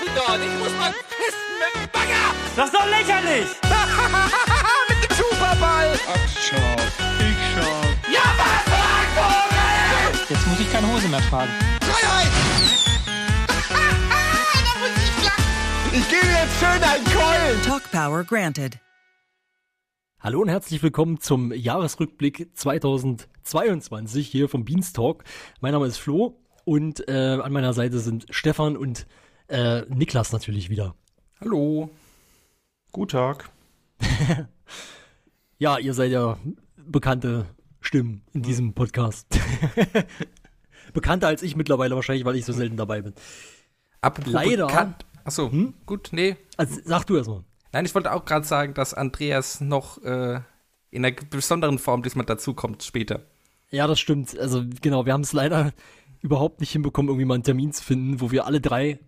du 0.00 0.06
dort? 0.14 0.40
Ich 0.40 0.58
muss 0.58 0.72
mal 0.78 0.92
pissen 1.12 1.52
mit 1.60 1.72
dem 1.76 1.90
Bagger! 1.92 2.26
Das 2.56 2.66
ist 2.66 2.74
doch 2.74 2.86
lächerlich! 2.86 3.48
mit 4.88 4.98
dem 5.04 5.16
Superball! 5.16 5.98
Ach, 6.08 6.28
scharf. 6.40 6.92
Ich 7.20 7.40
scharf. 7.52 7.86
Ja, 8.10 8.24
was, 8.40 8.64
Vogel! 9.16 10.26
Jetzt 10.28 10.46
muss 10.46 10.60
ich 10.60 10.72
keine 10.72 10.92
Hose 10.92 11.08
mehr 11.08 11.20
tragen. 11.28 11.50
Freiheit! 11.82 12.28
Ich 15.92 16.08
gebe 16.08 16.26
jetzt 16.26 16.58
schön 16.58 16.82
einen 16.82 17.04
Keulen! 17.04 17.62
Talk 17.66 17.90
Power 17.90 18.24
granted. 18.24 18.78
Hallo 20.20 20.40
und 20.40 20.48
herzlich 20.48 20.82
willkommen 20.82 21.20
zum 21.20 21.52
Jahresrückblick 21.52 22.50
2022 22.54 24.28
hier 24.28 24.48
vom 24.48 24.64
Beanstalk. 24.64 25.24
Mein 25.60 25.72
Name 25.72 25.86
ist 25.86 25.96
Flo 25.96 26.38
und 26.64 27.08
äh, 27.08 27.38
an 27.42 27.52
meiner 27.52 27.72
Seite 27.72 27.98
sind 27.98 28.26
Stefan 28.30 28.76
und 28.76 29.06
äh, 29.50 29.82
Niklas 29.88 30.32
natürlich 30.32 30.70
wieder. 30.70 30.94
Hallo. 31.40 31.90
Guten 32.92 33.10
Tag. 33.10 33.50
Ja, 35.62 35.76
ihr 35.76 35.92
seid 35.92 36.10
ja 36.10 36.38
bekannte 36.78 37.44
Stimmen 37.82 38.22
in 38.32 38.40
diesem 38.40 38.72
Podcast. 38.72 39.26
Bekannter 40.94 41.26
als 41.28 41.42
ich 41.42 41.54
mittlerweile 41.54 41.94
wahrscheinlich, 41.96 42.24
weil 42.24 42.36
ich 42.36 42.46
so 42.46 42.54
selten 42.54 42.78
dabei 42.78 43.02
bin. 43.02 43.12
Apropos 44.00 44.32
Leider- 44.32 44.68
bekannt. 44.68 45.04
Achso, 45.22 45.52
Hm? 45.52 45.74
gut, 45.84 46.08
nee. 46.12 46.38
Also 46.56 46.80
sag 46.82 47.04
du 47.04 47.16
erstmal. 47.18 47.44
Nein, 47.72 47.84
ich 47.84 47.94
wollte 47.94 48.10
auch 48.14 48.24
gerade 48.24 48.46
sagen, 48.46 48.72
dass 48.72 48.94
Andreas 48.94 49.60
noch 49.60 50.02
äh, 50.02 50.40
in 50.90 51.04
einer 51.04 51.14
besonderen 51.28 51.78
Form 51.78 52.02
diesmal 52.02 52.24
dazukommt 52.24 52.82
später. 52.82 53.20
Ja, 53.70 53.86
das 53.86 54.00
stimmt. 54.00 54.38
Also 54.38 54.64
genau, 54.80 55.04
wir 55.04 55.12
haben 55.12 55.20
es 55.20 55.34
leider 55.34 55.74
überhaupt 56.22 56.60
nicht 56.60 56.72
hinbekommen, 56.72 57.10
irgendwie 57.10 57.26
mal 57.26 57.34
einen 57.34 57.42
Termin 57.44 57.72
zu 57.74 57.84
finden, 57.84 58.22
wo 58.22 58.30
wir 58.30 58.46
alle 58.46 58.62
drei, 58.62 58.98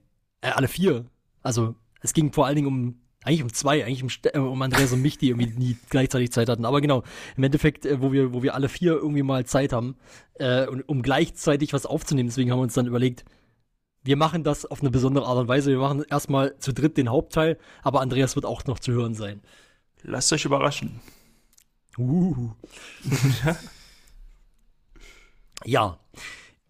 äh, 0.42 0.50
alle 0.50 0.68
vier, 0.68 1.06
also 1.42 1.74
es 2.02 2.12
ging 2.12 2.32
vor 2.32 2.46
allen 2.46 2.56
Dingen 2.56 2.68
um, 2.68 3.00
eigentlich 3.24 3.42
um 3.42 3.52
zwei, 3.52 3.84
eigentlich 3.84 4.02
um, 4.02 4.10
äh, 4.24 4.38
um 4.38 4.60
Andreas 4.60 4.92
und 4.92 5.00
mich, 5.00 5.16
die 5.18 5.30
irgendwie 5.30 5.52
nie 5.56 5.76
gleichzeitig 5.88 6.32
Zeit 6.32 6.48
hatten. 6.48 6.64
Aber 6.64 6.80
genau, 6.80 7.02
im 7.36 7.44
Endeffekt, 7.44 7.86
äh, 7.86 8.02
wo 8.02 8.12
wir, 8.12 8.34
wo 8.34 8.42
wir 8.42 8.54
alle 8.54 8.68
vier 8.68 8.92
irgendwie 8.92 9.22
mal 9.22 9.46
Zeit 9.46 9.72
haben, 9.72 9.96
äh, 10.34 10.66
und, 10.66 10.82
um 10.88 11.02
gleichzeitig 11.02 11.72
was 11.72 11.86
aufzunehmen. 11.86 12.28
Deswegen 12.28 12.50
haben 12.50 12.58
wir 12.58 12.64
uns 12.64 12.74
dann 12.74 12.86
überlegt, 12.86 13.24
wir 14.04 14.16
machen 14.16 14.42
das 14.42 14.66
auf 14.66 14.80
eine 14.80 14.90
besondere 14.90 15.26
Art 15.26 15.38
und 15.38 15.48
Weise. 15.48 15.70
Wir 15.70 15.78
machen 15.78 16.04
erstmal 16.10 16.58
zu 16.58 16.72
dritt 16.72 16.96
den 16.96 17.08
Hauptteil, 17.08 17.56
aber 17.82 18.00
Andreas 18.00 18.34
wird 18.34 18.44
auch 18.44 18.64
noch 18.66 18.80
zu 18.80 18.92
hören 18.92 19.14
sein. 19.14 19.40
Lasst 20.02 20.32
euch 20.32 20.44
überraschen. 20.44 21.00
Uh. 21.96 22.50
ja. 25.64 25.98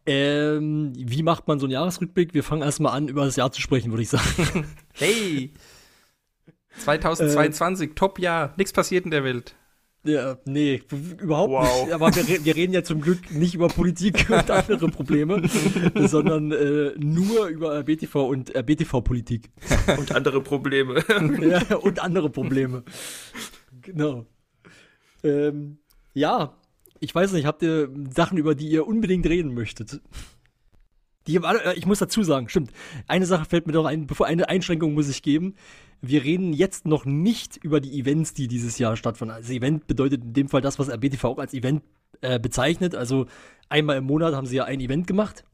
Ähm, 0.05 0.93
wie 0.97 1.23
macht 1.23 1.47
man 1.47 1.59
so 1.61 1.67
einen 1.67 1.73
Jahresrückblick? 1.73 2.35
Wir 2.35 2.43
fangen 2.43 2.63
erstmal 2.63 2.93
an, 2.97 3.09
über 3.09 3.25
das 3.25 3.37
Jahr 3.37 3.53
zu 3.53 3.61
sprechen, 3.61 3.93
würde 3.93 4.03
ich 4.03 4.09
sagen. 4.11 4.67
Hey! 4.95 5.53
2022, 6.79 7.95
Top-Jahr, 7.95 8.55
nichts 8.57 8.73
passiert 8.73 9.05
in 9.05 9.11
der 9.11 9.25
Welt. 9.25 9.55
ja, 10.05 10.39
nee, 10.47 10.83
überhaupt 11.21 11.53
Wow. 11.53 11.85
nicht. 11.85 11.93
Aber 11.95 12.15
wir, 12.15 12.45
wir 12.45 12.57
reden 12.57 12.73
ja 12.73 12.83
zum 12.83 13.01
Glück 13.01 13.31
nicht 13.31 13.55
über 13.55 13.69
Politik 13.69 14.27
und 14.31 14.51
andere 14.51 14.89
Probleme, 14.89 15.43
sondern 16.09 16.51
äh, 16.51 16.93
nur 16.99 17.47
über 17.49 17.75
RBTV 17.79 18.15
und 18.27 18.55
RBTV-Politik. 18.57 19.51
Und 19.99 20.13
andere 20.15 20.41
Probleme. 20.41 21.05
ja, 21.43 21.77
und 21.77 21.99
andere 22.01 22.31
Probleme. 22.31 22.83
Genau. 23.83 24.25
Ähm, 25.25 25.79
ja, 26.15 26.57
ich 27.03 27.13
weiß 27.13 27.33
nicht, 27.33 27.47
habt 27.47 27.63
ihr 27.63 27.91
Sachen, 28.15 28.39
über 28.39 28.55
die 28.55 28.69
ihr 28.69 28.87
unbedingt 28.87 29.27
reden 29.27 29.55
möchtet? 29.55 30.01
Die 31.27 31.37
äh, 31.37 31.75
ich 31.75 31.85
muss 31.85 31.99
dazu 31.99 32.23
sagen, 32.23 32.49
stimmt. 32.49 32.71
Eine 33.09 33.27
Sache 33.27 33.45
fällt 33.45 33.67
mir 33.67 33.73
doch 33.73 33.87
ein, 33.87 34.07
bevor 34.07 34.27
eine 34.27 34.49
Einschränkung 34.49 34.95
muss 34.95 35.09
ich 35.09 35.23
geben. 35.23 35.57
Wir 36.01 36.23
reden 36.23 36.53
jetzt 36.53 36.87
noch 36.87 37.05
nicht 37.05 37.57
über 37.57 37.81
die 37.81 37.99
Events, 37.99 38.35
die 38.35 38.47
dieses 38.47 38.79
Jahr 38.79 38.97
stattfanden. 38.97 39.37
Also 39.37 39.53
Event 39.53 39.89
bedeutet 39.89 40.23
in 40.23 40.33
dem 40.33 40.49
Fall 40.49 40.61
das, 40.61 40.79
was 40.79 40.89
RBTV 40.89 41.25
auch 41.25 41.39
als 41.39 41.55
Event 41.55 41.83
äh, 42.21 42.39
bezeichnet. 42.39 42.95
Also 42.95 43.27
einmal 43.69 43.97
im 43.97 44.05
Monat 44.05 44.35
haben 44.35 44.47
sie 44.47 44.57
ja 44.57 44.65
ein 44.65 44.81
Event 44.81 45.09
gemacht. 45.09 45.45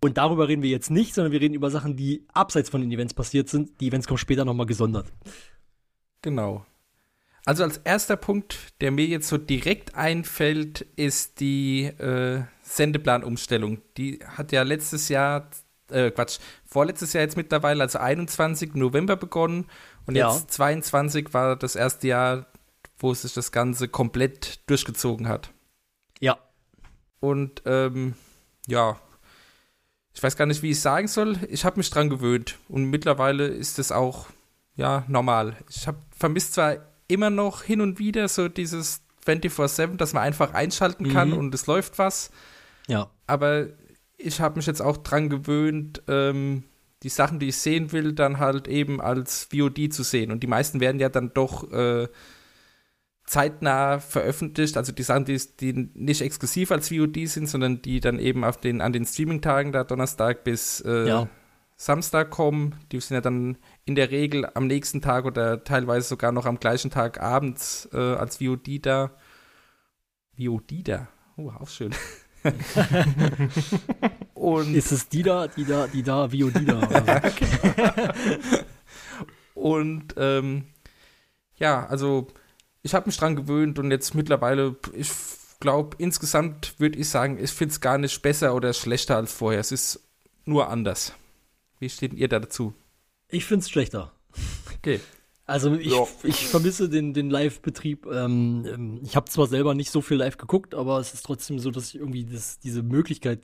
Und 0.00 0.16
darüber 0.16 0.46
reden 0.46 0.62
wir 0.62 0.70
jetzt 0.70 0.90
nicht, 0.90 1.14
sondern 1.14 1.32
wir 1.32 1.40
reden 1.40 1.54
über 1.54 1.70
Sachen, 1.70 1.96
die 1.96 2.24
abseits 2.32 2.70
von 2.70 2.80
den 2.80 2.90
Events 2.92 3.14
passiert 3.14 3.48
sind. 3.48 3.80
Die 3.80 3.88
Events 3.88 4.06
kommen 4.06 4.18
später 4.18 4.44
nochmal 4.44 4.66
gesondert. 4.66 5.06
Genau. 6.22 6.64
Also 7.44 7.64
als 7.64 7.78
erster 7.78 8.16
Punkt, 8.16 8.56
der 8.80 8.92
mir 8.92 9.06
jetzt 9.06 9.28
so 9.28 9.36
direkt 9.36 9.94
einfällt, 9.96 10.82
ist 10.96 11.40
die 11.40 11.84
äh, 11.84 12.42
Sendeplanumstellung. 12.62 13.82
Die 13.96 14.20
hat 14.24 14.52
ja 14.52 14.62
letztes 14.62 15.08
Jahr, 15.08 15.50
äh, 15.90 16.10
Quatsch, 16.12 16.38
vorletztes 16.64 17.12
Jahr 17.12 17.22
jetzt 17.24 17.36
mittlerweile, 17.36 17.82
also 17.82 17.98
21. 17.98 18.74
November 18.74 19.16
begonnen 19.16 19.66
und 20.06 20.14
Ja. 20.14 20.32
jetzt 20.32 20.52
22 20.52 21.34
war 21.34 21.56
das 21.56 21.74
erste 21.74 22.06
Jahr, 22.08 22.46
wo 22.98 23.12
sich 23.12 23.34
das 23.34 23.50
Ganze 23.50 23.88
komplett 23.88 24.60
durchgezogen 24.70 25.26
hat. 25.26 25.50
Ja. 26.20 26.38
Und 27.18 27.62
ähm, 27.66 28.14
ja, 28.68 29.00
ich 30.14 30.22
weiß 30.22 30.36
gar 30.36 30.46
nicht, 30.46 30.62
wie 30.62 30.70
ich 30.70 30.80
sagen 30.80 31.08
soll. 31.08 31.38
Ich 31.48 31.64
habe 31.64 31.78
mich 31.78 31.90
dran 31.90 32.08
gewöhnt 32.10 32.58
und 32.68 32.84
mittlerweile 32.84 33.46
ist 33.46 33.80
es 33.80 33.90
auch 33.90 34.26
ja 34.76 35.04
normal. 35.08 35.56
Ich 35.68 35.88
habe 35.88 35.98
vermisst 36.16 36.54
zwar 36.54 36.76
immer 37.12 37.30
noch 37.30 37.62
hin 37.62 37.80
und 37.80 37.98
wieder 37.98 38.28
so 38.28 38.48
dieses 38.48 39.02
24/7, 39.26 39.96
dass 39.98 40.12
man 40.14 40.22
einfach 40.24 40.52
einschalten 40.54 41.08
kann 41.12 41.30
Mhm. 41.30 41.38
und 41.38 41.54
es 41.54 41.66
läuft 41.66 41.98
was, 41.98 42.30
Ja. 42.88 43.10
aber 43.26 43.66
ich 44.18 44.40
habe 44.40 44.56
mich 44.56 44.66
jetzt 44.66 44.82
auch 44.82 44.96
dran 44.98 45.28
gewöhnt, 45.30 46.02
ähm, 46.08 46.64
die 47.02 47.08
Sachen, 47.08 47.38
die 47.40 47.48
ich 47.48 47.56
sehen 47.56 47.90
will, 47.92 48.12
dann 48.12 48.38
halt 48.38 48.68
eben 48.68 49.00
als 49.00 49.48
VOD 49.52 49.88
zu 49.92 50.04
sehen. 50.04 50.30
Und 50.30 50.42
die 50.44 50.46
meisten 50.46 50.78
werden 50.80 51.00
ja 51.00 51.08
dann 51.08 51.32
doch 51.34 51.70
äh, 51.72 52.06
zeitnah 53.24 53.98
veröffentlicht, 54.00 54.76
also 54.76 54.92
die 54.92 55.02
Sachen, 55.02 55.24
die, 55.24 55.40
die 55.60 55.72
nicht 55.94 56.20
exklusiv 56.22 56.70
als 56.72 56.88
VOD 56.88 57.26
sind, 57.26 57.48
sondern 57.48 57.80
die 57.82 58.00
dann 58.00 58.18
eben 58.18 58.44
auf 58.44 58.58
den, 58.58 58.80
an 58.80 58.92
den 58.92 59.04
Streaming-Tagen 59.06 59.72
da 59.72 59.84
Donnerstag 59.84 60.44
bis 60.44 60.80
äh, 60.82 61.08
Ja. 61.08 61.28
Samstag 61.76 62.30
kommen. 62.30 62.76
Die 62.92 63.00
sind 63.00 63.14
ja 63.16 63.20
dann 63.20 63.56
in 63.84 63.94
der 63.94 64.10
Regel 64.10 64.48
am 64.54 64.66
nächsten 64.66 65.00
Tag 65.00 65.24
oder 65.24 65.64
teilweise 65.64 66.08
sogar 66.08 66.32
noch 66.32 66.46
am 66.46 66.60
gleichen 66.60 66.90
Tag 66.90 67.20
abends 67.20 67.88
äh, 67.92 67.96
als 67.96 68.36
VOD 68.38 68.84
da. 68.84 69.10
VOD 70.36 70.88
da. 70.88 71.08
Oh, 71.36 71.50
auch 71.50 71.68
schön. 71.68 71.94
Und 74.34 74.74
Ist 74.74 74.92
es 74.92 75.08
die 75.08 75.22
da, 75.22 75.46
die 75.48 75.64
da, 75.64 75.86
die 75.86 76.02
da, 76.02 76.26
die 76.26 76.64
da? 76.64 76.80
Also, 78.12 78.64
Und 79.54 80.14
ähm, 80.16 80.64
ja, 81.56 81.86
also 81.86 82.26
ich 82.82 82.94
habe 82.94 83.06
mich 83.06 83.16
dran 83.16 83.36
gewöhnt 83.36 83.78
und 83.78 83.92
jetzt 83.92 84.14
mittlerweile, 84.14 84.74
ich 84.92 85.12
glaube, 85.60 85.96
insgesamt 85.98 86.74
würde 86.80 86.98
ich 86.98 87.08
sagen, 87.08 87.38
ich 87.40 87.52
finde 87.52 87.72
es 87.72 87.80
gar 87.80 87.98
nicht 87.98 88.20
besser 88.22 88.54
oder 88.54 88.72
schlechter 88.72 89.16
als 89.16 89.32
vorher. 89.32 89.60
Es 89.60 89.70
ist 89.70 90.00
nur 90.44 90.68
anders. 90.68 91.14
Wie 91.78 91.88
steht 91.88 92.12
ihr 92.14 92.28
da 92.28 92.40
dazu? 92.40 92.74
Ich 93.32 93.44
find's 93.44 93.68
schlechter. 93.70 94.12
Okay. 94.78 95.00
Also 95.44 95.74
ich, 95.74 95.92
Ja. 95.92 96.06
ich 96.22 96.46
vermisse 96.46 96.88
den, 96.88 97.12
den 97.14 97.28
Live-Betrieb. 97.28 98.06
Ähm, 98.06 98.64
ähm, 98.72 99.00
ich 99.02 99.16
habe 99.16 99.28
zwar 99.28 99.48
selber 99.48 99.74
nicht 99.74 99.90
so 99.90 100.00
viel 100.00 100.18
live 100.18 100.36
geguckt, 100.38 100.74
aber 100.74 100.98
es 101.00 101.12
ist 101.14 101.24
trotzdem 101.26 101.58
so, 101.58 101.70
dass 101.70 101.88
ich 101.88 101.96
irgendwie 101.96 102.24
das, 102.24 102.58
diese 102.60 102.82
Möglichkeit 102.82 103.40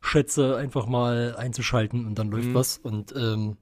schätze, 0.00 0.56
einfach 0.56 0.86
mal 0.86 1.34
einzuschalten 1.36 2.06
und 2.06 2.18
dann 2.18 2.30
läuft 2.30 2.48
Mhm. 2.48 2.54
was. 2.54 2.76
Und 2.78 3.14
ähm, 3.16 3.56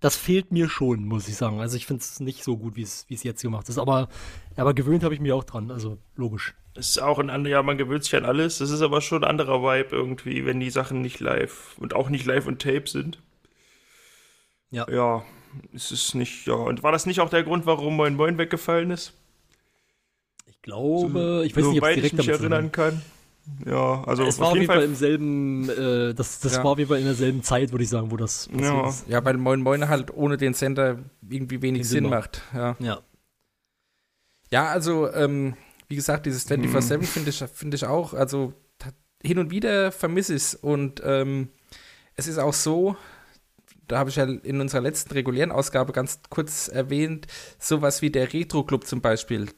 das 0.00 0.16
fehlt 0.16 0.52
mir 0.52 0.68
schon, 0.68 1.04
muss 1.04 1.28
ich 1.28 1.36
sagen. 1.36 1.60
Also 1.60 1.76
ich 1.76 1.86
finde 1.86 2.00
es 2.02 2.20
nicht 2.20 2.42
so 2.44 2.56
gut, 2.56 2.76
wie 2.76 2.82
es 2.82 3.04
wie 3.08 3.14
es 3.14 3.22
jetzt 3.22 3.42
gemacht 3.42 3.68
ist. 3.68 3.78
Aber, 3.78 4.08
aber 4.56 4.74
gewöhnt 4.74 5.04
habe 5.04 5.14
ich 5.14 5.20
mich 5.20 5.32
auch 5.32 5.44
dran. 5.44 5.70
Also 5.70 5.98
logisch. 6.16 6.54
Es 6.74 6.90
ist 6.90 6.98
auch 6.98 7.18
ein 7.18 7.30
anderer, 7.30 7.52
ja, 7.52 7.62
man 7.62 7.78
gewöhnt 7.78 8.04
sich 8.04 8.14
an 8.16 8.24
alles. 8.24 8.58
Das 8.58 8.70
ist 8.70 8.82
aber 8.82 9.00
schon 9.00 9.22
ein 9.24 9.30
anderer 9.30 9.62
Vibe 9.62 9.94
irgendwie, 9.96 10.44
wenn 10.44 10.60
die 10.60 10.70
Sachen 10.70 11.00
nicht 11.02 11.20
live 11.20 11.76
und 11.78 11.94
auch 11.94 12.08
nicht 12.10 12.26
live 12.26 12.46
und 12.46 12.60
Tape 12.60 12.84
sind. 12.86 13.22
Ja. 14.70 14.86
Ja, 14.90 15.24
es 15.74 15.92
ist 15.92 16.14
nicht, 16.14 16.46
ja. 16.46 16.54
Und 16.54 16.82
war 16.82 16.92
das 16.92 17.06
nicht 17.06 17.20
auch 17.20 17.30
der 17.30 17.44
Grund, 17.44 17.66
warum 17.66 17.96
Moin 17.96 18.14
Moin 18.16 18.36
weggefallen 18.38 18.90
ist? 18.90 19.12
Ich 20.46 20.60
glaube, 20.62 21.44
ich 21.46 21.56
weiß 21.56 21.64
nicht, 21.66 21.82
ob 21.82 21.88
ich 21.88 21.94
direkt 21.94 22.16
mich 22.16 22.28
erinnern 22.28 22.72
kann. 22.72 23.00
Ja, 23.64 24.02
also 24.04 24.24
Es 24.24 24.40
war 24.40 24.48
auf 24.48 24.54
jeden 24.56 24.66
Fall, 24.66 24.82
im 24.82 24.96
selben, 24.96 25.68
äh, 25.70 26.12
das, 26.14 26.40
das 26.40 26.54
Ja. 26.56 26.64
war 26.64 26.72
auf 26.72 26.78
jeden 26.78 26.88
Fall 26.88 26.98
in 26.98 27.04
derselben 27.04 27.44
Zeit, 27.44 27.70
würde 27.70 27.84
ich 27.84 27.90
sagen, 27.90 28.10
wo 28.10 28.16
das 28.16 28.48
passiert 28.48 28.64
Ja. 28.72 28.88
ist. 28.88 29.06
Ja, 29.08 29.24
weil 29.24 29.36
Moin 29.36 29.60
Moin 29.60 29.88
halt 29.88 30.12
ohne 30.12 30.36
den 30.36 30.52
Sender 30.52 30.98
irgendwie 31.28 31.62
wenig 31.62 31.82
Den 31.82 31.84
Sinn 31.88 32.04
Sinn 32.04 32.10
macht. 32.10 32.42
Ja. 32.52 32.76
Ja. 32.80 33.00
Ja, 34.50 34.66
also, 34.66 35.12
ähm, 35.12 35.54
wie 35.88 35.94
gesagt, 35.96 36.26
dieses 36.26 36.44
24-7 36.48 37.02
finde 37.04 37.30
ich, 37.30 37.38
find 37.38 37.74
ich 37.74 37.84
auch, 37.86 38.14
also 38.14 38.52
hin 39.22 39.38
und 39.38 39.50
wieder 39.50 39.92
vermisse 39.92 40.34
ich 40.34 40.42
es. 40.42 40.54
Und 40.56 41.00
ähm, 41.04 41.48
es 42.16 42.26
ist 42.26 42.38
auch 42.38 42.52
so, 42.52 42.96
da 43.88 43.98
habe 43.98 44.10
ich 44.10 44.16
ja 44.16 44.24
in 44.24 44.60
unserer 44.60 44.80
letzten 44.82 45.12
regulären 45.12 45.52
Ausgabe 45.52 45.92
ganz 45.92 46.20
kurz 46.30 46.68
erwähnt, 46.68 47.26
sowas 47.58 48.02
wie 48.02 48.10
der 48.10 48.32
Retro-Club 48.32 48.86
zum 48.86 49.00
Beispiel. 49.00 49.48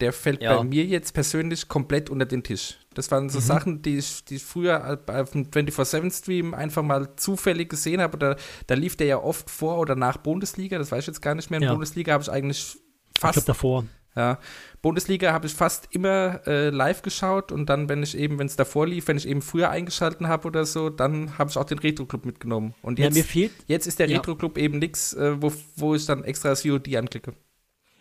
der 0.00 0.12
fällt 0.12 0.40
Ja. 0.42 0.56
bei 0.58 0.62
mir 0.62 0.84
jetzt 0.84 1.12
persönlich 1.12 1.66
komplett 1.66 2.08
unter 2.08 2.24
den 2.24 2.44
Tisch. 2.44 2.78
Das 2.94 3.10
waren 3.10 3.24
Mhm. 3.24 3.30
so 3.30 3.40
Sachen, 3.40 3.82
die 3.82 3.98
ich, 3.98 4.24
die 4.26 4.36
ich 4.36 4.44
früher 4.44 4.96
auf 5.08 5.30
dem 5.30 5.50
24-7-Stream 5.50 6.54
einfach 6.54 6.84
mal 6.84 7.16
zufällig 7.16 7.68
gesehen 7.68 8.00
habe. 8.00 8.16
Da, 8.16 8.36
da 8.68 8.74
lief 8.74 8.94
der 8.94 9.08
ja 9.08 9.18
oft 9.18 9.50
vor 9.50 9.78
oder 9.78 9.96
nach 9.96 10.18
Bundesliga, 10.18 10.78
das 10.78 10.92
weiß 10.92 11.00
ich 11.00 11.06
jetzt 11.08 11.20
gar 11.20 11.34
nicht 11.34 11.50
mehr. 11.50 11.58
In 11.58 11.64
Ja. 11.64 11.72
Bundesliga 11.72 12.12
habe 12.12 12.22
ich 12.22 12.30
eigentlich 12.30 12.76
Ich 12.76 13.20
glaube 13.20 13.34
fast 13.34 13.48
davor. 13.48 13.86
Ja. 14.16 14.38
Bundesliga 14.82 15.32
habe 15.32 15.46
ich 15.46 15.54
fast 15.54 15.88
immer 15.90 16.40
äh, 16.46 16.70
live 16.70 17.02
geschaut 17.02 17.52
und 17.52 17.66
dann, 17.68 17.88
wenn 17.88 18.02
ich 18.02 18.16
eben, 18.16 18.38
wenn 18.38 18.46
es 18.46 18.56
davor 18.56 18.86
lief, 18.86 19.08
wenn 19.08 19.16
ich 19.16 19.28
eben 19.28 19.42
früher 19.42 19.70
eingeschalten 19.70 20.28
habe 20.28 20.48
oder 20.48 20.64
so, 20.64 20.90
dann 20.90 21.38
habe 21.38 21.50
ich 21.50 21.56
auch 21.56 21.64
den 21.64 21.78
Retro-Club 21.78 22.24
mitgenommen. 22.26 22.74
Und 22.82 22.98
Ja, 22.98 23.06
jetzt, 23.06 23.14
mir 23.14 23.24
fehlt, 23.24 23.52
jetzt 23.66 23.86
ist 23.86 23.98
der 23.98 24.08
Ja. 24.08 24.16
Retro-Club 24.18 24.58
eben 24.58 24.78
nichts, 24.78 25.14
äh, 25.14 25.40
wo, 25.40 25.52
wo 25.76 25.94
ich 25.94 26.06
dann 26.06 26.24
extra 26.24 26.48
das 26.50 26.62
VOD 26.62 26.96
anklicke. 26.96 27.34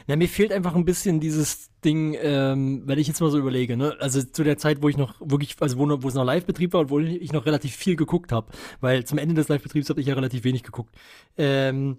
na, 0.07 0.15
mir 0.15 0.29
fehlt 0.29 0.53
einfach 0.53 0.73
ein 0.75 0.85
bisschen 0.85 1.19
dieses 1.19 1.69
Ding, 1.83 2.15
ähm, 2.21 2.83
wenn 2.85 2.97
ich 2.97 3.07
jetzt 3.07 3.19
mal 3.19 3.29
so 3.29 3.37
überlege, 3.37 3.75
ne? 3.75 3.95
Also 3.99 4.23
zu 4.23 4.43
der 4.43 4.57
Zeit, 4.57 4.81
wo 4.81 4.87
ich 4.89 4.95
noch 4.97 5.19
wirklich, 5.19 5.55
also 5.59 5.77
wo, 5.77 6.01
wo 6.01 6.07
es 6.07 6.13
noch 6.13 6.23
Live-Betrieb 6.23 6.73
war 6.73 6.81
und 6.81 6.89
wo 6.89 6.99
ich 6.99 7.33
noch 7.33 7.45
relativ 7.45 7.75
viel 7.75 7.95
geguckt 7.97 8.31
habe, 8.31 8.47
weil 8.79 9.03
zum 9.05 9.17
Ende 9.17 9.35
des 9.35 9.49
Live-Betriebs 9.49 9.89
habe 9.89 9.99
ich 9.99 10.07
ja 10.07 10.15
relativ 10.15 10.43
wenig 10.45 10.63
geguckt. 10.63 10.95
Ähm, 11.37 11.97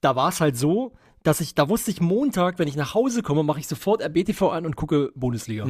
da 0.00 0.14
war 0.16 0.28
es 0.28 0.40
halt 0.40 0.56
so, 0.56 0.92
dass 1.22 1.40
ich, 1.40 1.54
da 1.54 1.68
wusste 1.68 1.90
ich 1.90 2.00
Montag, 2.00 2.58
wenn 2.58 2.68
ich 2.68 2.76
nach 2.76 2.94
Hause 2.94 3.22
komme, 3.22 3.42
mache 3.42 3.60
ich 3.60 3.68
sofort 3.68 4.02
RBTV 4.02 4.50
an 4.50 4.66
und 4.66 4.76
gucke 4.76 5.12
Bundesliga. 5.14 5.66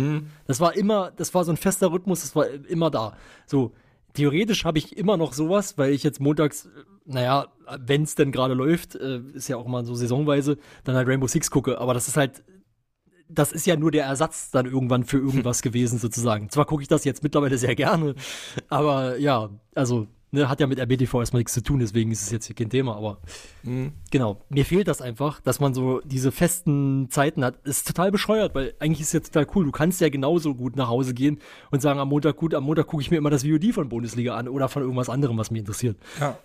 Das 0.46 0.60
war 0.60 0.76
immer, 0.76 1.10
das 1.16 1.34
war 1.34 1.44
so 1.44 1.52
ein 1.52 1.56
fester 1.56 1.90
Rhythmus, 1.92 2.22
das 2.22 2.36
war 2.36 2.46
immer 2.68 2.90
da. 2.90 3.16
So, 3.46 3.72
theoretisch 4.14 4.64
habe 4.64 4.78
ich 4.78 4.96
immer 4.96 5.16
noch 5.16 5.32
sowas, 5.32 5.78
weil 5.78 5.92
ich 5.92 6.02
jetzt 6.02 6.20
montags, 6.20 6.68
naja, 7.04 7.48
wenn 7.78 8.02
es 8.02 8.14
denn 8.14 8.32
gerade 8.32 8.54
läuft, 8.54 8.94
äh, 8.94 9.20
ist 9.32 9.48
ja 9.48 9.56
auch 9.56 9.66
mal 9.66 9.84
so 9.84 9.94
saisonweise, 9.94 10.58
dann 10.84 10.96
halt 10.96 11.08
Rainbow 11.08 11.26
Six 11.26 11.50
gucke. 11.50 11.80
Aber 11.80 11.94
das 11.94 12.08
ist 12.08 12.16
halt, 12.16 12.42
das 13.28 13.52
ist 13.52 13.66
ja 13.66 13.76
nur 13.76 13.90
der 13.90 14.04
Ersatz 14.04 14.50
dann 14.50 14.66
irgendwann 14.66 15.04
für 15.04 15.18
irgendwas 15.18 15.62
gewesen, 15.62 15.98
sozusagen. 15.98 16.50
Zwar 16.50 16.66
gucke 16.66 16.82
ich 16.82 16.88
das 16.88 17.04
jetzt 17.04 17.22
mittlerweile 17.22 17.58
sehr 17.58 17.74
gerne, 17.74 18.14
aber 18.68 19.18
ja, 19.18 19.50
also, 19.74 20.06
ne, 20.30 20.48
hat 20.48 20.60
ja 20.60 20.66
mit 20.66 20.78
RBTV 20.78 21.20
erstmal 21.20 21.40
nichts 21.40 21.54
zu 21.54 21.62
tun, 21.62 21.80
deswegen 21.80 22.10
ist 22.10 22.22
es 22.22 22.30
jetzt 22.30 22.46
hier 22.46 22.56
kein 22.56 22.70
Thema, 22.70 22.96
aber 22.96 23.18
genau, 24.10 24.40
mir 24.48 24.64
fehlt 24.64 24.88
das 24.88 25.00
einfach, 25.00 25.40
dass 25.40 25.60
man 25.60 25.74
so 25.74 26.00
diese 26.04 26.32
festen 26.32 27.08
Zeiten 27.10 27.44
hat. 27.44 27.56
Ist 27.64 27.86
total 27.86 28.10
bescheuert, 28.10 28.54
weil 28.54 28.74
eigentlich 28.78 29.00
ist 29.00 29.08
es 29.08 29.12
ja 29.14 29.20
total 29.20 29.46
cool. 29.54 29.64
Du 29.64 29.72
kannst 29.72 30.00
ja 30.00 30.08
genauso 30.08 30.54
gut 30.54 30.76
nach 30.76 30.88
Hause 30.88 31.14
gehen 31.14 31.38
und 31.70 31.80
sagen, 31.80 32.00
am 32.00 32.08
Montag, 32.08 32.36
gut, 32.36 32.54
am 32.54 32.64
Montag 32.64 32.86
gucke 32.86 33.02
ich 33.02 33.10
mir 33.10 33.16
immer 33.16 33.30
das 33.30 33.44
VOD 33.44 33.72
von 33.72 33.88
Bundesliga 33.88 34.36
an 34.36 34.48
oder 34.48 34.68
von 34.68 34.82
irgendwas 34.82 35.08
anderem, 35.08 35.38
was 35.38 35.50
mich 35.50 35.60
interessiert. 35.60 35.96
Ja. 36.20 36.38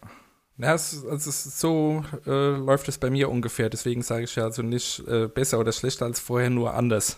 Ja, 0.58 0.76
es, 0.76 0.94
ist 0.94 1.60
so 1.60 2.06
äh, 2.28 2.56
läuft 2.56 2.88
es 2.88 3.00
bei 3.00 3.10
mir 3.10 3.30
ungefähr. 3.30 3.70
Deswegen 3.70 4.04
sage 4.04 4.26
ich 4.26 4.36
ja 4.36 4.44
also 4.44 4.62
nicht 4.62 5.00
äh, 5.08 5.28
besser 5.28 5.60
oder 5.60 5.72
schlechter 5.72 6.06
als 6.06 6.20
vorher, 6.20 6.52
nur 6.52 6.76
anders. 6.76 7.18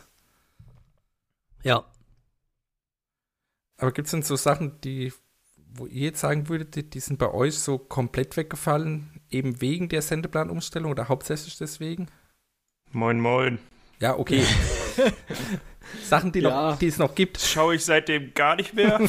Ja. 1.64 1.86
Aber 3.78 3.92
gibt 3.92 4.06
es 4.06 4.12
denn 4.12 4.24
so 4.24 4.38
Sachen, 4.38 4.80
die, 4.82 5.12
wo 5.78 5.86
ihr 5.86 6.06
jetzt 6.08 6.22
sagen 6.22 6.48
würdet, 6.50 6.76
die, 6.76 6.90
die 6.90 7.00
sind 7.00 7.20
bei 7.20 7.32
euch 7.32 7.60
so 7.60 7.78
komplett 7.78 8.38
weggefallen, 8.38 9.10
eben 9.30 9.62
wegen 9.62 9.90
der 9.90 10.02
Sendeplanumstellung 10.02 10.92
oder 10.92 11.08
hauptsächlich 11.10 11.58
deswegen? 11.58 12.08
Moin, 12.92 13.20
moin. 13.20 13.60
Ja, 14.00 14.18
okay. 14.18 14.44
Sachen, 16.04 16.32
die, 16.32 16.40
Ja. 16.40 16.72
noch, 16.72 16.80
die 16.80 16.88
es 16.88 16.98
noch 16.98 17.16
gibt. 17.16 17.40
Schaue 17.40 17.76
ich 17.76 17.86
seitdem 17.86 18.34
gar 18.34 18.56
nicht 18.56 18.74
mehr. 18.74 19.00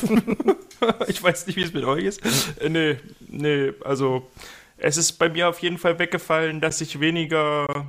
ich 1.09 1.23
weiß 1.23 1.47
nicht, 1.47 1.57
wie 1.57 1.63
es 1.63 1.73
mit 1.73 1.85
euch 1.85 2.05
ist. 2.05 2.21
Äh, 2.61 2.69
nee, 2.69 2.97
nee, 3.29 3.73
also 3.85 4.29
es 4.77 4.97
ist 4.97 5.13
bei 5.13 5.29
mir 5.29 5.49
auf 5.49 5.61
jeden 5.61 5.79
Fall 5.79 5.99
weggefallen, 5.99 6.61
dass 6.61 6.81
ich 6.81 7.01
weniger, 7.01 7.87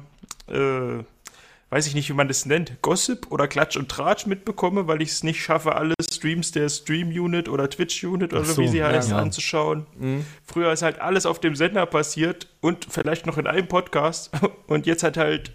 äh, 0.48 1.04
weiß 1.70 1.86
ich 1.88 1.96
nicht, 1.96 2.10
wie 2.10 2.14
man 2.14 2.28
das 2.28 2.46
nennt, 2.46 2.82
Gossip 2.82 3.30
oder 3.30 3.48
Klatsch 3.48 3.76
und 3.76 3.90
Tratsch 3.90 4.26
mitbekomme, 4.26 4.88
weil 4.88 5.02
ich 5.02 5.10
es 5.10 5.24
nicht 5.24 5.42
schaffe, 5.42 5.76
alle 5.76 5.96
Streams 6.02 6.52
der 6.52 6.70
Stream 6.70 7.10
Unit 7.10 7.50
oder 7.50 7.70
Twitch 7.70 8.04
Unit 8.04 8.34
oder 8.34 8.46
so, 8.46 8.62
wie 8.62 8.68
sie 8.70 8.78
ja, 8.78 8.88
heißen, 8.88 9.12
ja. 9.12 9.18
anzuschauen. 9.18 9.86
Mhm. 9.98 10.26
Früher 10.46 10.72
ist 10.72 10.82
halt 10.82 11.00
alles 11.02 11.26
auf 11.26 11.40
dem 11.40 11.56
Sender 11.56 11.86
passiert 11.86 12.48
und 12.62 12.88
vielleicht 12.90 13.26
noch 13.26 13.38
in 13.38 13.48
einem 13.48 13.68
Podcast 13.68 14.32
und 14.68 14.86
jetzt 14.86 15.04
hat 15.04 15.18
halt 15.18 15.52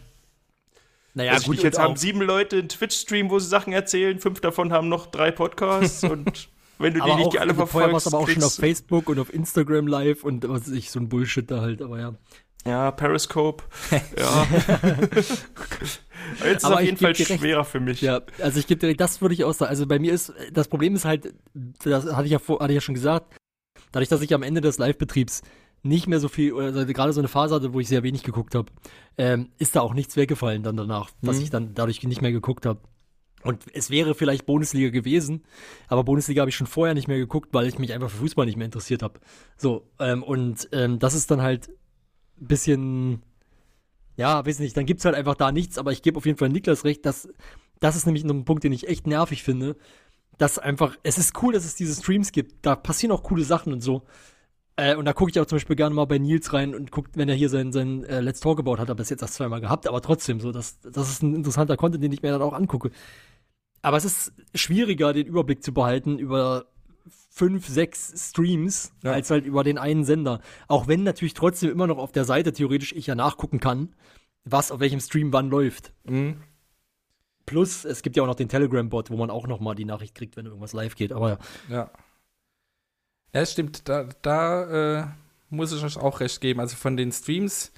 Naja, 1.14 1.32
also 1.32 1.46
gut, 1.46 1.56
ich, 1.56 1.62
jetzt 1.62 1.78
haben 1.78 1.94
auch- 1.94 1.98
sieben 1.98 2.20
Leute 2.20 2.58
einen 2.58 2.68
Twitch-Stream, 2.68 3.30
wo 3.30 3.38
sie 3.38 3.48
Sachen 3.48 3.72
erzählen, 3.72 4.18
fünf 4.18 4.40
davon 4.40 4.72
haben 4.72 4.88
noch 4.90 5.06
drei 5.06 5.30
Podcasts 5.30 6.04
und 6.04 6.50
wenn 6.78 6.94
du 6.94 7.00
die 7.00 7.02
aber 7.02 7.16
nicht 7.16 7.26
auch, 7.28 7.30
die 7.30 7.38
alle 7.38 7.52
also 7.52 7.66
vorher 7.66 7.90
war 7.90 7.98
es 7.98 8.02
verfolgst, 8.02 8.14
aber 8.14 8.32
auch 8.32 8.34
schon 8.34 8.44
auf 8.44 8.54
Facebook 8.54 9.08
und 9.08 9.18
auf 9.18 9.32
Instagram 9.32 9.86
live 9.86 10.24
und 10.24 10.46
was 10.48 10.62
weiß 10.62 10.74
ich, 10.74 10.90
so 10.90 10.98
ein 10.98 11.08
Bullshit 11.08 11.48
da 11.50 11.60
halt, 11.60 11.80
aber 11.80 11.98
ja. 12.00 12.14
Ja, 12.66 12.90
Periscope, 12.90 13.64
ja. 14.18 14.46
Jetzt 16.44 16.58
ist 16.58 16.64
Aber 16.64 16.76
auf 16.76 16.80
jeden 16.82 16.96
Fall 16.96 17.12
recht. 17.12 17.26
schwerer 17.26 17.64
für 17.64 17.80
mich. 17.80 18.00
Ja, 18.00 18.20
also 18.40 18.58
ich 18.58 18.66
gebe 18.66 18.86
dir, 18.86 18.96
das 18.96 19.20
würde 19.20 19.34
ich 19.34 19.44
auch 19.44 19.52
sagen. 19.52 19.70
Also 19.70 19.86
bei 19.86 19.98
mir 19.98 20.12
ist, 20.12 20.32
das 20.52 20.68
Problem 20.68 20.94
ist 20.94 21.04
halt, 21.04 21.34
das 21.54 22.06
hatte 22.12 22.26
ich 22.26 22.32
ja, 22.32 22.38
vor, 22.38 22.60
hatte 22.60 22.72
ich 22.72 22.76
ja 22.76 22.80
schon 22.80 22.94
gesagt, 22.94 23.34
dadurch, 23.90 24.08
dass 24.08 24.22
ich 24.22 24.32
am 24.34 24.42
Ende 24.42 24.60
des 24.60 24.78
Live-Betriebs 24.78 25.42
nicht 25.82 26.06
mehr 26.06 26.20
so 26.20 26.28
viel, 26.28 26.52
oder 26.52 26.66
also 26.66 26.86
gerade 26.86 27.12
so 27.12 27.20
eine 27.20 27.26
Phase 27.28 27.54
hatte, 27.56 27.74
wo 27.74 27.80
ich 27.80 27.88
sehr 27.88 28.04
wenig 28.04 28.22
geguckt 28.22 28.54
habe, 28.54 28.70
ähm, 29.18 29.50
ist 29.58 29.74
da 29.74 29.80
auch 29.80 29.94
nichts 29.94 30.16
weggefallen 30.16 30.62
dann 30.62 30.76
danach, 30.76 31.10
was 31.22 31.38
Mhm. 31.38 31.42
ich 31.42 31.50
dann 31.50 31.74
dadurch 31.74 32.02
nicht 32.04 32.22
mehr 32.22 32.32
geguckt 32.32 32.66
habe. 32.66 32.80
Und 33.42 33.64
es 33.74 33.90
wäre 33.90 34.14
vielleicht 34.14 34.46
Bundesliga 34.46 34.90
gewesen, 34.90 35.42
aber 35.88 36.04
Bundesliga 36.04 36.42
habe 36.42 36.50
ich 36.50 36.56
schon 36.56 36.68
vorher 36.68 36.94
nicht 36.94 37.08
mehr 37.08 37.18
geguckt, 37.18 37.48
weil 37.52 37.66
ich 37.66 37.76
mich 37.80 37.92
einfach 37.92 38.08
für 38.08 38.18
Fußball 38.18 38.46
nicht 38.46 38.56
mehr 38.56 38.66
interessiert 38.66 39.02
habe. 39.02 39.18
So, 39.56 39.88
ähm, 39.98 40.22
und 40.22 40.68
ähm, 40.70 41.00
das 41.00 41.14
ist 41.14 41.32
dann 41.32 41.42
halt 41.42 41.68
bisschen, 42.46 43.22
ja, 44.16 44.44
weiß 44.44 44.58
nicht, 44.58 44.76
dann 44.76 44.86
gibt's 44.86 45.04
halt 45.04 45.14
einfach 45.14 45.34
da 45.34 45.52
nichts, 45.52 45.78
aber 45.78 45.92
ich 45.92 46.02
gebe 46.02 46.16
auf 46.16 46.26
jeden 46.26 46.38
Fall 46.38 46.48
Niklas 46.48 46.84
recht, 46.84 47.06
dass 47.06 47.28
das 47.80 47.96
ist 47.96 48.06
nämlich 48.06 48.24
ein 48.24 48.44
Punkt, 48.44 48.64
den 48.64 48.72
ich 48.72 48.88
echt 48.88 49.06
nervig 49.06 49.42
finde, 49.42 49.76
dass 50.38 50.58
einfach, 50.58 50.96
es 51.02 51.18
ist 51.18 51.42
cool, 51.42 51.52
dass 51.52 51.64
es 51.64 51.74
diese 51.74 52.00
Streams 52.00 52.32
gibt, 52.32 52.64
da 52.64 52.76
passieren 52.76 53.12
auch 53.12 53.22
coole 53.22 53.44
Sachen 53.44 53.72
und 53.72 53.80
so. 53.80 54.02
Äh, 54.76 54.96
und 54.96 55.04
da 55.04 55.12
gucke 55.12 55.30
ich 55.30 55.38
auch 55.38 55.46
zum 55.46 55.56
Beispiel 55.56 55.76
gerne 55.76 55.94
mal 55.94 56.06
bei 56.06 56.18
Nils 56.18 56.52
rein 56.52 56.74
und 56.74 56.90
guckt, 56.90 57.16
wenn 57.16 57.28
er 57.28 57.34
hier 57.34 57.48
sein, 57.50 57.72
sein 57.72 58.04
äh, 58.04 58.20
Let's 58.20 58.40
Talk 58.40 58.58
About 58.58 58.78
hat, 58.78 58.88
er 58.88 58.94
bis 58.94 59.10
jetzt 59.10 59.22
erst 59.22 59.34
zweimal 59.34 59.60
gehabt, 59.60 59.86
aber 59.86 60.00
trotzdem 60.00 60.40
so, 60.40 60.52
das, 60.52 60.80
das 60.80 61.10
ist 61.10 61.22
ein 61.22 61.34
interessanter 61.34 61.76
Content, 61.76 62.02
den 62.02 62.12
ich 62.12 62.22
mir 62.22 62.30
dann 62.30 62.42
auch 62.42 62.54
angucke. 62.54 62.90
Aber 63.82 63.96
es 63.96 64.04
ist 64.04 64.32
schwieriger, 64.54 65.12
den 65.12 65.26
Überblick 65.26 65.62
zu 65.62 65.74
behalten 65.74 66.18
über 66.18 66.66
fünf, 67.34 67.66
sechs 67.66 68.28
Streams, 68.28 68.92
Ja. 69.02 69.12
als 69.12 69.30
halt 69.30 69.46
über 69.46 69.64
den 69.64 69.78
einen 69.78 70.04
Sender. 70.04 70.40
Auch 70.68 70.86
wenn 70.86 71.02
natürlich 71.02 71.32
trotzdem 71.34 71.70
immer 71.70 71.86
noch 71.86 71.96
auf 71.98 72.12
der 72.12 72.24
Seite 72.26 72.52
theoretisch 72.52 72.92
ich 72.92 73.06
ja 73.06 73.14
nachgucken 73.14 73.58
kann, 73.58 73.94
was 74.44 74.70
auf 74.70 74.80
welchem 74.80 75.00
Stream 75.00 75.32
wann 75.32 75.48
läuft. 75.48 75.92
Mhm. 76.04 76.36
Plus, 77.46 77.84
es 77.84 78.02
gibt 78.02 78.16
ja 78.16 78.22
auch 78.22 78.26
noch 78.26 78.34
den 78.34 78.48
Telegram-Bot, 78.48 79.10
wo 79.10 79.16
man 79.16 79.30
auch 79.30 79.46
noch 79.46 79.60
mal 79.60 79.74
die 79.74 79.84
Nachricht 79.86 80.14
kriegt, 80.14 80.36
wenn 80.36 80.46
irgendwas 80.46 80.72
live 80.74 80.94
geht. 80.94 81.12
Aber 81.12 81.38
Ja. 81.68 81.90
Ja, 83.34 83.46
stimmt. 83.46 83.88
Da, 83.88 84.08
da 84.20 85.00
äh, 85.00 85.06
muss 85.48 85.72
ich 85.72 85.82
euch 85.82 85.96
auch 85.96 86.20
recht 86.20 86.40
geben. 86.42 86.60
Also 86.60 86.76
von 86.76 86.96
den 86.98 87.12
Streams 87.12 87.72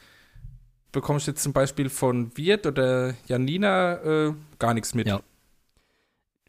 bekomme 0.90 1.18
ich 1.18 1.26
jetzt 1.26 1.42
zum 1.44 1.52
Beispiel 1.52 1.88
von 1.90 2.36
Wirt 2.36 2.66
oder 2.66 3.14
Janina 3.26 4.02
äh, 4.02 4.34
gar 4.58 4.74
nichts 4.74 4.94
mit. 4.94 5.06
Ja. 5.06 5.20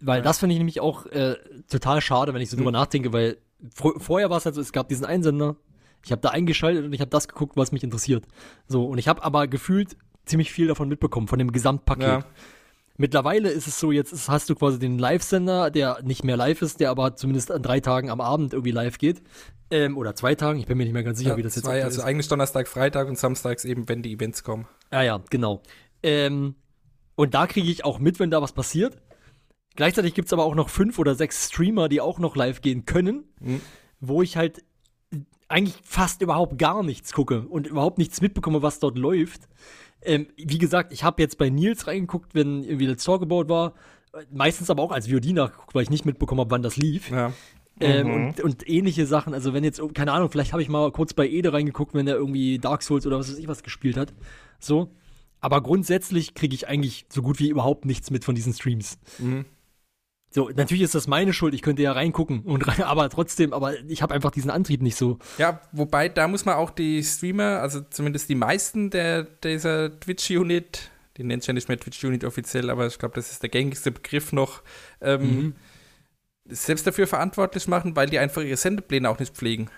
Weil 0.02 0.18
Ja. 0.20 0.24
das 0.24 0.40
finde 0.40 0.54
ich 0.54 0.60
nämlich 0.60 0.80
auch 0.82 1.06
äh, 1.08 1.36
total 1.70 2.02
schade, 2.02 2.34
wenn 2.34 2.42
ich 2.42 2.50
so 2.50 2.58
drüber 2.58 2.72
Mhm. 2.72 2.76
nachdenke, 2.76 3.14
weil 3.14 3.38
fr 3.74 3.92
vorher 4.00 4.30
war 4.30 4.38
es 4.38 4.46
halt 4.46 4.56
so, 4.56 4.62
es 4.62 4.72
gab 4.74 4.90
diesen 4.90 5.06
Einsender, 5.06 5.56
ich 6.04 6.12
habe 6.12 6.22
da 6.22 6.30
eingeschaltet 6.30 6.86
und 6.86 6.94
ich 6.94 7.02
habe 7.02 7.10
das 7.10 7.28
geguckt, 7.28 7.56
was 7.58 7.72
mich 7.72 7.84
interessiert. 7.84 8.26
So, 8.68 8.86
und 8.86 8.98
ich 8.98 9.08
habe 9.08 9.24
aber 9.24 9.48
gefühlt 9.48 9.96
ziemlich 10.26 10.52
viel 10.52 10.68
davon 10.68 10.90
mitbekommen, 10.90 11.28
von 11.28 11.40
dem 11.40 11.52
Gesamtpaket. 11.52 12.04
Ja. 12.06 12.26
Mittlerweile 12.98 13.50
ist 13.50 13.68
es 13.68 13.80
so, 13.80 13.92
jetzt 13.92 14.30
hast 14.30 14.50
du 14.50 14.56
quasi 14.56 14.80
den 14.80 14.98
Live-Sender, 14.98 15.70
der 15.70 16.00
nicht 16.04 16.24
mehr 16.24 16.38
live 16.38 16.62
ist, 16.62 16.80
der 16.80 16.92
aber 16.92 17.16
zumindest 17.16 17.52
an 17.52 17.62
drei 17.62 17.80
Tagen 17.82 18.10
am 18.10 18.22
Abend 18.22 18.54
irgendwie 18.54 18.72
live 18.72 18.98
geht. 18.98 19.22
Ähm, 19.72 19.98
oder 19.98 20.16
zwei 20.16 20.36
Tagen, 20.36 20.60
ich 20.60 20.66
bin 20.68 20.78
mir 20.78 20.84
nicht 20.86 20.94
mehr 20.94 21.04
ganz 21.04 21.18
sicher, 21.18 21.32
Ja, 21.32 21.38
wie 21.38 21.42
das 21.42 21.56
jetzt 21.56 21.66
zwei, 21.66 21.84
also 21.84 22.00
ist. 22.00 22.06
eigentlich 22.06 22.28
Donnerstag, 22.30 22.68
Freitag 22.68 23.08
und 23.10 23.18
Samstags 23.18 23.66
eben, 23.66 23.90
wenn 23.90 24.02
die 24.02 24.14
Events 24.14 24.44
kommen. 24.44 24.68
Ja, 24.92 25.02
ja, 25.02 25.22
genau. 25.30 25.62
Ähm, 26.04 26.56
und 27.16 27.34
da 27.34 27.48
kriege 27.48 27.70
ich 27.70 27.84
auch 27.84 28.00
mit, 28.00 28.20
wenn 28.20 28.30
da 28.32 28.42
was 28.42 28.54
passiert. 28.54 28.98
Gleichzeitig 29.76 30.14
gibt 30.14 30.28
es 30.28 30.34
aber 30.34 30.44
auch 30.46 30.56
noch 30.56 30.70
fünf 30.70 31.00
oder 31.00 31.16
sechs 31.16 31.48
Streamer, 31.50 31.90
die 31.90 32.02
auch 32.02 32.20
noch 32.20 32.36
live 32.36 32.62
gehen 32.62 32.86
können, 32.86 33.26
Mhm. 33.40 33.62
wo 34.00 34.22
ich 34.22 34.38
halt 34.38 34.64
eigentlich 35.48 35.76
fast 35.84 36.22
überhaupt 36.22 36.58
gar 36.58 36.82
nichts 36.84 37.14
gucke 37.14 37.42
und 37.42 37.68
überhaupt 37.68 37.98
nichts 37.98 38.22
mitbekomme, 38.22 38.62
was 38.62 38.80
dort 38.80 38.98
läuft. 38.98 39.42
Ähm, 40.02 40.28
wie 40.38 40.58
gesagt, 40.58 40.92
ich 40.92 41.04
habe 41.04 41.22
jetzt 41.22 41.38
bei 41.38 41.50
Nils 41.50 41.88
reingeguckt, 41.88 42.34
wenn 42.36 42.64
irgendwie 42.64 42.86
Let's 42.88 43.04
Talk 43.04 43.22
About 43.22 43.48
war. 43.50 43.74
Meistens 44.32 44.70
aber 44.70 44.82
auch 44.82 44.92
als 44.92 45.08
VOD 45.10 45.34
nachgeguckt, 45.34 45.76
weil 45.76 45.84
ich 45.84 45.90
nicht 45.90 46.06
mitbekommen 46.06 46.40
habe, 46.42 46.52
wann 46.52 46.62
das 46.64 46.78
lief. 46.78 47.12
Ja. 47.12 47.34
Ähm, 47.82 48.08
Mhm. 48.08 48.14
und, 48.28 48.42
und 48.42 48.70
ähnliche 48.70 49.06
Sachen. 49.06 49.34
Also 49.34 49.54
wenn 49.54 49.64
jetzt, 49.66 49.82
keine 49.94 50.14
Ahnung, 50.14 50.30
vielleicht 50.32 50.54
habe 50.54 50.62
ich 50.64 50.70
mal 50.70 50.90
kurz 50.92 51.14
bei 51.14 51.28
Ede 51.28 51.52
reingeguckt, 51.52 51.94
wenn 51.94 52.08
er 52.08 52.16
irgendwie 52.16 52.58
Dark 52.58 52.82
Souls 52.82 53.06
oder 53.06 53.20
was 53.20 53.30
weiß 53.30 53.38
ich 53.38 53.48
was 53.50 53.64
gespielt 53.64 53.98
hat. 53.98 54.14
So. 54.60 54.90
Aber 55.42 55.62
grundsätzlich 55.62 56.34
kriege 56.34 56.56
ich 56.56 56.68
eigentlich 56.68 57.06
so 57.10 57.22
gut 57.22 57.40
wie 57.40 57.50
überhaupt 57.50 57.86
nichts 57.86 58.10
mit 58.10 58.24
von 58.26 58.34
diesen 58.34 58.54
Streams. 58.54 58.98
Mhm. 59.20 59.46
So, 60.36 60.50
natürlich 60.54 60.84
ist 60.84 60.94
das 60.96 61.08
meine 61.08 61.32
Schuld, 61.32 61.54
ich 61.54 61.62
könnte 61.62 61.82
ja 61.82 61.94
reingucken 61.94 62.42
und 62.42 62.68
rein, 62.68 62.82
aber 62.84 63.10
trotzdem, 63.10 63.54
aber 63.54 63.80
ich 63.88 64.02
habe 64.02 64.14
einfach 64.14 64.32
diesen 64.32 64.52
Antrieb 64.52 64.82
nicht 64.82 64.98
so. 64.98 65.18
Ja, 65.38 65.62
wobei 65.72 66.10
da 66.10 66.28
muss 66.28 66.44
man 66.44 66.56
auch 66.56 66.72
die 66.72 67.02
Streamer, 67.06 67.62
also 67.62 67.80
zumindest 67.90 68.28
die 68.28 68.36
meisten 68.36 68.90
der 68.90 69.24
dieser 69.24 69.98
Twitch-Unit, 69.98 70.92
die 71.16 71.24
nennt 71.24 71.48
ja 71.48 71.54
nicht 71.54 71.70
mehr 71.70 71.80
Twitch 71.80 72.04
Unit 72.04 72.26
offiziell, 72.26 72.70
aber 72.70 72.86
ich 72.86 73.00
glaube, 73.00 73.16
das 73.16 73.32
ist 73.32 73.44
der 73.44 73.50
gängigste 73.50 73.92
Begriff 73.92 74.34
noch, 74.34 74.62
ähm, 75.00 75.22
Mhm. 75.22 75.56
selbst 76.50 76.86
dafür 76.86 77.08
verantwortlich 77.08 77.70
machen, 77.70 77.96
weil 77.96 78.10
die 78.10 78.20
einfach 78.20 78.42
ihre 78.42 78.58
Sendepläne 78.58 79.10
auch 79.10 79.20
nicht 79.20 79.34
pflegen. 79.38 79.70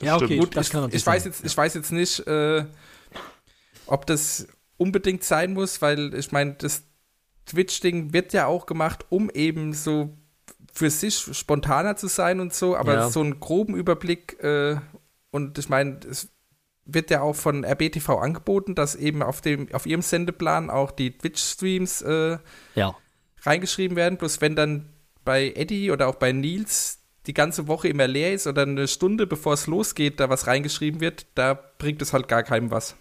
Ja, 0.00 0.16
okay. 0.16 0.38
Gut, 0.38 0.56
das 0.56 0.68
ich, 0.68 0.72
kann 0.72 0.80
natürlich 0.80 1.02
ich 1.02 1.06
weiß 1.06 1.22
sein. 1.24 1.32
jetzt, 1.32 1.44
ich 1.44 1.54
weiß 1.54 1.74
jetzt 1.74 1.92
nicht, 1.92 2.26
äh, 2.26 2.64
ob 3.84 4.06
das 4.06 4.48
unbedingt 4.78 5.22
sein 5.22 5.52
muss, 5.52 5.82
weil 5.82 6.14
ich 6.14 6.32
meine, 6.32 6.54
das 6.54 6.84
Twitch-Ding 7.48 8.12
wird 8.12 8.32
ja 8.32 8.46
auch 8.46 8.66
gemacht, 8.66 9.06
um 9.10 9.30
eben 9.30 9.72
so 9.72 10.16
für 10.72 10.90
sich 10.90 11.16
spontaner 11.36 11.96
zu 11.96 12.06
sein 12.06 12.40
und 12.40 12.54
so, 12.54 12.76
aber 12.76 12.94
Ja. 12.94 13.10
so 13.10 13.20
einen 13.20 13.40
groben 13.40 13.74
Überblick 13.74 14.42
äh, 14.42 14.76
und 15.30 15.58
ich 15.58 15.68
meine, 15.68 15.98
es 16.08 16.28
wird 16.84 17.10
ja 17.10 17.20
auch 17.20 17.34
von 17.34 17.64
RBTV 17.64 18.08
angeboten, 18.18 18.74
dass 18.74 18.94
eben 18.94 19.22
auf 19.22 19.40
dem 19.40 19.72
auf 19.74 19.84
ihrem 19.86 20.02
Sendeplan 20.02 20.70
auch 20.70 20.90
die 20.90 21.16
Twitch-Streams 21.18 22.02
äh, 22.02 22.38
Ja. 22.74 22.94
reingeschrieben 23.42 23.96
werden. 23.96 24.16
Bloß 24.18 24.40
wenn 24.40 24.56
dann 24.56 24.88
bei 25.24 25.52
Eddie 25.54 25.90
oder 25.90 26.08
auch 26.08 26.14
bei 26.14 26.32
Nils 26.32 27.00
die 27.26 27.34
ganze 27.34 27.66
Woche 27.68 27.88
immer 27.88 28.06
leer 28.06 28.32
ist 28.32 28.46
oder 28.46 28.62
eine 28.62 28.88
Stunde 28.88 29.26
bevor 29.26 29.52
es 29.54 29.66
losgeht, 29.66 30.18
da 30.20 30.30
was 30.30 30.46
reingeschrieben 30.46 31.00
wird, 31.02 31.26
da 31.34 31.52
bringt 31.54 32.00
es 32.00 32.12
halt 32.14 32.26
gar 32.28 32.42
keinem 32.42 32.70
was. 32.70 32.94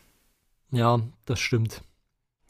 Ja, 0.71 0.99
das 1.25 1.39
stimmt. 1.39 1.81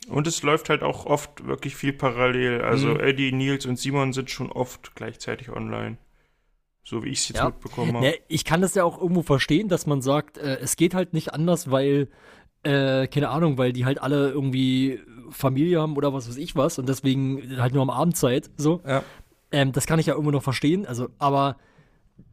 Und 0.10 0.28
es 0.28 0.42
läuft 0.44 0.70
halt 0.70 0.84
auch 0.84 1.06
oft 1.06 1.46
wirklich 1.46 1.76
viel 1.76 1.94
parallel. 1.94 2.62
Also 2.62 2.90
Mhm. 2.90 3.00
Eddie, 3.00 3.32
Nils 3.32 3.66
und 3.66 3.78
Simon 3.78 4.14
sind 4.14 4.30
schon 4.32 4.52
oft 4.52 4.96
gleichzeitig 4.96 5.50
online. 5.50 5.98
So 6.84 7.04
wie 7.04 7.10
ich 7.10 7.20
es 7.20 7.30
jetzt 7.30 7.38
Ja. 7.40 7.46
mitbekommen 7.48 7.96
habe. 7.98 8.06
Ja, 8.06 8.14
ich 8.30 8.46
kann 8.46 8.62
das 8.62 8.74
ja 8.76 8.84
auch 8.86 9.02
irgendwo 9.02 9.22
verstehen, 9.22 9.68
dass 9.68 9.86
man 9.88 10.02
sagt, 10.02 10.38
äh, 10.38 10.58
es 10.62 10.78
geht 10.78 10.94
halt 10.94 11.14
nicht 11.14 11.34
anders, 11.34 11.70
weil, 11.70 12.08
äh, 12.64 13.08
keine 13.08 13.30
Ahnung, 13.30 13.58
weil 13.58 13.74
die 13.74 13.84
halt 13.86 14.02
alle 14.02 14.30
irgendwie 14.30 15.00
Familie 15.30 15.82
haben 15.82 15.98
oder 15.98 16.14
was 16.14 16.30
weiß 16.30 16.38
ich 16.38 16.56
was 16.56 16.80
und 16.80 16.88
deswegen 16.88 17.60
halt 17.62 17.74
nur 17.74 17.82
am 17.82 17.90
Abendzeit 17.90 18.50
so. 18.56 18.82
Ja. 18.88 19.04
Ähm, 19.52 19.74
das 19.74 19.86
kann 19.86 20.00
ich 20.00 20.06
ja 20.06 20.14
irgendwo 20.14 20.32
noch 20.32 20.44
verstehen. 20.44 20.86
Also, 20.86 21.10
aber 21.20 21.58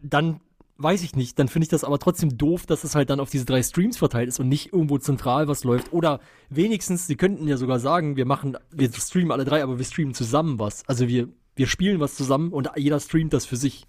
dann 0.03 0.41
weiß 0.77 1.03
ich 1.03 1.15
nicht. 1.17 1.39
Dann 1.39 1.49
finde 1.49 1.65
ich 1.65 1.69
das 1.71 1.85
aber 1.85 1.99
trotzdem 1.99 2.37
doof, 2.37 2.67
dass 2.67 2.85
es 2.85 2.95
halt 2.95 3.11
dann 3.11 3.21
auf 3.21 3.31
diese 3.31 3.45
drei 3.45 3.63
Streams 3.63 3.97
verteilt 3.99 4.29
ist 4.29 4.41
und 4.41 4.49
nicht 4.49 4.73
irgendwo 4.73 4.99
zentral 4.99 5.47
was 5.49 5.65
läuft. 5.65 5.93
Oder 5.93 6.21
wenigstens, 6.51 7.07
sie 7.07 7.17
könnten 7.17 7.47
ja 7.47 7.57
sogar 7.57 7.79
sagen, 7.79 8.17
wir 8.17 8.27
machen, 8.27 8.57
wir 8.71 8.93
streamen 8.93 9.31
alle 9.31 9.45
drei, 9.45 9.63
aber 9.63 9.79
wir 9.79 9.85
streamen 9.85 10.15
zusammen 10.15 10.59
was. 10.59 10.87
Also 10.89 11.07
wir, 11.09 11.29
wir 11.57 11.67
spielen 11.67 12.01
was 12.01 12.15
zusammen 12.17 12.53
und 12.53 12.71
jeder 12.77 12.99
streamt 13.01 13.33
das 13.33 13.47
für 13.47 13.57
sich. 13.57 13.87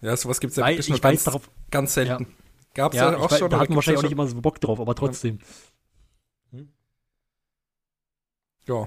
Ja, 0.00 0.16
sowas 0.16 0.40
gibt 0.40 0.52
es 0.52 0.56
ja 0.56 0.64
Weil 0.64 0.74
wirklich 0.74 0.88
nur 0.90 0.98
weiß 0.98 1.02
ganz, 1.02 1.24
darauf- 1.24 1.50
ganz 1.70 1.94
selten. 1.94 2.26
Gab 2.74 2.92
es 2.92 2.98
Ja, 3.00 3.10
ja, 3.12 3.18
auch 3.18 3.30
ich 3.30 3.38
schon. 3.38 3.50
da 3.50 3.56
aber 3.56 3.62
hat 3.64 3.68
man 3.70 3.76
gibt's 3.78 3.86
ja 3.86 3.92
wahrscheinlich 3.94 3.98
auch 3.98 4.02
nicht 4.04 4.12
immer 4.12 4.26
so 4.26 4.40
Bock 4.40 4.60
drauf, 4.60 4.80
aber 4.80 4.94
trotzdem. 4.94 5.40
Ja. 8.66 8.86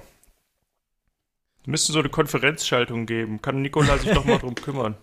müssten 1.66 1.92
so 1.92 1.98
eine 1.98 2.08
Konferenzschaltung 2.08 3.06
geben. 3.06 3.42
Kann 3.42 3.60
Nikola 3.60 3.98
sich 3.98 4.12
doch 4.12 4.24
mal 4.24 4.38
drum 4.38 4.54
kümmern. 4.56 4.96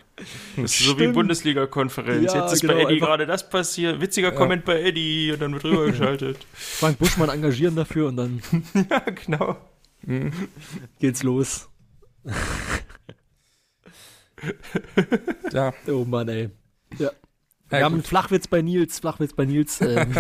Das 0.56 0.80
ist 0.80 0.80
so 0.80 0.98
wie. 1.00 1.08
Bundesliga-Konferenz. 1.08 2.34
Ja, 2.34 2.44
Jetzt 2.44 2.54
ist 2.54 2.62
genau, 2.62 2.74
bei 2.74 2.82
Eddie 2.84 3.00
gerade 3.00 3.26
das 3.26 3.50
passiert. 3.50 4.02
Witziger 4.02 4.32
Comment 4.32 4.66
bei 4.66 4.82
Eddie 4.82 5.32
und 5.34 5.42
dann 5.42 5.54
wird 5.54 5.66
rüber 5.66 5.86
geschaltet. 5.88 6.38
Frank 6.54 6.98
Buschmann 7.00 7.30
engagieren 7.30 7.76
dafür 7.76 8.08
und 8.08 8.18
dann 8.18 8.42
ja, 8.90 9.00
genau. 9.00 9.58
geht's 11.00 11.24
los. 11.24 11.70
Ja. 15.52 15.74
Oh 15.88 16.06
Mann, 16.06 16.28
ey. 16.30 16.50
Ja. 16.98 17.12
Ja, 17.72 17.80
Wir 17.80 17.86
haben 17.86 17.94
einen. 17.96 18.04
Flachwitz 18.04 18.48
bei 18.48 18.62
Nils, 18.62 19.00
Flachwitz 19.00 19.34
bei 19.34 19.46
Nils. 19.46 19.82
Ähm, 19.82 20.14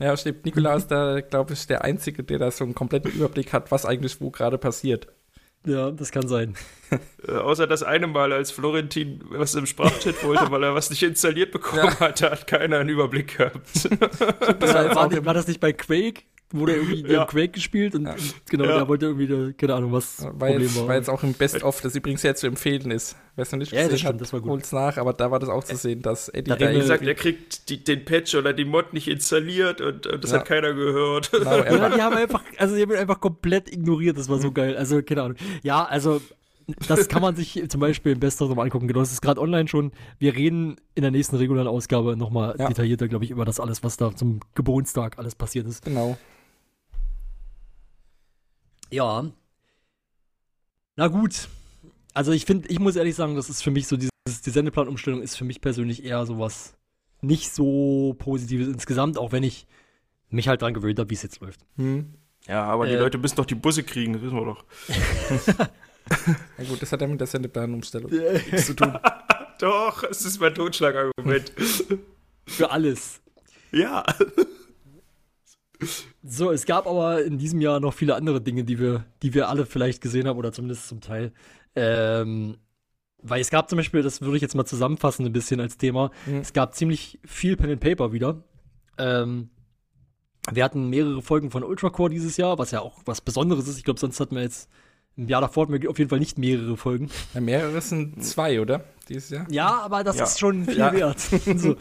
ja, 0.00 0.16
stimmt. 0.16 0.44
Nikolaus 0.44 0.82
ist 0.82 0.90
da, 0.90 1.20
glaube 1.20 1.52
ich, 1.52 1.66
der 1.66 1.84
Einzige, 1.84 2.22
der 2.24 2.38
da 2.38 2.50
so 2.50 2.64
einen 2.64 2.74
kompletten 2.74 3.12
Überblick 3.12 3.52
hat, 3.52 3.70
was 3.70 3.86
eigentlich 3.86 4.20
wo 4.20 4.30
gerade 4.30 4.58
passiert. 4.58 5.08
ja, 5.66 5.90
das 5.90 6.10
kann 6.10 6.28
sein. 6.28 6.54
Äh, 7.26 7.32
außer 7.32 7.66
das 7.66 7.82
eine 7.82 8.06
Mal, 8.06 8.32
als 8.32 8.50
Florentin 8.52 9.20
was 9.30 9.54
im 9.54 9.66
Sprachchat 9.66 10.22
wollte, 10.22 10.50
weil 10.50 10.62
er 10.62 10.74
was 10.74 10.90
nicht 10.90 11.02
installiert 11.02 11.50
bekommen 11.50 11.98
hatte, 11.98 12.30
hat 12.30 12.46
keiner 12.46 12.78
einen 12.78 12.90
Überblick 12.90 13.38
gehabt. 13.38 13.88
Das 14.60 14.74
war 14.74 15.24
war 15.24 15.34
das 15.34 15.48
nicht 15.48 15.58
bei 15.58 15.72
Quake? 15.72 16.22
Wurde 16.56 16.72
irgendwie 16.76 17.02
der 17.02 17.12
Ja. 17.12 17.24
Quake 17.24 17.48
gespielt 17.48 17.94
und, 17.94 18.04
Ja. 18.06 18.12
und 18.12 18.34
genau, 18.48 18.64
Ja. 18.64 18.76
der 18.78 18.88
wollte 18.88 19.06
irgendwie, 19.06 19.26
da, 19.26 19.52
keine 19.56 19.74
Ahnung, 19.74 19.92
was 19.92 20.22
War 20.22 20.30
Problem 20.32 20.60
jetzt, 20.62 20.76
war. 20.78 20.88
war 20.88 20.94
jetzt 20.94 21.10
auch 21.10 21.22
im 21.24 21.32
Best-of, 21.34 21.80
das 21.80 21.96
übrigens 21.96 22.22
sehr 22.22 22.34
zu 22.36 22.46
empfehlen 22.46 22.90
ist. 22.90 23.16
Wer 23.34 23.42
es 23.42 23.50
noch 23.52 23.58
nicht 23.58 23.72
Ja, 23.72 23.88
das 23.88 23.98
stimmt, 23.98 24.14
hat, 24.14 24.20
das 24.20 24.32
war 24.32 24.40
gut. 24.40 24.50
holt's 24.50 24.70
nach, 24.70 24.96
aber 24.96 25.12
da 25.12 25.30
war 25.32 25.40
das 25.40 25.48
auch 25.48 25.64
zu 25.64 25.74
sehen, 25.76 26.00
dass 26.02 26.28
Eddie 26.28 26.50
Da 26.50 26.56
da, 26.56 26.64
reden 26.66 26.70
Wie 26.70 26.74
wir- 26.76 26.82
gesagt, 26.82 27.02
er 27.04 27.14
kriegt 27.14 27.68
die, 27.68 27.82
den 27.82 28.04
Patch 28.04 28.34
oder 28.36 28.52
die 28.52 28.64
Mod 28.64 28.92
nicht 28.92 29.08
installiert 29.08 29.80
und, 29.80 30.06
und 30.06 30.22
das 30.22 30.30
Ja. 30.30 30.38
hat 30.38 30.46
keiner 30.46 30.72
gehört. 30.74 31.32
genau, 31.32 31.40
die 31.96 32.02
haben 32.02 32.16
einfach, 32.16 32.42
also 32.58 32.76
die 32.76 32.82
haben 32.82 32.92
ihn 32.92 32.98
einfach 32.98 33.20
komplett 33.20 33.72
ignoriert, 33.72 34.16
das 34.16 34.28
war 34.28 34.38
so 34.38 34.52
geil. 34.52 34.76
Also, 34.76 35.02
keine 35.02 35.22
Ahnung. 35.22 35.36
Ja, 35.64 35.84
also, 35.84 36.20
das 36.88 37.08
kann 37.08 37.20
man 37.20 37.36
sich 37.36 37.62
zum 37.68 37.78
Beispiel 37.80 38.12
im 38.12 38.20
Best 38.20 38.40
of 38.40 38.48
nochmal 38.48 38.64
angucken. 38.64 38.88
Genau, 38.88 39.00
das 39.00 39.12
ist 39.12 39.20
gerade 39.20 39.38
online 39.40 39.68
schon. 39.68 39.92
Wir 40.18 40.34
reden 40.34 40.76
in 40.94 41.02
der 41.02 41.10
nächsten 41.10 41.36
regulären 41.36 41.68
Ausgabe 41.68 42.16
nochmal 42.16 42.54
Ja. 42.58 42.68
detaillierter, 42.68 43.06
glaube 43.08 43.24
ich, 43.24 43.30
über 43.32 43.44
das 43.44 43.60
alles, 43.60 43.82
was 43.84 43.96
da 43.98 44.14
zum 44.16 44.40
Geburtstag 44.54 45.18
alles 45.18 45.34
passiert 45.34 45.66
ist. 45.66 45.84
genau. 45.84 46.16
Ja. 48.90 49.24
Na 50.96 51.08
gut. 51.08 51.48
Also 52.12 52.32
ich 52.32 52.44
finde, 52.44 52.68
ich 52.68 52.78
muss 52.78 52.96
ehrlich 52.96 53.14
sagen, 53.16 53.34
das 53.34 53.50
ist 53.50 53.62
für 53.62 53.70
mich 53.72 53.88
so, 53.88 53.96
dieses, 53.96 54.10
die 54.44 54.50
Sendeplanumstellung 54.50 55.20
ist 55.22 55.36
für 55.36 55.44
mich 55.44 55.60
persönlich 55.60 56.04
eher 56.04 56.24
sowas 56.26 56.74
nicht 57.20 57.52
so 57.54 58.14
Positives 58.18 58.68
insgesamt, 58.68 59.18
auch 59.18 59.32
wenn 59.32 59.42
ich 59.42 59.66
mich 60.28 60.46
halt 60.48 60.62
dran 60.62 60.74
gewöhnt 60.74 60.98
habe, 60.98 61.10
wie 61.10 61.14
es 61.14 61.22
jetzt 61.22 61.40
läuft. 61.40 61.60
Hm. 61.76 62.14
Ja, 62.46 62.64
aber 62.64 62.86
die 62.86 62.92
Äh. 62.92 62.98
Leute 62.98 63.18
müssen 63.18 63.36
doch 63.36 63.46
die 63.46 63.54
Busse 63.54 63.82
kriegen, 63.82 64.12
das 64.12 64.22
wissen 64.22 64.36
wir 64.36 64.44
doch. 64.44 64.64
Ja 66.58 66.64
gut, 66.68 66.82
das 66.82 66.92
hat 66.92 67.00
ja 67.00 67.06
mit 67.06 67.18
der 67.18 67.26
Sendeplanumstellung. 67.26 68.10
Nichts 68.10 68.66
zu 68.66 68.74
tun. 68.76 68.92
doch, 69.58 70.02
es 70.04 70.22
ist 70.26 70.38
mein 70.38 70.54
Totschlagargument. 70.54 71.50
Für 72.46 72.70
alles. 72.70 73.22
ja. 73.72 74.04
So, 76.22 76.50
es 76.50 76.66
gab 76.66 76.86
aber 76.86 77.24
in 77.24 77.38
diesem 77.38 77.60
Jahr 77.60 77.80
noch 77.80 77.94
viele 77.94 78.14
andere 78.14 78.40
Dinge, 78.40 78.64
die 78.64 78.78
wir, 78.78 79.04
die 79.22 79.34
wir 79.34 79.48
alle 79.48 79.66
vielleicht 79.66 80.00
gesehen 80.00 80.26
haben 80.26 80.38
oder 80.38 80.52
zumindest 80.52 80.88
zum 80.88 81.00
Teil. 81.00 81.32
Ähm, 81.74 82.56
weil 83.22 83.40
es 83.40 83.50
gab 83.50 83.68
zum 83.68 83.76
Beispiel, 83.78 84.02
das 84.02 84.20
würde 84.20 84.36
ich 84.36 84.42
jetzt 84.42 84.54
mal 84.54 84.64
zusammenfassen 84.66 85.24
ein 85.24 85.32
bisschen 85.32 85.60
als 85.60 85.76
Thema, 85.78 86.10
Mhm. 86.26 86.38
es 86.38 86.52
gab 86.52 86.74
ziemlich 86.74 87.18
viel 87.24 87.56
Pen 87.56 87.70
and 87.70 87.80
Paper 87.80 88.12
wieder. 88.12 88.42
Ähm, 88.98 89.50
wir 90.52 90.62
hatten 90.62 90.90
mehrere 90.90 91.22
Folgen 91.22 91.50
von 91.50 91.64
Ultracore 91.64 92.10
dieses 92.10 92.36
Jahr, 92.36 92.58
was 92.58 92.70
ja 92.70 92.80
auch 92.80 93.00
was 93.06 93.20
Besonderes 93.22 93.66
ist. 93.66 93.78
Ich 93.78 93.84
glaube, 93.84 93.98
sonst 93.98 94.20
hatten 94.20 94.34
wir 94.36 94.42
jetzt 94.42 94.68
im 95.16 95.28
Jahr 95.28 95.40
davor 95.40 95.64
hatten 95.68 95.80
wir 95.80 95.88
auf 95.90 95.98
jeden 95.98 96.10
Fall 96.10 96.18
nicht 96.18 96.38
mehrere 96.38 96.76
Folgen. 96.76 97.08
Ja, 97.34 97.40
mehrere 97.40 97.80
sind 97.80 98.24
zwei, 98.24 98.60
oder? 98.60 98.84
Dieses 99.08 99.30
Jahr? 99.30 99.46
Ja, 99.50 99.80
aber 99.82 100.02
das 100.02 100.16
Ja. 100.16 100.24
ist 100.24 100.38
schon 100.40 100.64
viel 100.64 100.78
Ja. 100.78 100.92
wert. 100.92 101.20
so. 101.56 101.76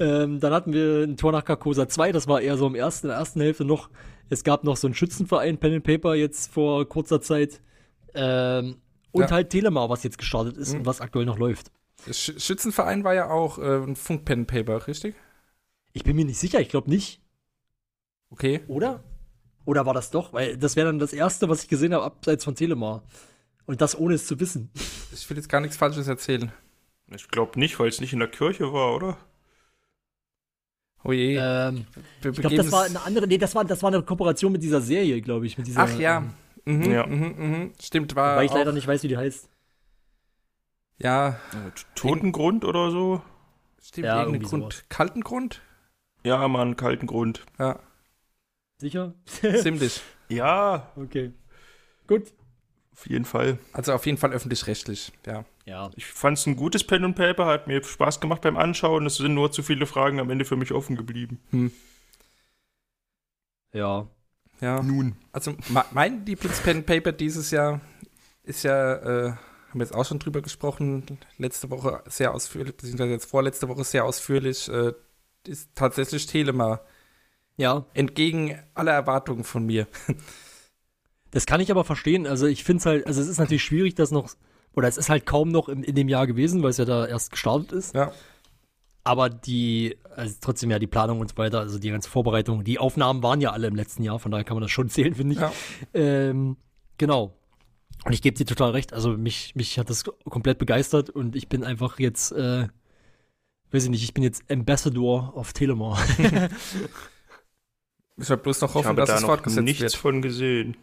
ähm, 0.00 0.40
dann 0.40 0.52
hatten 0.52 0.72
wir 0.72 1.04
ein 1.04 1.16
Tor 1.16 1.32
nach 1.32 1.44
Carcosa 1.44 1.88
2, 1.88 2.12
das 2.12 2.26
war 2.28 2.40
eher 2.40 2.56
so 2.56 2.66
im 2.66 2.74
ersten, 2.74 3.06
in 3.06 3.10
der 3.10 3.18
ersten 3.18 3.40
Hälfte 3.40 3.64
noch. 3.64 3.88
Es 4.28 4.42
gab 4.44 4.64
noch 4.64 4.76
so 4.76 4.88
einen 4.88 4.94
Schützenverein, 4.94 5.58
Pen 5.58 5.74
and 5.74 5.84
Paper, 5.84 6.14
jetzt 6.16 6.52
vor 6.52 6.88
kurzer 6.88 7.20
Zeit. 7.20 7.60
Ähm, 8.14 8.76
und 9.12 9.22
Ja. 9.22 9.30
halt 9.30 9.50
Telemar, 9.50 9.88
was 9.88 10.02
jetzt 10.02 10.18
gestartet 10.18 10.56
ist 10.56 10.72
Mhm. 10.72 10.80
und 10.80 10.86
was 10.86 11.00
aktuell 11.00 11.24
noch 11.24 11.38
läuft. 11.38 11.70
Der 12.06 12.12
Sch 12.12 12.32
Schützenverein 12.38 13.04
war 13.04 13.14
ja 13.14 13.30
auch 13.30 13.58
äh, 13.58 13.76
ein 13.84 13.96
Funk-Pen-Paper, 13.96 14.86
richtig? 14.88 15.14
Ich 15.92 16.02
bin 16.04 16.16
mir 16.16 16.24
nicht 16.26 16.38
sicher, 16.38 16.60
ich 16.60 16.68
glaube 16.68 16.90
nicht. 16.90 17.20
Okay. 18.30 18.60
Oder? 18.68 19.02
Oder 19.66 19.84
war 19.84 19.92
das 19.92 20.10
doch? 20.10 20.32
Weil 20.32 20.56
das 20.56 20.76
wäre 20.76 20.86
dann 20.86 20.98
das 20.98 21.12
erste, 21.12 21.50
was 21.50 21.62
ich 21.62 21.68
gesehen 21.68 21.92
habe, 21.92 22.04
abseits 22.04 22.44
von 22.44 22.54
Telemar. 22.54 23.02
Und 23.66 23.80
das 23.82 23.98
ohne 23.98 24.14
es 24.14 24.26
zu 24.26 24.40
wissen. 24.40 24.70
Ich 25.12 25.30
will 25.30 25.36
jetzt 25.38 25.48
gar 25.48 25.60
nichts 25.62 25.76
Falsches 25.78 26.08
erzählen. 26.08 26.52
Ich 27.14 27.28
glaube 27.28 27.58
nicht, 27.58 27.78
weil 27.78 27.88
es 27.88 28.00
nicht 28.02 28.12
in 28.12 28.18
der 28.18 28.28
Kirche 28.28 28.70
war, 28.72 28.94
oder? 28.94 29.16
Oh 31.04 31.12
je. 31.12 31.36
Ähm, 31.40 31.86
ich 32.22 32.32
glaube, 32.32 32.56
das 32.56 32.70
war 32.70 32.84
eine 32.84 33.00
andere, 33.02 33.26
nee, 33.26 33.38
das 33.38 33.54
war, 33.54 33.64
das 33.64 33.82
war 33.82 33.88
eine 33.92 34.02
Kooperation 34.02 34.52
mit 34.52 34.62
dieser 34.62 34.80
Serie, 34.82 35.22
glaube 35.22 35.46
ich. 35.46 35.56
Mit 35.56 35.66
dieser, 35.66 35.82
Ach 35.84 35.98
ja. 35.98 36.18
ähm, 36.18 36.34
Mhm, 36.66 36.90
Ja. 36.90 37.06
Mhm, 37.06 37.34
mhm. 37.38 37.72
Stimmt, 37.80 38.14
war. 38.16 38.36
Weil 38.36 38.46
ich 38.46 38.52
leider 38.52 38.72
nicht 38.72 38.86
weiß, 38.86 39.02
wie 39.04 39.08
die 39.08 39.16
heißt. 39.16 39.48
Ja, 40.98 41.38
Totengrund 41.94 42.64
oder 42.64 42.90
so? 42.90 43.22
stimmt, 43.80 44.06
Ja, 44.06 44.24
irgendwie 44.24 44.44
Grund. 44.44 44.64
sowas. 44.64 44.84
Kalten 44.88 45.22
Grund? 45.22 45.62
Ja, 46.24 46.46
Mann, 46.48 46.76
kalten 46.76 47.06
Grund. 47.06 47.44
Ja, 47.58 47.78
Sicher? 48.78 49.14
ziemlich. 49.62 50.00
Ja, 50.28 50.92
Okay. 50.96 51.32
Gut. 52.06 52.32
auf 52.92 53.08
jeden 53.08 53.24
Fall. 53.24 53.58
Also 53.72 53.92
auf 53.92 54.06
jeden 54.06 54.18
Fall 54.18 54.32
öffentlich-rechtlich, 54.32 55.12
ja. 55.26 55.44
Ja. 55.64 55.90
Ich 55.96 56.06
fand 56.06 56.38
es 56.38 56.46
ein 56.46 56.54
gutes 56.54 56.84
Pen 56.84 57.04
und 57.04 57.14
Paper, 57.14 57.46
hat 57.46 57.66
mir 57.66 57.82
Spaß 57.82 58.20
gemacht 58.20 58.42
beim 58.42 58.56
Anschauen. 58.56 59.06
Es 59.06 59.16
sind 59.16 59.34
nur 59.34 59.50
zu 59.50 59.62
viele 59.64 59.86
Fragen 59.86 60.20
am 60.20 60.30
Ende 60.30 60.44
für 60.44 60.56
mich 60.56 60.72
offen 60.72 60.94
geblieben. 60.96 61.72
Ja. 63.72 64.06
Ja. 64.60 64.82
Nun. 64.82 65.16
Also 65.32 65.54
mein 65.90 66.24
Lieblings-Pen-Paper 66.24 67.12
dieses 67.12 67.50
Jahr 67.50 67.80
ist 68.44 68.62
ja, 68.62 68.94
äh, 68.94 69.30
haben 69.32 69.80
wir 69.80 69.82
jetzt 69.84 69.94
auch 69.94 70.04
schon 70.04 70.20
drüber 70.20 70.40
gesprochen, 70.40 71.18
letzte 71.38 71.68
Woche 71.70 72.02
sehr 72.06 72.32
ausführlich, 72.32 72.76
beziehungsweise 72.76 73.10
jetzt 73.10 73.28
vorletzte 73.28 73.68
Woche 73.68 73.82
sehr 73.84 74.04
ausführlich, 74.04 74.68
äh, 74.68 74.92
ist 75.46 75.70
tatsächlich 75.74 76.26
Telema. 76.26 76.80
Ja, 77.56 77.86
Entgegen 77.94 78.58
aller 78.74 78.92
Erwartungen 78.92 79.44
von 79.44 79.64
mir. 79.64 79.86
das 81.30 81.46
kann 81.46 81.60
ich 81.60 81.70
aber 81.70 81.84
verstehen. 81.84 82.26
Also 82.26 82.46
ich 82.46 82.64
finde 82.64 82.80
es 82.80 82.86
halt, 82.86 83.06
also 83.06 83.20
es 83.20 83.28
ist 83.28 83.38
natürlich 83.38 83.64
schwierig, 83.64 83.94
das 83.94 84.10
noch, 84.10 84.34
oder 84.74 84.88
es 84.88 84.98
ist 84.98 85.08
halt 85.08 85.26
kaum 85.26 85.50
noch 85.50 85.68
in, 85.68 85.82
in 85.82 85.94
dem 85.94 86.08
Jahr 86.08 86.26
gewesen, 86.26 86.62
weil 86.62 86.70
es 86.70 86.76
ja 86.76 86.84
da 86.84 87.06
erst 87.06 87.30
gestartet 87.30 87.72
ist. 87.72 87.94
Ja. 87.94 88.12
Aber 89.04 89.30
die, 89.30 89.96
also 90.16 90.34
trotzdem 90.40 90.70
ja 90.70 90.78
die 90.78 90.88
Planung 90.88 91.20
und 91.20 91.30
so 91.30 91.36
weiter, 91.36 91.60
also 91.60 91.78
die 91.78 91.90
ganze 91.90 92.10
Vorbereitung, 92.10 92.64
die 92.64 92.78
Aufnahmen 92.78 93.22
waren 93.22 93.40
ja 93.40 93.52
alle 93.52 93.68
im 93.68 93.76
letzten 93.76 94.02
Jahr, 94.02 94.18
von 94.18 94.32
daher 94.32 94.44
kann 94.44 94.56
man 94.56 94.62
das 94.62 94.70
schon 94.70 94.88
zählen, 94.90 95.14
finde 95.14 95.34
ich. 95.34 95.40
Ja. 95.40 95.52
Ähm, 95.94 96.56
genau. 96.98 97.32
Und 98.04 98.12
ich 98.12 98.20
gebe 98.20 98.36
dir 98.36 98.46
total 98.46 98.72
recht. 98.72 98.92
Also 98.92 99.16
mich, 99.16 99.54
mich 99.54 99.78
hat 99.78 99.90
das 99.90 100.04
komplett 100.04 100.58
begeistert 100.58 101.08
und 101.08 101.36
ich 101.36 101.48
bin 101.48 101.64
einfach 101.64 101.98
jetzt, 101.98 102.32
äh, 102.32 102.68
weiß 103.70 103.84
ich 103.84 103.90
nicht, 103.90 104.04
ich 104.04 104.12
bin 104.12 104.22
jetzt 104.22 104.44
Ambassador 104.50 105.36
of 105.36 105.52
Telemar. 105.52 105.98
Ich 108.18 108.24
soll 108.26 108.38
bloß 108.38 108.60
noch 108.62 108.74
hoffen, 108.74 108.88
habe 108.88 109.00
dass 109.02 109.08
da 109.10 109.16
es 109.16 109.24
fortgesetzt 109.24 109.64
nichts 109.64 109.82
wird. 109.82 109.94
von 109.94 110.22
gesehen. 110.22 110.76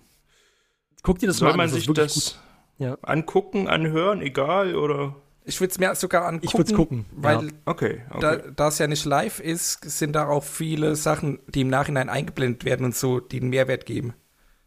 Guck 1.02 1.20
dir 1.20 1.28
das 1.28 1.38
Soll 1.38 1.48
mal 1.50 1.54
an. 1.54 1.58
man 1.58 1.68
das 1.70 1.78
ist 1.80 1.86
sich 1.86 1.94
das 1.96 2.40
Ja. 2.78 2.98
angucken, 3.02 3.68
anhören, 3.68 4.22
egal 4.22 4.76
oder? 4.76 5.16
Ich 5.46 5.60
würde 5.60 5.72
es 5.72 5.80
mir 5.80 5.94
sogar 5.96 6.26
angucken. 6.26 6.46
Ich 6.48 6.58
würd's 6.58 6.74
gucken, 6.74 7.06
Weil 7.12 7.46
ja. 7.48 7.52
Okay, 7.66 8.02
da, 8.22 8.34
okay. 8.36 8.52
da 8.56 8.68
es 8.70 8.78
ja 8.78 8.88
nicht 8.88 9.04
live 9.06 9.40
ist, 9.42 9.84
sind 9.90 10.14
da 10.14 10.28
auch 10.28 10.44
viele 10.44 10.96
Sachen, 10.96 11.40
die 11.48 11.62
im 11.62 11.68
Nachhinein 11.70 12.08
eingeblendet 12.08 12.64
werden 12.64 12.86
und 12.86 12.96
so, 12.96 13.20
die 13.20 13.42
einen 13.42 13.50
Mehrwert 13.50 13.86
geben. 13.86 14.14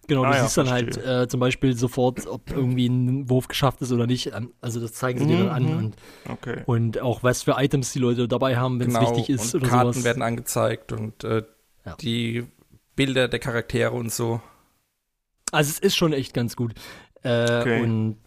Genau, 0.09 0.23
du 0.23 0.29
Ah 0.29 0.37
ja, 0.37 0.43
siehst 0.45 0.57
dann 0.59 0.71
halt 0.71 0.97
äh, 0.99 1.27
zum 1.29 1.41
Beispiel 1.41 1.75
sofort, 1.77 2.27
ob 2.27 2.51
irgendwie 2.51 2.87
ein 2.89 3.29
Wurf 3.31 3.49
geschafft 3.49 3.81
ist 3.81 3.91
oder 3.91 4.07
nicht. 4.07 4.35
An- 4.35 4.51
Also 4.61 4.79
das 4.81 4.93
zeigen 4.93 5.19
sie 5.21 5.27
dir 5.27 5.39
dann 5.39 5.49
an 5.49 5.63
Mhm. 5.65 5.79
und, 5.79 5.97
okay. 6.29 6.63
und 6.67 7.01
auch 7.01 7.23
was 7.23 7.43
für 7.43 7.55
Items 7.59 7.93
die 7.93 7.99
Leute 7.99 8.29
dabei 8.29 8.57
haben, 8.57 8.79
wenn 8.79 8.89
es 8.89 8.95
Genau, 8.95 9.11
wichtig 9.17 9.31
ist 9.31 9.55
und 9.55 9.63
oder 9.63 9.71
Karten 9.71 9.93
sowas. 9.95 10.05
werden 10.05 10.23
angezeigt 10.23 10.93
und 10.93 11.25
äh, 11.25 11.43
Ja. 11.87 11.97
die 11.97 12.45
Bilder 12.97 13.29
der 13.29 13.39
Charaktere 13.39 13.93
und 13.93 14.13
so. 14.13 14.41
Also 15.53 15.71
es 15.71 15.79
ist 15.79 15.97
schon 15.97 16.13
echt 16.13 16.35
ganz 16.35 16.57
gut. 16.57 16.75
Äh, 17.23 17.61
Okay. 17.61 17.83
Und 17.83 18.19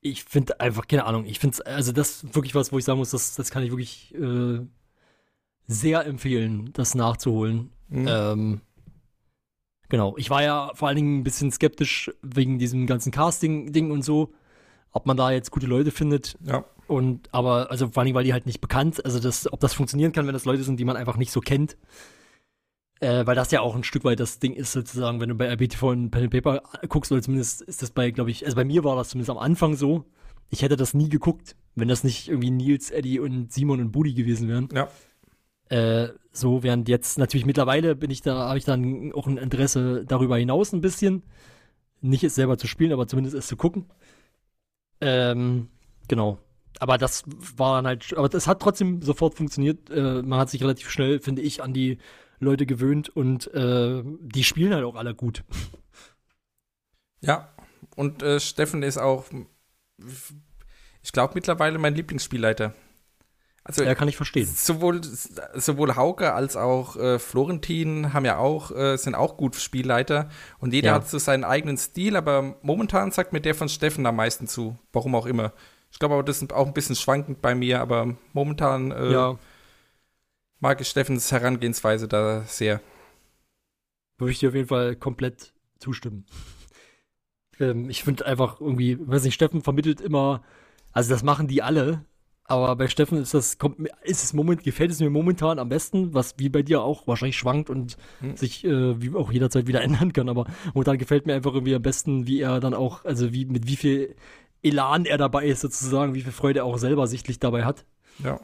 ich 0.00 0.24
finde 0.24 0.60
einfach, 0.60 0.86
keine 0.86 1.04
Ahnung, 1.06 1.24
ich 1.24 1.38
finde 1.38 1.64
also 1.66 1.90
das 1.90 2.22
ist 2.22 2.34
wirklich 2.34 2.54
was, 2.54 2.72
wo 2.72 2.78
ich 2.78 2.84
sagen 2.84 2.98
muss, 2.98 3.10
das, 3.10 3.34
das 3.34 3.50
kann 3.50 3.62
ich 3.62 3.70
wirklich 3.70 4.14
äh, 4.14 4.60
sehr 5.66 6.04
empfehlen, 6.04 6.70
das 6.74 6.94
nachzuholen. 6.94 7.70
Mhm. 7.88 8.06
Ähm, 8.08 8.60
genau. 9.88 10.14
Ich 10.18 10.28
war 10.28 10.42
ja 10.42 10.72
vor 10.74 10.88
allen 10.88 10.96
Dingen 10.96 11.20
ein 11.20 11.24
bisschen 11.24 11.50
skeptisch 11.50 12.10
wegen 12.22 12.58
diesem 12.58 12.86
ganzen 12.86 13.12
Casting-Ding 13.12 13.90
und 13.90 14.02
so, 14.04 14.32
ob 14.92 15.06
man 15.06 15.16
da 15.16 15.30
jetzt 15.30 15.50
gute 15.50 15.66
Leute 15.66 15.90
findet. 15.90 16.36
Ja. 16.44 16.64
Und 16.86 17.32
aber, 17.32 17.70
also 17.70 17.88
vor 17.88 18.00
allen 18.00 18.06
Dingen, 18.06 18.16
weil 18.16 18.24
die 18.24 18.34
halt 18.34 18.44
nicht 18.44 18.60
bekannt, 18.60 19.02
also 19.06 19.18
das, 19.20 19.50
ob 19.50 19.60
das 19.60 19.72
funktionieren 19.72 20.12
kann, 20.12 20.26
wenn 20.26 20.34
das 20.34 20.44
Leute 20.44 20.64
sind, 20.64 20.78
die 20.78 20.84
man 20.84 20.96
einfach 20.96 21.16
nicht 21.16 21.32
so 21.32 21.40
kennt. 21.40 21.78
Äh, 23.04 23.26
weil 23.26 23.34
das 23.34 23.50
ja 23.50 23.60
auch 23.60 23.76
ein 23.76 23.84
Stück 23.84 24.04
weit 24.04 24.18
das 24.18 24.38
Ding 24.38 24.54
ist, 24.54 24.72
sozusagen, 24.72 25.20
wenn 25.20 25.28
du 25.28 25.34
bei 25.34 25.52
RBTV 25.52 25.92
in 25.92 26.10
Pen 26.10 26.22
and 26.22 26.32
Paper 26.32 26.62
guckst, 26.88 27.12
oder 27.12 27.20
zumindest 27.20 27.60
ist 27.60 27.82
das 27.82 27.90
bei, 27.90 28.10
glaube 28.10 28.30
ich, 28.30 28.46
also 28.46 28.56
bei 28.56 28.64
mir 28.64 28.82
war 28.82 28.96
das 28.96 29.10
zumindest 29.10 29.28
am 29.28 29.36
Anfang 29.36 29.76
so. 29.76 30.06
Ich 30.48 30.62
hätte 30.62 30.76
das 30.76 30.94
nie 30.94 31.10
geguckt, 31.10 31.54
wenn 31.74 31.88
das 31.88 32.02
nicht 32.02 32.28
irgendwie 32.28 32.50
Nils, 32.50 32.90
Eddie 32.90 33.20
und 33.20 33.52
Simon 33.52 33.82
und 33.82 33.92
Budi 33.92 34.14
gewesen 34.14 34.48
wären. 34.48 34.70
Ja. 34.72 34.88
Äh, 35.68 36.14
so, 36.32 36.62
während 36.62 36.88
jetzt 36.88 37.18
natürlich 37.18 37.44
mittlerweile 37.44 37.94
bin 37.94 38.10
ich 38.10 38.22
da, 38.22 38.48
habe 38.48 38.56
ich 38.56 38.64
dann 38.64 39.12
auch 39.12 39.26
ein 39.26 39.36
Interesse 39.36 40.06
darüber 40.06 40.38
hinaus 40.38 40.72
ein 40.72 40.80
bisschen. 40.80 41.24
Nicht 42.00 42.24
es 42.24 42.34
selber 42.34 42.56
zu 42.56 42.66
spielen, 42.66 42.92
aber 42.92 43.06
zumindest 43.06 43.36
es 43.36 43.48
zu 43.48 43.56
gucken. 43.58 43.84
Ähm, 45.02 45.68
genau. 46.08 46.38
Aber 46.80 46.96
das 46.96 47.24
war 47.54 47.76
dann 47.76 47.86
halt, 47.86 48.14
aber 48.16 48.30
das 48.30 48.46
hat 48.46 48.62
trotzdem 48.62 49.02
sofort 49.02 49.34
funktioniert. 49.34 49.90
Äh, 49.90 50.22
man 50.22 50.38
hat 50.38 50.48
sich 50.48 50.62
relativ 50.62 50.88
schnell, 50.88 51.20
finde 51.20 51.42
ich, 51.42 51.62
an 51.62 51.74
die 51.74 51.98
Leute 52.40 52.66
gewöhnt 52.66 53.08
und 53.08 53.52
äh, 53.54 54.02
die 54.04 54.44
spielen 54.44 54.74
halt 54.74 54.84
auch 54.84 54.96
alle 54.96 55.14
gut. 55.14 55.44
Ja. 57.20 57.48
Und 57.96 58.22
äh, 58.22 58.40
Steffen 58.40 58.82
ist 58.82 58.98
auch, 58.98 59.24
ich 61.02 61.12
glaube, 61.12 61.34
mittlerweile 61.34 61.78
mein 61.78 61.94
Lieblingsspielleiter. 61.94 62.74
Also 63.66 63.82
Ja, 63.82 63.94
kann 63.94 64.08
ich 64.08 64.16
verstehen. 64.16 64.46
sowohl, 64.46 65.00
sowohl 65.54 65.96
Hauke 65.96 66.34
als 66.34 66.54
auch 66.54 66.96
äh, 66.96 67.18
Florentin 67.18 68.12
haben 68.12 68.26
ja 68.26 68.36
auch, 68.36 68.70
äh, 68.72 68.96
sind 68.98 69.14
auch 69.14 69.38
gut 69.38 69.56
Spielleiter 69.56 70.28
und 70.58 70.74
jeder 70.74 70.88
Ja. 70.88 70.94
hat 70.96 71.08
so 71.08 71.18
seinen 71.18 71.44
eigenen 71.44 71.78
Stil, 71.78 72.16
aber 72.16 72.56
momentan 72.60 73.10
sagt 73.10 73.32
mir 73.32 73.40
der 73.40 73.54
von 73.54 73.70
Steffen 73.70 74.04
am 74.04 74.16
meisten 74.16 74.46
zu. 74.46 74.76
Warum 74.92 75.14
auch 75.14 75.24
immer. 75.24 75.52
Ich 75.90 75.98
glaube 75.98 76.12
aber, 76.14 76.24
das 76.24 76.42
ist 76.42 76.52
auch 76.52 76.66
ein 76.66 76.74
bisschen 76.74 76.96
schwankend 76.96 77.40
bei 77.40 77.54
mir, 77.54 77.80
aber 77.80 78.14
momentan 78.34 78.90
äh, 78.90 79.12
ja, 79.12 79.38
mag 80.64 80.80
ich 80.80 80.88
Steffens 80.88 81.30
Herangehensweise 81.30 82.08
da 82.08 82.42
sehr. 82.46 82.80
würde 84.16 84.32
ich 84.32 84.38
dir 84.38 84.48
auf 84.48 84.54
jeden 84.54 84.68
Fall 84.68 84.96
komplett 84.96 85.52
zustimmen. 85.78 86.24
Ähm, 87.60 87.90
ich 87.90 88.02
finde 88.02 88.24
einfach 88.24 88.60
irgendwie, 88.62 88.96
weiß 88.98 89.24
nicht, 89.24 89.34
Steffen 89.34 89.62
vermittelt 89.62 90.00
immer, 90.00 90.42
also 90.92 91.12
das 91.12 91.22
machen 91.22 91.48
die 91.48 91.62
alle, 91.62 92.06
aber 92.44 92.74
bei 92.76 92.88
Steffen 92.88 93.18
ist 93.18 93.34
das, 93.34 93.58
kommt, 93.58 93.78
mir- 93.78 93.90
ist 94.04 94.24
es 94.24 94.32
moment, 94.32 94.62
gefällt 94.64 94.90
es 94.90 95.00
mir 95.00 95.10
momentan 95.10 95.58
am 95.58 95.68
besten, 95.68 96.14
was 96.14 96.34
wie 96.38 96.48
bei 96.48 96.62
dir 96.62 96.80
auch 96.80 97.06
wahrscheinlich 97.06 97.36
schwankt 97.36 97.68
und 97.68 97.98
Hm. 98.20 98.34
sich 98.36 98.64
äh, 98.64 99.00
wie 99.02 99.14
auch 99.14 99.30
jederzeit 99.30 99.66
wieder 99.66 99.82
ändern 99.86 100.14
kann, 100.14 100.30
aber 100.30 100.46
momentan 100.72 100.96
gefällt 100.96 101.26
mir 101.26 101.34
einfach 101.34 101.52
irgendwie 101.52 101.74
am 101.74 101.82
besten, 101.82 102.26
wie 102.26 102.40
er 102.40 102.60
dann 102.60 102.72
auch, 102.72 103.04
also 103.04 103.34
wie, 103.34 103.44
mit 103.44 103.66
wie 103.66 103.76
viel 103.76 104.16
Elan 104.62 105.04
er 105.04 105.18
dabei 105.18 105.44
ist 105.46 105.60
sozusagen, 105.60 106.14
wie 106.14 106.22
viel 106.22 106.32
Freude 106.32 106.60
er 106.60 106.64
auch 106.64 106.78
selber 106.78 107.06
sichtlich 107.06 107.38
dabei 107.38 107.64
hat. 107.66 107.84
Ja. 108.24 108.40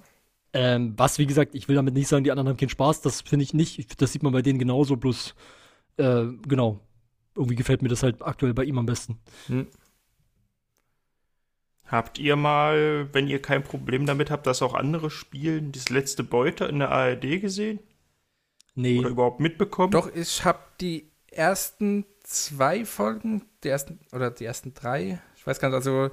Ähm, 0.53 0.95
was, 0.97 1.19
wie 1.19 1.27
gesagt, 1.27 1.55
ich 1.55 1.69
will 1.69 1.77
damit 1.77 1.95
nicht 1.95 2.09
sagen, 2.09 2.25
die 2.25 2.31
anderen 2.33 2.49
haben 2.49 2.57
keinen 2.57 2.71
Spaß, 2.71 3.03
das 3.03 3.21
finde 3.23 3.45
ich 3.45 3.55
nicht. 3.55 3.79
Ich- 3.79 3.87
Das 3.97 4.13
sieht 4.13 4.23
man 4.23 4.33
bei 4.33 4.43
denen 4.43 4.59
genauso, 4.59 4.97
bloß, 4.97 5.35
äh, 5.99 6.25
genau. 6.49 6.81
Irgendwie 7.37 7.57
gefällt 7.57 7.83
mir 7.83 7.89
das 7.89 8.03
halt 8.03 8.23
aktuell 8.23 8.55
bei 8.55 8.65
ihm 8.65 8.79
am 8.79 8.87
besten. 8.87 9.19
Hm. 9.49 9.69
Habt 11.87 12.19
ihr 12.19 12.37
mal, 12.37 13.09
wenn 13.13 13.27
ihr 13.27 13.43
kein 13.43 13.65
Problem 13.65 14.07
damit 14.07 14.31
habt, 14.31 14.47
dass 14.47 14.63
auch 14.63 14.75
andere 14.75 15.11
spielen, 15.11 15.73
das 15.73 15.89
letzte 15.89 16.23
Beute 16.23 16.67
in 16.67 16.79
der 16.79 16.91
ARD 16.91 17.39
gesehen? 17.39 17.81
Nee, 18.75 18.99
Oder 19.01 19.09
überhaupt 19.11 19.41
mitbekommen? 19.41 19.91
Doch, 19.93 20.15
ich 20.15 20.45
habe 20.45 20.61
die 20.81 21.11
ersten 21.31 22.05
zwei 22.23 22.85
Folgen, 22.85 23.43
die 23.65 23.69
ersten, 23.69 23.99
oder 24.13 24.31
die 24.31 24.45
ersten 24.45 24.75
drei, 24.75 25.21
ich 25.37 25.47
weiß 25.47 25.59
gar 25.59 25.69
nicht, 25.69 25.77
also 25.77 26.11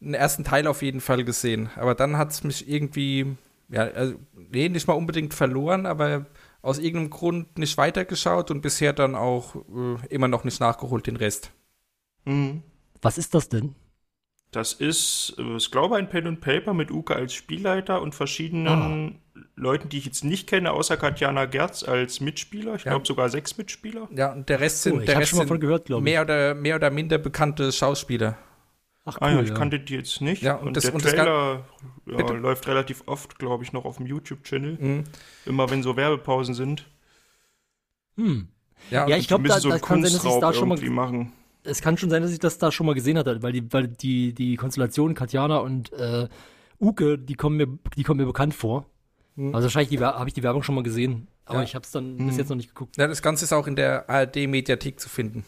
den 0.00 0.14
ersten 0.14 0.44
Teil 0.44 0.66
auf 0.66 0.82
jeden 0.82 1.00
Fall 1.00 1.24
gesehen. 1.24 1.70
Aber 1.76 1.94
dann 1.94 2.16
hat 2.18 2.32
es 2.32 2.44
mich 2.44 2.68
irgendwie, 2.68 3.36
ja, 3.72 3.82
also, 3.82 4.14
nee, 4.34 4.68
nicht 4.68 4.86
mal 4.86 4.94
unbedingt 4.94 5.34
verloren, 5.34 5.86
aber 5.86 6.26
aus 6.62 6.78
irgendeinem 6.78 7.10
Grund 7.10 7.58
nicht 7.58 7.76
weitergeschaut 7.78 8.50
und 8.52 8.60
bisher 8.62 8.92
dann 8.92 9.14
auch 9.16 9.56
äh, 9.56 10.06
immer 10.10 10.28
noch 10.28 10.44
nicht 10.44 10.60
nachgeholt, 10.60 11.06
den 11.08 11.16
Rest. 11.16 11.50
Mhm. 12.24 12.62
was 13.02 13.18
ist 13.18 13.34
das 13.34 13.48
denn? 13.48 13.74
Das 14.52 14.74
ist, 14.74 15.34
äh, 15.38 15.56
ich 15.56 15.70
glaube, 15.70 15.96
ein 15.96 16.08
Pen 16.10 16.26
and 16.26 16.40
Paper 16.40 16.74
mit 16.74 16.90
Uke 16.90 17.16
als 17.16 17.34
Spielleiter 17.34 18.02
und 18.02 18.14
verschiedenen 18.14 19.18
Leuten, 19.56 19.88
die 19.88 19.98
ich 19.98 20.04
jetzt 20.04 20.24
nicht 20.24 20.46
kenne, 20.46 20.72
außer 20.72 20.96
Katjana 20.98 21.46
Gerz 21.46 21.82
als 21.82 22.20
Mitspieler. 22.20 22.74
Ich 22.76 22.84
Ja. 22.84 22.90
glaube 22.90 23.06
sogar 23.06 23.28
sechs 23.30 23.56
Mitspieler. 23.56 24.08
Ja, 24.14 24.32
und 24.32 24.48
der 24.48 24.60
Rest 24.60 24.86
Oh, 24.86 24.90
sind, 24.90 25.00
ich 25.00 25.06
der 25.06 25.16
Rest 25.18 25.30
schon 25.30 25.38
mal 25.38 25.42
sind 25.44 25.48
von 25.48 25.60
gehört, 25.60 25.86
glaube 25.86 26.08
ich. 26.08 26.14
mehr, 26.14 26.22
oder, 26.22 26.54
mehr 26.54 26.76
oder 26.76 26.90
minder 26.90 27.18
bekannte 27.18 27.72
Schauspieler. 27.72 28.36
Ach 29.04 29.18
ah 29.20 29.30
ja, 29.32 29.42
ich 29.42 29.52
kannte 29.52 29.80
die 29.80 29.94
jetzt 29.94 30.20
nicht. 30.20 30.42
Ja, 30.42 30.54
und, 30.56 30.68
und 30.68 30.76
das- 30.76 30.84
der 30.84 30.94
und 30.94 31.04
das 31.04 31.12
Trailer 31.12 31.64
ja, 32.06 32.30
läuft 32.32 32.68
relativ 32.68 33.02
oft, 33.06 33.38
glaube 33.38 33.64
ich, 33.64 33.72
noch 33.72 33.84
auf 33.84 33.96
dem 33.96 34.06
YouTube-Channel. 34.06 34.76
Mhm. 34.80 35.04
Immer 35.44 35.70
wenn 35.70 35.82
so 35.82 35.96
Werbepausen 35.96 36.54
sind. 36.54 36.88
Hm. 38.16 38.48
Ja, 38.90 39.08
Ja, 39.08 39.16
ich 39.16 39.26
glaube, 39.28 39.44
da, 39.48 39.54
müssen 39.54 39.62
so 39.62 39.70
da 39.70 39.78
kann 39.78 40.02
sein, 40.04 40.12
dass 40.12 40.24
ich 40.24 40.40
da 40.40 40.52
schon 40.52 40.68
mal, 40.68 40.76
irgendwie 40.76 40.92
machen. 40.94 41.32
es 41.64 41.80
kann 41.80 41.96
schon 41.96 42.10
sein, 42.10 42.22
dass 42.22 42.30
ich 42.32 42.38
das 42.38 42.58
da 42.58 42.70
schon 42.70 42.86
mal 42.86 42.94
gesehen 42.94 43.18
hatte, 43.18 43.42
weil 43.42 43.52
die, 43.52 43.72
weil 43.72 43.88
die, 43.88 44.32
die 44.34 44.56
Konstellation 44.56 45.14
Katjana 45.14 45.58
und 45.58 45.92
äh, 45.94 46.28
Uke, 46.80 47.18
die 47.18 47.34
kommen 47.34 47.56
mir, 47.56 47.68
die 47.96 48.02
kommen 48.04 48.20
mir 48.20 48.26
bekannt 48.26 48.54
vor. 48.54 48.86
Hm. 49.36 49.54
Also 49.54 49.66
wahrscheinlich 49.66 49.98
habe 50.00 50.28
ich 50.28 50.34
die 50.34 50.42
Werbung 50.42 50.62
schon 50.62 50.74
mal 50.74 50.82
gesehen, 50.84 51.26
aber 51.44 51.58
Ja. 51.58 51.64
ich 51.64 51.74
habe 51.74 51.84
es 51.84 51.90
dann 51.90 52.18
Hm. 52.18 52.26
bis 52.28 52.36
jetzt 52.36 52.50
noch 52.50 52.56
nicht 52.56 52.68
geguckt. 52.68 52.96
Ja, 52.98 53.06
das 53.08 53.22
Ganze 53.22 53.44
ist 53.44 53.52
auch 53.52 53.66
in 53.66 53.74
der 53.76 54.08
ARD-Mediathek 54.10 55.00
zu 55.00 55.08
finden. 55.08 55.44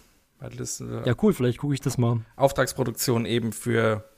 Äh, 0.48 1.08
Ja, 1.08 1.14
cool, 1.22 1.32
vielleicht 1.32 1.58
gucke 1.58 1.74
ich 1.74 1.80
das 1.80 1.98
mal. 1.98 2.20
Auftragsproduktion 2.36 3.26
eben 3.26 3.52
für 3.52 4.08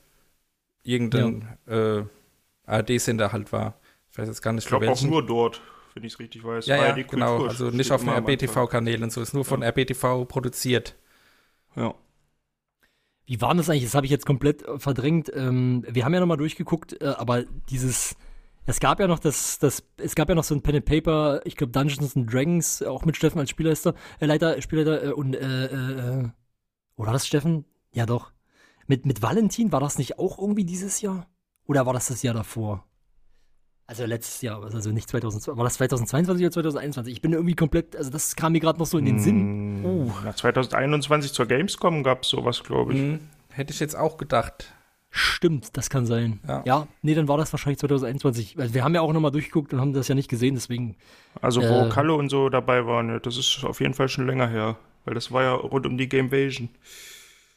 irgendeinen 0.83 1.57
äh, 1.67 2.03
ARD-Sender 2.65 3.31
halt 3.31 3.51
war. 3.51 3.79
Ich 4.11 4.17
weiß 4.17 4.27
jetzt 4.27 4.41
gar 4.41 4.53
nicht, 4.53 4.63
Ich 4.63 4.69
glaube 4.69 4.89
auch 4.89 5.01
nur 5.01 5.25
dort, 5.25 5.61
wenn 5.93 6.03
ich 6.03 6.13
es 6.13 6.19
richtig 6.19 6.43
weiß. 6.43 6.65
Ja, 6.65 6.77
ja, 6.77 7.03
genau. 7.03 7.45
Also 7.45 7.69
nicht 7.69 7.91
auf 7.91 8.01
dem 8.01 8.09
Anfang. 8.09 8.25
RBTV-Kanälen 8.25 9.09
so. 9.09 9.21
Ist 9.21 9.33
nur 9.33 9.45
von 9.45 9.63
RBTV 9.63 10.25
produziert. 10.25 10.95
Ja. 11.75 11.93
Wie 13.25 13.41
war 13.41 13.53
das 13.55 13.69
eigentlich? 13.69 13.83
Das 13.83 13.93
habe 13.95 14.05
ich 14.05 14.11
jetzt 14.11 14.25
komplett 14.25 14.63
verdrängt. 14.77 15.29
Ähm, 15.35 15.85
wir 15.89 16.05
haben 16.05 16.13
ja 16.13 16.21
noch 16.21 16.27
mal 16.27 16.37
durchgeguckt, 16.37 17.01
äh, 17.01 17.07
aber 17.07 17.43
dieses, 17.69 18.15
es 18.67 18.79
gab 18.79 18.99
ja 18.99 19.07
noch 19.07 19.19
das, 19.19 19.57
das, 19.59 19.83
es 19.97 20.13
gab 20.13 20.29
ja 20.29 20.35
noch 20.35 20.43
so 20.43 20.53
ein 20.53 20.61
Pen 20.61 20.75
and 20.75 20.85
Paper, 20.85 21.41
ich 21.45 21.55
glaube 21.55 21.71
Dungeons 21.71 22.15
and 22.15 22.31
Dragons, 22.31 22.83
auch 22.83 23.05
mit 23.05 23.15
Steffen 23.15 23.39
als 23.39 23.49
Spielleiter, 23.49 23.95
äh, 24.19 24.25
Leiter, 24.25 24.61
Spielleiter 24.61 25.05
äh, 25.05 25.11
und 25.13 25.35
äh, 25.35 25.65
äh, 25.65 26.29
oder 26.97 27.07
war 27.07 27.13
das 27.13 27.25
Steffen? 27.25 27.65
Ja 27.93 28.05
doch. 28.05 28.31
Mit 28.85 29.05
mit 29.05 29.21
Valentin 29.21 29.71
war 29.71 29.79
das 29.79 29.97
nicht 29.97 30.19
auch 30.19 30.37
irgendwie 30.37 30.65
dieses 30.65 31.01
Jahr? 31.01 31.27
Oder 31.65 31.85
war 31.85 31.93
das 31.93 32.07
das 32.07 32.21
Jahr 32.23 32.33
davor? 32.33 32.85
Also 33.85 34.05
letztes 34.05 34.41
Jahr, 34.41 34.61
also 34.61 34.91
nicht 34.91 35.09
2022. 35.09 35.57
War 35.57 35.63
das 35.63 35.75
2022 35.75 36.45
oder 36.45 36.51
2021? 36.51 37.13
Ich 37.13 37.21
bin 37.21 37.31
irgendwie 37.31 37.55
komplett, 37.55 37.95
also 37.95 38.09
das 38.09 38.35
kam 38.35 38.51
mir 38.51 38.59
gerade 38.59 38.79
noch 38.79 38.85
so 38.85 38.97
in 38.97 39.05
den 39.05 39.19
Sinn. 39.19 39.85
Uh. 39.85 40.11
Na, 40.25 40.35
2021 40.35 41.31
zur 41.31 41.45
Gamescom 41.45 42.03
gab 42.03 42.23
es 42.23 42.29
sowas, 42.29 42.63
glaube 42.63 42.93
ich. 42.93 42.99
Hm, 42.99 43.19
hätte 43.49 43.71
ich 43.71 43.79
jetzt 43.79 43.95
auch 43.95 44.17
gedacht. 44.17 44.73
Stimmt, 45.17 45.75
das 45.75 45.89
kann 45.89 46.05
sein. 46.05 46.39
Ja. 46.47 46.63
Ja, 46.65 46.87
nee, 47.01 47.15
dann 47.15 47.27
war 47.27 47.37
das 47.37 47.51
wahrscheinlich 47.51 47.79
2021. 47.79 48.57
Also 48.59 48.73
wir 48.73 48.83
haben 48.83 48.93
ja 48.95 49.01
auch 49.01 49.11
nochmal 49.13 49.31
durchgeguckt 49.31 49.73
und 49.73 49.81
haben 49.81 49.93
das 49.93 50.07
ja 50.07 50.15
nicht 50.15 50.29
gesehen, 50.29 50.55
deswegen. 50.55 50.95
Also 51.41 51.61
wo 51.61 51.85
Äh. 51.85 51.89
Kalle 51.89 52.13
und 52.13 52.29
so 52.29 52.49
dabei 52.49 52.85
waren, 52.85 53.19
das 53.23 53.37
ist 53.37 53.63
auf 53.63 53.79
jeden 53.81 53.93
Fall 53.93 54.09
schon 54.09 54.27
länger 54.27 54.47
her. 54.47 54.77
Weil 55.05 55.13
das 55.15 55.31
war 55.31 55.41
ja 55.43 55.53
rund 55.53 55.85
um 55.85 55.97
die 55.97 56.07
Gamevasion. 56.09 56.69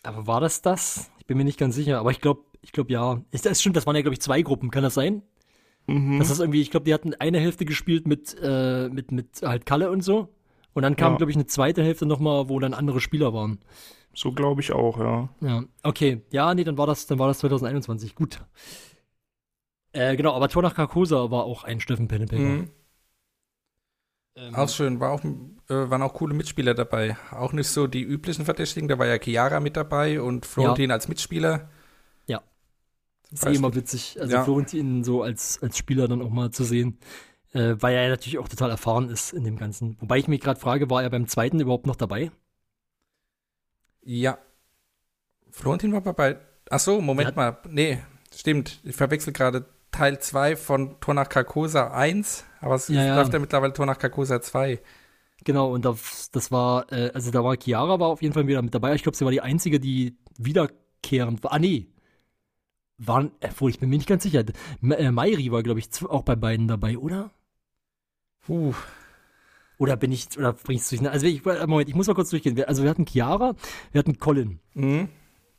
Aber 0.02 0.26
war 0.26 0.40
das 0.40 0.62
das? 0.62 1.10
Ich 1.18 1.26
bin 1.26 1.36
mir 1.36 1.44
nicht 1.44 1.58
ganz 1.58 1.74
sicher, 1.74 1.98
aber 1.98 2.10
ich 2.10 2.20
glaube, 2.20 2.42
ich 2.62 2.72
glaube 2.72 2.92
ja. 2.92 3.20
Ist 3.30 3.44
das 3.46 3.60
stimmt, 3.60 3.76
das 3.76 3.86
waren 3.86 3.96
ja, 3.96 4.02
glaube 4.02 4.14
ich, 4.14 4.20
zwei 4.20 4.40
Gruppen, 4.42 4.70
kann 4.70 4.82
das 4.82 4.94
sein? 4.94 5.22
Mhm. 5.86 6.18
Das 6.18 6.30
ist 6.30 6.40
irgendwie, 6.40 6.60
ich 6.62 6.70
glaube, 6.70 6.84
die 6.84 6.94
hatten 6.94 7.14
eine 7.14 7.38
Hälfte 7.40 7.64
gespielt 7.64 8.06
mit, 8.06 8.36
äh, 8.42 8.88
mit, 8.88 9.12
mit 9.12 9.42
halt 9.42 9.66
Kalle 9.66 9.90
und 9.90 10.02
so. 10.02 10.28
Und 10.72 10.82
dann 10.82 10.94
kam, 10.96 11.12
Ja. 11.12 11.16
glaube 11.18 11.30
ich, 11.32 11.36
eine 11.36 11.46
zweite 11.46 11.82
Hälfte 11.82 12.06
nochmal, 12.06 12.48
wo 12.48 12.58
dann 12.60 12.74
andere 12.74 13.00
Spieler 13.00 13.34
waren. 13.34 13.58
So 14.12 14.32
glaube 14.32 14.60
ich 14.60 14.72
auch, 14.72 14.98
ja. 14.98 15.28
Ja, 15.40 15.64
okay. 15.82 16.22
Ja, 16.30 16.52
nee, 16.54 16.64
dann 16.64 16.76
war 16.78 16.86
das, 16.86 17.06
dann 17.06 17.18
war 17.18 17.28
das 17.28 17.38
2021. 17.38 18.14
Gut. 18.14 18.40
Äh, 19.92 20.16
genau, 20.16 20.34
aber 20.34 20.48
Tor 20.48 20.62
nach 20.62 20.74
Carcosa 20.74 21.30
war 21.30 21.44
auch 21.44 21.64
ein 21.64 21.80
Steffen 21.80 22.08
Pen 22.08 22.22
and 22.22 22.30
Paper. 22.30 22.42
Mhm. 22.42 22.70
Ähm, 24.36 24.54
Auch 24.54 24.68
schön, 24.68 25.00
war 25.00 25.12
auch, 25.12 25.24
äh, 25.24 25.90
waren 25.90 26.02
auch 26.02 26.14
coole 26.14 26.34
Mitspieler 26.34 26.74
dabei. 26.74 27.16
Auch 27.32 27.52
nicht 27.52 27.68
so 27.68 27.86
die 27.86 28.02
üblichen 28.02 28.44
Verdächtigen, 28.44 28.88
da 28.88 28.98
war 28.98 29.06
ja 29.06 29.18
Chiara 29.18 29.60
mit 29.60 29.76
dabei 29.76 30.20
und 30.20 30.46
Florentin 30.46 30.92
als 30.92 31.08
Mitspieler. 31.08 31.68
Ja. 32.26 32.42
Zum 33.22 33.34
ist 33.34 33.46
eh 33.46 33.54
immer 33.58 33.74
witzig, 33.74 34.18
also 34.20 34.32
Ja. 34.32 34.44
Florentin 34.44 35.02
so 35.04 35.22
als, 35.22 35.60
als 35.62 35.76
Spieler 35.76 36.06
dann 36.08 36.22
auch 36.22 36.30
mal 36.30 36.50
zu 36.50 36.64
sehen. 36.64 36.98
Äh, 37.52 37.74
weil 37.80 37.96
er 37.96 38.04
ja 38.04 38.08
natürlich 38.10 38.38
auch 38.38 38.48
total 38.48 38.70
erfahren 38.70 39.08
ist 39.08 39.32
in 39.32 39.42
dem 39.42 39.56
Ganzen. 39.56 39.96
Wobei 40.00 40.18
ich 40.18 40.28
mich 40.28 40.40
gerade 40.40 40.60
frage, 40.60 40.88
war 40.88 41.02
er 41.02 41.10
beim 41.10 41.26
zweiten 41.26 41.58
überhaupt 41.58 41.86
noch 41.86 41.96
dabei? 41.96 42.30
Ja. 44.02 44.38
Florentin 45.50 45.92
war 45.92 46.00
bei. 46.00 46.38
Ach 46.70 46.78
so, 46.78 47.00
Moment 47.00 47.30
Der 47.30 47.36
mal. 47.36 47.58
Nee, 47.68 47.98
stimmt. 48.34 48.80
Ich 48.84 48.96
verwechsel 48.96 49.32
gerade 49.32 49.66
Teil 49.90 50.20
2 50.20 50.56
von 50.56 51.00
Tor 51.00 51.14
nach 51.14 51.28
Carcosa 51.28 51.92
1, 51.92 52.44
aber 52.60 52.76
es 52.76 52.88
Ja, 52.88 53.04
ja. 53.04 53.16
läuft 53.16 53.32
ja 53.32 53.38
mittlerweile 53.38 53.72
Tor 53.72 53.86
nach 53.86 53.98
Carcosa 53.98 54.40
2. 54.40 54.80
Genau, 55.44 55.72
und 55.72 55.84
das, 55.84 56.30
das 56.30 56.52
war, 56.52 56.90
äh, 56.92 57.10
also 57.14 57.30
da 57.30 57.42
war 57.42 57.56
Chiara 57.56 57.98
war 57.98 58.08
auf 58.08 58.22
jeden 58.22 58.34
Fall 58.34 58.46
wieder 58.46 58.62
mit 58.62 58.74
dabei. 58.74 58.94
Ich 58.94 59.02
glaube, 59.02 59.16
sie 59.16 59.24
war 59.24 59.32
die 59.32 59.40
einzige, 59.40 59.80
die 59.80 60.16
wiederkehrend 60.38 61.42
war. 61.42 61.52
Ah, 61.52 61.58
nee. 61.58 61.88
Waren, 62.98 63.32
obwohl, 63.42 63.70
ich 63.70 63.80
bin 63.80 63.88
mir 63.88 63.96
nicht 63.96 64.08
ganz 64.08 64.22
sicher. 64.22 64.44
M 64.82 64.92
äh, 64.92 65.10
Mairi 65.10 65.50
war, 65.50 65.62
glaube 65.62 65.80
ich, 65.80 65.88
auch 66.06 66.22
bei 66.22 66.36
beiden 66.36 66.68
dabei, 66.68 66.98
oder? 66.98 67.30
Puh. 68.42 68.74
Oder 69.80 69.96
bin 69.96 70.12
ich, 70.12 70.26
oder 70.36 70.52
bring 70.52 70.76
ich 70.76 70.82
es 70.82 70.90
durcheinander? 70.90 71.14
Also, 71.14 71.26
ich, 71.26 71.44
äh, 71.46 71.66
Moment, 71.66 71.88
ich 71.88 71.94
muss 71.94 72.06
mal 72.06 72.12
kurz 72.14 72.28
durchgehen. 72.28 72.54
Wir- 72.54 72.68
Also, 72.68 72.82
wir 72.82 72.90
hatten 72.90 73.06
Chiara, 73.06 73.54
wir 73.92 73.98
hatten 73.98 74.18
Colin. 74.18 74.60
Mhm. 74.74 75.08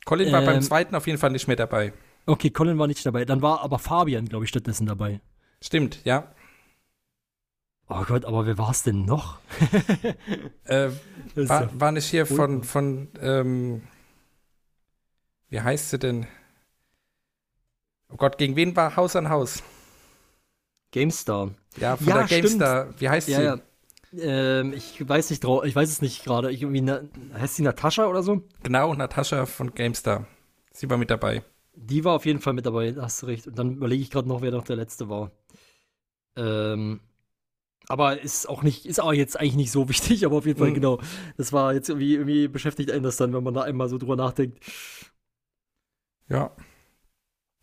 Colin 0.04 0.32
war 0.32 0.42
beim 0.42 0.56
Ähm. 0.56 0.62
zweiten 0.62 0.94
auf 0.94 1.06
jeden 1.08 1.18
Fall 1.18 1.30
nicht 1.32 1.48
mehr 1.48 1.56
dabei. 1.56 1.92
Okay, 2.26 2.50
Colin 2.50 2.78
war 2.78 2.86
nicht 2.86 3.04
dabei. 3.04 3.24
Dann 3.24 3.42
war 3.42 3.62
aber 3.62 3.80
Fabian, 3.80 4.26
glaube 4.26 4.44
ich, 4.44 4.48
stattdessen 4.50 4.86
dabei. 4.86 5.20
Stimmt, 5.60 6.04
ja. 6.04 6.32
Oh 7.88 8.04
Gott, 8.06 8.24
aber 8.24 8.46
wer 8.46 8.56
war 8.58 8.70
es 8.70 8.84
denn 8.84 9.04
noch? 9.04 9.38
Äh, 10.64 10.90
war, 11.34 11.62
ja- 11.62 11.70
war 11.74 11.90
nicht 11.92 12.06
hier 12.08 12.24
von, 12.24 12.62
von 12.62 13.08
ähm, 13.20 13.82
wie 15.48 15.60
heißt 15.60 15.90
sie 15.90 15.98
denn? 15.98 16.26
Oh 18.08 18.16
Gott, 18.16 18.38
gegen 18.38 18.54
wen 18.54 18.76
war 18.76 18.94
Haus 18.94 19.16
an 19.16 19.28
Haus? 19.28 19.62
GameStar. 20.92 21.50
Ja, 21.78 21.96
von 21.96 22.06
Ja, 22.06 22.18
der 22.18 22.26
stimmt. 22.28 22.42
GameStar. 22.44 23.00
Wie 23.00 23.08
heißt 23.08 23.28
Ja, 23.28 23.38
sie? 23.38 23.44
ja. 23.44 23.58
Ähm, 24.18 24.72
ich 24.74 25.06
weiß 25.08 25.30
nicht 25.30 25.42
drauf, 25.44 25.64
ich 25.64 25.74
weiß 25.74 25.88
es 25.90 26.02
nicht 26.02 26.24
gerade. 26.24 26.50
Ich 26.52 26.62
irgendwie, 26.62 26.82
na, 26.82 27.00
heißt 27.34 27.56
sie 27.56 27.62
Natascha 27.62 28.06
oder 28.06 28.22
so? 28.22 28.42
Genau, 28.62 28.94
Natascha 28.94 29.46
von 29.46 29.74
GameStar. 29.74 30.26
Sie 30.72 30.88
war 30.90 30.98
mit 30.98 31.10
dabei. 31.10 31.42
Die 31.74 32.04
war 32.04 32.14
auf 32.14 32.26
jeden 32.26 32.40
Fall 32.40 32.52
mit 32.52 32.66
dabei, 32.66 32.92
da 32.92 33.02
hast 33.02 33.22
du 33.22 33.26
recht. 33.26 33.46
Und 33.46 33.58
dann 33.58 33.72
überlege 33.76 34.02
ich 34.02 34.10
gerade 34.10 34.28
noch, 34.28 34.42
wer 34.42 34.50
noch 34.50 34.64
der 34.64 34.76
letzte 34.76 35.08
war. 35.08 35.30
Ähm, 36.36 37.00
aber 37.88 38.20
ist 38.20 38.48
auch 38.48 38.62
nicht, 38.62 38.86
ist 38.86 39.00
auch 39.00 39.12
jetzt 39.12 39.38
eigentlich 39.40 39.56
nicht 39.56 39.72
so 39.72 39.88
wichtig, 39.88 40.24
aber 40.26 40.36
auf 40.36 40.46
jeden 40.46 40.58
Fall, 40.58 40.70
Mhm. 40.70 40.74
genau. 40.74 41.00
Das 41.36 41.52
war 41.52 41.72
jetzt 41.74 41.88
irgendwie, 41.88 42.14
irgendwie 42.14 42.48
beschäftigt 42.48 42.90
einen 42.90 43.02
das 43.04 43.16
dann, 43.16 43.32
wenn 43.32 43.42
man 43.44 43.54
da 43.54 43.62
einmal 43.62 43.88
so 43.88 43.98
drüber 43.98 44.16
nachdenkt. 44.16 44.58
Ja. 46.28 46.50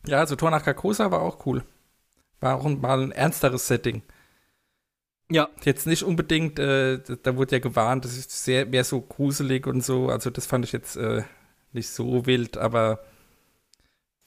Ja, 0.08 0.20
also 0.20 0.36
Tor 0.36 0.52
nach 0.52 0.64
Carcosa 0.64 1.12
war 1.12 1.22
auch 1.22 1.46
cool. 1.46 1.64
War 2.40 2.56
auch 2.56 2.66
ein- 2.66 2.80
mal 2.82 3.02
ein 3.02 3.12
ernsteres 3.12 3.68
Setting. 3.68 4.02
Ja. 5.32 5.48
Jetzt 5.64 5.86
nicht 5.86 6.04
unbedingt, 6.04 6.58
äh, 6.60 7.00
da- 7.24 7.36
wurde 7.36 7.56
ja 7.58 7.60
gewarnt, 7.60 8.04
das 8.06 8.18
ist 8.18 8.32
sehr 8.44 8.66
mehr 8.66 8.84
so 8.84 9.00
gruselig 9.02 9.68
und 9.68 9.84
so. 9.84 10.10
Also 10.10 10.30
das 10.30 10.46
fand 10.48 10.66
ich 10.66 10.72
jetzt 10.72 10.96
äh, 10.96 11.24
nicht 11.72 11.90
so 11.90 12.26
wild, 12.26 12.58
aber 12.58 13.00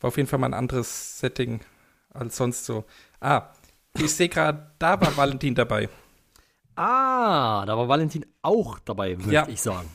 war 0.00 0.08
auf 0.08 0.16
jeden 0.16 0.28
Fall 0.28 0.38
mal 0.38 0.46
ein 0.46 0.54
anderes 0.54 1.18
Setting 1.18 1.60
als 2.10 2.36
sonst 2.36 2.64
so. 2.64 2.84
Ah, 3.20 3.48
ich 3.98 4.14
sehe 4.14 4.28
gerade, 4.28 4.70
da 4.78 5.00
war 5.00 5.16
Valentin 5.16 5.54
dabei. 5.54 5.88
Ah, 6.76 7.64
da 7.66 7.76
war 7.76 7.88
Valentin 7.88 8.24
auch 8.42 8.78
dabei, 8.78 9.18
würde 9.18 9.32
Ja. 9.32 9.46
ich 9.48 9.60
sagen. 9.60 9.88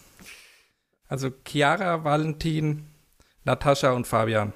Also 1.08 1.32
Chiara, 1.48 2.04
Valentin, 2.04 2.86
Natascha 3.46 3.92
und 3.92 4.06
Fabian. 4.06 4.54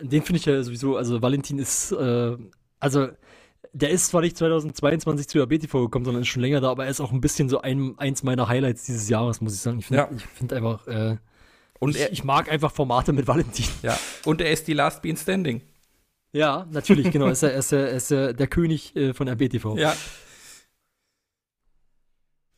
Den 0.00 0.22
finde 0.22 0.38
ich 0.40 0.44
ja 0.46 0.60
sowieso, 0.62 0.96
also 0.96 1.22
Valentin 1.22 1.58
ist, 1.58 1.92
äh, 1.92 2.36
also 2.80 3.08
der 3.74 3.90
ist 3.90 4.06
zwar 4.06 4.20
nicht 4.22 4.38
2022 4.38 5.28
zu 5.28 5.38
der 5.38 5.46
BTV 5.46 5.72
gekommen, 5.82 6.04
sondern 6.04 6.22
ist 6.22 6.28
schon 6.28 6.42
länger 6.42 6.60
da, 6.60 6.70
aber 6.70 6.84
er 6.84 6.90
ist 6.90 7.00
auch 7.00 7.12
ein 7.12 7.20
bisschen 7.20 7.48
so 7.48 7.60
ein, 7.60 7.98
eins 7.98 8.22
meiner 8.22 8.48
Highlights 8.48 8.84
dieses 8.84 9.08
Jahres, 9.08 9.40
muss 9.40 9.54
ich 9.54 9.60
sagen. 9.60 9.80
Ich 9.80 9.86
finde 9.86 10.02
Ja. 10.02 10.10
ich 10.16 10.24
find 10.24 10.52
einfach, 10.52 10.86
äh, 10.86 11.16
Und 11.80 11.96
ich, 11.96 12.00
er, 12.02 12.12
ich 12.12 12.24
mag 12.24 12.50
einfach 12.50 12.72
Formate 12.72 13.12
mit 13.12 13.26
Valentin. 13.26 13.66
ja, 13.82 13.98
und 14.24 14.40
er 14.40 14.50
ist 14.50 14.66
die 14.68 14.72
Last 14.74 15.02
Bean 15.02 15.16
Standing. 15.16 15.60
Ja, 16.32 16.66
natürlich, 16.70 17.10
genau. 17.12 17.26
Er 17.26 17.32
ist, 17.32 17.42
er 17.42 17.52
ist, 17.54 17.70
er 17.72 17.90
ist 17.90 18.10
der 18.10 18.46
König 18.48 18.96
äh, 18.96 19.12
von 19.12 19.26
der 19.26 19.34
BTV. 19.36 19.76
Ja, 19.76 19.94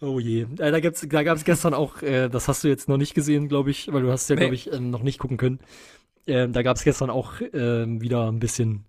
Oh 0.00 0.20
je. 0.20 0.42
Äh, 0.59 0.70
da 0.70 0.81
gibt's, 0.81 1.07
da 1.09 1.22
gab 1.22 1.38
es 1.38 1.44
gestern 1.44 1.72
auch, 1.72 2.02
äh, 2.02 2.29
das 2.29 2.48
hast 2.48 2.62
du 2.64 2.68
jetzt 2.68 2.87
noch 2.88 2.98
nicht 2.98 3.14
gesehen, 3.14 3.48
glaube 3.48 3.70
ich, 3.70 3.90
weil 3.92 4.02
du 4.02 4.12
hast 4.12 4.29
ja, 4.29 4.35
Nee. 4.37 4.40
glaube 4.40 4.55
ich, 4.55 4.70
ähm, 4.72 4.90
noch 4.90 5.02
nicht 5.02 5.18
gucken 5.18 5.38
können. 5.38 5.59
Ähm, 6.26 6.52
da 6.52 6.62
gab 6.62 6.76
es 6.76 6.85
gestern 6.85 7.09
auch 7.09 7.35
ähm, 7.55 8.00
wieder 8.02 8.31
ein 8.31 8.38
bisschen 8.38 8.85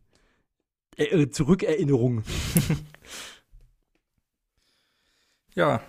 äh, 0.97 1.03
äh, 1.05 1.29
Zurückerinnerungen. 1.29 2.23
ja. 5.55 5.81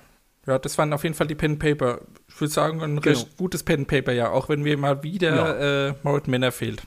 Ja, 0.46 0.58
das 0.58 0.78
waren 0.78 0.92
auf 0.94 1.02
jeden 1.02 1.14
Fall 1.14 1.26
die 1.26 1.34
Pen 1.34 1.52
and 1.52 1.58
Paper. 1.60 2.00
Ich 2.26 2.40
würde 2.40 2.52
sagen, 2.52 2.82
ein 2.82 3.00
Genau. 3.00 3.18
recht 3.18 3.36
gutes 3.36 3.62
Pen 3.62 3.84
Paper, 3.84 4.12
ja. 4.12 4.30
Auch 4.30 4.48
wenn 4.48 4.62
mir 4.62 4.78
mal 4.78 5.02
wieder 5.02 5.88
äh, 5.90 5.94
Morton 6.02 6.30
Männer 6.30 6.52
fehlt. 6.52 6.82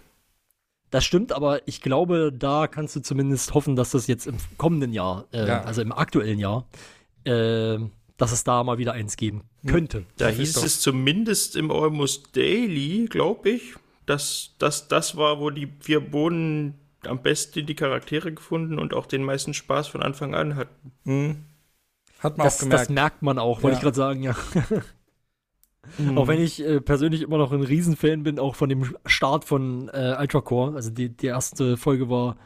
Das 0.90 1.06
stimmt, 1.06 1.32
aber 1.32 1.66
ich 1.68 1.82
glaube, 1.82 2.34
da 2.34 2.68
kannst 2.68 2.96
du 2.96 3.02
zumindest 3.02 3.54
hoffen, 3.54 3.76
dass 3.76 3.92
das 3.92 4.08
jetzt 4.08 4.26
im 4.26 4.38
kommenden 4.58 4.94
Jahr, 4.94 5.26
äh, 5.32 5.48
Ja. 5.48 5.62
also 5.62 5.82
im 5.82 5.92
aktuellen 5.92 6.40
Jahr, 6.40 6.68
äh, 7.24 7.78
dass 8.18 8.32
es 8.32 8.44
da 8.44 8.64
mal 8.64 8.78
wieder 8.80 8.94
eins 8.94 9.16
geben 9.16 9.44
könnte. 9.68 10.06
Da 10.18 10.28
Das 10.30 10.38
hieß 10.38 10.58
es 10.58 10.82
zumindest 10.82 11.56
im 11.56 11.72
Almost 11.72 12.36
Daily, 12.36 13.06
glaube 13.10 13.52
ich, 13.52 13.76
dass 14.08 14.56
das 14.58 14.88
das 14.88 15.16
war, 15.16 15.40
wo 15.40 15.52
die 15.52 15.68
vier 15.80 16.00
Bohnen 16.00 16.80
am 17.06 17.22
besten 17.22 17.66
die 17.66 17.76
Charaktere 17.76 18.32
gefunden 18.34 18.80
und 18.80 18.94
auch 18.94 19.06
den 19.06 19.24
meisten 19.24 19.54
Spaß 19.54 19.88
von 19.88 20.02
Anfang 20.04 20.36
an 20.36 20.56
hatten. 20.56 20.92
Mhm. 21.04 21.46
Hat 22.20 22.38
man 22.38 22.46
Das, 22.46 22.56
auch 22.64 22.70
das 22.70 22.88
gemerkt. 22.88 22.90
merkt 22.92 23.22
man 23.24 23.40
auch, 23.40 23.64
wollte 23.64 23.74
Ja. 23.74 23.78
ich 23.78 23.84
gerade 23.84 23.98
sagen, 23.98 24.24
ja. 24.24 24.36
Mhm. 25.98 26.18
Auch 26.18 26.28
wenn 26.28 26.40
ich 26.40 26.64
äh, 26.64 26.80
persönlich 26.80 27.24
immer 27.24 27.40
noch 27.40 27.52
ein 27.52 27.64
Riesenfan 27.64 28.22
bin, 28.24 28.38
auch 28.38 28.56
von 28.56 28.70
dem 28.70 28.96
Start 29.08 29.46
von 29.46 29.90
äh, 29.90 30.16
Ultra 30.20 30.42
Core. 30.42 30.76
Also 30.76 30.92
die, 30.92 31.10
die 31.10 31.26
erste 31.26 31.76
Folge 31.76 32.08
war, 32.10 32.38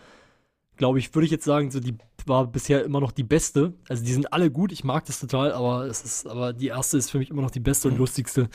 glaube 0.77 0.99
ich, 0.99 1.13
würde 1.13 1.25
ich 1.25 1.31
jetzt 1.31 1.43
sagen, 1.43 1.69
so 1.69 1.81
die 1.81 1.97
war 2.25 2.47
bisher 2.47 2.83
immer 2.85 3.01
noch 3.01 3.11
die 3.11 3.23
beste. 3.23 3.73
Also 3.89 4.03
die 4.05 4.13
sind 4.13 4.31
alle 4.31 4.49
gut, 4.49 4.71
ich 4.71 4.83
mag 4.85 5.05
das 5.05 5.19
total, 5.19 5.51
aber 5.51 5.85
es 5.85 6.01
ist, 6.03 6.27
aber 6.27 6.53
die 6.53 6.67
erste 6.67 6.97
ist 6.97 7.11
für 7.11 7.17
mich 7.19 7.29
immer 7.29 7.41
noch 7.41 7.51
die 7.51 7.59
beste 7.59 7.89
und 7.89 7.95
Mhm. 7.95 7.99
lustigste. 7.99 8.49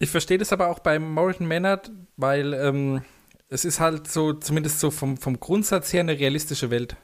Ich 0.00 0.10
verstehe 0.10 0.38
das 0.38 0.52
aber 0.52 0.68
auch 0.68 0.80
beim 0.80 1.12
Morton 1.14 1.46
Maynard, 1.46 1.92
weil 2.16 2.52
ähm, 2.52 3.02
es 3.48 3.64
ist 3.64 3.80
halt 3.80 4.08
so, 4.08 4.32
zumindest 4.32 4.80
so 4.80 4.90
vom, 4.90 5.16
vom 5.16 5.38
Grundsatz 5.40 5.92
her 5.92 6.00
eine 6.00 6.18
realistische 6.18 6.70
Welt. 6.70 6.96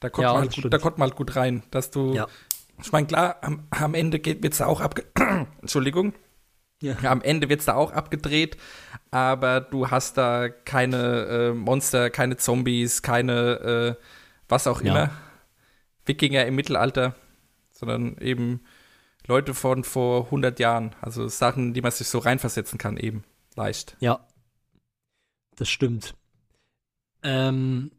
Da 0.00 0.08
kommt, 0.08 0.24
Ja, 0.24 0.32
man, 0.32 0.42
halt 0.42 0.54
gut, 0.62 0.72
da 0.72 0.78
kommt 0.78 0.98
man 0.98 1.08
halt 1.10 1.16
gut 1.16 1.36
rein, 1.36 1.62
dass 1.70 1.90
du. 1.90 2.14
Ja. 2.14 2.26
Ich 2.82 2.92
meine, 2.92 3.06
klar, 3.06 3.36
am, 3.42 3.66
am 3.70 3.94
Ende 3.94 4.24
wird 4.24 4.52
es 4.52 4.58
da 4.58 4.66
auch 4.66 4.80
abge. 4.80 5.04
Entschuldigung. 5.60 6.14
Ja. 6.82 6.96
Am 7.02 7.20
Ende 7.20 7.50
wird 7.50 7.60
es 7.60 7.66
da 7.66 7.74
auch 7.74 7.92
abgedreht, 7.92 8.56
aber 9.10 9.60
du 9.60 9.90
hast 9.90 10.16
da 10.16 10.48
keine 10.48 11.26
äh, 11.26 11.52
Monster, 11.52 12.08
keine 12.08 12.38
Zombies, 12.38 13.02
keine 13.02 13.96
äh, 13.98 14.02
was 14.48 14.66
auch 14.66 14.80
Ja. 14.80 14.90
immer. 14.92 15.10
Wikinger 16.06 16.46
im 16.46 16.54
Mittelalter, 16.54 17.14
sondern 17.70 18.16
eben 18.16 18.62
Leute 19.26 19.52
von 19.52 19.84
vor 19.84 20.24
100 20.24 20.58
Jahren. 20.58 20.96
Also 21.02 21.28
Sachen, 21.28 21.74
die 21.74 21.82
man 21.82 21.92
sich 21.92 22.08
so 22.08 22.18
reinversetzen 22.18 22.78
kann, 22.78 22.96
eben 22.96 23.24
leicht. 23.56 23.96
Ja. 24.00 24.26
Das 25.56 25.68
stimmt. 25.68 26.14
Ähm, 27.22 27.90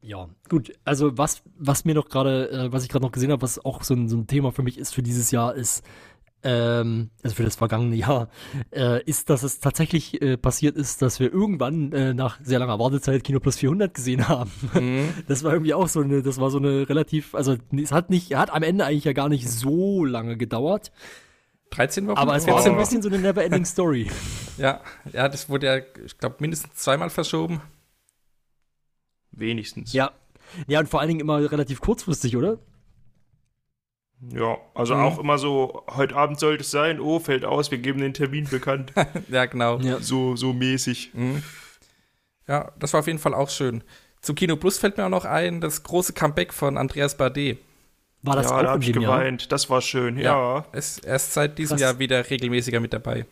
Ja, 0.00 0.28
gut. 0.48 0.72
Also 0.84 1.18
was, 1.18 1.42
was 1.58 1.84
mir 1.84 1.94
noch 1.94 2.08
gerade, 2.08 2.50
äh, 2.50 2.72
was 2.72 2.84
ich 2.84 2.88
gerade 2.88 3.04
noch 3.04 3.12
gesehen 3.12 3.32
habe, 3.32 3.42
was 3.42 3.64
auch 3.64 3.82
so 3.82 3.94
ein, 3.94 4.08
so 4.08 4.16
ein 4.16 4.26
Thema 4.28 4.52
für 4.52 4.62
mich 4.62 4.78
ist 4.78 4.94
für 4.94 5.02
dieses 5.02 5.32
Jahr, 5.32 5.54
ist, 5.56 5.82
ähm, 6.44 7.10
also 7.24 7.34
für 7.34 7.42
das 7.42 7.56
vergangene 7.56 7.96
Jahr, 8.06 8.28
äh, 8.72 9.02
ist, 9.04 9.28
dass 9.28 9.42
es 9.42 9.58
tatsächlich 9.58 10.22
äh, 10.22 10.36
passiert 10.36 10.76
ist, 10.76 11.02
dass 11.02 11.18
wir 11.18 11.32
irgendwann 11.32 11.92
äh, 11.92 12.14
nach 12.14 12.38
sehr 12.42 12.60
langer 12.60 12.78
Wartezeit 12.78 13.24
Kino 13.24 13.40
Plus 13.40 13.56
400 13.56 13.92
gesehen 13.92 14.28
haben. 14.28 14.50
Mhm. 14.74 15.08
Das 15.26 15.42
war 15.42 15.52
irgendwie 15.52 15.74
auch 15.74 15.88
so 15.88 16.00
eine, 16.00 16.22
das 16.22 16.38
war 16.38 16.50
so 16.50 16.58
eine 16.58 16.88
relativ, 16.88 17.34
also 17.34 17.56
es 17.76 17.90
hat 17.92 18.10
nicht, 18.10 18.36
hat 18.36 18.50
am 18.50 18.62
Ende 18.62 18.84
eigentlich 18.84 19.04
ja 19.04 19.12
gar 19.14 19.28
nicht 19.28 19.48
so 19.50 20.04
lange 20.04 20.36
gedauert, 20.36 20.92
13 21.70 22.06
Wochen? 22.08 22.16
aber 22.18 22.36
es 22.36 22.46
war 22.46 22.58
so 22.58 22.64
14 22.64 22.72
ein 22.72 22.78
bisschen 22.78 23.02
so 23.02 23.08
eine 23.08 23.18
Never-Ending 23.18 23.64
Story. 23.64 24.10
Ja, 24.58 24.80
ja, 25.12 25.28
das 25.28 25.48
wurde 25.48 25.66
ja, 25.68 25.76
ich 26.04 26.18
glaube, 26.18 26.34
mindestens 26.40 26.74
zweimal 26.74 27.10
verschoben. 27.10 27.60
Wenigstens. 29.30 29.92
Ja. 29.92 30.10
Ja, 30.66 30.80
und 30.80 30.88
vor 30.88 30.98
allen 30.98 31.08
Dingen 31.08 31.20
immer 31.20 31.38
relativ 31.52 31.80
kurzfristig, 31.80 32.36
oder? 32.36 32.58
Ja, 34.32 34.56
also 34.74 34.96
Mhm. 34.96 35.00
auch 35.02 35.18
immer 35.20 35.38
so, 35.38 35.84
heute 35.90 36.16
Abend 36.16 36.40
sollte 36.40 36.62
es 36.62 36.72
sein, 36.72 36.98
oh, 36.98 37.20
fällt 37.20 37.44
aus, 37.44 37.70
wir 37.70 37.78
geben 37.78 38.00
den 38.00 38.14
Termin 38.14 38.48
bekannt. 38.50 38.92
Ja, 39.28 39.46
genau. 39.46 39.78
Ja. 39.78 40.00
so, 40.00 40.34
so 40.34 40.52
mäßig. 40.52 41.10
Mhm. 41.14 41.42
Ja, 42.48 42.72
das 42.80 42.92
war 42.94 43.00
auf 43.00 43.06
jeden 43.06 43.20
Fall 43.20 43.34
auch 43.34 43.50
schön. 43.50 43.84
Zu 44.20 44.34
Kino 44.34 44.56
Plus 44.56 44.78
fällt 44.78 44.96
mir 44.96 45.04
auch 45.04 45.10
noch 45.10 45.24
ein, 45.24 45.60
das 45.60 45.84
große 45.84 46.14
Comeback 46.14 46.52
von 46.52 46.76
Andreas 46.78 47.16
Bardet. 47.16 47.58
War 48.28 48.36
das 48.36 48.50
ja, 48.50 48.56
auch 48.58 48.62
da 48.62 48.68
hab 48.70 48.76
in 48.76 48.82
ich 48.82 48.92
dem 48.92 49.02
Jahr? 49.02 49.18
geweint. 49.18 49.50
Das 49.52 49.68
war 49.70 49.80
schön, 49.80 50.18
ja. 50.18 50.64
Es, 50.72 50.98
er 50.98 51.16
ist 51.16 51.32
seit 51.34 51.58
diesem 51.58 51.76
Krass. 51.76 51.80
Jahr 51.82 51.98
wieder 51.98 52.28
regelmäßiger 52.28 52.80
mit 52.80 52.92
dabei. 52.92 53.26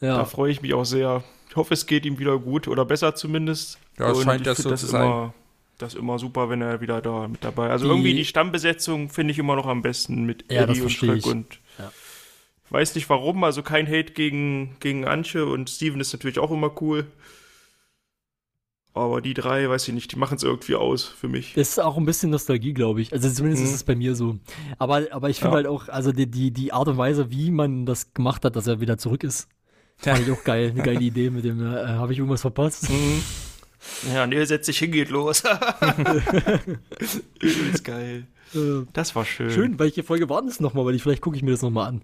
Da 0.00 0.06
Ja. 0.06 0.24
freue 0.24 0.50
ich 0.52 0.62
mich 0.62 0.74
auch 0.74 0.84
sehr. 0.84 1.22
Ich 1.48 1.56
hoffe, 1.56 1.74
es 1.74 1.86
geht 1.86 2.06
ihm 2.06 2.18
wieder 2.18 2.38
gut 2.38 2.68
oder 2.68 2.84
besser 2.84 3.14
zumindest. 3.14 3.78
Ja, 3.98 4.10
es 4.10 4.22
scheint 4.22 4.42
ich 4.42 4.46
das 4.46 4.58
so 4.58 4.74
zu 4.74 4.86
sein. 4.86 5.02
Immer, 5.04 5.34
das 5.78 5.94
ist 5.94 5.98
immer 6.00 6.18
super, 6.18 6.48
wenn 6.48 6.62
er 6.62 6.80
wieder 6.80 7.00
da 7.02 7.26
mit 7.28 7.42
dabei 7.44 7.66
ist. 7.66 7.72
Also 7.72 7.86
Die- 7.86 7.90
irgendwie 7.92 8.14
die 8.14 8.24
Stammbesetzung 8.24 9.08
finde 9.10 9.32
ich 9.32 9.38
immer 9.38 9.56
noch 9.56 9.66
am 9.66 9.82
besten 9.82 10.24
mit 10.24 10.44
Ja, 10.50 10.66
das 10.66 10.78
Eddie 10.78 10.86
und 11.08 11.16
ich. 11.16 11.24
und 11.26 11.58
Ja. 11.78 11.90
weiß 12.70 12.94
nicht 12.94 13.08
warum, 13.10 13.42
also 13.44 13.62
kein 13.62 13.86
Hate 13.88 14.12
gegen, 14.12 14.76
gegen 14.80 15.04
Antje 15.06 15.44
und 15.46 15.68
Steven 15.68 16.00
ist 16.00 16.12
natürlich 16.12 16.38
auch 16.38 16.50
immer 16.52 16.70
cool. 16.80 17.06
Aber 18.92 19.20
die 19.20 19.34
drei, 19.34 19.68
weiß 19.68 19.86
ich 19.88 19.94
nicht, 19.94 20.10
die 20.12 20.16
machen 20.16 20.36
es 20.36 20.42
irgendwie 20.42 20.74
aus 20.74 21.04
für 21.04 21.28
mich. 21.28 21.56
Ist 21.56 21.78
auch 21.80 21.96
ein 21.96 22.04
bisschen 22.04 22.30
Nostalgie, 22.30 22.72
glaube 22.72 23.00
ich. 23.00 23.12
Also 23.12 23.30
zumindest 23.30 23.62
Mhm. 23.62 23.68
ist 23.68 23.74
es 23.76 23.84
bei 23.84 23.94
mir 23.94 24.16
so. 24.16 24.38
Aber, 24.78 25.02
aber 25.12 25.30
ich 25.30 25.36
finde 25.38 25.50
Ja. 25.52 25.56
halt 25.56 25.66
auch, 25.68 25.88
also 25.88 26.10
die, 26.12 26.26
die, 26.28 26.50
die 26.50 26.72
Art 26.72 26.88
und 26.88 26.96
Weise, 26.98 27.30
wie 27.30 27.50
man 27.52 27.86
das 27.86 28.12
gemacht 28.14 28.44
hat, 28.44 28.56
dass 28.56 28.66
er 28.66 28.80
wieder 28.80 28.98
zurück 28.98 29.22
ist, 29.22 29.48
fand 29.96 30.20
ich 30.20 30.30
auch 30.32 30.42
geil. 30.42 30.70
Eine 30.70 30.82
geile 30.82 31.00
Idee 31.00 31.30
mit 31.30 31.44
dem, 31.44 31.60
äh, 31.64 31.86
habe 31.86 32.12
ich 32.12 32.18
irgendwas 32.18 32.40
verpasst? 32.40 32.90
Mhm. 32.90 33.22
Ja, 34.12 34.26
nee, 34.26 34.44
setz 34.44 34.66
dich 34.66 34.78
hin, 34.78 34.90
geht 34.92 35.08
los. 35.10 35.42
Übelst 37.40 37.84
geil. 37.84 38.26
Das 38.92 39.14
war 39.14 39.24
schön. 39.24 39.50
Schön, 39.50 39.78
welche 39.78 40.02
Folge 40.02 40.28
war 40.28 40.42
das 40.42 40.58
nochmal? 40.60 40.84
Weil 40.84 40.94
ich, 40.96 41.02
vielleicht 41.02 41.22
gucke 41.22 41.36
ich 41.36 41.42
mir 41.42 41.52
das 41.52 41.62
nochmal 41.62 41.88
an. 41.88 42.02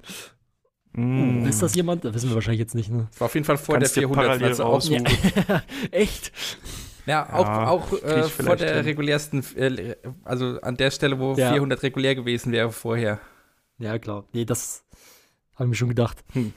Mm. 0.97 1.47
Ist 1.47 1.63
das 1.63 1.75
jemand? 1.75 2.05
Das 2.05 2.15
wissen 2.15 2.29
wir 2.31 2.35
wahrscheinlich 2.35 2.61
jetzt 2.61 2.75
nicht, 2.75 2.91
ne? 2.91 3.07
Das 3.11 3.21
war 3.21 3.27
auf 3.27 3.35
jeden 3.35 3.45
Fall 3.45 3.59
vor 3.59 3.75
Kannst 3.77 3.97
der 3.97 4.03
dir 4.03 4.09
400. 4.09 4.25
parallel 4.27 4.49
Also 4.49 4.65
auch, 4.65 4.73
raussuchen. 4.75 5.07
Echt? 5.91 6.33
ja, 7.07 7.33
auch, 7.33 7.47
Ja, 7.47 7.69
auch 7.69 7.93
äh, 8.03 8.23
vor 8.25 8.57
der 8.57 8.77
hin. 8.77 8.85
regulärsten, 8.85 9.45
äh, 9.57 9.97
also 10.25 10.59
an 10.63 10.77
der 10.77 10.91
Stelle, 10.91 11.19
wo 11.19 11.35
Ja. 11.35 11.53
400 11.53 11.83
regulär 11.83 12.15
gewesen 12.15 12.51
wäre 12.53 12.73
vorher. 12.73 13.21
Ja, 13.79 13.99
klar. 13.99 14.25
Nee, 14.33 14.45
das 14.47 14.85
habe 15.55 15.65
ich 15.65 15.69
mir 15.71 15.77
schon 15.77 15.89
gedacht. 15.91 16.25
Hm. 16.33 16.53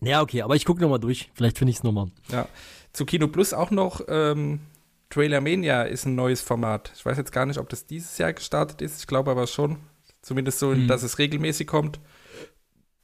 Ja, 0.00 0.20
okay, 0.22 0.42
aber 0.42 0.56
ich 0.56 0.64
gucke 0.64 0.80
nochmal 0.82 0.98
durch. 1.00 1.30
Vielleicht 1.34 1.58
finde 1.58 1.70
ich 1.70 1.78
es 1.78 1.82
nochmal. 1.82 2.08
Zu 2.92 3.04
Kino 3.06 3.28
Plus 3.28 3.52
auch 3.54 3.70
noch, 3.70 4.02
ähm, 4.08 4.60
Trailer 5.08 5.40
Mania 5.40 5.82
ist 5.84 6.04
ein 6.04 6.14
neues 6.16 6.42
Format. 6.42 6.92
Ich 6.96 7.06
weiß 7.06 7.16
jetzt 7.16 7.32
gar 7.32 7.46
nicht, 7.46 7.58
ob 7.58 7.68
das 7.68 7.86
dieses 7.86 8.18
Jahr 8.18 8.32
gestartet 8.32 8.82
ist. 8.82 9.00
Ich 9.00 9.06
glaube 9.06 9.30
aber 9.30 9.46
schon. 9.46 9.76
Zumindest 10.20 10.58
so, 10.58 10.72
Hm. 10.72 10.88
dass 10.88 11.02
es 11.04 11.18
regelmäßig 11.18 11.66
kommt. 11.66 12.00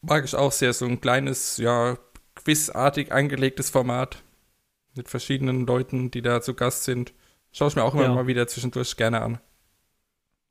Mag 0.03 0.25
ich 0.25 0.35
auch 0.35 0.53
sehr. 0.53 0.73
So 0.73 0.85
ein 0.87 1.01
kleines, 1.01 1.57
ja, 1.59 1.97
quizartig 2.35 3.13
angelegtes 3.13 3.71
Format. 3.71 4.23
Mit 4.95 5.09
verschiedenen 5.09 5.67
Leuten, 5.67 6.11
die 6.11 6.21
da 6.23 6.43
zu 6.43 6.55
Gast 6.55 6.85
sind. 6.85 7.15
Schaue 7.53 7.69
ich 7.69 7.77
mir 7.77 7.85
auch 7.85 7.95
immer 7.95 8.03
Ja. 8.05 8.15
mal 8.15 8.27
wieder 8.27 8.47
zwischendurch 8.47 8.97
gerne 8.97 9.23
an. 9.23 9.39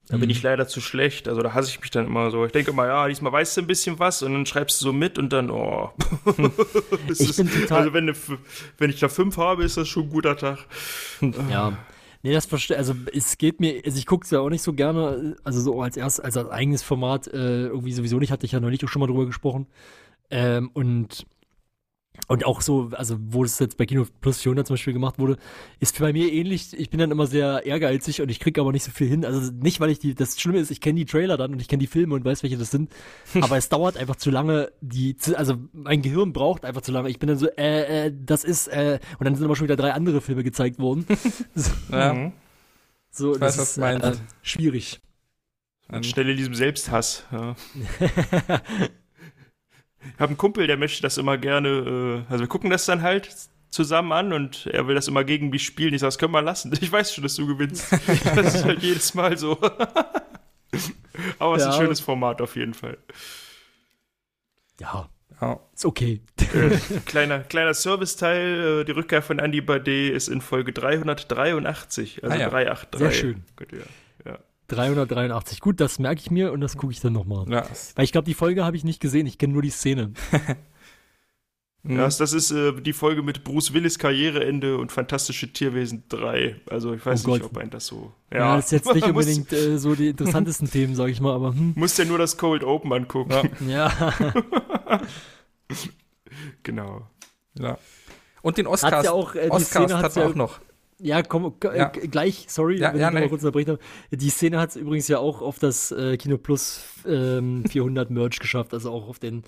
Da 0.07 0.17
bin 0.17 0.25
Mhm. 0.25 0.31
ich 0.31 0.41
leider 0.41 0.67
zu 0.67 0.81
schlecht. 0.81 1.27
Also 1.27 1.41
da 1.41 1.53
hasse 1.53 1.69
ich 1.69 1.79
mich 1.79 1.91
dann 1.91 2.07
immer 2.07 2.31
so. 2.31 2.43
Ich 2.45 2.51
denke 2.51 2.71
immer, 2.71 2.87
ja, 2.87 3.07
diesmal 3.07 3.31
weißt 3.31 3.55
du 3.57 3.61
ein 3.61 3.67
bisschen 3.67 3.99
was 3.99 4.23
und 4.23 4.33
dann 4.33 4.45
schreibst 4.47 4.81
du 4.81 4.85
so 4.85 4.93
mit 4.93 5.19
und 5.19 5.31
dann, 5.31 5.51
oh. 5.51 5.91
Das 7.07 7.19
Ich 7.19 7.29
ist- 7.29 7.37
bin 7.37 7.51
total- 7.51 7.77
Also 7.79 7.93
wenn, 7.93 8.05
ne 8.05 8.13
wenn 8.79 8.89
ich 8.89 8.99
da 8.99 9.09
fünf 9.09 9.37
habe, 9.37 9.63
ist 9.63 9.77
das 9.77 9.87
schon 9.87 10.03
ein 10.05 10.09
guter 10.09 10.35
Tag. 10.37 10.57
Ja. 11.49 11.77
Nee, 12.23 12.33
das 12.33 12.45
verstehe 12.45 12.77
Also 12.77 12.93
es 13.13 13.37
geht 13.37 13.59
mir, 13.59 13.81
also 13.83 13.97
ich 13.97 14.05
gucke 14.05 14.25
es 14.25 14.31
ja 14.31 14.39
auch 14.39 14.49
nicht 14.49 14.61
so 14.61 14.73
gerne, 14.73 15.35
also 15.43 15.59
so 15.59 15.81
als 15.81 15.97
erst, 15.97 16.23
als, 16.23 16.37
als 16.37 16.49
eigenes 16.49 16.83
Format, 16.83 17.27
äh, 17.27 17.67
irgendwie 17.67 17.93
sowieso 17.93 18.19
nicht, 18.19 18.31
hatte 18.31 18.45
ich 18.45 18.51
ja 18.51 18.59
neulich 18.59 18.83
auch 18.83 18.89
schon 18.89 18.99
mal 18.99 19.07
drüber 19.07 19.25
gesprochen. 19.25 19.67
Ähm, 20.29 20.69
und 20.73 21.25
und 22.27 22.45
auch 22.45 22.61
so, 22.61 22.91
also 22.93 23.17
wo 23.19 23.43
es 23.43 23.57
jetzt 23.59 23.77
bei 23.77 23.85
Kino 23.85 24.05
Plus 24.19 24.41
400 24.41 24.67
zum 24.67 24.73
Beispiel 24.75 24.93
gemacht 24.93 25.17
wurde, 25.17 25.37
ist 25.79 25.97
bei 25.99 26.11
mir 26.11 26.31
ähnlich. 26.31 26.77
Ich 26.77 26.89
bin 26.89 26.99
dann 26.99 27.09
immer 27.11 27.25
sehr 27.25 27.65
ehrgeizig 27.65 28.21
und 28.21 28.29
ich 28.29 28.39
kriege 28.39 28.59
aber 28.59 28.71
nicht 28.71 28.83
so 28.83 28.91
viel 28.91 29.07
hin. 29.07 29.25
Also 29.25 29.51
nicht, 29.51 29.79
weil 29.79 29.89
ich 29.89 29.99
die, 29.99 30.13
das 30.13 30.39
Schlimme 30.39 30.59
ist, 30.59 30.71
ich 30.71 30.81
kenne 30.81 30.99
die 30.99 31.05
Trailer 31.05 31.37
dann 31.37 31.53
und 31.53 31.61
ich 31.61 31.67
kenne 31.67 31.79
die 31.79 31.87
Filme 31.87 32.15
und 32.15 32.25
weiß, 32.25 32.43
welche 32.43 32.57
das 32.57 32.69
sind. 32.69 32.91
aber 33.41 33.57
es 33.57 33.69
dauert 33.69 33.97
einfach 33.97 34.17
zu 34.17 34.29
lange, 34.29 34.71
die, 34.81 35.15
also 35.35 35.55
mein 35.71 36.01
Gehirn 36.01 36.33
braucht 36.33 36.65
einfach 36.65 36.81
zu 36.81 36.91
lange. 36.91 37.09
Ich 37.09 37.19
bin 37.19 37.27
dann 37.27 37.37
so, 37.37 37.47
äh, 37.47 38.07
äh, 38.07 38.13
das 38.13 38.43
ist, 38.43 38.67
äh, 38.67 38.99
und 39.19 39.25
dann 39.25 39.35
sind 39.35 39.45
aber 39.45 39.55
schon 39.55 39.65
wieder 39.67 39.77
drei 39.77 39.93
andere 39.93 40.21
Filme 40.21 40.43
gezeigt 40.43 40.79
worden. 40.79 41.05
so, 41.55 41.71
Ja. 41.91 42.13
Mhm. 42.13 42.33
so 43.09 43.33
Ich 43.33 43.39
das 43.39 43.57
weiß, 43.57 43.57
was 43.57 43.67
ist 43.69 43.77
du 43.77 43.81
meinst. 43.81 44.05
Äh, 44.05 44.23
schwierig. 44.41 45.01
In 45.91 46.01
diesem 46.01 46.55
Selbsthass. 46.55 47.25
Ja. 47.31 47.55
Ich 50.03 50.19
habe 50.19 50.29
einen 50.29 50.37
Kumpel, 50.37 50.67
der 50.67 50.77
möchte 50.77 51.01
das 51.01 51.17
immer 51.17 51.37
gerne, 51.37 52.23
äh, 52.27 52.31
also 52.31 52.43
wir 52.43 52.47
gucken 52.49 52.69
das 52.69 52.85
dann 52.85 53.01
halt 53.01 53.29
zusammen 53.69 54.11
an 54.11 54.33
und 54.33 54.67
er 54.67 54.87
will 54.87 54.95
das 54.95 55.07
immer 55.07 55.23
gegen 55.23 55.49
mich 55.49 55.63
spielen. 55.65 55.93
Ich 55.93 56.01
sage, 56.01 56.09
das 56.09 56.17
können 56.17 56.33
wir 56.33 56.41
lassen. 56.41 56.71
Ich 56.81 56.91
weiß 56.91 57.13
schon, 57.13 57.23
dass 57.23 57.35
du 57.35 57.47
gewinnst. 57.47 57.91
das 58.35 58.55
ist 58.55 58.65
halt 58.65 58.81
jedes 58.83 59.13
Mal 59.13 59.37
so. 59.37 59.57
Aber 61.39 61.55
es 61.55 61.61
ist 61.63 61.67
Ja. 61.67 61.73
ein 61.73 61.81
schönes 61.81 61.99
Format 61.99 62.41
auf 62.41 62.55
jeden 62.55 62.73
Fall. 62.73 62.97
Ja, 64.79 65.09
ja. 65.41 65.59
ist 65.73 65.85
okay. 65.85 66.21
Äh, 66.39 66.77
kleiner, 67.05 67.39
kleiner 67.41 67.73
Serviceteil, 67.73 68.81
äh, 68.81 68.85
die 68.85 68.91
Rückkehr 68.91 69.21
von 69.21 69.39
Andy 69.39 69.61
Bade 69.61 70.09
ist 70.09 70.27
in 70.27 70.41
Folge 70.41 70.73
383, 70.73 72.23
also 72.23 72.35
Ah 72.35 72.39
ja. 72.39 72.49
383. 72.49 72.99
Sehr 72.99 73.11
schön. 73.11 73.43
Ihr- 73.71 73.77
Ja. 73.79 73.85
383. 74.71 75.59
Gut, 75.59 75.79
das 75.79 75.99
merke 75.99 76.21
ich 76.21 76.31
mir 76.31 76.51
und 76.51 76.61
das 76.61 76.77
gucke 76.77 76.93
ich 76.93 76.99
dann 76.99 77.13
nochmal. 77.13 77.49
ja. 77.49 77.65
Weil 77.95 78.05
ich 78.05 78.11
glaube, 78.11 78.25
die 78.25 78.33
Folge 78.33 78.65
habe 78.65 78.75
ich 78.75 78.83
nicht 78.83 78.99
gesehen. 78.99 79.27
Ich 79.27 79.37
kenne 79.37 79.53
nur 79.53 79.61
die 79.61 79.69
Szene. 79.69 80.13
Mhm. 81.83 81.97
Ja, 81.97 82.03
das 82.03 82.19
ist 82.19 82.51
äh, 82.51 82.73
die 82.79 82.93
Folge 82.93 83.23
mit 83.23 83.43
Bruce 83.43 83.73
Willis 83.73 83.97
Karriereende 83.97 84.77
und 84.77 84.91
Fantastische 84.91 85.51
Tierwesen 85.51 86.03
3. 86.09 86.57
Also 86.69 86.93
ich 86.93 87.03
weiß 87.03 87.25
Oh 87.25 87.31
nicht, 87.31 87.41
Gott. 87.41 87.51
ob 87.53 87.57
ein 87.57 87.71
das 87.71 87.87
so. 87.87 88.13
Ja, 88.31 88.55
das 88.57 88.65
ist 88.65 88.71
jetzt 88.71 88.93
nicht 88.93 89.07
unbedingt 89.07 89.51
äh, 89.51 89.79
so 89.79 89.95
die 89.95 90.09
interessantesten 90.09 90.69
Themen, 90.71 90.93
sage 90.93 91.11
ich 91.11 91.19
mal, 91.21 91.33
aber 91.33 91.55
hm. 91.55 91.73
Musst 91.75 91.97
ja 91.97 92.05
nur 92.05 92.19
das 92.19 92.37
Cold 92.37 92.63
Open 92.63 92.93
angucken. 92.93 93.49
Ja. 93.67 93.91
Ja. 93.91 95.01
Genau. 96.63 97.07
ja. 97.57 97.77
Und 98.41 98.57
den 98.57 98.67
Hat's 98.67 98.83
Oscars. 98.83 99.05
ja 99.05 99.11
auch, 99.11 99.35
äh, 99.35 99.49
Oscars 99.49 99.93
hat 99.93 100.03
hat's 100.03 100.15
ja 100.15 100.23
ja 100.23 100.29
auch 100.29 100.35
noch. 100.35 100.59
Ja, 101.01 101.23
komm, 101.23 101.53
Ja. 101.63 101.91
Äh, 101.95 102.07
gleich, 102.07 102.45
sorry, 102.47 102.77
Ja, 102.79 102.93
wenn 102.93 102.99
ja, 103.01 103.07
ich 103.09 103.13
noch 103.13 103.21
mal 103.21 103.29
kurz 103.29 103.43
unterbrechen. 103.43 103.77
Die 104.11 104.29
Szene 104.29 104.59
hat 104.59 104.69
es 104.69 104.75
übrigens 104.75 105.07
ja 105.07 105.17
auch 105.19 105.41
auf 105.41 105.57
das 105.59 105.91
äh, 105.91 106.17
Kino 106.17 106.37
Plus 106.37 106.81
ähm, 107.07 107.63
400 107.69 108.09
Merch 108.11 108.39
geschafft, 108.39 108.73
also 108.73 108.91
auch 108.91 109.07
auf 109.07 109.19
den, 109.19 109.43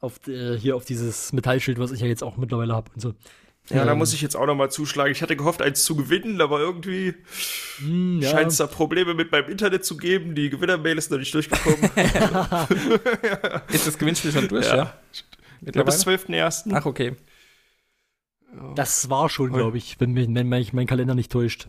auf 0.00 0.26
äh, 0.28 0.58
hier 0.58 0.74
auf 0.76 0.84
dieses 0.84 1.32
Metallschild, 1.32 1.78
was 1.78 1.92
ich 1.92 2.00
ja 2.00 2.06
jetzt 2.06 2.22
auch 2.22 2.36
mittlerweile 2.36 2.74
habe 2.74 2.90
und 2.94 3.00
so. 3.00 3.14
Ja, 3.68 3.84
da 3.84 3.92
Ähm, 3.92 3.98
muss 3.98 4.12
ich 4.14 4.22
jetzt 4.22 4.36
auch 4.36 4.46
nochmal 4.46 4.70
zuschlagen. 4.70 5.10
Ich 5.10 5.22
hatte 5.22 5.34
gehofft, 5.34 5.60
eins 5.60 5.82
zu 5.84 5.96
gewinnen, 5.96 6.40
aber 6.40 6.60
irgendwie 6.60 7.14
hm, 7.78 8.20
ja, 8.20 8.30
scheint 8.30 8.52
es 8.52 8.58
da 8.58 8.68
Probleme 8.68 9.12
mit 9.14 9.32
meinem 9.32 9.50
Internet 9.50 9.84
zu 9.84 9.96
geben. 9.96 10.36
Die 10.36 10.50
Gewinnermail 10.50 10.96
ist 10.96 11.10
noch 11.10 11.18
nicht 11.18 11.34
durchgekommen. 11.34 11.78
Ist 13.72 13.86
das 13.86 13.98
Gewinnspiel 13.98 14.30
schon 14.32 14.46
durch, 14.48 14.66
Ja. 14.66 14.76
ja? 14.76 14.94
Ich 15.64 15.72
glaube, 15.72 15.86
bis 15.86 16.06
Mittlerweile? 16.06 16.46
12.01. 16.46 16.70
Ach, 16.74 16.86
okay. 16.86 17.16
Das 18.74 19.08
war 19.10 19.28
schon, 19.28 19.52
glaube 19.52 19.78
ich, 19.78 20.00
wenn, 20.00 20.12
mich- 20.12 20.28
wenn 20.32 20.48
mich 20.48 20.72
mein 20.72 20.86
Kalender 20.86 21.14
nicht 21.14 21.30
täuscht. 21.32 21.68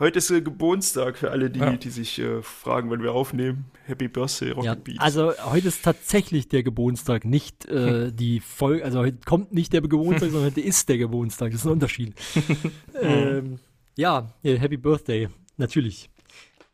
Heute 0.00 0.18
ist 0.18 0.28
äh, 0.30 0.40
Geburtstag 0.42 1.16
für 1.18 1.30
alle, 1.30 1.50
die, 1.50 1.60
Ja. 1.60 1.76
die 1.76 1.88
sich 1.90 2.18
äh, 2.18 2.42
fragen, 2.42 2.90
wenn 2.90 3.00
wir 3.00 3.12
aufnehmen. 3.12 3.66
Happy 3.86 4.08
Birthday, 4.08 4.50
Rocket 4.50 4.64
Ja, 4.64 4.74
Beats. 4.74 4.98
also 4.98 5.32
heute 5.44 5.68
ist 5.68 5.84
tatsächlich 5.84 6.48
der 6.48 6.64
Geburtstag, 6.64 7.24
nicht 7.24 7.66
äh, 7.66 8.10
die 8.12 8.40
Folge, 8.40 8.84
also 8.84 8.98
heute 9.00 9.18
kommt 9.24 9.52
nicht 9.52 9.72
der 9.72 9.82
Geburtstag, 9.82 10.30
sondern 10.30 10.46
heute 10.50 10.60
ist 10.62 10.88
der 10.88 10.98
Geburtstag. 10.98 11.52
Das 11.52 11.60
ist 11.60 11.66
ein 11.66 11.72
Unterschied. 11.72 12.14
ähm, 13.00 13.60
ja, 13.96 14.32
äh, 14.42 14.56
Happy 14.58 14.76
Birthday, 14.78 15.28
natürlich. 15.58 16.10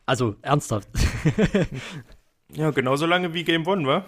Also 0.07 0.37
ernsthaft. 0.41 0.89
ja, 2.55 2.71
genauso 2.71 3.07
lange 3.07 3.35
wie 3.35 3.45
Game 3.45 3.67
One, 3.67 3.87
wa? 3.87 4.05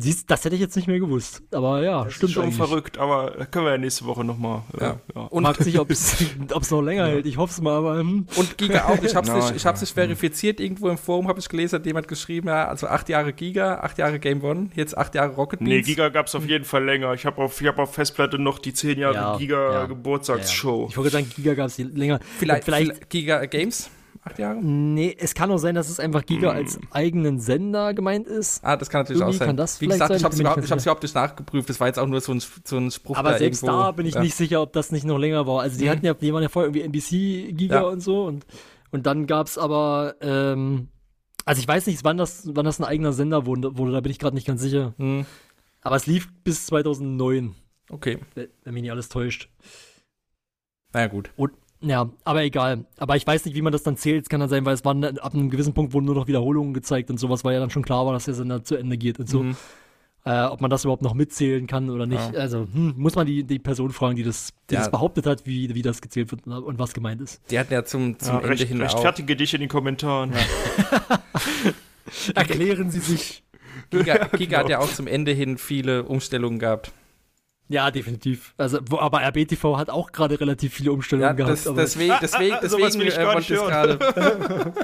Siehst, 0.00 0.30
das 0.30 0.44
hätte 0.44 0.54
ich 0.54 0.60
jetzt 0.60 0.76
nicht 0.76 0.86
mehr 0.86 1.00
gewusst. 1.00 1.42
Aber 1.50 1.82
ja, 1.82 2.04
Das 2.04 2.12
stimmt 2.14 2.30
ist 2.30 2.34
schon 2.34 2.44
eigentlich. 2.44 2.56
verrückt, 2.56 2.98
aber 2.98 3.32
da 3.36 3.44
können 3.46 3.64
wir 3.64 3.72
ja 3.72 3.78
nächste 3.78 4.04
Woche 4.04 4.22
nochmal. 4.24 4.62
Ja. 4.80 5.00
ja. 5.14 5.22
Und, 5.22 5.44
Fragt 5.44 5.64
sich, 5.64 5.78
ob 5.80 5.90
es 5.90 6.24
noch 6.70 6.82
länger 6.82 7.06
hält. 7.08 7.26
Ich 7.26 7.36
hoffe 7.36 7.52
es 7.52 7.60
mal, 7.60 7.76
aber 7.76 7.98
hm. 7.98 8.26
und 8.36 8.58
Giga 8.58 8.84
auch. 8.84 9.02
Ich 9.02 9.16
habe 9.16 9.26
es 9.26 9.34
nicht, 9.46 9.56
ich 9.56 9.66
hab's 9.66 9.80
nicht 9.80 9.92
verifiziert. 9.92 10.60
Irgendwo 10.60 10.88
im 10.88 10.98
Forum 10.98 11.26
habe 11.26 11.40
ich 11.40 11.48
gelesen, 11.48 11.80
hat 11.80 11.86
jemand 11.86 12.06
geschrieben, 12.06 12.46
ja, 12.48 12.68
also 12.68 12.86
acht 12.86 13.08
Jahre 13.08 13.32
Giga, 13.32 13.80
acht 13.80 13.98
Jahre 13.98 14.20
Game 14.20 14.42
One, 14.44 14.70
jetzt 14.74 14.96
acht 14.96 15.14
Jahre 15.16 15.34
Rocket 15.34 15.58
Beans. 15.58 15.70
Nee, 15.70 15.82
Giga 15.82 16.10
gab 16.10 16.26
es 16.26 16.34
auf 16.36 16.46
jeden 16.46 16.64
Fall 16.64 16.84
länger. 16.84 17.14
Ich 17.14 17.26
habe 17.26 17.42
auf, 17.42 17.60
ich 17.60 17.66
hab 17.66 17.78
auf 17.78 17.92
Festplatte 17.94 18.38
noch 18.38 18.60
die 18.60 18.72
10 18.72 18.98
Jahre 18.98 19.14
Ja, 19.14 19.36
Giga 19.36 19.72
ja. 19.72 19.86
Geburtstagsshow. 19.86 20.86
ich 20.90 20.96
wollte 20.96 21.10
sagen, 21.10 21.28
Giga 21.34 21.54
gab 21.54 21.66
es 21.66 21.78
länger. 21.78 22.20
vielleicht, 22.38 22.64
vielleicht, 22.64 22.86
vielleicht 22.86 23.10
Giga 23.10 23.44
Games, 23.46 23.90
acht 24.22 24.38
Jahre. 24.38 24.58
nee, 24.62 25.16
es 25.18 25.34
kann 25.34 25.50
auch 25.50 25.58
sein, 25.58 25.74
dass 25.74 25.88
es 25.88 26.00
einfach 26.00 26.24
Giga 26.26 26.50
als 26.50 26.78
eigenen 26.90 27.38
Sender 27.40 27.94
gemeint 27.94 28.26
ist. 28.26 28.64
Ah, 28.64 28.76
das 28.76 28.90
kann 28.90 29.02
natürlich 29.02 29.20
Irgendwie 29.20 29.36
auch 29.36 29.38
sein. 29.38 29.48
kann 29.48 29.56
das 29.56 29.80
Wie 29.80 29.86
gesagt, 29.86 30.08
sein, 30.08 30.16
ich 30.18 30.24
habe 30.24 30.34
es 30.34 30.40
überhaupt, 30.40 30.64
überhaupt 30.84 31.02
nicht 31.02 31.14
nachgeprüft. 31.14 31.68
Das 31.70 31.80
war 31.80 31.86
jetzt 31.86 31.98
auch 31.98 32.06
nur 32.06 32.20
so 32.20 32.32
ein, 32.32 32.42
so 32.64 32.76
ein 32.76 32.90
Spruch 32.90 33.16
Aber 33.16 33.32
da 33.32 33.38
selbst 33.38 33.62
irgendwo. 33.62 33.82
da 33.82 33.92
bin 33.92 34.06
ich 34.06 34.14
ja. 34.14 34.20
nicht 34.22 34.34
sicher, 34.34 34.60
ob 34.62 34.72
das 34.72 34.92
nicht 34.92 35.04
noch 35.04 35.18
länger 35.18 35.46
war. 35.46 35.62
Also 35.62 35.78
die 35.78 35.84
Mhm. 35.86 35.90
hatten 35.90 36.06
ja, 36.06 36.14
die 36.14 36.32
waren 36.34 36.42
ja 36.42 36.48
vorher 36.48 36.68
irgendwie 36.68 36.82
NBC 36.82 37.52
Giga 37.54 37.76
Ja. 37.76 37.82
und 37.82 38.00
so 38.00 38.24
und 38.24 38.46
und 38.90 39.06
dann 39.06 39.26
gab's 39.26 39.58
aber 39.58 40.14
ähm, 40.20 40.88
also 41.44 41.60
ich 41.60 41.68
weiß 41.68 41.86
nicht, 41.86 42.04
wann 42.04 42.16
das 42.18 42.48
wann 42.54 42.64
das 42.64 42.78
ein 42.80 42.84
eigener 42.84 43.12
Sender 43.12 43.46
wurde, 43.46 43.76
wurde 43.78 43.92
da 43.92 44.00
bin 44.00 44.10
ich 44.12 44.18
gerade 44.18 44.34
nicht 44.34 44.46
ganz 44.46 44.60
sicher. 44.60 44.94
Hm, 44.98 45.24
Aber 45.82 45.96
es 45.96 46.06
lief 46.06 46.28
bis 46.44 46.66
2009, 46.66 47.54
okay, 47.90 48.18
wenn 48.34 48.48
wenn 48.64 48.74
mich 48.74 48.82
nicht 48.82 48.90
alles 48.92 49.08
täuscht. 49.08 49.48
naja 50.92 51.06
gut. 51.06 51.30
Und, 51.36 51.52
ja, 51.80 52.08
aber 52.24 52.42
egal. 52.42 52.84
Aber 52.98 53.16
ich 53.16 53.26
weiß 53.26 53.44
nicht, 53.44 53.54
wie 53.54 53.62
man 53.62 53.72
das 53.72 53.82
dann 53.82 53.96
zählt. 53.96 54.22
Es 54.24 54.28
kann 54.28 54.40
dann 54.40 54.48
sein, 54.48 54.64
weil 54.64 54.74
es 54.74 54.84
waren 54.84 55.04
ab 55.04 55.34
einem 55.34 55.50
gewissen 55.50 55.74
Punkt 55.74 55.92
wurden 55.92 56.06
nur 56.06 56.14
noch 56.14 56.26
Wiederholungen 56.26 56.74
gezeigt 56.74 57.10
und 57.10 57.18
sowas, 57.18 57.44
weil 57.44 57.54
ja 57.54 57.60
dann 57.60 57.70
schon 57.70 57.84
klar 57.84 58.04
war, 58.06 58.12
dass 58.12 58.24
der 58.24 58.34
Sender 58.34 58.64
zu 58.64 58.76
Ende 58.76 58.96
geht 58.98 59.18
und 59.18 59.28
so. 59.28 59.42
Mhm. 59.44 59.56
Äh, 60.24 60.42
ob 60.46 60.60
man 60.60 60.68
das 60.68 60.84
überhaupt 60.84 61.02
noch 61.02 61.14
mitzählen 61.14 61.66
kann 61.66 61.88
oder 61.88 62.04
nicht. 62.04 62.34
Ja. 62.34 62.40
Also 62.40 62.66
hm, 62.72 62.94
muss 62.96 63.14
man 63.14 63.26
die, 63.26 63.44
die 63.44 63.58
Person 63.60 63.92
fragen, 63.92 64.16
die 64.16 64.24
das, 64.24 64.52
die 64.68 64.74
Ja. 64.74 64.80
das 64.80 64.90
behauptet 64.90 65.24
hat, 65.26 65.46
wie, 65.46 65.74
wie 65.74 65.80
das 65.80 66.02
gezählt 66.02 66.30
wird 66.32 66.46
und 66.46 66.78
was 66.78 66.92
gemeint 66.92 67.20
ist. 67.20 67.40
Die 67.50 67.58
hatten 67.58 67.72
ja 67.72 67.84
zum, 67.84 68.18
zum 68.18 68.34
Ja, 68.34 68.40
Ende 68.40 68.50
recht, 68.50 68.62
hin 68.64 68.78
auch. 68.78 68.84
rechtfertige 68.84 69.36
dich 69.36 69.54
in 69.54 69.60
den 69.60 69.68
Kommentaren. 69.70 70.32
Erklären 72.34 72.90
Sie 72.90 73.00
sich. 73.00 73.42
Giga, 73.90 74.26
Giga 74.36 74.58
hat 74.58 74.68
ja 74.70 74.80
auch 74.80 74.92
zum 74.92 75.06
Ende 75.06 75.32
hin 75.32 75.56
viele 75.56 76.02
Umstellungen 76.04 76.58
gehabt. 76.58 76.92
Ja, 77.68 77.90
definitiv. 77.90 78.54
Also, 78.56 78.78
wo, 78.88 78.98
aber 78.98 79.20
RBTV 79.22 79.76
hat 79.76 79.90
auch 79.90 80.10
gerade 80.12 80.40
relativ 80.40 80.72
viele 80.74 80.92
Umstellungen 80.92 81.28
Ja, 81.28 81.32
gehabt. 81.34 81.66
das, 81.66 81.74
deswegen, 81.74 82.14
deswegen, 82.20 82.52
Ah, 82.54 82.56
ah, 82.56 82.60
deswegen 82.62 83.00
äh, 83.02 83.26
wollte 83.26 83.54
ich 83.54 83.60
gerade. 83.60 83.98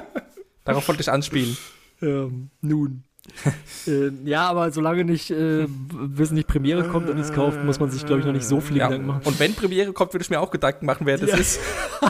Darauf 0.65 0.87
wollte 0.87 1.01
ich 1.01 1.11
anspielen. 1.11 1.57
ähm, 2.01 2.49
nun. 2.61 3.03
ähm, 3.87 4.19
ja, 4.25 4.47
aber 4.47 4.69
solange 4.71 5.03
nicht, 5.03 5.31
äh, 5.31 5.65
wissen 5.67 6.35
nicht 6.35 6.47
Premiere 6.47 6.83
kommt 6.87 7.09
und 7.09 7.17
es 7.17 7.33
kauft, 7.33 7.63
muss 7.63 7.79
man 7.79 7.89
sich, 7.89 8.05
glaube 8.05 8.19
ich, 8.19 8.25
noch 8.27 8.33
nicht 8.33 8.45
so 8.45 8.61
viele 8.61 8.79
Ja. 8.81 8.87
Gedanken 8.87 9.07
machen. 9.07 9.21
Und 9.23 9.39
wenn 9.39 9.55
Premiere 9.55 9.93
kommt, 9.93 10.13
würde 10.13 10.21
ich 10.23 10.29
mir 10.29 10.39
auch 10.39 10.51
Gedanken 10.51 10.85
machen, 10.85 11.07
wer 11.07 11.17
das 11.17 11.31
Ja. 11.31 11.37
ist. 11.37 11.59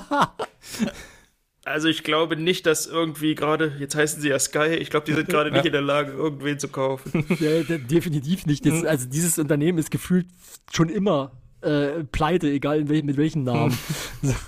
Also 1.65 1.87
ich 1.87 2.03
glaube 2.03 2.35
nicht, 2.35 2.65
dass 2.67 2.85
irgendwie 2.85 3.33
gerade, 3.35 3.73
jetzt 3.79 3.95
heißen 3.95 4.21
sie 4.21 4.29
ja 4.29 4.37
Sky, 4.39 4.75
ich 4.79 4.91
glaube, 4.91 5.05
die 5.07 5.13
sind 5.13 5.27
gerade 5.27 5.51
nicht 5.51 5.65
in 5.65 5.71
der 5.71 5.81
Lage, 5.81 6.11
irgendwen 6.11 6.59
zu 6.59 6.67
kaufen. 6.69 7.25
Ja, 7.39 7.63
de- 7.63 7.79
definitiv 7.79 8.45
nicht. 8.45 8.65
Das, 8.67 8.85
also 8.85 9.07
dieses 9.09 9.39
Unternehmen 9.39 9.79
ist 9.79 9.89
gefühlt 9.89 10.27
schon 10.71 10.89
immer 10.89 11.31
äh, 11.61 12.03
pleite, 12.03 12.47
egal 12.51 12.79
in 12.81 12.87
wel 12.89 13.01
mit 13.01 13.17
welchen 13.17 13.43
Namen. 13.43 13.75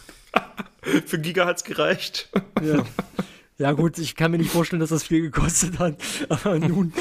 Für 1.08 1.20
Giga 1.20 1.46
hat's 1.48 1.64
gereicht. 1.64 2.30
ja. 2.64 2.86
ja 3.58 3.72
gut, 3.72 3.98
ich 3.98 4.16
kann 4.16 4.30
mir 4.32 4.38
nicht 4.38 4.52
vorstellen, 4.52 4.80
dass 4.80 4.90
das 4.92 5.04
viel 5.04 5.22
gekostet 5.22 5.80
hat. 5.80 5.98
Aber 6.30 6.60
nun, 6.60 6.94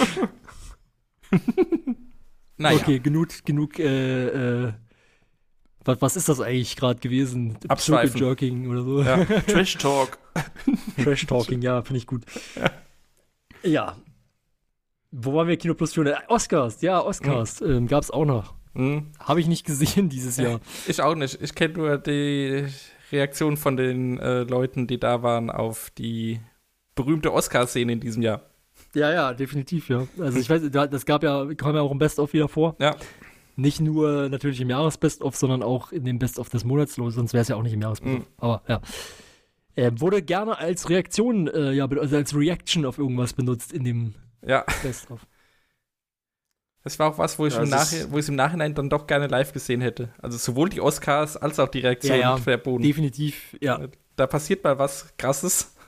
Naja, 2.56 2.78
okay, 2.78 2.98
genug, 3.00 3.28
genug, 3.44 3.78
äh, 3.78 4.64
äh, 4.68 4.72
was, 5.86 6.02
was 6.02 6.16
ist 6.16 6.28
das 6.28 6.40
eigentlich 6.40 6.76
gerade 6.76 7.00
gewesen? 7.00 7.56
Abschweifen. 7.68 8.20
Jerking 8.20 8.68
oder 8.68 8.82
so? 8.82 9.02
Ja. 9.02 9.24
Trash 9.46 9.76
Talk. 9.78 10.18
Trash 11.02 11.26
Talking, 11.26 11.62
ja, 11.62 11.82
finde 11.82 11.98
ich 11.98 12.06
gut. 12.06 12.24
Ja. 13.62 13.96
Wo 15.10 15.34
waren 15.34 15.48
wir 15.48 15.56
Kino 15.56 15.74
Plus 15.74 15.94
schon? 15.94 16.06
Äh, 16.06 16.14
Oscars, 16.28 16.82
ja, 16.82 17.00
Oscars. 17.00 17.60
Ähm, 17.62 17.86
Gab 17.86 18.02
es 18.02 18.10
auch 18.10 18.24
noch. 18.24 18.54
hm, 18.74 19.12
Habe 19.18 19.40
ich 19.40 19.46
nicht 19.46 19.64
gesehen 19.64 20.08
dieses 20.08 20.36
Jahr. 20.36 20.60
ich 20.86 21.00
auch 21.00 21.14
nicht. 21.14 21.40
Ich 21.40 21.54
kenne 21.54 21.74
nur 21.74 21.98
die 21.98 22.66
Reaktion 23.12 23.56
von 23.56 23.76
den 23.76 24.18
äh, 24.18 24.42
Leuten, 24.42 24.86
die 24.86 24.98
da 24.98 25.22
waren 25.22 25.50
auf 25.50 25.90
die 25.96 26.40
berühmte 26.94 27.32
Oscar-Szene 27.32 27.92
in 27.92 28.00
diesem 28.00 28.22
Jahr. 28.22 28.42
Ja, 28.94 29.12
ja, 29.12 29.32
definitiv, 29.34 29.88
ja. 29.88 30.06
Also 30.18 30.38
ich 30.38 30.48
weiß, 30.50 30.62
da- 30.70 30.86
das 30.86 31.04
gab 31.06 31.22
ja, 31.22 31.46
kam 31.54 31.74
ja 31.74 31.82
auch 31.82 31.90
im 31.92 31.98
Best-of 31.98 32.32
wieder 32.32 32.48
vor. 32.48 32.76
Ja. 32.78 32.96
Nicht 33.58 33.80
nur 33.80 34.28
natürlich 34.28 34.60
im 34.60 34.68
Jahres-Best-of, 34.70 35.34
sondern 35.34 35.62
auch 35.62 35.90
in 35.90 36.04
dem 36.04 36.18
Best-of 36.18 36.50
des 36.50 36.64
Monats 36.64 36.96
los, 36.98 37.14
sonst 37.14 37.32
wäre 37.32 37.42
es 37.42 37.48
ja 37.48 37.56
auch 37.56 37.62
nicht 37.62 37.72
im 37.72 37.80
Jahres-Best-of. 37.80 38.20
Mhm. 38.28 38.32
Aber 38.36 38.62
ja. 38.68 38.80
Äh, 39.76 39.92
wurde 39.96 40.22
gerne 40.22 40.58
als 40.58 40.88
Reaktion, 40.90 41.48
äh, 41.48 41.72
ja, 41.72 41.86
also 41.86 42.16
als 42.16 42.34
Reaction 42.34 42.84
auf 42.86 42.98
irgendwas 42.98 43.32
benutzt 43.32 43.72
in 43.72 43.84
dem 43.84 44.14
Ja, 44.46 44.64
Best-of. 44.82 45.26
das 46.82 46.98
war 46.98 47.10
auch 47.10 47.18
was, 47.18 47.38
wo 47.38 47.46
ich, 47.46 47.54
Ja, 47.54 47.62
im, 47.62 47.72
es 47.72 47.92
ist- 47.92 48.04
Nachhi- 48.04 48.10
wo 48.12 48.14
ich 48.18 48.24
es 48.24 48.28
im 48.28 48.36
Nachhinein 48.36 48.74
dann 48.74 48.88
doch 48.90 49.06
gerne 49.06 49.26
live 49.26 49.52
gesehen 49.52 49.80
hätte. 49.80 50.10
Also 50.18 50.38
sowohl 50.38 50.68
die 50.68 50.80
Oscars 50.80 51.36
als 51.36 51.58
auch 51.58 51.68
die 51.68 51.80
Reaktion 51.80 52.14
Ja, 52.16 52.20
ja. 52.22 52.36
verboten. 52.36 52.82
Definitiv, 52.82 53.56
ja. 53.60 53.88
Da 54.16 54.26
passiert 54.26 54.64
mal 54.64 54.78
was 54.78 55.14
Krasses. 55.16 55.72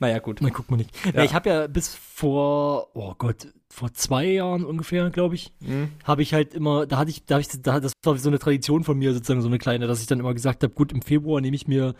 Naja, 0.00 0.20
gut. 0.20 0.38
Na, 0.40 0.50
guckt 0.50 0.70
man 0.70 0.78
nicht. 0.78 0.90
Ja. 1.06 1.10
Ja. 1.14 1.24
ich 1.24 1.34
habe 1.34 1.48
ja 1.50 1.66
bis 1.66 1.92
vor, 1.92 2.94
oh 2.94 3.16
Gott, 3.18 3.48
vor 3.70 3.92
zwei 3.92 4.26
Jahren 4.26 4.64
ungefähr, 4.64 5.10
glaube 5.10 5.34
ich, 5.34 5.52
Hm. 5.64 5.90
habe 6.04 6.22
ich 6.22 6.34
halt 6.34 6.54
immer, 6.54 6.86
da 6.86 6.98
hatte 6.98 7.10
ich, 7.10 7.24
da 7.24 7.34
hab 7.36 7.40
ich, 7.42 7.48
da, 7.62 7.80
das 7.80 7.92
war 8.04 8.16
so 8.16 8.28
eine 8.28 8.38
Tradition 8.38 8.82
von 8.84 8.98
mir 8.98 9.12
sozusagen, 9.12 9.42
so 9.42 9.48
eine 9.48 9.58
kleine, 9.58 9.86
dass 9.86 10.00
ich 10.00 10.06
dann 10.06 10.20
immer 10.20 10.34
gesagt 10.34 10.62
habe, 10.62 10.72
gut, 10.72 10.90
im 10.92 11.02
Februar 11.02 11.40
nehme 11.40 11.54
ich 11.54 11.68
mir 11.68 11.94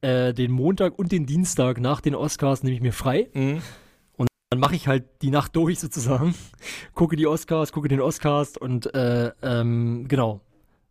äh, 0.00 0.34
den 0.34 0.50
Montag 0.50 0.98
und 0.98 1.12
den 1.12 1.24
Dienstag 1.26 1.80
nach 1.80 2.00
den 2.00 2.14
Oscars 2.14 2.62
nehme 2.62 2.74
ich 2.74 2.82
mir 2.82 2.92
frei. 2.92 3.28
Hm. 3.32 3.62
Dann 4.50 4.60
mache 4.60 4.76
ich 4.76 4.86
halt 4.86 5.04
die 5.22 5.30
Nacht 5.30 5.56
durch 5.56 5.80
sozusagen, 5.80 6.32
gucke 6.94 7.16
die 7.16 7.26
Oscars, 7.26 7.72
gucke 7.72 7.88
den 7.88 8.00
Oscars 8.00 8.56
und 8.56 8.94
äh, 8.94 9.32
ähm, 9.42 10.06
genau. 10.06 10.42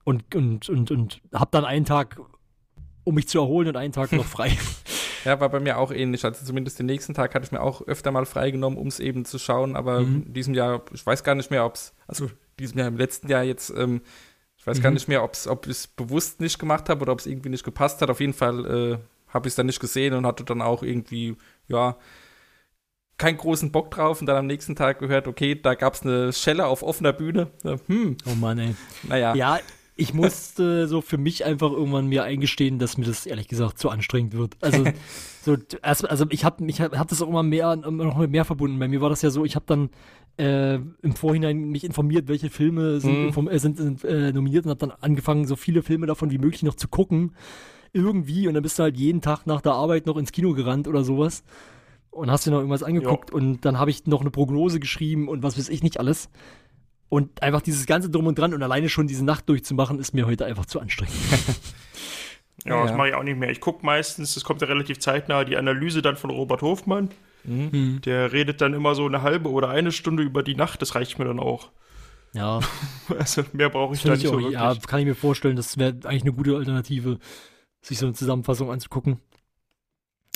Und, 0.03 0.35
und, 0.35 0.67
und, 0.67 0.91
und 0.91 1.21
hab 1.31 1.51
dann 1.51 1.63
einen 1.63 1.85
Tag, 1.85 2.19
um 3.05 3.15
mich 3.15 3.29
zu 3.29 3.39
erholen 3.39 3.69
und 3.69 3.77
einen 3.77 3.93
Tag 3.93 4.11
noch 4.11 4.25
frei. 4.25 4.57
Ja, 5.25 5.39
war 5.39 5.49
bei 5.49 5.59
mir 5.59 5.77
auch 5.77 5.91
ähnlich. 5.91 6.25
Also 6.25 6.45
zumindest 6.45 6.79
den 6.79 6.85
nächsten 6.85 7.13
Tag 7.13 7.33
hatte 7.35 7.45
ich 7.45 7.51
mir 7.51 7.61
auch 7.61 7.81
öfter 7.87 8.11
mal 8.11 8.25
freigenommen, 8.25 8.77
um 8.77 8.87
es 8.87 8.99
eben 8.99 9.25
zu 9.25 9.39
schauen. 9.39 9.75
Aber 9.75 10.01
Mhm. 10.01 10.23
in 10.27 10.33
diesem 10.33 10.53
Jahr, 10.53 10.81
ich 10.93 11.05
weiß 11.05 11.23
gar 11.23 11.35
nicht 11.35 11.51
mehr, 11.51 11.65
ob 11.65 11.75
es, 11.75 11.93
also 12.07 12.29
diesem 12.59 12.79
Jahr, 12.79 12.87
im 12.87 12.97
letzten 12.97 13.27
Jahr 13.29 13.43
jetzt, 13.43 13.69
ähm, 13.77 14.01
ich 14.57 14.67
weiß 14.67 14.81
gar 14.81 14.89
Mhm. 14.91 14.95
nicht 14.95 15.07
mehr, 15.07 15.23
ob's, 15.23 15.47
ob 15.47 15.65
ich 15.65 15.71
es 15.71 15.87
bewusst 15.87 16.39
nicht 16.41 16.59
gemacht 16.59 16.89
habe 16.89 17.01
oder 17.01 17.13
ob 17.13 17.19
es 17.19 17.25
irgendwie 17.25 17.49
nicht 17.49 17.63
gepasst 17.63 18.01
hat. 18.01 18.09
Auf 18.09 18.19
jeden 18.19 18.33
Fall 18.33 18.65
äh, 18.65 18.97
habe 19.33 19.47
ich 19.47 19.51
es 19.51 19.55
dann 19.55 19.65
nicht 19.65 19.79
gesehen 19.79 20.13
und 20.13 20.25
hatte 20.25 20.43
dann 20.43 20.61
auch 20.61 20.83
irgendwie, 20.83 21.35
ja, 21.67 21.97
keinen 23.17 23.37
großen 23.37 23.71
Bock 23.71 23.91
drauf 23.91 24.19
und 24.21 24.27
dann 24.27 24.37
am 24.37 24.47
nächsten 24.47 24.75
Tag 24.75 24.99
gehört, 24.99 25.27
okay, 25.27 25.55
da 25.55 25.75
gab 25.75 25.93
es 25.93 26.01
eine 26.01 26.33
Schelle 26.33 26.65
auf 26.65 26.83
offener 26.83 27.13
Bühne. 27.13 27.47
Hm, 27.87 28.17
Oh 28.25 28.35
Mann, 28.35 28.57
ey. 28.59 28.75
naja. 29.03 29.35
Ja, 29.35 29.59
ich 29.95 30.13
musste 30.13 30.87
so 30.87 31.01
für 31.01 31.17
mich 31.17 31.45
einfach 31.45 31.71
irgendwann 31.71 32.07
mir 32.07 32.23
eingestehen, 32.23 32.79
dass 32.79 32.97
mir 32.97 33.05
das 33.05 33.25
ehrlich 33.25 33.47
gesagt 33.47 33.79
zu 33.79 33.89
anstrengend 33.89 34.33
wird. 34.33 34.55
Also, 34.61 34.83
so, 35.43 35.57
erst, 35.81 36.09
also 36.09 36.25
ich 36.29 36.45
habe 36.45 36.65
ich 36.65 36.81
hab, 36.81 36.97
hab 36.97 37.07
das 37.07 37.21
auch 37.21 37.27
immer 37.27 37.43
mehr, 37.43 37.75
noch 37.75 38.17
mit 38.17 38.31
mehr 38.31 38.45
verbunden. 38.45 38.79
Bei 38.79 38.87
mir 38.87 39.01
war 39.01 39.09
das 39.09 39.21
ja 39.21 39.29
so, 39.29 39.45
ich 39.45 39.55
habe 39.55 39.65
dann 39.67 39.89
äh, 40.37 40.75
im 40.75 41.15
Vorhinein 41.15 41.69
mich 41.69 41.83
informiert, 41.83 42.27
welche 42.27 42.49
Filme 42.49 42.99
sind, 42.99 43.35
Mhm. 43.35 43.47
äh, 43.49 43.59
sind, 43.59 43.77
sind 43.77 44.03
äh, 44.03 44.31
nominiert 44.33 44.65
und 44.65 44.71
habe 44.71 44.79
dann 44.87 44.91
angefangen, 44.99 45.45
so 45.45 45.55
viele 45.55 45.83
Filme 45.83 46.07
davon 46.07 46.31
wie 46.31 46.39
möglich 46.39 46.63
noch 46.63 46.75
zu 46.75 46.87
gucken. 46.87 47.33
Irgendwie. 47.95 48.47
Und 48.47 48.55
dann 48.55 48.63
bist 48.63 48.79
du 48.79 48.83
halt 48.83 48.97
jeden 48.97 49.21
Tag 49.21 49.45
nach 49.45 49.61
der 49.61 49.73
Arbeit 49.73 50.07
noch 50.07 50.17
ins 50.17 50.31
Kino 50.31 50.53
gerannt 50.53 50.87
oder 50.87 51.03
sowas. 51.03 51.43
Und 52.09 52.31
hast 52.31 52.45
dir 52.47 52.51
noch 52.51 52.57
irgendwas 52.57 52.81
angeguckt 52.83 53.31
und 53.31 53.65
dann 53.65 53.77
habe 53.79 53.89
ich 53.91 54.05
noch 54.05 54.21
eine 54.21 54.29
Prognose 54.31 54.79
geschrieben 54.79 55.27
und 55.27 55.41
was 55.43 55.57
weiß 55.57 55.69
ich 55.69 55.81
nicht 55.83 55.99
alles. 55.99 56.29
Und 57.09 57.41
einfach 57.43 57.61
dieses 57.61 57.85
ganze 57.85 58.09
Drum 58.09 58.25
und 58.27 58.37
Dran 58.39 58.53
und 58.53 58.63
alleine 58.63 58.89
schon 58.89 59.07
diese 59.07 59.23
Nacht 59.23 59.47
durchzumachen, 59.47 59.99
ist 59.99 60.13
mir 60.13 60.25
heute 60.25 60.45
einfach 60.45 60.65
zu 60.65 60.79
anstrengend. 60.79 61.13
Ja, 62.65 62.75
Ja. 62.77 62.83
das 62.87 62.95
mache 62.97 63.09
ich 63.09 63.13
auch 63.13 63.23
nicht 63.23 63.37
mehr. 63.37 63.49
Ich 63.49 63.59
gucke 63.59 63.85
meistens, 63.85 64.33
das 64.35 64.43
kommt 64.43 64.61
ja 64.61 64.67
relativ 64.67 64.99
zeitnah, 64.99 65.43
die 65.43 65.57
Analyse 65.57 66.01
dann 66.01 66.15
von 66.17 66.29
Robert 66.29 66.61
Hofmann. 66.61 67.09
Mhm. 67.43 67.99
Der 68.05 68.31
redet 68.31 68.61
dann 68.61 68.73
immer 68.73 68.95
so 68.95 69.05
eine 69.05 69.21
halbe 69.21 69.49
oder 69.49 69.69
eine 69.69 69.91
Stunde 69.91 70.23
über 70.23 70.43
die 70.43 70.55
Nacht, 70.55 70.81
das 70.81 70.95
reicht 70.95 71.19
mir 71.19 71.25
dann 71.25 71.39
auch. 71.39 71.71
Ja, 72.33 72.61
Also 73.19 73.43
mehr 73.53 73.69
brauche 73.69 73.93
ich 73.95 74.01
da 74.01 74.13
finde 74.13 74.17
nicht 74.17 74.23
ich 74.25 74.29
so 74.31 74.37
wirklich. 74.39 74.53
Ja, 74.53 74.75
kann 74.87 74.99
ich 75.01 75.05
mir 75.05 75.15
vorstellen, 75.15 75.55
das 75.55 75.77
wäre 75.77 75.91
eigentlich 76.05 76.21
eine 76.23 76.33
gute 76.33 76.55
Alternative, 76.55 77.19
sich 77.81 77.97
so 77.99 78.05
eine 78.05 78.15
Zusammenfassung 78.15 78.71
anzugucken. 78.71 79.19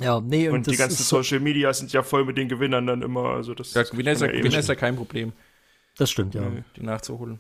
Ja, 0.01 0.19
nee, 0.19 0.47
und, 0.49 0.55
Und 0.55 0.67
die 0.67 0.71
das 0.71 0.79
ganzen 0.79 1.03
Social 1.03 1.39
Media 1.39 1.73
sind 1.73 1.91
ja 1.93 2.03
voll 2.03 2.25
mit 2.25 2.37
den 2.37 2.49
Gewinnern 2.49 2.85
dann 2.85 3.01
immer. 3.01 3.29
Also 3.29 3.55
das 3.55 3.73
Ja, 3.73 3.81
Gewinner 3.83 4.11
ist 4.11 4.21
ja, 4.21 4.27
eh 4.27 4.37
Gewinner 4.37 4.59
ist 4.59 4.69
ja 4.69 4.75
kein 4.75 4.95
Problem, 4.95 5.33
das 5.97 6.09
stimmt, 6.09 6.35
ja. 6.35 6.49
Die 6.75 6.83
nachzuholen. 6.83 7.39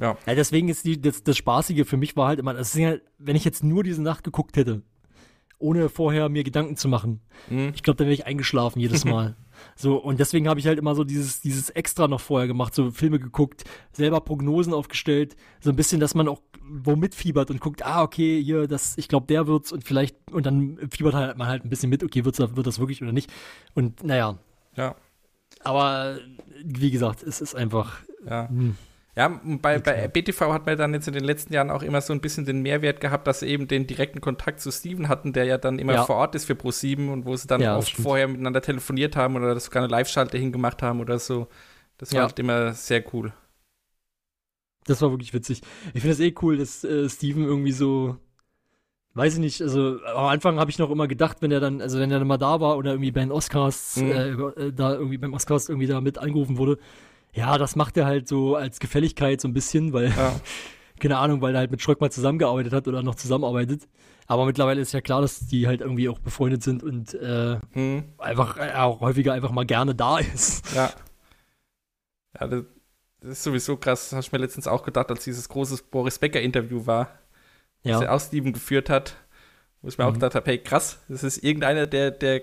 Ja, 0.00 0.16
deswegen 0.28 0.68
ist 0.68 0.84
die, 0.84 1.00
das, 1.00 1.24
das 1.24 1.36
Spaßige 1.36 1.84
für 1.86 1.96
mich 1.96 2.16
war 2.16 2.28
halt 2.28 2.38
immer, 2.38 2.54
das 2.54 2.68
ist 2.74 2.80
ja, 2.80 2.94
wenn 3.18 3.34
ich 3.36 3.44
jetzt 3.44 3.64
nur 3.64 3.82
diese 3.82 4.00
Nacht 4.02 4.22
geguckt 4.22 4.56
hätte, 4.56 4.82
ohne 5.58 5.88
vorher 5.88 6.28
mir 6.28 6.44
Gedanken 6.44 6.76
zu 6.76 6.86
machen, 6.88 7.20
Mhm. 7.50 7.72
ich 7.74 7.82
glaube, 7.82 7.96
dann 7.96 8.06
wäre 8.06 8.14
ich 8.14 8.26
eingeschlafen 8.26 8.78
jedes 8.78 9.04
Mal. 9.04 9.36
So, 9.74 9.96
und 9.96 10.20
deswegen 10.20 10.48
habe 10.48 10.60
ich 10.60 10.68
halt 10.68 10.78
immer 10.78 10.94
so 10.94 11.02
dieses, 11.02 11.40
dieses 11.40 11.70
Extra 11.70 12.06
noch 12.06 12.20
vorher 12.20 12.46
gemacht, 12.46 12.74
so 12.76 12.92
Filme 12.92 13.18
geguckt, 13.18 13.64
selber 13.92 14.20
Prognosen 14.20 14.72
aufgestellt, 14.72 15.34
so 15.60 15.70
ein 15.70 15.76
bisschen, 15.76 15.98
dass 15.98 16.14
man 16.14 16.28
auch 16.28 16.42
womit 16.62 17.16
fiebert 17.16 17.50
und 17.50 17.60
guckt, 17.60 17.84
ah, 17.84 18.02
okay, 18.02 18.40
hier, 18.40 18.68
das, 18.68 18.96
ich 18.98 19.08
glaube, 19.08 19.26
der 19.26 19.48
wird's 19.48 19.72
und 19.72 19.82
vielleicht, 19.82 20.14
und 20.30 20.46
dann 20.46 20.78
fiebert 20.92 21.14
halt 21.14 21.36
man 21.38 21.48
halt 21.48 21.64
ein 21.64 21.70
bisschen 21.70 21.90
mit, 21.90 22.04
okay, 22.04 22.24
wird's, 22.24 22.38
wird 22.38 22.66
das 22.68 22.78
wirklich 22.78 23.02
oder 23.02 23.10
nicht. 23.12 23.32
Und 23.74 24.04
naja, 24.04 24.38
Ja. 24.76 24.94
Aber 25.64 26.18
wie 26.64 26.90
gesagt, 26.90 27.22
es 27.22 27.40
ist 27.40 27.54
einfach. 27.54 27.98
Ja. 28.28 28.48
Hm. 28.48 28.76
Ja, 29.16 29.40
bei, 29.42 29.80
bei 29.80 30.06
BTV 30.06 30.52
hat 30.52 30.66
man 30.66 30.78
dann 30.78 30.94
jetzt 30.94 31.08
in 31.08 31.14
den 31.14 31.24
letzten 31.24 31.52
Jahren 31.52 31.70
auch 31.72 31.82
immer 31.82 32.00
so 32.00 32.12
ein 32.12 32.20
bisschen 32.20 32.44
den 32.44 32.62
Mehrwert 32.62 33.00
gehabt, 33.00 33.26
dass 33.26 33.40
sie 33.40 33.46
eben 33.48 33.66
den 33.66 33.84
direkten 33.88 34.20
Kontakt 34.20 34.60
zu 34.60 34.70
Steven 34.70 35.08
hatten, 35.08 35.32
der 35.32 35.44
ja 35.44 35.58
dann 35.58 35.80
immer 35.80 35.94
Ja. 35.94 36.04
vor 36.04 36.14
Ort 36.16 36.36
ist 36.36 36.44
für 36.44 36.52
Pro7 36.52 37.10
und 37.12 37.26
wo 37.26 37.34
sie 37.34 37.48
dann 37.48 37.60
Ja, 37.60 37.76
oft 37.76 37.90
vorher 37.96 38.28
miteinander 38.28 38.62
telefoniert 38.62 39.16
haben 39.16 39.34
oder 39.34 39.58
sogar 39.58 39.82
eine 39.82 39.90
Live-Schalte 39.90 40.38
hingemacht 40.38 40.82
haben 40.84 41.00
oder 41.00 41.18
so. 41.18 41.48
Das 41.96 42.12
war 42.12 42.18
Ja. 42.20 42.26
halt 42.26 42.38
immer 42.38 42.72
sehr 42.74 43.02
cool. 43.12 43.32
Das 44.86 45.02
war 45.02 45.10
wirklich 45.10 45.34
witzig. 45.34 45.62
Ich 45.94 46.00
finde 46.02 46.12
es 46.12 46.20
eh 46.20 46.34
cool, 46.40 46.56
dass 46.56 46.84
äh, 46.84 47.08
Steven 47.08 47.44
irgendwie 47.44 47.72
so, 47.72 48.16
weiß 49.18 49.34
ich 49.34 49.40
nicht, 49.40 49.60
also 49.60 49.98
am 50.04 50.26
Anfang 50.26 50.58
habe 50.58 50.70
ich 50.70 50.78
noch 50.78 50.90
immer 50.90 51.06
gedacht, 51.08 51.38
wenn 51.40 51.50
er 51.52 51.60
dann, 51.60 51.80
also 51.82 51.98
wenn 51.98 52.10
er 52.10 52.18
dann 52.18 52.28
mal 52.28 52.38
da 52.38 52.60
war 52.60 52.76
oder 52.78 52.92
irgendwie 52.92 53.10
bei 53.10 53.20
den 53.20 53.32
Oscars, 53.32 53.96
Mhm. 53.96 54.10
äh, 54.12 54.28
äh, 54.30 54.72
da 54.72 54.94
irgendwie 54.94 55.18
beim 55.18 55.34
Oscars 55.34 55.68
irgendwie 55.68 55.86
da 55.86 56.00
mit 56.00 56.16
angerufen 56.18 56.56
wurde, 56.56 56.78
ja, 57.34 57.58
das 57.58 57.76
macht 57.76 57.96
er 57.98 58.06
halt 58.06 58.26
so 58.28 58.56
als 58.56 58.80
Gefälligkeit 58.80 59.40
so 59.40 59.48
ein 59.48 59.52
bisschen, 59.52 59.92
weil, 59.92 60.08
Ja. 60.10 60.34
keine 61.00 61.18
Ahnung, 61.18 61.40
weil 61.42 61.54
er 61.54 61.58
halt 61.60 61.70
mit 61.70 61.82
Schröck 61.82 62.00
mal 62.00 62.10
zusammengearbeitet 62.10 62.72
hat 62.72 62.88
oder 62.88 63.02
noch 63.02 63.14
zusammenarbeitet. 63.14 63.86
Aber 64.26 64.44
mittlerweile 64.46 64.80
ist 64.80 64.92
ja 64.92 65.00
klar, 65.00 65.20
dass 65.22 65.40
die 65.46 65.66
halt 65.66 65.80
irgendwie 65.80 66.08
auch 66.08 66.18
befreundet 66.18 66.62
sind 66.62 66.82
und 66.82 67.14
äh, 67.14 67.58
Hm. 67.72 68.04
einfach 68.18 68.56
äh, 68.58 68.72
auch 68.74 69.00
häufiger 69.00 69.32
einfach 69.32 69.50
mal 69.52 69.64
gerne 69.66 69.94
da 69.94 70.18
ist. 70.18 70.74
Ja. 70.74 70.90
Ja, 72.38 72.46
das, 72.46 72.64
das 73.20 73.30
ist 73.30 73.42
sowieso 73.42 73.76
krass. 73.76 74.04
Das 74.10 74.12
habe 74.12 74.20
ich 74.22 74.32
mir 74.32 74.38
letztens 74.38 74.66
auch 74.68 74.82
gedacht, 74.84 75.10
als 75.10 75.24
dieses 75.24 75.48
große 75.48 75.82
Boris 75.90 76.18
Becker-Interview 76.18 76.86
war, 76.86 77.08
das 77.84 77.92
Ja, 77.92 78.02
er 78.02 78.12
auch 78.14 78.20
Steven 78.20 78.52
geführt 78.52 78.90
hat, 78.90 79.16
wo 79.82 79.88
ich 79.88 79.98
mir 79.98 80.04
auch 80.04 80.10
Mhm. 80.10 80.14
gedacht 80.14 80.34
habe, 80.34 80.46
hey, 80.50 80.58
krass, 80.58 80.98
das 81.08 81.22
ist 81.24 81.38
irgendeiner, 81.44 81.86
der, 81.86 82.10
der 82.10 82.42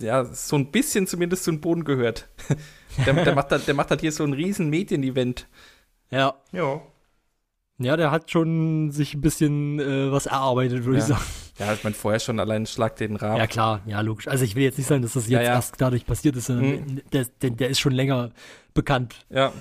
ja, 0.00 0.24
so 0.24 0.56
ein 0.56 0.72
bisschen 0.72 1.06
zumindest 1.06 1.44
zum 1.44 1.60
Boden 1.60 1.84
gehört. 1.84 2.28
der, 3.06 3.12
der, 3.24 3.34
macht 3.34 3.50
halt, 3.52 3.66
der 3.68 3.74
macht 3.74 3.90
halt 3.90 4.00
hier 4.00 4.10
so 4.12 4.24
ein 4.24 4.32
riesen 4.32 4.70
Medien-Event. 4.70 5.46
ja. 6.10 6.34
Ja. 6.52 6.80
Ja, 7.78 7.96
der 7.96 8.10
hat 8.12 8.30
schon 8.30 8.92
sich 8.92 9.14
ein 9.14 9.22
bisschen 9.22 9.80
äh, 9.80 10.12
was 10.12 10.26
erarbeitet, 10.26 10.84
würde 10.84 10.98
Ja. 10.98 11.02
ich 11.04 11.08
sagen. 11.08 11.24
Ja, 11.58 11.72
ich 11.72 11.82
meine, 11.82 11.94
vorher 11.94 12.20
schon 12.20 12.38
allein 12.38 12.66
Schlag 12.66 12.94
den 12.96 13.16
Rahmen. 13.16 13.38
Ja, 13.38 13.46
klar, 13.48 13.80
ja, 13.86 14.00
logisch. 14.02 14.28
Also 14.28 14.44
ich 14.44 14.54
will 14.54 14.62
jetzt 14.62 14.78
nicht 14.78 14.86
sagen, 14.86 15.02
dass 15.02 15.14
das 15.14 15.24
jetzt 15.24 15.32
Ja, 15.32 15.42
ja. 15.42 15.54
erst 15.54 15.80
dadurch 15.80 16.06
passiert 16.06 16.36
ist, 16.36 16.46
sondern 16.46 16.66
Mhm. 16.66 17.00
der, 17.12 17.26
der, 17.40 17.50
der 17.50 17.68
ist 17.70 17.80
schon 17.80 17.92
länger 17.92 18.30
bekannt. 18.72 19.16
Ja, 19.30 19.52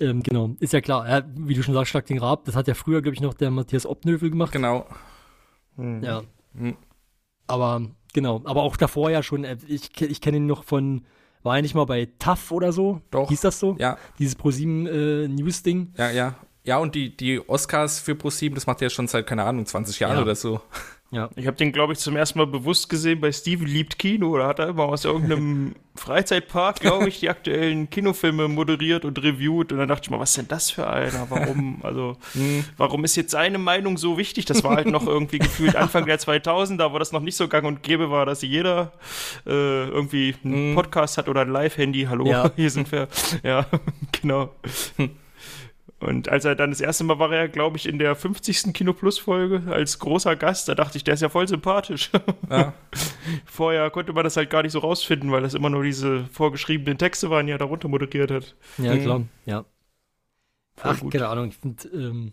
Ähm, 0.00 0.22
genau, 0.22 0.54
ist 0.60 0.72
ja 0.72 0.80
klar. 0.80 1.08
Ja, 1.08 1.22
wie 1.36 1.54
du 1.54 1.62
schon 1.62 1.74
sagst, 1.74 1.90
Schlag 1.90 2.06
den 2.06 2.18
Raab, 2.18 2.44
das 2.44 2.54
hat 2.56 2.68
ja 2.68 2.74
früher, 2.74 3.02
glaube 3.02 3.14
ich, 3.14 3.20
noch 3.20 3.34
der 3.34 3.50
Matthias 3.50 3.86
Obnövel 3.86 4.30
gemacht. 4.30 4.52
genau. 4.52 4.86
Hm. 5.76 6.02
Ja. 6.02 6.22
Mhm. 6.54 6.76
Aber 7.46 7.82
genau, 8.12 8.40
aber 8.44 8.62
auch 8.62 8.76
davor 8.76 9.10
ja 9.10 9.22
schon, 9.22 9.44
äh, 9.44 9.56
ich, 9.66 10.00
ich 10.00 10.20
kenne 10.20 10.38
ihn 10.38 10.46
noch 10.46 10.64
von, 10.64 11.04
war 11.42 11.56
er 11.56 11.62
nicht 11.62 11.74
mal 11.74 11.84
bei 11.86 12.08
TAF 12.18 12.50
oder 12.50 12.72
so? 12.72 13.00
Doch. 13.10 13.28
Hieß 13.28 13.40
das 13.42 13.60
so? 13.60 13.76
Ja, 13.78 13.98
Dieses 14.18 14.34
ProSieben 14.34 14.86
äh, 14.86 15.28
News-Ding? 15.28 15.92
ja, 15.96 16.10
ja. 16.10 16.34
Ja, 16.64 16.78
und 16.78 16.96
die, 16.96 17.16
die 17.16 17.38
Oscars 17.48 18.00
für 18.00 18.16
ProSieben, 18.16 18.56
das 18.56 18.66
macht 18.66 18.82
er 18.82 18.90
schon 18.90 19.06
seit, 19.06 19.24
keine 19.28 19.44
Ahnung, 19.44 19.66
20 19.66 20.00
Jahren 20.00 20.16
Ja. 20.16 20.22
oder 20.22 20.34
so. 20.34 20.60
Ja. 21.16 21.30
Ich 21.34 21.46
habe 21.46 21.56
den, 21.56 21.72
glaube 21.72 21.94
ich, 21.94 21.98
zum 21.98 22.14
ersten 22.14 22.38
Mal 22.38 22.46
bewusst 22.46 22.90
gesehen 22.90 23.20
bei 23.20 23.32
Steven 23.32 23.66
liebt 23.66 23.98
Kino. 23.98 24.36
Da 24.36 24.48
hat 24.48 24.58
er 24.58 24.68
immer 24.68 24.84
aus 24.84 25.04
irgendeinem 25.06 25.74
Freizeitpark, 25.96 26.80
glaube 26.80 27.08
ich, 27.08 27.20
die 27.20 27.30
aktuellen 27.30 27.88
Kinofilme 27.88 28.48
moderiert 28.48 29.06
und 29.06 29.22
reviewt. 29.22 29.72
Und 29.72 29.78
dann 29.78 29.88
dachte 29.88 30.02
ich 30.04 30.10
mal, 30.10 30.20
was 30.20 30.30
ist 30.30 30.36
denn 30.36 30.48
das 30.48 30.70
für 30.70 30.86
einer? 30.88 31.26
Warum? 31.30 31.80
Also, 31.82 32.16
warum 32.76 33.04
ist 33.04 33.16
jetzt 33.16 33.30
seine 33.30 33.56
Meinung 33.58 33.96
so 33.96 34.18
wichtig? 34.18 34.44
Das 34.44 34.62
war 34.62 34.76
halt 34.76 34.88
noch 34.88 35.06
irgendwie 35.06 35.38
gefühlt 35.38 35.74
Anfang 35.76 36.04
der 36.04 36.18
2000er, 36.18 36.92
wo 36.92 36.98
das 36.98 37.12
noch 37.12 37.20
nicht 37.20 37.36
so 37.36 37.48
gang 37.48 37.64
und 37.66 37.82
gäbe 37.82 38.10
war, 38.10 38.26
dass 38.26 38.42
jeder 38.42 38.92
äh, 39.46 39.50
irgendwie 39.88 40.34
einen 40.44 40.70
Mhm. 40.72 40.74
Podcast 40.74 41.16
hat 41.16 41.28
oder 41.28 41.42
ein 41.42 41.50
Live-Handy. 41.50 42.06
Hallo, 42.10 42.26
Ja. 42.26 42.50
hier 42.56 42.70
sind 42.70 42.92
wir. 42.92 43.08
Ja, 43.42 43.64
genau. 44.20 44.50
Und 45.98 46.28
als 46.28 46.44
er 46.44 46.54
dann 46.54 46.70
das 46.70 46.82
erste 46.82 47.04
Mal 47.04 47.18
war 47.18 47.32
er, 47.32 47.48
glaube 47.48 47.78
ich, 47.78 47.86
in 47.88 47.98
der 47.98 48.14
50. 48.14 48.74
Kino 48.74 48.92
Plus 48.92 49.18
Folge 49.18 49.62
als 49.72 49.98
großer 49.98 50.36
Gast, 50.36 50.68
da 50.68 50.74
dachte 50.74 50.98
ich, 50.98 51.04
der 51.04 51.14
ist 51.14 51.22
ja 51.22 51.30
voll 51.30 51.48
sympathisch. 51.48 52.10
Ja. 52.50 52.74
Vorher 53.46 53.88
konnte 53.90 54.12
man 54.12 54.22
das 54.24 54.36
halt 54.36 54.50
gar 54.50 54.62
nicht 54.62 54.72
so 54.72 54.80
rausfinden, 54.80 55.32
weil 55.32 55.40
das 55.42 55.54
immer 55.54 55.70
nur 55.70 55.82
diese 55.82 56.24
vorgeschriebenen 56.26 56.98
Texte 56.98 57.30
waren, 57.30 57.46
die 57.46 57.52
er 57.52 57.58
darunter 57.58 57.88
moderiert 57.88 58.30
hat. 58.30 58.56
Ja, 58.76 58.94
Mhm. 58.94 59.00
klar, 59.02 59.22
ja. 59.46 59.64
Voll 60.76 60.90
Ach, 60.94 61.00
gut. 61.00 61.12
keine 61.12 61.28
Ahnung, 61.28 61.48
ich 61.48 61.56
finde, 61.56 61.88
ähm, 61.88 62.32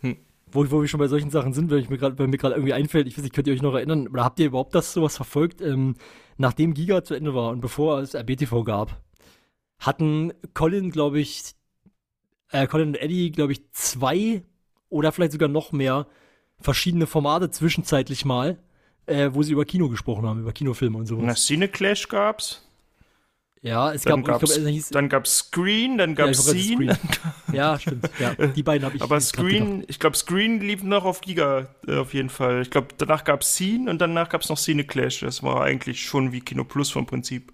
Hm. 0.00 0.16
wo, 0.52 0.70
wo 0.70 0.82
wir 0.82 0.88
schon 0.88 1.00
bei 1.00 1.08
solchen 1.08 1.30
Sachen 1.30 1.54
sind, 1.54 1.70
wenn 1.70 1.78
ich 1.78 1.88
mir 1.88 1.96
gerade, 1.96 2.14
bei 2.16 2.26
mir 2.26 2.36
gerade 2.36 2.54
irgendwie 2.54 2.74
einfällt, 2.74 3.06
ich 3.06 3.16
weiß 3.16 3.22
nicht, 3.24 3.34
könnt 3.34 3.46
ihr 3.46 3.54
euch 3.54 3.62
noch 3.62 3.74
erinnern, 3.74 4.08
oder 4.08 4.24
habt 4.24 4.38
ihr 4.38 4.46
überhaupt 4.46 4.74
das 4.74 4.92
sowas 4.92 5.16
verfolgt, 5.16 5.62
ähm, 5.62 5.94
nachdem 6.36 6.74
Giga 6.74 7.02
zu 7.02 7.14
Ende 7.14 7.34
war 7.34 7.48
und 7.50 7.62
bevor 7.62 8.00
es 8.00 8.14
RBTV 8.14 8.62
gab, 8.64 9.00
hatten 9.78 10.34
Colin, 10.52 10.90
glaube 10.90 11.18
ich, 11.20 11.54
äh, 12.50 12.66
Colin 12.66 12.88
und 12.88 12.94
Eddie, 13.00 13.30
glaube 13.30 13.52
ich, 13.52 13.70
zwei 13.72 14.42
oder 14.88 15.12
vielleicht 15.12 15.32
sogar 15.32 15.48
noch 15.48 15.72
mehr 15.72 16.06
verschiedene 16.60 17.06
Formate 17.06 17.50
zwischenzeitlich 17.50 18.24
mal, 18.24 18.58
äh, 19.06 19.30
wo 19.32 19.42
sie 19.42 19.52
über 19.52 19.64
Kino 19.64 19.88
gesprochen 19.88 20.26
haben, 20.26 20.40
über 20.40 20.52
Kinofilme 20.52 20.98
und 20.98 21.06
sowas. 21.06 21.24
Na, 21.26 21.34
Cineclash 21.34 22.08
gab's. 22.08 22.60
Ja, 23.60 23.94
es 23.94 24.02
Dann 24.02 24.22
gab, 24.22 24.36
ich 24.36 24.40
gab's, 24.40 24.52
glaube, 24.54 24.68
er 24.68 24.72
hieß, 24.72 24.88
dann 24.90 25.08
gab's 25.08 25.38
Screen, 25.38 25.96
dann 25.96 26.10
Ja, 26.10 26.16
gab's 26.26 26.44
gerade 26.44 26.58
Scene. 26.58 26.94
Screen. 26.94 27.56
ja, 27.56 27.78
stimmt, 27.78 28.10
ja, 28.18 28.34
die 28.34 28.62
beiden 28.62 28.84
habe 28.84 28.96
ich 28.96 29.02
Aber. 29.02 29.18
Screen, 29.22 29.84
ich 29.88 29.98
glaube, 29.98 30.16
Screen 30.18 30.60
lief 30.60 30.82
noch 30.82 31.06
auf 31.06 31.22
Giga 31.22 31.68
äh, 31.88 31.96
auf 31.96 32.12
jeden 32.12 32.28
Fall. 32.28 32.60
Ich 32.60 32.70
glaube, 32.70 32.88
danach 32.98 33.24
gab's 33.24 33.54
Scene 33.54 33.90
und 33.90 34.00
danach 34.02 34.28
gab's 34.28 34.50
noch 34.50 34.58
Cineclash. 34.58 35.20
Das 35.20 35.42
war 35.42 35.62
eigentlich 35.62 36.04
schon 36.04 36.30
wie 36.32 36.40
Kino 36.40 36.64
Plus 36.64 36.90
vom 36.90 37.06
Prinzip. 37.06 37.52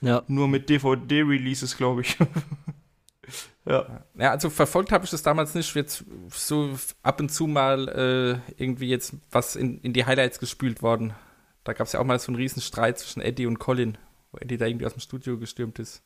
Ja, 0.00 0.24
Nur 0.26 0.48
mit 0.48 0.68
DVD-Releases, 0.68 1.76
glaube 1.76 2.00
ich. 2.02 2.16
ja. 3.66 4.04
Ja, 4.18 4.30
also 4.30 4.50
verfolgt 4.50 4.92
habe 4.92 5.04
ich 5.04 5.10
das 5.10 5.22
damals 5.22 5.54
nicht. 5.54 5.74
Jetzt 5.74 6.04
so 6.30 6.70
ab 7.02 7.20
und 7.20 7.30
zu 7.30 7.46
mal 7.46 7.88
äh, 7.88 8.52
irgendwie 8.62 8.88
jetzt 8.88 9.14
was 9.30 9.56
in, 9.56 9.78
in 9.80 9.92
die 9.92 10.04
Highlights 10.06 10.38
gespült 10.38 10.82
worden. 10.82 11.14
Da 11.64 11.72
gab 11.72 11.86
es 11.86 11.92
ja 11.94 12.00
auch 12.00 12.04
mal 12.04 12.18
so 12.18 12.28
einen 12.28 12.36
riesen 12.36 12.60
Streit 12.62 12.98
zwischen 12.98 13.22
Eddie 13.22 13.46
und 13.46 13.58
Colin, 13.58 13.96
wo 14.32 14.38
Eddie 14.38 14.58
da 14.58 14.66
irgendwie 14.66 14.86
aus 14.86 14.92
dem 14.92 15.00
Studio 15.00 15.38
gestürmt 15.38 15.78
ist. 15.78 16.02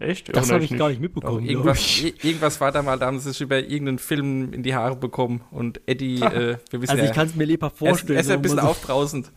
Echt? 0.00 0.34
Das 0.36 0.50
habe 0.50 0.64
ich 0.64 0.76
gar 0.76 0.88
nicht 0.88 0.98
Doch, 0.98 1.02
mitbekommen. 1.02 1.38
glaub 1.44 1.48
irgendwas, 1.48 2.00
irgendwas 2.02 2.60
war 2.60 2.72
da 2.72 2.82
mal, 2.82 2.98
da 2.98 3.06
haben 3.06 3.20
sie 3.20 3.30
sich 3.30 3.40
über 3.40 3.60
irgendeinen 3.60 4.00
Film 4.00 4.52
in 4.52 4.64
die 4.64 4.74
Haare 4.74 4.96
bekommen 4.96 5.42
und 5.52 5.80
Eddie, 5.86 6.16
äh, 6.20 6.56
wir 6.70 6.82
wissen 6.82 6.90
Also 6.90 7.04
ja, 7.04 7.10
ich 7.10 7.14
kann 7.14 7.28
es 7.28 7.36
mir 7.36 7.44
lebhaft 7.44 7.80
er 7.80 7.92
ist, 7.92 8.00
vorstellen. 8.00 8.16
er 8.16 8.20
ist 8.22 8.28
ja 8.30 8.34
ein 8.34 8.42
bisschen 8.42 8.56
wir 8.58 8.68
aufbrausend. 8.68 9.30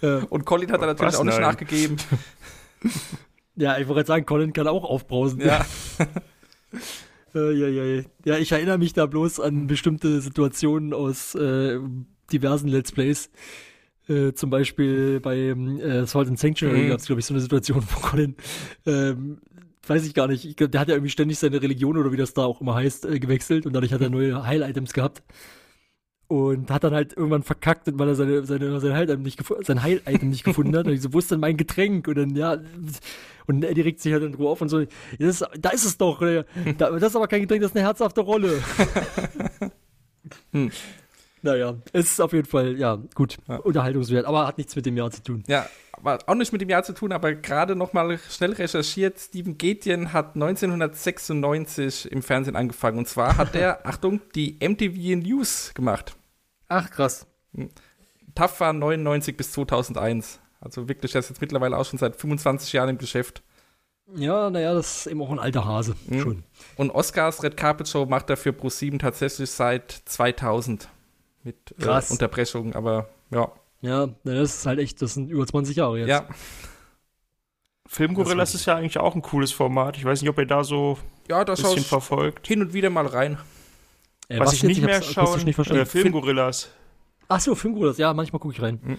so. 0.00 0.06
Äh, 0.06 0.24
Und 0.30 0.44
Colin 0.44 0.70
hat 0.70 0.80
da 0.80 0.86
natürlich 0.86 1.14
Was? 1.14 1.18
auch 1.20 1.24
nicht 1.24 1.34
Nein. 1.34 1.42
nachgegeben. 1.42 1.96
ja, 3.56 3.72
ich 3.78 3.88
wollte 3.88 3.94
gerade 4.00 4.06
sagen, 4.06 4.26
Colin 4.26 4.52
kann 4.52 4.68
auch 4.68 4.84
aufbrausen. 4.84 5.40
Ja, 5.40 5.66
Äh, 7.34 7.52
ja, 7.52 7.68
ja, 7.68 7.84
ja. 7.84 8.02
ja, 8.24 8.38
ich 8.38 8.52
erinnere 8.52 8.78
mich 8.78 8.92
da 8.92 9.06
bloß 9.06 9.40
an 9.40 9.66
bestimmte 9.66 10.20
Situationen 10.20 10.92
aus 10.92 11.34
äh, 11.34 11.78
diversen 12.32 12.68
Let's 12.68 12.92
Plays. 12.92 13.30
Äh, 14.08 14.32
zum 14.34 14.50
Beispiel 14.50 15.20
bei 15.20 15.36
äh, 15.36 16.06
Salt 16.06 16.28
and 16.28 16.38
Sanctuary 16.38 16.82
Mhm. 16.82 16.88
gab 16.90 17.00
es, 17.00 17.06
glaube 17.06 17.20
ich, 17.20 17.26
so 17.26 17.34
eine 17.34 17.40
Situation, 17.40 17.82
wo 17.92 18.00
Colin, 18.00 18.36
ähm, 18.86 19.38
weiß 19.86 20.06
ich 20.06 20.14
gar 20.14 20.28
nicht, 20.28 20.44
ich 20.44 20.56
glaub, 20.56 20.70
der 20.70 20.80
hat 20.80 20.88
ja 20.88 20.94
irgendwie 20.94 21.10
ständig 21.10 21.38
seine 21.38 21.60
Religion 21.60 21.96
oder 21.96 22.12
wie 22.12 22.16
das 22.16 22.32
da 22.34 22.44
auch 22.44 22.60
immer 22.60 22.74
heißt, 22.74 23.04
äh, 23.06 23.18
gewechselt 23.18 23.66
und 23.66 23.72
dadurch 23.72 23.92
hat 23.92 24.00
er 24.00 24.10
neue 24.10 24.46
Heil-Items 24.46 24.92
gehabt. 24.92 25.22
Und 26.28 26.72
hat 26.72 26.82
dann 26.82 26.92
halt 26.92 27.16
irgendwann 27.16 27.44
verkackt, 27.44 27.88
weil 27.92 28.08
er 28.08 28.16
seine, 28.16 28.44
seine, 28.44 28.80
sein 28.80 28.92
Heil-Item 28.94 29.22
nicht, 29.22 29.40
sein 29.62 29.82
Heil-Item 29.84 30.28
nicht 30.28 30.42
gefunden 30.42 30.76
hat. 30.76 30.86
Und 30.86 30.92
ich 30.92 31.00
so, 31.00 31.12
wo 31.12 31.20
ist 31.20 31.30
denn 31.30 31.38
mein 31.38 31.56
Getränk? 31.56 32.08
Und 32.08 32.16
dann, 32.16 32.34
ja, 32.34 32.58
und 33.46 33.64
er 33.64 33.74
direkt 33.74 34.00
sich 34.00 34.12
halt 34.12 34.22
in 34.22 34.34
Ruhe 34.34 34.48
auf 34.50 34.60
und 34.60 34.68
so, 34.68 34.84
das 35.18 35.44
da 35.58 35.70
ist 35.70 35.84
es 35.84 35.96
doch, 35.98 36.20
äh, 36.22 36.44
da, 36.78 36.90
das 36.90 37.10
ist 37.10 37.16
aber 37.16 37.28
kein 37.28 37.42
Getränk, 37.42 37.62
das 37.62 37.70
ist 37.72 37.76
eine 37.76 37.86
herzhafte 37.86 38.20
Rolle. 38.20 38.60
Hm. 40.52 40.70
Naja, 41.42 41.76
es 41.92 42.06
ist 42.12 42.20
auf 42.20 42.32
jeden 42.32 42.48
Fall, 42.48 42.76
ja, 42.76 42.98
gut, 43.14 43.36
Ja. 43.46 43.58
unterhaltungswert, 43.58 44.26
aber 44.26 44.46
hat 44.46 44.58
nichts 44.58 44.74
mit 44.74 44.86
dem 44.86 44.96
Jahr 44.96 45.10
zu 45.12 45.22
tun. 45.22 45.44
ja, 45.46 45.66
aber 45.92 46.18
auch 46.26 46.34
nicht 46.34 46.50
mit 46.52 46.60
dem 46.60 46.68
Jahr 46.68 46.82
zu 46.82 46.92
tun, 46.92 47.12
aber 47.12 47.34
gerade 47.34 47.76
noch 47.76 47.92
mal 47.92 48.18
schnell 48.28 48.52
recherchiert. 48.52 49.18
Steven 49.20 49.56
Gätjen 49.56 50.12
hat 50.12 50.34
1996 50.34 52.10
im 52.10 52.22
Fernsehen 52.22 52.56
angefangen. 52.56 52.98
Und 52.98 53.08
zwar 53.08 53.36
hat 53.36 53.54
er, 53.54 53.80
Achtung, 53.86 54.20
die 54.34 54.58
MTV 54.60 55.16
News 55.26 55.72
gemacht. 55.74 56.16
Ach, 56.68 56.90
krass. 56.90 57.26
TAF 58.34 58.60
war 58.60 58.72
99 58.72 59.36
bis 59.36 59.52
2001. 59.52 60.40
Also 60.60 60.88
wirklich, 60.88 61.14
er 61.14 61.20
ist 61.20 61.28
jetzt 61.28 61.40
mittlerweile 61.40 61.76
auch 61.76 61.84
schon 61.84 61.98
seit 61.98 62.16
25 62.16 62.72
Jahren 62.72 62.88
im 62.90 62.98
Geschäft. 62.98 63.42
Ja, 64.14 64.50
naja, 64.50 64.72
das 64.72 64.98
ist 64.98 65.06
eben 65.08 65.20
auch 65.22 65.30
ein 65.30 65.38
alter 65.40 65.64
Hase, 65.64 65.96
Mhm. 66.06 66.20
schon. 66.20 66.44
Und 66.76 66.90
Oscars 66.92 67.42
Red 67.42 67.56
Carpet 67.56 67.88
Show 67.88 68.06
macht 68.06 68.30
er 68.30 68.36
für 68.36 68.50
Pro7 68.50 68.98
tatsächlich 69.00 69.50
seit 69.50 69.90
2000 70.04 70.88
mit 71.42 71.74
äh. 71.80 72.00
Unterbrechungen, 72.10 72.74
aber 72.74 73.08
ja. 73.30 73.50
Ja, 73.82 74.08
das 74.24 74.58
ist 74.58 74.66
halt 74.66 74.78
echt, 74.78 75.02
das 75.02 75.14
sind 75.14 75.30
über 75.30 75.46
20 75.46 75.76
Jahre 75.76 75.98
jetzt. 75.98 76.08
Ja, 76.08 76.26
Filmgorillas 77.88 78.54
ist 78.54 78.66
ja 78.66 78.74
eigentlich 78.76 78.98
auch 78.98 79.14
ein 79.14 79.22
cooles 79.22 79.52
Format. 79.52 79.96
Ich 79.96 80.04
weiß 80.04 80.20
nicht, 80.20 80.30
ob 80.30 80.38
ihr 80.38 80.46
da 80.46 80.64
so 80.64 80.98
Ja, 81.28 81.44
da 81.44 81.52
ein 81.52 81.56
schaue 81.56 81.66
bisschen 81.70 81.82
ich 81.82 81.88
verfolgt. 81.88 82.46
hin 82.46 82.60
und 82.60 82.72
wieder 82.72 82.90
mal 82.90 83.06
rein. 83.06 83.38
Äh, 84.28 84.40
Was, 84.40 84.52
ich 84.54 84.62
jetzt? 84.62 84.68
nicht 84.68 84.82
mehr 84.82 84.96
hab's 84.96 85.16
akustisch 85.16 85.34
schaue, 85.36 85.44
nicht 85.44 85.54
verstanden. 85.54 85.82
äh, 85.82 85.86
Filmgorillas. 85.86 86.70
Ach 87.28 87.40
so, 87.40 87.54
Filmgorillas, 87.54 87.98
ja, 87.98 88.12
manchmal 88.12 88.40
gucke 88.40 88.54
ich 88.54 88.62
rein. 88.62 88.98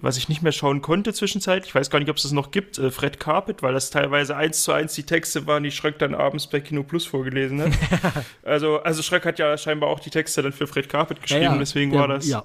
Was 0.00 0.16
ich 0.16 0.28
nicht 0.28 0.42
mehr 0.42 0.52
schauen 0.52 0.80
konnte 0.80 1.12
zwischenzeitlich, 1.12 1.70
ich 1.70 1.74
weiß 1.74 1.90
gar 1.90 1.98
nicht, 1.98 2.08
ob 2.08 2.16
es 2.18 2.22
das 2.22 2.30
noch 2.30 2.52
gibt, 2.52 2.78
äh, 2.78 2.92
Fred 2.92 3.18
Carpet, 3.18 3.62
weil 3.64 3.74
das 3.74 3.90
teilweise 3.90 4.36
eins 4.36 4.62
zu 4.62 4.70
eins 4.72 4.94
die 4.94 5.02
Texte 5.02 5.48
waren, 5.48 5.64
die 5.64 5.72
Schröck 5.72 5.98
dann 5.98 6.14
abends 6.14 6.46
bei 6.46 6.60
Kino 6.60 6.84
Plus 6.84 7.04
vorgelesen 7.04 7.60
hat. 7.62 7.72
also, 8.44 8.78
also 8.78 9.02
Schröck 9.02 9.24
hat 9.26 9.40
ja 9.40 9.58
scheinbar 9.58 9.88
auch 9.90 9.98
die 9.98 10.10
Texte 10.10 10.40
dann 10.40 10.52
für 10.52 10.68
Fred 10.68 10.88
Carpet 10.88 11.20
geschrieben, 11.20 11.58
deswegen 11.58 11.90
der- 11.90 12.00
war 12.00 12.08
das. 12.08 12.28
Ja. 12.28 12.44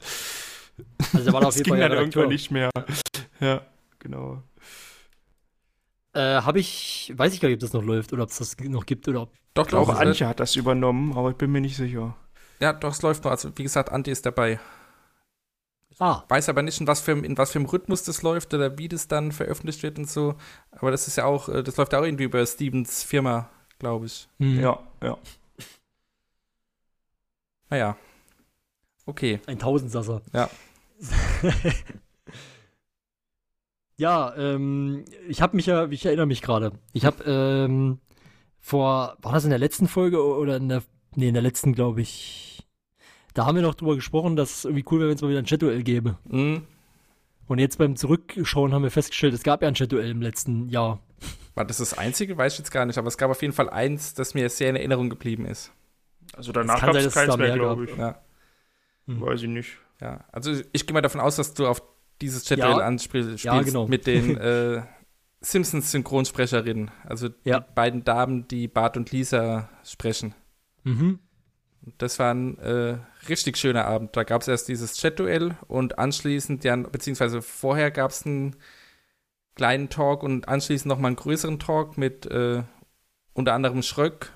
Also 1.13 1.31
war 1.31 1.41
da 1.41 1.47
auf 1.49 1.53
das 1.53 1.55
jeden 1.57 1.65
ging 1.65 1.73
Fall 1.73 1.81
ja 1.81 1.89
dann 1.89 1.99
irgendwann 1.99 2.29
nicht 2.29 2.49
mehr. 2.49 2.71
Ja, 3.39 3.61
genau. 3.99 4.41
Äh, 6.13 6.41
habe 6.41 6.59
ich, 6.59 7.13
weiß 7.15 7.33
ich 7.35 7.39
gar 7.39 7.49
nicht, 7.49 7.57
ob 7.57 7.61
das 7.61 7.73
noch 7.73 7.83
läuft 7.83 8.13
oder 8.13 8.23
ob 8.23 8.29
es 8.29 8.37
das 8.37 8.57
noch 8.59 8.85
gibt 8.87 9.07
oder 9.07 9.21
ob. 9.23 9.33
Doch, 9.53 9.71
Auch 9.73 9.87
doch. 9.89 9.99
Antje 9.99 10.27
hat 10.27 10.39
das 10.39 10.55
übernommen, 10.55 11.15
aber 11.15 11.29
ich 11.29 11.35
bin 11.35 11.51
mir 11.51 11.61
nicht 11.61 11.75
sicher. 11.75 12.15
Ja, 12.59 12.73
doch, 12.73 12.91
es 12.91 13.01
läuft 13.03 13.23
noch. 13.23 13.31
Also, 13.31 13.55
wie 13.55 13.63
gesagt, 13.63 13.91
Anti 13.91 14.09
ist 14.09 14.25
dabei. 14.25 14.59
Ah, 15.99 16.23
Weiß 16.27 16.49
aber 16.49 16.61
nicht, 16.63 16.79
in 16.81 16.87
was, 16.87 17.01
für, 17.01 17.11
in 17.11 17.37
was 17.37 17.51
für 17.51 17.59
einem 17.59 17.67
Rhythmus 17.67 18.03
das 18.03 18.21
läuft 18.23 18.53
oder 18.53 18.77
wie 18.77 18.87
das 18.89 19.07
dann 19.07 19.31
veröffentlicht 19.31 19.83
wird 19.83 19.97
und 19.99 20.09
so. 20.09 20.35
Aber 20.71 20.91
das 20.91 21.07
ist 21.07 21.17
ja 21.17 21.25
auch, 21.25 21.49
äh, 21.49 21.63
das 21.63 21.77
läuft 21.77 21.93
auch 21.93 22.03
irgendwie 22.03 22.23
über 22.25 22.45
Stevens 22.45 23.03
Firma, 23.03 23.49
glaube 23.79 24.07
ich. 24.07 24.27
hm, 24.39 24.59
Ja, 24.59 24.79
ja. 25.01 25.17
Naja. 27.69 27.97
Okay. 29.05 29.39
ein 29.47 29.59
Tausendsasser. 29.59 30.21
Ja. 30.33 30.49
ja, 33.97 34.33
ähm, 34.35 35.05
ich 35.27 35.41
habe 35.41 35.55
mich 35.55 35.65
ja, 35.65 35.87
ich 35.87 36.05
erinnere 36.05 36.25
mich 36.25 36.41
gerade. 36.41 36.71
Ich 36.93 37.05
habe 37.05 37.23
ähm, 37.25 37.99
vor, 38.59 39.17
war 39.21 39.33
das 39.33 39.43
in 39.43 39.49
der 39.49 39.59
letzten 39.59 39.87
Folge 39.87 40.23
oder 40.23 40.57
in 40.57 40.69
der, 40.69 40.83
nee, 41.15 41.27
in 41.27 41.33
der 41.33 41.43
letzten, 41.43 41.73
glaube 41.73 42.01
ich. 42.01 42.52
Da 43.33 43.45
haben 43.45 43.55
wir 43.55 43.61
noch 43.63 43.75
drüber 43.75 43.95
gesprochen, 43.95 44.35
dass 44.35 44.57
es 44.57 44.65
irgendwie 44.65 44.85
cool 44.91 44.99
wäre, 44.99 45.09
wenn 45.09 45.15
es 45.15 45.21
mal 45.21 45.29
wieder 45.29 45.39
ein 45.39 45.45
Chat-Duell 45.45 45.83
gäbe. 45.83 46.17
Hm. 46.29 46.63
Und 47.47 47.59
jetzt 47.59 47.77
beim 47.77 47.95
Zurückschauen 47.95 48.73
haben 48.73 48.83
wir 48.83 48.91
festgestellt, 48.91 49.33
es 49.33 49.43
gab 49.43 49.61
ja 49.61 49.67
ein 49.67 49.73
Chat-Duell 49.73 50.11
im 50.11 50.21
letzten 50.21 50.69
Jahr. 50.69 50.99
War 51.55 51.65
das 51.65 51.77
das 51.77 51.97
einzige? 51.97 52.37
Weiß 52.37 52.53
ich 52.53 52.59
jetzt 52.59 52.71
gar 52.71 52.85
nicht. 52.85 52.97
Aber 52.97 53.07
es 53.07 53.17
gab 53.17 53.29
auf 53.31 53.41
jeden 53.41 53.53
Fall 53.53 53.69
eins, 53.69 54.13
das 54.13 54.33
mir 54.33 54.49
sehr 54.49 54.69
in 54.69 54.75
Erinnerung 54.75 55.09
geblieben 55.09 55.45
ist. 55.45 55.71
Also 56.35 56.51
danach 56.51 56.81
gab 56.81 56.95
es 56.95 57.13
keins 57.13 57.35
mehr, 57.37 57.53
glaube 57.55 57.85
ich. 57.85 57.95
Ja. 57.97 58.21
Weiß 59.07 59.41
ich 59.41 59.49
nicht. 59.49 59.77
Ja, 60.01 60.23
also 60.31 60.51
ich 60.71 60.87
gehe 60.87 60.93
mal 60.93 61.01
davon 61.01 61.21
aus, 61.21 61.35
dass 61.35 61.53
du 61.53 61.67
auf 61.67 61.81
dieses 62.21 62.45
Chat-Duell 62.45 62.71
Ja. 62.71 62.85
anspielst 62.85 63.43
Ja, 63.43 63.61
genau. 63.61 63.87
mit 63.87 64.07
den 64.07 64.37
äh, 64.37 64.81
Simpsons-Synchronsprecherinnen. 65.41 66.91
Also 67.03 67.29
Ja. 67.43 67.59
die 67.59 67.65
beiden 67.75 68.03
Damen, 68.03 68.47
die 68.47 68.67
Bart 68.67 68.97
und 68.97 69.11
Lisa 69.11 69.69
sprechen. 69.83 70.33
Mhm. 70.83 71.19
Das 71.97 72.17
war 72.19 72.33
ein 72.33 72.57
äh, 72.59 72.97
richtig 73.27 73.57
schöner 73.57 73.85
Abend. 73.85 74.15
Da 74.15 74.23
gab 74.23 74.41
es 74.41 74.47
erst 74.47 74.67
dieses 74.69 74.93
Chat-Duell 74.95 75.57
und 75.67 75.99
anschließend, 75.99 76.63
ja, 76.63 76.75
beziehungsweise 76.75 77.41
vorher 77.41 77.91
gab 77.91 78.11
es 78.11 78.25
einen 78.25 78.55
kleinen 79.55 79.89
Talk 79.89 80.23
und 80.23 80.47
anschließend 80.47 80.87
nochmal 80.87 81.09
einen 81.09 81.17
größeren 81.17 81.59
Talk 81.59 81.97
mit 81.97 82.25
äh, 82.25 82.63
unter 83.33 83.53
anderem 83.53 83.81
Schröck 83.83 84.31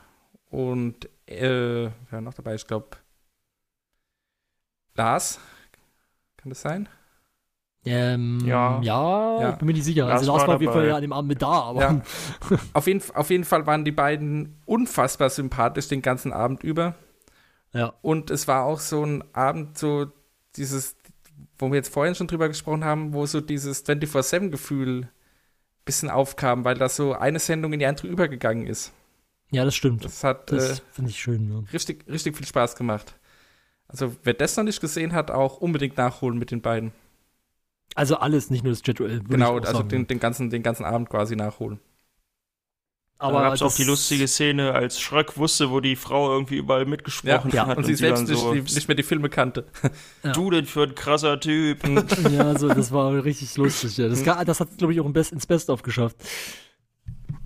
und 0.50 1.10
äh, 1.26 1.86
wer 1.86 1.94
war 2.12 2.22
noch 2.22 2.34
dabei? 2.34 2.56
Ich 2.56 2.68
glaube 2.68 2.98
Lars. 4.96 5.40
Kann 6.38 6.50
das 6.50 6.62
sein? 6.62 6.90
Ähm, 7.86 8.40
Ja. 8.44 8.82
ja. 8.82 9.42
Ja. 9.42 9.50
ich 9.52 9.56
bin 9.58 9.68
mir 9.68 9.74
nicht 9.74 9.86
sicher. 9.86 10.06
Lars 10.06 10.20
also 10.20 10.32
Lars 10.34 10.42
war 10.42 10.48
war 10.50 10.56
auf 10.56 10.62
jeden. 10.62 10.74
Fall 10.74 10.88
ja 10.88 10.96
an 10.96 11.02
dem 11.02 11.14
Abend 11.14 11.30
mit 11.30 11.42
da, 11.42 11.48
aber 11.48 11.82
Ja. 11.82 12.02
Auf 12.74 12.88
jeden, 12.88 13.02
auf 13.14 13.30
jeden 13.30 13.44
Fall 13.44 13.66
waren 13.66 13.86
die 13.86 13.92
beiden 13.92 14.62
unfassbar 14.66 15.30
sympathisch 15.30 15.88
den 15.88 16.02
ganzen 16.02 16.34
Abend 16.34 16.64
über. 16.64 16.96
Ja. 17.78 17.94
Und 18.02 18.32
es 18.32 18.48
war 18.48 18.66
auch 18.66 18.80
so 18.80 19.04
ein 19.04 19.24
Abend, 19.34 19.78
so 19.78 20.08
dieses, 20.56 20.96
wo 21.60 21.70
wir 21.70 21.76
jetzt 21.76 21.94
vorhin 21.94 22.16
schon 22.16 22.28
drüber 22.28 22.48
gesprochen 22.48 22.84
haben, 22.84 23.14
wo 23.14 23.26
so 23.26 23.40
dieses 23.42 23.86
24-7-Gefühl 23.86 25.04
ein 25.04 25.10
bisschen 25.86 26.10
aufkam, 26.10 26.66
weil 26.66 26.76
da 26.76 26.90
so 26.90 27.14
eine 27.14 27.40
Sendung 27.40 27.74
in 27.74 27.80
die 27.80 27.86
andere 27.86 28.08
übergegangen 28.08 28.66
ist. 28.66 28.94
ja, 29.52 29.64
das 29.64 29.76
stimmt. 29.76 30.04
Das 30.04 30.24
hat 30.24 30.52
Das 30.52 30.80
äh, 30.80 30.82
finde 30.92 31.12
ich 31.12 31.20
schön. 31.22 31.52
Ja. 31.52 31.64
richtig, 31.72 32.06
richtig 32.08 32.36
viel 32.36 32.48
Spaß 32.48 32.76
gemacht. 32.76 33.16
Also, 33.88 34.16
wer 34.24 34.34
das 34.34 34.58
noch 34.58 34.66
nicht 34.66 34.82
gesehen 34.82 35.14
hat, 35.14 35.32
auch 35.32 35.58
unbedingt 35.58 35.96
nachholen 35.98 36.38
mit 36.38 36.52
den 36.52 36.62
beiden. 36.62 36.92
Also 37.96 38.18
alles, 38.18 38.50
nicht 38.50 38.64
nur 38.64 38.74
das 38.74 38.82
Chat-Duell. 38.82 39.20
würde 39.22 39.30
Genau, 39.30 39.58
also 39.60 39.82
den, 39.82 40.08
den, 40.08 40.20
ganzen, 40.20 40.50
den 40.50 40.62
ganzen 40.62 40.84
Abend 40.84 41.10
quasi 41.10 41.36
nachholen. 41.36 41.80
Aber 43.20 43.40
da 43.40 43.44
gab 43.46 43.54
es 43.56 43.62
auch 43.64 43.68
das- 43.68 43.76
die 43.78 43.84
lustige 43.84 44.28
Szene, 44.28 44.74
als 44.74 45.00
Schröck 45.00 45.38
wusste, 45.38 45.72
wo 45.72 45.80
die 45.80 45.96
Frau 45.96 46.32
irgendwie 46.32 46.58
überall 46.58 46.86
mitgesprochen 46.86 47.52
Ja, 47.52 47.66
hat 47.66 47.78
Und 47.78 47.86
sie 47.86 47.96
selbst 47.96 48.28
nicht, 48.28 48.40
so, 48.40 48.54
nicht 48.54 48.88
mehr 48.88 48.96
die 48.96 49.04
Filme 49.04 49.30
kannte. 49.30 49.66
du 50.34 50.52
denn 50.52 50.66
für 50.66 50.84
ein 50.84 50.96
krasser 50.96 51.40
Typ. 51.40 51.80
Ja, 52.32 52.58
so, 52.58 52.68
das 52.68 52.92
war 52.92 53.24
richtig 53.24 53.56
lustig. 53.58 53.98
Ja. 53.98 54.08
Das, 54.08 54.24
das 54.24 54.60
hat, 54.60 54.78
glaube 54.78 54.94
ich, 54.94 55.00
auch 55.02 55.10
Best, 55.12 55.32
ins 55.32 55.48
Best-of 55.48 55.82
geschafft. 55.82 56.18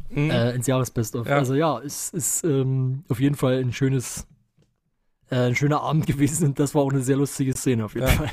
Mhm. 0.10 0.30
Äh, 0.30 0.52
ins 0.56 0.68
Jahres-Best-of. 0.68 1.26
Ja. 1.28 1.38
Also 1.38 1.54
ja, 1.56 1.80
es 1.80 2.10
ist 2.10 2.44
ähm, 2.44 3.06
auf 3.08 3.20
jeden 3.22 3.36
Fall 3.36 3.60
ein 3.62 3.72
schönes, 3.72 4.28
äh, 5.30 5.36
ein 5.38 5.56
schöner 5.56 5.82
Abend 5.82 6.06
gewesen 6.08 6.48
und 6.48 6.60
das 6.60 6.76
war 6.76 6.82
auch 6.82 6.92
eine 6.92 7.02
sehr 7.02 7.16
lustige 7.16 7.54
Szene 7.56 7.86
auf 7.86 7.94
jeden 7.96 8.08
Ja. 8.08 8.14
Fall. 8.14 8.32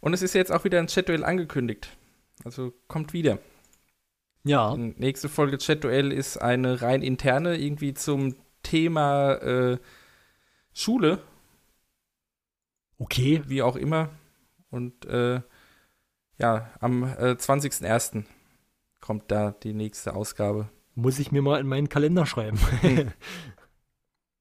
Und 0.00 0.14
es 0.14 0.22
ist 0.22 0.34
jetzt 0.34 0.50
auch 0.50 0.64
wieder 0.64 0.78
ein 0.78 0.86
Chat-Duell 0.86 1.24
angekündigt. 1.24 1.88
Also 2.44 2.72
kommt 2.86 3.12
wieder. 3.12 3.38
Ja, 4.48 4.74
Die 4.74 4.94
nächste 4.96 5.28
Folge 5.28 5.58
Chat-Duell 5.58 6.10
ist 6.10 6.38
eine 6.38 6.80
rein 6.80 7.02
interne, 7.02 7.58
irgendwie 7.58 7.92
zum 7.92 8.34
Thema 8.62 9.34
äh, 9.34 9.78
Schule, 10.72 11.18
okay. 12.98 13.42
wie 13.46 13.60
auch 13.60 13.76
immer. 13.76 14.08
Und 14.70 15.04
äh, 15.04 15.42
ja, 16.38 16.70
am 16.80 17.02
äh, 17.02 17.32
20.01. 17.32 18.24
kommt 19.02 19.30
da 19.30 19.50
die 19.50 19.74
nächste 19.74 20.14
Ausgabe. 20.14 20.70
Muss 20.94 21.18
ich 21.18 21.30
mir 21.30 21.42
mal 21.42 21.60
in 21.60 21.66
meinen 21.66 21.90
Kalender 21.90 22.24
schreiben. 22.24 22.58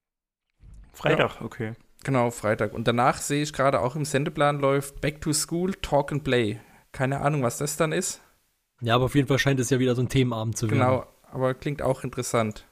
Freitag, 0.93 1.41
okay. 1.41 1.73
Genau, 2.05 2.31
Freitag. 2.31 2.73
Und 2.73 2.87
danach 2.87 3.17
sehe 3.17 3.43
ich 3.43 3.51
gerade 3.51 3.81
auch 3.81 3.97
im 3.97 4.05
Sendeplan 4.05 4.61
läuft 4.61 5.01
Back 5.01 5.19
to 5.19 5.33
School 5.33 5.73
Talk 5.73 6.13
and 6.13 6.23
Play. 6.23 6.61
Keine 6.93 7.19
Ahnung, 7.19 7.43
was 7.43 7.57
das 7.57 7.75
dann 7.75 7.91
ist. 7.91 8.21
Ja, 8.81 8.95
aber 8.95 9.05
auf 9.05 9.15
jeden 9.15 9.27
Fall 9.27 9.39
scheint 9.39 9.59
es 9.59 9.69
ja 9.69 9.79
wieder 9.79 9.95
so 9.95 10.01
ein 10.01 10.09
Themenabend 10.09 10.57
zu 10.57 10.69
werden. 10.69 10.79
Genau, 10.79 11.05
aber 11.31 11.53
klingt 11.53 11.81
auch 11.81 12.03
interessant. 12.03 12.65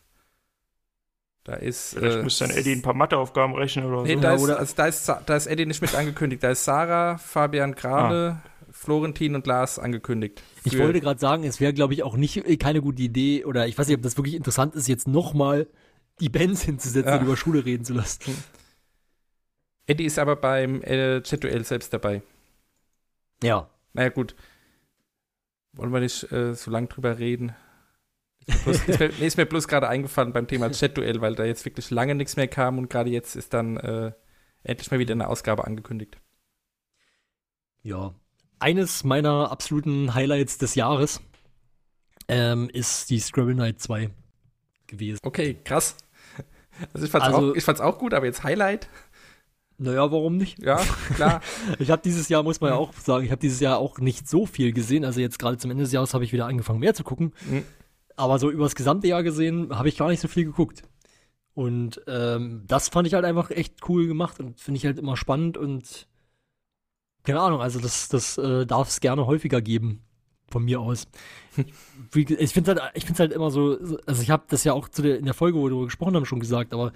Da 1.44 1.54
ist. 1.54 1.94
Vielleicht 1.96 2.18
äh, 2.18 2.24
müsste 2.24 2.48
dann 2.48 2.56
Eddie 2.58 2.72
ein 2.74 2.82
paar 2.82 2.94
Matheaufgaben 2.96 3.56
rechnen 3.56 3.86
oder 3.86 4.02
Nee, 4.04 4.16
so. 4.16 4.20
da, 4.22 4.30
Ja, 4.30 4.36
ist, 4.36 4.42
oder- 4.44 4.60
also 4.60 4.74
da, 4.76 4.88
ist, 4.88 5.08
da 5.08 5.36
ist 5.36 5.46
Eddie 5.48 5.66
nicht 5.68 5.82
mit 5.82 5.94
angekündigt. 5.94 6.42
Da 6.44 6.50
ist 6.52 6.64
Sarah, 6.64 7.18
Fabian 7.20 7.74
Grane, 7.76 8.42
Florentin 8.72 9.36
und 9.36 9.46
Lars 9.46 9.78
angekündigt. 9.78 10.42
Ich 10.64 10.78
wollte 10.80 11.00
gerade 11.02 11.20
sagen, 11.20 11.44
es 11.44 11.60
wäre, 11.62 11.74
glaube 11.74 11.94
ich, 11.94 12.02
auch 12.04 12.18
nicht 12.18 12.38
äh, 12.38 12.58
keine 12.58 12.82
gute 12.82 13.04
Idee, 13.04 13.46
oder 13.46 13.68
ich 13.68 13.78
weiß 13.78 13.88
nicht, 13.88 13.98
ob 13.98 14.02
das 14.04 14.18
wirklich 14.18 14.34
interessant 14.36 14.74
ist, 14.76 14.88
jetzt 14.88 15.08
nochmal 15.08 15.68
die 16.20 16.30
Bands 16.30 16.64
hinzusetzen 16.64 17.12
Ja. 17.14 17.20
und 17.20 17.26
über 17.26 17.38
Schule 17.38 17.64
reden 17.64 17.86
zu 17.86 17.94
lassen. 17.94 18.36
Eddie 19.86 20.06
ist 20.06 20.18
aber 20.18 20.36
beim 20.36 20.82
äh, 20.82 21.22
Chat-Duell 21.22 21.64
selbst 21.64 21.94
dabei. 21.94 22.24
Ja. 23.44 23.70
Naja, 23.94 24.10
gut. 24.10 24.36
Wollen 25.76 25.92
wir 25.94 26.00
nicht 26.00 26.32
äh, 26.32 26.54
so 26.56 26.72
lang 26.72 26.88
drüber 26.90 27.18
reden? 27.20 27.54
Bloß, 28.64 28.88
ist, 28.88 29.00
mir, 29.00 29.10
nee, 29.20 29.28
ist 29.28 29.38
mir 29.38 29.46
bloß 29.46 29.68
gerade 29.68 29.88
eingefallen 29.90 30.32
beim 30.32 30.48
Thema 30.48 30.70
Chat-Duell, 30.72 31.20
weil 31.22 31.36
da 31.36 31.46
jetzt 31.46 31.66
wirklich 31.66 31.90
lange 31.90 32.16
nichts 32.16 32.36
mehr 32.36 32.48
kam 32.48 32.78
und 32.78 32.90
gerade 32.90 33.10
jetzt 33.10 33.36
ist 33.36 33.54
dann 33.54 33.78
äh, 33.78 34.12
endlich 34.64 34.92
mal 34.92 35.00
wieder 35.00 35.14
eine 35.14 35.28
Ausgabe 35.28 35.66
angekündigt. 35.66 36.18
Ja. 37.82 38.14
Eines 38.60 39.04
meiner 39.04 39.52
absoluten 39.52 40.14
Highlights 40.14 40.58
des 40.58 40.76
Jahres 40.76 41.22
ähm, 42.28 42.70
ist 42.72 43.10
die 43.10 43.20
Scrabble 43.20 43.56
Night 43.56 43.82
2 43.82 44.10
gewesen. 44.88 45.20
Okay, 45.24 45.58
krass. 45.64 45.98
Also 46.94 47.06
ich 47.06 47.12
fand's, 47.12 47.28
Also- 47.28 47.52
auch, 47.52 47.56
ich 47.56 47.64
fand's 47.64 47.82
auch 47.82 47.98
gut, 47.98 48.14
aber 48.14 48.26
jetzt 48.26 48.44
Highlight, 48.44 48.90
Naja, 49.78 50.10
warum 50.12 50.38
nicht? 50.38 50.62
ja, 50.64 50.78
klar. 51.16 51.42
Ich 51.80 51.92
habe 51.92 52.02
dieses 52.02 52.30
Jahr, 52.30 52.44
muss 52.44 52.62
man 52.62 52.70
ja 52.72 52.76
auch 52.78 52.94
sagen, 52.94 53.26
ich 53.26 53.32
habe 53.32 53.42
dieses 53.42 53.60
Jahr 53.60 53.78
auch 53.78 54.00
nicht 54.00 54.28
so 54.28 54.46
viel 54.46 54.72
gesehen. 54.72 55.04
Also 55.04 55.20
jetzt 55.20 55.38
gerade 55.40 55.58
zum 55.58 55.72
Ende 55.72 55.84
des 55.84 55.92
Jahres 55.92 56.14
habe 56.14 56.24
ich 56.24 56.32
wieder 56.34 56.46
angefangen, 56.46 56.80
mehr 56.80 56.94
zu 56.94 57.04
gucken. 57.04 57.34
Mhm. 57.50 57.64
Aber 58.16 58.40
so 58.40 58.50
übers 58.50 58.76
gesamte 58.76 59.08
Jahr 59.08 59.24
gesehen, 59.24 59.78
habe 59.78 59.90
ich 59.90 59.98
gar 59.98 60.08
nicht 60.08 60.22
so 60.22 60.28
viel 60.30 60.46
geguckt. 60.46 60.84
Und 61.54 62.02
ähm, 62.08 62.64
das 62.68 62.90
fand 62.90 63.08
ich 63.08 63.14
halt 63.14 63.26
einfach 63.26 63.50
echt 63.52 63.90
cool 63.90 64.08
gemacht 64.08 64.40
und 64.40 64.60
finde 64.60 64.78
ich 64.78 64.86
halt 64.86 64.98
immer 65.00 65.18
spannend 65.18 65.58
und 65.58 66.08
keine 67.24 67.42
Ahnung, 67.42 67.60
also 67.62 67.80
das, 67.80 68.08
das 68.10 68.38
äh, 68.38 68.66
darf 68.66 68.88
es 68.90 69.00
gerne 69.00 69.26
häufiger 69.26 69.62
geben, 69.62 70.04
von 70.50 70.64
mir 70.64 70.80
aus. 70.80 71.08
Ich 72.14 72.54
finde 72.54 72.76
halt, 72.76 72.92
ich 72.94 73.06
finde 73.06 73.20
halt 73.20 73.32
immer 73.34 73.50
so, 73.52 73.84
so- 73.84 73.98
also 74.06 74.22
ich 74.22 74.30
habe 74.30 74.44
das 74.50 74.64
ja 74.64 74.74
auch 74.74 74.88
der, 74.90 75.18
in 75.18 75.26
der 75.26 75.34
Folge, 75.34 75.58
wo 75.58 75.64
wir 75.64 75.70
darüber 75.70 75.86
gesprochen 75.88 76.16
haben, 76.16 76.26
schon 76.26 76.40
gesagt, 76.40 76.74
aber 76.74 76.92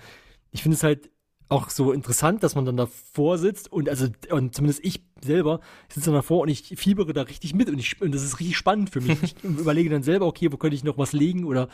ich 0.52 0.62
finde 0.62 0.76
es 0.76 0.84
halt 0.84 1.10
auch 1.50 1.70
so 1.70 1.92
interessant, 1.92 2.44
dass 2.44 2.56
man 2.56 2.66
dann 2.66 2.78
davor 2.78 3.38
sitzt 3.38 3.72
und 3.72 3.90
also 3.90 4.08
und 4.30 4.56
zumindest 4.56 4.86
ich 4.86 5.02
selber 5.24 5.60
sitze 5.90 6.08
dann 6.08 6.16
davor 6.16 6.42
und 6.42 6.50
ich 6.50 6.74
fiebere 6.78 7.12
da 7.12 7.24
richtig 7.24 7.54
mit 7.56 7.70
und, 7.70 7.80
ich, 7.80 8.00
und 8.02 8.14
das 8.14 8.24
ist 8.24 8.40
richtig 8.40 8.56
spannend 8.56 8.92
für 8.92 9.02
mich. 9.02 9.22
Ich 9.24 9.36
überlege 9.44 9.90
dann 9.90 10.04
selber, 10.04 10.28
okay, 10.28 10.52
wo 10.52 10.58
könnte 10.58 10.76
ich 10.76 10.84
noch 10.84 10.98
was 10.98 11.12
legen 11.12 11.44
oder 11.44 11.68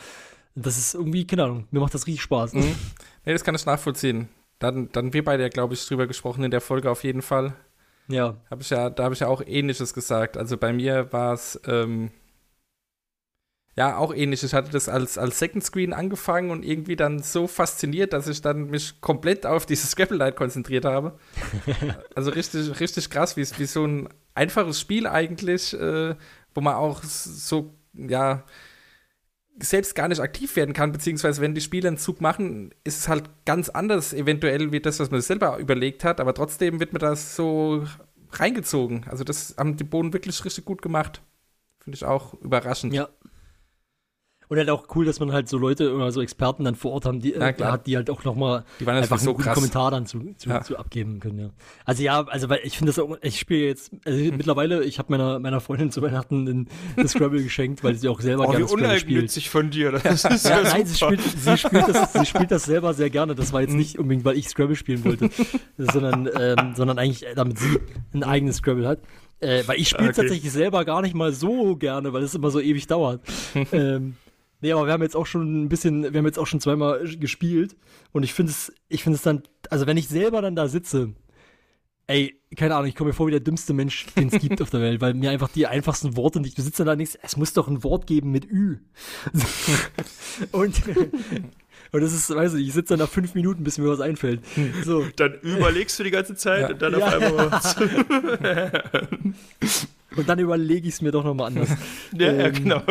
das 0.54 0.78
ist 0.78 0.94
irgendwie, 0.94 1.26
keine 1.26 1.44
Ahnung, 1.44 1.68
mir 1.70 1.80
macht 1.80 1.94
das 1.94 2.06
richtig 2.06 2.22
Spaß. 2.22 2.54
Mhm. 2.54 2.74
Nee, 3.26 3.32
das 3.32 3.44
kann 3.44 3.54
ich 3.54 3.66
nachvollziehen. 3.66 4.28
Dann, 4.58 4.88
dann 4.92 5.12
wir 5.12 5.22
beide 5.22 5.42
ja, 5.42 5.50
glaube 5.50 5.74
ich, 5.74 5.86
drüber 5.86 6.06
gesprochen 6.06 6.42
in 6.42 6.50
der 6.50 6.62
Folge 6.62 6.90
auf 6.90 7.04
jeden 7.04 7.20
Fall. 7.20 7.54
Ja. 8.08 8.36
Hab 8.50 8.62
ich 8.62 8.70
ja, 8.70 8.88
da 8.88 9.04
habe 9.04 9.14
ich 9.14 9.20
ja 9.20 9.28
auch 9.28 9.42
ähnliches 9.44 9.92
gesagt. 9.92 10.38
Also 10.38 10.56
bei 10.56 10.72
mir 10.72 11.12
war 11.12 11.34
es 11.34 11.60
ähm, 11.66 12.10
ja 13.76 13.98
auch 13.98 14.14
ähnlich. 14.14 14.42
Ich 14.42 14.54
hatte 14.54 14.70
das 14.70 14.88
als, 14.88 15.18
als 15.18 15.38
Second 15.38 15.62
Screen 15.62 15.92
angefangen 15.92 16.50
und 16.50 16.64
irgendwie 16.64 16.96
dann 16.96 17.22
so 17.22 17.46
fasziniert, 17.46 18.12
dass 18.12 18.26
ich 18.26 18.40
dann 18.40 18.70
mich 18.70 19.00
komplett 19.00 19.46
auf 19.46 19.66
dieses 19.66 19.90
Scrabble 19.92 20.16
Light 20.16 20.36
konzentriert 20.36 20.84
habe. 20.84 21.18
also 22.14 22.30
richtig, 22.30 22.80
richtig 22.80 23.10
krass, 23.10 23.36
wie, 23.36 23.46
wie 23.58 23.66
so 23.66 23.86
ein 23.86 24.08
einfaches 24.34 24.80
Spiel 24.80 25.06
eigentlich, 25.06 25.74
äh, 25.74 26.14
wo 26.54 26.60
man 26.60 26.74
auch 26.74 27.02
so, 27.02 27.74
ja, 27.94 28.44
selbst 29.58 29.94
gar 29.94 30.08
nicht 30.08 30.20
aktiv 30.20 30.54
werden 30.56 30.74
kann, 30.74 30.92
beziehungsweise 30.92 31.40
wenn 31.40 31.54
die 31.54 31.62
Spieler 31.62 31.88
einen 31.88 31.96
Zug 31.96 32.20
machen, 32.20 32.74
ist 32.84 32.98
es 33.00 33.08
halt 33.08 33.30
ganz 33.46 33.70
anders 33.70 34.12
eventuell 34.12 34.70
wie 34.72 34.80
das, 34.80 35.00
was 35.00 35.10
man 35.10 35.20
selber 35.20 35.58
überlegt 35.58 36.04
hat, 36.04 36.20
aber 36.20 36.34
trotzdem 36.34 36.78
wird 36.78 36.92
mir 36.92 36.98
das 36.98 37.36
so 37.36 37.86
reingezogen. 38.32 39.06
Also 39.08 39.24
das 39.24 39.54
haben 39.56 39.76
die 39.76 39.84
Boden 39.84 40.12
wirklich 40.12 40.44
richtig 40.44 40.64
gut 40.66 40.82
gemacht. 40.82 41.22
Finde 41.80 41.96
ich 41.96 42.04
auch 42.04 42.34
überraschend. 42.42 42.92
Ja. 42.92 43.08
Und 44.48 44.58
halt 44.58 44.70
auch 44.70 44.86
cool, 44.94 45.04
dass 45.04 45.18
man 45.18 45.32
halt 45.32 45.48
so 45.48 45.58
Leute 45.58 45.92
oder 45.92 46.12
so 46.12 46.22
Experten 46.22 46.62
dann 46.64 46.76
vor 46.76 46.92
Ort 46.92 47.04
haben, 47.04 47.18
die, 47.20 47.34
Na 47.36 47.48
äh, 47.48 47.52
klar. 47.52 47.72
hat, 47.72 47.86
die 47.88 47.96
halt 47.96 48.08
auch 48.10 48.22
nochmal 48.22 48.64
Die 48.78 48.86
waren 48.86 48.94
einfach 48.96 49.12
einfach 49.12 49.18
so 49.24 49.30
einen 49.30 49.36
guten 49.38 49.44
krass. 49.46 49.54
Kommentar 49.54 49.90
dann 49.90 50.06
zu, 50.06 50.20
zu, 50.36 50.48
Ja. 50.48 50.60
zu 50.62 50.76
abgeben 50.78 51.18
können, 51.18 51.38
ja. 51.40 51.50
Also 51.84 52.02
ja, 52.04 52.22
also 52.26 52.48
weil 52.48 52.60
ich 52.62 52.76
finde 52.78 52.92
das 52.92 52.98
auch, 53.00 53.16
ich 53.22 53.40
spiele 53.40 53.66
jetzt, 53.66 53.90
also 54.04 54.18
mittlerweile, 54.32 54.84
ich 54.84 55.00
habe 55.00 55.10
meiner, 55.10 55.40
meiner 55.40 55.60
Freundin 55.60 55.90
zu 55.90 56.00
Weihnachten 56.00 56.46
ein, 56.46 56.68
das 56.96 57.10
Scrabble 57.10 57.42
geschenkt, 57.42 57.82
weil 57.82 57.96
sie 57.96 58.08
auch 58.08 58.20
selber 58.20 58.44
Oh, 58.44 58.52
wie 58.52 58.52
gerne 58.52 58.68
Scrabble 58.68 58.86
spielt. 58.90 59.00
uneigennützig 59.08 59.50
von 59.50 59.70
dir. 59.70 59.90
Das 59.92 60.24
ist 60.24 60.48
ja, 60.48 60.62
Ja, 60.62 60.68
nein, 60.72 60.86
sie 60.86 60.94
spielt, 60.96 61.20
sie, 61.22 61.58
spielt 61.58 61.88
das, 61.88 62.12
sie 62.12 62.26
spielt 62.26 62.50
das 62.52 62.64
selber 62.64 62.94
sehr 62.94 63.10
gerne. 63.10 63.34
Das 63.34 63.52
war 63.52 63.62
jetzt 63.62 63.74
nicht 63.74 63.98
unbedingt, 63.98 64.24
weil 64.24 64.36
ich 64.38 64.48
Scrabble 64.48 64.76
spielen 64.76 65.04
wollte, 65.04 65.28
sondern, 65.76 66.28
ähm, 66.38 66.74
sondern 66.76 66.98
eigentlich, 67.00 67.24
damit 67.34 67.58
sie 67.58 67.80
ein 68.14 68.22
eigenes 68.22 68.56
Scrabble 68.58 68.86
hat. 68.86 69.00
Äh, 69.40 69.64
weil 69.66 69.78
ich 69.78 69.88
spiele 69.88 70.10
Okay. 70.10 70.20
tatsächlich 70.22 70.50
selber 70.52 70.84
gar 70.84 71.02
nicht 71.02 71.14
mal 71.14 71.32
so 71.32 71.76
gerne, 71.76 72.12
weil 72.12 72.22
es 72.22 72.34
immer 72.34 72.50
so 72.50 72.60
ewig 72.60 72.86
dauert. 72.86 73.20
ähm, 73.72 74.16
nee, 74.60 74.72
aber 74.72 74.86
wir 74.86 74.92
haben 74.92 75.02
jetzt 75.02 75.16
auch 75.16 75.26
schon 75.26 75.64
ein 75.64 75.68
bisschen, 75.68 76.02
wir 76.12 76.18
haben 76.18 76.26
jetzt 76.26 76.38
auch 76.38 76.46
schon 76.46 76.60
zweimal 76.60 77.04
gespielt 77.18 77.76
und 78.12 78.22
ich 78.22 78.32
finde 78.32 78.52
es, 78.52 78.72
ich 78.88 79.02
finde 79.02 79.16
es 79.16 79.22
dann, 79.22 79.42
also 79.70 79.86
wenn 79.86 79.96
ich 79.96 80.08
selber 80.08 80.42
dann 80.42 80.56
da 80.56 80.68
sitze, 80.68 81.12
ey, 82.08 82.40
keine 82.56 82.74
Ahnung, 82.76 82.88
ich 82.88 82.94
komme 82.94 83.08
mir 83.08 83.14
vor 83.14 83.26
wie 83.26 83.32
der 83.32 83.40
dümmste 83.40 83.72
Mensch, 83.74 84.06
den 84.16 84.28
es 84.28 84.40
gibt 84.40 84.62
auf 84.62 84.70
der 84.70 84.80
Welt, 84.80 85.00
weil 85.00 85.14
mir 85.14 85.30
einfach 85.30 85.48
die 85.48 85.66
einfachsten 85.66 86.16
Worte 86.16 86.40
nicht, 86.40 86.56
du 86.56 86.62
sitzt 86.62 86.78
dann 86.78 86.86
da 86.86 86.94
denkst, 86.96 87.18
es 87.22 87.36
muss 87.36 87.52
doch 87.52 87.66
ein 87.68 87.82
Wort 87.82 88.06
geben 88.06 88.30
mit 88.30 88.44
Ü. 88.50 88.76
und, 90.52 90.80
und 91.92 92.00
das 92.00 92.12
ist, 92.12 92.30
weiß 92.34 92.54
ich, 92.54 92.68
ich 92.68 92.72
sitze 92.74 92.94
dann 92.96 93.00
nach 93.04 93.10
fünf 93.12 93.34
Minuten, 93.34 93.64
bis 93.64 93.78
mir 93.78 93.88
was 93.88 94.00
einfällt. 94.00 94.40
So. 94.84 95.04
Dann 95.16 95.34
überlegst 95.42 95.98
du 95.98 96.04
die 96.04 96.10
ganze 96.12 96.36
Zeit 96.36 96.60
Ja. 96.62 96.68
und 96.68 96.80
dann 96.82 96.92
Ja. 96.98 97.06
auf 97.06 97.12
einmal. 97.14 97.60
Und 100.16 100.26
dann 100.30 100.38
überlege 100.38 100.88
ich 100.88 100.94
es 100.94 101.02
mir 101.02 101.10
doch 101.12 101.24
nochmal 101.24 101.48
anders. 101.48 101.68
Ja, 102.16 102.32
ja, 102.32 102.46
Ähm, 102.46 102.54
genau. 102.54 102.82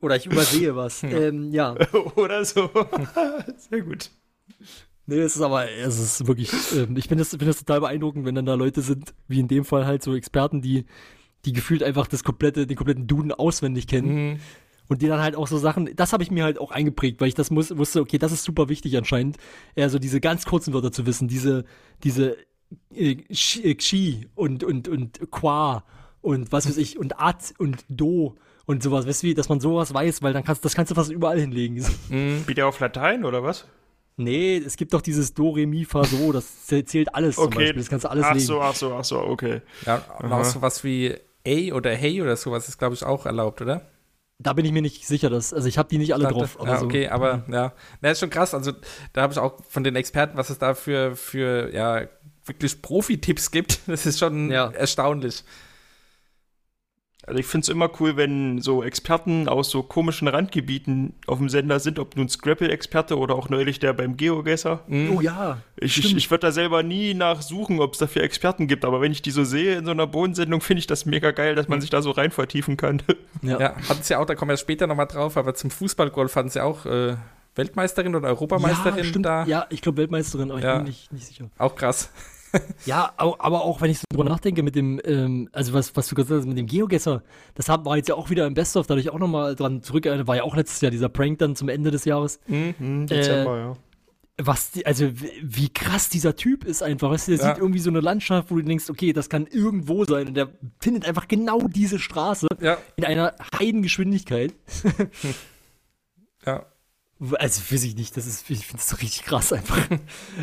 Oder 0.00 0.16
ich 0.16 0.26
übersehe 0.26 0.76
was. 0.76 1.02
Ähm, 1.08 1.50
ja. 1.52 1.74
Oder 2.16 2.44
so. 2.44 2.70
Sehr 3.56 3.82
gut. 3.82 4.10
Nee, 5.06 5.20
es 5.20 5.36
ist 5.36 5.42
aber, 5.42 5.70
es 5.70 5.98
ist 5.98 6.26
wirklich, 6.26 6.50
ähm, 6.76 6.96
ich 6.96 7.08
finde 7.08 7.22
das, 7.22 7.30
finde 7.30 7.46
das 7.46 7.58
total 7.58 7.80
beeindruckend, 7.80 8.26
wenn 8.26 8.34
dann 8.34 8.44
da 8.44 8.54
Leute 8.54 8.82
sind, 8.82 9.14
wie 9.26 9.40
in 9.40 9.48
dem 9.48 9.64
Fall 9.64 9.86
halt 9.86 10.02
so 10.02 10.14
Experten, 10.14 10.60
die, 10.60 10.84
die 11.44 11.52
gefühlt 11.52 11.82
einfach 11.82 12.06
das 12.06 12.24
komplette, 12.24 12.66
den 12.66 12.76
kompletten 12.76 13.06
Duden 13.06 13.32
auswendig 13.32 13.86
kennen. 13.86 14.32
Mhm. 14.32 14.40
Und 14.88 15.02
die 15.02 15.06
dann 15.06 15.20
halt 15.20 15.36
auch 15.36 15.46
so 15.46 15.58
Sachen, 15.58 15.94
das 15.96 16.12
habe 16.12 16.22
ich 16.22 16.30
mir 16.30 16.44
halt 16.44 16.58
auch 16.58 16.70
eingeprägt, 16.70 17.20
weil 17.20 17.28
ich 17.28 17.34
das 17.34 17.50
muss, 17.50 17.76
wusste, 17.76 18.00
okay, 18.00 18.18
das 18.18 18.32
ist 18.32 18.44
super 18.44 18.68
wichtig 18.68 18.96
anscheinend, 18.96 19.36
eher 19.74 19.90
so 19.90 19.98
diese 19.98 20.20
ganz 20.20 20.46
kurzen 20.46 20.72
Wörter 20.72 20.92
zu 20.92 21.04
wissen, 21.06 21.28
diese, 21.28 21.64
diese 22.04 22.36
äh, 22.94 23.16
Xi 23.16 23.62
äh, 23.62 23.74
Xi 23.74 24.28
und, 24.34 24.64
und, 24.64 24.88
und 24.88 25.30
Qua 25.30 25.84
und 26.20 26.52
was 26.52 26.66
weiß 26.66 26.78
ich, 26.78 26.98
und 26.98 27.20
At 27.20 27.54
und 27.58 27.84
Do 27.88 28.36
und 28.68 28.82
sowas, 28.82 29.06
weißt 29.06 29.22
du, 29.22 29.26
wie, 29.28 29.34
dass 29.34 29.48
man 29.48 29.58
sowas 29.60 29.92
weiß, 29.92 30.22
weil 30.22 30.32
dann 30.32 30.44
kannst, 30.44 30.64
das 30.64 30.74
kannst 30.74 30.90
du 30.90 30.94
fast 30.94 31.10
überall 31.10 31.40
hinlegen. 31.40 31.84
Mhm. 32.10 32.46
Wieder 32.46 32.66
auf 32.68 32.78
Latein 32.80 33.24
oder 33.24 33.42
was? 33.42 33.64
Nee, 34.16 34.56
es 34.58 34.76
gibt 34.76 34.92
doch 34.94 35.00
dieses 35.00 35.32
Do, 35.34 35.50
Re, 35.50 35.66
Mi, 35.66 35.84
Fa, 35.84 36.04
So, 36.04 36.32
das 36.32 36.68
zäh- 36.68 36.84
zählt 36.84 37.14
alles 37.14 37.36
zum 37.36 37.44
Okay. 37.44 37.58
Beispiel, 37.60 37.82
das 37.82 37.88
kannst 37.88 38.04
du 38.04 38.10
alles 38.10 38.24
ach 38.24 38.34
legen. 38.34 38.46
so, 38.46 38.60
ach 38.60 38.74
so, 38.74 38.94
ach 38.94 39.04
so, 39.04 39.20
okay. 39.20 39.62
Ja, 39.86 40.04
und 40.22 40.32
auch 40.32 40.44
sowas 40.44 40.82
wie 40.84 41.14
A 41.46 41.72
oder 41.74 41.94
Hey 41.94 42.20
oder 42.20 42.36
sowas 42.36 42.68
ist, 42.68 42.78
glaube 42.78 42.94
ich, 42.94 43.04
auch 43.04 43.26
erlaubt, 43.26 43.60
oder? 43.62 43.82
Da 44.40 44.52
bin 44.52 44.64
ich 44.64 44.72
mir 44.72 44.82
nicht 44.82 45.06
sicher, 45.06 45.30
dass, 45.30 45.52
also 45.54 45.66
ich 45.68 45.78
habe 45.78 45.88
die 45.88 45.98
nicht 45.98 46.14
alle 46.14 46.28
drauf. 46.28 46.60
Aber 46.60 46.68
ja, 46.68 46.78
so. 46.78 46.86
okay, 46.86 47.08
aber 47.08 47.44
ja. 47.50 47.72
Na, 48.00 48.10
ist 48.10 48.20
schon 48.20 48.30
krass. 48.30 48.54
Also, 48.54 48.72
da 49.12 49.22
habe 49.22 49.32
ich 49.32 49.38
auch 49.38 49.54
von 49.68 49.82
den 49.82 49.96
Experten, 49.96 50.36
was 50.36 50.50
es 50.50 50.58
da 50.58 50.74
für, 50.74 51.16
für 51.16 51.72
ja, 51.74 52.02
wirklich 52.44 52.80
Profi-Tipps 52.82 53.50
gibt. 53.50 53.80
Das 53.86 54.04
ist 54.06 54.18
schon 54.18 54.50
Ja. 54.50 54.70
erstaunlich. 54.70 55.42
Also 57.28 57.38
ich 57.40 57.46
finde 57.46 57.64
es 57.64 57.68
immer 57.68 57.90
cool, 58.00 58.16
wenn 58.16 58.60
so 58.60 58.82
Experten 58.82 59.48
aus 59.48 59.70
so 59.70 59.82
komischen 59.82 60.26
Randgebieten 60.28 61.14
auf 61.26 61.38
dem 61.38 61.48
Sender 61.48 61.78
sind, 61.78 61.98
ob 61.98 62.16
nun 62.16 62.28
Scrabble-Experte 62.28 63.18
oder 63.18 63.34
auch 63.34 63.48
neulich 63.50 63.78
der 63.78 63.92
beim 63.92 64.16
Geogesser. 64.16 64.80
Oh 65.14 65.20
ja. 65.20 65.58
Ich, 65.76 65.96
ich, 65.98 66.04
Stimmt. 66.06 66.18
ich 66.18 66.30
würde 66.30 66.46
da 66.46 66.52
selber 66.52 66.82
nie 66.82 67.14
nachsuchen, 67.14 67.80
ob 67.80 67.92
es 67.92 67.98
dafür 67.98 68.22
Experten 68.22 68.66
gibt, 68.66 68.84
aber 68.84 69.00
wenn 69.00 69.12
ich 69.12 69.22
die 69.22 69.30
so 69.30 69.44
sehe 69.44 69.76
in 69.76 69.84
so 69.84 69.90
einer 69.92 70.06
Bodensendung, 70.06 70.60
finde 70.60 70.80
ich 70.80 70.86
das 70.86 71.06
mega 71.06 71.30
geil, 71.30 71.54
dass 71.54 71.68
man 71.68 71.80
sich 71.80 71.90
da 71.90 72.02
so 72.02 72.10
rein 72.10 72.30
vertiefen 72.30 72.76
kann. 72.76 73.02
Ja. 73.42 73.60
Ja, 73.60 73.76
hatten 73.88 74.02
sie 74.02 74.16
auch, 74.16 74.26
da 74.26 74.34
kommen 74.34 74.48
wir 74.50 74.56
später 74.56 74.88
nochmal 74.88 75.06
drauf, 75.06 75.36
aber 75.36 75.54
zum 75.54 75.70
Fußballgolf 75.70 76.34
hatten 76.34 76.48
sie 76.48 76.60
auch 76.60 76.86
äh, 76.86 77.14
Weltmeisterin 77.54 78.16
oder 78.16 78.26
Europameisterin 78.28 78.98
ja, 78.98 79.04
stimmt. 79.04 79.26
da. 79.26 79.44
Ja, 79.44 79.66
ich 79.70 79.80
glaube 79.80 79.98
Weltmeisterin, 79.98 80.50
aber 80.50 80.58
ich 80.58 80.64
Ja. 80.64 80.76
bin 80.78 80.86
nicht, 80.86 81.12
nicht 81.12 81.26
sicher. 81.26 81.48
Auch 81.58 81.76
krass. 81.76 82.10
Ja, 82.86 83.12
aber 83.16 83.62
auch 83.62 83.80
wenn 83.80 83.90
ich 83.90 83.98
so 83.98 84.04
drüber 84.10 84.24
nachdenke 84.24 84.62
mit 84.62 84.74
dem, 84.74 85.00
ähm, 85.04 85.48
also 85.52 85.72
was, 85.74 85.94
was 85.96 86.08
du 86.08 86.14
gesagt 86.14 86.38
hast, 86.40 86.46
mit 86.46 86.56
dem 86.56 86.66
Geogesser, 86.66 87.22
das 87.54 87.68
haben, 87.68 87.84
war 87.84 87.96
jetzt 87.96 88.08
ja 88.08 88.14
auch 88.14 88.30
wieder 88.30 88.46
im 88.46 88.54
Best-of, 88.54 88.86
dadurch 88.86 89.10
auch 89.10 89.18
nochmal 89.18 89.54
dran 89.54 89.82
zurück, 89.82 90.06
äh, 90.06 90.26
war 90.26 90.36
ja 90.36 90.42
auch 90.44 90.56
letztes 90.56 90.80
Jahr 90.80 90.90
dieser 90.90 91.08
Prank 91.08 91.38
dann 91.38 91.56
zum 91.56 91.68
Ende 91.68 91.90
des 91.90 92.04
Jahres. 92.04 92.40
Hm, 92.46 93.06
Dezember, 93.06 93.58
ja. 93.58 93.76
Was, 94.40 94.70
die, 94.70 94.86
also 94.86 95.10
wie 95.42 95.68
krass 95.68 96.08
dieser 96.10 96.36
Typ 96.36 96.64
ist 96.64 96.80
einfach, 96.82 97.10
weißt 97.10 97.26
du, 97.26 97.32
der 97.36 97.44
Ja. 97.44 97.52
sieht 97.54 97.60
irgendwie 97.60 97.80
so 97.80 97.90
eine 97.90 97.98
Landschaft, 98.00 98.52
wo 98.52 98.54
du 98.56 98.62
denkst, 98.62 98.88
okay, 98.88 99.12
das 99.12 99.28
kann 99.28 99.46
irgendwo 99.48 100.04
sein 100.04 100.28
und 100.28 100.34
der 100.34 100.48
findet 100.80 101.06
einfach 101.06 101.26
genau 101.26 101.62
diese 101.66 101.98
Straße 101.98 102.46
Ja, 102.60 102.78
in 102.94 103.04
einer 103.04 103.34
Heidengeschwindigkeit. 103.58 104.54
ja. 106.46 106.66
Also 107.38 107.60
weiß 107.72 107.82
ich 107.82 107.96
nicht, 107.96 108.16
das 108.16 108.26
ist, 108.26 108.48
ich 108.48 108.66
finde 108.66 108.82
das 108.88 109.00
richtig 109.02 109.24
krass 109.24 109.52
einfach. 109.52 109.78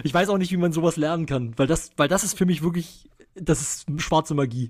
Ich 0.03 0.13
weiß 0.13 0.27
auch 0.29 0.37
nicht, 0.37 0.51
wie 0.51 0.57
man 0.57 0.73
sowas 0.73 0.97
lernen 0.97 1.25
kann, 1.25 1.53
weil 1.57 1.67
das, 1.67 1.91
weil 1.95 2.07
das 2.09 2.23
ist 2.25 2.37
für 2.37 2.45
mich 2.45 2.63
wirklich, 2.63 3.09
das 3.35 3.61
ist 3.61 3.85
schwarze 4.01 4.33
Magie. 4.33 4.69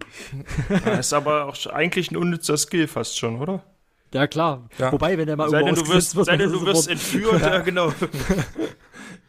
Das 0.86 1.08
ist 1.08 1.14
aber 1.14 1.46
auch 1.46 1.66
eigentlich 1.68 2.12
ein 2.12 2.18
unnützer 2.18 2.58
Skill 2.58 2.88
fast 2.88 3.18
schon, 3.18 3.40
oder? 3.40 3.64
Ja, 4.14 4.28
klar. 4.28 4.70
Ja. 4.78 4.92
Wobei, 4.92 5.18
wenn 5.18 5.28
er 5.28 5.36
mal 5.36 5.50
Sei 5.50 5.58
denn, 5.60 5.68
irgendwo 5.70 5.86
du 5.90 5.94
wirst, 5.98 6.16
wird, 6.16 6.28
sei 6.28 6.38
denn, 6.38 6.52
du 6.52 6.60
er 6.60 6.66
wirst 6.68 6.84
sofort- 6.84 6.92
entführt, 6.92 7.42
ja, 7.42 7.60
genau. 7.62 7.92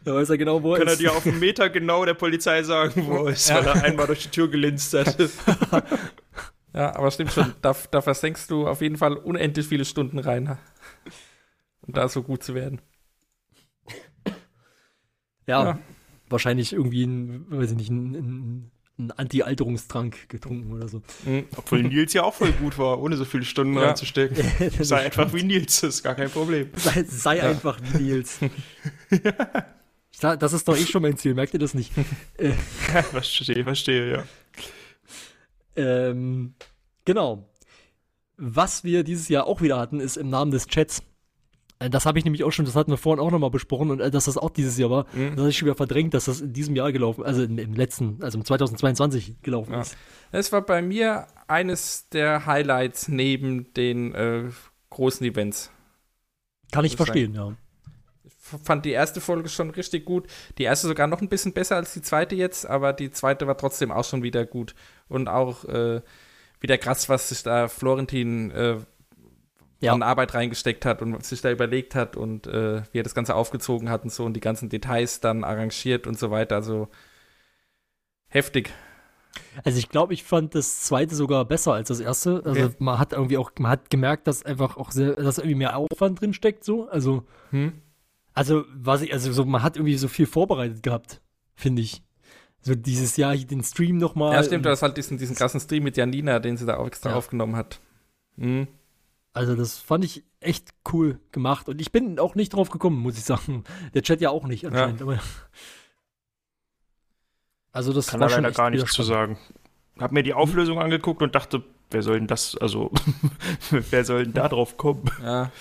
Da 0.05 0.13
weiß 0.15 0.29
er 0.29 0.37
genau, 0.37 0.61
wo 0.63 0.73
er 0.73 0.79
Kann 0.79 0.87
er 0.87 0.93
ist. 0.93 1.01
dir 1.01 1.11
auf 1.11 1.25
einen 1.25 1.39
Meter 1.39 1.69
genau 1.69 2.05
der 2.05 2.13
Polizei 2.13 2.61
sagen, 2.63 3.05
wo 3.07 3.25
er 3.25 3.33
ist, 3.33 3.53
weil 3.53 3.65
er 3.65 3.83
einmal 3.83 4.05
durch 4.07 4.23
die 4.23 4.29
Tür 4.29 4.47
gelinst 4.49 4.93
hat. 4.93 5.17
Ja, 6.73 6.95
aber 6.95 7.09
stimmt 7.09 7.31
schon. 7.33 7.55
Da, 7.63 7.75
da 7.89 8.01
versenkst 8.01 8.51
du 8.51 8.67
auf 8.67 8.81
jeden 8.81 8.97
Fall 8.97 9.13
unendlich 9.15 9.65
viele 9.67 9.83
Stunden 9.83 10.19
rein. 10.19 10.59
Um 11.87 11.93
da 11.93 12.07
so 12.09 12.21
gut 12.23 12.43
zu 12.43 12.53
werden. 12.53 12.81
Ja, 15.45 15.63
Ja. 15.63 15.79
wahrscheinlich 16.29 16.73
irgendwie 16.73 17.03
ein, 17.05 17.45
weiß 17.49 17.71
ich 17.71 17.77
nicht, 17.77 17.89
ein, 17.89 18.15
ein, 18.15 18.71
ein 18.99 19.11
Anti-Alterungstrank 19.11 20.27
getrunken 20.27 20.73
oder 20.73 20.87
so. 20.89 21.01
Mhm. 21.25 21.45
Obwohl 21.55 21.83
Nils 21.83 22.13
ja 22.13 22.23
auch 22.23 22.33
voll 22.33 22.51
gut 22.51 22.77
war, 22.77 22.99
ohne 23.01 23.15
so 23.15 23.23
viele 23.25 23.45
Stunden 23.45 23.75
Ja. 23.75 23.85
reinzustecken. 23.87 24.43
Sei 24.83 25.05
einfach 25.05 25.31
wie 25.33 25.43
Nils, 25.43 25.81
das 25.81 25.95
ist 25.95 26.03
gar 26.03 26.15
kein 26.15 26.29
Problem. 26.29 26.69
sei, 26.75 27.03
sei 27.07 27.41
einfach 27.43 27.79
wie 27.81 28.03
Nils. 28.03 28.39
Sag, 30.11 30.39
Das 30.39 30.51
ist 30.51 30.67
doch 30.67 30.75
eh 30.75 30.85
schon 30.85 31.03
mein 31.03 31.15
Ziel, 31.15 31.35
merkt 31.35 31.53
ihr 31.53 31.59
das 31.59 31.73
nicht? 31.75 31.93
Verstehe, 33.11 33.63
verstehe, 33.63 34.11
ja. 34.11 34.23
ähm, 35.75 36.55
genau. 37.05 37.47
Was 38.35 38.83
wir 38.83 39.03
dieses 39.03 39.29
Jahr 39.29 39.45
auch 39.45 39.61
wieder 39.61 39.77
hatten, 39.79 39.99
ist 39.99 40.17
im 40.17 40.29
Namen 40.29 40.49
des 40.51 40.65
Chats. 40.67 41.03
Äh, 41.79 41.89
Das 41.89 42.05
habe 42.05 42.19
ich 42.19 42.25
nämlich 42.25 42.43
auch 42.43 42.51
schon, 42.51 42.65
das 42.65 42.75
hatten 42.75 42.91
wir 42.91 42.97
vorhin 42.97 43.23
auch 43.23 43.31
nochmal 43.31 43.49
besprochen 43.51 43.91
und 43.91 43.99
äh, 43.99 44.11
dass 44.11 44.25
das 44.25 44.37
auch 44.37 44.49
dieses 44.49 44.77
Jahr 44.77 44.89
war. 44.89 45.05
Mhm. 45.13 45.31
Das 45.31 45.39
habe 45.39 45.49
ich 45.49 45.57
schon 45.57 45.65
wieder 45.67 45.75
verdrängt, 45.75 46.13
dass 46.13 46.25
das 46.25 46.41
in 46.41 46.53
diesem 46.53 46.75
Jahr 46.75 46.91
gelaufen, 46.91 47.23
also 47.23 47.43
im, 47.43 47.73
letzten, 47.73 48.21
also 48.21 48.37
im 48.37 48.45
2022 48.45 49.41
gelaufen 49.41 49.73
Ja. 49.73 49.81
ist. 49.81 49.97
Es 50.31 50.51
war 50.51 50.61
bei 50.61 50.81
mir 50.81 51.27
eines 51.47 52.09
der 52.09 52.45
Highlights 52.45 53.07
neben 53.07 53.73
den 53.73 54.13
äh, 54.15 54.43
großen 54.89 55.25
Events. 55.25 55.71
Kann 56.71 56.83
ich 56.85 56.97
verstehen, 56.97 57.33
ja. 57.33 57.55
fand 58.39 58.83
die 58.85 58.91
erste 58.91 59.21
Folge 59.21 59.47
schon 59.47 59.69
richtig 59.69 60.03
gut. 60.05 60.27
Die 60.57 60.63
erste 60.63 60.87
sogar 60.87 61.07
noch 61.07 61.21
ein 61.21 61.29
bisschen 61.29 61.53
besser 61.53 61.77
als 61.77 61.93
die 61.93 62.01
zweite 62.01 62.35
jetzt, 62.35 62.65
aber 62.65 62.91
die 62.93 63.11
zweite 63.11 63.47
war 63.47 63.57
trotzdem 63.57 63.91
auch 63.91 64.03
schon 64.03 64.23
wieder 64.23 64.45
gut. 64.45 64.75
Und 65.07 65.29
auch 65.29 65.63
äh, 65.65 66.01
wieder 66.59 66.77
krass, 66.77 67.07
was 67.07 67.29
sich 67.29 67.43
da 67.43 67.67
Florentin 67.69 68.51
äh, 68.51 68.77
Ja. 69.79 69.93
an 69.93 70.01
Arbeit 70.01 70.33
reingesteckt 70.33 70.85
hat 70.85 71.01
und 71.03 71.23
sich 71.23 71.41
da 71.41 71.51
überlegt 71.51 71.93
hat 71.95 72.15
und 72.17 72.47
äh, 72.47 72.81
wie 72.91 72.99
er 72.99 73.03
das 73.03 73.13
Ganze 73.13 73.35
aufgezogen 73.35 73.89
hat 73.89 74.03
und 74.03 74.11
so 74.11 74.25
und 74.25 74.33
die 74.33 74.39
ganzen 74.39 74.69
Details 74.69 75.19
dann 75.19 75.43
arrangiert 75.43 76.07
und 76.07 76.17
so 76.17 76.31
weiter. 76.31 76.55
Also 76.55 76.87
heftig. 78.29 78.73
Also 79.63 79.77
ich 79.77 79.89
glaube, 79.89 80.13
ich 80.13 80.23
fand 80.23 80.55
das 80.55 80.81
zweite 80.81 81.13
sogar 81.13 81.45
besser 81.45 81.73
als 81.73 81.89
das 81.89 81.99
erste. 81.99 82.41
Also 82.45 82.65
Okay. 82.65 82.75
man 82.79 82.97
hat 82.97 83.13
irgendwie 83.13 83.37
auch, 83.37 83.51
man 83.59 83.71
hat 83.71 83.89
gemerkt, 83.89 84.25
dass 84.27 84.43
einfach 84.43 84.77
auch 84.77 84.91
sehr, 84.91 85.13
dass 85.15 85.37
irgendwie 85.37 85.55
mehr 85.55 85.77
Aufwand 85.77 86.19
drin 86.21 86.33
steckt, 86.33 86.63
so. 86.63 86.89
Also, 86.89 87.23
Hm? 87.51 87.73
also 88.33 88.63
was 88.73 89.01
ich, 89.03 89.13
also 89.13 89.31
so, 89.31 89.45
man 89.45 89.61
hat 89.61 89.75
irgendwie 89.77 89.95
so 89.97 90.07
viel 90.07 90.25
vorbereitet 90.25 90.81
gehabt, 90.81 91.21
finde 91.55 91.83
ich. 91.83 92.01
So 92.61 92.73
dieses 92.73 93.15
Jahr 93.17 93.35
hier 93.35 93.45
den 93.47 93.63
Stream 93.63 93.97
nochmal. 93.97 94.33
Ja, 94.33 94.43
stimmt, 94.43 94.65
du 94.65 94.69
hast 94.71 94.81
halt 94.81 94.97
diesen, 94.97 95.17
diesen 95.19 95.35
krassen 95.35 95.59
Stream 95.59 95.83
mit 95.83 95.95
Janina, 95.97 96.39
den 96.39 96.57
sie 96.57 96.65
da 96.65 96.77
auch 96.77 96.87
extra 96.87 97.11
Ja. 97.11 97.15
aufgenommen 97.15 97.55
hat. 97.55 97.79
Hm. 98.39 98.67
Also 99.37 99.55
das 99.55 99.77
fand 99.77 100.03
ich 100.03 100.23
echt 100.39 100.69
cool 100.91 101.19
gemacht. 101.31 101.69
Und 101.69 101.79
ich 101.79 101.91
bin 101.91 102.17
auch 102.17 102.33
nicht 102.33 102.53
drauf 102.53 102.71
gekommen, 102.71 102.99
muss 102.99 103.17
ich 103.17 103.23
sagen. 103.23 103.63
Der 103.93 104.01
Chat 104.01 104.19
ja 104.19 104.31
auch 104.31 104.47
nicht 104.47 104.65
anscheinend. 104.65 105.01
Aber 105.01 105.19
also 107.71 107.93
das 107.93 108.07
Kann 108.07 108.19
war 108.19 108.29
da 108.29 108.33
schon 108.33 108.43
leider 108.43 108.55
gar 108.55 108.71
nichts 108.71 108.93
zu 108.93 109.03
sagen. 109.03 109.37
Hab 109.99 110.11
mir 110.11 110.23
die 110.23 110.33
Auflösung 110.33 110.79
angeguckt 110.79 111.21
und 111.21 111.35
dachte, 111.35 111.63
wer 111.91 112.01
soll 112.01 112.17
denn 112.17 112.27
das, 112.27 112.57
also, 112.57 112.91
wer 113.69 114.03
soll 114.03 114.23
denn 114.23 114.33
da 114.33 114.49
drauf 114.49 114.77
kommen? 114.77 115.05
Ja. 115.21 115.51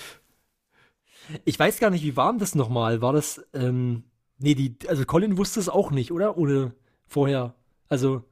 Ich 1.44 1.58
weiß 1.58 1.78
gar 1.78 1.90
nicht, 1.90 2.02
wie 2.02 2.16
war 2.16 2.32
denn 2.32 2.38
das 2.38 2.54
nochmal? 2.54 3.02
War 3.02 3.12
das, 3.12 3.44
ähm, 3.52 4.04
nee, 4.38 4.54
die, 4.54 4.76
also 4.88 5.04
Colin 5.04 5.36
wusste 5.36 5.60
es 5.60 5.68
auch 5.68 5.90
nicht, 5.90 6.12
oder? 6.12 6.38
Ohne 6.38 6.72
vorher. 7.06 7.54
Also, 7.90 8.24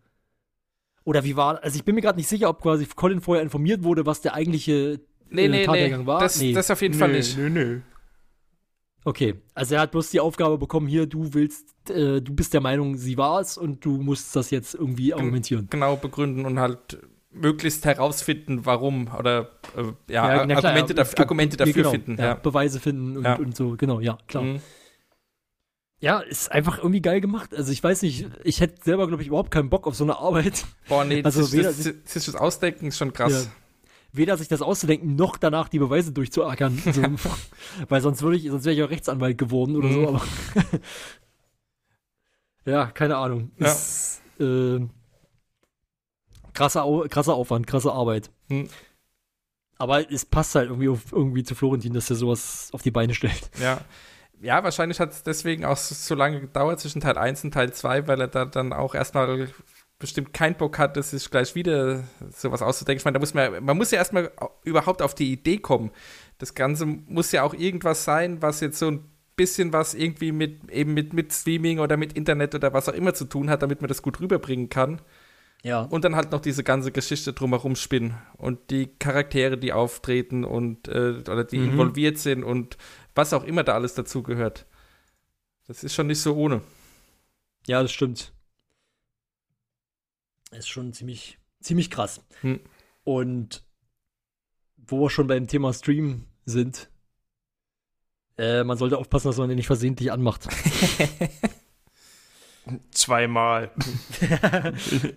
oder 1.04 1.22
wie 1.24 1.36
war, 1.36 1.62
also 1.62 1.76
ich 1.76 1.84
bin 1.84 1.94
mir 1.94 2.00
gerade 2.00 2.18
nicht 2.18 2.28
sicher, 2.28 2.48
ob 2.48 2.62
quasi 2.62 2.86
Colin 2.86 3.20
vorher 3.20 3.42
informiert 3.42 3.82
wurde, 3.84 4.06
was 4.06 4.22
der 4.22 4.32
eigentliche 4.32 5.00
Nee, 5.34 5.48
nee, 5.48 5.58
nee. 5.58 5.64
Tathergang 5.66 6.06
war. 6.06 6.20
Das, 6.20 6.40
nee. 6.40 6.52
das 6.52 6.70
auf 6.70 6.80
jeden 6.82 6.94
Fall 6.94 7.08
Nö, 7.10 7.16
nicht. 7.16 7.36
Nö, 7.36 7.50
nö. 7.50 7.80
okay, 9.04 9.34
also 9.54 9.74
er 9.74 9.82
hat 9.82 9.90
bloß 9.90 10.10
die 10.10 10.20
Aufgabe 10.20 10.56
bekommen, 10.58 10.86
hier, 10.86 11.06
du 11.06 11.34
willst, 11.34 11.66
äh, 11.90 12.20
du 12.22 12.34
bist 12.34 12.54
der 12.54 12.60
Meinung, 12.60 12.96
sie 12.96 13.18
war 13.18 13.40
es 13.40 13.58
und 13.58 13.84
du 13.84 13.98
musst 13.98 14.34
das 14.36 14.50
jetzt 14.50 14.74
irgendwie 14.74 15.12
argumentieren. 15.14 15.66
Genau 15.70 15.96
begründen 15.96 16.46
und 16.46 16.58
halt 16.58 16.98
möglichst 17.30 17.84
herausfinden, 17.84 18.64
warum 18.64 19.08
oder 19.18 19.50
äh, 19.76 20.12
ja, 20.12 20.46
na 20.46 20.54
klar, 20.56 20.64
Argumente, 20.72 20.92
ja, 20.92 20.96
dafür, 20.96 21.18
Argumente 21.20 21.54
ja, 21.58 21.64
dafür 21.64 21.74
genau, 21.74 21.90
finden. 21.90 22.16
Ja, 22.18 22.24
Ja. 22.26 22.34
Beweise 22.34 22.78
finden 22.80 23.16
und, 23.16 23.24
Ja. 23.24 23.34
und 23.34 23.56
so, 23.56 23.76
genau, 23.76 24.00
ja, 24.00 24.18
klar. 24.28 24.44
Mhm. 24.44 24.60
Ja, 26.00 26.20
ist 26.20 26.52
einfach 26.52 26.78
irgendwie 26.78 27.00
geil 27.00 27.20
gemacht. 27.20 27.54
Also 27.54 27.72
ich 27.72 27.82
weiß 27.82 28.02
nicht, 28.02 28.26
ich 28.44 28.60
hätte 28.60 28.82
selber, 28.84 29.06
glaube 29.08 29.22
ich, 29.22 29.28
überhaupt 29.28 29.50
keinen 29.50 29.70
Bock 29.70 29.86
auf 29.86 29.94
so 29.94 30.04
eine 30.04 30.18
Arbeit. 30.18 30.64
Boah, 30.88 31.04
nee, 31.04 31.22
Also 31.24 31.40
das, 31.40 31.52
weder- 31.52 31.64
das, 31.70 31.82
das, 31.82 31.94
das, 32.12 32.24
das 32.26 32.34
Ausdenken 32.36 32.88
ist 32.88 32.98
schon 32.98 33.12
krass. 33.12 33.48
Weder 34.16 34.36
sich 34.36 34.46
das 34.48 34.62
auszudenken, 34.62 35.16
noch 35.16 35.36
danach 35.36 35.68
die 35.68 35.80
Beweise 35.80 36.12
durchzuackern. 36.12 36.78
So, 36.92 37.02
weil 37.88 38.00
sonst 38.00 38.22
würde 38.22 38.36
ich, 38.36 38.48
sonst 38.48 38.64
wäre 38.64 38.76
ich 38.76 38.82
auch 38.84 38.90
Rechtsanwalt 38.90 39.36
geworden 39.38 39.74
oder 39.76 39.90
so, 39.92 40.00
Mhm. 40.00 40.06
aber. 40.06 40.22
ja, 42.64 42.86
keine 42.86 43.16
Ahnung. 43.16 43.50
Ja. 43.58 43.66
Ist, 43.66 44.22
äh, 44.40 44.80
krasser, 46.52 46.84
Au 46.84 47.06
krasser 47.08 47.34
Aufwand, 47.34 47.66
krasse 47.66 47.92
Arbeit. 47.92 48.30
Mhm. 48.48 48.68
Aber 49.78 50.10
es 50.10 50.24
passt 50.24 50.54
halt 50.54 50.68
irgendwie, 50.68 50.88
auf, 50.88 51.10
irgendwie 51.12 51.42
zu 51.42 51.54
Florentin, 51.54 51.92
dass 51.94 52.08
er 52.08 52.16
sowas 52.16 52.68
auf 52.72 52.82
die 52.82 52.92
Beine 52.92 53.14
stellt. 53.14 53.50
Ja. 53.60 53.80
Ja, 54.40 54.62
wahrscheinlich 54.62 55.00
hat 55.00 55.12
es 55.12 55.22
deswegen 55.22 55.64
auch 55.64 55.76
so, 55.76 55.94
so 55.94 56.14
lange 56.14 56.40
gedauert 56.40 56.78
zwischen 56.78 57.00
Teil 57.00 57.16
1 57.16 57.44
und 57.44 57.52
Teil 57.54 57.72
2, 57.72 58.06
weil 58.08 58.20
er 58.20 58.28
da 58.28 58.44
dann 58.44 58.72
auch 58.72 58.94
erstmal 58.94 59.48
bestimmt 60.04 60.32
keinen 60.34 60.54
Bock 60.56 60.78
hatte, 60.78 61.02
sich 61.02 61.30
gleich 61.30 61.54
wieder 61.54 62.04
sowas 62.30 62.60
auszudenken. 62.62 62.98
Ich 63.00 63.04
meine, 63.04 63.14
da 63.14 63.20
muss 63.20 63.32
man, 63.34 63.64
man 63.64 63.76
muss 63.76 63.90
ja 63.90 63.98
erstmal 63.98 64.30
au- 64.36 64.50
überhaupt 64.64 65.00
auf 65.02 65.14
die 65.14 65.32
Idee 65.32 65.56
kommen. 65.58 65.90
Das 66.38 66.54
Ganze 66.54 66.84
muss 66.84 67.32
ja 67.32 67.42
auch 67.42 67.54
irgendwas 67.54 68.04
sein, 68.04 68.42
was 68.42 68.60
jetzt 68.60 68.78
so 68.78 68.90
ein 68.90 69.04
bisschen 69.36 69.72
was 69.72 69.94
irgendwie 69.94 70.30
mit 70.30 70.70
eben 70.70 70.94
mit, 70.94 71.12
mit 71.12 71.32
Streaming 71.32 71.78
oder 71.80 71.96
mit 71.96 72.12
Internet 72.12 72.54
oder 72.54 72.72
was 72.72 72.88
auch 72.88 72.92
immer 72.92 73.14
zu 73.14 73.24
tun 73.24 73.48
hat, 73.50 73.62
damit 73.62 73.80
man 73.80 73.88
das 73.88 74.02
gut 74.02 74.20
rüberbringen 74.20 74.68
kann. 74.68 75.00
Ja. 75.62 75.80
Und 75.80 76.04
dann 76.04 76.14
halt 76.14 76.30
noch 76.30 76.40
diese 76.40 76.62
ganze 76.62 76.92
Geschichte 76.92 77.32
drumherum 77.32 77.74
spinnen 77.74 78.14
und 78.36 78.70
die 78.70 78.86
Charaktere, 78.98 79.56
die 79.56 79.72
auftreten 79.72 80.44
und 80.44 80.86
äh, 80.88 81.14
oder 81.30 81.44
die 81.44 81.56
Mhm. 81.58 81.70
involviert 81.70 82.18
sind 82.18 82.44
und 82.44 82.76
was 83.14 83.32
auch 83.32 83.44
immer 83.44 83.64
da 83.64 83.72
alles 83.72 83.94
dazugehört. 83.94 84.66
Das 85.66 85.82
ist 85.82 85.94
schon 85.94 86.08
nicht 86.08 86.20
so 86.20 86.36
ohne. 86.36 86.60
Ja, 87.66 87.80
das 87.80 87.90
stimmt. 87.92 88.33
Ist 90.56 90.68
schon 90.68 90.92
ziemlich, 90.92 91.38
ziemlich 91.60 91.90
krass. 91.90 92.20
Hm. 92.42 92.60
Und 93.04 93.64
wo 94.76 95.00
wir 95.02 95.10
schon 95.10 95.26
beim 95.26 95.46
Thema 95.46 95.72
Stream 95.72 96.26
sind, 96.44 96.88
äh, 98.38 98.64
man 98.64 98.76
sollte 98.78 98.98
aufpassen, 98.98 99.28
dass 99.28 99.36
man 99.38 99.48
den 99.48 99.56
nicht 99.56 99.66
versehentlich 99.66 100.10
anmacht. 100.12 100.48
Zweimal. 102.92 103.70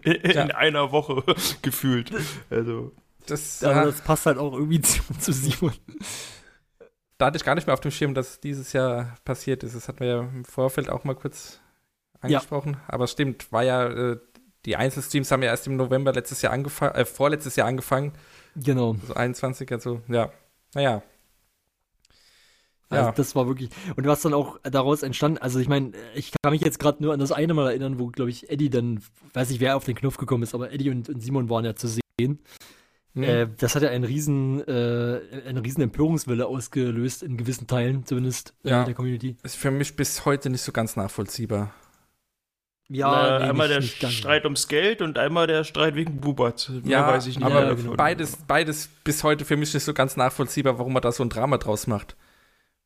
in 0.03 0.11
in 0.21 0.31
Ja. 0.31 0.45
einer 0.47 0.91
Woche 0.91 1.23
gefühlt. 1.61 2.11
Also, 2.49 2.91
Das, 3.25 3.63
Aber 3.63 3.83
äh, 3.83 3.85
das 3.85 4.01
passt 4.01 4.25
halt 4.25 4.37
auch 4.37 4.53
irgendwie 4.53 4.81
zu, 4.81 5.01
zu 5.19 5.31
Simon. 5.31 5.73
da 7.17 7.27
hatte 7.27 7.37
ich 7.37 7.43
gar 7.45 7.55
nicht 7.55 7.65
mehr 7.67 7.73
auf 7.73 7.79
dem 7.79 7.91
Schirm, 7.91 8.13
dass 8.13 8.31
es 8.31 8.39
dieses 8.41 8.73
Jahr 8.73 9.15
passiert 9.23 9.63
ist. 9.63 9.75
Das 9.75 9.87
hatten 9.87 10.01
wir 10.01 10.07
ja 10.07 10.19
im 10.21 10.43
Vorfeld 10.45 10.89
auch 10.89 11.03
mal 11.05 11.15
kurz 11.15 11.61
angesprochen. 12.19 12.77
Aber 12.87 13.05
es 13.05 13.11
stimmt, 13.11 13.51
war 13.51 13.63
ja, 13.63 13.87
äh, 13.87 14.19
die 14.67 14.75
Einzelstreams 14.75 15.31
haben 15.31 15.41
ja 15.41 15.49
erst 15.49 15.65
im 15.65 15.75
November 15.77 16.13
letztes 16.13 16.41
Jahr 16.43 16.53
angefangen, 16.53 16.93
äh, 16.95 17.05
vorletztes 17.05 17.55
Jahr 17.55 17.67
angefangen, 17.67 18.13
Genau. 18.55 18.95
so 19.07 19.13
21, 19.15 19.71
also 19.71 20.01
ja. 20.07 20.31
Naja. 20.75 21.01
Also 22.89 23.05
Ja. 23.07 23.11
das 23.11 23.35
war 23.35 23.47
wirklich. 23.47 23.69
Und 23.95 24.05
was 24.07 24.21
dann 24.21 24.33
auch 24.33 24.59
daraus 24.63 25.03
entstanden, 25.03 25.37
also 25.39 25.59
ich 25.59 25.67
meine, 25.67 25.91
ich 26.15 26.31
kann 26.41 26.51
mich 26.53 26.61
jetzt 26.61 26.79
gerade 26.79 27.01
nur 27.03 27.13
an 27.13 27.19
das 27.19 27.31
eine 27.31 27.53
Mal 27.53 27.67
erinnern, 27.69 27.99
wo, 27.99 28.07
glaube 28.07 28.29
ich, 28.29 28.49
Eddie 28.49 28.69
dann, 28.69 29.01
weiß 29.33 29.49
nicht, 29.49 29.59
wer 29.59 29.75
auf 29.75 29.83
den 29.83 29.95
Knopf 29.95 30.17
gekommen 30.17 30.43
ist, 30.43 30.53
aber 30.55 30.71
Eddie 30.71 30.89
und, 30.89 31.09
und 31.09 31.19
Simon 31.21 31.49
waren 31.49 31.65
ja 31.65 31.75
zu 31.75 31.87
sehen. 31.87 32.39
Hm. 33.13 33.23
Äh, 33.23 33.47
das 33.57 33.75
hat 33.75 33.83
ja 33.83 33.89
einen 33.89 34.03
riesen, 34.05 34.65
äh, 34.67 35.19
eine 35.47 35.63
riesen 35.63 35.81
Empörungswelle 35.81 36.45
ausgelöst, 36.45 37.23
in 37.23 37.35
gewissen 37.35 37.67
Teilen 37.67 38.05
zumindest 38.05 38.53
äh, 38.63 38.69
Ja. 38.69 38.83
der 38.85 38.93
Community. 38.93 39.35
ist 39.43 39.55
für 39.57 39.71
mich 39.71 39.95
bis 39.95 40.25
heute 40.25 40.49
nicht 40.49 40.61
so 40.61 40.71
ganz 40.71 40.95
nachvollziehbar. 40.95 41.73
Äh, 42.89 43.03
einmal 43.03 43.67
der 43.67 43.79
nicht 43.81 43.99
ganz. 43.99 44.13
Streit 44.13 44.43
ums 44.45 44.67
Geld 44.67 45.01
und 45.01 45.17
einmal 45.17 45.47
der 45.47 45.63
Streit 45.63 45.95
wegen 45.95 46.21
Bubat. 46.21 46.69
Mehr 46.83 46.99
Ja, 46.99 47.07
weiß 47.07 47.27
ich 47.27 47.37
nicht. 47.37 47.45
aber 47.45 47.65
Ja, 47.65 47.73
genau. 47.73 47.95
beides, 47.95 48.37
beides 48.47 48.87
bis 49.03 49.23
heute 49.23 49.43
für 49.45 49.57
mich 49.57 49.73
nicht 49.73 49.83
so 49.83 49.93
ganz 49.93 50.15
nachvollziehbar, 50.15 50.77
warum 50.79 50.93
man 50.93 51.01
da 51.01 51.11
so 51.11 51.23
ein 51.23 51.29
Drama 51.29 51.57
draus 51.57 51.87
macht. 51.87 52.15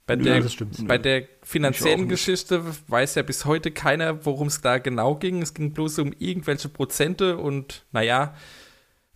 Bei 0.08 0.16
Nö, 0.16 0.24
der, 0.24 0.36
Ja, 0.38 0.42
das 0.42 0.54
stimmt. 0.54 0.88
bei 0.88 0.98
der 0.98 1.28
finanziellen 1.44 2.02
nicht. 2.02 2.10
Geschichte 2.10 2.64
weiß 2.88 3.16
ja 3.16 3.22
bis 3.22 3.46
heute 3.46 3.70
keiner, 3.72 4.26
worum 4.26 4.48
es 4.48 4.60
da 4.62 4.80
genau 4.80 5.16
ging. 5.16 5.42
Es 5.44 5.54
ging 5.54 5.74
bloß 5.74 6.00
um 6.00 6.14
irgendwelche 6.18 6.70
Prozente 6.70 7.38
und 7.38 7.86
naja, 7.92 8.34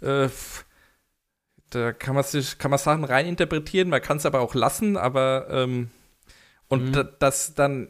äh, 0.02 0.30
da 1.72 1.92
kann 1.94 2.14
man 2.16 2.24
sich, 2.24 2.58
kann 2.60 2.70
man 2.70 2.78
Sachen 2.78 3.04
reininterpretieren, 3.04 3.90
man 3.90 4.02
kann 4.02 4.18
es 4.18 4.26
aber 4.26 4.40
auch 4.42 4.54
lassen, 4.54 4.98
aber 4.98 5.48
ähm, 5.50 5.90
und 6.68 6.86
Mhm. 6.90 6.92
da, 6.94 7.04
das 7.04 7.56
dann 7.56 7.90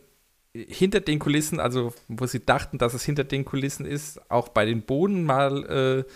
hinter 0.67 1.01
den 1.01 1.19
Kulissen, 1.19 1.59
also 1.59 1.93
wo 2.07 2.25
sie 2.25 2.45
dachten, 2.45 2.77
dass 2.77 2.93
es 2.93 3.03
hinter 3.03 3.23
den 3.25 3.43
Kulissen 3.45 3.85
ist, 3.85 4.19
auch 4.31 4.47
bei 4.49 4.65
den 4.65 4.83
Bohnen 4.83 5.23
mal 5.25 6.05
äh, 6.05 6.11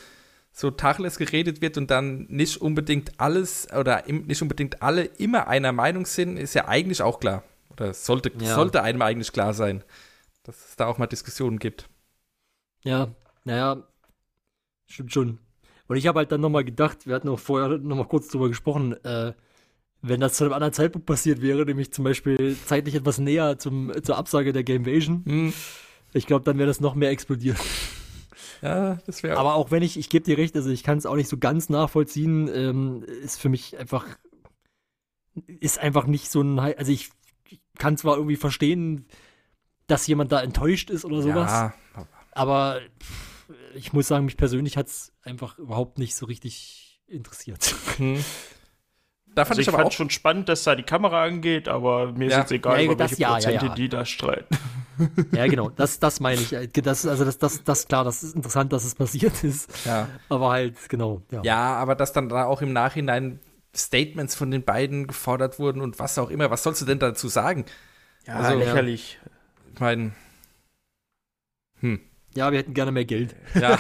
so 0.51 0.71
Tacheles 0.71 1.17
geredet 1.17 1.61
wird 1.61 1.77
und 1.77 1.91
dann 1.91 2.25
nicht 2.29 2.57
unbedingt 2.57 3.19
alles 3.19 3.67
oder 3.73 4.07
im, 4.07 4.25
nicht 4.27 4.41
unbedingt 4.41 4.81
alle 4.81 5.03
immer 5.03 5.47
einer 5.47 5.71
Meinung 5.71 6.05
sind, 6.05 6.37
ist 6.37 6.53
ja 6.53 6.67
eigentlich 6.67 7.01
auch 7.01 7.19
klar. 7.19 7.43
Oder 7.71 7.93
sollte, 7.93 8.31
Ja. 8.39 8.55
sollte 8.55 8.81
einem 8.81 9.01
eigentlich 9.01 9.31
klar 9.31 9.53
sein, 9.53 9.83
dass 10.43 10.69
es 10.69 10.75
da 10.75 10.87
auch 10.87 10.97
mal 10.97 11.07
Diskussionen 11.07 11.59
gibt. 11.59 11.87
Ja, 12.83 13.09
naja, 13.43 13.83
stimmt 14.87 15.13
schon. 15.13 15.39
Und 15.87 15.97
ich 15.97 16.07
habe 16.07 16.19
halt 16.19 16.31
dann 16.31 16.41
nochmal 16.41 16.63
gedacht, 16.63 17.07
wir 17.07 17.15
hatten 17.15 17.29
auch 17.29 17.39
vorher 17.39 17.77
nochmal 17.77 18.07
kurz 18.07 18.27
drüber 18.27 18.47
gesprochen, 18.47 18.93
äh, 19.03 19.33
wenn 20.02 20.20
das 20.22 20.34
zu 20.34 20.43
einem 20.45 20.54
anderen 20.54 20.74
Zeitpunkt 20.74 21.06
passiert 21.06 21.41
wäre, 21.41 21.66
nämlich 21.66 21.91
zum 21.91 22.04
Beispiel 22.04 22.56
zeitlich 22.66 22.95
etwas 22.95 23.18
näher 23.18 23.58
zum, 23.60 23.91
zur 24.04 24.18
Absage 24.18 24.54
der 24.54 24.64
Gamevasion, 24.64 25.24
Hm, 25.26 25.54
ich 26.14 26.26
glaube, 26.26 26.45
dann 26.45 26.58
wäre 26.58 26.68
das 26.68 26.80
noch 26.80 26.95
mehr 26.95 27.10
explodiert. 27.12 27.58
ja, 28.62 28.95
das 29.06 29.22
wäre 29.24 29.38
Aber 29.38 29.56
auch 29.56 29.72
wenn 29.72 29.84
ich, 29.84 29.97
ich 29.97 30.10
gebe 30.10 30.26
dir 30.26 30.38
recht, 30.38 30.56
also 30.56 30.70
ich 30.70 30.84
kann 30.84 30.97
es 30.97 31.06
auch 31.06 31.16
nicht 31.16 31.30
so 31.30 31.38
ganz 31.38 31.70
nachvollziehen, 31.70 32.50
ähm, 32.54 33.04
ist 33.04 33.39
für 33.39 33.50
mich 33.50 33.78
einfach, 33.78 34.06
ist 35.45 35.80
einfach 35.80 36.08
nicht 36.08 36.32
so 36.32 36.41
ein, 36.41 36.60
also 36.60 36.91
ich 36.91 37.10
kann 37.78 37.97
zwar 37.97 38.16
irgendwie 38.16 38.36
verstehen, 38.38 39.06
dass 39.88 40.08
jemand 40.08 40.32
da 40.32 40.41
enttäuscht 40.41 40.89
ist 40.89 41.06
oder 41.06 41.22
sowas, 41.22 41.52
Ja, 41.52 41.74
aber 42.32 42.80
ich 43.76 43.93
muss 43.93 44.08
sagen, 44.08 44.26
mich 44.26 44.38
persönlich 44.38 44.78
hat 44.78 44.88
es 44.88 45.12
einfach 45.24 45.58
überhaupt 45.58 45.97
nicht 45.97 46.16
so 46.16 46.26
richtig 46.26 47.02
interessiert. 47.08 47.76
hm. 47.97 48.24
Da 49.36 49.45
fand 49.45 49.51
Also 49.51 49.61
ich, 49.61 49.67
ich 49.67 49.69
aber 49.73 49.77
fand 49.84 49.88
auch 49.88 49.95
schon 49.95 50.09
spannend, 50.09 50.49
dass 50.49 50.63
da 50.63 50.75
die 50.75 50.84
Kamera 50.84 51.23
angeht, 51.23 51.67
aber 51.67 52.11
mir 52.13 52.30
Ja. 52.30 52.38
ist 52.38 52.38
jetzt 52.43 52.51
egal, 52.51 52.80
Ja, 52.80 52.86
über 52.86 52.95
das 52.95 53.11
welche 53.11 53.21
ja, 53.21 53.34
Prozente 53.34 53.65
ja. 53.67 53.73
die 53.75 53.89
da 53.89 54.05
streiten. 54.05 54.57
Ja, 55.32 55.47
genau, 55.47 55.69
das, 55.69 55.97
das 55.99 56.19
meine 56.19 56.41
ich. 56.41 56.49
Das, 56.84 57.05
also 57.05 57.23
das, 57.23 57.38
das, 57.38 57.63
das, 57.63 57.88
klar, 57.88 58.03
das 58.03 58.21
ist 58.21 58.36
interessant, 58.36 58.73
dass 58.73 58.84
es 58.84 58.95
passiert 58.95 59.45
ist. 59.45 59.86
Ja. 59.86 60.09
Aber 60.27 60.49
halt, 60.51 60.75
genau, 60.89 61.21
ja. 61.32 61.41
Ja, 61.43 61.75
aber 61.75 61.95
dass 61.95 62.11
dann 62.11 62.27
da 62.27 62.43
auch 62.43 62.61
im 62.61 62.73
Nachhinein 62.73 63.39
Statements 63.73 64.36
von 64.36 64.51
den 64.51 64.63
beiden 64.63 65.07
gefordert 65.07 65.57
wurden 65.57 65.80
und 65.80 65.99
was 65.99 66.17
auch 66.17 66.30
immer. 66.30 66.51
Was 66.51 66.63
sollst 66.63 66.82
du 66.82 66.86
denn 66.86 66.99
dazu 66.99 67.30
sagen? 67.30 67.63
Ja, 68.27 68.34
Also- 68.36 68.57
lächerlich. 68.59 69.19
Ich 69.73 69.80
meine, 69.80 70.11
Ja, 72.36 72.51
wir 72.51 72.59
hätten 72.59 72.73
gerne 72.73 72.91
mehr 72.91 73.05
Geld. 73.05 73.34
ja, 73.55 73.77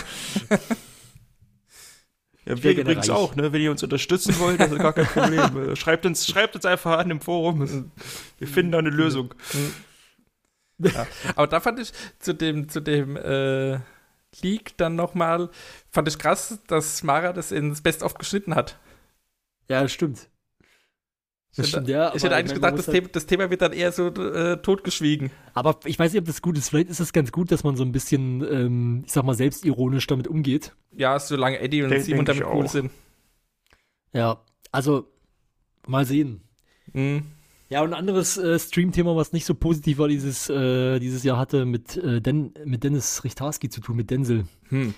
Ja, 2.49 2.63
wir 2.63 2.77
übrigens 2.77 3.09
reich. 3.09 3.15
auch, 3.15 3.35
ne? 3.35 3.53
Wenn 3.53 3.61
ihr 3.61 3.69
uns 3.69 3.83
unterstützen 3.83 4.39
wollt, 4.39 4.59
das 4.59 4.71
ist 4.71 4.79
gar 4.79 4.93
kein 4.93 5.05
Problem. 5.05 5.39
Äh, 5.69 5.75
schreibt, 5.75 6.05
uns, 6.05 6.27
schreibt 6.27 6.55
uns 6.55 6.65
einfach 6.65 6.97
an 6.97 7.11
im 7.11 7.21
Forum. 7.21 7.91
Wir 8.37 8.47
finden 8.47 8.71
da 8.71 8.79
eine 8.79 8.89
Lösung. 8.89 9.33
aber 11.35 11.47
da 11.47 11.59
fand 11.59 11.79
ich 11.79 11.91
zu 12.19 12.33
dem, 12.33 12.69
zu 12.69 12.79
dem 12.79 13.17
äh, 13.17 13.79
Leak 14.41 14.77
dann 14.77 14.95
nochmal, 14.95 15.49
fand 15.91 16.07
ich 16.07 16.17
krass, 16.17 16.59
dass 16.67 17.03
Mara 17.03 17.33
das 17.33 17.51
ins 17.51 17.81
Best-of 17.81 18.15
geschnitten 18.15 18.55
hat. 18.55 18.79
Ja, 19.67 19.81
das 19.81 19.91
stimmt. 19.91 20.28
Ich 21.57 21.73
hätte- 21.75 21.91
ja. 21.91 22.13
ich 22.15 22.23
hätte 22.23 22.35
eigentlich 22.35 22.53
gedacht, 22.53 22.77
das, 22.77 22.87
halt- 22.87 22.95
Thema, 22.95 23.07
das 23.11 23.25
Thema 23.25 23.49
wird 23.49 23.61
dann 23.61 23.73
eher 23.73 23.91
so 23.91 24.07
äh, 24.07 24.57
totgeschwiegen. 24.61 25.31
Aber 25.53 25.79
ich 25.85 25.97
weiß 25.97 26.13
nicht, 26.13 26.21
ob 26.21 26.27
das 26.27 26.41
gut 26.41 26.57
ist. 26.57 26.69
Vielleicht 26.69 26.89
ist 26.89 26.99
es 26.99 27.11
ganz 27.11 27.31
gut, 27.31 27.51
dass 27.51 27.63
man 27.63 27.75
so 27.75 27.83
ein 27.83 27.91
bisschen, 27.91 28.41
ähm, 28.49 29.03
ich 29.05 29.11
sag 29.11 29.23
mal, 29.25 29.33
selbstironisch 29.33 30.05
damit 30.07 30.27
umgeht. 30.27 30.75
Ja, 30.95 31.19
solange 31.19 31.59
Eddie 31.59 31.83
und 31.83 31.89
Denk- 31.89 32.03
Simon 32.03 32.25
damit 32.25 32.43
cool 32.45 32.65
auch. 32.65 32.69
sind. 32.69 32.91
Ja, 34.13 34.41
also 34.71 35.07
mal 35.87 36.05
sehen. 36.05 36.41
Mhm. 36.93 37.23
Ja, 37.69 37.81
und 37.81 37.89
ein 37.93 37.99
anderes 37.99 38.37
äh, 38.37 38.57
Stream-Thema, 38.57 39.15
was 39.15 39.31
nicht 39.31 39.45
so 39.45 39.53
positiv 39.53 39.99
war 39.99 40.07
dieses, 40.07 40.49
äh, 40.49 40.99
dieses 40.99 41.23
Jahr 41.23 41.37
hatte, 41.37 41.65
mit, 41.65 41.97
äh, 41.97 42.19
Den 42.19 42.53
mit 42.65 42.83
Dennis 42.83 43.23
Richtarski 43.23 43.69
zu 43.69 43.79
tun, 43.81 43.95
mit 43.95 44.09
Denzel. 44.09 44.45
Hm. 44.69 44.93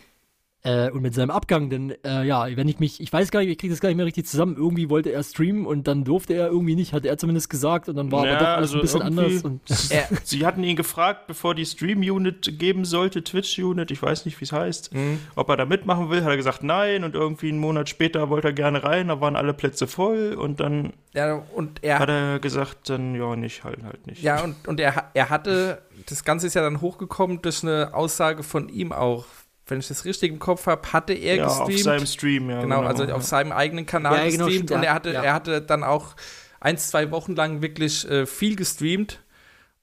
Äh, 0.63 0.91
und 0.91 1.01
mit 1.01 1.15
seinem 1.15 1.31
Abgang, 1.31 1.71
denn 1.71 1.95
äh, 2.05 2.23
ja, 2.23 2.45
wenn 2.55 2.67
ich 2.67 2.77
mich, 2.79 3.01
ich 3.01 3.11
weiß 3.11 3.31
gar 3.31 3.39
nicht, 3.39 3.49
ich 3.49 3.57
kriege 3.57 3.73
das 3.73 3.79
gar 3.81 3.89
nicht 3.89 3.95
mehr 3.97 4.05
richtig 4.05 4.27
zusammen. 4.27 4.55
Irgendwie 4.57 4.91
wollte 4.91 5.11
er 5.11 5.23
streamen 5.23 5.65
und 5.65 5.87
dann 5.87 6.03
durfte 6.03 6.35
er 6.35 6.49
irgendwie 6.49 6.75
nicht, 6.75 6.93
hat 6.93 7.03
er 7.03 7.17
zumindest 7.17 7.49
gesagt 7.49 7.89
und 7.89 7.95
dann 7.95 8.11
war 8.11 8.27
Ja, 8.27 8.33
aber 8.35 8.39
doch 8.41 8.47
alles 8.47 8.73
also 8.75 8.75
ein 8.77 8.81
bisschen 8.81 9.01
irgendwie- 9.01 9.43
anders. 9.47 10.11
Und, 10.11 10.21
Sie 10.27 10.45
hatten 10.45 10.63
ihn 10.63 10.75
gefragt, 10.75 11.25
bevor 11.25 11.55
die 11.55 11.65
Stream-Unit 11.65 12.59
geben 12.59 12.85
sollte, 12.85 13.23
Twitch-Unit, 13.23 13.89
ich 13.89 14.03
weiß 14.03 14.25
nicht, 14.25 14.39
wie 14.39 14.45
es 14.45 14.51
heißt, 14.51 14.93
Mhm. 14.93 15.19
ob 15.35 15.49
er 15.49 15.57
da 15.57 15.65
mitmachen 15.65 16.11
will. 16.11 16.21
Hat 16.23 16.29
er 16.29 16.37
gesagt, 16.37 16.61
nein. 16.61 17.03
Und 17.03 17.15
irgendwie 17.15 17.49
einen 17.49 17.57
Monat 17.59 17.89
später 17.89 18.29
wollte 18.29 18.49
er 18.49 18.53
gerne 18.53 18.83
rein, 18.83 19.07
da 19.07 19.19
waren 19.19 19.35
alle 19.35 19.55
Plätze 19.55 19.87
voll. 19.87 20.35
Und 20.35 20.59
dann 20.59 20.93
Ja, 21.15 21.41
und 21.55 21.83
er 21.83 21.97
hat 21.97 22.09
er 22.09 22.37
gesagt, 22.37 22.87
dann 22.89 23.15
ja, 23.15 23.35
nicht, 23.35 23.63
halt, 23.63 23.81
halt 23.83 24.05
nicht. 24.05 24.21
Ja, 24.21 24.43
und, 24.43 24.67
und 24.67 24.79
er, 24.79 25.09
er 25.15 25.31
hatte, 25.31 25.81
das 26.07 26.23
Ganze 26.23 26.45
ist 26.45 26.53
ja 26.53 26.61
dann 26.61 26.81
hochgekommen 26.81 27.41
durch 27.41 27.63
eine 27.63 27.95
Aussage 27.95 28.43
von 28.43 28.69
ihm 28.69 28.91
auch. 28.91 29.25
Wenn 29.67 29.79
ich 29.79 29.87
das 29.87 30.05
richtig 30.05 30.31
im 30.31 30.39
Kopf 30.39 30.65
habe, 30.67 30.91
hatte 30.93 31.13
er 31.13 31.35
ja, 31.37 31.47
auf 31.47 31.67
gestreamt. 31.67 31.83
seinem 31.83 32.05
Stream, 32.05 32.49
ja. 32.49 32.61
genau, 32.61 32.81
also 32.83 33.03
ja. 33.05 33.15
auf 33.15 33.23
seinem 33.23 33.51
eigenen 33.51 33.85
Kanal 33.85 34.25
Ja, 34.25 34.29
genau, 34.29 34.45
gestreamt. 34.45 34.53
stimmt, 34.69 34.71
und 34.71 34.83
er 34.83 34.93
hatte, 34.93 35.11
ja. 35.11 35.21
er 35.23 35.33
hatte 35.33 35.61
dann 35.61 35.83
auch 35.83 36.15
ein, 36.59 36.77
zwei 36.77 37.11
Wochen 37.11 37.35
lang 37.35 37.61
wirklich 37.61 38.09
äh, 38.09 38.25
viel 38.25 38.55
gestreamt. 38.55 39.21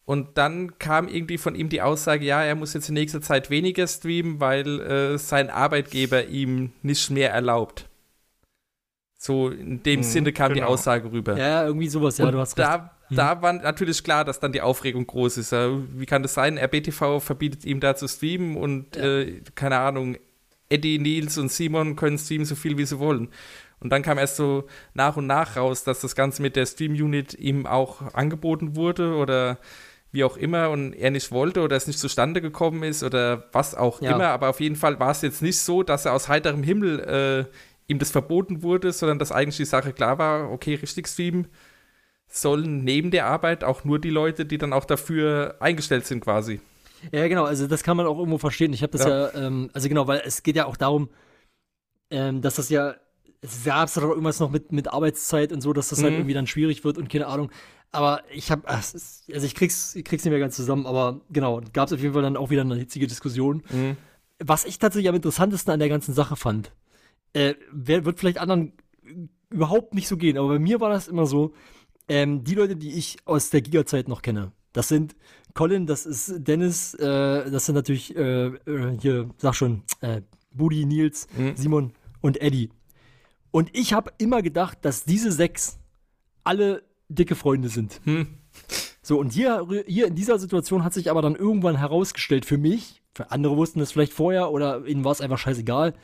Und 0.04 0.38
dann 0.38 0.78
kam 0.78 1.06
irgendwie 1.08 1.36
von 1.38 1.54
ihm 1.54 1.68
die 1.68 1.82
Aussage, 1.82 2.24
ja, 2.24 2.42
er 2.42 2.54
muss 2.54 2.72
jetzt 2.74 2.88
in 2.88 2.94
nächster 2.94 3.20
Zeit 3.20 3.50
weniger 3.50 3.86
streamen, 3.86 4.40
weil 4.40 4.80
äh, 4.80 5.18
sein 5.18 5.50
Arbeitgeber 5.50 6.26
ihm 6.26 6.72
nicht 6.82 7.10
mehr 7.10 7.30
erlaubt. 7.32 7.88
So 9.18 9.50
in 9.50 9.82
dem 9.82 10.00
Mhm, 10.00 10.04
Sinne 10.04 10.32
kam 10.32 10.54
die 10.54 10.60
genau. 10.60 10.72
Aussage 10.72 11.10
rüber. 11.12 11.36
ja, 11.36 11.64
irgendwie 11.66 11.88
sowas, 11.88 12.18
ja, 12.18 12.26
und 12.26 12.32
du 12.32 12.38
hast 12.38 12.56
recht. 12.58 12.68
da, 12.68 12.97
da 13.10 13.40
war 13.42 13.52
natürlich 13.52 14.02
klar, 14.04 14.24
dass 14.24 14.40
dann 14.40 14.52
die 14.52 14.60
Aufregung 14.60 15.06
groß 15.06 15.38
ist. 15.38 15.52
Ja, 15.52 15.70
Wie 15.94 16.06
kann 16.06 16.22
das 16.22 16.34
sein? 16.34 16.58
RBTV 16.58 17.20
verbietet 17.20 17.64
ihm 17.64 17.80
da 17.80 17.96
zu 17.96 18.06
streamen 18.08 18.56
und 18.56 18.96
äh, 18.96 19.40
keine 19.54 19.78
Ahnung, 19.78 20.16
Eddie, 20.68 20.98
Nils 20.98 21.38
und 21.38 21.50
Simon 21.50 21.96
können 21.96 22.18
streamen 22.18 22.44
so 22.44 22.54
viel 22.54 22.76
wie 22.76 22.84
sie 22.84 22.98
wollen. 22.98 23.28
Und 23.80 23.90
dann 23.90 24.02
kam 24.02 24.18
erst 24.18 24.36
so 24.36 24.64
nach 24.94 25.16
und 25.16 25.26
nach 25.26 25.56
raus, 25.56 25.84
dass 25.84 26.00
das 26.00 26.14
Ganze 26.16 26.42
mit 26.42 26.56
der 26.56 26.66
Stream-Unit 26.66 27.34
ihm 27.34 27.64
auch 27.66 28.12
angeboten 28.14 28.74
wurde 28.76 29.14
oder 29.14 29.58
wie 30.10 30.24
auch 30.24 30.36
immer 30.36 30.70
und 30.70 30.94
er 30.94 31.10
nicht 31.10 31.30
wollte 31.30 31.60
oder 31.62 31.76
es 31.76 31.86
nicht 31.86 31.98
zustande 31.98 32.40
gekommen 32.40 32.82
ist 32.82 33.02
oder 33.02 33.44
was 33.52 33.74
auch 33.74 34.00
Ja. 34.02 34.14
immer. 34.14 34.28
Aber 34.28 34.48
auf 34.48 34.60
jeden 34.60 34.76
Fall 34.76 34.98
war 34.98 35.10
es 35.12 35.22
jetzt 35.22 35.42
nicht 35.42 35.58
so, 35.58 35.82
dass 35.82 36.06
er 36.06 36.12
aus 36.14 36.28
heiterem 36.28 36.62
Himmel 36.62 37.00
äh, 37.48 37.92
ihm 37.92 37.98
das 37.98 38.10
verboten 38.10 38.62
wurde, 38.62 38.92
sondern 38.92 39.18
dass 39.18 39.32
eigentlich 39.32 39.58
die 39.58 39.64
Sache 39.64 39.92
klar 39.92 40.18
war, 40.18 40.50
okay, 40.50 40.74
richtig 40.74 41.06
streamen 41.08 41.46
sollen 42.28 42.84
neben 42.84 43.10
der 43.10 43.26
Arbeit 43.26 43.64
auch 43.64 43.84
nur 43.84 43.98
die 43.98 44.10
Leute, 44.10 44.44
die 44.44 44.58
dann 44.58 44.72
auch 44.72 44.84
dafür 44.84 45.56
eingestellt 45.60 46.06
sind 46.06 46.20
quasi. 46.20 46.60
Ja, 47.12 47.26
genau, 47.28 47.44
also 47.44 47.66
das 47.66 47.82
kann 47.82 47.96
man 47.96 48.06
auch 48.06 48.18
irgendwo 48.18 48.38
verstehen. 48.38 48.72
Ich 48.72 48.82
habe 48.82 48.92
das 48.92 49.06
ja, 49.06 49.32
ähm, 49.34 49.70
also 49.72 49.88
genau, 49.88 50.06
weil 50.06 50.22
es 50.24 50.42
geht 50.42 50.56
ja 50.56 50.66
auch 50.66 50.76
darum, 50.76 51.08
ähm, 52.10 52.42
dass 52.42 52.56
das 52.56 52.68
ja, 52.70 52.94
es 53.40 53.64
gab 53.64 53.86
es 53.86 53.94
doch 53.94 54.02
irgendwas 54.02 54.40
noch 54.40 54.50
mit, 54.50 54.72
mit 54.72 54.88
Arbeitszeit 54.88 55.52
und 55.52 55.60
so, 55.60 55.72
dass 55.72 55.90
das 55.90 56.02
halt 56.02 56.12
Mhm. 56.12 56.18
irgendwie 56.18 56.34
dann 56.34 56.46
schwierig 56.46 56.84
wird 56.84 56.98
und 56.98 57.08
keine 57.08 57.28
Ahnung. 57.28 57.50
Aber 57.92 58.22
ich 58.30 58.50
habe, 58.50 58.68
also 58.68 58.98
ich 59.28 59.54
krieg's, 59.54 59.94
ich 59.94 60.04
krieg's 60.04 60.24
nicht 60.24 60.32
mehr 60.32 60.40
ganz 60.40 60.56
zusammen, 60.56 60.86
aber 60.86 61.20
genau, 61.30 61.62
gab 61.72 61.86
es 61.86 61.92
auf 61.92 62.00
jeden 62.00 62.12
Fall 62.12 62.22
dann 62.22 62.36
auch 62.36 62.50
wieder 62.50 62.62
eine 62.62 62.74
hitzige 62.74 63.06
Diskussion. 63.06 63.62
Was 64.40 64.64
ich 64.64 64.78
tatsächlich 64.78 65.08
am 65.08 65.14
interessantesten 65.14 65.72
an 65.72 65.78
der 65.78 65.88
ganzen 65.88 66.12
Sache 66.12 66.36
fand, 66.36 66.72
äh, 67.32 67.54
wird 67.72 68.18
vielleicht 68.18 68.38
anderen 68.38 68.72
überhaupt 69.50 69.94
nicht 69.94 70.08
so 70.08 70.16
gehen, 70.16 70.36
aber 70.36 70.48
bei 70.48 70.58
mir 70.58 70.80
war 70.80 70.90
das 70.90 71.08
immer 71.08 71.24
so, 71.26 71.54
ähm, 72.08 72.44
die 72.44 72.54
Leute, 72.54 72.76
die 72.76 72.92
ich 72.92 73.16
aus 73.24 73.50
der 73.50 73.60
Giga-Zeit 73.60 74.08
noch 74.08 74.22
kenne, 74.22 74.52
das 74.72 74.88
sind 74.88 75.16
Colin, 75.54 75.86
das 75.86 76.06
ist 76.06 76.46
Dennis, 76.46 76.94
äh, 76.94 77.50
das 77.50 77.66
sind 77.66 77.74
natürlich 77.74 78.14
äh, 78.16 78.46
äh, 78.46 78.98
hier, 79.00 79.30
sag 79.38 79.54
schon, 79.54 79.82
äh, 80.00 80.22
Budi, 80.52 80.84
Nils, 80.84 81.26
Mhm. 81.36 81.56
Simon 81.56 81.92
und 82.20 82.40
Eddie. 82.40 82.70
Und 83.50 83.70
ich 83.76 83.92
habe 83.92 84.12
immer 84.18 84.42
gedacht, 84.42 84.78
dass 84.82 85.04
diese 85.04 85.32
sechs 85.32 85.78
alle 86.44 86.82
dicke 87.08 87.34
Freunde 87.34 87.68
sind. 87.68 88.00
Hm. 88.04 88.26
So, 89.02 89.18
und 89.18 89.32
hier, 89.32 89.66
hier 89.86 90.06
in 90.06 90.14
dieser 90.14 90.38
Situation 90.38 90.84
hat 90.84 90.92
sich 90.92 91.10
aber 91.10 91.22
dann 91.22 91.34
irgendwann 91.34 91.76
herausgestellt 91.76 92.44
für 92.44 92.58
mich, 92.58 93.02
für 93.14 93.30
andere 93.30 93.56
wussten 93.56 93.80
es 93.80 93.90
vielleicht 93.90 94.12
vorher 94.12 94.50
oder 94.50 94.86
ihnen 94.86 95.04
war 95.04 95.12
es 95.12 95.20
einfach 95.20 95.38
scheißegal, 95.38 95.94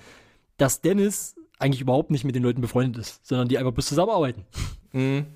dass 0.57 0.81
Dennis 0.81 1.37
eigentlich 1.59 1.83
überhaupt 1.83 2.11
nicht 2.11 2.25
mit 2.25 2.35
den 2.35 2.43
Leuten 2.43 2.61
befreundet 2.61 3.01
ist, 3.01 3.27
sondern 3.27 3.49
die 3.49 3.59
einfach 3.59 3.73
bloß 3.73 3.87
zusammenarbeiten. 3.87 4.45
Mhm. 4.93 5.27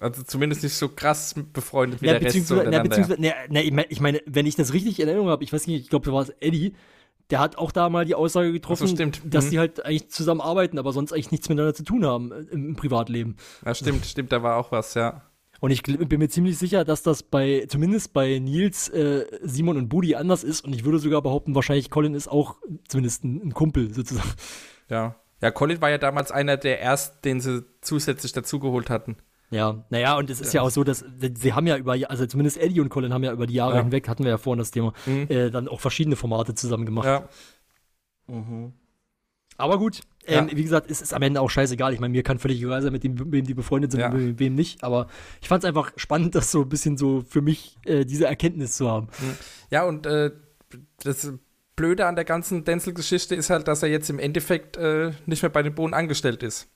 Also 0.00 0.22
zumindest 0.22 0.62
nicht 0.62 0.74
so 0.74 0.88
krass 0.88 1.34
befreundet 1.52 2.00
wie 2.02 2.06
Ja, 2.06 2.12
der 2.18 2.22
Rest 2.22 2.46
so 2.46 2.54
beziehungsweise, 2.56 2.70
na, 2.76 2.82
beziehungsweise 2.82 3.20
na, 3.20 3.32
na, 3.50 3.60
ich 3.60 3.70
meine, 3.70 3.86
ich 3.90 4.00
meine, 4.00 4.20
wenn 4.26 4.46
ich 4.46 4.56
das 4.56 4.72
richtig 4.72 4.98
in 4.98 5.06
Erinnerung 5.06 5.28
habe, 5.30 5.44
ich 5.44 5.52
weiß 5.52 5.66
nicht, 5.66 5.82
ich 5.82 5.88
glaube, 5.90 6.06
da 6.06 6.12
war 6.12 6.22
es 6.22 6.30
Eddie, 6.40 6.74
der 7.28 7.38
hat 7.38 7.58
auch 7.58 7.70
da 7.70 7.88
mal 7.90 8.04
die 8.06 8.14
Aussage 8.14 8.50
getroffen, 8.50 8.88
so, 8.88 9.04
dass 9.28 9.46
Mhm. 9.46 9.50
die 9.50 9.58
halt 9.58 9.84
eigentlich 9.84 10.08
zusammenarbeiten, 10.08 10.78
aber 10.78 10.92
sonst 10.92 11.12
eigentlich 11.12 11.30
nichts 11.30 11.48
miteinander 11.48 11.74
zu 11.74 11.84
tun 11.84 12.04
haben 12.04 12.32
äh, 12.32 12.38
im, 12.50 12.68
im 12.70 12.76
Privatleben. 12.76 13.36
Ja, 13.64 13.74
stimmt, 13.74 14.06
stimmt, 14.06 14.32
da 14.32 14.42
war 14.42 14.56
auch 14.56 14.72
was, 14.72 14.94
ja. 14.94 15.22
Und 15.60 15.70
ich 15.70 15.82
bin 15.82 16.18
mir 16.18 16.30
ziemlich 16.30 16.56
sicher, 16.56 16.86
dass 16.86 17.02
das 17.02 17.22
bei, 17.22 17.66
zumindest 17.68 18.14
bei 18.14 18.38
Nils, 18.38 18.88
äh, 18.88 19.26
Simon 19.42 19.76
und 19.76 19.90
Budi 19.90 20.14
anders 20.14 20.42
ist. 20.42 20.64
Und 20.64 20.74
ich 20.74 20.84
würde 20.86 20.98
sogar 20.98 21.20
behaupten, 21.20 21.54
wahrscheinlich 21.54 21.90
Colin 21.90 22.14
ist 22.14 22.28
auch 22.28 22.56
zumindest 22.88 23.24
ein, 23.24 23.48
ein 23.48 23.52
Kumpel 23.52 23.92
sozusagen. 23.92 24.30
Ja. 24.88 25.16
Ja, 25.42 25.50
Colin 25.50 25.80
war 25.82 25.90
ja 25.90 25.98
damals 25.98 26.30
einer 26.32 26.56
der 26.56 26.80
ersten, 26.80 27.18
den 27.24 27.40
sie 27.40 27.64
zusätzlich 27.82 28.32
dazugeholt 28.32 28.88
hatten. 28.90 29.16
Ja, 29.50 29.84
naja, 29.90 30.16
und 30.16 30.30
es 30.30 30.40
ist 30.40 30.52
ja. 30.54 30.62
auch 30.62 30.70
so, 30.70 30.84
dass 30.84 31.04
sie 31.34 31.52
haben 31.52 31.66
ja 31.66 31.76
über, 31.76 31.96
also 32.08 32.24
zumindest 32.26 32.56
Eddie 32.58 32.80
und 32.80 32.88
Colin 32.88 33.12
haben 33.12 33.24
ja 33.24 33.32
über 33.32 33.46
die 33.48 33.54
Jahre 33.54 33.76
Ja. 33.76 33.82
hinweg, 33.82 34.08
hatten 34.08 34.22
wir 34.22 34.30
ja 34.30 34.38
vorhin 34.38 34.58
das 34.60 34.70
Thema, 34.70 34.92
Mhm. 35.06 35.26
äh, 35.28 35.50
dann 35.50 35.66
auch 35.66 35.80
verschiedene 35.80 36.14
Formate 36.16 36.54
zusammen 36.54 36.86
gemacht. 36.86 37.06
Ja. 37.06 37.28
Aber 39.56 39.78
gut, 39.78 40.00
ähm, 40.26 40.48
Ja. 40.48 40.56
wie 40.56 40.62
gesagt, 40.62 40.90
es 40.90 41.02
ist 41.02 41.12
am 41.12 41.22
Ende 41.22 41.40
auch 41.40 41.50
scheißegal. 41.50 41.92
Ich 41.92 42.00
meine, 42.00 42.12
mir 42.12 42.22
kann 42.22 42.38
völlig 42.38 42.62
egal 42.62 42.80
sein, 42.80 42.92
mit 42.92 43.04
dem, 43.04 43.32
wem 43.32 43.44
die 43.44 43.54
befreundet 43.54 43.90
sind 43.90 44.00
Ja. 44.00 44.10
und 44.10 44.24
mit 44.24 44.38
wem 44.38 44.54
nicht. 44.54 44.82
Aber 44.84 45.08
ich 45.42 45.48
fand 45.48 45.64
es 45.64 45.68
einfach 45.68 45.92
spannend, 45.96 46.34
das 46.34 46.50
so 46.50 46.62
ein 46.62 46.68
bisschen 46.68 46.96
so 46.96 47.22
für 47.28 47.42
mich 47.42 47.76
äh, 47.84 48.04
diese 48.06 48.26
Erkenntnis 48.26 48.76
zu 48.76 48.88
haben. 48.88 49.08
Ja, 49.70 49.84
und 49.84 50.06
äh, 50.06 50.30
das 51.02 51.32
Blöde 51.76 52.06
an 52.06 52.14
der 52.14 52.24
ganzen 52.24 52.64
Denzel-Geschichte 52.64 53.34
ist 53.34 53.50
halt, 53.50 53.68
dass 53.68 53.82
er 53.82 53.88
jetzt 53.90 54.08
im 54.10 54.18
Endeffekt 54.18 54.76
äh, 54.76 55.12
nicht 55.26 55.42
mehr 55.42 55.50
bei 55.50 55.62
den 55.62 55.74
Bohnen 55.74 55.92
angestellt 55.94 56.42
ist. 56.42 56.68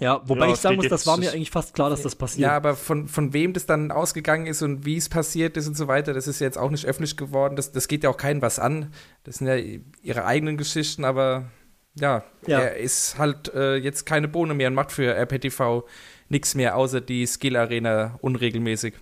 Ja, 0.00 0.20
wobei 0.28 0.46
Ja, 0.46 0.52
ich 0.52 0.60
sagen 0.60 0.76
muss, 0.76 0.88
das 0.88 1.06
war 1.08 1.16
mir 1.16 1.32
eigentlich 1.32 1.50
fast 1.50 1.74
klar, 1.74 1.90
dass 1.90 2.02
das 2.02 2.14
passiert. 2.14 2.42
Ja, 2.42 2.56
aber 2.56 2.76
von, 2.76 3.08
von 3.08 3.32
wem 3.32 3.52
das 3.52 3.66
dann 3.66 3.90
ausgegangen 3.90 4.46
ist 4.46 4.62
und 4.62 4.84
wie 4.84 4.96
es 4.96 5.08
passiert 5.08 5.56
ist 5.56 5.66
und 5.66 5.76
so 5.76 5.88
weiter, 5.88 6.12
das 6.14 6.28
ist 6.28 6.40
ja 6.40 6.46
jetzt 6.46 6.56
auch 6.56 6.70
nicht 6.70 6.86
öffentlich 6.86 7.16
geworden. 7.16 7.56
Das, 7.56 7.72
das 7.72 7.88
geht 7.88 8.04
ja 8.04 8.10
auch 8.10 8.16
keinem 8.16 8.40
was 8.40 8.60
an. 8.60 8.92
Das 9.24 9.36
sind 9.38 9.48
ja 9.48 9.56
ihre 10.02 10.24
eigenen 10.24 10.56
Geschichten, 10.56 11.04
aber 11.04 11.50
ja, 11.94 12.22
Ja. 12.46 12.60
er 12.60 12.76
ist 12.76 13.18
halt 13.18 13.52
äh, 13.54 13.74
jetzt 13.74 14.06
keine 14.06 14.28
Bohne 14.28 14.54
mehr 14.54 14.68
und 14.68 14.74
macht 14.74 14.92
für 14.92 15.12
RPTV 15.14 15.82
nichts 16.28 16.54
mehr, 16.54 16.76
außer 16.76 17.00
die 17.00 17.26
Skill-Arena 17.26 18.18
unregelmäßig. 18.22 18.94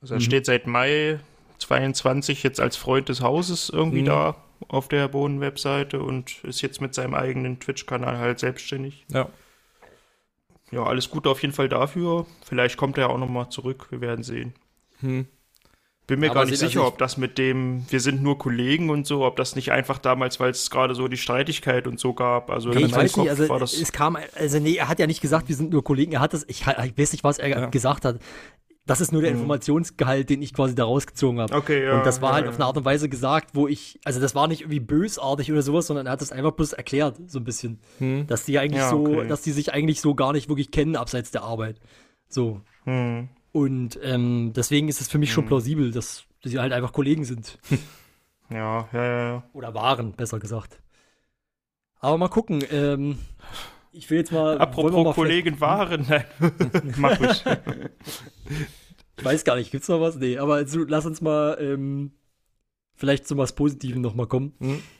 Also 0.00 0.14
er 0.14 0.18
Mhm. 0.18 0.24
steht 0.24 0.46
seit 0.46 0.66
Mai 0.66 1.20
22 1.58 2.42
jetzt 2.42 2.58
als 2.60 2.76
Freund 2.76 3.08
des 3.08 3.20
Hauses 3.20 3.68
irgendwie 3.70 4.02
Mhm. 4.02 4.06
da 4.06 4.36
auf 4.66 4.88
der 4.88 5.06
Bohnen-Webseite 5.06 6.00
und 6.02 6.42
ist 6.42 6.60
jetzt 6.62 6.80
mit 6.80 6.92
seinem 6.94 7.14
eigenen 7.14 7.60
Twitch-Kanal 7.60 8.18
halt 8.18 8.40
selbstständig. 8.40 9.04
Ja. 9.12 9.28
Ja, 10.70 10.84
alles 10.84 11.10
Gute 11.10 11.30
auf 11.30 11.40
jeden 11.42 11.54
Fall 11.54 11.68
dafür. 11.68 12.26
Vielleicht 12.44 12.76
kommt 12.76 12.98
er 12.98 13.04
ja 13.06 13.10
auch 13.10 13.18
nochmal 13.18 13.48
zurück. 13.50 13.86
Wir 13.90 14.00
werden 14.00 14.22
sehen. 14.22 14.52
Hm. 15.00 15.26
Bin 16.06 16.20
mir 16.20 16.26
Aber 16.30 16.36
gar 16.36 16.44
nicht 16.46 16.52
also 16.52 16.66
sicher, 16.66 16.80
ich- 16.80 16.86
ob 16.86 16.96
das 16.98 17.18
mit 17.18 17.36
dem, 17.36 17.84
wir 17.90 18.00
sind 18.00 18.22
nur 18.22 18.38
Kollegen 18.38 18.88
und 18.88 19.06
so, 19.06 19.24
ob 19.26 19.36
das 19.36 19.56
nicht 19.56 19.72
einfach 19.72 19.98
damals, 19.98 20.40
weil 20.40 20.50
es 20.50 20.70
gerade 20.70 20.94
so 20.94 21.06
die 21.06 21.18
Streitigkeit 21.18 21.86
und 21.86 22.00
so 22.00 22.14
gab. 22.14 22.50
Also 22.50 22.70
Nee, 22.70 22.84
ich 22.84 22.92
weiß 22.92 23.02
nicht, 23.02 23.12
Kopf 23.14 23.28
also 23.28 23.48
war 23.50 23.58
das. 23.58 23.74
es 23.74 23.92
kam, 23.92 24.16
also 24.34 24.58
nee, 24.58 24.76
er 24.76 24.88
hat 24.88 24.98
ja 24.98 25.06
nicht 25.06 25.20
gesagt, 25.20 25.48
wir 25.48 25.56
sind 25.56 25.70
nur 25.70 25.84
Kollegen, 25.84 26.12
er 26.12 26.20
hat 26.20 26.32
das, 26.32 26.44
ich, 26.48 26.62
ich 26.62 26.98
weiß 26.98 27.12
nicht, 27.12 27.24
was 27.24 27.38
er 27.38 27.48
Ja. 27.48 27.66
gesagt 27.66 28.06
hat. 28.06 28.18
Das 28.88 29.00
ist 29.00 29.12
nur 29.12 29.22
der 29.22 29.30
Informationsgehalt, 29.30 30.30
den 30.30 30.42
ich 30.42 30.52
quasi 30.54 30.74
da 30.74 30.84
rausgezogen 30.84 31.40
habe. 31.40 31.52
Hm. 31.52 31.60
Okay, 31.60 31.84
ja. 31.84 31.98
und 31.98 32.06
das 32.06 32.20
war 32.20 32.30
ja, 32.30 32.34
halt 32.36 32.44
ja. 32.46 32.50
auf 32.50 32.56
eine 32.56 32.64
Art 32.64 32.76
und 32.76 32.84
Weise 32.84 33.08
gesagt, 33.08 33.50
wo 33.54 33.68
ich, 33.68 34.00
also 34.04 34.18
das 34.20 34.34
war 34.34 34.48
nicht 34.48 34.62
irgendwie 34.62 34.80
bösartig 34.80 35.52
oder 35.52 35.62
sowas, 35.62 35.86
sondern 35.86 36.06
er 36.06 36.12
hat 36.12 36.20
das 36.20 36.32
einfach 36.32 36.52
bloß 36.52 36.72
erklärt, 36.72 37.16
so 37.26 37.38
ein 37.38 37.44
bisschen. 37.44 37.78
Dass 38.26 38.44
die 38.44 38.58
eigentlich 38.58 38.80
Ja, 38.82 38.90
so, 38.90 39.04
okay. 39.06 39.28
dass 39.28 39.42
die 39.42 39.52
sich 39.52 39.72
eigentlich 39.72 40.00
so 40.00 40.14
gar 40.14 40.32
nicht 40.32 40.48
wirklich 40.48 40.70
kennen, 40.70 40.96
abseits 40.96 41.30
der 41.30 41.42
Arbeit. 41.42 41.80
So. 42.28 42.62
Hm. 42.84 43.28
Und 43.52 43.98
ähm, 44.02 44.52
deswegen 44.54 44.88
ist 44.88 45.00
es 45.00 45.08
für 45.08 45.18
mich 45.18 45.32
schon 45.32 45.46
plausibel, 45.46 45.90
dass, 45.92 46.24
dass 46.42 46.52
sie 46.52 46.58
halt 46.58 46.72
einfach 46.72 46.92
Kollegen 46.92 47.24
sind. 47.24 47.58
Ja, 48.50 48.88
ja, 48.94 49.04
ja. 49.04 49.42
Oder 49.52 49.74
waren, 49.74 50.12
besser 50.12 50.38
gesagt. 50.38 50.80
Aber 52.00 52.16
mal 52.16 52.28
gucken, 52.28 52.64
ähm, 52.70 53.18
ich 53.92 54.08
will 54.10 54.18
jetzt 54.18 54.32
mal. 54.32 54.56
mal 54.56 54.58
Apropos 54.58 54.92
vielleicht- 54.92 55.14
Kollegen 55.16 55.60
waren, 55.60 56.06
nein. 56.08 56.24
Mach 56.96 57.20
ruhig. 57.20 57.44
Ich 59.18 59.24
weiß 59.24 59.44
gar 59.44 59.56
nicht, 59.56 59.70
gibt's 59.70 59.88
noch 59.88 60.00
was? 60.00 60.16
Nee, 60.16 60.38
aber 60.38 60.54
also, 60.54 60.84
lass 60.86 61.06
uns 61.06 61.20
mal 61.20 61.56
ähm, 61.60 62.12
vielleicht 62.94 63.28
zu 63.28 63.36
was 63.36 63.54
Positivem 63.54 64.00
noch 64.00 64.14
mal 64.14 64.26
kommen. 64.26 64.52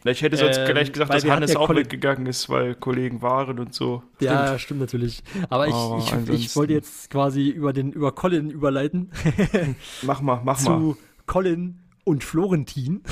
Ich 0.05 0.23
hätte 0.23 0.37
sonst 0.37 0.59
Ähm, 0.59 0.67
gleich 0.67 0.93
gesagt, 0.93 1.13
dass 1.13 1.25
Hannes 1.27 1.53
ja 1.53 1.59
auch 1.59 1.75
weggegangen 1.75 2.27
ist, 2.27 2.49
weil 2.49 2.75
Kollegen 2.77 3.23
waren 3.23 3.59
und 3.59 3.75
so. 3.75 4.03
Ja, 4.21 4.59
stimmt 4.59 4.81
natürlich. 4.81 5.23
Aber 5.51 5.67
ich, 5.67 5.75
Aber 5.75 5.99
ich, 5.99 6.45
ich 6.47 6.57
wollte 6.57 6.73
jetzt 6.75 7.11
quasi 7.11 7.49
über 7.49 7.73
den 7.73 7.93
über 7.93 8.13
Colin 8.13 8.51
überleiten 8.51 9.11
Mach 10.03 10.21
mal, 10.21 10.41
mach 10.45 10.61
mal. 10.63 10.79
zu 10.81 10.97
Colin 11.27 11.81
und 12.05 12.23
Florentin, 12.25 13.03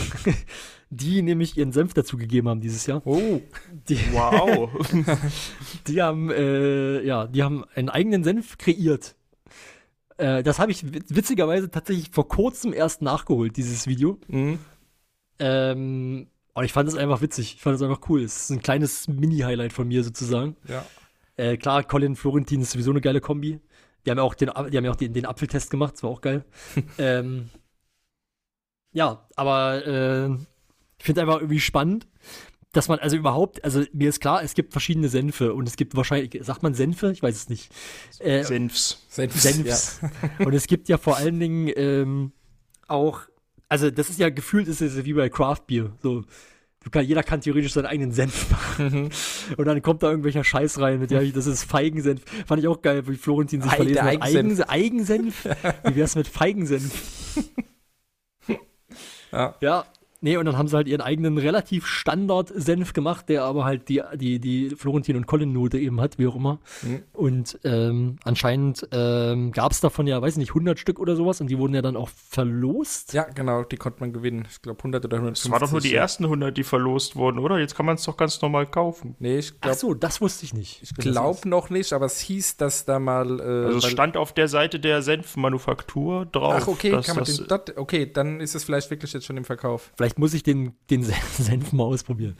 die 0.90 1.20
nämlich 1.20 1.56
ihren 1.58 1.72
Senf 1.72 1.92
dazugegeben 1.92 2.48
haben 2.48 2.60
dieses 2.60 2.86
Jahr. 2.86 3.02
Oh, 3.04 3.40
Die, 3.88 3.98
Wow. 4.12 4.70
die 5.88 6.00
haben 6.00 6.30
äh, 6.30 7.02
ja, 7.02 7.26
die 7.26 7.42
haben 7.42 7.64
einen 7.74 7.88
eigenen 7.90 8.22
Senf 8.24 8.56
kreiert. 8.56 9.15
Äh, 10.18 10.42
das 10.42 10.58
habe 10.58 10.72
ich 10.72 10.92
wit- 10.92 11.14
witzigerweise 11.14 11.70
tatsächlich 11.70 12.10
vor 12.10 12.28
kurzem 12.28 12.72
erst 12.72 13.02
nachgeholt, 13.02 13.56
dieses 13.56 13.86
Video. 13.86 14.18
mhm. 14.28 14.58
Ähm, 15.38 16.28
und 16.54 16.64
ich 16.64 16.72
fand 16.72 16.88
es 16.88 16.94
einfach 16.94 17.20
witzig. 17.20 17.56
Ich 17.56 17.60
fand 17.60 17.76
es 17.76 17.82
einfach 17.82 18.00
cool. 18.08 18.22
Es 18.22 18.44
ist 18.44 18.50
ein 18.50 18.62
kleines 18.62 19.08
Mini-Highlight 19.08 19.74
von 19.74 19.86
mir 19.88 20.02
sozusagen. 20.02 20.56
ja. 20.66 20.84
Äh, 21.38 21.58
klar, 21.58 21.84
Colin 21.84 22.16
Florentin 22.16 22.62
ist 22.62 22.70
sowieso 22.70 22.92
eine 22.92 23.02
geile 23.02 23.20
Kombi. 23.20 23.60
Die 24.06 24.10
haben 24.10 24.16
ja 24.16 24.24
auch 24.24 24.32
den, 24.34 24.48
die 24.70 24.76
haben 24.78 24.84
ja 24.86 24.90
auch 24.90 24.96
den, 24.96 25.12
den 25.12 25.26
Apfeltest 25.26 25.68
gemacht, 25.70 25.92
das 25.94 26.02
war 26.02 26.08
auch 26.08 26.22
geil. 26.22 26.46
ähm, 26.98 27.50
ja, 28.92 29.28
aber 29.36 29.86
äh, 29.86 30.30
ich 30.98 31.04
finde 31.04 31.20
einfach 31.20 31.40
irgendwie 31.40 31.60
spannend, 31.60 32.06
dass 32.76 32.88
man 32.88 32.98
also 32.98 33.16
überhaupt, 33.16 33.64
also 33.64 33.82
mir 33.92 34.08
ist 34.10 34.20
klar, 34.20 34.42
es 34.42 34.54
gibt 34.54 34.72
verschiedene 34.72 35.08
Senfe 35.08 35.54
und 35.54 35.66
es 35.66 35.76
gibt 35.76 35.96
wahrscheinlich, 35.96 36.38
sagt 36.44 36.62
man 36.62 36.74
Senfe? 36.74 37.10
Ich 37.10 37.22
weiß 37.22 37.34
es 37.34 37.48
nicht. 37.48 37.70
Äh, 38.18 38.42
Senfs. 38.44 39.06
Senf. 39.08 39.34
Senfs. 39.34 40.00
Und 40.38 40.52
es 40.52 40.66
gibt 40.66 40.88
ja 40.88 40.98
vor 40.98 41.16
allen 41.16 41.40
Dingen 41.40 41.70
ähm, 41.74 42.32
auch, 42.86 43.20
also 43.68 43.90
das 43.90 44.10
ist 44.10 44.18
ja 44.18 44.28
gefühlt, 44.28 44.68
ist 44.68 44.82
es 44.82 45.04
wie 45.04 45.14
bei 45.14 45.28
Craft 45.28 45.62
Beer. 45.66 45.92
So, 46.02 46.24
du 46.84 46.90
kann, 46.90 47.04
jeder 47.06 47.22
kann 47.22 47.40
theoretisch 47.40 47.72
seinen 47.72 47.86
eigenen 47.86 48.12
Senf 48.12 48.50
machen. 48.50 49.10
Und 49.56 49.64
dann 49.64 49.80
kommt 49.80 50.02
da 50.02 50.10
irgendwelcher 50.10 50.44
Scheiß 50.44 50.78
rein 50.78 51.00
mit, 51.00 51.10
ja, 51.10 51.22
das 51.22 51.46
ist 51.46 51.64
Feigensenf. 51.64 52.22
Fand 52.46 52.60
ich 52.60 52.68
auch 52.68 52.82
geil, 52.82 53.08
wie 53.08 53.16
Florentin 53.16 53.62
sich 53.62 53.72
Ei- 53.72 53.76
verlesen 53.76 54.02
hat. 54.02 54.22
Eigensenf. 54.22 54.68
Eigensenf? 54.68 55.44
Wie 55.84 55.96
wär's 55.96 56.14
mit 56.14 56.28
Feigensenf? 56.28 56.92
Ja. 59.32 59.54
Ja. 59.60 59.86
Nee, 60.26 60.38
und 60.38 60.44
dann 60.44 60.58
haben 60.58 60.66
sie 60.66 60.74
halt 60.74 60.88
ihren 60.88 61.02
eigenen 61.02 61.38
relativ 61.38 61.86
Standard-Senf 61.86 62.94
gemacht, 62.94 63.28
der 63.28 63.44
aber 63.44 63.64
halt 63.64 63.88
die, 63.88 64.02
die, 64.14 64.40
die 64.40 64.70
Florentin- 64.70 65.14
und 65.14 65.28
Colin-Note 65.28 65.78
eben 65.78 66.00
hat, 66.00 66.18
wie 66.18 66.26
auch 66.26 66.34
immer. 66.34 66.58
Mhm. 66.82 67.04
Und 67.12 67.60
ähm, 67.62 68.16
anscheinend 68.24 68.88
ähm, 68.90 69.52
gab 69.52 69.70
es 69.70 69.80
davon 69.80 70.08
ja, 70.08 70.20
weiß 70.20 70.32
ich 70.32 70.38
nicht, 70.38 70.50
100 70.50 70.80
Stück 70.80 70.98
oder 70.98 71.14
sowas 71.14 71.40
und 71.40 71.46
die 71.46 71.56
wurden 71.60 71.74
ja 71.74 71.80
dann 71.82 71.94
auch 71.96 72.08
verlost. 72.08 73.12
ja, 73.12 73.22
genau, 73.22 73.62
die 73.62 73.76
konnte 73.76 74.00
man 74.00 74.12
gewinnen. 74.12 74.48
Ich 74.50 74.60
glaube 74.62 74.80
100 74.80 75.04
oder 75.04 75.18
150. 75.18 75.44
Das 75.44 75.52
war 75.52 75.64
doch 75.64 75.70
nur 75.70 75.80
die 75.80 75.92
ja. 75.92 76.00
ersten 76.00 76.24
100, 76.24 76.56
die 76.56 76.64
verlost 76.64 77.14
wurden, 77.14 77.38
oder? 77.38 77.60
Jetzt 77.60 77.76
kann 77.76 77.86
man 77.86 77.94
es 77.94 78.02
doch 78.02 78.16
ganz 78.16 78.42
normal 78.42 78.66
kaufen. 78.66 79.14
Nee, 79.20 79.38
ich 79.38 79.52
Ach 79.58 79.60
glaube 79.60 79.78
so, 79.78 79.94
das 79.94 80.20
wusste 80.20 80.44
ich 80.44 80.54
nicht. 80.54 80.82
ich 80.82 80.92
glaub 80.96 81.44
noch 81.44 81.70
nicht, 81.70 81.92
aber 81.92 82.06
es 82.06 82.18
hieß, 82.18 82.56
dass 82.56 82.84
da 82.84 82.98
mal. 82.98 83.38
Äh, 83.38 83.66
Also 83.66 83.78
es 83.78 83.86
stand 83.86 84.16
auf 84.16 84.32
der 84.32 84.48
Seite 84.48 84.80
der 84.80 85.02
Senfmanufaktur 85.02 86.26
drauf. 86.26 86.62
Ach, 86.62 86.66
okay, 86.66 86.90
dass 86.90 87.06
kann 87.06 87.14
man 87.14 87.24
das, 87.26 87.36
den 87.36 87.46
dort, 87.46 87.76
okay, 87.76 88.10
dann 88.12 88.40
ist 88.40 88.56
es 88.56 88.64
vielleicht 88.64 88.90
wirklich 88.90 89.12
jetzt 89.12 89.24
schon 89.24 89.36
im 89.36 89.44
Verkauf. 89.44 89.92
Vielleicht 89.96 90.15
muss 90.16 90.34
ich 90.34 90.42
den, 90.42 90.72
den 90.90 91.02
Senf 91.32 91.72
mal 91.72 91.84
ausprobieren. 91.84 92.36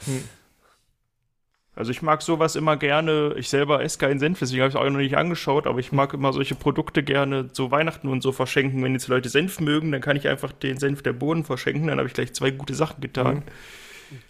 Also 1.74 1.90
ich 1.90 2.00
mag 2.00 2.22
sowas 2.22 2.56
immer 2.56 2.76
gerne. 2.78 3.34
Ich 3.36 3.50
selber 3.50 3.82
esse 3.82 3.98
keinen 3.98 4.18
Senf, 4.18 4.38
deswegen 4.38 4.62
habe 4.62 4.70
ich 4.70 4.74
es 4.74 4.80
auch 4.80 4.88
noch 4.88 4.98
nicht 4.98 5.16
angeschaut, 5.16 5.66
aber 5.66 5.78
ich 5.78 5.92
mag 5.92 6.14
immer 6.14 6.32
solche 6.32 6.54
Produkte 6.54 7.02
gerne 7.02 7.52
zu 7.52 7.70
Weihnachten 7.70 8.08
und 8.08 8.22
so 8.22 8.32
verschenken. 8.32 8.82
Wenn 8.82 8.94
jetzt 8.94 9.08
Leute 9.08 9.28
Senf 9.28 9.60
mögen, 9.60 9.92
dann 9.92 10.00
kann 10.00 10.16
ich 10.16 10.26
einfach 10.26 10.52
den 10.52 10.78
Senf 10.78 11.02
der 11.02 11.12
Bohnen 11.12 11.44
verschenken, 11.44 11.88
dann 11.88 11.98
habe 11.98 12.08
ich 12.08 12.14
gleich 12.14 12.32
zwei 12.32 12.50
gute 12.50 12.74
Sachen 12.74 13.02
getan. 13.02 13.42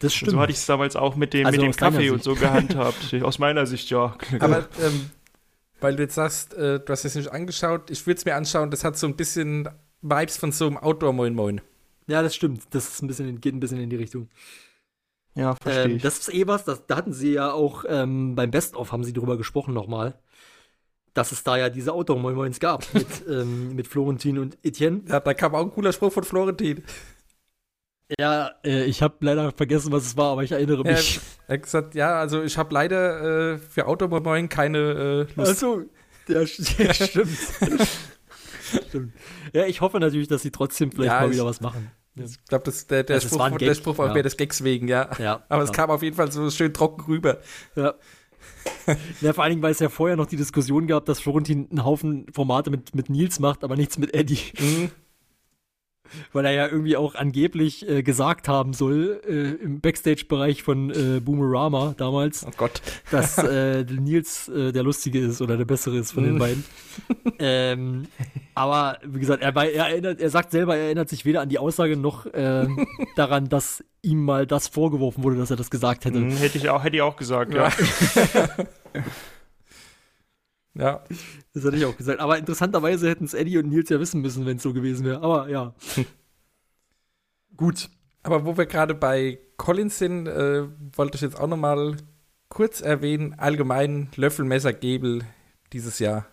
Das 0.00 0.12
So 0.12 0.18
stimmt. 0.26 0.38
hatte 0.38 0.50
ich 0.52 0.58
es 0.58 0.66
damals 0.66 0.96
auch 0.96 1.14
mit 1.14 1.34
dem, 1.34 1.46
Also 1.46 1.60
mit 1.60 1.66
dem 1.74 1.76
Kaffee 1.76 2.10
und 2.10 2.22
so 2.22 2.34
gehandhabt. 2.34 3.14
Aus 3.22 3.38
meiner 3.38 3.66
Sicht, 3.66 3.90
ja. 3.90 4.16
Aber 4.40 4.66
ähm, 4.82 5.10
weil 5.80 5.94
du 5.94 6.02
jetzt 6.02 6.14
sagst, 6.14 6.54
äh, 6.54 6.80
du 6.80 6.88
hast 6.88 7.04
es 7.04 7.14
nicht 7.14 7.30
angeschaut, 7.30 7.90
ich 7.90 8.06
würde 8.06 8.18
es 8.18 8.24
mir 8.24 8.34
anschauen, 8.34 8.70
das 8.70 8.82
hat 8.82 8.96
so 8.98 9.06
ein 9.06 9.14
bisschen 9.14 9.68
Vibes 10.02 10.36
von 10.36 10.50
so 10.50 10.66
einem 10.66 10.78
Outdoor-Moin-Moin. 10.78 11.60
Ja, 12.06 12.22
das 12.22 12.34
stimmt. 12.34 12.62
Das 12.70 12.88
ist 12.88 13.02
ein 13.02 13.06
bisschen, 13.08 13.40
geht 13.40 13.54
ein 13.54 13.60
bisschen 13.60 13.80
in 13.80 13.90
die 13.90 13.96
Richtung. 13.96 14.28
Ja, 15.34 15.54
verstehe 15.60 15.92
Ähm, 15.92 15.96
ich. 15.96 16.02
das 16.02 16.18
ist 16.18 16.32
eh 16.32 16.46
was, 16.46 16.64
das, 16.64 16.86
da 16.86 16.96
hatten 16.96 17.12
sie 17.12 17.32
ja 17.34 17.52
auch 17.52 17.84
ähm, 17.88 18.34
beim 18.34 18.50
Best-of 18.50 18.92
haben 18.92 19.04
sie 19.04 19.12
drüber 19.12 19.36
gesprochen 19.36 19.74
nochmal, 19.74 20.18
dass 21.14 21.32
es 21.32 21.44
da 21.44 21.56
ja 21.58 21.70
diese 21.70 21.92
Outdoor-Moin-Moins 21.92 22.60
gab 22.60 22.86
mit, 22.94 23.06
ähm, 23.28 23.74
mit 23.76 23.88
Florentin 23.88 24.38
und 24.38 24.58
Etienne. 24.64 25.02
Ja, 25.08 25.20
da 25.20 25.34
kam 25.34 25.54
auch 25.54 25.62
ein 25.62 25.72
cooler 25.72 25.92
Spruch 25.92 26.12
von 26.12 26.24
Florentin. 26.24 26.84
Ja, 28.18 28.52
äh, 28.64 28.84
ich 28.84 29.02
habe 29.02 29.16
leider 29.20 29.50
vergessen, 29.52 29.90
was 29.92 30.06
es 30.06 30.16
war, 30.16 30.32
aber 30.32 30.44
ich 30.44 30.52
erinnere 30.52 30.84
Er, 30.84 30.92
mich. 30.94 31.20
er 31.48 31.54
hat 31.54 31.62
gesagt, 31.62 31.94
ja, 31.94 32.20
also 32.20 32.42
ich 32.42 32.56
habe 32.56 32.72
leider 32.72 33.54
äh, 33.54 33.58
für 33.58 33.86
Outdoor-Moin 33.86 34.48
keine 34.48 35.26
äh, 35.28 35.32
Lust. 35.34 35.64
Also, 35.64 35.84
ja, 36.28 36.40
st- 36.40 36.82
ja 36.82 36.94
stimmt. 36.94 37.38
stimmt. 38.88 39.12
Ja, 39.52 39.66
ich 39.66 39.80
hoffe 39.80 40.00
natürlich, 40.00 40.28
dass 40.28 40.42
sie 40.42 40.50
trotzdem 40.50 40.92
vielleicht 40.92 41.12
Ja, 41.12 41.20
mal 41.20 41.30
wieder 41.30 41.46
was 41.46 41.60
machen. 41.60 41.90
Ja. 42.14 42.24
Ich 42.24 42.44
glaube, 42.46 42.64
das, 42.64 42.86
der, 42.86 43.02
der, 43.02 43.16
Also 43.16 43.28
Spruch, 43.28 43.58
der 43.58 43.74
Spruch 43.74 43.98
war 43.98 44.08
ja. 44.08 44.14
mehr 44.14 44.22
des 44.22 44.36
Gags 44.36 44.64
wegen, 44.64 44.88
ja. 44.88 45.10
Ja, 45.18 45.44
Aber 45.48 45.62
es 45.62 45.72
kam 45.72 45.90
auf 45.90 46.02
jeden 46.02 46.16
Fall 46.16 46.32
so 46.32 46.50
schön 46.50 46.72
trocken 46.72 47.02
rüber. 47.02 47.38
Ja. 47.74 47.94
ja, 49.20 49.32
vor 49.32 49.44
allen 49.44 49.50
Dingen, 49.50 49.62
weil 49.62 49.72
es 49.72 49.80
ja 49.80 49.88
vorher 49.88 50.16
noch 50.16 50.26
die 50.26 50.36
Diskussion 50.36 50.86
gab, 50.86 51.04
dass 51.04 51.20
Florentin 51.20 51.68
einen 51.70 51.84
Haufen 51.84 52.26
Formate 52.32 52.70
mit, 52.70 52.94
mit 52.94 53.10
Nils 53.10 53.38
macht, 53.38 53.64
aber 53.64 53.76
nichts 53.76 53.98
mit 53.98 54.14
Eddie. 54.14 54.38
Mhm. 54.58 54.90
Weil 56.32 56.44
er 56.46 56.52
ja 56.52 56.66
irgendwie 56.68 56.96
auch 56.96 57.14
angeblich 57.14 57.88
äh, 57.88 58.02
gesagt 58.02 58.48
haben 58.48 58.72
soll, 58.72 59.20
äh, 59.26 59.62
im 59.64 59.80
Backstage-Bereich 59.80 60.62
von 60.62 60.90
äh, 60.90 61.20
Boomerama 61.20 61.94
damals, 61.96 62.44
Oh 62.46 62.50
Gott. 62.56 62.80
dass 63.10 63.38
äh, 63.38 63.84
Nils 63.84 64.48
äh, 64.48 64.72
der 64.72 64.82
Lustige 64.82 65.18
ist 65.20 65.40
oder 65.42 65.56
der 65.56 65.64
Bessere 65.64 65.96
ist 65.98 66.12
von 66.12 66.24
den 66.24 66.34
Mhm. 66.34 66.38
beiden. 66.38 66.64
ähm, 67.38 68.06
aber 68.54 68.98
wie 69.04 69.20
gesagt, 69.20 69.42
er, 69.42 69.54
er, 69.56 69.86
erinnert, 69.88 70.20
er 70.20 70.30
sagt 70.30 70.50
selber, 70.50 70.76
er 70.76 70.84
erinnert 70.86 71.08
sich 71.08 71.24
weder 71.24 71.40
an 71.42 71.48
die 71.48 71.58
Aussage 71.58 71.96
noch 71.96 72.26
ähm, 72.34 72.86
daran, 73.16 73.48
dass 73.48 73.84
ihm 74.02 74.24
mal 74.24 74.46
das 74.46 74.68
vorgeworfen 74.68 75.24
wurde, 75.24 75.36
dass 75.36 75.50
er 75.50 75.56
das 75.56 75.70
gesagt 75.70 76.04
hätte. 76.04 76.18
Hm, 76.18 76.30
hätte 76.30 76.58
ich 76.58 76.68
auch, 76.70 76.84
hätte 76.84 76.96
ich 76.96 77.02
auch 77.02 77.16
gesagt, 77.16 77.52
ja. 77.54 77.68
Ja. 77.68 77.72
Das 80.78 81.64
hatte 81.64 81.76
ich 81.76 81.84
auch 81.84 81.96
gesagt. 81.96 82.20
Aber 82.20 82.38
interessanterweise 82.38 83.08
hätten 83.08 83.24
es 83.24 83.34
Eddie 83.34 83.58
und 83.58 83.68
Nils 83.68 83.88
ja 83.88 83.98
wissen 83.98 84.20
müssen, 84.20 84.44
wenn 84.46 84.58
es 84.58 84.62
so 84.62 84.72
gewesen 84.72 85.04
wäre. 85.06 85.22
Aber 85.22 85.48
ja. 85.48 85.74
Gut. 87.56 87.88
Aber 88.22 88.44
wo 88.44 88.56
wir 88.58 88.66
gerade 88.66 88.94
bei 88.94 89.38
Collins 89.56 89.98
sind, 89.98 90.26
äh, 90.26 90.64
wollte 90.96 91.16
ich 91.16 91.22
jetzt 91.22 91.38
auch 91.38 91.46
noch 91.46 91.56
mal 91.56 91.96
kurz 92.48 92.80
erwähnen, 92.80 93.34
allgemein 93.38 94.08
Löffelmesser 94.16 94.72
Gebel 94.72 95.22
dieses 95.72 95.98
Jahr. 95.98 96.26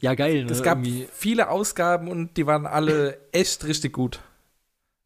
Ja, 0.00 0.14
geil. 0.14 0.44
Ne? 0.44 0.50
Es 0.50 0.62
gab 0.62 0.78
Irgendwie. 0.78 1.06
viele 1.12 1.48
Ausgaben 1.48 2.08
und 2.08 2.36
die 2.36 2.46
waren 2.46 2.66
alle 2.66 3.18
echt 3.32 3.64
richtig 3.64 3.92
gut. 3.92 4.20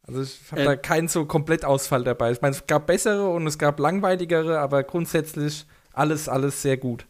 Also 0.06 0.22
ich 0.22 0.40
habe 0.50 0.62
Äh, 0.62 0.64
da 0.64 0.76
keinen 0.76 1.08
so 1.08 1.26
Komplettausfall 1.26 2.02
dabei. 2.02 2.32
Ich 2.32 2.40
meine, 2.40 2.54
es 2.54 2.66
gab 2.66 2.86
bessere 2.86 3.28
und 3.28 3.46
es 3.46 3.58
gab 3.58 3.78
langweiligere, 3.78 4.58
aber 4.60 4.82
grundsätzlich 4.82 5.66
alles, 5.92 6.28
alles 6.28 6.62
sehr 6.62 6.78
gut. 6.78 7.06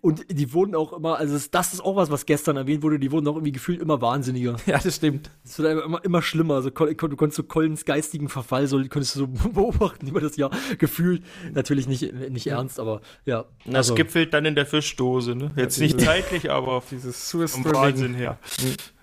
Und 0.00 0.24
die 0.30 0.52
wurden 0.54 0.74
auch 0.74 0.94
immer, 0.94 1.18
also 1.18 1.34
das- 1.34 1.50
das 1.50 1.74
ist 1.74 1.80
auch 1.80 1.94
was, 1.94 2.10
was 2.10 2.24
gestern 2.24 2.56
erwähnt 2.56 2.82
wurde, 2.82 2.98
die 2.98 3.12
wurden 3.12 3.28
auch 3.28 3.34
irgendwie 3.34 3.52
gefühlt 3.52 3.80
immer 3.82 4.00
wahnsinniger. 4.00 4.56
Ja, 4.66 4.78
das 4.78 4.96
stimmt. 4.96 5.30
Es 5.44 5.58
wird 5.58 5.84
immer, 5.84 6.02
immer 6.04 6.22
schlimmer. 6.22 6.54
Also, 6.54 6.70
du 6.70 6.94
konntest 7.16 7.34
so 7.36 7.42
Collins 7.42 7.84
geistigen 7.84 8.28
Verfall, 8.30 8.66
so 8.66 8.78
konntest 8.78 9.14
du 9.16 9.20
so 9.20 9.26
beobachten 9.50 10.06
über 10.08 10.20
das 10.22 10.36
Jahr 10.36 10.50
gefühlt. 10.78 11.22
Natürlich 11.52 11.86
nicht, 11.86 12.12
nicht 12.30 12.46
ernst, 12.46 12.80
aber 12.80 13.02
ja. 13.26 13.44
Das 13.66 13.74
also, 13.74 13.94
gipfelt 13.94 14.32
dann 14.32 14.46
in 14.46 14.54
der 14.54 14.64
Fischdose, 14.66 15.34
ne? 15.34 15.50
Jetzt 15.56 15.78
nicht 15.78 16.00
zeitlich, 16.00 16.50
aber 16.50 16.82
Dieses 16.90 17.30
vom 17.30 17.46
Suicide 17.46 17.74
Wahnsinn 17.74 18.14
her. 18.14 18.38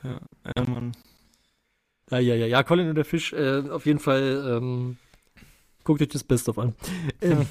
Ja, 0.04 0.20
ja, 0.58 0.64
Mann. 0.70 0.94
Ja, 2.10 2.20
ja, 2.20 2.36
ja, 2.36 2.46
ja, 2.48 2.64
Colin 2.64 2.90
und 2.90 2.96
der 2.96 3.06
Fisch, 3.06 3.32
äh, 3.34 3.64
auf 3.70 3.86
jeden 3.86 4.00
Fall, 4.00 4.58
ähm, 4.58 4.98
guckt 5.84 6.02
euch 6.02 6.10
das 6.10 6.24
Best 6.24 6.50
of 6.50 6.58
an. 6.60 6.74
Ähm, 7.22 7.46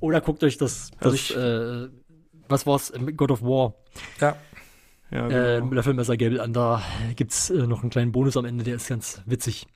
oder 0.00 0.20
guckt 0.20 0.42
euch 0.44 0.58
das, 0.58 0.90
Also 0.98 1.10
das 1.12 1.14
ich- 1.14 1.36
äh, 1.36 1.88
was 2.48 2.66
war's, 2.66 2.92
God 3.16 3.30
of 3.30 3.42
War, 3.42 3.74
Ja, 4.20 4.36
Ja, 5.10 5.26
äh, 5.26 5.54
genau. 5.56 5.66
mit 5.66 5.76
der 5.76 5.82
Filmmesser 5.82 6.16
Gable 6.16 6.42
an, 6.42 6.52
da 6.52 6.82
gibt's 7.16 7.50
äh, 7.50 7.66
noch 7.66 7.82
einen 7.82 7.90
kleinen 7.90 8.12
Bonus 8.12 8.36
am 8.36 8.44
Ende, 8.44 8.64
der 8.64 8.76
ist 8.76 8.88
ganz 8.88 9.22
witzig. 9.26 9.66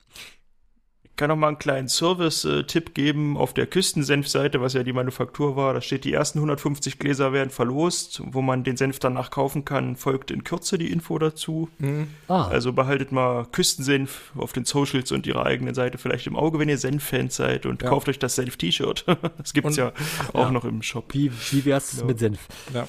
Ich 1.17 1.19
kann 1.19 1.29
noch 1.29 1.35
mal 1.35 1.47
einen 1.47 1.57
kleinen 1.57 1.87
Service-Tipp 1.87 2.93
geben 2.93 3.37
auf 3.37 3.51
der 3.55 3.65
Küstensenf-Seite, 3.65 4.61
was 4.61 4.73
ja 4.73 4.83
die 4.83 4.93
Manufaktur 4.93 5.55
war. 5.55 5.73
Da 5.73 5.81
steht, 5.81 6.03
die 6.03 6.13
ersten 6.13 6.37
150 6.37 6.99
Gläser 6.99 7.33
werden 7.33 7.49
verlost. 7.49 8.21
Wo 8.23 8.43
man 8.43 8.63
den 8.63 8.77
Senf 8.77 8.99
danach 8.99 9.31
kaufen 9.31 9.65
kann, 9.65 9.95
folgt 9.95 10.29
in 10.29 10.43
Kürze 10.43 10.77
die 10.77 10.91
Info 10.91 11.17
dazu. 11.17 11.69
Mhm. 11.79 12.09
Ah, 12.27 12.47
Also 12.49 12.71
behaltet 12.71 13.11
mal 13.11 13.47
Küstensenf 13.51 14.31
auf 14.37 14.53
den 14.53 14.65
Socials 14.65 15.11
und 15.11 15.25
ihrer 15.25 15.43
eigenen 15.47 15.73
Seite 15.73 15.97
vielleicht 15.97 16.27
im 16.27 16.35
Auge, 16.35 16.59
wenn 16.59 16.69
ihr 16.69 16.77
Senf-Fans 16.77 17.35
seid 17.35 17.65
und 17.65 17.81
Ja. 17.81 17.89
kauft 17.89 18.09
euch 18.09 18.19
das 18.19 18.35
Senf-T-Shirt. 18.35 19.05
Das 19.39 19.53
gibt's 19.53 19.69
Und- 19.71 19.77
ja 19.77 19.93
auch 20.33 20.45
ja. 20.45 20.51
noch 20.51 20.65
im 20.65 20.83
Shop. 20.83 21.15
wie, 21.15 21.31
wie 21.49 21.65
wär's 21.65 21.97
Ja. 21.97 22.05
mit 22.05 22.19
Senf? 22.19 22.41
ja. 22.75 22.87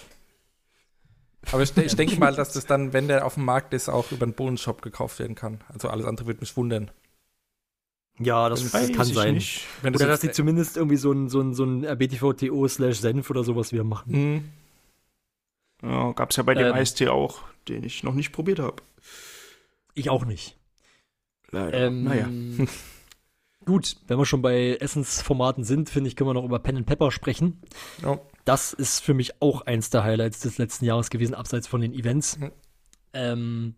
Aber 1.51 1.63
ich, 1.63 1.75
ich 1.79 1.97
denke 1.97 2.17
mal, 2.17 2.35
dass 2.35 2.53
das 2.53 2.67
dann, 2.67 2.93
wenn 2.93 3.09
der 3.09 3.25
auf 3.25 3.35
dem 3.37 3.47
Markt 3.47 3.73
ist, 3.73 3.89
auch 3.89 4.13
über 4.13 4.25
einen 4.25 4.35
Bonus-Shop 4.35 4.83
gekauft 4.83 5.19
werden 5.19 5.35
kann. 5.35 5.63
Also 5.73 5.89
alles 5.89 6.05
andere 6.05 6.27
würde 6.27 6.41
mich 6.41 6.55
wundern. 6.59 6.91
Ja, 8.19 8.49
das, 8.49 8.73
Weiß 8.73 8.93
kann 8.93 9.07
sein. 9.07 9.35
Nicht. 9.35 9.65
Wenn 9.83 9.95
Oder 9.95 10.07
dass 10.07 10.21
sie 10.21 10.31
zumindest 10.31 10.77
irgendwie 10.77 10.97
so 10.97 11.13
ein, 11.13 11.29
so 11.29 11.41
ein, 11.41 11.55
so 11.55 11.65
ein 11.65 11.85
RBTV-TO 11.85 12.67
slash 12.69 12.99
Senf 12.99 13.31
oder 13.31 13.45
sowas 13.45 13.73
wieder 13.73 13.85
machen. 13.85 14.13
Mhm. 14.13 15.89
Ja, 15.89 16.13
gab's 16.13 16.37
ja 16.37 16.43
bei 16.43 16.55
dem 16.55 16.67
Ähm. 16.67 16.73
Eistee 16.73 17.09
auch, 17.09 17.41
den 17.69 17.85
ich 17.85 18.03
noch 18.03 18.15
nicht 18.15 18.33
probiert 18.33 18.59
habe. 18.59 18.83
Ich 19.95 20.11
auch 20.11 20.25
nicht. 20.25 20.57
Leider. 21.51 21.87
Ähm, 21.87 22.05
naja. 22.05 22.29
Gut, 23.65 23.97
wenn 24.07 24.19
wir 24.19 24.25
schon 24.25 24.43
bei 24.43 24.77
Essensformaten 24.81 25.63
sind, 25.63 25.91
finde 25.91 26.09
ich, 26.09 26.17
können 26.17 26.31
wir 26.31 26.35
noch 26.35 26.45
über 26.45 26.59
Pen 26.59 26.79
and 26.79 26.87
Pepper 26.87 27.11
sprechen. 27.11 27.61
Ja. 28.03 28.19
Das 28.45 28.73
ist 28.73 29.01
für 29.01 29.13
mich 29.13 29.43
auch 29.43 29.63
eins 29.63 29.91
der 29.91 30.05
Highlights 30.05 30.41
des 30.41 30.57
letzten 30.59 30.87
Jahres 30.87 31.11
gewesen, 31.11 31.35
abseits 31.35 31.67
von 31.67 31.81
den 31.81 31.93
Events. 31.93 32.39
Mhm. 32.39 32.53
Ähm, 33.13 33.75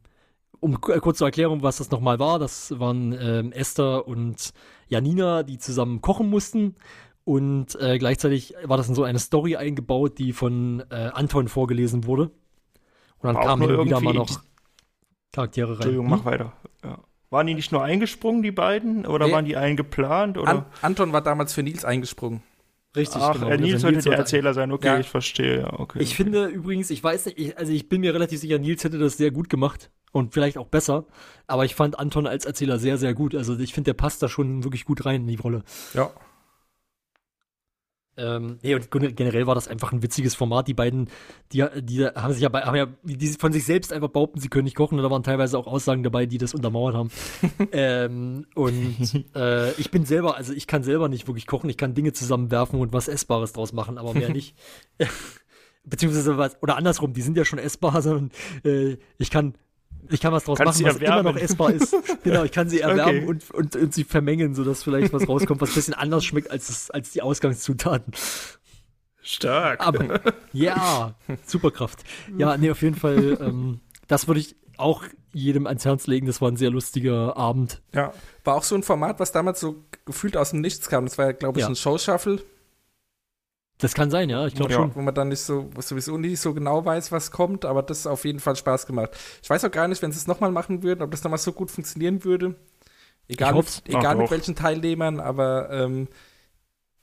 um 0.61 0.81
k- 0.81 0.99
kurz 1.01 1.19
zur 1.19 1.27
Erklärung, 1.29 1.63
was 1.63 1.79
das 1.79 1.91
nochmal 1.91 2.19
war, 2.19 2.39
das 2.39 2.79
waren 2.79 3.13
ähm, 3.21 3.53
Esther 3.53 4.07
und 4.07 4.53
Janina, 4.89 5.43
die 5.43 5.59
zusammen 5.59 6.01
kochen 6.01 6.29
mussten. 6.31 6.77
Und 7.25 7.77
äh, 7.81 7.99
gleichzeitig 7.99 8.55
war 8.65 8.77
das 8.77 8.89
in 8.89 8.95
so 8.95 9.05
eine 9.05 9.19
Story 9.19 9.57
eingebaut, 9.57 10.19
die 10.19 10.33
von 10.33 10.83
äh, 10.91 10.95
Anton 11.13 11.49
vorgelesen 11.49 12.05
wurde. 12.07 12.25
Und 12.25 13.25
dann 13.25 13.37
War 13.37 13.45
kamen 13.45 13.63
hin 13.69 13.77
und 13.77 13.87
wieder 13.87 14.01
mal 14.01 14.15
noch 14.15 14.41
Charaktere 15.33 15.69
rein. 15.69 15.75
Entschuldigung, 15.77 16.07
Hm? 16.07 16.11
mach 16.11 16.25
weiter. 16.25 16.53
Ja. 16.85 16.99
Waren 17.31 17.47
die 17.47 17.55
nicht 17.55 17.71
nur 17.71 17.85
eingesprungen, 17.85 18.43
die 18.43 18.51
beiden? 18.51 19.07
Oder 19.07 19.27
Nee. 19.27 19.33
waren 19.33 19.45
die 19.45 19.57
eingeplant? 19.57 20.37
Oder? 20.39 20.49
An 20.51 20.65
Anton 20.83 21.13
war 21.13 21.21
damals 21.21 21.53
für 21.53 21.63
Nils 21.63 21.85
eingesprungen. 21.85 22.43
Richtig, 22.97 23.23
Ach, 23.23 23.35
genau. 23.35 23.49
äh, 23.49 23.57
Nils 23.59 23.75
Also 23.85 23.87
sollte 23.95 24.09
der 24.09 24.19
Erzähler 24.19 24.53
sein. 24.53 24.73
Okay, 24.73 24.87
Ja. 24.89 24.99
ich 24.99 25.09
verstehe. 25.09 25.61
Ja, 25.61 25.79
okay. 25.79 26.01
Ich 26.03 26.17
finde 26.17 26.47
übrigens, 26.47 26.91
ich 26.91 27.05
weiß 27.05 27.27
nicht, 27.27 27.39
ich, 27.39 27.57
also 27.57 27.71
ich 27.73 27.89
bin 27.89 28.01
mir 28.01 28.13
relativ 28.15 28.41
sicher, 28.41 28.59
Nils 28.59 28.83
hätte 28.83 28.99
das 28.99 29.17
sehr 29.17 29.31
gut 29.31 29.49
gemacht 29.49 29.91
und 30.13 30.35
vielleicht 30.35 30.59
auch 30.59 30.67
besser, 30.69 31.05
aber 31.47 31.65
ich 31.65 31.75
fand 31.75 31.99
Anton 31.99 32.27
als 32.27 32.45
Erzähler 32.45 32.79
sehr, 32.79 32.99
sehr 32.99 33.15
gut. 33.15 33.35
Also 33.35 33.59
ich 33.59 33.73
finde, 33.75 33.91
der 33.91 33.95
passt 33.95 34.23
da 34.23 34.29
schon 34.29 34.65
wirklich 34.65 34.85
gut 34.85 35.05
rein 35.05 35.23
in 35.23 35.27
die 35.29 35.37
Rolle. 35.37 35.63
Ja. 35.95 36.11
Ähm, 38.17 38.59
nee, 38.63 38.75
und 38.75 38.91
gen- 38.91 39.15
generell 39.15 39.47
war 39.47 39.55
das 39.55 39.69
einfach 39.69 39.93
ein 39.93 40.03
witziges 40.03 40.35
Format. 40.35 40.69
Die 40.69 40.75
beiden, 40.75 41.09
die, 41.53 41.65
die 41.81 42.05
haben 42.05 42.33
sich 42.33 42.43
ja, 42.43 42.53
haben 42.53 42.77
ja 42.77 42.87
die 43.03 43.29
von 43.29 43.53
sich 43.53 43.65
selbst 43.65 43.93
einfach 43.93 44.09
behaupten, 44.09 44.41
sie 44.41 44.49
können 44.49 44.65
nicht 44.65 44.77
kochen. 44.77 44.99
Und 44.99 45.05
da 45.05 45.11
waren 45.11 45.23
teilweise 45.23 45.57
auch 45.57 45.67
Aussagen 45.67 46.03
dabei, 46.03 46.27
die 46.27 46.37
das 46.37 46.53
untermauert 46.53 46.95
haben. 46.95 47.11
ähm, 47.73 48.47
und 48.55 49.27
äh, 49.35 49.73
ich 49.73 49.91
bin 49.91 50.05
selber, 50.05 50.37
also 50.37 50.53
ich 50.53 50.67
kann 50.67 50.83
selber 50.83 51.09
nicht 51.09 51.29
wirklich 51.29 51.47
kochen. 51.47 51.71
Ich 51.71 51.79
kann 51.79 51.95
Dinge 51.95 52.13
zusammenwerfen 52.13 52.79
und 52.79 52.93
was 52.93 53.09
Essbares 53.09 53.53
draus 53.53 53.73
machen, 53.73 53.97
aber 53.97 54.13
mehr 54.13 54.31
nicht. 54.31 54.55
Beziehungsweise 55.85 56.37
was, 56.37 56.63
oder 56.63 56.77
andersrum, 56.77 57.15
die 57.15 57.23
sind 57.23 57.39
ja 57.39 57.45
schon 57.47 57.59
essbar, 57.59 58.03
sondern 58.03 58.31
äh, 58.65 58.99
ich 59.17 59.31
kann. 59.31 59.55
Ich 60.11 60.21
kann 60.21 60.33
was 60.33 60.45
draus 60.45 60.59
Kannst 60.59 60.83
machen, 60.83 60.97
was 60.97 61.03
immer 61.03 61.23
noch 61.23 61.37
essbar 61.37 61.73
ist. 61.73 61.95
genau, 62.25 62.45
ich 62.45 62.53
kann 62.53 62.69
sie 62.69 62.81
erwärmen 62.81 63.17
Okay. 63.19 63.27
und, 63.27 63.51
und, 63.53 63.77
und 63.77 63.95
sie 63.95 64.05
vermengen, 64.05 64.55
sodass 64.55 64.83
vielleicht 64.83 65.13
was 65.13 65.29
rauskommt, 65.29 65.61
was 65.61 65.71
ein 65.71 65.75
bisschen 65.75 65.95
anders 65.95 66.25
schmeckt 66.25 66.51
als, 66.51 66.67
das, 66.69 66.91
als 66.91 67.11
die 67.11 67.23
Ausgangszutaten. 67.23 68.13
Stark. 69.23 69.87
Aber 69.87 70.21
ja, 70.53 71.15
Superkraft. 71.47 72.01
Ja, 72.39 72.57
nee, 72.57 72.71
auf 72.71 72.83
jeden 72.83 72.97
Fall, 72.97 73.39
ähm, 73.41 73.81
das 74.09 74.27
würde 74.27 74.41
ich 74.41 74.57
auch 74.79 75.05
jedem 75.33 75.67
ans 75.67 75.85
Herz 75.85 76.07
legen. 76.07 76.27
Das 76.27 76.41
war 76.41 76.51
ein 76.51 76.57
sehr 76.57 76.71
lustiger 76.71 77.37
Abend. 77.37 77.83
Ja. 77.95 78.13
War 78.45 78.55
auch 78.57 78.63
so 78.65 78.75
ein 78.75 78.83
Format, 78.83 79.21
was 79.21 79.31
damals 79.31 79.61
so 79.61 79.85
gefühlt 80.07 80.37
aus 80.37 80.51
dem 80.51 80.61
Nichts 80.61 80.89
kam. 80.89 81.05
Das 81.05 81.19
war 81.19 81.27
ja, 81.27 81.33
glaube 81.33 81.59
ich, 81.59 81.65
Ja. 81.65 81.69
ein 81.69 81.77
Show-Shuffle, 81.77 82.43
Das 83.81 83.95
kann 83.95 84.11
sein, 84.11 84.29
ja, 84.31 84.47
ich 84.47 84.55
glaube 84.55 84.73
Ja. 84.73 84.79
schon. 84.79 84.95
wo 84.95 85.01
man 85.01 85.15
dann 85.15 85.29
nicht 85.29 85.41
so, 85.41 85.71
sowieso 85.79 86.17
nicht 86.19 86.39
so 86.41 86.53
genau 86.55 86.85
weiß, 86.85 87.13
was 87.13 87.31
kommt, 87.31 87.65
aber 87.65 87.83
das 87.83 88.05
hat 88.05 88.13
auf 88.13 88.25
jeden 88.25 88.41
Fall 88.41 88.57
Spaß 88.57 88.87
gemacht. 88.87 89.11
Ich 89.43 89.49
weiß 89.51 89.65
auch 89.65 89.71
gar 89.71 89.89
nicht, 89.89 90.03
wenn 90.03 90.13
sie 90.13 90.19
es 90.19 90.27
nochmal 90.27 90.53
machen 90.53 90.83
würden, 90.83 91.03
ob 91.03 91.11
das 91.11 91.25
nochmal 91.25 91.39
so 91.39 91.53
gut 91.53 91.71
funktionieren 91.71 92.23
würde. 92.25 92.55
Egal, 93.29 93.55
mit, 93.55 93.83
egal 93.87 94.17
mit 94.17 94.31
welchen 94.31 94.55
Teilnehmern, 94.57 95.21
aber 95.21 95.71
ähm, 95.71 96.09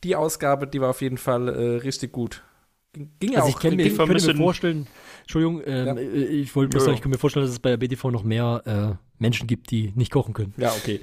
die 0.04 0.16
Ausgabe, 0.16 0.68
die 0.68 0.82
war 0.82 0.90
auf 0.92 1.02
jeden 1.02 1.18
Fall 1.18 1.48
äh, 1.48 1.78
richtig 1.78 2.12
gut. 2.12 2.44
Ging 2.94 3.12
ging 3.20 3.32
ja 3.34 3.40
Also 3.40 3.50
auch. 3.50 3.56
ich, 3.56 3.60
kenn 3.62 3.76
mir, 3.76 3.86
ich 3.86 3.98
könnte 3.98 4.14
mir 4.28 4.36
vorstellen, 4.36 4.88
Entschuldigung, 5.22 5.62
ähm, 5.66 5.88
Ja. 5.88 5.96
äh, 5.96 6.26
ich 6.26 6.56
wollte 6.56 6.70
bloß 6.70 6.82
Ja, 6.82 6.86
sagen, 6.86 6.94
ja. 6.94 6.98
ich 6.98 7.02
kann 7.02 7.12
mir 7.12 7.18
vorstellen, 7.18 7.46
dass 7.46 7.54
es 7.54 7.60
bei 7.60 7.70
der 7.70 7.78
BTV 7.78 8.12
noch 8.12 8.24
mehr 8.24 8.62
äh, 9.00 9.22
Menschen 9.22 9.48
gibt, 9.48 9.72
die 9.72 9.94
nicht 9.96 10.12
kochen 10.12 10.34
können. 10.34 10.54
ja, 10.58 10.72
okay. 10.74 11.02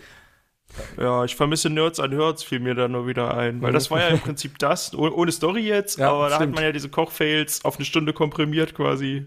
Ja, 0.99 1.25
ich 1.25 1.37
vermisse 1.37 1.71
Nerds 1.71 2.01
an 2.01 2.13
Herz, 2.13 2.43
fiel 2.43 2.61
mir 2.61 2.75
da 2.75 2.89
nur 2.89 3.07
wieder 3.07 3.37
ein. 3.37 3.63
Weil 3.63 3.73
das 3.73 3.91
war 3.91 4.01
ja 4.01 4.09
im 4.09 4.19
Prinzip 4.21 4.59
das, 4.59 4.95
oh- 4.95 5.09
ohne 5.11 5.31
Story 5.33 5.63
jetzt, 5.63 5.99
Ja, 5.99 6.11
aber 6.13 6.29
da 6.29 6.37
stimmt. 6.37 6.51
hat 6.51 6.55
man 6.57 6.65
ja 6.65 6.73
diese 6.73 6.89
Kochfails 6.89 7.65
auf 7.65 7.77
eine 7.77 7.85
Stunde 7.85 8.13
komprimiert 8.13 8.75
quasi. 8.75 9.27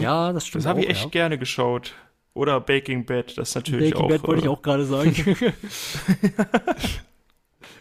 Ja, 0.00 0.32
das 0.32 0.46
stimmt 0.46 0.64
Das 0.64 0.68
habe 0.68 0.80
ich 0.80 0.88
echt 0.88 1.04
ja. 1.04 1.10
gerne 1.10 1.38
geschaut. 1.38 1.94
Oder 2.34 2.60
Baking 2.60 3.04
Bad, 3.04 3.36
das 3.36 3.50
ist 3.50 3.54
natürlich 3.56 3.90
Breaking 3.90 4.04
auch. 4.04 4.08
Bad 4.08 4.22
wollte 4.28 4.40
ich 4.40 4.46
äh, 4.46 4.50
auch 4.50 4.62
gerade 4.62 4.84
sagen. 4.84 5.12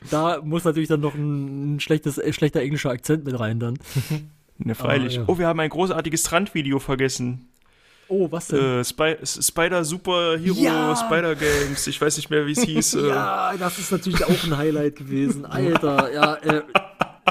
da 0.10 0.42
muss 0.42 0.64
natürlich 0.64 0.90
dann 0.90 1.02
noch 1.02 1.16
ein, 1.16 1.76
ein 1.76 1.80
schlechtes, 1.80 2.18
äh, 2.18 2.34
schlechter 2.34 2.62
englischer 2.62 2.90
Akzent 2.92 3.26
mit 3.26 3.40
rein 3.40 3.60
dann. 3.60 3.78
Ne, 4.60 4.74
freilich. 4.74 5.18
Ah, 5.20 5.22
ja. 5.22 5.26
Oh, 5.28 5.38
wir 5.38 5.46
haben 5.46 5.60
ein 5.60 5.70
großartiges 5.70 6.22
Strandvideo 6.22 6.80
vergessen. 6.80 7.48
Oh, 8.10 8.32
was 8.32 8.48
denn? 8.48 8.80
Äh, 8.80 8.84
Spy 8.86 9.18
Spider 9.24 9.84
Super 9.84 10.38
Hero 10.38 10.56
Ja! 10.58 10.96
Spider 10.96 11.36
Games. 11.36 11.88
Ich 11.88 12.00
weiß 12.00 12.16
nicht 12.18 12.30
mehr, 12.30 12.46
wie 12.46 12.52
es 12.54 12.62
hieß. 12.64 12.94
äh, 12.96 13.08
Ja, 13.10 13.54
das 13.58 13.78
ist 13.80 13.92
natürlich 13.92 14.24
auch 14.24 14.44
ein 14.46 14.58
Highlight 14.58 14.96
gewesen. 14.96 15.46
Alter, 15.46 16.14
ja, 16.14 16.36
äh, 16.36 16.62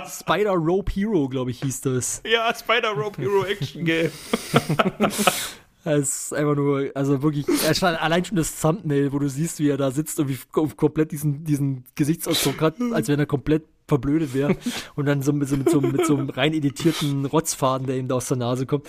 Spider 0.09 0.53
Rope 0.53 0.93
Hero, 0.93 1.29
glaube 1.29 1.51
ich, 1.51 1.61
hieß 1.63 1.81
das. 1.83 2.23
ja, 2.31 2.55
Spider 2.55 2.91
Rope 2.91 3.21
Hero 3.23 3.45
Action 3.45 3.85
Game. 3.85 4.11
Es 5.89 6.23
ist 6.33 6.35
einfach 6.35 6.57
nur, 6.57 6.91
also 6.97 7.23
wirklich, 7.23 7.47
allein 7.85 8.25
schon 8.25 8.37
das 8.37 8.61
Thumbnail, 8.61 9.13
wo 9.13 9.21
du 9.21 9.29
siehst, 9.29 9.61
wie 9.61 9.69
er 9.69 9.77
da 9.77 9.93
sitzt 9.93 10.19
und 10.19 10.29
wie 10.29 10.37
kom- 10.53 10.75
komplett 10.75 11.13
diesen, 11.13 11.45
diesen 11.45 11.85
Gesichtsausdruck 11.95 12.61
hat, 12.61 12.75
als 12.93 13.07
wenn 13.07 13.21
er 13.21 13.27
komplett 13.27 13.63
verblödet 13.87 14.35
wäre. 14.35 14.57
Und 14.97 15.07
dann 15.07 15.23
so 15.23 15.33
mit 15.33 15.49
so, 15.49 15.57
mit 15.57 15.71
so, 15.71 15.81
mit 15.81 16.05
so 16.05 16.17
einem 16.17 16.29
rein 16.31 16.55
editierten 16.55 17.25
Rotzfaden, 17.25 17.87
der 17.87 17.99
ihm 17.99 18.09
da 18.09 18.17
aus 18.17 18.27
der 18.27 18.37
Nase 18.37 18.67
kommt. 18.67 18.89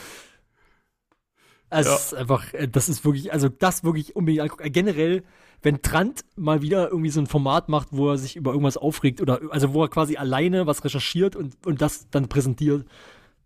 Es 1.70 1.86
Ja. 1.86 1.96
ist 1.96 2.14
einfach, 2.14 2.54
äh, 2.54 2.68
das 2.68 2.88
ist 2.90 3.04
wirklich, 3.06 3.34
also 3.34 3.50
das 3.50 3.84
wirklich 3.84 4.16
unbedingt 4.16 4.42
angucken. 4.44 4.64
Äh, 4.64 4.70
Generell, 4.70 5.24
wenn 5.62 5.82
Trant 5.82 6.24
mal 6.36 6.62
wieder 6.62 6.90
irgendwie 6.90 7.10
so 7.10 7.20
ein 7.20 7.28
Format 7.28 7.68
macht, 7.70 7.90
wo 7.92 8.10
er 8.12 8.18
sich 8.18 8.36
über 8.36 8.52
irgendwas 8.52 8.78
aufregt 8.78 9.22
oder, 9.22 9.42
also 9.50 9.74
wo 9.74 9.84
er 9.84 9.90
quasi 9.90 10.16
alleine 10.18 10.68
was 10.68 10.84
recherchiert 10.86 11.36
und, 11.36 11.56
und 11.66 11.82
das 11.82 12.10
dann 12.10 12.30
präsentiert, 12.30 12.86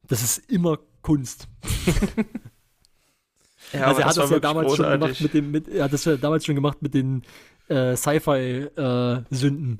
das 0.07 0.21
ist 0.21 0.49
immer 0.51 0.77
Kunst. 1.01 1.47
Ja, 3.73 3.85
also 3.85 4.01
er 4.01 4.07
hat 4.07 4.17
das 4.17 4.29
ja 4.29 4.39
damals 4.39 4.75
schon 4.75 4.85
gemacht 4.85 4.99
großartig. 4.99 5.21
mit 5.21 5.33
dem, 5.33 5.51
mit, 5.51 5.67
er 5.69 5.85
hat 5.85 5.93
das 5.93 6.03
ja 6.03 6.17
damals 6.17 6.45
schon 6.45 6.55
gemacht 6.55 6.81
mit 6.81 6.93
den 6.93 7.21
äh, 7.69 7.95
Sci-Fi-Sünden, 7.95 9.79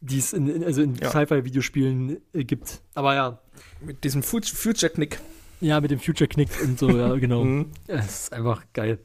die 0.00 0.18
es 0.18 0.32
in, 0.34 0.48
in, 0.48 0.64
also 0.64 0.82
in 0.82 0.94
Ja. 0.96 1.08
Sci-Fi-Videospielen 1.10 2.18
äh, 2.34 2.44
gibt. 2.44 2.82
Aber 2.94 3.14
ja, 3.14 3.38
Mit 3.80 4.04
diesem 4.04 4.22
Fut- 4.22 4.44
Future-Knick. 4.50 5.18
Ja, 5.64 5.80
mit 5.80 5.90
dem 5.90 5.98
Future 5.98 6.28
Knick 6.28 6.50
und 6.62 6.78
so, 6.78 6.90
ja, 6.90 7.14
genau. 7.16 7.44
Mhm. 7.44 7.70
Es 7.86 8.24
ist 8.24 8.32
einfach 8.32 8.64
geil. 8.72 8.98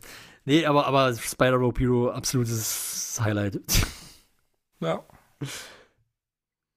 Nee, 0.46 0.66
aber, 0.66 0.86
aber 0.88 1.14
Spider-Rope 1.16 1.80
Hero, 1.80 2.10
absolutes 2.12 3.20
Highlight. 3.22 3.60
Ja. 4.82 5.04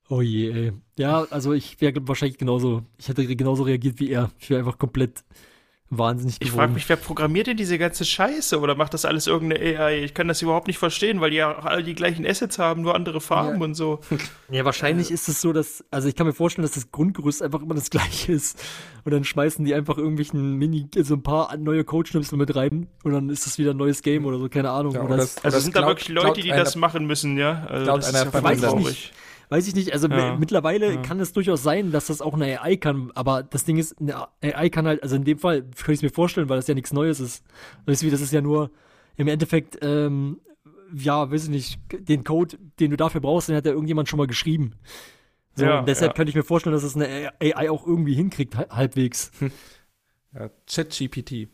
Oh 0.08 0.20
je, 0.20 0.50
ey. 0.50 0.72
Ja, 0.98 1.22
also 1.30 1.52
ich 1.52 1.80
wäre 1.80 1.94
wahrscheinlich 2.08 2.36
genauso, 2.36 2.82
ich 2.98 3.08
hätte 3.08 3.24
genauso 3.36 3.62
reagiert 3.62 4.00
wie 4.00 4.10
er. 4.10 4.32
Ich 4.40 4.50
wäre 4.50 4.58
einfach 4.58 4.76
komplett 4.76 5.24
wahnsinnig 5.98 6.36
Ich 6.40 6.48
geworden. 6.48 6.56
frage 6.60 6.72
mich, 6.72 6.88
wer 6.88 6.96
programmiert 6.96 7.46
denn 7.46 7.56
diese 7.56 7.76
ganze 7.78 8.04
Scheiße 8.04 8.58
oder 8.58 8.74
macht 8.74 8.94
das 8.94 9.04
alles 9.04 9.26
irgendeine 9.26 9.78
AI? 9.78 10.02
Ich 10.04 10.14
kann 10.14 10.26
das 10.26 10.40
überhaupt 10.40 10.66
nicht 10.66 10.78
verstehen, 10.78 11.20
weil 11.20 11.30
die 11.30 11.36
ja 11.36 11.54
alle 11.58 11.82
die 11.84 11.94
gleichen 11.94 12.26
Assets 12.26 12.58
haben, 12.58 12.82
nur 12.82 12.94
andere 12.94 13.20
Farben 13.20 13.58
Ja. 13.58 13.64
und 13.64 13.74
so. 13.74 14.00
Ja, 14.50 14.66
wahrscheinlich 14.66 15.10
ist 15.10 15.28
es 15.28 15.40
so, 15.40 15.52
dass, 15.54 15.82
also 15.90 16.08
ich 16.08 16.14
kann 16.14 16.26
mir 16.26 16.34
vorstellen, 16.34 16.62
dass 16.64 16.72
das 16.72 16.90
Grundgerüst 16.92 17.42
einfach 17.42 17.62
immer 17.62 17.74
das 17.74 17.88
gleiche 17.90 18.32
ist. 18.32 18.62
Und 19.04 19.12
dann 19.12 19.24
schmeißen 19.24 19.64
die 19.64 19.74
einfach 19.74 19.96
irgendwelchen 19.98 20.56
Mini, 20.56 20.88
so 21.02 21.14
ein 21.14 21.22
paar 21.22 21.56
neue 21.56 21.84
Codeschnipsel 21.84 22.36
mit 22.38 22.54
rein 22.54 22.86
und 23.02 23.12
dann 23.12 23.30
ist 23.30 23.46
das 23.46 23.58
wieder 23.58 23.70
ein 23.72 23.76
neues 23.78 24.02
Game 24.02 24.26
oder 24.26 24.38
so, 24.38 24.48
keine 24.48 24.70
Ahnung. 24.70 24.92
Ja, 24.94 25.00
oder 25.00 25.08
oder 25.08 25.16
das, 25.18 25.36
es- 25.36 25.44
Also 25.44 25.56
das 25.56 25.64
sind 25.64 25.76
da 25.76 25.86
wirklich 25.86 26.08
Leute, 26.08 26.40
die 26.40 26.52
einer- 26.52 26.64
das 26.64 26.76
machen 26.76 27.06
müssen, 27.06 27.36
ja? 27.38 27.64
Also 27.68 27.86
das 27.96 28.14
einer 28.14 28.26
ist 28.28 28.34
ja 28.34 28.50
ich 28.52 28.60
traurig. 28.60 29.12
Weiß 29.52 29.68
ich 29.68 29.74
nicht, 29.76 29.92
also 29.92 30.08
Ja. 30.08 30.32
mi- 30.32 30.38
mittlerweile 30.40 30.94
Ja. 30.94 31.02
kann 31.02 31.20
es 31.20 31.32
durchaus 31.32 31.62
sein, 31.62 31.92
dass 31.92 32.06
das 32.08 32.20
auch 32.20 32.34
eine 32.34 32.60
AI 32.60 32.76
kann, 32.76 33.12
aber 33.14 33.42
das 33.44 33.64
Ding 33.64 33.76
ist, 33.76 34.00
eine 34.00 34.26
AI 34.42 34.68
kann 34.70 34.86
halt, 34.86 35.02
also 35.02 35.14
in 35.16 35.24
dem 35.24 35.38
Fall 35.38 35.62
könnte 35.62 35.92
ich 35.92 35.98
es 35.98 36.02
mir 36.02 36.10
vorstellen, 36.10 36.48
weil 36.48 36.56
das 36.56 36.66
ja 36.66 36.74
nichts 36.74 36.92
Neues 36.92 37.20
ist. 37.20 37.44
Weißt 37.86 38.02
du, 38.02 38.06
wie, 38.06 38.10
das 38.10 38.20
ist 38.20 38.32
ja 38.32 38.40
nur 38.40 38.70
im 39.16 39.28
Endeffekt, 39.28 39.78
ähm, 39.82 40.40
ja, 40.94 41.30
weiß 41.30 41.44
ich 41.44 41.50
nicht, 41.50 41.80
den 41.92 42.24
Code, 42.24 42.58
den 42.80 42.90
du 42.90 42.96
dafür 42.96 43.20
brauchst, 43.20 43.48
den 43.48 43.56
hat 43.56 43.64
ja 43.66 43.72
irgendjemand 43.72 44.08
schon 44.08 44.16
mal 44.18 44.26
geschrieben. 44.26 44.72
So, 45.54 45.64
Ja, 45.66 45.82
deshalb 45.82 46.12
ja. 46.12 46.16
könnte 46.16 46.30
ich 46.30 46.36
mir 46.36 46.42
vorstellen, 46.44 46.72
dass 46.74 46.82
es 46.82 46.96
eine 46.96 47.30
AI 47.40 47.70
auch 47.70 47.86
irgendwie 47.86 48.14
hinkriegt, 48.14 48.56
ha- 48.56 48.66
halbwegs. 48.70 49.30
Ja, 50.34 50.48
ChatGPT. 50.66 51.48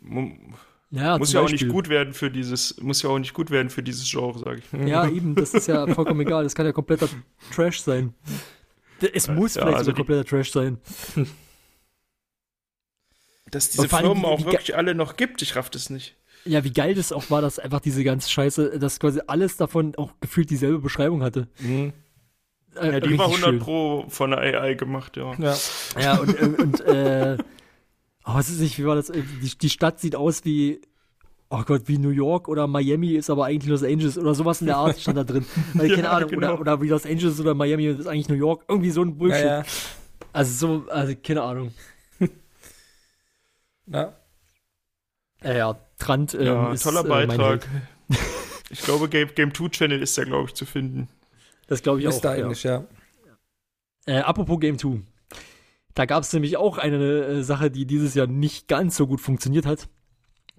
Ja, 0.90 1.18
muss 1.18 1.32
ja 1.34 1.40
auch 1.40 1.50
nicht 1.50 1.68
gut 1.68 1.88
werden 1.90 2.14
für 2.14 2.30
dieses, 2.30 2.80
muss 2.80 3.02
ja 3.02 3.10
auch 3.10 3.18
nicht 3.18 3.34
gut 3.34 3.50
werden 3.50 3.68
für 3.68 3.82
dieses 3.82 4.10
Genre, 4.10 4.38
sage 4.38 4.60
ich. 4.60 4.88
Ja, 4.88 5.06
eben, 5.08 5.34
das 5.34 5.52
ist 5.52 5.68
ja 5.68 5.86
vollkommen 5.86 6.20
egal. 6.22 6.44
Das 6.44 6.54
kann 6.54 6.64
ja 6.64 6.72
kompletter 6.72 7.08
Trash 7.54 7.80
sein. 7.80 8.14
Es 9.12 9.28
muss 9.28 9.54
Ja, 9.54 9.62
vielleicht 9.62 9.76
also 9.78 9.90
sogar 9.90 9.96
kompletter 9.98 10.24
Trash 10.24 10.50
sein. 10.50 10.78
Dass 13.50 13.70
diese 13.70 13.88
Firmen 13.88 14.20
die- 14.20 14.24
auch 14.24 14.44
wirklich 14.44 14.76
alle 14.76 14.94
noch 14.94 15.16
gibt, 15.16 15.40
ich 15.42 15.56
raff 15.56 15.70
das 15.70 15.90
nicht. 15.90 16.16
Ja, 16.44 16.64
wie 16.64 16.72
geil 16.72 16.94
das 16.94 17.12
auch 17.12 17.30
war, 17.30 17.42
dass 17.42 17.58
einfach 17.58 17.80
diese 17.80 18.04
ganze 18.04 18.30
Scheiße, 18.30 18.78
dass 18.78 19.00
quasi 19.00 19.20
alles 19.26 19.56
davon 19.56 19.94
auch 19.96 20.12
gefühlt 20.20 20.50
dieselbe 20.50 20.78
Beschreibung 20.78 21.22
hatte. 21.22 21.48
Mhm. 21.58 21.92
Äh, 22.76 22.92
Ja, 22.92 23.00
die 23.00 23.18
war 23.18 23.28
richtig 23.28 23.44
100 23.44 23.50
schön. 23.50 23.58
Pro 23.58 24.04
von 24.08 24.30
der 24.30 24.40
AI 24.40 24.74
gemacht, 24.74 25.16
ja. 25.16 25.34
Ja. 25.38 25.56
Ja, 26.00 26.16
und, 26.18 26.38
äh, 26.40 26.44
und 26.62 26.80
äh, 26.80 27.38
oh, 28.28 28.34
was 28.34 28.50
ist 28.50 28.60
nicht, 28.60 28.78
wie 28.78 28.84
war 28.86 28.94
das? 28.96 29.10
Äh, 29.10 29.22
Die, 29.42 29.58
die 29.58 29.70
Stadt 29.70 29.98
sieht 30.00 30.14
aus 30.14 30.44
wie, 30.44 30.80
oh 31.50 31.62
Gott, 31.64 31.82
wie 31.86 31.98
New 31.98 32.10
York 32.10 32.48
oder 32.48 32.66
Miami 32.66 33.12
ist 33.14 33.30
aber 33.30 33.46
eigentlich 33.46 33.70
Los 33.70 33.82
Angeles 33.82 34.18
oder 34.18 34.34
sowas 34.34 34.60
in 34.60 34.66
der 34.66 34.76
Art 34.76 35.00
stand 35.00 35.18
da 35.18 35.24
drin. 35.24 35.46
Also, 35.78 35.94
keine 35.94 36.02
Ja, 36.02 36.12
Ahnung, 36.12 36.30
genau. 36.30 36.52
oder, 36.52 36.60
oder 36.60 36.82
wie 36.82 36.88
Los 36.88 37.06
Angeles 37.06 37.40
oder 37.40 37.54
Miami 37.54 37.86
ist 37.86 38.06
eigentlich 38.06 38.28
New 38.28 38.34
York. 38.34 38.64
Irgendwie 38.68 38.90
so 38.90 39.02
ein 39.02 39.16
Bullshit. 39.16 39.44
Ja, 39.44 39.58
ja. 39.60 39.64
Also 40.32 40.82
so, 40.84 40.90
also 40.90 41.14
keine 41.22 41.42
Ahnung. 41.42 41.72
ja. 43.86 44.14
Ja, 45.42 45.52
ja, 45.52 45.78
Trant 45.98 46.34
ähm, 46.34 46.42
Ja, 46.42 46.72
ist, 46.72 46.82
toller 46.82 47.04
äh, 47.04 47.08
mein 47.08 47.28
Beitrag. 47.28 47.66
Held. 48.08 48.20
ich 48.70 48.80
glaube, 48.82 49.08
Game, 49.08 49.34
Game 49.34 49.54
2 49.54 49.68
Channel 49.68 50.02
ist 50.02 50.18
da, 50.18 50.24
glaube 50.24 50.48
ich, 50.48 50.54
zu 50.54 50.66
finden. 50.66 51.08
Das 51.68 51.82
glaube 51.82 52.00
ich 52.00 52.06
Ist 52.06 52.16
auch. 52.16 52.20
da 52.22 52.36
ja. 52.36 52.44
eigentlich, 52.44 52.62
ja. 52.64 52.84
Äh, 54.06 54.18
apropos 54.20 54.58
Game 54.60 54.78
2. 54.78 55.02
Da 55.98 56.06
gab 56.06 56.22
es 56.22 56.32
nämlich 56.32 56.56
auch 56.56 56.78
eine 56.78 56.96
äh, 57.24 57.42
Sache, 57.42 57.72
die 57.72 57.84
dieses 57.84 58.14
Jahr 58.14 58.28
nicht 58.28 58.68
ganz 58.68 58.96
so 58.96 59.08
gut 59.08 59.20
funktioniert 59.20 59.66
hat. 59.66 59.88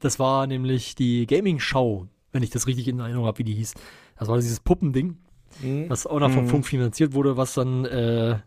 Das 0.02 0.20
war 0.20 0.48
nämlich 0.48 0.96
die 0.96 1.26
Gaming-Show, 1.28 2.08
wenn 2.34 2.44
ich 2.44 2.50
das 2.50 2.68
richtig 2.68 2.90
in 2.90 3.00
Erinnerung 3.00 3.26
habe, 3.26 3.38
wie 3.38 3.46
die 3.46 3.54
hieß. 3.54 3.74
Das 4.18 4.28
war 4.28 4.36
dieses 4.36 4.60
Puppending, 4.60 5.18
Mhm. 5.62 5.90
was 5.90 6.06
auch 6.06 6.20
noch 6.20 6.30
vom 6.30 6.44
Mhm. 6.44 6.50
Funk 6.50 6.66
finanziert 6.68 7.14
wurde, 7.14 7.38
was 7.38 7.54
dann 7.54 7.86
äh, 7.86 8.38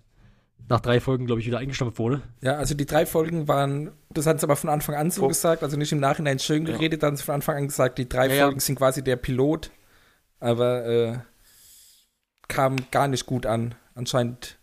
nach 0.68 0.80
drei 0.80 1.00
Folgen, 1.00 1.24
glaube 1.24 1.40
ich, 1.40 1.46
wieder 1.46 1.58
eingestampft 1.60 1.98
wurde. 1.98 2.20
Ja, 2.42 2.56
also 2.56 2.74
die 2.74 2.84
drei 2.84 3.06
Folgen 3.06 3.48
waren, 3.48 3.90
das 4.10 4.26
hatten 4.26 4.38
sie 4.38 4.44
aber 4.44 4.56
von 4.56 4.68
Anfang 4.68 4.94
an 4.94 5.10
so 5.10 5.22
Wo- 5.22 5.28
gesagt, 5.28 5.62
also 5.62 5.78
nicht 5.78 5.92
im 5.92 5.98
Nachhinein 6.00 6.38
schön 6.40 6.66
Ja. 6.66 6.72
geredet, 6.74 7.02
da 7.02 7.06
haben 7.06 7.16
sie 7.16 7.22
von 7.22 7.36
Anfang 7.36 7.56
an 7.56 7.68
gesagt, 7.68 7.96
die 7.96 8.06
drei 8.08 8.26
Ja, 8.28 8.34
ja. 8.34 8.44
Folgen 8.44 8.60
sind 8.60 8.76
quasi 8.76 9.02
der 9.02 9.16
Pilot, 9.16 9.70
aber 10.40 10.84
äh, 10.84 11.18
kam 12.48 12.76
gar 12.90 13.08
nicht 13.08 13.24
gut 13.24 13.46
an, 13.46 13.74
anscheinend. 13.94 14.58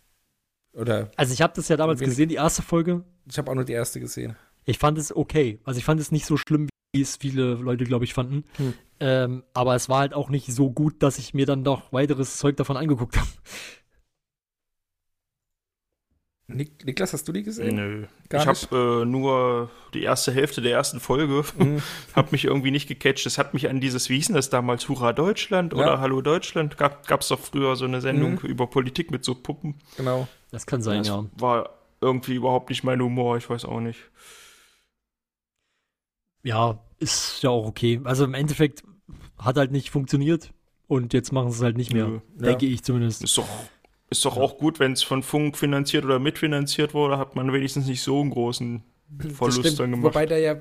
Oder 0.72 1.10
Also 1.16 1.32
ich 1.32 1.42
habe 1.42 1.52
das 1.54 1.68
ja 1.68 1.76
damals 1.76 2.00
gesehen, 2.00 2.28
die 2.28 2.36
erste 2.36 2.62
Folge. 2.62 3.04
ich 3.28 3.38
habe 3.38 3.50
auch 3.50 3.54
nur 3.54 3.64
die 3.64 3.72
erste 3.72 4.00
gesehen. 4.00 4.36
Ich 4.64 4.78
fand 4.78 4.98
es 4.98 5.14
okay. 5.14 5.58
Also 5.64 5.78
ich 5.78 5.84
fand 5.84 6.00
es 6.00 6.12
nicht 6.12 6.26
so 6.26 6.36
schlimm, 6.36 6.68
wie 6.92 7.00
es 7.00 7.16
viele 7.16 7.54
Leute, 7.54 7.84
glaube 7.84 8.04
ich, 8.04 8.14
fanden. 8.14 8.44
Hm. 8.56 8.74
Ähm, 9.00 9.42
aber 9.54 9.74
es 9.74 9.88
war 9.88 10.00
halt 10.00 10.14
auch 10.14 10.28
nicht 10.28 10.52
so 10.52 10.70
gut, 10.70 11.02
dass 11.02 11.18
ich 11.18 11.34
mir 11.34 11.46
dann 11.46 11.62
noch 11.62 11.92
weiteres 11.92 12.36
Zeug 12.36 12.56
davon 12.56 12.76
angeguckt 12.76 13.16
habe. 13.16 13.28
Nik 16.54 16.84
Niklas, 16.84 17.12
hast 17.12 17.26
du 17.28 17.32
die 17.32 17.42
gesehen? 17.42 17.76
Nö. 17.76 18.06
Gar 18.28 18.42
ich 18.42 18.46
habe 18.70 19.02
äh, 19.02 19.04
nur 19.04 19.70
die 19.94 20.02
erste 20.02 20.32
Hälfte 20.32 20.60
der 20.60 20.72
ersten 20.72 21.00
Folge, 21.00 21.44
Mhm. 21.58 21.82
hab 22.14 22.32
mich 22.32 22.44
irgendwie 22.44 22.70
nicht 22.70 22.88
gecatcht. 22.88 23.26
Das 23.26 23.38
hat 23.38 23.54
mich 23.54 23.68
an 23.68 23.80
dieses, 23.80 24.08
wie 24.08 24.16
hieß 24.16 24.26
denn 24.28 24.36
das 24.36 24.50
damals, 24.50 24.88
Hurra 24.88 25.12
Deutschland 25.12 25.72
Ja. 25.72 25.78
oder 25.78 26.00
Hallo 26.00 26.20
Deutschland? 26.20 26.76
Gab 26.76 27.20
es 27.20 27.28
doch 27.28 27.40
früher 27.40 27.76
so 27.76 27.84
eine 27.84 28.00
Sendung 28.00 28.32
Mhm. 28.42 28.48
über 28.48 28.66
Politik 28.66 29.10
mit 29.10 29.24
so 29.24 29.34
Puppen. 29.34 29.76
Genau. 29.96 30.28
Das 30.50 30.66
kann 30.66 30.82
sein, 30.82 30.98
das 30.98 31.08
ja. 31.08 31.24
war 31.38 31.70
irgendwie 32.00 32.34
überhaupt 32.34 32.70
nicht 32.70 32.82
mein 32.82 33.00
Humor, 33.00 33.36
ich 33.36 33.48
weiß 33.48 33.64
auch 33.64 33.80
nicht. 33.80 34.00
Ja, 36.42 36.78
ist 36.98 37.42
ja 37.42 37.50
auch 37.50 37.66
okay. 37.66 38.00
Also 38.04 38.24
im 38.24 38.34
Endeffekt 38.34 38.82
hat 39.38 39.56
halt 39.56 39.72
nicht 39.72 39.90
funktioniert 39.90 40.52
und 40.86 41.12
jetzt 41.12 41.32
machen 41.32 41.50
sie 41.50 41.58
es 41.58 41.62
halt 41.62 41.76
nicht 41.76 41.92
mehr. 41.92 42.06
Nö. 42.06 42.20
Denke 42.34 42.66
ich 42.66 42.82
zumindest. 42.82 43.22
Ist 43.22 43.36
doch, 43.36 43.48
ist 44.10 44.24
doch 44.24 44.36
auch 44.36 44.58
gut, 44.58 44.78
wenn 44.80 44.92
es 44.92 45.02
von 45.02 45.22
Funk 45.22 45.56
finanziert 45.56 46.04
oder 46.04 46.18
mitfinanziert 46.18 46.94
wurde, 46.94 47.16
hat 47.18 47.36
man 47.36 47.52
wenigstens 47.52 47.86
nicht 47.86 48.02
so 48.02 48.20
einen 48.20 48.30
großen 48.30 48.82
Verlust 49.34 49.60
stimmt, 49.60 49.78
dann 49.80 49.90
gemacht. 49.92 50.14
Wobei 50.14 50.26
da 50.26 50.36
ja 50.36 50.56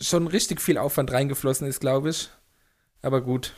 schon 0.00 0.26
richtig 0.26 0.60
viel 0.60 0.78
Aufwand 0.78 1.12
reingeflossen 1.12 1.66
ist, 1.66 1.80
glaube 1.80 2.10
ich. 2.10 2.30
Aber 3.02 3.20
gut. 3.20 3.54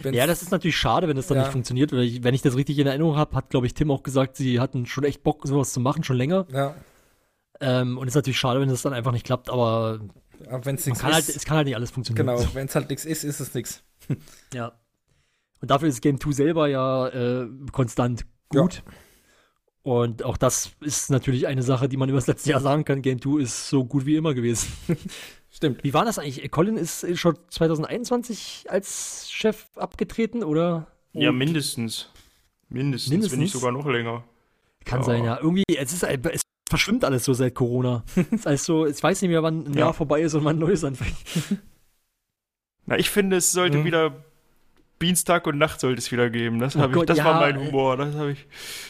Wenn's- 0.00 0.16
Ja, 0.16 0.26
das 0.26 0.42
ist 0.42 0.50
natürlich 0.50 0.76
schade, 0.76 1.06
wenn 1.08 1.16
das 1.16 1.26
dann 1.28 1.36
Ja. 1.36 1.42
nicht 1.44 1.52
funktioniert. 1.52 1.92
Oder 1.92 2.02
ich, 2.02 2.24
wenn 2.24 2.34
ich 2.34 2.42
das 2.42 2.56
richtig 2.56 2.78
in 2.78 2.86
Erinnerung 2.86 3.16
habe, 3.16 3.36
hat, 3.36 3.50
glaube 3.50 3.66
ich, 3.66 3.74
Tim 3.74 3.90
auch 3.90 4.02
gesagt, 4.02 4.36
sie 4.36 4.58
hatten 4.58 4.86
schon 4.86 5.04
echt 5.04 5.22
Bock, 5.22 5.46
sowas 5.46 5.72
zu 5.72 5.80
machen, 5.80 6.02
schon 6.04 6.16
länger. 6.16 6.46
Ja, 6.52 6.74
Ähm, 7.60 7.98
und 7.98 8.08
es 8.08 8.12
ist 8.12 8.16
natürlich 8.16 8.38
schade, 8.38 8.60
wenn 8.60 8.68
das 8.68 8.82
dann 8.82 8.92
einfach 8.92 9.12
nicht 9.12 9.24
klappt, 9.24 9.48
aber 9.48 10.00
aber 10.48 10.64
wenn 10.66 10.74
es 10.74 10.84
man 10.86 10.90
nichts 10.92 11.00
kann 11.00 11.12
halt, 11.12 11.28
ist, 11.28 11.36
es 11.36 11.44
kann 11.44 11.56
halt 11.58 11.66
nicht 11.66 11.76
alles 11.76 11.92
funktionieren. 11.92 12.26
genau, 12.26 12.44
wenn 12.54 12.66
es 12.66 12.74
halt 12.74 12.90
nichts 12.90 13.04
ist, 13.04 13.22
ist 13.22 13.38
es 13.38 13.54
nichts. 13.54 13.82
Ja. 14.52 14.72
Und 15.64 15.70
dafür 15.70 15.88
ist 15.88 16.02
Game 16.02 16.20
2 16.20 16.32
selber 16.32 16.68
ja 16.68 17.08
äh, 17.08 17.48
konstant 17.72 18.26
gut. 18.50 18.82
Und 19.82 20.22
auch 20.22 20.36
das 20.36 20.72
ist 20.82 21.10
natürlich 21.10 21.46
eine 21.46 21.62
Sache, 21.62 21.88
die 21.88 21.96
man 21.96 22.10
über 22.10 22.18
das 22.18 22.26
letzte 22.26 22.50
Jahr 22.50 22.60
sagen 22.60 22.84
kann. 22.84 23.00
Game 23.00 23.18
2 23.18 23.40
ist 23.40 23.70
so 23.70 23.82
gut 23.86 24.04
wie 24.04 24.16
immer 24.16 24.34
gewesen. 24.34 24.70
Stimmt. 25.50 25.82
Wie 25.82 25.94
war 25.94 26.04
das 26.04 26.18
eigentlich? 26.18 26.50
Colin 26.50 26.76
ist 26.76 27.06
schon 27.18 27.38
2021 27.48 28.66
als 28.68 29.30
Chef 29.30 29.64
abgetreten, 29.76 30.44
oder? 30.44 30.88
Ja, 31.14 31.30
Und- 31.30 31.38
mindestens. 31.38 32.10
Mindestens, 32.68 33.10
wenn 33.10 33.16
Mindestens? 33.20 33.40
nicht 33.40 33.52
sogar 33.52 33.72
noch 33.72 33.86
länger. 33.86 34.22
Kann 34.84 35.00
Ja. 35.00 35.04
sein, 35.06 35.24
ja. 35.24 35.38
Irgendwie, 35.40 35.62
es 35.78 35.94
ist 35.94 36.02
es 36.02 36.42
verschwimmt 36.68 37.04
alles 37.06 37.24
so 37.24 37.32
seit 37.32 37.54
Corona. 37.54 38.04
es 38.16 38.26
ist 38.32 38.46
alles 38.46 38.64
so, 38.66 38.84
ich 38.86 39.02
weiß 39.02 39.22
nicht 39.22 39.30
mehr, 39.30 39.42
wann 39.42 39.64
ein 39.66 39.72
Ja. 39.72 39.80
Jahr 39.86 39.94
vorbei 39.94 40.20
ist 40.20 40.34
und 40.34 40.44
wann 40.44 40.56
ein 40.56 40.60
neues 40.60 40.84
anfängt. 40.84 41.16
Na, 42.86 42.98
ich 42.98 43.08
finde, 43.08 43.36
es 43.36 43.50
sollte 43.52 43.78
Mhm. 43.78 43.84
wieder 43.86 44.24
Dienstag 45.04 45.46
und 45.46 45.58
Nacht 45.58 45.80
sollte 45.80 45.98
es 46.00 46.10
wieder 46.10 46.30
geben. 46.30 46.58
Das, 46.58 46.74
Oh 46.76 46.84
ich, 46.86 46.92
Gott, 46.92 47.08
das 47.10 47.18
ja, 47.18 47.24
war 47.26 47.40
mein 47.40 47.56
ey. 47.60 47.66
Humor. 47.66 47.96
Das 47.96 48.14
habe 48.14 48.32
ich, 48.32 48.46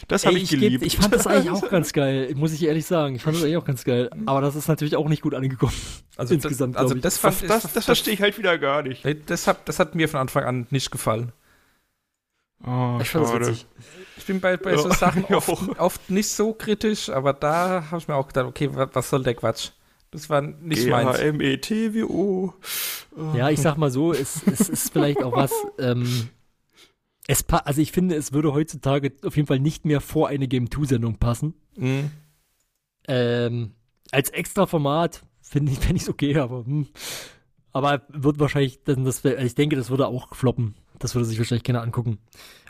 das 0.07 0.23
Ey, 0.23 0.29
hab 0.31 0.37
ich 0.37 0.43
ich, 0.43 0.49
geb- 0.51 0.59
geliebt. 0.61 0.85
ich 0.85 0.97
fand 0.97 1.13
das 1.13 1.27
eigentlich 1.27 1.51
auch 1.51 1.69
ganz 1.69 1.93
geil, 1.93 2.33
muss 2.35 2.53
ich 2.53 2.63
ehrlich 2.63 2.85
sagen. 2.85 3.15
Ich 3.15 3.23
fand 3.23 3.35
das 3.35 3.43
eigentlich 3.43 3.57
auch 3.57 3.65
ganz 3.65 3.83
geil. 3.83 4.09
Aber 4.25 4.41
das 4.41 4.55
ist 4.55 4.67
natürlich 4.67 4.95
auch 4.95 5.07
nicht 5.09 5.21
gut 5.21 5.33
angekommen. 5.33 5.73
Also 6.17 6.33
Insgesamt, 6.33 6.75
das, 6.75 6.81
also 6.83 6.95
das 6.95 7.17
fand 7.17 7.41
das, 7.41 7.63
das, 7.63 7.73
das 7.73 7.85
verstehe 7.85 8.13
ich 8.13 8.21
halt 8.21 8.37
wieder 8.37 8.57
gar 8.57 8.83
nicht. 8.83 9.03
Das, 9.25 9.47
hat, 9.47 9.67
das 9.67 9.79
hat 9.79 9.95
mir 9.95 10.07
von 10.07 10.21
Anfang 10.21 10.45
an 10.45 10.65
nicht 10.69 10.89
gefallen. 10.89 11.33
Oh, 12.65 12.97
Ich 13.01 13.09
fand 13.09 13.25
das 13.25 13.33
witzig. 13.33 13.65
Ich 14.15 14.25
bin 14.25 14.39
bei, 14.39 14.55
bei 14.55 14.71
Ja, 14.75 14.77
so 14.77 14.89
Sachen 14.91 15.25
oft, 15.25 15.49
oft 15.77 16.09
nicht 16.09 16.29
so 16.29 16.53
kritisch, 16.53 17.09
aber 17.09 17.33
da 17.33 17.83
habe 17.91 17.97
ich 17.97 18.07
mir 18.07 18.15
auch 18.15 18.27
gedacht, 18.27 18.45
okay, 18.45 18.73
wa- 18.73 18.89
was 18.93 19.09
soll 19.09 19.23
der 19.23 19.35
Quatsch? 19.35 19.71
Das 20.11 20.29
war 20.29 20.39
nicht 20.39 20.87
meins. 20.87 21.19
Ja, 23.35 23.49
ich 23.49 23.61
sag 23.61 23.77
mal 23.77 23.91
so, 23.91 24.11
es, 24.11 24.45
es 24.45 24.69
ist 24.69 24.91
vielleicht 24.91 25.23
auch 25.23 25.35
was. 25.35 25.51
Ähm, 25.79 26.29
es 27.27 27.47
also 27.49 27.81
ich 27.81 27.91
finde, 27.91 28.15
es 28.15 28.33
würde 28.33 28.53
heutzutage 28.53 29.13
auf 29.23 29.35
jeden 29.35 29.47
Fall 29.47 29.59
nicht 29.59 29.85
mehr 29.85 30.01
vor 30.01 30.27
eine 30.27 30.47
Game 30.47 30.67
2-Sendung 30.67 31.17
passen. 31.17 31.53
Mhm. 31.75 32.11
Ähm, 33.07 33.71
als 34.11 34.29
extra 34.29 34.65
Format 34.65 35.23
finde 35.41 35.71
ich, 35.71 35.89
ich's 35.89 36.09
okay, 36.09 36.37
aber 36.37 36.65
hm. 36.65 36.87
aber 37.71 38.01
wird 38.09 38.39
wahrscheinlich, 38.39 38.83
das, 38.83 39.23
wär- 39.23 39.43
ich 39.43 39.55
denke, 39.55 39.75
das 39.75 39.89
würde 39.89 40.07
auch 40.07 40.35
floppen. 40.35 40.75
Das 40.99 41.13
würde 41.13 41.25
sich 41.25 41.37
wahrscheinlich 41.37 41.63
keiner 41.63 41.81
angucken. 41.81 42.19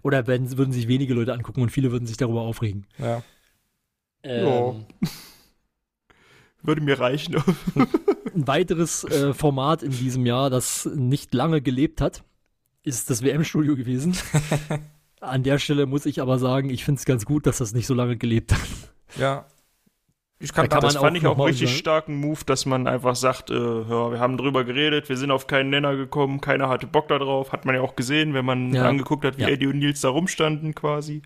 Oder 0.04 0.28
wenn, 0.28 0.58
würden 0.58 0.72
sich 0.72 0.88
wenige 0.88 1.14
Leute 1.14 1.34
angucken 1.34 1.62
und 1.62 1.70
viele 1.72 1.92
würden 1.92 2.08
sich 2.08 2.18
darüber 2.18 2.42
aufregen. 2.42 2.86
Ja. 2.98 3.24
Ähm, 4.24 4.86
Würde 6.66 6.82
mir 6.82 7.00
reichen. 7.00 7.36
Ein 8.36 8.48
weiteres 8.48 9.04
äh, 9.06 9.34
Format 9.34 9.84
in 9.84 9.92
diesem 9.92 10.26
Jahr, 10.26 10.50
das 10.50 10.86
nicht 10.94 11.34
lange 11.34 11.62
gelebt 11.62 12.02
hat, 12.02 12.24
ist 12.84 13.10
das 13.10 13.24
WM-Studio 13.24 13.76
gewesen. 13.76 14.16
An 15.22 15.44
der 15.44 15.58
Stelle 15.60 15.86
muss 15.86 16.06
ich 16.06 16.22
aber 16.22 16.38
sagen, 16.38 16.70
ich 16.70 16.84
finde 16.86 17.00
es 17.00 17.06
ganz 17.06 17.26
gut, 17.26 17.48
dass 17.48 17.58
das 17.60 17.74
nicht 17.74 17.88
so 17.88 17.94
lange 17.94 18.18
gelebt 18.18 18.52
hat. 18.54 18.60
Ja. 19.18 19.46
Ich 20.38 20.52
kann, 20.52 20.66
Da 20.66 20.76
kann 20.76 20.82
das 20.82 20.98
auch 20.98 21.02
fand 21.02 21.16
ich 21.18 21.26
auch 21.26 21.40
richtig 21.48 21.70
sagen- 21.70 21.80
starken 21.80 22.16
Move, 22.20 22.42
dass 22.46 22.66
man 22.66 22.88
einfach 22.88 23.16
sagt, 23.16 23.50
äh, 23.50 23.54
ja, 23.56 24.12
wir 24.12 24.20
haben 24.20 24.36
drüber 24.38 24.66
geredet, 24.66 25.08
wir 25.08 25.16
sind 25.16 25.32
auf 25.32 25.48
keinen 25.48 25.70
Nenner 25.70 25.96
gekommen, 25.96 26.42
keiner 26.42 26.68
hatte 26.68 26.88
Bock 26.88 27.08
da 27.08 27.18
drauf, 27.18 27.54
hat 27.54 27.64
man 27.64 27.74
ja 27.74 27.82
auch 27.82 27.96
gesehen, 27.96 28.34
wenn 28.34 28.44
man 28.44 28.74
Ja. 28.74 28.84
angeguckt 28.88 29.24
hat, 29.24 29.38
wie 29.38 29.44
Ja. 29.44 29.48
Eddie 29.48 29.68
und 29.68 29.80
Nils 29.80 30.02
da 30.02 30.10
rumstanden 30.10 30.76
quasi. 30.76 31.22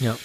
Ja. 0.00 0.16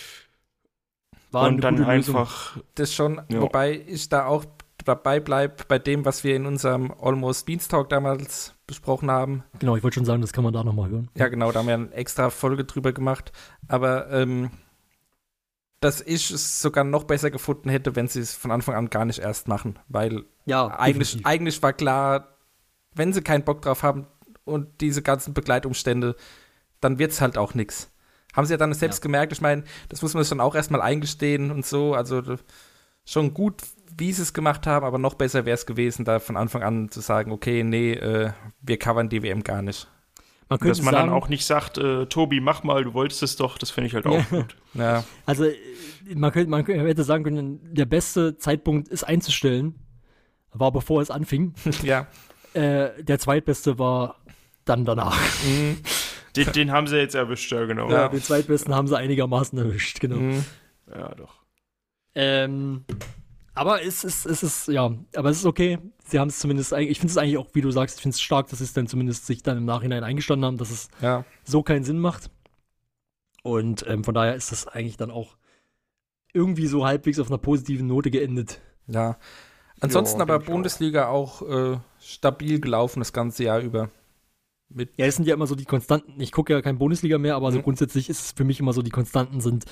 War 1.36 1.46
eine 1.46 1.56
und 1.56 1.62
dann 1.62 1.76
gute 1.78 1.92
Lösung. 1.92 2.16
einfach, 2.18 2.58
das 2.76 2.94
schon, 2.94 3.22
Ja. 3.30 3.42
wobei 3.42 3.80
ich 3.88 4.10
da 4.10 4.26
auch 4.26 4.46
dabei 4.84 5.20
bleibe 5.20 5.64
bei 5.68 5.80
dem, 5.80 6.06
was 6.06 6.24
wir 6.24 6.36
in 6.36 6.46
unserem 6.46 6.92
Almost 7.02 7.46
Beanstalk 7.46 7.90
damals 7.90 8.54
besprochen 8.68 9.10
haben. 9.12 9.44
Genau, 9.60 9.76
ich 9.76 9.84
wollte 9.84 9.96
schon 9.96 10.06
sagen, 10.06 10.22
das 10.22 10.32
kann 10.34 10.44
man 10.44 10.54
da 10.54 10.64
nochmal 10.64 10.90
hören. 10.90 11.10
Ja, 11.16 11.28
genau, 11.28 11.52
da 11.52 11.60
haben 11.60 11.68
wir 11.68 11.74
eine 11.76 11.92
extra 11.94 12.30
Folge 12.30 12.66
drüber 12.66 12.94
gemacht. 12.94 13.32
Aber 13.68 14.12
ähm, 14.12 14.52
dass 15.82 16.02
ich 16.02 16.32
es 16.32 16.62
sogar 16.62 16.84
noch 16.84 17.04
besser 17.04 17.32
gefunden 17.32 17.70
hätte, 17.70 17.96
wenn 17.96 18.08
sie 18.08 18.20
es 18.20 18.34
von 18.34 18.52
Anfang 18.52 18.76
an 18.76 18.90
gar 18.90 19.06
nicht 19.06 19.20
erst 19.20 19.48
machen. 19.48 19.78
Weil 19.88 20.24
Ja, 20.46 20.68
eigentlich, 20.68 21.10
definitiv. 21.12 21.26
eigentlich 21.28 21.64
war 21.64 21.74
klar, 21.74 22.38
wenn 22.94 23.14
sie 23.14 23.22
keinen 23.22 23.44
Bock 23.44 23.62
drauf 23.62 23.84
haben 23.84 24.08
und 24.46 24.82
diese 24.82 25.02
ganzen 25.02 25.34
Begleitumstände, 25.34 26.16
dann 26.82 26.98
wird 27.00 27.12
es 27.12 27.22
halt 27.22 27.38
auch 27.38 27.54
nichts. 27.56 27.92
Haben 28.36 28.46
sie 28.46 28.54
ja 28.54 28.58
dann 28.58 28.74
selbst 28.74 29.00
Ja. 29.00 29.04
gemerkt, 29.04 29.32
ich 29.34 29.42
meine, 29.42 29.64
das 29.90 30.02
muss 30.02 30.14
man 30.14 30.24
sich 30.24 30.30
dann 30.30 30.42
auch 30.42 30.56
erstmal 30.56 30.82
eingestehen 30.82 31.52
und 31.52 31.66
so. 31.66 31.94
Also 31.94 32.22
schon 33.06 33.34
gut, 33.34 33.62
wie 33.98 34.12
sie 34.12 34.22
es 34.24 34.34
gemacht 34.34 34.68
haben, 34.68 34.86
aber 34.86 34.98
noch 34.98 35.14
besser 35.14 35.46
wäre 35.46 35.56
es 35.56 35.66
gewesen, 35.66 36.04
da 36.06 36.20
von 36.20 36.36
Anfang 36.38 36.64
an 36.64 36.90
zu 36.92 37.00
sagen, 37.02 37.32
okay, 37.32 37.64
nee, 37.64 37.94
äh, 37.94 38.32
wir 38.62 38.78
covern 38.78 39.10
die 39.10 39.24
WM 39.24 39.44
gar 39.44 39.62
nicht. 39.62 39.88
man 40.50 40.60
könnte 40.60 40.78
dass 40.78 40.82
man 40.86 40.94
sagen, 40.94 41.08
dann 41.10 41.16
auch 41.18 41.30
nicht 41.30 41.46
sagt, 41.46 41.78
äh, 41.78 42.06
Tobi, 42.08 42.40
mach 42.42 42.64
mal, 42.64 42.84
du 42.84 42.94
wolltest 42.94 43.24
es 43.24 43.36
doch, 43.36 43.58
das 43.58 43.72
finde 43.72 43.88
ich 43.88 43.94
halt 43.96 44.06
auch 44.06 44.14
Ja. 44.14 44.26
gut. 44.42 44.56
Ja, 44.74 45.04
Also, 45.26 45.46
äh, 45.46 45.56
man, 46.14 46.32
könnte, 46.34 46.50
man 46.50 46.66
könnte- 46.66 46.86
hätte 46.86 47.04
sagen 47.04 47.24
können, 47.24 47.60
der 47.74 47.86
beste 47.86 48.38
Zeitpunkt, 48.38 48.92
es 48.92 49.04
einzustellen, 49.04 49.76
war 50.52 50.72
bevor 50.72 51.02
es 51.02 51.10
anfing. 51.10 51.54
ja. 51.84 52.08
Äh, 52.54 53.04
der 53.04 53.20
zweitbeste 53.20 53.80
war 53.80 54.18
dann 54.66 54.84
danach. 54.86 55.18
Mhm. 55.46 55.78
Den, 56.36 56.52
den 56.52 56.72
haben 56.72 56.88
sie 56.88 56.98
jetzt 56.98 57.16
erwischt, 57.16 57.52
ja, 57.52 57.66
genau. 57.66 57.90
Ja. 57.90 58.04
Ja, 58.04 58.08
Den 58.10 58.22
zweitbesten 58.22 58.74
haben 58.76 58.88
sie 58.88 58.98
einigermaßen 58.98 59.58
erwischt, 59.58 60.00
genau. 60.00 60.18
Mhm. 60.18 60.44
doch. 61.18 61.36
Ähm, 62.16 62.86
aber 63.54 63.82
es 63.84 64.04
ist, 64.04 64.26
es 64.26 64.44
ist, 64.44 64.68
ja, 64.68 64.92
aber 65.16 65.30
es 65.30 65.38
ist 65.40 65.46
okay. 65.46 65.80
Sie 66.08 66.20
haben 66.20 66.28
es 66.30 66.40
zumindest, 66.40 66.74
eigentlich- 66.74 66.92
ich 66.92 67.00
finde 67.00 67.12
es 67.12 67.18
eigentlich 67.18 67.38
auch, 67.38 67.48
wie 67.54 67.62
du 67.62 67.72
sagst, 67.72 67.98
ich 67.98 68.02
finde 68.02 68.14
es 68.16 68.22
stark, 68.22 68.48
dass 68.50 68.60
sie 68.60 68.66
es 68.66 68.74
dann 68.74 68.88
zumindest 68.88 69.26
sich 69.26 69.44
dann 69.44 69.58
im 69.58 69.66
Nachhinein 69.66 70.04
eingestanden 70.04 70.46
haben, 70.46 70.58
dass 70.58 70.72
es 70.72 70.90
Ja. 71.02 71.26
so 71.44 71.64
keinen 71.64 71.84
Sinn 71.84 72.00
macht. 72.00 72.30
Und 73.44 73.86
ähm, 73.88 74.04
von 74.04 74.14
daher 74.14 74.36
ist 74.36 74.52
das 74.52 74.68
eigentlich 74.68 74.98
dann 74.98 75.12
auch 75.12 75.36
irgendwie 76.34 76.68
so 76.68 76.86
halbwegs 76.86 77.20
auf 77.20 77.28
einer 77.30 77.38
positiven 77.38 77.88
Note 77.88 78.12
geendet. 78.12 78.60
Ja. 78.88 79.18
Ansonsten 79.80 80.20
Ja, 80.20 80.24
aber 80.24 80.38
ich 80.38 80.44
auch. 80.44 80.52
Bundesliga 80.52 81.08
auch, 81.08 81.42
äh, 81.42 81.78
stabil 82.00 82.60
gelaufen 82.60 83.00
das 83.00 83.14
ganze 83.14 83.44
Jahr 83.44 83.60
über. 83.60 83.90
Mit, 84.76 84.92
Ja, 84.98 85.06
es 85.06 85.16
sind 85.16 85.26
ja 85.28 85.34
immer 85.34 85.48
so 85.48 85.56
die 85.56 85.66
Konstanten. 85.66 86.20
Ich 86.20 86.32
gucke 86.32 86.54
ja 86.54 86.62
kein 86.62 86.78
Bundesliga 86.78 87.18
mehr, 87.18 87.36
aber 87.36 87.52
so 87.52 87.60
Mhm. 87.60 87.64
grundsätzlich 87.64 88.10
ist 88.10 88.20
es 88.26 88.32
für 88.34 88.44
mich 88.44 88.60
immer 88.60 88.74
so, 88.74 88.82
die 88.82 88.92
Konstanten 88.92 89.40
sind 89.42 89.66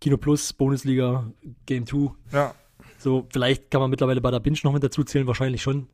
Kino 0.00 0.16
Plus, 0.16 0.52
Bundesliga, 0.52 1.30
Game 1.66 1.86
2. 1.86 2.12
ja. 2.32 2.54
So, 2.98 3.26
vielleicht 3.30 3.70
kann 3.70 3.80
man 3.82 3.90
mittlerweile 3.90 4.20
bei 4.22 4.30
der 4.30 4.40
Binge 4.40 4.58
noch 4.64 4.72
mit 4.72 4.82
dazu 4.82 5.04
zählen, 5.04 5.26
wahrscheinlich 5.26 5.62
schon. 5.62 5.86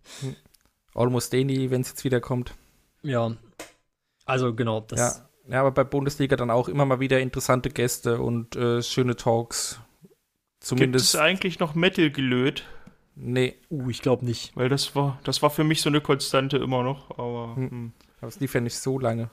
Almost 0.94 1.32
Daily, 1.32 1.70
wenn 1.70 1.80
es 1.80 1.88
jetzt 1.90 2.04
wieder 2.04 2.20
kommt. 2.20 2.54
Ja. 3.02 3.36
Also 4.24 4.54
genau, 4.54 4.80
das. 4.80 5.28
Ja. 5.48 5.52
ja, 5.54 5.60
aber 5.60 5.72
bei 5.72 5.82
Bundesliga 5.84 6.36
dann 6.36 6.50
auch 6.50 6.68
immer 6.68 6.84
mal 6.84 7.00
wieder 7.00 7.18
interessante 7.20 7.70
Gäste 7.70 8.20
und 8.20 8.54
äh, 8.54 8.82
schöne 8.82 9.16
Talks. 9.16 9.80
Gibt 10.00 10.14
es 10.62 10.68
Zumindest. 10.68 11.16
eigentlich 11.16 11.58
noch 11.58 11.74
Metal 11.74 12.10
gelöt? 12.10 12.64
Nee, 13.16 13.56
Uh, 13.68 13.90
ich 13.90 14.00
glaube 14.00 14.24
nicht. 14.24 14.56
Weil 14.56 14.68
das 14.68 14.94
war, 14.94 15.18
das 15.24 15.42
war 15.42 15.50
für 15.50 15.64
mich 15.64 15.82
so 15.82 15.88
eine 15.90 16.00
Konstante 16.00 16.56
immer 16.58 16.82
noch, 16.84 17.10
aber 17.18 17.56
Hm. 17.56 17.92
Aber 18.22 18.28
es 18.28 18.40
lief 18.40 18.54
ja 18.54 18.60
nicht 18.60 18.76
so 18.78 18.98
lange. 18.98 19.30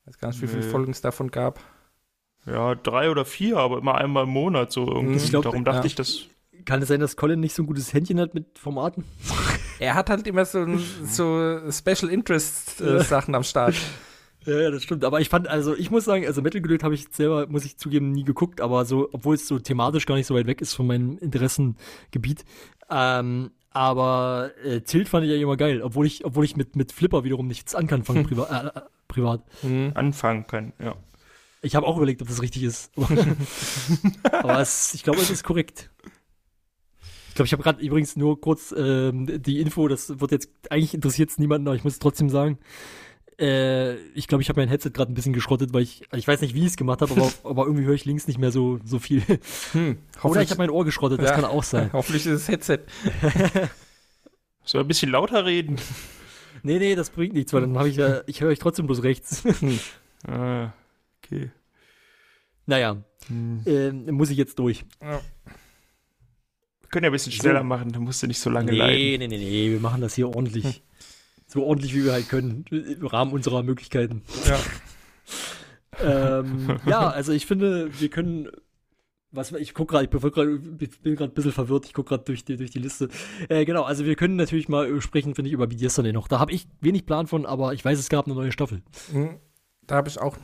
Ich 0.00 0.06
weiß 0.06 0.18
gar 0.18 0.28
nicht, 0.28 0.40
wie 0.40 0.46
viele 0.46 0.64
Nee. 0.64 0.70
Folgen 0.70 0.92
es 0.92 1.00
davon 1.00 1.30
gab. 1.30 1.60
ja, 2.46 2.74
drei 2.76 3.10
oder 3.10 3.24
vier, 3.24 3.58
aber 3.58 3.78
immer 3.78 3.96
einmal 3.96 4.24
im 4.24 4.30
Monat 4.30 4.72
so 4.72 4.86
irgendwie. 4.86 5.16
Ich 5.16 5.30
glaub, 5.30 5.42
Darum 5.42 5.64
dachte 5.64 5.80
ja. 5.80 5.84
ich, 5.86 5.96
das 5.96 6.20
Kann 6.64 6.80
es 6.80 6.88
sein, 6.88 7.00
dass 7.00 7.16
Colin 7.16 7.40
nicht 7.40 7.54
so 7.54 7.62
ein 7.64 7.66
gutes 7.66 7.92
Händchen 7.92 8.20
hat 8.20 8.32
mit 8.34 8.58
Formaten? 8.58 9.04
Er 9.78 9.94
hat 9.94 10.08
halt 10.08 10.26
immer 10.26 10.46
so, 10.46 10.66
so 11.04 11.60
Special 11.70 12.10
Interest 12.10 12.80
äh. 12.80 13.02
Sachen 13.02 13.34
am 13.34 13.42
Start. 13.42 13.74
Ja, 14.46 14.60
ja, 14.60 14.70
das 14.70 14.84
stimmt. 14.84 15.04
Aber 15.04 15.20
ich 15.20 15.28
fand, 15.28 15.48
also 15.48 15.74
ich 15.74 15.90
muss 15.90 16.04
sagen, 16.04 16.24
also 16.24 16.40
Metal 16.40 16.60
Gelöt 16.60 16.84
habe 16.84 16.94
ich 16.94 17.08
selber, 17.10 17.48
muss 17.48 17.64
ich 17.64 17.78
zugeben, 17.78 18.12
nie 18.12 18.22
geguckt, 18.22 18.60
aber 18.60 18.84
so, 18.84 19.08
obwohl 19.10 19.34
es 19.34 19.48
so 19.48 19.58
thematisch 19.58 20.06
gar 20.06 20.14
nicht 20.14 20.28
so 20.28 20.36
weit 20.36 20.46
weg 20.46 20.60
ist 20.60 20.72
von 20.72 20.86
meinem 20.86 21.18
Interessengebiet. 21.18 22.44
Ähm, 22.88 23.50
aber 23.76 24.52
äh, 24.64 24.80
Tilt 24.80 25.06
fand 25.06 25.26
ich 25.26 25.30
ja 25.30 25.36
immer 25.36 25.58
geil, 25.58 25.82
obwohl 25.82 26.06
ich, 26.06 26.24
obwohl 26.24 26.46
ich 26.46 26.56
mit, 26.56 26.76
mit 26.76 26.92
Flipper 26.92 27.24
wiederum 27.24 27.46
nichts 27.46 27.74
anfangen 27.74 28.04
kann, 28.06 28.24
priva 28.24 28.72
äh, 28.74 28.78
äh, 28.78 28.82
privat. 29.06 29.42
Mhm. 29.62 29.92
anfangen 29.94 30.46
kann. 30.46 30.72
Ja. 30.82 30.96
Ich 31.60 31.76
habe 31.76 31.86
auch 31.86 31.98
überlegt, 31.98 32.22
ob 32.22 32.28
das 32.28 32.40
richtig 32.40 32.62
ist. 32.62 32.90
aber 34.32 34.60
es, 34.60 34.94
ich 34.94 35.02
glaube, 35.02 35.20
es 35.20 35.28
ist 35.28 35.44
korrekt. 35.44 35.90
Ich 37.28 37.34
glaube, 37.34 37.46
ich 37.46 37.52
habe 37.52 37.62
gerade 37.62 37.82
übrigens 37.82 38.16
nur 38.16 38.40
kurz 38.40 38.74
ähm, 38.74 39.42
die 39.42 39.60
Info, 39.60 39.88
das 39.88 40.20
wird 40.20 40.32
jetzt, 40.32 40.50
eigentlich 40.70 40.94
interessiert 40.94 41.28
es 41.28 41.38
niemanden, 41.38 41.68
aber 41.68 41.76
ich 41.76 41.84
muss 41.84 41.94
es 41.94 41.98
trotzdem 41.98 42.30
sagen. 42.30 42.58
Äh, 43.38 43.96
ich 44.14 44.28
glaube, 44.28 44.40
ich 44.42 44.48
habe 44.48 44.60
mein 44.60 44.68
Headset 44.68 44.90
gerade 44.90 45.12
ein 45.12 45.14
bisschen 45.14 45.32
geschrottet, 45.34 45.74
weil 45.74 45.82
ich, 45.82 46.02
ich 46.14 46.26
weiß 46.26 46.40
nicht, 46.40 46.54
wie 46.54 46.60
ich 46.60 46.66
es 46.68 46.76
gemacht 46.76 47.02
habe, 47.02 47.12
aber, 47.12 47.30
aber 47.44 47.64
irgendwie 47.66 47.84
höre 47.84 47.94
ich 47.94 48.04
links 48.06 48.26
nicht 48.26 48.38
mehr 48.38 48.50
so, 48.50 48.78
so 48.84 48.98
viel. 48.98 49.22
Hm. 49.72 49.98
Oder 50.22 50.40
ich 50.42 50.50
habe 50.50 50.58
mein 50.58 50.70
Ohr 50.70 50.84
geschrottet, 50.84 51.20
das 51.20 51.28
Ja. 51.30 51.34
kann 51.34 51.44
auch 51.44 51.62
sein. 51.62 51.90
Hoffentlich 51.92 52.24
ist 52.26 52.48
das 52.48 52.48
Headset. 52.48 52.78
Soll 54.64 54.80
ein 54.80 54.88
bisschen 54.88 55.10
lauter 55.10 55.44
reden? 55.44 55.76
Nee, 56.62 56.78
nee, 56.78 56.94
das 56.94 57.10
bringt 57.10 57.34
nichts, 57.34 57.52
weil 57.52 57.60
dann 57.60 57.78
habe 57.78 57.88
ich 57.88 57.96
ja, 57.96 58.22
ich 58.26 58.40
höre 58.40 58.48
euch 58.50 58.58
trotzdem 58.58 58.86
bloß 58.86 59.02
rechts. 59.02 59.44
ah, 60.26 60.72
okay. 61.22 61.50
naja, 62.64 62.96
Hm. 63.28 63.62
ähm, 63.66 64.14
muss 64.14 64.30
ich 64.30 64.38
jetzt 64.38 64.58
durch. 64.58 64.84
Wir 65.00 65.20
können 66.90 67.04
ja 67.04 67.10
ein 67.10 67.12
bisschen 67.12 67.32
schneller 67.32 67.60
So. 67.60 67.64
machen, 67.64 67.92
dann 67.92 68.02
musst 68.02 68.22
du 68.22 68.26
nicht 68.28 68.38
so 68.40 68.48
lange 68.50 68.70
Nee, 68.72 68.78
leiden. 68.78 69.18
nee, 69.18 69.28
nee, 69.28 69.38
nee, 69.38 69.70
wir 69.72 69.80
machen 69.80 70.00
das 70.00 70.14
hier 70.14 70.28
ordentlich. 70.28 70.82
So 71.56 71.64
ordentlich, 71.64 71.94
wie 71.94 72.04
wir 72.04 72.12
halt 72.12 72.28
können, 72.28 72.64
im 72.70 73.06
Rahmen 73.06 73.32
unserer 73.32 73.62
Möglichkeiten. 73.62 74.22
Ja. 74.46 74.58
ähm, 76.40 76.78
ja, 76.86 77.08
also 77.08 77.32
ich 77.32 77.46
finde, 77.46 77.88
wir 77.98 78.08
können. 78.10 78.48
Was, 79.32 79.52
ich 79.52 79.74
guck 79.74 79.88
gerade, 79.90 80.04
ich 80.04 81.00
bin 81.00 81.16
gerade 81.16 81.30
ein 81.32 81.34
bisschen 81.34 81.52
verwirrt, 81.52 81.84
ich 81.84 81.92
gucke 81.92 82.10
gerade 82.10 82.24
durch 82.24 82.44
die, 82.44 82.56
durch 82.56 82.70
die 82.70 82.78
Liste. 82.78 83.08
Äh, 83.48 83.64
genau, 83.64 83.82
also 83.82 84.04
wir 84.06 84.14
können 84.14 84.36
natürlich 84.36 84.68
mal 84.68 85.00
sprechen, 85.02 85.34
finde 85.34 85.48
ich, 85.48 85.52
über 85.54 85.66
BD 85.66 85.84
Yesterday 85.84 86.12
noch. 86.12 86.28
Da 86.28 86.38
habe 86.38 86.52
ich 86.52 86.66
wenig 86.80 87.04
Plan 87.04 87.26
von, 87.26 87.44
aber 87.44 87.74
ich 87.74 87.84
weiß, 87.84 87.98
es 87.98 88.08
gab 88.08 88.26
eine 88.26 88.34
neue 88.34 88.52
Staffel. 88.52 88.82
Mhm. 89.12 89.36
Da 89.86 89.96
habe 89.96 90.08
ich 90.08 90.18
auch 90.20 90.36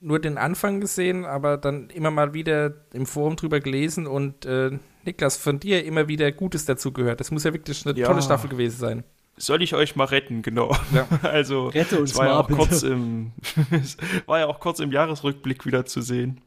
nur 0.00 0.18
den 0.18 0.36
Anfang 0.36 0.80
gesehen, 0.80 1.24
aber 1.24 1.58
dann 1.58 1.90
immer 1.90 2.10
mal 2.10 2.34
wieder 2.34 2.86
im 2.92 3.06
Forum 3.06 3.36
drüber 3.36 3.60
gelesen 3.60 4.06
und 4.06 4.44
äh, 4.46 4.78
Niklas, 5.04 5.36
von 5.36 5.60
dir 5.60 5.84
immer 5.84 6.08
wieder 6.08 6.32
Gutes 6.32 6.64
dazu 6.64 6.92
gehört. 6.92 7.20
Das 7.20 7.30
muss 7.30 7.44
ja 7.44 7.52
wirklich 7.52 7.86
eine 7.86 7.98
Ja. 7.98 8.06
tolle 8.06 8.22
Staffel 8.22 8.50
gewesen 8.50 8.78
sein. 8.78 9.04
Soll 9.36 9.62
ich 9.62 9.74
euch 9.74 9.96
mal 9.96 10.04
retten, 10.04 10.42
genau. 10.42 10.76
Ja. 10.94 11.06
Also, 11.22 11.68
Rette 11.68 11.98
uns 11.98 12.12
es 12.12 12.16
war 12.16 12.26
ja 12.26 12.32
mal, 12.34 12.40
auch 12.40 12.46
bitte. 12.46 12.58
kurz 12.58 12.82
im, 12.82 13.32
war 14.26 14.38
ja 14.38 14.46
auch 14.46 14.60
kurz 14.60 14.78
im 14.80 14.92
Jahresrückblick 14.92 15.66
wieder 15.66 15.84
zu 15.86 16.02
sehen. 16.02 16.40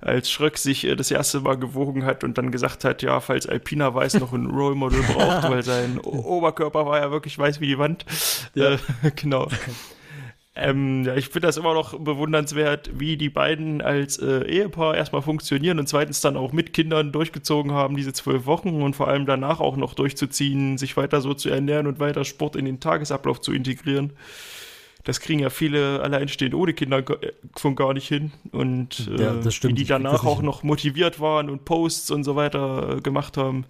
Als 0.00 0.30
Schröck 0.30 0.58
sich 0.58 0.84
äh, 0.84 0.94
das 0.96 1.10
erste 1.10 1.40
Mal 1.40 1.56
gewogen 1.58 2.04
hat 2.04 2.22
und 2.24 2.36
dann 2.38 2.50
gesagt 2.52 2.84
hat, 2.84 3.02
ja, 3.02 3.20
falls 3.20 3.46
Alpina 3.46 3.94
Weiß 3.94 4.14
noch 4.14 4.32
ein 4.32 4.46
Role 4.50 4.74
Model 4.74 5.02
braucht, 5.02 5.48
weil 5.50 5.62
sein 5.62 5.98
O- 6.02 6.36
Oberkörper 6.38 6.84
war 6.86 6.98
ja 7.00 7.10
wirklich 7.10 7.38
weiß 7.38 7.60
wie 7.60 7.66
die 7.66 7.78
Wand. 7.78 8.04
Ja. 8.54 8.72
Äh, 8.72 8.78
genau. 9.14 9.48
Ähm, 10.58 11.04
ja, 11.04 11.14
ich 11.14 11.26
finde 11.28 11.48
das 11.48 11.58
immer 11.58 11.74
noch 11.74 11.98
bewundernswert, 11.98 12.90
wie 12.98 13.18
die 13.18 13.28
beiden 13.28 13.82
als 13.82 14.18
äh, 14.18 14.42
Ehepaar 14.46 14.96
erstmal 14.96 15.20
funktionieren 15.20 15.78
und 15.78 15.86
zweitens 15.86 16.22
dann 16.22 16.36
auch 16.38 16.52
mit 16.52 16.72
Kindern 16.72 17.12
durchgezogen 17.12 17.72
haben, 17.72 17.94
diese 17.96 18.14
zwölf 18.14 18.46
Wochen 18.46 18.80
und 18.80 18.96
vor 18.96 19.08
allem 19.08 19.26
danach 19.26 19.60
auch 19.60 19.76
noch 19.76 19.92
durchzuziehen, 19.92 20.78
sich 20.78 20.96
weiter 20.96 21.20
so 21.20 21.34
zu 21.34 21.50
ernähren 21.50 21.86
und 21.86 22.00
weiter 22.00 22.24
Sport 22.24 22.56
in 22.56 22.64
den 22.64 22.80
Tagesablauf 22.80 23.42
zu 23.42 23.52
integrieren. 23.52 24.14
Das 25.04 25.20
kriegen 25.20 25.38
ja 25.38 25.50
viele 25.50 26.00
alleinstehend 26.00 26.54
ohne 26.54 26.72
Kinder 26.74 26.98
äh, 26.98 27.32
von 27.54 27.76
gar 27.76 27.92
nicht 27.94 28.08
hin. 28.08 28.32
Und 28.50 29.08
äh, 29.08 29.22
Ja, 29.22 29.34
das 29.34 29.54
stimmt. 29.54 29.72
wie 29.72 29.82
die 29.82 29.84
danach 29.86 30.24
auch 30.24 30.42
noch 30.42 30.62
motiviert 30.62 31.20
waren 31.20 31.50
und 31.50 31.64
Posts 31.64 32.10
und 32.10 32.24
so 32.24 32.34
weiter 32.34 32.96
äh, 32.96 33.00
gemacht 33.02 33.36
haben, 33.36 33.66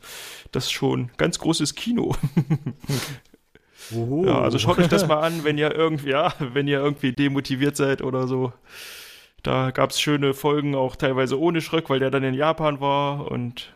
das 0.52 0.66
ist 0.66 0.72
schon 0.72 1.10
ganz 1.16 1.38
großes 1.38 1.74
Kino. 1.74 2.14
Oh. 3.94 4.24
Ja, 4.26 4.40
also 4.40 4.58
schaut 4.58 4.78
euch 4.78 4.88
das 4.88 5.06
mal 5.08 5.20
an, 5.20 5.44
wenn 5.44 5.58
ihr 5.58 5.74
irgendwie, 5.74 6.10
ja, 6.10 6.32
wenn 6.38 6.68
ihr 6.68 6.78
irgendwie 6.78 7.12
demotiviert 7.12 7.76
seid 7.76 8.02
oder 8.02 8.26
so. 8.26 8.52
Da 9.42 9.70
gab 9.70 9.90
es 9.90 10.00
schöne 10.00 10.34
Folgen, 10.34 10.74
auch 10.74 10.96
teilweise 10.96 11.38
ohne 11.38 11.60
Schröck, 11.60 11.88
weil 11.88 12.00
der 12.00 12.10
dann 12.10 12.24
in 12.24 12.34
Japan 12.34 12.80
war 12.80 13.30
und 13.30 13.72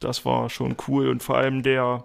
das 0.00 0.24
war 0.24 0.50
schon 0.50 0.76
cool. 0.88 1.08
Und 1.08 1.22
vor 1.22 1.36
allem 1.36 1.62
der 1.62 2.04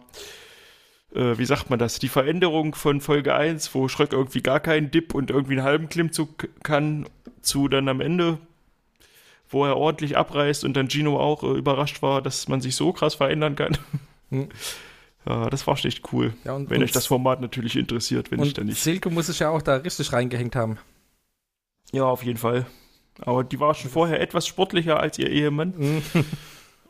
äh, 1.15 1.37
wie 1.37 1.45
sagt 1.45 1.69
man 1.69 1.79
das, 1.79 1.99
die 1.99 2.09
Veränderung 2.09 2.75
von 2.75 3.01
Folge 3.01 3.33
1, 3.33 3.73
wo 3.73 3.87
Schröck 3.87 4.13
irgendwie 4.13 4.41
gar 4.41 4.59
keinen 4.59 4.91
Dip 4.91 5.15
und 5.15 5.31
irgendwie 5.31 5.53
einen 5.53 5.63
halben 5.63 5.89
Klimmzug 5.89 6.49
kann, 6.63 7.07
zu 7.41 7.67
dann 7.67 7.87
am 7.87 8.01
Ende, 8.01 8.37
wo 9.49 9.65
er 9.65 9.77
ordentlich 9.77 10.17
abreißt 10.17 10.65
und 10.65 10.75
dann 10.75 10.89
Gino 10.89 11.19
auch 11.19 11.43
äh, 11.43 11.57
überrascht 11.57 12.01
war, 12.01 12.21
dass 12.21 12.47
man 12.47 12.61
sich 12.61 12.75
so 12.75 12.91
krass 12.91 13.15
verändern 13.15 13.55
kann. 13.55 13.77
Hm. 14.29 14.49
Ja, 15.27 15.49
das 15.49 15.65
war 15.65 15.83
echt 15.83 16.13
cool. 16.13 16.33
Ja, 16.43 16.53
und, 16.53 16.69
wenn 16.69 16.77
und, 16.77 16.83
euch 16.83 16.91
das 16.91 17.07
Format 17.07 17.41
natürlich 17.41 17.75
interessiert, 17.75 18.31
wenn 18.31 18.43
ich 18.43 18.53
da 18.53 18.61
und 18.61 18.67
nicht. 18.67 18.81
Silke 18.81 19.09
muss 19.09 19.27
sich 19.27 19.39
ja 19.39 19.49
auch 19.49 19.61
da 19.61 19.75
richtig 19.77 20.13
reingehängt 20.13 20.55
haben. 20.55 20.77
Ja, 21.91 22.05
auf 22.05 22.23
jeden 22.23 22.37
Fall. 22.37 22.65
Aber 23.21 23.43
die 23.43 23.59
war 23.59 23.73
schon 23.73 23.89
vorher 23.89 24.19
etwas 24.19 24.45
sportlicher 24.45 24.99
als 24.99 25.17
ihr 25.17 25.29
Ehemann. 25.29 25.73
Mhm. 25.77 26.03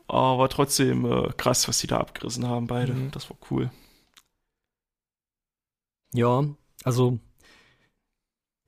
Aber 0.07 0.49
trotzdem 0.49 1.05
äh, 1.05 1.29
krass, 1.37 1.67
was 1.67 1.79
sie 1.79 1.87
da 1.87 1.97
abgerissen 1.97 2.47
haben, 2.47 2.67
beide. 2.67 2.93
Mhm. 2.93 3.11
Das 3.11 3.29
war 3.29 3.37
cool. 3.49 3.71
Ja, 6.13 6.45
also 6.83 7.19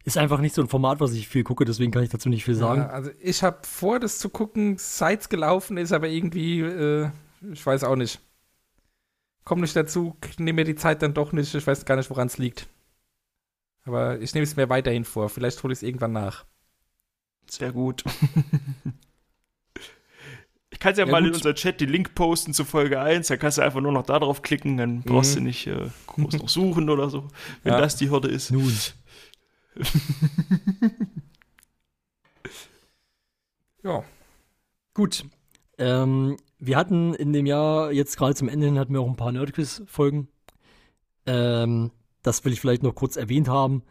ist 0.04 0.18
einfach 0.18 0.40
nicht 0.40 0.56
so 0.56 0.62
ein 0.62 0.70
Format, 0.70 1.02
was 1.02 1.14
ich 1.14 1.28
viel 1.28 1.44
gucke, 1.44 1.66
deswegen 1.66 1.92
kann 1.92 2.04
ich 2.04 2.10
dazu 2.10 2.30
nicht 2.30 2.46
viel 2.46 2.56
sagen. 2.56 2.82
Ja, 2.82 2.88
also 2.88 3.12
ich 3.20 3.44
habe 3.44 3.60
vor, 3.64 4.00
das 4.00 4.20
zu 4.20 4.30
gucken, 4.30 4.78
seit 4.78 5.22
es 5.22 5.30
gelaufen 5.30 5.78
ist, 5.78 5.92
aber 5.92 6.08
irgendwie, 6.08 6.62
äh, 6.62 7.10
ich 7.52 7.66
weiß 7.66 7.84
auch 7.84 7.98
nicht. 7.98 8.22
Komm 9.48 9.62
nicht 9.62 9.78
dazu, 9.78 10.18
nehme 10.38 10.58
mir 10.58 10.66
die 10.66 10.76
Zeit 10.76 11.02
dann 11.02 11.14
doch 11.14 11.32
nicht, 11.32 11.56
ich 11.56 11.66
weiß 11.66 11.86
gar 11.86 11.96
nicht, 11.96 12.10
woran 12.10 12.28
es 12.28 12.38
liegt. 12.38 12.68
Aber 13.86 14.20
ich 14.20 14.34
nehme 14.34 14.44
es 14.44 14.58
mir 14.58 14.68
weiterhin 14.68 15.06
vor, 15.06 15.30
vielleicht 15.30 15.64
hole 15.64 15.72
ich 15.72 15.80
es 15.80 15.84
irgendwann 15.84 16.12
nach. 16.12 16.44
Sehr 17.50 17.72
gut. 17.72 18.04
Ich 20.70 20.80
kann 20.80 20.94
ja, 20.96 21.06
Ja, 21.06 21.12
mal 21.12 21.20
in 21.20 21.28
gut. 21.32 21.36
unser 21.38 21.56
Chat 21.56 21.80
den 21.82 21.90
Link 21.90 22.14
posten 22.14 22.54
zu 22.54 22.64
Folge 22.66 23.00
1. 23.02 23.28
Da 23.30 23.38
kannst 23.38 23.58
du 23.58 23.64
einfach 23.64 23.80
nur 23.82 23.94
noch 23.94 24.06
da 24.06 24.20
drauf 24.20 24.42
klicken. 24.44 24.78
Dann 24.78 25.02
brauchst 25.02 25.32
Mhm. 25.32 25.36
du 25.40 25.44
nicht 25.46 25.66
äh, 25.66 25.90
groß 26.06 26.34
noch 26.36 26.50
suchen 26.50 26.90
oder 26.92 27.10
so, 27.10 27.30
wenn 27.64 27.74
Ja. 27.74 27.80
das 27.82 27.96
die 27.96 28.12
Hürde 28.12 28.28
ist. 28.28 28.52
Nun. 28.52 28.72
Ja. 33.84 34.04
Gut. 34.94 35.26
Ähm, 35.78 36.38
wir 36.60 36.78
hatten 36.78 37.14
in 37.14 37.34
dem 37.34 37.46
Jahr, 37.46 37.92
jetzt 37.92 38.18
gerade 38.18 38.36
zum 38.36 38.50
Ende 38.50 38.66
hin, 38.66 38.80
hatten 38.80 38.94
wir 38.94 39.02
auch 39.02 39.08
ein 39.10 39.16
paar 39.16 39.32
Nerdquiz-Folgen. 39.32 40.28
Ähm, 41.26 41.92
das 42.24 42.44
will 42.44 42.54
ich 42.54 42.60
vielleicht 42.60 42.84
noch 42.84 42.96
kurz 42.96 43.16
erwähnt 43.16 43.48
haben. 43.48 43.84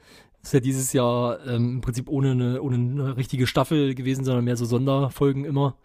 Ist 0.42 0.52
ja 0.52 0.60
dieses 0.60 0.92
Jahr 0.92 1.44
ähm, 1.46 1.76
im 1.76 1.80
Prinzip 1.80 2.08
ohne 2.08 2.32
eine, 2.32 2.62
ohne 2.62 2.76
eine 2.76 3.16
richtige 3.16 3.46
Staffel 3.46 3.94
gewesen, 3.94 4.24
sondern 4.24 4.44
mehr 4.44 4.56
so 4.56 4.64
Sonderfolgen 4.64 5.44
immer. 5.44 5.76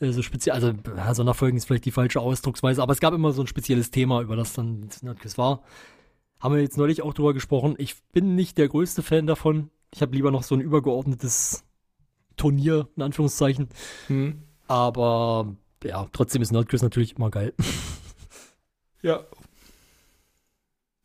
Äh, 0.00 0.12
so 0.12 0.22
speziell, 0.22 0.54
also 0.54 0.72
ja, 0.96 1.14
Sonderfolgen 1.14 1.56
ist 1.56 1.66
vielleicht 1.66 1.84
die 1.84 1.90
falsche 1.90 2.20
Ausdrucksweise, 2.20 2.82
aber 2.82 2.92
es 2.92 3.00
gab 3.00 3.14
immer 3.14 3.32
so 3.32 3.42
ein 3.42 3.46
spezielles 3.46 3.90
Thema, 3.90 4.22
über 4.22 4.36
das 4.36 4.52
dann 4.52 4.88
das 4.88 5.02
Nerdquiz 5.02 5.38
war. 5.38 5.62
Haben 6.40 6.54
wir 6.54 6.62
jetzt 6.62 6.78
neulich 6.78 7.02
auch 7.02 7.12
drüber 7.12 7.34
gesprochen. 7.34 7.74
Ich 7.78 8.02
bin 8.12 8.34
nicht 8.34 8.56
der 8.56 8.68
größte 8.68 9.02
Fan 9.02 9.26
davon. 9.26 9.70
Ich 9.92 10.00
habe 10.00 10.14
lieber 10.14 10.30
noch 10.30 10.42
so 10.42 10.54
ein 10.54 10.60
übergeordnetes 10.60 11.64
Turnier, 12.36 12.88
in 12.96 13.02
Anführungszeichen. 13.02 13.68
Hm. 14.06 14.42
Aber 14.66 15.56
ja, 15.84 16.06
trotzdem 16.12 16.42
ist 16.42 16.52
Nerdquiz 16.52 16.82
natürlich 16.82 17.16
immer 17.16 17.30
geil. 17.30 17.52
Ja. 19.02 19.24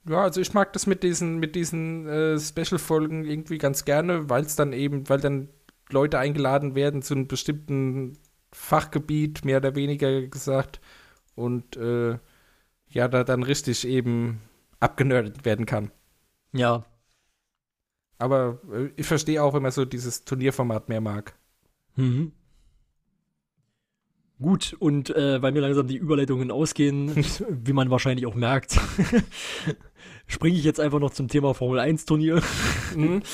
Ja, 0.08 0.22
also 0.22 0.42
ich 0.42 0.54
mag 0.54 0.74
das 0.74 0.86
mit 0.86 1.02
diesen, 1.02 1.38
mit 1.40 1.56
diesen 1.56 2.08
äh, 2.08 2.40
Special-Folgen 2.40 3.26
irgendwie 3.26 3.58
ganz 3.58 3.86
gerne, 3.86 4.30
weil 4.30 4.44
es 4.44 4.56
dann 4.56 4.74
eben, 4.74 5.10
weil 5.10 5.20
dann 5.20 5.50
Leute 5.90 6.20
eingeladen 6.20 6.76
werden 6.76 7.02
zu 7.02 7.16
einem 7.16 7.28
bestimmten 7.28 8.18
Fachgebiet, 8.52 9.46
mehr 9.46 9.58
oder 9.58 9.76
weniger 9.76 10.28
gesagt, 10.28 10.80
und 11.36 11.76
äh, 11.78 12.20
ja, 12.90 13.08
da 13.08 13.24
dann 13.24 13.44
richtig 13.44 13.88
eben 13.88 14.42
abgenördet 14.80 15.44
werden 15.44 15.66
kann. 15.66 15.92
Ja. 16.54 16.86
Aber 18.18 18.60
äh, 18.72 18.92
ich 18.96 19.08
verstehe 19.08 19.42
auch, 19.42 19.54
wenn 19.54 19.64
man 19.64 19.72
so 19.72 19.86
dieses 19.86 20.24
Turnierformat 20.24 20.88
mehr 20.88 21.02
mag. 21.02 21.36
Mhm. 21.96 22.32
Gut, 24.42 24.76
und 24.80 25.10
äh, 25.16 25.42
weil 25.42 25.54
mir 25.54 25.62
langsam 25.62 25.88
die 25.88 25.96
Überleitungen 25.96 26.52
ausgehen, 26.52 27.16
wie 27.50 27.74
man 27.74 27.90
wahrscheinlich 27.90 28.26
auch 28.26 28.36
merkt, 28.36 28.78
springe 30.28 30.58
ich 30.58 30.66
jetzt 30.66 30.80
einfach 30.80 31.00
noch 31.00 31.12
zum 31.12 31.30
Thema 31.30 31.54
Formel 31.54 31.80
1 31.80 32.06
Turnier. 32.06 32.42
Mhm. 32.96 33.22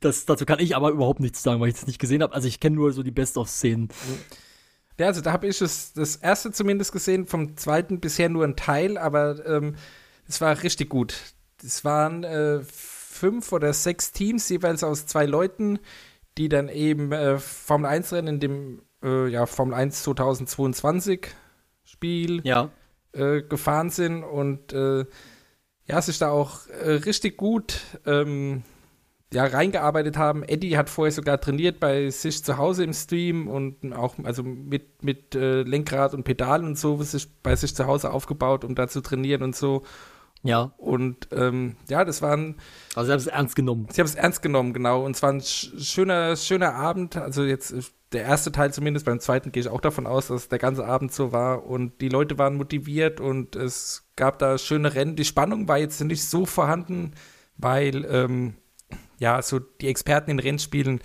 Das, 0.00 0.26
dazu 0.26 0.44
kann 0.44 0.58
ich 0.58 0.74
aber 0.74 0.90
überhaupt 0.90 1.20
nichts 1.20 1.44
sagen, 1.44 1.60
weil 1.60 1.68
ich 1.68 1.76
es 1.76 1.86
nicht 1.86 2.00
gesehen 2.00 2.24
habe. 2.24 2.34
Also 2.34 2.48
ich 2.48 2.58
kenne 2.58 2.74
nur 2.74 2.92
so 2.92 3.04
die 3.04 3.12
Best-of-Szenen. 3.12 3.88
Ja, 4.98 5.06
also 5.06 5.20
da 5.20 5.30
habe 5.30 5.46
ich 5.46 5.60
es 5.60 5.92
das 5.92 6.16
erste 6.16 6.50
zumindest 6.50 6.90
gesehen, 6.90 7.24
vom 7.24 7.56
zweiten 7.56 8.00
bisher 8.00 8.28
nur 8.28 8.42
ein 8.42 8.56
Teil, 8.56 8.98
aber 8.98 9.46
ähm, 9.46 9.76
es 10.26 10.40
war 10.40 10.60
richtig 10.60 10.88
gut. 10.88 11.14
Es 11.62 11.84
waren 11.84 12.24
äh, 12.24 12.62
fünf 12.64 13.52
oder 13.52 13.72
sechs 13.72 14.10
Teams, 14.10 14.48
jeweils 14.48 14.82
aus 14.82 15.06
zwei 15.06 15.24
Leuten, 15.24 15.78
die 16.36 16.48
dann 16.48 16.68
eben 16.68 17.12
äh, 17.12 17.38
Formel 17.38 17.88
1 17.88 18.12
Rennen 18.12 18.28
in 18.28 18.40
dem 18.40 18.82
äh, 19.02 19.28
ja, 19.28 19.46
Formel 19.46 19.74
1 19.74 20.02
2022 20.02 21.28
Spiel 21.84 22.40
Ja. 22.44 22.70
äh, 23.12 23.42
gefahren 23.42 23.90
sind 23.90 24.24
und 24.24 24.72
äh, 24.72 25.04
ja, 25.86 26.00
sich 26.00 26.18
da 26.18 26.30
auch 26.30 26.66
äh, 26.68 26.90
richtig 26.92 27.36
gut 27.36 27.80
ähm, 28.06 28.62
ja, 29.32 29.44
reingearbeitet 29.44 30.16
haben. 30.16 30.42
Eddie 30.44 30.76
hat 30.76 30.90
vorher 30.90 31.12
sogar 31.12 31.40
trainiert 31.40 31.80
bei 31.80 32.10
sich 32.10 32.44
zu 32.44 32.56
Hause 32.58 32.84
im 32.84 32.92
Stream 32.92 33.48
und 33.48 33.92
auch 33.92 34.14
also 34.22 34.42
mit, 34.42 35.02
mit 35.02 35.34
äh, 35.34 35.62
Lenkrad 35.62 36.14
und 36.14 36.24
Pedal 36.24 36.64
und 36.64 36.78
so 36.78 37.02
sich 37.02 37.28
bei 37.42 37.56
sich 37.56 37.74
zu 37.74 37.86
Hause 37.86 38.12
aufgebaut, 38.12 38.64
um 38.64 38.74
da 38.74 38.88
zu 38.88 39.00
trainieren 39.00 39.42
und 39.42 39.56
so. 39.56 39.82
Ja. 40.42 40.72
Und 40.76 41.28
ähm, 41.32 41.76
ja, 41.88 42.04
das 42.04 42.20
waren 42.20 42.56
Also 42.94 43.06
sie 43.06 43.12
haben 43.12 43.18
es 43.20 43.26
ernst 43.26 43.56
genommen. 43.56 43.86
Sie 43.90 44.00
haben 44.00 44.08
es 44.08 44.14
ernst 44.14 44.42
genommen, 44.42 44.72
genau. 44.72 45.04
Und 45.04 45.16
es 45.16 45.22
war 45.22 45.30
ein 45.30 45.40
sch 45.40 45.70
schöner, 45.78 46.36
schöner 46.36 46.74
Abend. 46.74 47.16
Also 47.16 47.44
jetzt 47.44 47.72
äh, 47.72 47.82
der 48.12 48.24
erste 48.24 48.52
Teil 48.52 48.72
zumindest, 48.72 49.06
beim 49.06 49.20
zweiten 49.20 49.52
gehe 49.52 49.62
ich 49.62 49.68
auch 49.68 49.80
davon 49.80 50.06
aus, 50.06 50.28
dass 50.28 50.48
der 50.48 50.58
ganze 50.58 50.84
Abend 50.84 51.12
so 51.12 51.32
war. 51.32 51.66
Und 51.66 52.00
die 52.00 52.08
Leute 52.08 52.38
waren 52.38 52.56
motiviert 52.56 53.20
und 53.20 53.56
es 53.56 54.10
gab 54.16 54.38
da 54.38 54.58
schöne 54.58 54.94
Rennen. 54.94 55.16
Die 55.16 55.24
Spannung 55.24 55.68
war 55.68 55.78
jetzt 55.78 56.00
nicht 56.02 56.24
so 56.28 56.44
vorhanden, 56.44 57.12
weil 57.56 58.04
ähm, 58.04 58.54
ja, 59.18 59.40
so 59.40 59.60
die 59.60 59.88
Experten 59.88 60.30
in 60.30 60.38
Rennspielen, 60.40 61.00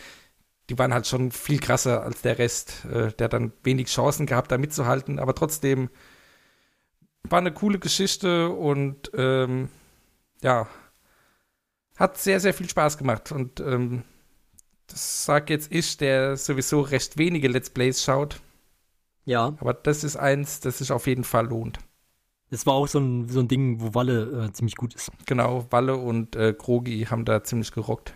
die 0.70 0.78
waren 0.78 0.94
halt 0.94 1.08
schon 1.08 1.32
viel 1.32 1.60
krasser 1.60 2.04
als 2.04 2.22
der 2.24 2.40
Rest. 2.40 2.86
Äh, 2.86 3.14
der 3.14 3.26
hat 3.26 3.34
dann 3.34 3.54
wenig 3.64 3.88
Chancen 3.88 4.26
gehabt, 4.26 4.52
da 4.52 4.58
mitzuhalten. 4.58 5.20
Aber 5.20 5.36
trotzdem 5.36 5.90
war 7.32 7.40
eine 7.40 7.54
coole 7.54 7.80
Geschichte 7.80 8.50
und 8.50 9.12
ähm, 9.14 9.70
ja, 10.42 10.68
hat 11.98 12.18
sehr, 12.18 12.40
sehr 12.40 12.54
viel 12.54 12.70
Spaß 12.70 12.98
gemacht. 12.98 13.32
Und 13.32 13.60
ähm, 13.60 14.04
das 14.88 15.26
sag 15.26 15.50
jetzt 15.50 15.72
ich, 15.72 15.98
der 15.98 16.38
sowieso 16.38 16.82
recht 16.82 17.18
wenige 17.18 17.48
Let's 17.48 17.70
Plays 17.70 18.04
schaut. 18.04 18.42
Ja. 19.26 19.56
Aber 19.60 19.74
das 19.74 20.04
ist 20.04 20.16
eins, 20.16 20.60
das 20.62 20.78
sich 20.78 20.92
auf 20.92 21.08
jeden 21.08 21.24
Fall 21.24 21.48
lohnt. 21.48 21.80
Das 22.50 22.66
war 22.66 22.74
auch 22.76 22.88
so 22.88 23.00
ein, 23.00 23.28
so 23.28 23.42
ein 23.42 23.50
Ding, 23.50 23.82
wo 23.82 23.94
Walle 23.94 24.46
äh, 24.46 24.54
ziemlich 24.54 24.76
gut 24.76 24.96
ist. 24.96 25.12
Genau, 25.26 25.66
Walle 25.70 25.98
und 25.98 26.36
äh, 26.38 26.54
Krogi 26.54 27.06
haben 27.10 27.26
da 27.26 27.44
ziemlich 27.44 27.74
gerockt. 27.74 28.14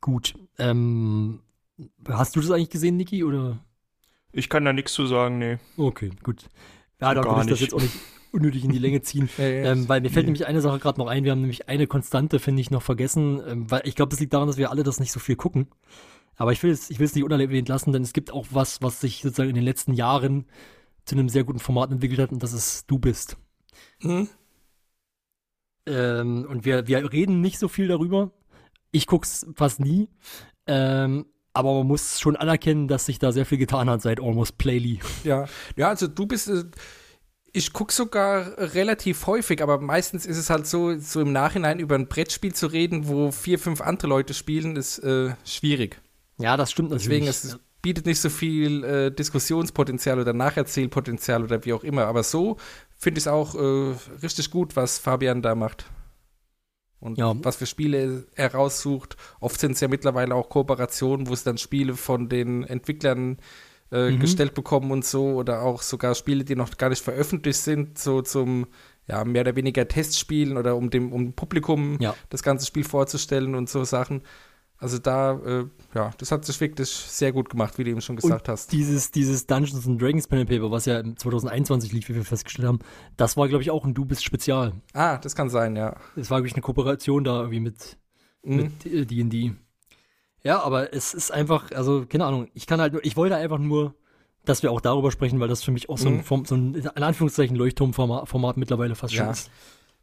Gut. 0.00 0.34
Ähm, 0.58 1.40
hast 2.08 2.34
du 2.34 2.40
das 2.40 2.50
eigentlich 2.50 2.70
gesehen, 2.70 2.96
Niki? 2.96 3.22
Oder? 3.24 3.58
Ich 4.32 4.48
kann 4.48 4.64
da 4.64 4.72
nichts 4.72 4.92
zu 4.92 5.06
sagen, 5.06 5.38
nee. 5.38 5.58
Okay, 5.76 6.10
gut. 6.22 6.44
Ja, 7.00 7.14
da 7.14 7.22
Gar 7.22 7.36
will 7.36 7.42
ich 7.42 7.48
das 7.50 7.60
nicht. 7.60 7.72
jetzt 7.72 7.74
auch 7.74 7.80
nicht 7.82 7.94
unnötig 8.32 8.64
in 8.64 8.70
die 8.70 8.78
Länge 8.78 9.02
ziehen. 9.02 9.28
Ähm, 9.38 9.88
weil 9.88 10.00
mir 10.00 10.10
fällt 10.10 10.26
Nee. 10.26 10.32
nämlich 10.32 10.46
eine 10.46 10.60
Sache 10.60 10.78
gerade 10.78 11.00
noch 11.00 11.08
ein. 11.08 11.24
Wir 11.24 11.32
haben 11.32 11.40
nämlich 11.40 11.68
eine 11.68 11.86
Konstante, 11.86 12.38
finde 12.38 12.60
ich, 12.60 12.70
noch 12.70 12.82
vergessen. 12.82 13.40
Ähm, 13.46 13.70
weil 13.70 13.82
ich 13.84 13.96
glaube, 13.96 14.10
das 14.10 14.20
liegt 14.20 14.32
daran, 14.32 14.46
dass 14.46 14.56
wir 14.56 14.70
alle 14.70 14.82
das 14.84 15.00
nicht 15.00 15.12
so 15.12 15.18
viel 15.20 15.36
gucken. 15.36 15.66
Aber 16.36 16.52
ich 16.52 16.62
will 16.62 16.70
es, 16.70 16.90
ich 16.90 16.98
will 16.98 17.06
es 17.06 17.14
nicht 17.14 17.24
unerwähnt 17.24 17.68
lassen, 17.68 17.92
denn 17.92 18.02
es 18.02 18.12
gibt 18.12 18.32
auch 18.32 18.46
was, 18.50 18.80
was 18.82 19.00
sich 19.00 19.20
sozusagen 19.22 19.50
in 19.50 19.56
den 19.56 19.64
letzten 19.64 19.92
Jahren 19.92 20.46
zu 21.04 21.14
einem 21.16 21.28
sehr 21.28 21.44
guten 21.44 21.58
Format 21.58 21.90
entwickelt 21.90 22.20
hat 22.20 22.30
und 22.32 22.42
das 22.42 22.52
ist 22.52 22.90
Du 22.90 22.98
bist. 22.98 23.36
Hm? 24.00 24.28
Ähm, 25.86 26.46
und 26.48 26.64
wir, 26.64 26.86
wir 26.86 27.12
reden 27.12 27.40
nicht 27.40 27.58
so 27.58 27.68
viel 27.68 27.88
darüber. 27.88 28.30
Ich 28.92 29.06
guck's 29.06 29.46
fast 29.54 29.80
nie. 29.80 30.08
Ähm, 30.66 31.26
aber 31.52 31.74
man 31.74 31.86
muss 31.86 32.20
schon 32.20 32.36
anerkennen, 32.36 32.88
dass 32.88 33.06
sich 33.06 33.18
da 33.18 33.32
sehr 33.32 33.46
viel 33.46 33.58
getan 33.58 33.90
hat 33.90 34.02
seit 34.02 34.20
Almost 34.20 34.58
Playly. 34.58 35.00
Ja. 35.24 35.46
ja, 35.76 35.88
also 35.88 36.06
du 36.06 36.26
bist. 36.26 36.48
Äh, 36.48 36.64
ich 37.52 37.72
gucke 37.72 37.92
sogar 37.92 38.58
relativ 38.58 39.26
häufig, 39.26 39.60
aber 39.60 39.80
meistens 39.80 40.24
ist 40.24 40.36
es 40.36 40.50
halt 40.50 40.68
so, 40.68 40.96
so 40.98 41.20
im 41.20 41.32
Nachhinein 41.32 41.80
über 41.80 41.96
ein 41.96 42.06
Brettspiel 42.06 42.54
zu 42.54 42.68
reden, 42.68 43.08
wo 43.08 43.32
vier, 43.32 43.58
fünf 43.58 43.80
andere 43.80 44.06
Leute 44.06 44.34
spielen, 44.34 44.76
ist 44.76 45.00
äh, 45.00 45.34
schwierig. 45.44 46.00
Ja, 46.38 46.56
das 46.56 46.70
stimmt 46.70 46.90
natürlich. 46.90 47.24
Deswegen, 47.24 47.26
es 47.26 47.58
bietet 47.82 48.06
nicht 48.06 48.20
so 48.20 48.30
viel 48.30 48.84
äh, 48.84 49.10
Diskussionspotenzial 49.10 50.20
oder 50.20 50.32
Nacherzählpotenzial 50.32 51.42
oder 51.42 51.64
wie 51.64 51.72
auch 51.72 51.82
immer. 51.82 52.06
Aber 52.06 52.22
so 52.22 52.56
finde 52.96 53.18
ich 53.18 53.24
es 53.24 53.28
auch 53.28 53.54
äh, 53.54 53.94
richtig 54.22 54.50
gut, 54.50 54.76
was 54.76 54.98
Fabian 54.98 55.42
da 55.42 55.54
macht. 55.54 55.86
Und 57.00 57.16
Ja. 57.18 57.34
was 57.42 57.56
für 57.56 57.66
Spiele 57.66 58.26
er 58.34 58.54
raussucht. 58.54 59.16
Oft 59.40 59.58
sind 59.60 59.72
es 59.72 59.80
ja 59.80 59.88
mittlerweile 59.88 60.34
auch 60.34 60.48
Kooperationen, 60.50 61.28
wo 61.28 61.32
es 61.32 61.42
dann 61.44 61.56
Spiele 61.58 61.94
von 61.94 62.28
den 62.28 62.62
Entwicklern 62.64 63.38
äh, 63.92 64.10
Mhm. 64.12 64.20
gestellt 64.20 64.54
bekommen 64.54 64.92
und 64.92 65.04
so 65.04 65.32
oder 65.32 65.62
auch 65.62 65.82
sogar 65.82 66.14
Spiele, 66.14 66.44
die 66.44 66.54
noch 66.54 66.76
gar 66.78 66.90
nicht 66.90 67.02
veröffentlicht 67.02 67.58
sind, 67.58 67.98
so 67.98 68.22
zum 68.22 68.66
ja, 69.08 69.24
mehr 69.24 69.40
oder 69.40 69.56
weniger 69.56 69.88
Testspielen 69.88 70.56
oder 70.56 70.76
um 70.76 70.90
dem 70.90 71.12
um 71.12 71.24
dem 71.24 71.32
Publikum 71.32 71.96
Ja. 72.00 72.14
das 72.28 72.44
ganze 72.44 72.66
Spiel 72.66 72.84
vorzustellen 72.84 73.56
und 73.56 73.68
so 73.68 73.82
Sachen. 73.82 74.22
Also 74.80 74.98
da, 74.98 75.34
äh, 75.44 75.66
ja, 75.94 76.10
das 76.16 76.32
hat 76.32 76.44
sich 76.46 76.58
wirklich 76.60 76.88
sehr 76.88 77.32
gut 77.32 77.50
gemacht, 77.50 77.76
wie 77.76 77.84
du 77.84 77.90
eben 77.90 78.00
schon 78.00 78.16
gesagt 78.16 78.48
hast. 78.48 78.72
Dieses, 78.72 79.10
dieses 79.10 79.46
Dungeons 79.46 79.86
and 79.86 80.00
Dragons 80.00 80.26
Pen 80.26 80.40
and 80.40 80.48
Paper, 80.48 80.70
was 80.70 80.86
ja 80.86 81.00
im 81.00 81.16
2021 81.18 81.92
lief, 81.92 82.08
wie 82.08 82.14
wir 82.14 82.24
festgestellt 82.24 82.66
haben, 82.66 82.78
das 83.18 83.36
war, 83.36 83.46
glaube 83.46 83.62
ich, 83.62 83.70
auch 83.70 83.84
ein 83.84 83.92
Du 83.92 84.06
bist 84.06 84.24
Spezial. 84.24 84.72
Ah, 84.94 85.18
das 85.18 85.36
kann 85.36 85.50
sein, 85.50 85.76
ja. 85.76 85.96
Es 86.16 86.30
war 86.30 86.38
wirklich 86.38 86.54
eine 86.54 86.62
Kooperation 86.62 87.24
da 87.24 87.40
irgendwie 87.40 87.60
mit 87.60 87.98
Mhm. 88.42 88.56
mit 88.56 88.86
äh, 88.86 89.04
D&D. 89.04 89.52
Ja, 90.42 90.62
aber 90.62 90.94
es 90.94 91.12
ist 91.12 91.30
einfach, 91.30 91.70
also 91.72 92.06
keine 92.06 92.24
Ahnung, 92.24 92.48
ich 92.54 92.66
kann 92.66 92.80
halt 92.80 92.94
nur, 92.94 93.04
ich 93.04 93.14
wollte 93.16 93.36
einfach 93.36 93.58
nur, 93.58 93.94
dass 94.46 94.62
wir 94.62 94.72
auch 94.72 94.80
darüber 94.80 95.10
sprechen, 95.10 95.38
weil 95.40 95.48
das 95.48 95.62
für 95.62 95.70
mich 95.72 95.90
auch 95.90 95.98
so 95.98 96.08
ein, 96.08 96.24
Mhm. 96.26 96.44
So 96.46 96.54
ein 96.54 96.74
in 96.74 97.02
Anführungszeichen 97.02 97.54
Leuchtturmformat 97.54 98.26
Format 98.30 98.56
mittlerweile 98.56 98.94
fast 98.94 99.12
schon 99.14 99.26
Ja. 99.26 99.32
ist. 99.32 99.50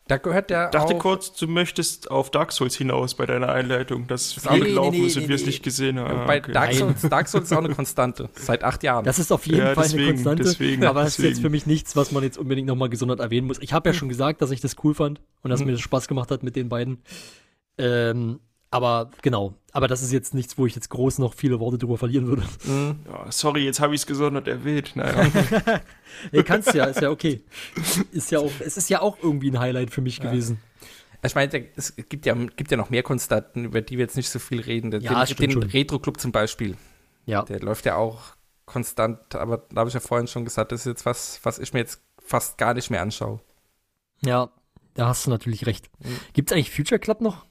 Da 0.08 0.18
gehört 0.18 0.50
der 0.50 0.70
dachte 0.70 0.96
auch, 0.96 1.00
kurz, 1.00 1.34
du 1.34 1.48
möchtest 1.48 2.10
auf 2.10 2.32
Dark 2.32 2.52
Souls 2.54 2.76
hinaus 2.76 3.16
bei 3.16 3.26
deiner 3.26 3.50
Einleitung, 3.50 4.08
dass 4.08 4.36
Nee, 4.38 4.42
viel 4.52 4.60
nee, 4.64 4.70
gelaufen 4.70 5.00
nee, 5.02 5.08
ist 5.08 5.16
und 5.18 5.24
nee, 5.24 5.30
wir 5.30 5.36
es 5.36 5.42
nee. 5.42 5.48
nicht 5.48 5.64
gesehen 5.64 6.00
haben. 6.00 6.26
bei 6.26 6.40
okay. 6.40 6.52
Dark. 6.54 6.74
Souls, 6.74 7.02
Dark 7.02 7.28
Souls 7.28 7.46
ist 7.46 7.54
auch 7.54 7.64
eine 7.64 7.74
Konstante, 7.76 8.30
seit 8.36 8.64
acht 8.64 8.84
Jahren. 8.84 9.04
Das 9.06 9.20
ist 9.20 9.32
auf 9.32 9.46
jeden 9.46 9.60
Ja, 9.60 9.74
Fall 9.74 9.84
deswegen, 9.84 10.04
eine 10.04 10.14
Konstante, 10.14 10.44
deswegen, 10.44 10.86
aber 10.86 11.04
das 11.04 11.20
ist 11.20 11.26
jetzt 11.26 11.42
für 11.42 11.50
mich 11.50 11.66
nichts, 11.66 11.96
was 11.96 12.12
man 12.12 12.24
jetzt 12.24 12.38
unbedingt 12.38 12.68
nochmal 12.68 12.90
gesondert 12.90 13.20
erwähnen 13.20 13.48
muss. 13.48 13.60
Ich 13.62 13.74
habe 13.74 13.90
ja 13.90 13.94
schon 13.94 14.10
gesagt, 14.10 14.42
dass 14.42 14.52
ich 14.52 14.62
das 14.62 14.76
cool 14.84 14.94
fand 14.94 15.20
und 15.44 15.50
dass 15.50 15.60
Mhm. 15.60 15.66
mir 15.68 15.72
das 15.74 15.82
Spaß 15.82 16.08
gemacht 16.08 16.32
hat 16.32 16.44
mit 16.44 16.56
den 16.56 16.70
beiden. 16.70 17.02
Ähm, 17.78 18.40
aber 18.72 19.12
genau, 19.22 19.54
aber 19.72 19.88
das 19.88 20.02
ist 20.02 20.12
jetzt 20.12 20.34
nichts, 20.34 20.58
wo 20.58 20.66
ich 20.66 20.76
jetzt 20.76 20.90
groß 20.90 21.20
noch 21.20 21.34
viele 21.34 21.60
Worte 21.60 21.78
drüber 21.78 21.98
verlieren 21.98 22.28
würde. 22.28 22.44
Mhm. 22.66 23.00
Ja, 23.08 23.32
sorry, 23.32 23.64
jetzt 23.64 23.80
habe 23.80 23.96
ich 23.96 24.02
es 24.02 24.08
gesondert 24.08 24.48
erwähnt. 24.48 24.96
Naja. 24.96 25.30
Nee, 26.32 26.42
kannst 26.44 26.74
ja, 26.74 26.86
ist 26.86 27.02
ja 27.02 27.10
okay. 27.12 27.44
Ist 28.12 28.32
ja 28.32 28.40
auch, 28.40 28.52
es 28.60 28.76
ist 28.78 28.90
ja 28.90 29.02
auch 29.02 29.18
irgendwie 29.22 29.52
ein 29.52 29.60
Highlight 29.60 29.92
für 29.92 30.02
mich 30.02 30.20
gewesen. 30.20 30.60
Ich 31.24 31.36
meine, 31.36 31.68
es 31.76 31.96
gibt 31.96 32.26
ja, 32.26 32.34
gibt 32.34 32.72
ja 32.72 32.78
noch 32.78 32.90
mehr 32.90 33.04
Konstanten, 33.04 33.66
über 33.66 33.82
die 33.82 33.98
wir 33.98 34.04
jetzt 34.06 34.16
nicht 34.18 34.30
so 34.30 34.40
viel 34.40 34.62
reden. 34.62 34.90
Den, 34.92 35.02
Ja, 35.02 35.26
stimmt 35.26 35.42
den 35.42 35.52
schon. 35.52 35.64
Retro-Club 35.64 36.20
zum 36.20 36.32
Beispiel, 36.32 36.76
Ja. 37.26 37.44
der 37.44 37.60
läuft 37.60 37.86
ja 37.86 37.96
auch 37.98 38.20
konstant, 38.66 39.36
aber 39.36 39.66
da 39.70 39.82
habe 39.82 39.90
ich 39.90 39.94
ja 39.94 40.00
vorhin 40.00 40.28
schon 40.28 40.44
gesagt, 40.46 40.72
das 40.72 40.82
ist 40.82 40.86
jetzt 40.86 41.06
was, 41.06 41.40
was 41.44 41.60
ich 41.60 41.74
mir 41.74 41.80
jetzt 41.80 42.02
fast 42.24 42.58
gar 42.58 42.74
nicht 42.74 42.90
mehr 42.90 43.02
anschaue. 43.02 43.40
Ja, 44.24 44.50
da 44.96 45.08
hast 45.08 45.26
du 45.26 45.30
natürlich 45.30 45.66
recht. 45.68 45.90
Mhm. 46.00 46.20
Gibt 46.34 46.50
es 46.52 46.56
eigentlich 46.56 46.72
Future 46.72 47.00
Club 47.00 47.22
noch? 47.22 47.46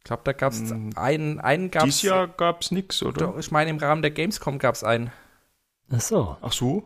Ich 0.00 0.04
glaube, 0.04 0.22
da 0.24 0.32
gab 0.32 0.52
es 0.52 0.60
Mhm. 0.62 0.92
einen, 0.96 1.40
einen 1.40 1.70
gab 1.70 1.84
Dieses 1.84 2.02
Jahr 2.02 2.26
gab 2.28 2.62
es 2.62 2.70
nichts, 2.70 3.02
oder? 3.02 3.26
Doch, 3.28 3.38
ich 3.38 3.50
meine, 3.50 3.70
im 3.70 3.78
Rahmen 3.78 4.02
der 4.02 4.10
Gamescom 4.10 4.58
gab 4.58 4.74
es 4.74 4.82
einen. 4.82 5.12
Ach 5.90 6.00
so. 6.00 6.36
Ach 6.40 6.52
so? 6.52 6.84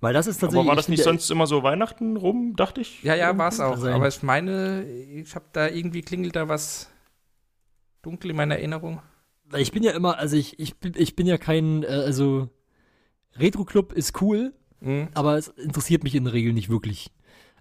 Weil 0.00 0.12
das 0.12 0.26
ist 0.26 0.38
tatsächlich. 0.40 0.60
Aber 0.60 0.68
war 0.68 0.76
das 0.76 0.86
ich 0.86 0.90
nicht 0.90 1.02
sonst 1.04 1.30
immer 1.30 1.46
so 1.46 1.62
Weihnachten 1.62 2.16
rum, 2.16 2.54
dachte 2.56 2.80
ich? 2.80 3.02
Ja, 3.02 3.14
ja, 3.14 3.36
war 3.38 3.48
es 3.48 3.60
auch. 3.60 3.76
sein. 3.78 3.94
Aber 3.94 4.08
ich 4.08 4.22
meine, 4.22 4.84
ich 4.84 5.34
habe 5.34 5.44
da 5.52 5.68
irgendwie 5.68 6.02
klingelt 6.02 6.36
da 6.36 6.48
was 6.48 6.90
dunkel 8.02 8.30
in 8.30 8.36
meiner 8.36 8.56
Erinnerung. 8.56 9.00
Weil 9.44 9.62
ich 9.62 9.72
bin 9.72 9.82
ja 9.82 9.92
immer, 9.92 10.18
also 10.18 10.36
ich, 10.36 10.58
ich, 10.58 10.76
bin, 10.78 10.92
ich 10.96 11.14
bin 11.16 11.26
ja 11.26 11.38
kein, 11.38 11.82
äh, 11.84 11.86
also 11.86 12.48
Retro 13.36 13.64
Club 13.64 13.92
ist 13.92 14.20
cool, 14.20 14.52
Mhm. 14.80 15.08
aber 15.14 15.36
es 15.38 15.46
interessiert 15.48 16.02
mich 16.02 16.14
in 16.16 16.24
der 16.24 16.32
Regel 16.32 16.52
nicht 16.52 16.68
wirklich. 16.68 17.12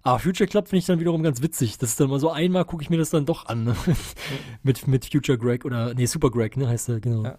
Aber 0.04 0.20
Future 0.20 0.48
Club 0.48 0.68
finde 0.68 0.80
ich 0.80 0.86
dann 0.86 1.00
wiederum 1.00 1.22
ganz 1.24 1.42
witzig. 1.42 1.78
Das 1.78 1.92
ist 1.92 2.00
dann 2.00 2.10
mal 2.10 2.20
so 2.20 2.32
einmal 2.32 2.66
gucke 2.66 2.82
ich 2.84 2.90
mir 2.90 2.98
das 2.98 3.12
dann 3.12 3.26
doch 3.26 3.46
an. 3.46 3.64
Ne? 3.66 3.76
mit, 4.64 4.88
mit 4.88 5.06
Future 5.06 5.38
Greg 5.38 5.64
oder, 5.66 5.94
nee, 5.94 6.06
Super 6.08 6.32
Greg, 6.32 6.58
ne, 6.58 6.68
heißt 6.68 6.90
er, 6.90 7.00
genau. 7.00 7.24
Ja. 7.24 7.38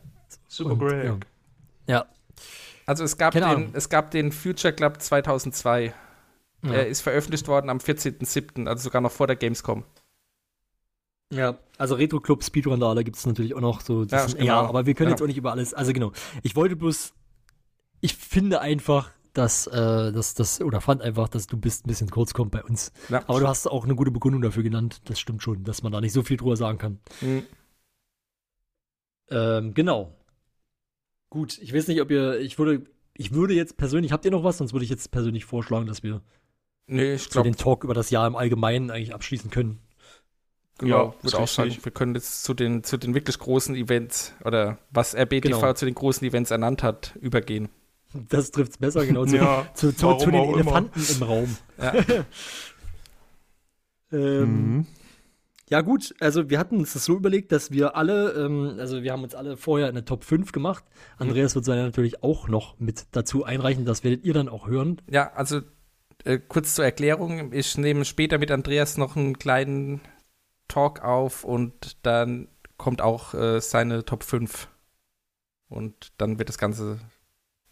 Super 0.49 0.73
Und, 0.73 0.79
Greg. 0.79 1.05
Ja. 1.05 1.19
ja. 1.87 2.07
Also 2.87 3.05
es 3.05 3.17
gab, 3.17 3.33
Keine 3.33 3.47
den, 3.47 3.55
Ahnung. 3.57 3.71
es 3.75 3.89
gab 3.89 4.11
den 4.11 4.33
Future 4.33 4.73
Club 4.73 5.01
2002. 5.01 5.93
Ja. 6.65 6.73
Er 6.73 6.87
ist 6.87 7.01
veröffentlicht 7.01 7.49
worden 7.49 7.71
am 7.71 7.79
14.07., 7.79 8.67
also 8.69 8.85
sogar 8.85 9.01
noch 9.03 9.11
vor 9.11 9.27
der 9.27 9.37
Gamescom. 9.37 9.85
Ja, 11.33 11.57
also 11.79 11.95
Retro 11.95 12.21
Club 12.21 12.45
Speedrun-Dale 12.45 13.05
gibt 13.05 13.17
es 13.17 13.25
natürlich 13.27 13.55
auch 13.55 13.61
noch 13.61 13.81
so. 13.81 14.05
Das 14.05 14.33
Ja, 14.33 14.39
genau. 14.39 14.47
ja, 14.47 14.61
aber 14.61 14.87
wir 14.87 14.95
können 14.95 15.09
Ja. 15.09 15.13
jetzt 15.15 15.23
auch 15.23 15.27
nicht 15.27 15.39
über 15.39 15.51
alles. 15.51 15.73
Also 15.75 15.93
genau. 15.93 16.13
Ich 16.43 16.55
wollte 16.55 16.77
bloß, 16.77 17.15
ich 18.03 18.15
finde 18.17 18.61
einfach, 18.61 19.11
dass, 19.33 19.67
äh, 19.67 20.13
dass 20.13 20.35
das, 20.35 20.61
oder 20.61 20.81
fand 20.81 21.03
einfach, 21.03 21.29
dass 21.29 21.47
du 21.47 21.57
bist 21.57 21.87
ein 21.87 21.89
bisschen 21.89 22.11
kurz 22.11 22.35
kommt 22.35 22.51
bei 22.53 22.63
uns. 22.63 22.93
Ja. 23.09 23.23
Aber 23.27 23.41
du 23.41 23.49
hast 23.49 23.67
auch 23.67 23.85
eine 23.85 23.95
gute 23.95 24.11
Begründung 24.11 24.43
dafür 24.43 24.63
genannt. 24.63 25.01
Das 25.07 25.19
stimmt 25.21 25.43
schon, 25.43 25.65
dass 25.65 25.83
man 25.83 25.93
da 25.93 26.01
nicht 26.01 26.13
so 26.13 26.23
viel 26.23 26.37
drüber 26.37 26.57
sagen 26.57 26.79
kann. 26.79 26.99
Mhm. 27.21 27.45
Ähm, 29.31 29.75
genau. 29.75 30.15
Gut, 31.31 31.59
ich 31.59 31.73
weiß 31.73 31.89
nicht, 31.89 32.01
ob 32.01 32.11
ihr, 32.11 32.39
ich 32.41 32.59
würde, 32.59 32.85
ich 33.15 33.33
würde 33.33 33.55
jetzt 33.55 33.77
persönlich, 33.77 34.13
habt 34.13 34.25
ihr 34.25 34.31
noch 34.31 34.45
was? 34.45 34.59
Sonst 34.59 34.73
würde 34.75 34.85
ich 34.85 34.91
jetzt 34.91 35.11
persönlich 35.11 35.45
vorschlagen, 35.45 35.87
dass 35.87 36.03
wir 36.03 36.21
Nee, 36.87 37.15
ich 37.15 37.23
so 37.23 37.31
glaube, 37.31 37.49
den 37.51 37.57
Talk 37.57 37.85
über 37.85 37.95
das 37.95 38.11
Jahr 38.11 38.27
im 38.27 38.37
Allgemeinen 38.37 38.91
eigentlich 38.91 39.15
abschließen 39.15 39.51
können. 39.51 39.79
genau, 40.79 40.97
Ja, 40.97 41.15
würde 41.23 41.27
ist 41.29 41.35
auch 41.35 41.49
sagen, 41.49 41.77
wir 41.83 41.93
können 41.93 42.15
jetzt 42.15 42.43
zu 42.45 42.55
den, 42.55 42.85
zu 42.85 42.97
den 42.97 43.15
wirklich 43.15 43.39
großen 43.39 43.75
Events 43.75 44.35
oder 44.45 44.79
was 44.91 45.15
RBTV 45.15 45.61
Genau. 45.61 45.73
zu 45.75 45.85
den 45.87 45.95
großen 45.95 46.27
Events 46.27 46.51
ernannt 46.51 46.83
hat, 46.83 47.17
übergehen. 47.21 47.69
Das 48.29 48.51
trifft's 48.51 48.79
besser, 48.79 49.07
genau. 49.07 49.25
Zu, 49.25 49.37
Ja, 49.37 49.67
zu, 49.75 49.93
zu, 49.95 50.15
zu 50.17 50.31
den 50.31 50.41
auch 50.41 50.49
immer. 50.49 50.61
Elefanten 50.61 51.01
im 51.17 51.23
Raum. 51.23 51.57
Ja. 51.79 51.95
Ähm, 54.13 54.77
Mhm. 54.77 54.87
Ja, 55.71 55.81
gut, 55.81 56.15
also 56.21 56.51
wir 56.51 56.59
hatten 56.59 56.77
uns 56.77 56.93
das 56.93 57.07
so 57.07 57.17
überlegt, 57.17 57.51
dass 57.51 57.71
wir 57.71 57.97
alle, 57.97 58.33
ähm, 58.33 58.77
also 58.79 59.03
wir 59.03 59.11
haben 59.11 59.23
uns 59.23 59.35
alle 59.35 59.57
vorher 59.57 59.89
eine 59.89 60.05
Top 60.05 60.23
5 60.23 60.53
gemacht. 60.53 60.85
Andreas 61.17 61.55
wird 61.55 61.65
seine 61.65 61.85
natürlich 61.85 62.23
auch 62.23 62.47
noch 62.47 62.79
mit 62.79 63.07
dazu 63.13 63.45
einreichen, 63.45 63.87
das 63.87 64.05
werdet 64.05 64.23
ihr 64.27 64.35
dann 64.35 64.51
auch 64.51 64.69
hören. 64.69 65.01
Ja, 65.09 65.33
also 65.33 65.63
äh, 66.25 66.39
kurz 66.39 66.75
zur 66.75 66.85
Erklärung. 66.85 67.55
Ich 67.55 67.79
nehme 67.79 68.05
später 68.05 68.37
mit 68.37 68.51
Andreas 68.51 68.99
noch 68.99 69.17
einen 69.17 69.39
kleinen 69.39 70.03
Talk 70.69 71.03
auf 71.03 71.43
und 71.43 71.97
dann 72.03 72.49
kommt 72.77 73.01
auch 73.01 73.33
äh, 73.33 73.59
seine 73.63 74.05
Top 74.05 74.25
5. 74.25 74.69
Und 75.71 76.13
dann 76.19 76.39
wird 76.39 76.51
das 76.51 76.59
Ganze 76.59 76.99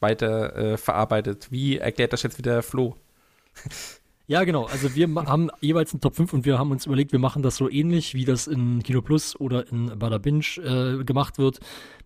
weiter 0.01 0.57
äh, 0.57 0.77
verarbeitet. 0.77 1.49
Wie 1.51 1.79
erklärt 1.79 2.13
das 2.13 2.23
jetzt 2.23 2.39
wieder 2.39 2.63
Flo? 2.63 2.97
Ja, 4.27 4.45
genau, 4.45 4.67
also 4.67 4.95
wir 4.95 5.09
haben 5.27 5.51
jeweils 5.61 5.93
eine 5.93 6.01
Top 6.01 6.15
5 6.15 6.33
und 6.33 6.45
wir 6.45 6.57
haben 6.59 6.71
uns 6.71 6.87
überlegt, 6.87 7.11
wir 7.11 7.19
machen 7.19 7.43
das 7.43 7.57
so 7.57 7.69
ähnlich, 7.69 8.15
wie 8.15 8.25
das 8.25 8.47
in 8.47 8.81
Kino 8.85 9.03
Plus 9.03 9.39
oder 9.41 9.67
in 9.73 9.99
Bada 9.99 10.19
Binge 10.19 10.45
äh, 10.63 11.03
gemacht 11.05 11.37
wird, 11.39 11.59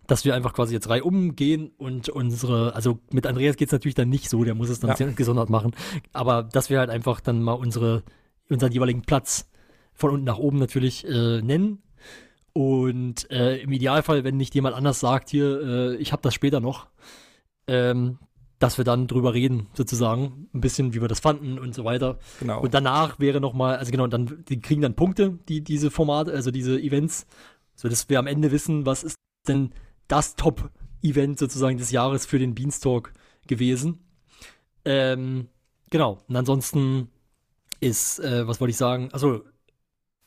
dass 0.06 0.24
wir 0.24 0.34
einfach 0.34 0.54
quasi 0.54 0.72
jetzt 0.72 0.88
Reihe 0.88 1.04
umgehen 1.04 1.70
und 1.76 2.08
unsere, 2.08 2.74
also 2.74 2.98
mit 3.10 3.26
Andreas 3.26 3.56
geht's 3.56 3.72
natürlich 3.72 3.94
dann 3.94 4.08
nicht 4.08 4.30
so, 4.30 4.42
der 4.42 4.54
muss 4.54 4.70
es 4.70 4.80
dann 4.80 4.90
Ja. 4.90 4.96
sehr 4.96 5.12
gesondert 5.12 5.50
machen, 5.50 5.72
aber 6.14 6.42
dass 6.42 6.70
wir 6.70 6.78
halt 6.78 6.88
einfach 6.88 7.20
dann 7.20 7.42
mal 7.42 7.52
unsere, 7.52 8.02
unseren 8.48 8.72
jeweiligen 8.72 9.02
Platz 9.02 9.50
von 9.92 10.10
unten 10.10 10.24
nach 10.24 10.38
oben 10.38 10.58
natürlich 10.58 11.06
äh, 11.06 11.42
nennen 11.42 11.82
und 12.54 13.30
äh, 13.30 13.58
im 13.58 13.70
Idealfall, 13.70 14.24
wenn 14.24 14.38
nicht 14.38 14.54
jemand 14.54 14.74
anders 14.76 14.98
sagt, 14.98 15.28
hier, 15.28 15.60
äh, 15.60 15.96
ich 15.96 16.12
habe 16.12 16.22
das 16.22 16.32
später 16.32 16.60
noch, 16.60 16.86
ähm, 17.66 18.18
dass 18.58 18.78
wir 18.78 18.84
dann 18.84 19.06
drüber 19.06 19.34
reden, 19.34 19.66
sozusagen, 19.74 20.48
ein 20.54 20.60
bisschen, 20.60 20.94
wie 20.94 21.00
wir 21.00 21.08
das 21.08 21.20
fanden 21.20 21.58
und 21.58 21.74
so 21.74 21.84
weiter. 21.84 22.18
Genau. 22.40 22.62
Und 22.62 22.72
danach 22.72 23.18
wäre 23.18 23.40
noch 23.40 23.52
mal, 23.52 23.76
also 23.76 23.90
genau, 23.90 24.06
dann 24.06 24.44
die 24.48 24.60
kriegen 24.60 24.80
dann 24.80 24.94
Punkte, 24.94 25.38
die 25.48 25.62
diese 25.62 25.90
Formate, 25.90 26.32
also 26.32 26.50
diese 26.50 26.80
Events, 26.80 27.26
so 27.74 27.88
dass 27.88 28.08
wir 28.08 28.18
am 28.18 28.26
Ende 28.26 28.52
wissen, 28.52 28.86
was 28.86 29.04
ist 29.04 29.16
denn 29.48 29.70
das 30.08 30.36
Top-Event 30.36 31.38
sozusagen 31.38 31.78
des 31.78 31.90
Jahres 31.90 32.26
für 32.26 32.38
den 32.38 32.54
Beanstalk 32.54 33.12
gewesen. 33.46 34.04
Ähm, 34.84 35.48
genau. 35.90 36.18
Und 36.28 36.36
ansonsten 36.36 37.08
ist, 37.80 38.18
äh, 38.20 38.46
was 38.46 38.60
wollte 38.60 38.70
ich 38.70 38.76
sagen? 38.76 39.10
Also 39.12 39.42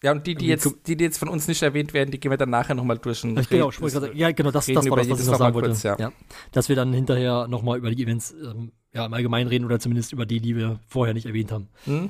ja, 0.04 0.12
und 0.12 0.28
die, 0.28 0.36
die 0.36 0.46
jetzt, 0.48 0.70
die, 0.86 0.96
die 0.96 1.04
jetzt 1.04 1.18
von 1.18 1.28
uns 1.28 1.48
nicht 1.48 1.62
erwähnt 1.64 1.94
werden, 1.94 2.12
die 2.12 2.20
gehen 2.20 2.30
wir 2.32 2.38
dann 2.38 2.50
nachher 2.52 2.76
nochmal 2.76 2.98
durch. 3.00 3.24
Und 3.24 3.40
ich, 3.40 3.50
genau, 3.50 3.70
reden- 3.70 3.86
ich 3.88 3.94
sagen, 3.94 4.16
ja, 4.18 4.32
genau, 4.32 4.52
das, 4.52 4.66
das 4.68 4.90
war 4.90 4.98
das, 4.98 5.10
was 5.10 5.20
ich 5.22 5.26
noch 5.28 5.38
sagen 5.38 5.56
wollte. 5.56 5.70
kurz, 5.70 5.84
ja. 5.84 5.98
ja. 5.98 6.12
Dass 6.52 6.70
wir 6.70 6.76
dann 6.76 6.94
hinterher 6.94 7.48
noch 7.48 7.64
mal 7.64 7.78
über 7.78 7.90
die 7.90 8.04
Events 8.04 8.32
ähm, 8.34 8.72
ja, 8.94 9.06
im 9.06 9.14
Allgemeinen 9.14 9.48
reden 9.48 9.66
oder 9.66 9.80
zumindest 9.80 10.14
über 10.14 10.26
die, 10.26 10.40
die 10.40 10.56
wir 10.56 10.80
vorher 10.88 11.14
nicht 11.14 11.26
erwähnt 11.26 11.52
haben. 11.52 11.68
Hm? 11.86 12.10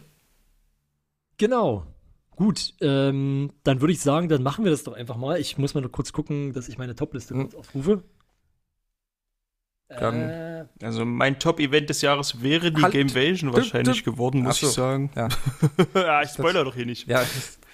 Genau. 1.38 1.86
Gut, 2.36 2.74
ähm, 2.82 3.52
dann 3.64 3.82
würde 3.82 3.94
ich 3.94 4.00
sagen, 4.02 4.28
dann 4.30 4.44
machen 4.44 4.64
wir 4.64 4.72
das 4.72 4.84
doch 4.84 4.94
einfach 4.94 5.16
mal. 5.18 5.40
Ich 5.40 5.58
muss 5.58 5.74
mal 5.74 5.82
nur 5.82 5.92
kurz 5.92 6.12
gucken, 6.14 6.54
dass 6.54 6.68
ich 6.70 6.78
meine 6.78 6.94
Topliste 6.96 7.34
Hm. 7.34 7.42
kurz 7.44 7.56
aufrufe. 7.56 8.04
Dann- 9.90 10.30
äh, 10.30 10.66
Also 10.84 11.06
mein 11.06 11.40
Top-Event 11.40 11.90
des 11.90 12.02
Jahres 12.02 12.42
wäre 12.42 12.72
die 12.72 12.82
Halt. 12.82 12.94
Gamevasion 12.94 13.54
wahrscheinlich 13.54 14.04
düm. 14.04 14.14
geworden, 14.14 14.42
muss 14.44 14.60
so. 14.60 14.68
ich 14.68 14.74
sagen. 14.74 15.10
Ja. 15.16 15.30
ja, 15.96 16.22
ich 16.24 16.30
spoiler 16.32 16.64
doch 16.66 16.76
hier 16.76 16.86
nicht. 16.86 17.08
Ja, 17.08 17.24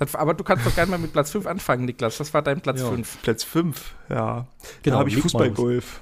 dann, 0.00 0.08
aber 0.20 0.34
du 0.34 0.42
kannst 0.42 0.66
doch 0.66 0.74
gerne 0.74 0.90
mal 0.90 0.98
mit 0.98 1.12
Platz 1.12 1.30
5 1.30 1.46
anfangen, 1.46 1.84
Niklas. 1.84 2.18
Was 2.18 2.34
war 2.34 2.42
dein 2.42 2.60
Platz 2.60 2.80
Ja. 2.80 2.88
5? 2.90 3.22
Platz 3.22 3.44
5, 3.44 3.94
ja. 4.08 4.46
genau, 4.82 4.96
da 4.96 5.00
habe 5.00 5.08
ich. 5.10 5.16
Fußballgolf. 5.16 6.00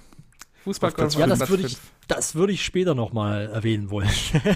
Fußballgolf 0.64 1.14
Ja, 1.14 1.26
das 1.26 1.48
würde 1.48 1.66
ich-. 1.66 1.76
Das 2.08 2.34
würde 2.34 2.52
ich 2.54 2.64
später 2.64 2.94
noch 2.94 3.12
mal 3.12 3.50
erwähnen 3.52 3.90
wollen. 3.90 4.08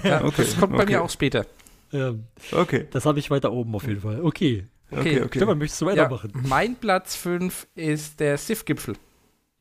Ja, 0.05 0.25
Okay, 0.25 0.43
das 0.45 0.59
kommt 0.59 0.73
bei 0.77 0.85
okay. 0.85 0.93
mir 0.93 1.03
auch 1.03 1.11
später. 1.11 1.45
ähm, 1.93 2.25
Okay, 2.51 2.87
das 2.91 3.05
habe 3.05 3.19
ich 3.19 3.31
weiter 3.31 3.53
oben 3.53 3.75
auf 3.75 3.87
jeden 3.87 4.01
Fall. 4.01 4.21
Okay. 4.23 4.67
okay, 4.91 5.21
okay. 5.23 5.39
Stefan, 5.39 5.59
möchtest 5.59 5.81
du 5.83 5.87
Ja, 5.87 5.93
weitermachen? 5.93 6.33
mein 6.49 6.77
Platz 6.77 7.15
5 7.17 7.67
ist 7.75 8.21
der 8.21 8.39
SIF-Gipfel. 8.39 8.95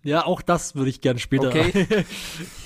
Ja, 0.03 0.26
auch 0.26 0.41
das 0.41 0.74
würde 0.76 0.90
ich 0.90 1.02
gerne 1.02 1.20
später. 1.20 1.48
Okay. 1.49 1.86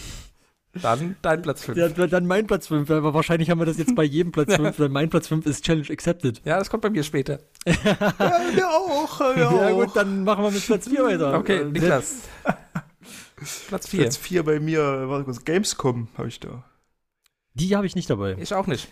Dann 0.81 1.15
dein 1.22 1.41
Platz 1.41 1.64
5. 1.64 1.77
Ja, 1.77 1.88
dann 2.07 2.26
mein 2.27 2.47
Platz 2.47 2.68
5, 2.68 2.89
aber 2.91 3.14
wahrscheinlich 3.14 3.49
haben 3.49 3.60
wir 3.60 3.65
das 3.65 3.77
jetzt 3.77 3.95
bei 3.95 4.03
jedem 4.03 4.31
Platz 4.31 4.56
5, 4.56 4.77
weil 4.80 4.89
mein 4.89 5.10
Platz 5.10 5.27
5 5.27 5.45
ist 5.45 5.64
Challenge 5.64 5.88
Accepted. 5.89 6.41
Ja, 6.45 6.60
das 6.60 6.69
kommt 6.69 6.81
bei 6.84 6.89
mir 6.89 7.03
später. 7.03 7.39
Ja, 7.65 8.69
auch. 8.69 9.19
Ja, 9.22 9.35
Ja, 9.38 9.47
auch. 9.73 9.85
gut, 9.85 9.95
dann 9.95 10.23
machen 10.23 10.43
wir 10.43 10.52
mit 10.52 10.65
Platz 10.65 10.88
4 10.89 11.03
weiter. 11.03 11.38
Okay, 11.38 11.61
Äh, 11.61 11.65
Niklas. 11.65 12.15
Platz 13.68 13.88
4. 13.89 14.02
Platz 14.02 14.18
4 14.18 14.43
bei 14.43 14.60
mir, 14.60 15.10
warte 15.10 15.26
kurz, 15.26 15.43
Gamescom 15.43 16.07
habe 16.18 16.27
ich 16.30 16.39
da. 16.39 16.64
Die 17.53 17.76
habe 17.76 17.85
ich 17.85 17.95
nicht 17.95 18.10
dabei. 18.10 18.35
Ich 18.39 18.53
auch 18.53 18.68
nicht. 18.68 18.89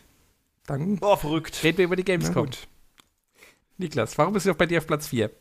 Dann 0.65 0.97
Oh, 1.01 1.15
verrückt. 1.15 1.64
reden 1.64 1.77
wir 1.77 1.85
über 1.85 1.95
die 1.95 2.05
Gamescom. 2.05 2.45
gut. 2.45 2.68
Niklas, 3.77 4.18
warum 4.18 4.35
ist 4.35 4.43
sie 4.43 4.51
auch 4.51 4.55
bei 4.55 4.65
dir 4.68 4.77
auf 4.77 4.88
Platz 4.88 5.07
4? 5.07 5.31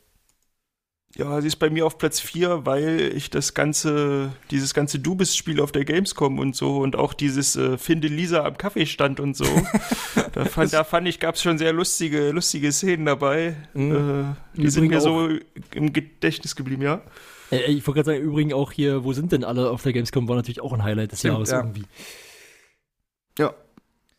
Ja, 1.17 1.41
sie 1.43 1.49
ist 1.49 1.57
bei 1.57 1.69
mir 1.69 1.85
auf 1.85 1.99
Platz 1.99 2.21
4, 2.21 2.65
weil 2.65 3.13
ich 3.15 3.29
das 3.29 3.53
ganze, 3.53 4.33
dieses 4.51 4.73
ganze 4.73 4.99
Du 4.99 5.15
bist-Spiel 5.15 5.61
auf 5.61 5.71
der 5.71 5.85
Gamescom 5.85 6.39
und 6.39 6.57
so 6.57 6.79
und 6.79 6.97
auch 6.97 7.13
dieses 7.13 7.55
äh, 7.55 7.77
Finde 7.77 8.09
Lisa 8.09 8.45
am 8.45 8.57
Kaffeestand 8.57 9.21
und 9.21 9.37
so. 9.37 9.45
da, 10.33 10.47
fand, 10.47 10.73
da 10.73 10.85
fand 10.85 11.07
ich, 11.07 11.21
gab 11.21 11.35
es 11.35 11.43
schon 11.43 11.59
sehr 11.59 11.75
lustige, 11.75 12.31
lustige 12.31 12.73
Szenen 12.73 13.05
dabei. 13.05 13.57
Mhm. 13.75 14.35
Äh, 14.57 14.61
die 14.61 14.71
sind 14.71 14.89
mir 14.89 15.03
so 15.03 15.29
im 15.75 15.93
Gedächtnis 15.93 16.57
geblieben, 16.57 16.83
ja. 16.83 17.03
Äh, 17.51 17.71
ich 17.71 17.87
wollte 17.87 18.03
gerade 18.03 18.17
sagen, 18.17 18.23
übrigens 18.23 18.55
auch 18.55 18.73
hier, 18.73 19.05
wo 19.05 19.13
sind 19.13 19.33
denn 19.33 19.45
alle 19.45 19.71
auf 19.71 19.83
der 19.83 19.93
Gamescom, 19.93 20.27
war 20.29 20.37
natürlich 20.37 20.63
auch 20.63 20.73
ein 20.73 20.83
Highlight 20.83 21.13
des 21.13 21.19
Stimmt, 21.19 21.35
Jahres 21.35 21.51
ja. 21.51 21.59
irgendwie. 21.59 21.85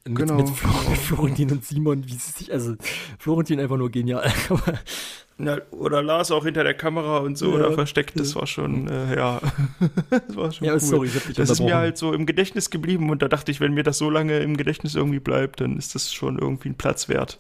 Ja. 0.05 0.09
Mit, 0.11 0.17
Genau. 0.19 0.35
mit, 0.35 0.49
Flo 0.49 0.69
mit 0.89 0.97
Florentin 0.99 1.51
und 1.51 1.63
Simon, 1.65 2.05
wie 2.05 2.13
sie 2.15 2.31
sich, 2.31 2.51
also 2.51 2.75
Florentin 3.19 3.59
einfach 3.59 3.77
nur 3.77 3.89
genial. 3.89 4.30
Na, 5.38 5.57
oder 5.71 6.03
Lars 6.03 6.30
auch 6.30 6.43
hinter 6.45 6.63
der 6.63 6.73
Kamera 6.75 7.17
und 7.19 7.38
so 7.38 7.49
Ja. 7.51 7.55
oder 7.65 7.71
versteckt, 7.73 8.19
das 8.19 8.35
war 8.35 8.45
schon, 8.45 8.88
äh, 8.88 9.15
ja. 9.15 9.41
das 10.09 10.35
war 10.35 10.51
schon 10.51 10.67
ja, 10.67 10.73
cool. 10.73 10.80
sorry, 10.80 11.07
ich 11.07 11.15
hab 11.15 11.25
dich 11.25 11.35
Das 11.35 11.49
ist 11.49 11.59
mir 11.61 11.75
halt 11.75 11.97
so 11.97 12.13
im 12.13 12.25
Gedächtnis 12.25 12.69
geblieben 12.69 13.09
und 13.09 13.21
da 13.21 13.27
dachte 13.27 13.49
ich, 13.51 13.59
wenn 13.59 13.73
mir 13.73 13.84
das 13.84 13.97
so 13.97 14.09
lange 14.09 14.39
im 14.39 14.57
Gedächtnis 14.57 14.93
irgendwie 14.93 15.19
bleibt, 15.19 15.61
dann 15.61 15.77
ist 15.77 15.95
das 15.95 16.13
schon 16.13 16.38
irgendwie 16.38 16.69
ein 16.69 16.75
Platz 16.75 17.09
wert. 17.09 17.39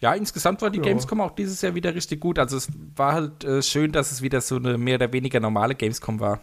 Ja, 0.00 0.12
insgesamt 0.14 0.60
war 0.62 0.70
die 0.70 0.78
Ja. 0.78 0.84
Gamescom 0.84 1.20
auch 1.20 1.30
dieses 1.32 1.62
Jahr 1.62 1.74
wieder 1.74 1.94
richtig 1.94 2.20
gut. 2.20 2.38
Also 2.38 2.56
es 2.58 2.68
war 2.96 3.14
halt 3.14 3.42
äh, 3.44 3.62
schön, 3.62 3.90
dass 3.92 4.12
es 4.12 4.20
wieder 4.20 4.40
so 4.40 4.56
eine 4.56 4.76
mehr 4.78 4.96
oder 4.96 5.12
weniger 5.12 5.40
normale 5.40 5.74
Gamescom 5.74 6.20
war. 6.20 6.40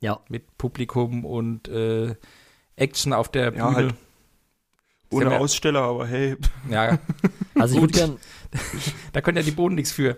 Ja. 0.00 0.20
Mit 0.28 0.56
Publikum 0.56 1.24
und 1.24 1.68
äh, 1.68 2.14
Action 2.76 3.12
auf 3.12 3.28
der 3.30 3.52
Ja, 3.54 3.66
Bühne. 3.66 3.74
halt. 3.76 3.94
Ohne 5.10 5.38
Aussteller, 5.38 5.82
aber 5.82 6.06
hey. 6.06 6.36
Ja, 6.70 6.98
Also 7.54 7.74
ich 7.74 7.80
würde 7.80 7.94
gern, 7.94 8.16
da 9.12 9.20
können 9.20 9.36
ja 9.36 9.42
die 9.42 9.50
Boden 9.50 9.74
nichts 9.74 9.92
für. 9.92 10.16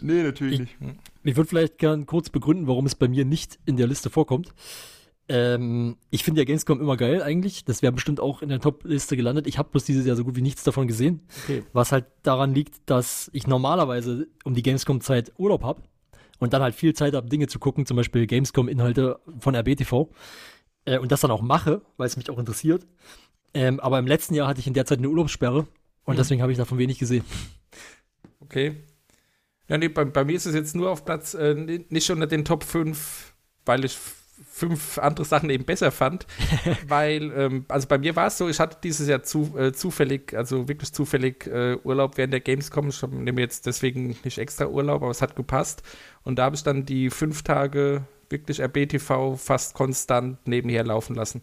Nee, 0.00 0.22
natürlich 0.22 0.60
nicht. 0.60 0.76
ich 1.22 1.36
würde 1.36 1.48
vielleicht 1.48 1.78
gern 1.78 2.06
kurz 2.06 2.30
begründen, 2.30 2.66
warum 2.66 2.86
es 2.86 2.94
bei 2.94 3.08
mir 3.08 3.24
nicht 3.24 3.58
in 3.66 3.76
der 3.76 3.86
Liste 3.86 4.10
vorkommt. 4.10 4.52
Ähm, 5.28 5.96
ich 6.10 6.24
finde 6.24 6.40
ja 6.40 6.44
Gamescom 6.44 6.80
immer 6.80 6.96
geil 6.96 7.22
eigentlich. 7.22 7.64
Das 7.64 7.82
wäre 7.82 7.92
bestimmt 7.92 8.18
auch 8.18 8.42
in 8.42 8.48
der 8.48 8.60
Top-Liste 8.60 9.16
gelandet. 9.16 9.46
Ich 9.46 9.58
habe 9.58 9.70
bloß 9.70 9.84
dieses 9.84 10.04
Jahr 10.04 10.16
so 10.16 10.24
gut 10.24 10.34
wie 10.34 10.42
nichts 10.42 10.64
davon 10.64 10.88
gesehen. 10.88 11.20
Okay. 11.44 11.62
Was 11.72 11.92
halt 11.92 12.06
daran 12.22 12.54
liegt, 12.54 12.90
dass 12.90 13.30
ich 13.32 13.46
normalerweise 13.46 14.26
um 14.44 14.54
die 14.54 14.62
Gamescom-Zeit 14.62 15.32
Urlaub 15.38 15.62
habe 15.62 15.82
und 16.38 16.52
dann 16.52 16.62
halt 16.62 16.74
viel 16.74 16.94
Zeit 16.94 17.14
habe, 17.14 17.28
Dinge 17.28 17.46
zu 17.46 17.58
gucken, 17.58 17.86
zum 17.86 17.96
Beispiel 17.96 18.26
Gamescom-Inhalte 18.26 19.20
von 19.38 19.54
RBTV. 19.54 20.08
Äh, 20.84 20.98
und 20.98 21.12
das 21.12 21.20
dann 21.20 21.30
auch 21.30 21.42
mache, 21.42 21.82
weil 21.96 22.06
es 22.08 22.16
mich 22.16 22.28
auch 22.28 22.38
interessiert. 22.38 22.86
Ähm, 23.54 23.80
aber 23.80 23.98
im 23.98 24.06
letzten 24.06 24.34
Jahr 24.34 24.48
hatte 24.48 24.60
ich 24.60 24.66
in 24.66 24.74
der 24.74 24.86
Zeit 24.86 24.98
eine 24.98 25.08
Urlaubssperre 25.08 25.66
und 26.04 26.14
Mhm. 26.14 26.16
deswegen 26.16 26.42
habe 26.42 26.52
ich 26.52 26.58
davon 26.58 26.78
wenig 26.78 26.98
gesehen. 26.98 27.24
Okay. 28.40 28.76
Ja, 29.68 29.78
nee, 29.78 29.88
bei, 29.88 30.04
bei 30.04 30.24
mir 30.24 30.36
ist 30.36 30.46
es 30.46 30.54
jetzt 30.54 30.74
nur 30.74 30.90
auf 30.90 31.04
Platz, 31.04 31.34
äh, 31.34 31.54
ni- 31.54 31.86
nicht 31.88 32.10
unter 32.10 32.26
den 32.26 32.44
Top 32.44 32.64
5, 32.64 33.32
weil 33.64 33.84
ich 33.84 33.96
fünf 34.50 34.98
andere 34.98 35.24
Sachen 35.24 35.48
eben 35.50 35.64
besser 35.64 35.90
fand. 35.90 36.26
weil, 36.88 37.32
ähm, 37.36 37.64
also 37.68 37.86
bei 37.88 37.96
mir 37.98 38.16
war 38.16 38.26
es 38.26 38.38
so, 38.38 38.48
ich 38.48 38.58
hatte 38.60 38.78
dieses 38.82 39.08
Jahr 39.08 39.22
zu, 39.22 39.56
äh, 39.56 39.72
zufällig, 39.72 40.34
also 40.36 40.68
wirklich 40.68 40.92
zufällig 40.92 41.46
äh, 41.46 41.76
Urlaub 41.84 42.16
während 42.16 42.32
der 42.32 42.40
Gamescom. 42.40 42.88
Ich 42.88 43.02
nehme 43.02 43.40
jetzt 43.40 43.66
deswegen 43.66 44.16
nicht 44.24 44.38
extra 44.38 44.66
Urlaub, 44.66 45.02
aber 45.02 45.10
es 45.10 45.22
hat 45.22 45.36
gepasst. 45.36 45.82
Und 46.24 46.38
da 46.38 46.44
habe 46.44 46.56
ich 46.56 46.62
dann 46.64 46.84
die 46.84 47.08
fünf 47.10 47.42
Tage 47.42 48.04
wirklich 48.28 48.60
RBTV 48.60 49.36
fast 49.36 49.74
konstant 49.74 50.46
nebenher 50.46 50.84
laufen 50.84 51.14
lassen. 51.14 51.42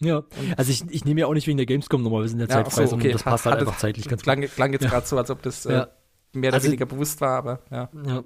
Ja, 0.00 0.24
also 0.56 0.70
ich, 0.70 0.84
ich 0.90 1.04
nehme 1.04 1.20
ja 1.20 1.26
auch 1.26 1.34
nicht 1.34 1.46
wegen 1.46 1.56
der 1.56 1.66
Gamescom 1.66 2.02
normalerweise 2.02 2.32
in 2.34 2.40
der 2.40 2.48
Ja, 2.48 2.54
Zeit 2.56 2.66
ach 2.66 2.72
so, 2.88 2.96
okay. 2.96 3.12
das 3.12 3.22
passt 3.22 3.46
halt 3.46 3.60
einfach 3.60 3.78
zeitlich 3.78 4.08
ganz 4.08 4.22
gut. 4.22 4.24
Klang, 4.24 4.40
klang 4.42 4.72
jetzt 4.72 4.82
Ja. 4.84 4.90
gerade 4.90 5.06
so, 5.06 5.16
als 5.16 5.30
ob 5.30 5.42
das 5.42 5.66
äh, 5.66 5.72
Ja. 5.72 5.88
mehr 6.32 6.48
oder 6.50 6.54
Also- 6.54 6.66
weniger 6.68 6.86
bewusst 6.86 7.20
war, 7.20 7.38
aber 7.38 7.60
ja. 7.70 7.88
Ja. 8.06 8.24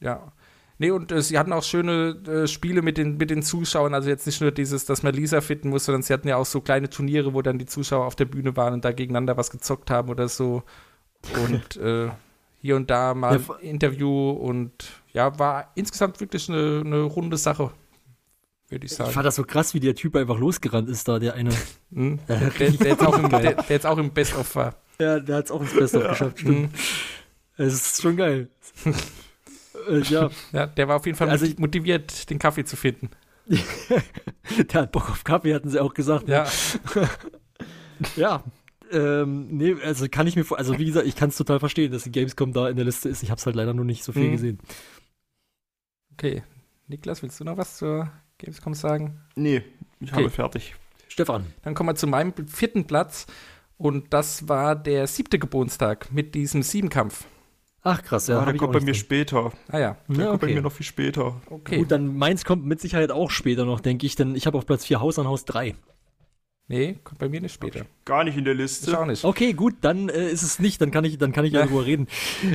Ja. 0.00 0.32
Nee, 0.78 0.90
und 0.90 1.10
äh, 1.10 1.22
sie 1.22 1.38
hatten 1.38 1.54
auch 1.54 1.62
schöne 1.62 2.20
äh, 2.28 2.46
Spiele 2.46 2.82
mit 2.82 2.98
den, 2.98 3.16
mit 3.16 3.30
den 3.30 3.42
Zuschauern. 3.42 3.94
Also 3.94 4.10
jetzt 4.10 4.26
nicht 4.26 4.42
nur 4.42 4.50
dieses, 4.52 4.84
dass 4.84 5.02
man 5.02 5.14
Lisa 5.14 5.40
fitten 5.40 5.70
muss, 5.70 5.86
sondern 5.86 6.02
sie 6.02 6.12
hatten 6.12 6.28
ja 6.28 6.36
auch 6.36 6.44
so 6.44 6.60
kleine 6.60 6.90
Turniere, 6.90 7.32
wo 7.32 7.40
dann 7.40 7.58
die 7.58 7.64
Zuschauer 7.64 8.04
auf 8.04 8.14
der 8.14 8.26
Bühne 8.26 8.54
waren 8.56 8.74
und 8.74 8.84
da 8.84 8.92
gegeneinander 8.92 9.38
was 9.38 9.50
gezockt 9.50 9.90
haben 9.90 10.10
oder 10.10 10.28
so. 10.28 10.62
Und 11.42 11.76
äh, 11.78 12.10
hier 12.60 12.76
und 12.76 12.90
da 12.90 13.14
mal 13.14 13.40
Ja, 13.40 13.54
Interview 13.56 14.30
und 14.30 14.72
ja, 15.14 15.38
war 15.38 15.72
insgesamt 15.76 16.20
wirklich 16.20 16.50
eine, 16.50 16.82
eine 16.84 17.00
runde 17.02 17.38
Sache, 17.38 17.70
würde 18.68 18.84
ich 18.86 18.92
Ich 18.92 18.96
sagen. 18.96 19.10
fand 19.12 19.26
das 19.26 19.36
so 19.36 19.44
krass, 19.44 19.74
wie 19.74 19.80
der 19.80 19.94
Typ 19.94 20.16
einfach 20.16 20.38
losgerannt 20.38 20.88
ist 20.88 21.06
da, 21.08 21.18
der 21.18 21.34
eine. 21.34 21.50
Mhm. 21.90 22.18
Ja, 22.28 22.36
Der, 22.36 22.50
der, 22.70 22.88
jetzt 22.88 23.06
auch 23.06 23.16
im, 23.18 23.28
der, 23.30 23.40
der 23.40 23.64
jetzt 23.68 23.86
auch 23.86 23.96
im 23.98 24.10
Best-of 24.12 24.54
war. 24.56 24.74
Ja, 25.00 25.20
der 25.20 25.36
hat 25.36 25.44
es 25.46 25.50
auch 25.50 25.60
ins 25.60 25.72
Beste 25.74 26.00
geschafft, 26.00 26.40
stimmt. 26.40 26.58
Mhm. 26.62 26.68
Es 27.56 27.72
ist 27.74 28.02
schon 28.02 28.16
geil. 28.16 28.48
äh, 29.88 30.00
ja, 30.00 30.30
Ja, 30.52 30.66
der 30.66 30.88
war 30.88 30.96
auf 30.96 31.06
jeden 31.06 31.16
Fall 31.16 31.30
Also 31.30 31.46
moti- 31.46 31.60
motiviert, 31.60 32.28
den 32.28 32.38
Kaffee 32.38 32.64
zu 32.64 32.76
finden. 32.76 33.10
der 33.46 34.80
hat 34.82 34.92
Bock 34.92 35.08
auf 35.10 35.22
Kaffee, 35.24 35.54
hatten 35.54 35.70
sie 35.70 35.80
auch 35.80 35.94
gesagt. 35.94 36.26
ne? 36.28 36.34
Ja, 36.34 36.50
Ja. 38.16 38.44
Ähm, 38.92 39.48
nee, 39.56 39.74
also 39.82 40.06
kann 40.08 40.26
ich 40.26 40.36
mir 40.36 40.44
vor, 40.44 40.58
also 40.58 40.78
wie 40.78 40.84
gesagt, 40.84 41.06
ich 41.06 41.16
kann 41.16 41.30
es 41.30 41.36
total 41.36 41.58
verstehen, 41.60 41.90
dass 41.92 42.04
die 42.04 42.12
Gamescom 42.12 42.52
da 42.52 42.68
in 42.68 42.76
der 42.76 42.84
Liste 42.84 43.08
ist. 43.08 43.22
Ich 43.22 43.30
habe 43.30 43.38
es 43.38 43.46
halt 43.46 43.56
leider 43.56 43.74
nur 43.74 43.84
nicht 43.84 44.04
so 44.04 44.12
viel 44.12 44.28
Mhm. 44.28 44.32
gesehen. 44.32 44.58
okay. 46.12 46.42
Niklas, 46.88 47.22
willst 47.22 47.40
du 47.40 47.44
noch 47.44 47.56
was 47.56 47.78
zur 47.78 48.10
Gamescom 48.38 48.74
sagen? 48.74 49.20
Nee, 49.34 49.62
ich 50.00 50.12
Okay. 50.12 50.22
habe 50.22 50.30
fertig. 50.30 50.74
Stefan. 51.08 51.46
Dann 51.62 51.74
kommen 51.74 51.88
wir 51.90 51.94
zu 51.94 52.06
meinem 52.06 52.32
vierten 52.46 52.86
Platz. 52.86 53.26
Und 53.78 54.12
das 54.14 54.48
war 54.48 54.74
der 54.74 55.06
siebte 55.06 55.38
Geburtstag 55.38 56.10
mit 56.12 56.34
diesem 56.34 56.62
Siebenkampf. 56.62 57.26
Ach 57.82 58.02
krass, 58.02 58.26
ja. 58.26 58.38
Hab 58.40 58.46
der 58.46 58.56
kommt 58.56 58.72
bei 58.72 58.80
mir 58.80 58.86
drin. 58.86 58.94
später. 58.94 59.52
Ah 59.68 59.78
ja, 59.78 59.96
Der 60.08 60.24
Ja, 60.24 60.30
kommt 60.30 60.40
bei 60.40 60.46
mir 60.48 60.62
noch 60.62 60.72
viel 60.72 60.86
später. 60.86 61.40
okay. 61.50 61.78
Gut, 61.78 61.90
dann 61.90 62.16
meins 62.16 62.44
kommt 62.44 62.64
mit 62.64 62.80
Sicherheit 62.80 63.10
auch 63.12 63.30
später 63.30 63.64
noch, 63.64 63.80
denke 63.80 64.06
ich, 64.06 64.16
denn 64.16 64.34
ich 64.34 64.46
habe 64.46 64.58
auf 64.58 64.66
Platz 64.66 64.86
4 64.86 65.00
Haus 65.00 65.18
an 65.18 65.28
Haus 65.28 65.44
3. 65.44 65.74
nee, 66.68 66.98
kommt 67.04 67.18
bei 67.18 67.28
mir 67.28 67.40
nicht 67.40 67.52
später. 67.54 67.86
Gar 68.04 68.24
nicht 68.24 68.36
in 68.36 68.44
der 68.44 68.54
Ich 68.54 68.60
Liste. 68.60 68.98
auch 68.98 69.06
nicht. 69.06 69.24
Okay, 69.24 69.52
gut, 69.52 69.74
dann 69.82 70.08
äh, 70.08 70.30
ist 70.30 70.42
es 70.42 70.58
nicht, 70.58 70.80
dann 70.80 70.90
kann 70.90 71.04
ich, 71.04 71.18
dann 71.18 71.32
kann 71.32 71.44
ich 71.44 71.52
ja 71.52 71.64
drüber 71.66 71.84
reden. 71.86 72.06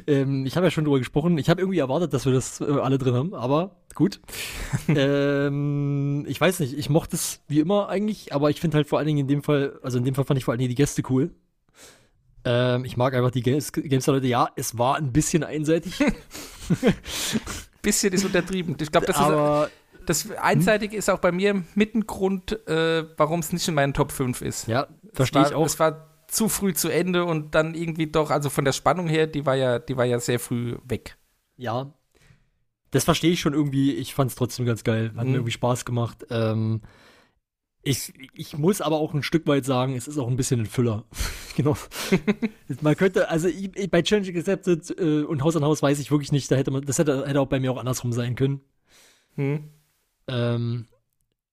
Ähm, 0.07 0.45
ich 0.45 0.55
habe 0.55 0.65
ja 0.67 0.71
schon 0.71 0.83
drüber 0.85 0.99
gesprochen. 0.99 1.37
Ich 1.37 1.49
habe 1.49 1.61
irgendwie 1.61 1.79
erwartet, 1.79 2.13
dass 2.13 2.25
wir 2.25 2.33
das 2.33 2.61
äh, 2.61 2.65
alle 2.65 2.97
drin 2.97 3.13
haben, 3.13 3.33
aber 3.33 3.75
gut. 3.95 4.19
ähm, 4.87 6.25
ich 6.27 6.39
weiß 6.39 6.59
nicht, 6.61 6.77
ich 6.77 6.89
mochte 6.89 7.15
es 7.15 7.41
wie 7.47 7.59
immer 7.59 7.89
eigentlich, 7.89 8.33
aber 8.33 8.49
ich 8.49 8.59
finde 8.59 8.77
halt 8.77 8.87
vor 8.87 8.99
allen 8.99 9.07
Dingen 9.07 9.19
in 9.19 9.27
dem 9.27 9.43
Fall, 9.43 9.79
also 9.83 9.97
in 9.97 10.03
dem 10.05 10.15
Fall 10.15 10.25
fand 10.25 10.37
ich 10.37 10.45
vor 10.45 10.51
allen 10.53 10.59
Dingen 10.59 10.69
die 10.69 10.75
Gäste 10.75 11.01
cool. 11.09 11.31
Ähm, 12.43 12.85
ich 12.85 12.97
mag 12.97 13.13
einfach 13.13 13.31
die 13.31 13.43
Games- 13.43 13.71
Gamestar-Leute. 13.71 14.25
Ja, 14.27 14.49
es 14.55 14.77
war 14.77 14.95
ein 14.95 15.11
bisschen 15.11 15.43
einseitig, 15.43 15.93
Bisschen 17.81 18.13
ist 18.13 18.23
untertrieben. 18.25 18.75
Ich 18.79 18.91
glaube, 18.91 19.07
das 19.07 19.15
ist 19.19 19.71
das 20.11 20.31
Einseitige 20.31 20.95
ist 20.95 21.09
auch 21.09 21.19
bei 21.19 21.31
mir 21.31 21.63
mit 21.75 21.95
ein 21.95 22.05
Grund, 22.07 22.67
äh, 22.67 23.05
warum 23.17 23.39
es 23.39 23.51
nicht 23.53 23.67
in 23.67 23.73
meinen 23.73 23.93
Top 23.93 24.11
5 24.11 24.41
ist. 24.41 24.67
ja, 24.67 24.87
verstehe 25.13 25.41
ich 25.43 25.53
auch. 25.53 25.65
Es 25.65 25.79
war 25.79 26.07
zu 26.27 26.47
früh 26.47 26.73
zu 26.73 26.89
Ende 26.89 27.25
und 27.25 27.55
dann 27.55 27.73
irgendwie 27.75 28.07
doch, 28.07 28.29
also 28.31 28.49
von 28.49 28.63
der 28.65 28.71
Spannung 28.71 29.07
her, 29.07 29.27
die 29.27 29.45
war 29.45 29.55
ja, 29.55 29.79
die 29.79 29.97
war 29.97 30.05
ja 30.05 30.19
sehr 30.19 30.39
früh 30.39 30.77
weg. 30.85 31.17
Ja. 31.57 31.93
Das 32.91 33.03
verstehe 33.05 33.31
ich 33.31 33.39
schon 33.39 33.53
irgendwie. 33.53 33.93
Ich 33.93 34.13
fand 34.13 34.31
es 34.31 34.35
trotzdem 34.35 34.65
ganz 34.65 34.83
geil. 34.83 35.11
Hat 35.15 35.25
Mhm. 35.25 35.31
mir 35.31 35.37
irgendwie 35.37 35.51
Spaß 35.51 35.85
gemacht. 35.85 36.25
Ähm, 36.29 36.81
ich, 37.83 38.13
ich 38.33 38.57
muss 38.57 38.79
aber 38.81 38.97
auch 38.97 39.13
ein 39.13 39.23
Stück 39.23 39.47
weit 39.47 39.65
sagen, 39.65 39.95
es 39.95 40.07
ist 40.07 40.17
auch 40.17 40.27
ein 40.27 40.35
bisschen 40.35 40.61
ein 40.61 40.65
Füller. 40.67 41.05
genau. 41.55 41.75
man 42.81 42.95
könnte, 42.95 43.29
also 43.29 43.47
ich, 43.47 43.75
ich, 43.75 43.89
bei 43.89 44.01
Challenge 44.01 44.27
Accepted 44.37 44.99
äh, 44.99 45.23
und 45.23 45.43
Haus 45.43 45.55
an 45.55 45.63
Haus 45.65 45.81
weiß 45.81 45.99
ich 45.99 46.11
wirklich 46.11 46.31
nicht, 46.31 46.51
da 46.51 46.55
hätte 46.55 46.71
man, 46.71 46.83
das 46.83 46.97
hätte, 46.99 47.25
hätte 47.27 47.39
auch 47.41 47.47
bei 47.47 47.59
mir 47.59 47.71
auch 47.71 47.77
andersrum 47.79 48.13
sein 48.13 48.35
können. 48.35 48.61
Hm. 49.35 49.69
Ähm, 50.31 50.87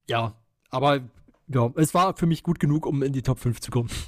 ja, 0.08 0.34
aber 0.70 1.00
ja, 1.48 1.70
es 1.76 1.94
war 1.94 2.16
für 2.16 2.26
mich 2.26 2.42
gut 2.42 2.60
genug, 2.60 2.86
um 2.86 3.02
in 3.02 3.12
die 3.12 3.22
Top 3.22 3.40
5 3.40 3.60
zu 3.60 3.70
kommen. 3.70 3.90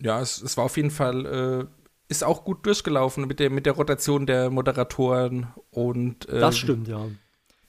Ja, 0.00 0.20
es, 0.20 0.40
es 0.40 0.56
war 0.56 0.66
auf 0.66 0.76
jeden 0.76 0.92
Fall, 0.92 1.26
äh, 1.26 1.66
ist 2.08 2.22
auch 2.22 2.44
gut 2.44 2.64
durchgelaufen 2.64 3.26
mit 3.26 3.40
der, 3.40 3.50
mit 3.50 3.66
der 3.66 3.72
Rotation 3.72 4.26
der 4.26 4.48
Moderatoren 4.48 5.48
und 5.72 6.28
äh, 6.28 6.38
Das 6.38 6.56
stimmt, 6.56 6.86
ja. 6.86 7.08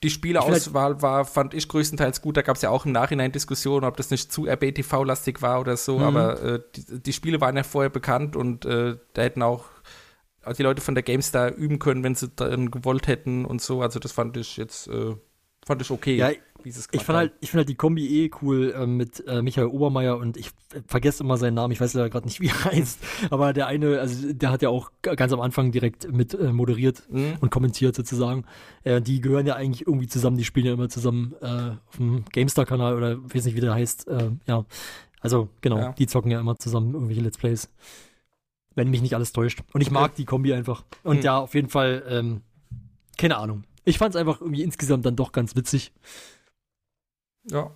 Die 0.04 0.12
Spieleauswahl 0.12 1.02
war, 1.02 1.26
fand 1.26 1.56
ich 1.56 1.68
größtenteils 1.68 2.22
gut. 2.22 2.38
Da 2.38 2.44
gab 2.44 2.56
es 2.56 2.62
ja 2.62 2.70
auch 2.70 2.86
im 2.86 2.92
Nachhinein 2.92 3.32
Diskussionen, 3.32 3.84
ob 3.84 3.98
das 3.98 4.12
nicht 4.12 4.32
zu 4.32 4.46
RBTV-lastig 4.46 5.42
war 5.42 5.60
oder 5.60 5.76
so. 5.76 5.98
Mhm. 5.98 6.04
Aber 6.04 6.44
äh, 6.44 6.60
die, 6.76 7.02
die 7.02 7.14
Spiele 7.14 7.42
waren 7.42 7.58
ja 7.58 7.64
vorher 7.64 7.90
bekannt 7.90 8.36
und 8.36 8.64
äh, 8.64 8.98
da 9.14 9.22
hätten 9.24 9.42
auch 9.42 9.66
auch 10.46 10.54
die 10.54 10.64
Leute 10.64 10.82
von 10.82 10.96
der 10.96 11.04
GameStar 11.04 11.54
üben 11.54 11.80
können, 11.80 12.04
wenn 12.04 12.16
sie 12.16 12.30
dann 12.30 12.72
gewollt 12.72 13.08
hätten 13.08 13.46
und 13.46 13.62
so. 13.62 13.82
Also 13.82 14.00
das 14.00 14.12
fand 14.12 14.38
ich 14.38 14.58
jetzt, 14.58 14.88
äh, 14.88 15.16
fand 15.70 15.82
ich 15.84 15.92
okay. 15.92 16.16
Ja, 16.18 16.32
es 16.66 16.90
Ich 16.92 17.04
fand 17.04 17.18
halt, 17.18 17.34
ich 17.40 17.52
finde 17.52 17.62
halt 17.62 17.70
die 17.70 17.76
Kombi 17.76 18.06
eh 18.26 18.32
cool 18.42 18.74
äh, 18.76 18.86
mit 18.86 19.26
äh, 19.28 19.42
Michael 19.42 19.68
Obermeier 19.68 20.18
und 20.18 20.36
ich 20.36 20.50
vergesse 20.88 21.24
immer 21.24 21.38
seinen 21.38 21.54
Namen, 21.54 21.72
ich 21.72 21.80
weiß 21.80 21.94
leider 21.94 22.10
gerade 22.10 22.26
nicht, 22.28 22.42
wie 22.42 22.48
er 22.48 22.66
heißt, 22.66 23.00
aber 23.30 23.54
der 23.54 23.68
eine, 23.68 24.00
also 24.00 24.34
der 24.34 24.52
hat 24.52 24.62
ja 24.62 24.68
auch 24.70 24.92
ganz 25.02 25.32
am 25.32 25.40
Anfang 25.40 25.72
direkt 25.72 26.12
mit 26.12 26.34
äh, 26.34 26.52
moderiert 26.52 27.04
Mhm. 27.10 27.36
und 27.40 27.50
kommentiert 27.50 27.96
sozusagen. 27.96 28.44
Äh, 28.84 29.00
die 29.02 29.22
gehören 29.22 29.46
ja 29.48 29.56
eigentlich 29.56 29.88
irgendwie 29.88 30.08
zusammen, 30.08 30.38
die 30.38 30.44
spielen 30.44 30.66
ja 30.66 30.74
immer 30.74 30.90
zusammen 30.90 31.34
äh, 31.42 31.46
auf 31.88 31.96
dem 31.98 32.26
GameStar-Kanal 32.32 32.96
oder 32.98 33.20
ich 33.28 33.36
weiß 33.36 33.46
nicht, 33.46 33.56
wie 33.56 33.62
der 33.62 33.74
heißt. 33.76 34.08
Äh, 34.10 34.32
ja, 34.48 34.66
also 35.22 35.48
genau, 35.62 35.78
Ja. 35.78 35.92
die 35.94 36.08
zocken 36.08 36.32
ja 36.32 36.40
immer 36.42 36.58
zusammen 36.58 36.94
irgendwelche 36.94 37.22
Let's 37.22 37.38
Plays. 37.38 37.70
Wenn 38.76 38.90
mich 38.90 39.02
nicht 39.02 39.14
alles 39.16 39.32
täuscht. 39.34 39.62
Und 39.74 39.82
ich 39.82 39.92
mag 39.92 40.16
die 40.16 40.26
Kombi 40.26 40.54
einfach. 40.54 40.84
Und 41.04 41.18
Mhm. 41.18 41.24
ja, 41.24 41.38
auf 41.40 41.54
jeden 41.56 41.70
Fall, 41.70 42.04
ähm, 42.08 42.42
keine 43.18 43.38
Ahnung. 43.38 43.64
Ich 43.90 43.98
fand 43.98 44.14
es 44.16 44.20
einfach 44.22 44.40
irgendwie 44.42 44.64
insgesamt 44.64 45.06
dann 45.06 45.16
doch 45.16 45.32
ganz 45.32 45.56
witzig. 45.56 45.92
Ja. 47.50 47.72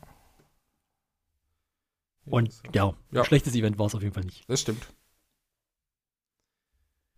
Und 2.25 2.53
ja, 2.73 2.93
Ja. 3.11 3.25
schlechtes 3.25 3.55
Event 3.55 3.77
war 3.79 3.87
es 3.87 3.95
auf 3.95 4.01
jeden 4.01 4.13
Fall 4.13 4.23
nicht. 4.23 4.47
Das 4.49 4.61
stimmt. 4.61 4.87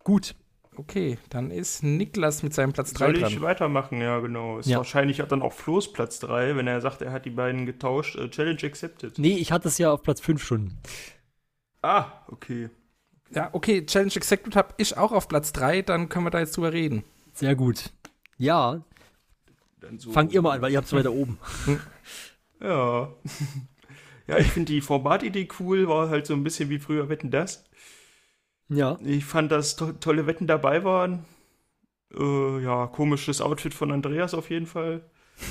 Gut. 0.02 0.34
Okay, 0.78 1.18
dann 1.30 1.50
ist 1.50 1.82
Niklas 1.82 2.42
mit 2.42 2.52
seinem 2.52 2.72
Platz 2.72 2.92
3 2.92 3.06
Soll 3.06 3.16
ich 3.16 3.22
dran. 3.22 3.40
weitermachen? 3.42 4.00
Ja, 4.00 4.20
genau. 4.20 4.58
Ist 4.58 4.68
Ja. 4.68 4.76
wahrscheinlich 4.78 5.20
hat 5.20 5.32
dann 5.32 5.40
auch 5.42 5.52
Flo's 5.54 5.90
Platz 5.92 6.18
3, 6.18 6.54
wenn 6.56 6.66
er 6.66 6.80
sagt, 6.82 7.00
er 7.00 7.12
hat 7.12 7.24
die 7.24 7.30
beiden 7.30 7.64
getauscht. 7.64 8.16
Äh, 8.16 8.28
Challenge 8.30 8.62
accepted. 8.62 9.18
Nee, 9.18 9.36
ich 9.38 9.52
hatte 9.52 9.68
es 9.68 9.78
ja 9.78 9.90
auf 9.90 10.02
Platz 10.02 10.20
5 10.20 10.42
schon. 10.42 10.74
Ah, 11.82 12.06
okay. 12.28 12.68
Ja, 13.30 13.48
okay, 13.54 13.86
Challenge 13.86 14.12
Executive 14.14 14.58
habe 14.58 14.74
ich 14.76 14.96
auch 14.98 15.12
auf 15.12 15.28
Platz 15.28 15.52
3, 15.52 15.82
dann 15.82 16.08
können 16.08 16.26
wir 16.26 16.30
da 16.30 16.40
jetzt 16.40 16.56
drüber 16.56 16.72
reden. 16.72 17.04
Sehr 17.32 17.54
gut. 17.54 17.90
Ja, 18.38 18.82
Dann 19.80 19.98
so. 19.98 20.12
fangt 20.12 20.32
ihr 20.32 20.42
mal 20.42 20.52
an, 20.56 20.62
weil 20.62 20.72
ihr 20.72 20.78
habt 20.78 20.86
es 20.86 20.92
weiter 20.92 21.12
oben. 21.12 21.38
Ja. 22.58 23.12
ja, 24.26 24.38
ich 24.38 24.46
finde 24.50 24.72
die 24.72 24.80
Formatidee 24.80 25.46
cool, 25.60 25.88
war 25.88 26.08
halt 26.08 26.24
so 26.26 26.32
ein 26.32 26.42
bisschen 26.42 26.70
wie 26.70 26.78
früher 26.78 27.10
Wetten 27.10 27.30
das. 27.30 27.64
Ja. 28.70 28.98
Ich 29.04 29.26
fand, 29.26 29.52
dass 29.52 29.76
to 29.76 29.92
tolle 29.92 30.26
Wetten 30.26 30.46
dabei 30.46 30.82
waren. 30.82 31.26
Äh, 32.18 32.62
ja, 32.62 32.86
komisches 32.86 33.42
Outfit 33.42 33.74
von 33.74 33.92
Andreas 33.92 34.32
auf 34.32 34.48
jeden 34.50 34.66
Fall. 34.66 35.02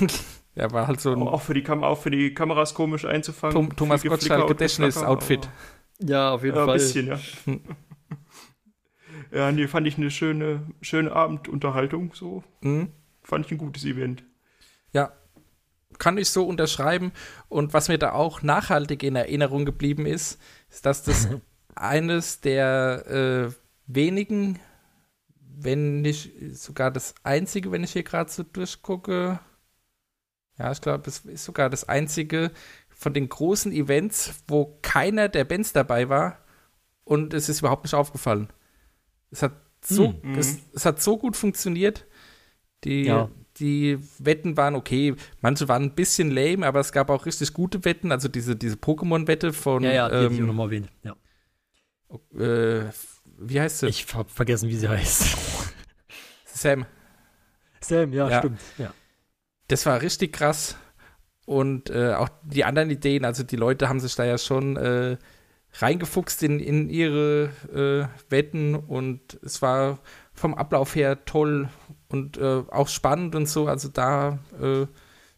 Ja, 0.56 0.72
war 0.72 0.86
halt 0.86 1.02
so 1.02 1.12
ein 1.12 1.22
Auch 1.22 1.42
für 1.42 1.52
die, 1.52 1.62
Kam 1.62 1.84
auch 1.84 2.00
für 2.00 2.10
die 2.10 2.32
Kameras 2.32 2.72
komisch 2.72 3.04
einzufangen. 3.04 3.54
Tom 3.54 3.76
Thomas 3.76 4.02
Gottschalk 4.02 4.48
Gedächtnis-Outfit. 4.48 5.50
Ja, 6.00 6.30
auf 6.30 6.42
jeden 6.44 6.56
Ja, 6.56 6.62
ein 6.62 6.66
Fall. 6.66 6.78
bisschen, 6.78 7.06
ja. 7.08 7.20
ja, 9.36 9.52
nee, 9.52 9.68
fand 9.68 9.86
ich 9.86 9.98
eine 9.98 10.10
schöne, 10.10 10.62
schöne 10.80 11.12
Abendunterhaltung. 11.12 12.14
So. 12.14 12.42
Mhm. 12.62 12.90
Fand 13.22 13.44
ich 13.44 13.52
ein 13.52 13.58
gutes 13.58 13.84
Event. 13.84 14.24
Ja, 14.92 15.12
kann 15.98 16.16
ich 16.16 16.30
so 16.30 16.46
unterschreiben. 16.46 17.12
Und 17.48 17.74
was 17.74 17.88
mir 17.88 17.98
da 17.98 18.12
auch 18.12 18.40
nachhaltig 18.40 19.02
in 19.02 19.14
Erinnerung 19.14 19.66
geblieben 19.66 20.06
ist, 20.06 20.40
ist, 20.70 20.86
dass 20.86 21.02
das 21.02 21.28
eines 21.74 22.40
der 22.40 23.50
äh, 23.50 23.52
wenigen, 23.86 24.58
wenn 25.38 26.00
nicht 26.00 26.32
sogar 26.52 26.90
das 26.90 27.14
einzige, 27.22 27.70
wenn 27.72 27.84
ich 27.84 27.92
hier 27.92 28.04
gerade 28.04 28.30
so 28.30 28.42
durchgucke, 28.42 29.38
ja, 30.58 30.72
ich 30.72 30.80
glaube, 30.80 31.10
es 31.10 31.18
ist 31.26 31.44
sogar 31.44 31.68
das 31.68 31.86
einzige 31.86 32.52
von 32.88 33.12
den 33.12 33.28
großen 33.28 33.70
Events, 33.72 34.42
wo 34.48 34.78
keiner 34.80 35.28
der 35.28 35.44
Bands 35.44 35.74
dabei 35.74 36.08
war 36.08 36.38
und 37.04 37.34
es 37.34 37.50
ist 37.50 37.60
überhaupt 37.60 37.84
nicht 37.84 37.92
aufgefallen. 37.92 38.48
Es 39.30 39.42
hat 39.42 39.52
so, 39.84 40.14
Mhm. 40.22 40.34
es, 40.38 40.58
es 40.72 40.84
hat 40.84 41.00
so 41.00 41.16
gut 41.18 41.36
funktioniert. 41.36 42.06
Die, 42.84 43.04
Ja. 43.04 43.28
die 43.58 43.98
Wetten 44.18 44.56
waren 44.56 44.74
okay. 44.74 45.14
Manche 45.40 45.68
waren 45.68 45.84
ein 45.84 45.94
bisschen 45.94 46.30
lame, 46.30 46.66
aber 46.66 46.80
es 46.80 46.92
gab 46.92 47.08
auch 47.10 47.26
richtig 47.26 47.52
gute 47.54 47.84
Wetten. 47.84 48.12
Also 48.12 48.28
diese, 48.28 48.56
diese 48.56 48.76
Pokémon-Wette 48.76 49.52
von 49.52 49.82
Ja, 49.82 49.92
ja, 49.92 50.08
die 50.08 50.14
hätte 50.16 50.26
ich 50.26 50.38
auch 50.38 50.40
ähm, 50.40 50.46
nochmal 50.46 50.66
erwähnt. 50.66 50.88
Ja. 51.02 51.16
äh, 52.38 52.90
wie 53.38 53.60
heißt 53.60 53.80
sie? 53.80 53.86
Ich 53.88 54.06
hab 54.14 54.30
vergessen, 54.30 54.68
wie 54.68 54.76
sie 54.76 54.88
heißt. 54.88 55.36
Sam. 56.46 56.86
Sam, 57.80 58.12
ja, 58.12 58.28
Ja. 58.30 58.38
stimmt. 58.38 58.60
Ja. 58.78 58.92
Das 59.68 59.84
war 59.86 60.00
richtig 60.00 60.32
krass. 60.32 60.76
Und 61.44 61.90
äh, 61.90 62.14
auch 62.14 62.28
die 62.42 62.64
anderen 62.64 62.90
Ideen, 62.90 63.24
also 63.24 63.42
die 63.42 63.56
Leute 63.56 63.88
haben 63.88 64.00
sich 64.00 64.14
da 64.16 64.24
ja 64.24 64.36
schon 64.38 64.76
äh, 64.76 65.16
reingefuchst 65.78 66.42
in, 66.42 66.60
in 66.60 66.88
ihre 66.88 67.50
äh, 67.72 68.30
Wetten 68.30 68.74
und 68.74 69.38
es 69.42 69.62
war 69.62 69.98
vom 70.32 70.54
Ablauf 70.54 70.94
her 70.94 71.24
toll 71.24 71.68
und 72.08 72.38
äh, 72.38 72.62
auch 72.70 72.88
spannend 72.88 73.34
und 73.34 73.48
so. 73.48 73.66
Also 73.66 73.88
da 73.88 74.38
äh, 74.60 74.86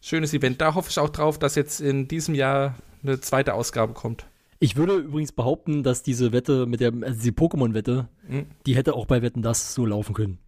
schönes 0.00 0.34
Event. 0.34 0.60
Da 0.60 0.74
hoffe 0.74 0.90
ich 0.90 0.98
auch 0.98 1.08
drauf, 1.10 1.38
dass 1.38 1.54
jetzt 1.54 1.80
in 1.80 2.08
diesem 2.08 2.34
Jahr 2.34 2.74
eine 3.02 3.20
zweite 3.20 3.54
Ausgabe 3.54 3.92
kommt. 3.94 4.26
Ich 4.60 4.74
würde 4.74 4.96
übrigens 4.96 5.30
behaupten, 5.30 5.84
dass 5.84 6.02
diese 6.02 6.32
Wette 6.32 6.66
mit 6.66 6.80
der, 6.80 6.92
also 7.02 7.22
die 7.22 7.30
Pokémon-Wette, 7.32 8.08
Mhm. 8.28 8.46
die 8.66 8.74
hätte 8.76 8.94
auch 8.94 9.06
bei 9.06 9.22
Wetten 9.22 9.40
das 9.40 9.72
so 9.72 9.86
laufen 9.86 10.14
können. 10.14 10.38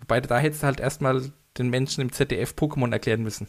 Wobei 0.00 0.20
da 0.20 0.38
hättest 0.38 0.62
du 0.62 0.66
halt 0.66 0.80
erstmal 0.80 1.32
den 1.58 1.68
Menschen 1.68 2.00
im 2.00 2.12
ZDF 2.12 2.54
Pokémon 2.56 2.92
erklären 2.92 3.22
müssen. 3.22 3.48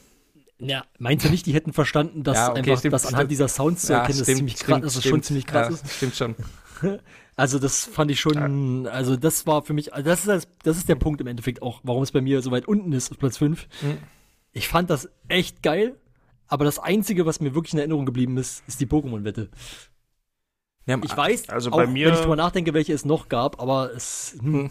Ja, 0.60 0.86
meinst 0.98 1.24
du 1.26 1.30
nicht, 1.30 1.46
die 1.46 1.54
hätten 1.54 1.72
verstanden, 1.72 2.24
dass 2.24 2.38
Ja, 2.38 2.50
okay, 2.52 2.60
einfach 2.62 2.80
stimmt, 2.80 2.94
das 2.94 3.06
anhand 3.06 3.20
stimmt. 3.22 3.32
dieser 3.32 3.48
Sounds 3.48 3.84
zu 3.84 3.94
erkennen, 3.94 4.18
dass, 4.20 4.28
es 4.28 4.36
ziemlich 4.38 4.56
krass, 4.56 4.82
dass 4.82 4.96
es 4.96 5.04
schon 5.04 5.22
ziemlich 5.22 5.46
krass 5.46 5.68
ja, 5.70 5.74
ist? 5.76 5.94
Stimmt 5.96 6.16
schon. 6.16 6.36
Also 7.40 7.60
das 7.60 7.86
fand 7.86 8.10
ich 8.10 8.20
schon, 8.20 8.88
also 8.88 9.16
das 9.16 9.46
war 9.46 9.62
für 9.62 9.74
mich, 9.74 9.94
also 9.94 10.10
das 10.10 10.22
ist, 10.22 10.28
das, 10.28 10.48
das 10.64 10.78
ist 10.78 10.90
der 10.90 10.96
Punkt 10.96 11.22
im 11.22 11.28
Endeffekt 11.28 11.62
auch, 11.62 11.82
warum 11.84 12.02
es 12.02 12.12
bei 12.12 12.20
mir 12.20 12.42
so 12.42 12.50
weit 12.50 12.68
unten 12.68 12.92
ist, 12.94 13.12
auf 13.12 13.20
Platz 13.20 13.38
5. 13.38 13.68
Mhm. 13.84 14.00
Ich 14.54 14.68
fand 14.68 14.90
das 14.90 15.08
echt 15.28 15.62
geil, 15.62 15.96
aber 16.48 16.66
das 16.66 16.80
Einzige, 16.80 17.28
was 17.28 17.40
mir 17.40 17.54
wirklich 17.54 17.74
in 17.74 17.80
Erinnerung 17.80 18.08
geblieben 18.08 18.38
ist, 18.38 18.64
ist 18.68 18.80
die 18.82 18.88
Pokémon-Wette. 18.88 19.50
Ja, 20.88 20.98
Ich 21.04 21.16
weiß, 21.16 21.50
Also 21.50 21.70
auch 21.72 21.76
bei 21.78 21.86
mir- 21.86 22.08
wenn 22.08 22.16
ich 22.16 22.22
drüber 22.22 22.36
nachdenke, 22.38 22.74
welche 22.74 22.94
es 22.94 23.06
noch 23.06 23.30
gab, 23.30 23.62
aber 23.62 23.94
es, 23.94 24.36
hm, 24.42 24.52
Mhm. 24.64 24.70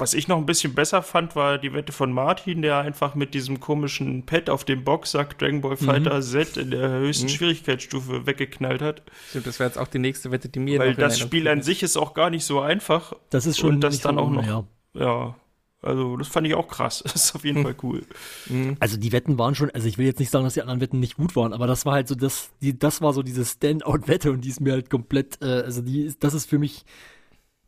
Was 0.00 0.14
ich 0.14 0.28
noch 0.28 0.38
ein 0.38 0.46
bisschen 0.46 0.74
besser 0.74 1.02
fand, 1.02 1.36
war 1.36 1.58
die 1.58 1.72
Wette 1.72 1.92
von 1.92 2.10
Martin, 2.12 2.62
der 2.62 2.78
einfach 2.78 3.14
mit 3.14 3.34
diesem 3.34 3.60
komischen 3.60 4.24
Pad 4.24 4.48
auf 4.50 4.64
dem 4.64 4.82
Boxsack 4.82 5.38
Dragon 5.38 5.60
Ball 5.60 5.76
Fighter 5.76 6.20
Z 6.22 6.56
in 6.56 6.70
der 6.70 6.88
höchsten 6.90 7.26
Mhm. 7.26 7.28
Schwierigkeitsstufe 7.30 8.26
weggeknallt 8.26 8.82
hat. 8.82 9.02
Stimmt, 9.28 9.46
das 9.46 9.58
wäre 9.60 9.68
jetzt 9.68 9.78
auch 9.78 9.88
die 9.88 9.98
nächste 9.98 10.30
Wette, 10.30 10.48
die 10.48 10.58
mir 10.58 10.78
Weil 10.78 10.94
das 10.94 11.18
Spiel 11.18 11.46
an 11.48 11.62
sich 11.62 11.82
ist 11.82 11.96
auch 11.96 12.14
gar 12.14 12.30
nicht 12.30 12.44
so 12.44 12.60
einfach. 12.60 13.12
das 13.30 13.46
ist 13.46 13.58
schon 13.58 13.74
Und 13.74 13.80
das 13.82 13.94
nicht 13.94 14.04
dann 14.04 14.18
auch 14.18 14.30
noch. 14.30 14.46
Ja. 14.46 14.64
Ja, 14.94 15.36
also 15.82 16.16
das 16.16 16.28
fand 16.28 16.46
ich 16.46 16.54
auch 16.54 16.66
krass. 16.68 17.02
Das 17.12 17.14
ist 17.26 17.34
auf 17.34 17.44
jeden 17.44 17.62
Fall 17.62 17.76
cool. 17.82 18.02
Mhm. 18.48 18.76
Also 18.80 18.96
die 18.96 19.12
Wetten 19.12 19.38
waren 19.38 19.54
schon, 19.54 19.70
also 19.70 19.86
ich 19.86 19.98
will 19.98 20.06
jetzt 20.06 20.18
nicht 20.18 20.30
sagen, 20.30 20.44
dass 20.44 20.54
die 20.54 20.62
anderen 20.62 20.80
Wetten 20.80 20.98
nicht 20.98 21.16
gut 21.16 21.36
waren, 21.36 21.52
aber 21.52 21.66
das 21.66 21.84
war 21.86 21.92
halt 21.92 22.08
so 22.08 22.14
das, 22.14 22.50
die, 22.60 22.78
das 22.78 23.00
war 23.02 23.12
so 23.12 23.22
diese 23.22 23.44
Standout-Wette 23.44 24.32
und 24.32 24.40
die 24.46 24.48
ist 24.48 24.60
mir 24.60 24.72
halt 24.72 24.90
komplett, 24.90 25.40
äh, 25.42 25.62
also 25.62 25.82
die 25.82 26.02
ist, 26.04 26.24
das 26.24 26.34
ist 26.34 26.46
für 26.48 26.58
mich, 26.58 26.84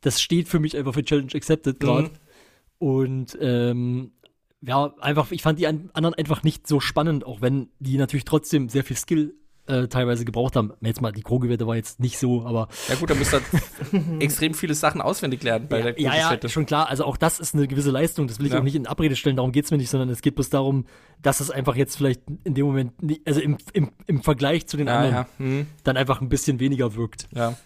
das 0.03 0.21
steht 0.21 0.49
für 0.49 0.61
mich 0.61 0.77
einfach 0.77 0.93
für 0.95 1.03
Challenge 1.05 1.33
Accepted 1.35 1.81
gerade. 1.81 2.09
Mhm. 2.09 2.11
Und 2.79 3.39
ähm, 3.41 4.13
ja, 4.61 4.93
einfach, 5.01 5.31
ich 5.33 5.43
fand 5.43 5.59
die 5.59 5.67
an, 5.67 5.91
anderen 5.93 6.15
einfach 6.15 6.43
nicht 6.43 6.67
so 6.67 6.79
spannend, 6.81 7.25
auch 7.27 7.41
wenn 7.41 7.69
die 7.79 7.97
natürlich 7.97 8.25
trotzdem 8.25 8.69
sehr 8.69 8.85
viel 8.85 8.97
Skill 8.97 9.35
äh, 9.67 9.87
teilweise 9.87 10.25
gebraucht 10.25 10.57
haben. 10.57 10.73
Jetzt 10.81 11.01
mal, 11.01 11.13
die 11.13 11.23
Kroge-Wette 11.23 11.67
war 11.69 11.77
jetzt 11.77 12.01
nicht 12.01 12.19
so, 12.19 12.45
aber 12.45 12.69
Ja 12.89 12.97
gut, 12.97 13.11
da 13.11 13.15
müsst 13.15 13.33
ihr 13.33 13.41
halt 13.41 14.21
extrem 14.21 14.55
viele 14.55 14.75
Sachen 14.75 15.01
auswendig 15.01 15.43
lernen 15.45 15.69
bei 15.69 15.83
der 15.83 16.01
ja, 16.01 16.33
ja, 16.35 16.49
schon 16.49 16.67
klar. 16.67 16.89
Also 16.89 17.05
auch 17.05 17.17
das 17.17 17.39
ist 17.39 17.55
eine 17.55 17.69
gewisse 17.69 17.93
Leistung. 17.93 18.27
Das 18.27 18.41
will 18.41 18.47
ich 18.47 18.53
Ja. 18.53 18.59
auch 18.59 18.65
nicht 18.65 18.75
in 18.75 18.89
Abrede 18.89 19.15
stellen. 19.15 19.37
Darum 19.37 19.53
geht's 19.53 19.71
mir 19.71 19.77
nicht, 19.77 19.91
sondern 19.91 20.09
es 20.09 20.21
geht 20.21 20.35
bloß 20.35 20.51
darum, 20.51 20.87
dass 21.23 21.39
es 21.39 21.53
einfach 21.53 21.77
jetzt 21.77 21.97
vielleicht 21.97 22.23
in 22.43 22.55
dem 22.55 22.67
Moment, 22.67 22.93
also 23.25 23.41
im, 23.41 23.57
im, 23.73 23.91
im 24.07 24.23
Vergleich 24.23 24.67
zu 24.67 24.77
den 24.77 24.89
Ja, 24.89 24.97
anderen, 24.99 25.15
ja. 25.15 25.27
Mhm. 25.39 25.67
dann 25.85 25.97
einfach 25.97 26.21
ein 26.21 26.29
bisschen 26.29 26.59
weniger 26.59 26.97
wirkt. 26.97 27.29
ja. 27.35 27.57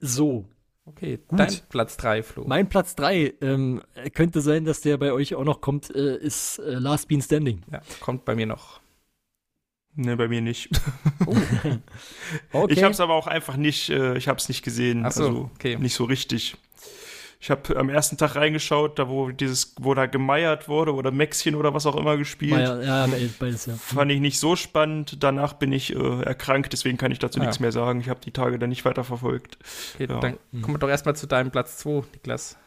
So, 0.00 0.46
Okay, 0.86 1.18
Gut. 1.28 1.38
dein 1.38 1.54
Platz 1.68 1.96
3, 1.98 2.22
Flo. 2.22 2.44
mein 2.48 2.68
Platz 2.68 2.96
3 2.96 3.34
ähm, 3.42 3.80
könnte 4.12 4.40
sein, 4.40 4.64
dass 4.64 4.80
der 4.80 4.96
bei 4.96 5.12
euch 5.12 5.34
auch 5.36 5.44
noch 5.44 5.60
kommt, 5.60 5.94
äh, 5.94 6.16
ist 6.16 6.58
äh, 6.58 6.74
Last 6.74 7.06
Bean 7.06 7.22
Standing. 7.22 7.62
ja, 7.70 7.80
kommt 8.00 8.24
bei 8.24 8.34
mir 8.34 8.46
noch. 8.46 8.80
Ne, 9.94 10.16
bei 10.16 10.28
mir 10.28 10.40
nicht. 10.40 10.70
Okay. 12.52 12.72
Ich 12.72 12.82
habe 12.82 12.92
es 12.92 13.00
aber 13.00 13.14
auch 13.14 13.26
einfach 13.26 13.56
nicht, 13.56 13.90
äh, 13.90 14.16
ich 14.16 14.28
habe 14.28 14.38
es 14.38 14.48
nicht 14.48 14.62
gesehen. 14.62 15.04
Ach 15.04 15.12
so, 15.12 15.26
also 15.26 15.50
okay. 15.54 15.76
nicht 15.76 15.94
so 15.94 16.04
richtig. 16.04 16.56
Ich 17.42 17.50
habe 17.50 17.74
am 17.78 17.88
ersten 17.88 18.18
Tag 18.18 18.36
reingeschaut, 18.36 18.98
da 18.98 19.08
wo 19.08 19.30
dieses, 19.30 19.74
wo 19.80 19.94
da 19.94 20.04
gemeiert 20.04 20.68
wurde 20.68 20.92
oder 20.94 21.10
Mäxchen 21.10 21.54
oder 21.54 21.72
was 21.72 21.86
auch 21.86 21.96
immer 21.96 22.18
gespielt. 22.18 22.52
ja, 22.52 22.78
ja, 22.82 23.06
ja, 23.06 23.28
beides, 23.38 23.64
ja. 23.64 23.74
Fand 23.76 24.12
ich 24.12 24.20
nicht 24.20 24.38
so 24.38 24.56
spannend. 24.56 25.22
Danach 25.22 25.54
bin 25.54 25.72
ich 25.72 25.96
äh, 25.96 26.22
erkrankt, 26.22 26.72
deswegen 26.74 26.98
kann 26.98 27.12
ich 27.12 27.18
dazu 27.18 27.40
Ah. 27.40 27.44
nichts 27.44 27.58
mehr 27.58 27.72
sagen. 27.72 28.00
Ich 28.00 28.10
habe 28.10 28.20
die 28.20 28.30
Tage 28.30 28.58
dann 28.58 28.68
nicht 28.68 28.84
weiter 28.84 29.04
verfolgt. 29.04 29.56
Okay, 29.94 30.06
Ja. 30.10 30.20
dann 30.20 30.38
Mhm. 30.52 30.60
kommen 30.62 30.74
wir 30.74 30.78
doch 30.80 30.90
erstmal 30.90 31.16
zu 31.16 31.26
deinem 31.26 31.50
Platz 31.50 31.78
2, 31.78 32.04
Niklas. 32.12 32.58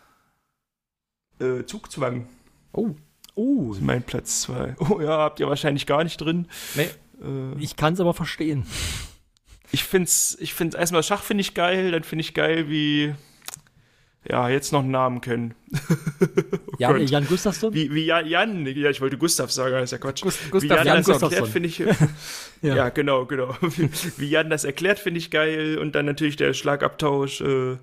Äh, 1.39 1.65
Zugzwang 1.65 2.27
Oh, 2.71 2.89
Oh, 3.35 3.73
ist 3.73 3.81
mein 3.81 4.01
Platz 4.03 4.41
2. 4.41 4.75
Oh 4.79 4.99
ja, 5.01 5.17
habt 5.19 5.39
ihr 5.39 5.47
wahrscheinlich 5.47 5.85
gar 5.85 6.03
nicht 6.03 6.17
drin. 6.19 6.47
nee. 6.75 6.89
Äh, 7.21 7.59
ich 7.59 7.75
kann 7.75 7.93
es 7.93 7.99
aber 7.99 8.13
verstehen. 8.15 8.65
ich 9.71 9.83
find's, 9.83 10.35
ich 10.39 10.53
find's 10.55 10.75
erstmal 10.75 11.03
Schach 11.03 11.21
finde 11.21 11.41
ich 11.41 11.53
geil, 11.53 11.91
dann 11.91 12.03
finde 12.03 12.21
ich 12.21 12.33
geil, 12.33 12.69
wie 12.69 13.13
ja, 14.29 14.49
jetzt 14.49 14.71
noch 14.71 14.79
einen 14.81 14.91
Namen 14.91 15.21
kennen. 15.21 15.53
Ja, 16.79 16.91
Gott. 16.91 17.01
Äh, 17.01 17.05
Jan 17.05 17.27
Gustafsson? 17.27 17.71
Wie, 17.73 17.93
wie 17.93 18.05
Jan, 18.05 18.25
Jan, 18.27 18.65
ja, 18.65 18.89
ich 18.89 18.99
wollte 18.99 19.15
Gustav 19.17 19.51
sagen, 19.51 19.73
das 19.75 19.83
ist 19.85 19.91
ja 19.91 19.97
Quatsch. 19.99 20.23
Gust- 20.23 20.47
wie 20.47 20.49
Gustav 20.49 20.77
Jan, 20.79 20.87
Jan 20.87 21.03
das 21.03 21.21
erklärt, 21.21 21.47
finde 21.47 21.69
ich. 21.69 21.77
Ja. 22.63 22.75
ja. 22.75 22.89
genau, 22.89 23.25
genau. 23.25 23.55
Wie, 23.61 23.89
wie 24.17 24.29
Jan 24.29 24.49
das 24.49 24.63
erklärt, 24.63 24.97
finde 24.97 25.19
ich 25.19 25.29
geil. 25.29 25.77
Und 25.77 25.93
dann 25.95 26.05
natürlich 26.07 26.35
der 26.35 26.53
Schlagabtausch, 26.53 27.41
äh, 27.41 27.77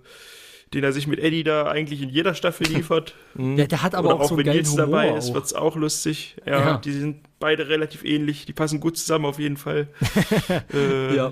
den 0.75 0.85
er 0.85 0.93
sich 0.93 1.07
mit 1.07 1.21
Eddie 1.21 1.45
da 1.45 1.67
eigentlich 1.71 2.03
in 2.03 2.09
jeder 2.11 2.35
Staffel 2.35 2.67
liefert. 2.67 3.15
Der, 3.35 3.69
der 3.69 3.83
hat 3.83 3.95
aber 3.95 4.09
Oder 4.09 4.17
auch, 4.17 4.21
auch, 4.23 4.29
so 4.31 4.37
wenn 4.39 4.47
Nils 4.47 4.71
Humor. 4.73 4.87
dabei 4.87 5.11
ist, 5.17 5.31
auch. 5.31 5.35
wird's 5.35 5.53
auch 5.55 5.77
lustig. 5.77 6.37
Ja, 6.47 6.59
Ja. 6.61 6.77
die 6.79 6.93
sind 6.93 7.19
beide 7.39 7.69
relativ 7.69 8.05
ähnlich. 8.05 8.45
Die 8.47 8.53
passen 8.53 8.81
gut 8.81 8.97
zusammen 8.99 9.25
auf 9.27 9.39
jeden 9.39 9.57
Fall. 9.57 9.87
äh, 10.75 11.15
ja. 11.15 11.31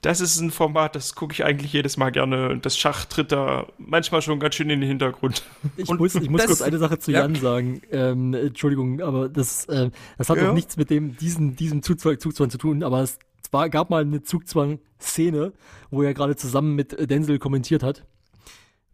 Das 0.00 0.20
ist 0.20 0.38
ein 0.40 0.52
Format, 0.52 0.94
das 0.94 1.14
gucke 1.16 1.32
ich 1.32 1.44
eigentlich 1.44 1.72
jedes 1.72 1.96
Mal 1.96 2.10
gerne. 2.10 2.50
Und 2.50 2.64
das 2.64 2.78
Schach 2.78 3.04
tritt 3.06 3.32
da 3.32 3.66
manchmal 3.78 4.22
schon 4.22 4.38
ganz 4.38 4.54
schön 4.54 4.70
in 4.70 4.80
den 4.80 4.88
Hintergrund. 4.88 5.42
Ich 5.76 5.88
Und 5.88 5.98
muss, 5.98 6.14
ich 6.14 6.30
muss 6.30 6.42
das- 6.42 6.46
kurz 6.48 6.62
eine 6.62 6.78
Sache 6.78 6.98
zu 7.00 7.10
ja. 7.10 7.20
Jan 7.20 7.34
sagen. 7.34 7.82
Ähm, 7.90 8.32
Entschuldigung, 8.32 9.00
aber 9.00 9.28
das, 9.28 9.64
äh, 9.64 9.90
das 10.16 10.28
hat 10.30 10.36
Ja. 10.38 10.50
auch 10.50 10.54
nichts 10.54 10.76
mit 10.76 10.90
dem, 10.90 11.16
diesem, 11.16 11.56
diesem 11.56 11.82
Zugzwang, 11.82 12.20
Zugzwang 12.20 12.48
zu 12.48 12.58
tun, 12.58 12.84
aber 12.84 13.00
es 13.02 13.18
war, 13.50 13.68
gab 13.70 13.90
mal 13.90 14.02
eine 14.02 14.22
Zugzwang-Szene, 14.22 15.52
wo 15.90 16.02
er 16.02 16.14
gerade 16.14 16.36
zusammen 16.36 16.74
mit 16.76 17.10
Denzel 17.10 17.38
kommentiert 17.38 17.82
hat. 17.82 18.04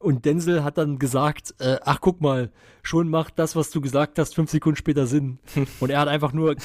Und 0.04 0.26
Denzel 0.26 0.62
hat 0.62 0.76
dann 0.76 0.98
gesagt, 0.98 1.54
äh, 1.60 1.78
ach 1.82 1.98
guck 2.02 2.20
mal, 2.20 2.50
schon 2.82 3.08
macht 3.08 3.38
das, 3.38 3.56
was 3.56 3.70
du 3.70 3.80
gesagt 3.80 4.18
hast, 4.18 4.34
fünf 4.34 4.50
Sekunden 4.50 4.76
später 4.76 5.06
Sinn. 5.06 5.38
Und 5.80 5.88
er 5.88 6.00
hat 6.00 6.08
einfach 6.08 6.34
nur 6.34 6.56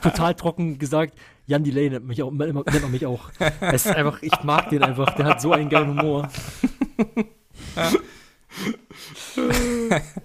total 0.00 0.34
trocken 0.34 0.78
gesagt, 0.78 1.18
Jan 1.46 1.64
Delay 1.64 1.90
nennt 1.90 2.06
mich 2.06 2.22
auch, 2.22 2.30
nennt 2.30 2.54
man 2.54 2.90
mich 2.92 3.04
auch. 3.04 3.30
Es 3.60 3.84
ist 3.84 3.96
einfach, 3.96 4.22
ich 4.22 4.44
mag 4.44 4.70
den 4.70 4.84
einfach, 4.84 5.12
der 5.16 5.26
hat 5.26 5.40
so 5.40 5.50
einen 5.52 5.68
geilen 5.68 5.88
Humor. 5.88 6.28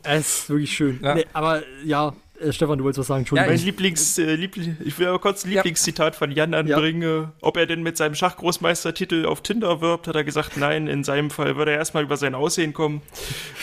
Es 0.04 0.40
ist 0.40 0.50
wirklich 0.50 0.74
schön. 0.74 1.00
Ja. 1.02 1.14
Nee, 1.14 1.26
aber 1.34 1.62
ja, 1.84 2.14
äh, 2.44 2.54
Stefan, 2.54 2.78
du 2.78 2.84
wolltest 2.84 3.00
was 3.00 3.08
sagen, 3.08 3.22
Entschuldigung. 3.22 3.54
Mein 3.54 3.64
Lieblings, 3.64 4.18
äh, 4.18 4.36
Liebli 4.36 4.76
ich 4.84 4.98
will 5.00 5.08
aber 5.08 5.20
kurz 5.20 5.46
ein 5.46 5.52
Ja. 5.52 5.62
Lieblingszitat 5.62 6.16
von 6.16 6.32
Jan 6.32 6.54
anbringen. 6.54 7.32
Ob 7.42 7.58
er 7.58 7.66
denn 7.66 7.84
mit 7.84 7.98
seinem 7.98 8.16
Schachgroßmeistertitel 8.16 9.26
auf 9.26 9.42
Tinder 9.42 9.82
wirbt, 9.82 10.08
hat 10.08 10.16
er 10.16 10.24
gesagt, 10.24 10.58
nein, 10.58 10.88
in 10.88 11.04
seinem 11.04 11.30
Fall 11.30 11.56
würde 11.56 11.72
er 11.72 11.78
erstmal 11.78 12.04
über 12.04 12.18
sein 12.18 12.36
Aussehen 12.36 12.74
kommen. 12.74 13.02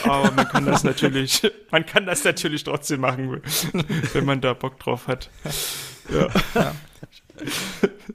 Aber 0.05 0.31
man 0.32 0.48
kann 0.48 0.66
das 0.66 0.85
natürlich, 0.85 1.43
man 1.70 1.86
kann 1.86 2.07
das 2.07 2.24
natürlich 2.24 2.65
trotzdem 2.65 3.01
machen, 3.01 3.43
wenn 4.12 4.24
man 4.24 4.40
da 4.40 4.55
Bock 4.55 4.78
drauf 4.78 5.07
hat. 5.07 5.31
Ja. 6.12 6.28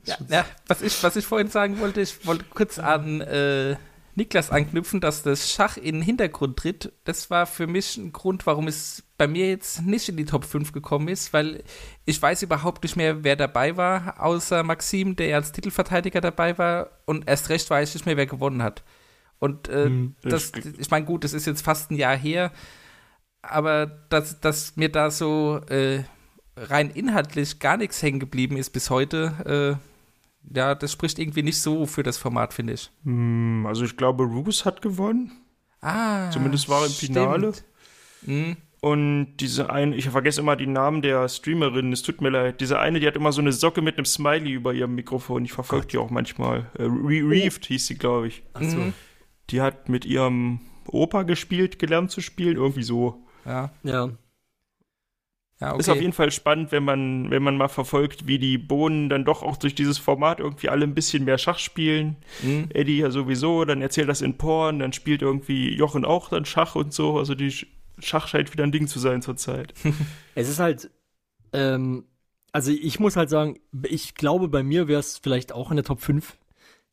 Ja, 0.05 0.17
ja, 0.29 0.45
was, 0.67 0.81
ich, 0.81 1.01
was 1.03 1.15
ich 1.15 1.25
vorhin 1.25 1.49
sagen 1.49 1.79
wollte, 1.79 2.01
ich 2.01 2.25
wollte 2.27 2.45
kurz 2.53 2.77
an 2.77 3.21
äh, 3.21 3.75
Niklas 4.15 4.51
anknüpfen, 4.51 5.01
dass 5.01 5.23
das 5.23 5.51
Schach 5.51 5.77
in 5.77 5.95
den 5.95 6.01
Hintergrund 6.01 6.57
tritt. 6.57 6.91
Das 7.03 7.29
war 7.29 7.45
für 7.45 7.67
mich 7.67 7.97
ein 7.97 8.11
Grund, 8.11 8.45
warum 8.45 8.67
es 8.67 9.03
bei 9.17 9.27
mir 9.27 9.47
jetzt 9.49 9.81
nicht 9.83 10.09
in 10.09 10.17
die 10.17 10.25
Top 10.25 10.43
5 10.45 10.71
gekommen 10.73 11.07
ist, 11.07 11.31
weil 11.33 11.63
ich 12.05 12.21
weiß 12.21 12.41
überhaupt 12.43 12.83
nicht 12.83 12.95
mehr, 12.97 13.23
wer 13.23 13.35
dabei 13.35 13.77
war, 13.77 14.21
außer 14.21 14.63
Maxim, 14.63 15.15
der 15.15 15.35
als 15.37 15.51
Titelverteidiger 15.53 16.21
dabei 16.21 16.57
war 16.57 16.89
und 17.05 17.27
erst 17.27 17.49
recht 17.49 17.69
weiß 17.69 17.89
ich 17.89 17.95
nicht 17.95 18.05
mehr, 18.05 18.17
wer 18.17 18.25
gewonnen 18.25 18.61
hat. 18.61 18.83
Und 19.39 19.69
äh, 19.69 19.85
Hm, 19.85 20.15
das, 20.21 20.51
ich 20.77 20.89
meine, 20.91 21.05
gut, 21.05 21.23
das 21.23 21.33
ist 21.33 21.45
jetzt 21.45 21.61
fast 21.61 21.91
ein 21.91 21.95
Jahr 21.97 22.15
her, 22.17 22.51
aber 23.41 23.85
dass, 24.09 24.39
dass 24.41 24.75
mir 24.75 24.89
da 24.91 25.11
so 25.11 25.61
äh, 25.69 26.03
rein 26.57 26.89
inhaltlich 26.89 27.59
gar 27.59 27.77
nichts 27.77 28.01
hängen 28.01 28.19
geblieben 28.19 28.57
ist 28.57 28.71
bis 28.71 28.89
heute, 28.89 29.79
äh, 29.81 30.55
ja, 30.57 30.75
das 30.75 30.91
spricht 30.91 31.19
irgendwie 31.19 31.43
nicht 31.43 31.59
so 31.61 31.85
für 31.85 32.03
das 32.03 32.17
Format, 32.17 32.53
finde 32.53 32.73
ich. 32.73 32.91
Hm, 33.03 33.65
Also 33.65 33.83
ich 33.85 33.97
glaube, 33.97 34.23
Roos 34.23 34.65
hat 34.65 34.81
gewonnen. 34.81 35.31
Ah. 35.81 36.29
Zumindest 36.31 36.67
war 36.69 36.81
er 36.81 36.87
im 36.87 36.91
Finale. 36.91 37.53
stimmt. 37.53 38.57
Und 38.85 39.37
diese 39.37 39.71
eine, 39.71 39.95
ich 39.95 40.07
vergesse 40.07 40.41
immer 40.41 40.55
die 40.55 40.67
Namen 40.67 41.01
der 41.01 41.27
Streamerin, 41.27 41.91
es 41.91 42.03
tut 42.03 42.21
mir 42.21 42.29
leid. 42.29 42.61
Diese 42.61 42.77
eine, 42.77 42.99
die 42.99 43.07
hat 43.07 43.15
immer 43.15 43.31
so 43.31 43.41
eine 43.41 43.51
Socke 43.51 43.81
mit 43.81 43.97
einem 43.97 44.05
Smiley 44.05 44.51
über 44.51 44.75
ihrem 44.75 44.93
Mikrofon. 44.93 45.43
Ich 45.43 45.53
verfolge 45.53 45.87
die 45.87 45.97
auch 45.97 46.11
manchmal. 46.11 46.69
Äh, 46.77 46.83
Re 46.83 47.27
Reeved 47.27 47.65
hieß 47.65 47.87
sie, 47.87 47.95
glaube 47.95 48.27
ich. 48.27 48.43
Ach 48.53 48.61
so. 48.61 48.77
Mhm. 48.77 48.93
Die 49.49 49.59
hat 49.59 49.89
mit 49.89 50.05
ihrem 50.05 50.59
Opa 50.87 51.23
gespielt, 51.23 51.79
gelernt 51.79 52.11
zu 52.11 52.21
spielen, 52.21 52.57
irgendwie 52.57 52.83
so. 52.83 53.25
Ja, 53.43 53.71
Ja. 53.81 54.11
ja, 55.59 55.71
okay. 55.71 55.79
Ist 55.79 55.89
auf 55.89 55.99
jeden 55.99 56.13
Fall 56.13 56.29
spannend, 56.29 56.71
wenn 56.71 56.83
man, 56.83 57.31
wenn 57.31 57.41
man 57.41 57.57
mal 57.57 57.69
verfolgt, 57.69 58.27
wie 58.27 58.37
die 58.37 58.59
Bohnen 58.59 59.09
dann 59.09 59.25
doch 59.25 59.41
auch 59.41 59.57
durch 59.57 59.73
dieses 59.73 59.97
Format 59.97 60.39
irgendwie 60.39 60.69
alle 60.69 60.85
ein 60.85 60.93
bisschen 60.93 61.25
mehr 61.25 61.39
Schach 61.39 61.57
spielen. 61.57 62.17
Mhm. 62.43 62.69
Eddie 62.71 62.99
ja 62.99 63.09
sowieso, 63.09 63.65
dann 63.65 63.81
erzählt 63.81 64.09
das 64.09 64.21
in 64.21 64.37
Porn, 64.37 64.77
dann 64.77 64.93
spielt 64.93 65.23
irgendwie 65.23 65.73
Jochen 65.73 66.05
auch 66.05 66.29
dann 66.29 66.45
Schach 66.45 66.75
und 66.75 66.93
so. 66.93 67.17
Also 67.17 67.33
die 67.33 67.65
Schach 67.99 68.27
scheint 68.27 68.51
wieder 68.51 68.63
ein 68.63 68.71
Ding 68.71 68.87
zu 68.87 68.99
sein 68.99 69.21
zurzeit. 69.21 69.73
Es 70.35 70.49
ist 70.49 70.59
halt, 70.59 70.91
ähm, 71.53 72.05
also 72.51 72.71
ich 72.71 72.99
muss 72.99 73.15
halt 73.15 73.29
sagen, 73.29 73.59
ich 73.83 74.15
glaube, 74.15 74.47
bei 74.47 74.63
mir 74.63 74.87
wäre 74.87 74.99
es 74.99 75.17
vielleicht 75.17 75.53
auch 75.53 75.71
in 75.71 75.77
der 75.77 75.85
Top 75.85 76.01
5, 76.01 76.37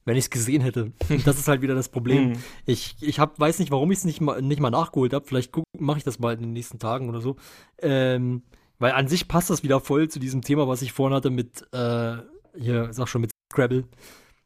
wenn 0.05 0.17
ich 0.17 0.25
es 0.25 0.31
gesehen 0.31 0.63
hätte. 0.63 0.93
Das 1.25 1.39
ist 1.39 1.49
halt 1.49 1.63
wieder 1.63 1.75
das 1.75 1.89
Problem. 1.89 2.31
Mhm. 2.31 2.37
Ich, 2.67 2.97
ich 3.01 3.19
hab, 3.19 3.39
weiß 3.39 3.59
nicht, 3.59 3.71
warum 3.71 3.91
ich 3.93 3.99
es 3.99 4.05
nicht 4.05 4.21
mal, 4.21 4.41
nicht 4.43 4.61
mal 4.61 4.71
nachgeholt 4.71 5.13
habe. 5.13 5.27
Vielleicht 5.27 5.53
mache 5.79 5.99
ich 5.99 6.05
das 6.05 6.19
mal 6.19 6.35
in 6.35 6.41
den 6.41 6.53
nächsten 6.53 6.79
Tagen 6.79 7.09
oder 7.09 7.21
so. 7.21 7.37
Ähm, 7.79 8.43
weil 8.79 8.93
an 8.93 9.07
sich 9.07 9.29
passt 9.29 9.51
das 9.51 9.63
wieder 9.63 9.79
voll 9.79 10.09
zu 10.09 10.19
diesem 10.19 10.43
Thema, 10.43 10.67
was 10.67 10.83
ich 10.83 10.93
vorhin 10.93 11.15
hatte 11.15 11.31
mit, 11.31 11.63
äh, 11.73 12.17
hier, 12.59 12.93
sag 12.93 13.07
schon, 13.07 13.21
mit 13.21 13.31
Scrabble. 13.53 13.85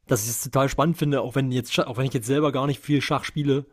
Dass 0.06 0.24
ich 0.24 0.30
es 0.30 0.42
total 0.42 0.68
spannend 0.68 0.98
finde, 0.98 1.22
auch 1.22 1.34
wenn 1.34 1.50
jetzt, 1.50 1.78
auch 1.80 1.96
wenn 1.96 2.06
ich 2.06 2.12
jetzt 2.12 2.26
selber 2.26 2.52
gar 2.52 2.66
nicht 2.66 2.80
viel 2.80 3.00
Schach 3.00 3.24
spiele. 3.24 3.64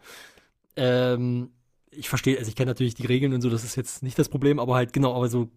Ähm, 0.75 1.51
ich 1.97 2.09
verstehe, 2.09 2.37
also 2.37 2.49
ich 2.49 2.55
kenne 2.55 2.71
natürlich 2.71 2.95
die 2.95 3.05
Regeln 3.05 3.33
und 3.33 3.41
so, 3.41 3.49
das 3.49 3.63
ist 3.63 3.75
jetzt 3.75 4.03
nicht 4.03 4.17
das 4.19 4.29
Problem, 4.29 4.59
aber 4.59 4.75
halt 4.75 4.93
genau, 4.93 5.15
aber 5.15 5.29
so, 5.29 5.49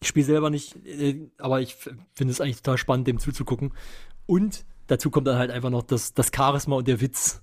ich 0.00 0.08
spiele 0.08 0.26
selber 0.26 0.50
nicht, 0.50 0.76
äh, 0.86 1.28
aber 1.38 1.60
ich 1.60 1.74
finde 1.74 2.32
es 2.32 2.40
eigentlich 2.40 2.58
total 2.62 2.78
spannend, 2.78 3.06
dem 3.06 3.18
zuzugucken. 3.18 3.72
Und 4.26 4.64
dazu 4.88 5.10
kommt 5.10 5.26
dann 5.26 5.38
halt 5.38 5.50
einfach 5.50 5.70
noch 5.70 5.82
das, 5.82 6.14
das 6.14 6.30
Charisma 6.34 6.76
und 6.76 6.88
der 6.88 7.00
Witz 7.00 7.40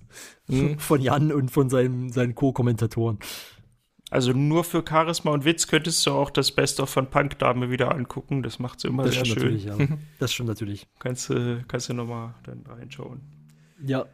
Mhm. 0.48 0.78
von 0.78 1.00
Jan 1.00 1.32
und 1.32 1.50
von 1.50 1.68
seinen, 1.70 2.12
seinen 2.12 2.34
Co-Kommentatoren. 2.34 3.18
Also 4.10 4.32
nur 4.32 4.62
für 4.62 4.84
Charisma 4.88 5.32
und 5.32 5.44
Witz 5.44 5.66
könntest 5.66 6.06
du 6.06 6.12
auch 6.12 6.30
das 6.30 6.52
Best-of 6.52 6.90
von 6.90 7.08
Punk-Dame 7.10 7.70
wieder 7.70 7.92
angucken. 7.92 8.42
Das 8.42 8.58
macht 8.58 8.80
sie 8.80 8.88
immer 8.88 9.02
Das 9.04 9.14
sehr 9.14 9.24
schön. 9.24 9.34
natürlich, 9.34 9.64
ja. 9.64 9.76
Das 10.20 10.32
stimmt 10.32 10.50
natürlich. 10.50 10.86
Kannst 11.00 11.30
du 11.30 11.64
kannst 11.66 11.88
du 11.88 11.94
nochmal 11.94 12.34
dann 12.44 12.62
reinschauen. 12.68 13.22
Ja. 13.84 14.06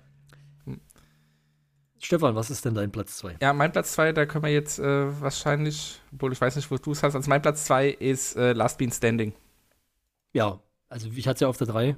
Stefan, 2.02 2.34
was 2.34 2.50
ist 2.50 2.64
denn 2.64 2.74
dein 2.74 2.90
Platz 2.90 3.18
2? 3.18 3.36
Ja, 3.42 3.52
mein 3.52 3.72
Platz 3.72 3.92
2, 3.92 4.12
da 4.12 4.24
können 4.26 4.44
wir 4.44 4.50
jetzt 4.52 4.78
äh, 4.78 5.20
wahrscheinlich, 5.20 6.00
obwohl 6.12 6.32
ich 6.32 6.40
weiß 6.40 6.56
nicht, 6.56 6.70
wo 6.70 6.76
du 6.78 6.92
es 6.92 7.02
hast, 7.02 7.14
also 7.14 7.28
mein 7.28 7.42
Platz 7.42 7.64
2 7.66 7.88
ist 7.90 8.36
äh, 8.36 8.52
Last 8.54 8.78
Bean 8.78 8.90
Standing. 8.90 9.34
Ja, 10.32 10.60
also 10.88 11.08
ich 11.14 11.28
hatte 11.28 11.36
es 11.36 11.40
ja 11.40 11.48
auf 11.48 11.58
der 11.58 11.66
3. 11.66 11.96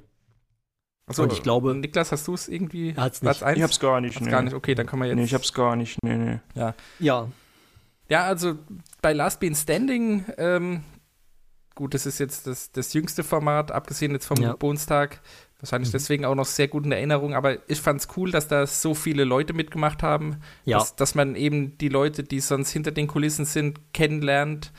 Achso, 1.05 1.23
Und 1.23 1.33
ich 1.33 1.41
glaube- 1.43 1.73
Niklas, 1.73 2.11
hast 2.11 2.27
du 2.27 2.33
es 2.33 2.47
irgendwie? 2.49 2.89
Er 2.95 3.03
hat's 3.03 3.19
Platz 3.21 3.37
nicht. 3.41 3.43
1? 3.47 3.57
Ich 3.57 3.63
hab's 3.63 3.79
gar 3.79 4.01
nicht. 4.01 4.19
Nee. 4.21 4.29
gar 4.29 4.41
nicht. 4.41 4.53
Okay, 4.53 4.75
dann 4.75 4.87
können 4.87 5.01
wir 5.01 5.07
jetzt. 5.07 5.15
Nee, 5.17 5.23
ich 5.23 5.33
hab's 5.33 5.53
gar 5.53 5.75
nicht. 5.75 5.97
Nee, 6.03 6.17
nee. 6.17 6.39
Ja, 6.99 7.27
Ja, 8.09 8.23
also 8.25 8.57
bei 9.01 9.13
Last 9.13 9.39
Bean 9.39 9.55
Standing, 9.55 10.25
ähm, 10.37 10.83
gut, 11.75 11.93
das 11.93 12.05
ist 12.05 12.19
jetzt 12.19 12.45
das, 12.47 12.71
das 12.71 12.93
jüngste 12.93 13.23
Format, 13.23 13.71
abgesehen 13.71 14.11
jetzt 14.11 14.25
vom 14.25 14.37
Ja. 14.37 14.51
Geburtstag. 14.51 15.21
Wahrscheinlich 15.63 15.89
Mhm. 15.89 15.93
deswegen 15.93 16.25
auch 16.25 16.35
noch 16.35 16.45
sehr 16.45 16.67
gut 16.67 16.83
in 16.85 16.91
Erinnerung, 16.91 17.33
aber 17.33 17.57
ich 17.69 17.79
fand's 17.79 18.09
cool, 18.17 18.31
dass 18.31 18.49
da 18.49 18.67
so 18.67 18.93
viele 18.93 19.23
Leute 19.23 19.53
mitgemacht 19.53 20.03
haben. 20.03 20.41
ja. 20.65 20.77
Dass, 20.77 20.97
dass 20.97 21.15
man 21.15 21.35
eben 21.35 21.77
die 21.77 21.87
Leute, 21.87 22.23
die 22.25 22.41
sonst 22.41 22.71
hinter 22.71 22.91
den 22.91 23.07
Kulissen 23.07 23.45
sind, 23.45 23.79
kennenlernt 23.93 24.73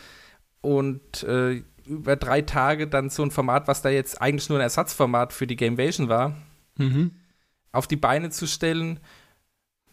und 0.61 1.23
äh, 1.23 1.63
über 1.87 2.17
drei 2.17 2.43
Tage 2.43 2.87
dann 2.87 3.09
so 3.09 3.23
ein 3.23 3.31
Format, 3.31 3.67
was 3.67 3.81
da 3.83 3.89
jetzt 3.89 4.21
eigentlich 4.21 4.49
nur 4.51 4.59
ein 4.59 4.63
Ersatzformat 4.63 5.33
für 5.33 5.47
die 5.47 5.57
Gamevasion 5.57 6.09
war, 6.11 6.37
Mhm. 6.77 7.13
auf 7.73 7.87
die 7.87 7.97
Beine 7.97 8.29
zu 8.31 8.47
stellen, 8.47 9.01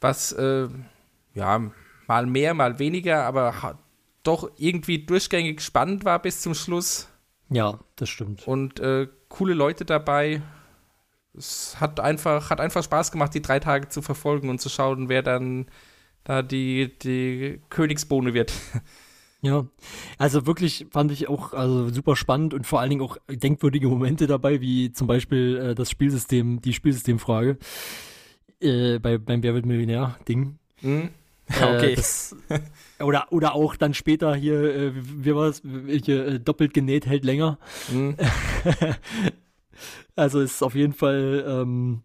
was 0.01 0.31
äh, 0.33 0.67
ja 1.33 1.71
mal 2.07 2.25
mehr, 2.25 2.53
mal 2.53 2.79
weniger, 2.79 3.23
aber 3.23 3.79
doch 4.23 4.51
irgendwie 4.57 5.05
durchgängig 5.05 5.61
spannend 5.61 6.03
war 6.05 6.21
bis 6.21 6.41
zum 6.41 6.53
Schluss 6.53 7.07
Ja, 7.49 7.79
das 7.95 8.09
stimmt. 8.09 8.45
und 8.47 8.79
äh, 8.81 9.07
coole 9.29 9.53
Leute 9.53 9.85
dabei. 9.85 10.41
Es 11.37 11.79
hat 11.79 11.99
einfach, 11.99 12.49
hat 12.49 12.59
einfach 12.59 12.83
Spaß 12.83 13.11
gemacht, 13.11 13.33
die 13.33 13.41
drei 13.41 13.59
Tage 13.59 13.89
zu 13.89 14.01
verfolgen 14.01 14.49
und 14.49 14.59
zu 14.59 14.69
schauen, 14.69 15.09
wer 15.09 15.23
dann 15.23 15.67
da 16.23 16.41
die, 16.41 16.97
die 16.99 17.61
Königsbohne 17.69 18.33
wird. 18.33 18.53
Ja, 19.43 19.65
also 20.19 20.45
wirklich 20.45 20.85
fand 20.91 21.11
ich 21.11 21.27
auch 21.27 21.53
also 21.53 21.89
super 21.89 22.15
spannend 22.15 22.53
und 22.53 22.67
vor 22.67 22.79
allen 22.79 22.91
Dingen 22.91 23.01
auch 23.01 23.17
denkwürdige 23.27 23.87
Momente 23.87 24.27
dabei, 24.27 24.61
wie 24.61 24.91
zum 24.91 25.07
Beispiel 25.07 25.57
äh, 25.57 25.73
das 25.73 25.89
Spielsystem, 25.89 26.61
die 26.61 26.73
Spielsystemfrage 26.73 27.57
äh, 28.59 28.99
bei, 28.99 29.17
beim 29.17 29.41
Wer 29.41 29.55
wird 29.55 29.65
Millionär-Ding. 29.65 30.59
Hm? 30.81 31.09
Äh, 31.59 31.95
das, 31.95 32.35
oder, 32.99 33.31
oder 33.31 33.55
auch 33.55 33.75
dann 33.75 33.95
später 33.95 34.35
hier, 34.35 34.75
äh, 34.75 34.91
wie 34.95 35.33
war 35.33 35.47
es, 35.47 35.61
welche 35.63 36.23
äh, 36.23 36.39
doppelt 36.39 36.75
genäht 36.75 37.07
hält 37.07 37.25
länger. 37.25 37.57
Hm? 37.89 38.15
Also 40.21 40.39
es 40.39 40.53
ist 40.53 40.61
auf 40.61 40.75
jeden 40.75 40.93
Fall, 40.93 41.43
ähm, 41.47 42.03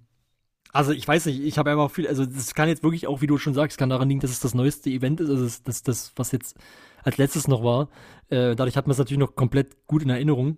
Also 0.73 0.93
ich 0.93 1.07
weiß 1.07 1.27
nicht, 1.27 1.43
ich 1.43 1.59
habe 1.59 1.71
einfach 1.71 1.91
viel, 1.91 2.09
also 2.09 2.25
das 2.25 2.55
kann 2.55 2.69
jetzt 2.69 2.83
wirklich 2.83 3.07
auch, 3.07 3.21
wie 3.21 3.27
du 3.27 3.37
schon 3.37 3.55
sagst, 3.55 3.79
kann 3.79 3.91
daran 3.91 4.09
liegen, 4.09 4.21
dass 4.21 4.31
es 4.31 4.41
das 4.41 4.55
neueste 4.55 4.91
Event 4.91 5.21
ist, 5.21 5.29
also 5.29 5.45
das, 5.45 5.63
das, 5.63 5.83
das 5.83 6.13
was 6.17 6.33
jetzt 6.33 6.57
als 7.03 7.19
letztes 7.19 7.47
noch 7.47 7.63
war. 7.63 7.89
Äh, 8.29 8.57
dadurch 8.57 8.77
hat 8.77 8.87
man 8.87 8.93
es 8.93 8.99
natürlich 8.99 9.21
noch 9.21 9.37
komplett 9.37 9.87
gut 9.87 10.03
in 10.03 10.09
Erinnerung. 10.11 10.57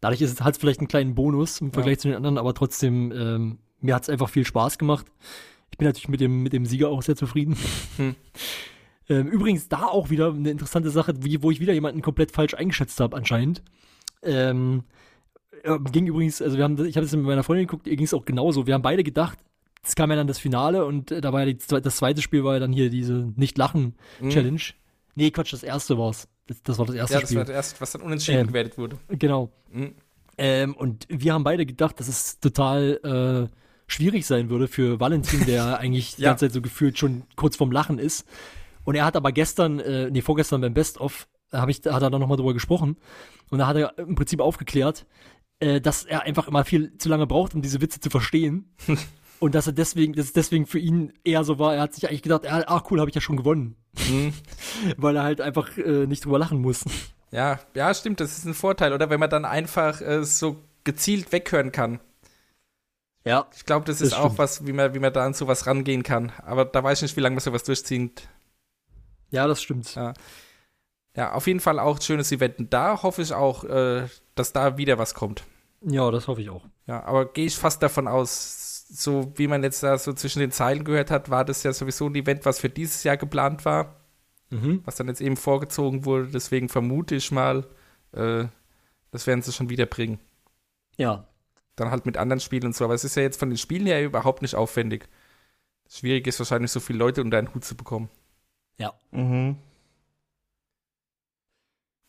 Dadurch 0.00 0.20
ist 0.20 0.32
es 0.32 0.40
halt 0.40 0.56
vielleicht 0.56 0.80
einen 0.80 0.88
kleinen 0.88 1.14
Bonus 1.14 1.60
im 1.60 1.72
Vergleich 1.72 2.00
zu 2.00 2.08
den 2.08 2.16
anderen, 2.16 2.36
aber 2.36 2.52
trotzdem, 2.52 3.12
ähm, 3.12 3.58
mir 3.80 3.94
hat 3.94 4.02
es 4.02 4.08
einfach 4.08 4.28
viel 4.28 4.44
Spaß 4.44 4.78
gemacht. 4.78 5.06
Ich 5.70 5.78
bin 5.78 5.86
natürlich 5.86 6.08
mit 6.08 6.20
dem, 6.20 6.42
mit 6.42 6.52
dem 6.52 6.66
Sieger 6.66 6.88
auch 6.88 7.02
sehr 7.02 7.16
zufrieden. 7.16 7.56
Hm. 7.96 8.16
ähm, 9.08 9.28
übrigens 9.28 9.68
da 9.68 9.86
auch 9.86 10.10
wieder 10.10 10.32
eine 10.32 10.50
interessante 10.50 10.90
Sache, 10.90 11.14
wie, 11.22 11.42
wo 11.42 11.50
ich 11.52 11.60
wieder 11.60 11.72
jemanden 11.72 12.02
komplett 12.02 12.32
falsch 12.32 12.54
eingeschätzt 12.54 12.98
habe 13.00 13.16
anscheinend. 13.16 13.62
Ähm, 14.22 14.82
äh, 15.64 15.78
ging 15.92 16.06
übrigens, 16.06 16.40
also 16.42 16.56
wir 16.56 16.64
haben, 16.64 16.84
ich 16.86 16.96
habe 16.96 17.06
das 17.06 17.14
mit 17.14 17.24
meiner 17.24 17.42
Freundin 17.42 17.66
geguckt, 17.66 17.86
ihr 17.86 17.96
ging 17.96 18.04
es 18.06 18.14
auch 18.14 18.24
genauso. 18.24 18.66
Wir 18.66 18.74
haben 18.74 18.82
beide 18.82 19.02
gedacht, 19.04 19.38
es 19.82 19.94
kam 19.94 20.10
ja 20.10 20.16
dann 20.16 20.26
das 20.26 20.38
Finale 20.38 20.84
und 20.84 21.10
äh, 21.10 21.20
da 21.20 21.32
war 21.32 21.40
ja 21.40 21.46
die, 21.52 21.58
das 21.82 21.96
zweite 21.96 22.20
Spiel 22.22 22.44
war 22.44 22.54
ja 22.54 22.60
dann 22.60 22.72
hier 22.72 22.90
diese 22.90 23.32
Nicht-Lachen-Challenge. 23.36 24.60
Nee, 25.14 25.30
Quatsch, 25.30 25.52
das 25.52 25.62
erste 25.62 25.98
war's. 25.98 26.28
Das, 26.46 26.62
das 26.62 26.78
war 26.78 26.86
das 26.86 26.94
erste 26.94 27.14
Ja, 27.14 27.20
das 27.20 27.28
Spiel. 27.30 27.38
war 27.38 27.44
das 27.44 27.54
erste, 27.54 27.80
was 27.80 27.92
dann 27.92 28.02
unentschieden 28.02 28.40
Ähm. 28.40 28.46
gewertet 28.48 28.78
wurde. 28.78 28.98
Genau. 29.08 29.50
Mhm. 29.72 29.92
Ähm, 30.38 30.74
und 30.76 31.06
wir 31.08 31.32
haben 31.32 31.44
beide 31.44 31.66
gedacht, 31.66 31.98
dass 31.98 32.08
es 32.08 32.38
total 32.40 33.48
äh, 33.50 33.54
schwierig 33.88 34.26
sein 34.26 34.48
würde 34.50 34.68
für 34.68 35.00
Valentin, 35.00 35.44
der 35.46 35.78
eigentlich 35.80 36.16
die 36.16 36.22
Ja. 36.22 36.30
ganze 36.30 36.46
Zeit 36.46 36.52
so 36.54 36.60
gefühlt 36.62 36.98
schon 36.98 37.24
kurz 37.36 37.56
vorm 37.56 37.72
Lachen 37.72 37.98
ist. 37.98 38.26
Und 38.84 38.94
er 38.94 39.04
hat 39.04 39.16
aber 39.16 39.32
gestern, 39.32 39.80
äh, 39.80 40.10
nee, 40.10 40.22
vorgestern 40.22 40.60
beim 40.60 40.74
Best-of, 40.74 41.26
hab 41.52 41.68
ich, 41.68 41.78
hat 41.78 42.02
er 42.02 42.10
dann 42.10 42.20
nochmal 42.20 42.36
drüber 42.36 42.54
gesprochen. 42.54 42.96
Und 43.50 43.58
da 43.58 43.66
hat 43.66 43.76
er 43.76 43.98
im 43.98 44.14
Prinzip 44.14 44.40
aufgeklärt, 44.40 45.06
äh, 45.60 45.80
dass 45.80 46.04
er 46.04 46.22
einfach 46.22 46.48
immer 46.48 46.64
viel 46.64 46.96
zu 46.98 47.08
lange 47.08 47.26
braucht, 47.26 47.54
um 47.54 47.62
diese 47.62 47.80
Witze 47.80 48.00
zu 48.00 48.10
verstehen. 48.10 48.74
Und 49.40 49.54
dass 49.54 49.68
er 49.68 49.72
deswegen, 49.72 50.14
dass 50.14 50.26
es 50.26 50.32
deswegen 50.32 50.66
für 50.66 50.80
ihn 50.80 51.12
eher 51.22 51.44
so 51.44 51.60
war, 51.60 51.74
er 51.74 51.82
hat 51.82 51.94
sich 51.94 52.08
eigentlich 52.08 52.22
gedacht, 52.22 52.44
ach 52.48 52.90
cool, 52.90 52.98
habe 52.98 53.08
ich 53.08 53.14
ja 53.14 53.20
schon 53.20 53.36
gewonnen. 53.36 53.76
Mhm. 54.10 54.32
Weil 54.96 55.14
er 55.14 55.22
halt 55.22 55.40
einfach 55.40 55.78
äh, 55.78 56.06
nicht 56.06 56.24
drüber 56.24 56.40
lachen 56.40 56.60
muss. 56.60 56.84
Ja, 57.30 57.60
ja, 57.74 57.94
stimmt, 57.94 58.18
das 58.18 58.36
ist 58.36 58.46
ein 58.46 58.54
Vorteil. 58.54 58.92
Oder 58.92 59.10
wenn 59.10 59.20
man 59.20 59.30
dann 59.30 59.44
einfach 59.44 60.00
äh, 60.00 60.24
so 60.24 60.56
gezielt 60.82 61.30
weghören 61.30 61.70
kann. 61.70 62.00
Ja. 63.24 63.46
Ich 63.54 63.64
glaube, 63.64 63.84
das 63.84 63.98
Das 63.98 64.08
ist 64.08 64.14
auch 64.14 64.24
stimmt. 64.26 64.38
was, 64.38 64.66
wie 64.66 64.72
man, 64.72 64.94
wie 64.94 64.98
man 64.98 65.12
da 65.12 65.24
an 65.24 65.34
sowas 65.34 65.66
rangehen 65.66 66.02
kann. 66.02 66.32
Aber 66.44 66.64
da 66.64 66.82
weiß 66.82 66.98
ich 66.98 67.02
nicht, 67.02 67.16
wie 67.16 67.20
lange 67.20 67.34
man 67.36 67.40
sowas 67.42 67.62
durchzieht. 67.62 68.26
Ja, 69.30 69.46
das 69.46 69.62
stimmt. 69.62 69.94
Ja. 69.94 70.14
Ja, 71.16 71.32
auf 71.32 71.46
jeden 71.46 71.60
Fall 71.60 71.78
auch 71.78 71.96
ein 71.96 72.02
schönes 72.02 72.30
Event. 72.32 72.58
Und 72.58 72.72
da 72.72 73.02
hoffe 73.02 73.22
ich 73.22 73.32
auch, 73.32 73.64
äh, 73.64 74.06
dass 74.34 74.52
da 74.52 74.76
wieder 74.78 74.98
was 74.98 75.14
kommt. 75.14 75.44
Ja, 75.82 76.10
das 76.10 76.28
hoffe 76.28 76.42
ich 76.42 76.50
auch. 76.50 76.64
Ja, 76.86 77.02
aber 77.04 77.26
gehe 77.32 77.46
ich 77.46 77.56
fast 77.56 77.82
davon 77.82 78.06
aus, 78.08 78.86
so 78.90 79.32
wie 79.36 79.46
man 79.48 79.62
jetzt 79.62 79.82
da 79.82 79.98
so 79.98 80.12
zwischen 80.12 80.40
den 80.40 80.50
Zeilen 80.52 80.84
gehört 80.84 81.10
hat, 81.10 81.28
war 81.30 81.44
das 81.44 81.62
ja 81.62 81.72
sowieso 81.72 82.06
ein 82.06 82.14
Event, 82.14 82.44
was 82.46 82.58
für 82.60 82.68
dieses 82.70 83.04
Jahr 83.04 83.16
geplant 83.16 83.64
war, 83.64 83.96
Mhm. 84.50 84.80
was 84.86 84.96
dann 84.96 85.08
jetzt 85.08 85.20
eben 85.20 85.36
vorgezogen 85.36 86.04
wurde. 86.06 86.28
Deswegen 86.28 86.68
vermute 86.70 87.14
ich 87.14 87.30
mal, 87.30 87.66
äh, 88.12 88.44
das 89.10 89.26
werden 89.26 89.42
sie 89.42 89.52
schon 89.52 89.68
wieder 89.68 89.86
bringen. 89.86 90.18
Ja, 90.96 91.26
Dann 91.76 91.90
halt 91.92 92.06
mit 92.06 92.16
anderen 92.16 92.40
Spielen 92.40 92.64
und 92.66 92.74
so. 92.74 92.84
Aber 92.84 92.94
es 92.94 93.04
ist 93.04 93.14
ja 93.14 93.22
jetzt 93.22 93.38
von 93.38 93.50
den 93.50 93.58
Spielen 93.58 93.86
her 93.86 94.02
überhaupt 94.04 94.42
nicht 94.42 94.56
aufwendig. 94.56 95.08
Schwierig 95.88 96.26
ist 96.26 96.38
wahrscheinlich, 96.40 96.72
so 96.72 96.80
viele 96.80 96.98
Leute 96.98 97.20
unter 97.22 97.38
einen 97.38 97.54
Hut 97.54 97.64
zu 97.64 97.76
bekommen. 97.76 98.08
Mhm. 99.12 99.56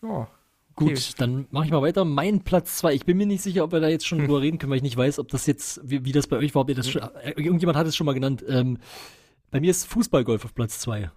Ja. 0.02 0.28
Gut, 0.76 0.92
Okay. 0.92 1.00
dann 1.18 1.46
mache 1.52 1.66
ich 1.66 1.72
mal 1.72 1.82
weiter. 1.82 2.06
Mein 2.06 2.42
Platz 2.42 2.78
2. 2.78 2.94
Ich 2.94 3.06
bin 3.06 3.18
mir 3.18 3.26
nicht 3.26 3.42
sicher, 3.42 3.66
ob 3.66 3.74
wir 3.74 3.82
da 3.82 3.90
jetzt 3.90 4.08
schon 4.08 4.20
Hm. 4.20 4.26
drüber 4.28 4.42
reden 4.42 4.58
können, 4.60 4.70
weil 4.72 4.78
ich 4.78 4.84
nicht 4.84 4.96
weiß, 4.98 5.20
ob 5.20 5.28
das 5.28 5.46
jetzt, 5.46 5.82
wie, 5.84 6.06
wie 6.06 6.14
das 6.14 6.28
bei 6.28 6.38
euch 6.38 6.56
war, 6.56 6.62
ob 6.62 6.70
ihr 6.70 6.76
das 6.76 6.90
schon, 6.90 7.02
äh, 7.02 7.32
irgendjemand 7.36 7.78
hat 7.78 7.86
es 7.88 7.96
schon 7.98 8.06
mal 8.06 8.14
genannt. 8.14 8.44
Ähm, 8.48 8.78
bei 9.52 9.60
mir 9.60 9.72
ist 9.72 9.86
Fußballgolf 9.88 10.46
auf 10.46 10.54
Platz 10.56 10.80
2. 10.80 11.12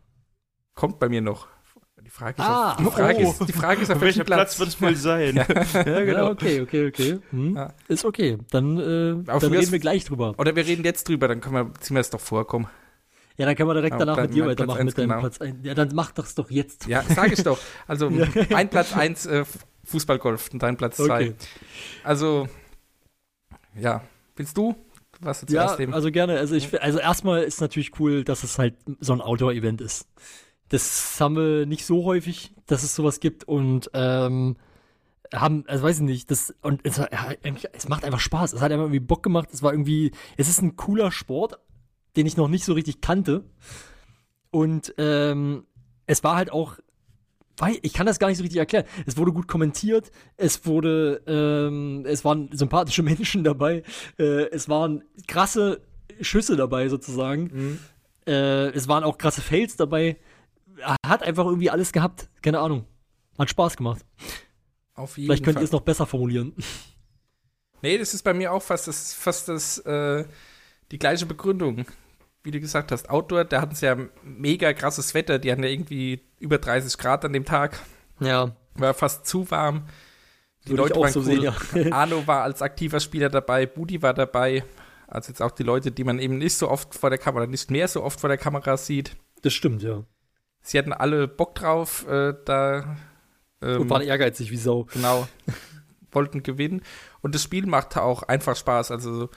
Kommt 0.75 0.99
bei 0.99 1.09
mir 1.09 1.21
noch. 1.21 1.47
Die 2.05 2.11
Frage 2.11 2.43
ist, 2.43 2.49
Ah, 2.49 2.73
auf, 2.73 2.79
die 2.79 2.85
Frage 2.87 3.19
oh. 3.25 3.31
ist, 3.31 3.49
die 3.49 3.53
Frage 3.53 3.83
ist 3.83 3.91
auf 3.91 3.97
Auf 3.97 4.03
welcher 4.03 4.19
welchem 4.21 4.27
Platz 4.27 4.59
wird 4.59 4.69
es 4.71 4.83
wohl 4.83 4.97
sein? 4.97 5.37
ja, 5.75 5.83
Ja, 5.85 6.05
genau. 6.05 6.31
okay, 6.31 6.61
okay, 6.61 6.89
okay. 6.89 7.19
Hm. 7.31 7.55
Ja. 7.55 7.73
Ist 7.87 8.05
okay. 8.05 8.39
Dann, 8.51 8.77
äh, 8.79 9.23
dann 9.25 9.39
reden 9.53 9.71
wir 9.71 9.79
gleich 9.79 10.05
drüber. 10.05 10.35
Oder 10.39 10.57
wir 10.57 10.67
reden 10.67 10.85
jetzt 10.85 11.09
drüber, 11.09 11.29
dann 11.29 11.41
können 11.41 11.55
wir, 11.55 11.75
ziehen 11.81 11.95
wir 11.95 12.01
es 12.01 12.11
doch 12.11 12.21
vor, 12.21 12.47
komm. 12.47 12.67
Ja, 13.37 13.47
dann 13.47 13.55
können 13.57 13.69
wir 13.69 13.75
direkt 13.75 13.95
Ja, 13.95 13.99
danach 13.99 14.17
mit 14.21 14.35
dir 14.35 14.47
weitermachen 14.47 14.85
mit 14.85 14.99
deinem 14.99 15.09
genau. 15.09 15.21
Platz 15.21 15.41
1. 15.41 15.57
Ja, 15.63 15.75
dann 15.75 15.91
mach 15.95 16.13
das 16.13 16.35
doch 16.35 16.51
jetzt. 16.51 16.87
Ja, 16.87 17.03
sag 17.09 17.33
ich 17.33 17.43
doch. 17.43 17.59
Also 17.87 18.11
mein 18.51 18.69
Platz 18.69 18.95
1 18.95 19.27
äh, 19.27 19.45
Fußballgolf 19.85 20.51
und 20.53 20.63
dein 20.63 20.77
Platz 20.77 20.97
2. 20.99 21.05
Okay. 21.05 21.35
Also, 22.05 22.49
ja. 23.75 24.03
Willst 24.37 24.57
du? 24.57 24.75
Was 25.21 25.41
du 25.41 25.53
Ja, 25.53 25.67
zuerst 25.67 25.79
nehmen? 25.79 25.95
also 25.95 26.11
gerne. 26.11 26.39
Also 26.39 26.55
ich, 26.55 26.81
also 26.83 26.99
erstmal 26.99 27.43
ist 27.43 27.61
natürlich 27.61 27.99
cool, 28.01 28.25
dass 28.25 28.43
es 28.43 28.59
halt 28.59 28.75
so 29.01 29.13
ein 29.13 29.21
Outdoor-Event 29.21 29.81
ist. 29.81 30.07
Das 30.69 31.21
haben 31.21 31.37
wir 31.37 31.67
nicht 31.67 31.85
so 31.85 32.05
häufig, 32.05 32.55
dass 32.67 32.83
es 32.83 32.95
sowas 32.95 33.21
gibt 33.21 33.45
und 33.45 33.91
ähm, 33.95 34.57
haben, 35.33 35.65
also 35.69 35.85
weiß 35.85 35.97
ich 35.99 36.03
nicht, 36.03 36.31
das 36.31 36.55
und 36.63 36.81
es, 36.85 36.97
ja, 36.97 37.09
es 37.73 37.89
macht 37.89 38.05
einfach 38.05 38.21
Spaß. 38.21 38.53
Es 38.55 38.61
hat 38.61 38.73
einfach 38.73 38.85
irgendwie 38.85 39.01
Bock 39.01 39.23
gemacht. 39.23 39.49
Es 39.53 39.63
war 39.63 39.73
irgendwie, 39.73 40.13
es 40.37 40.49
ist 40.49 40.61
ein 40.63 40.77
cooler 40.77 41.13
Sport, 41.13 41.59
den 42.17 42.27
ich 42.27 42.37
noch 42.37 42.49
nicht 42.49 42.65
so 42.65 42.73
richtig 42.73 43.01
kannte 43.01 43.45
und 44.51 44.95
ähm, 44.99 45.67
es 46.07 46.23
war 46.25 46.37
halt 46.37 46.53
auch 46.53 46.79
weil 47.59 47.79
ich 47.83 47.93
kann 47.93 48.07
das 48.07 48.19
gar 48.19 48.29
nicht 48.29 48.39
so 48.39 48.43
richtig 48.43 48.59
erklären. 48.59 48.87
Es 49.05 49.19
wurde 49.19 49.31
gut 49.31 49.47
kommentiert, 49.47 50.11
es 50.39 50.65
wurde, 50.65 51.23
ähm, 51.27 52.03
es 52.07 52.25
waren 52.25 52.49
sympathische 52.53 53.03
Menschen 53.03 53.45
dabei, 53.45 53.83
äh, 54.19 54.49
es 54.51 54.71
waren 54.71 55.05
krasse 55.29 55.83
Schüsse 56.23 56.57
dabei 56.57 56.89
sozusagen, 56.89 57.51
Mhm. 57.53 57.79
äh, 58.27 58.69
es 58.71 58.89
waren 58.89 59.05
auch 59.05 59.19
krasse 59.19 59.43
Fails 59.43 59.77
dabei. 59.77 60.17
Hat 61.07 61.23
einfach 61.23 61.45
irgendwie 61.45 61.69
alles 61.71 61.93
gehabt, 61.93 62.31
keine 62.41 62.59
Ahnung. 62.59 62.87
Hat 63.39 63.51
Spaß 63.51 63.77
gemacht. 63.77 64.05
Auf 64.95 65.19
jeden 65.19 65.27
Vielleicht 65.29 65.45
könnt 65.45 65.57
Fall. 65.57 65.63
ihr 65.63 65.67
es 65.67 65.73
noch 65.73 65.83
besser 65.83 66.07
formulieren. 66.07 66.55
Nee, 67.85 67.99
das 67.99 68.15
ist 68.15 68.23
bei 68.23 68.33
mir 68.33 68.53
auch 68.53 68.63
fast 68.63 68.87
das, 68.87 69.13
fast 69.13 69.49
das, 69.49 69.79
äh, 69.79 70.25
die 70.93 70.99
gleiche 71.01 71.27
Begründung. 71.27 71.85
Wie 72.45 72.51
du 72.51 72.61
gesagt 72.61 72.91
hast, 72.91 73.09
Outdoor, 73.09 73.45
da 73.45 73.61
hatten 73.61 73.75
sie 73.75 73.87
ja 73.87 73.97
mega 74.23 74.73
krasses 74.73 75.15
Wetter. 75.15 75.39
Die 75.39 75.51
hatten 75.53 75.63
ja 75.63 75.69
irgendwie 75.69 76.21
über 76.41 76.59
30 76.59 76.99
Grad 76.99 77.25
an 77.25 77.33
dem 77.33 77.45
Tag. 77.45 77.79
Ja, 78.21 78.57
War 78.75 78.95
fast 78.95 79.27
zu 79.27 79.51
warm. 79.51 79.87
Die 80.65 80.71
würde 80.71 80.83
Leute 80.83 80.97
auch 80.97 81.03
waren 81.03 81.13
so 81.13 81.21
cool. 81.21 81.27
sehen, 81.27 81.43
ja. 81.43 81.93
Arno 81.93 82.27
war 82.27 82.43
als 82.43 82.63
aktiver 82.63 83.01
Spieler 83.01 83.29
dabei, 83.29 83.67
Budi 83.67 84.03
war 84.03 84.15
dabei. 84.15 84.65
Also 85.07 85.31
jetzt 85.31 85.43
auch 85.43 85.51
die 85.51 85.63
Leute, 85.65 85.93
die 85.93 86.05
man 86.05 86.19
eben 86.19 86.39
nicht 86.39 86.57
so 86.57 86.69
oft 86.69 86.95
vor 86.95 87.11
der 87.11 87.19
Kamera, 87.19 87.47
nicht 87.47 87.71
mehr 87.71 87.89
so 87.89 88.03
oft 88.03 88.21
vor 88.21 88.29
der 88.29 88.39
Kamera 88.39 88.77
sieht. 88.77 89.17
Das 89.43 89.53
stimmt, 89.53 89.83
ja. 89.83 90.05
Sie 90.63 90.79
hatten 90.79 90.93
alle 90.93 91.27
Bock 91.29 91.55
drauf, 91.57 92.07
äh, 92.09 92.35
da 92.45 92.97
ähm, 93.61 93.83
Und 93.83 93.91
waren 93.91 94.03
ehrgeizig 94.03 94.51
wie 94.51 94.57
Sau. 94.57 94.85
genau 94.93 95.27
wollten 96.13 96.43
gewinnen. 96.43 96.83
Und 97.21 97.35
das 97.35 97.43
Spiel 97.43 97.67
machte 97.67 98.03
auch 98.03 98.23
einfach 98.23 98.57
Spaß, 98.57 98.91
also 98.91 99.15
so 99.15 99.31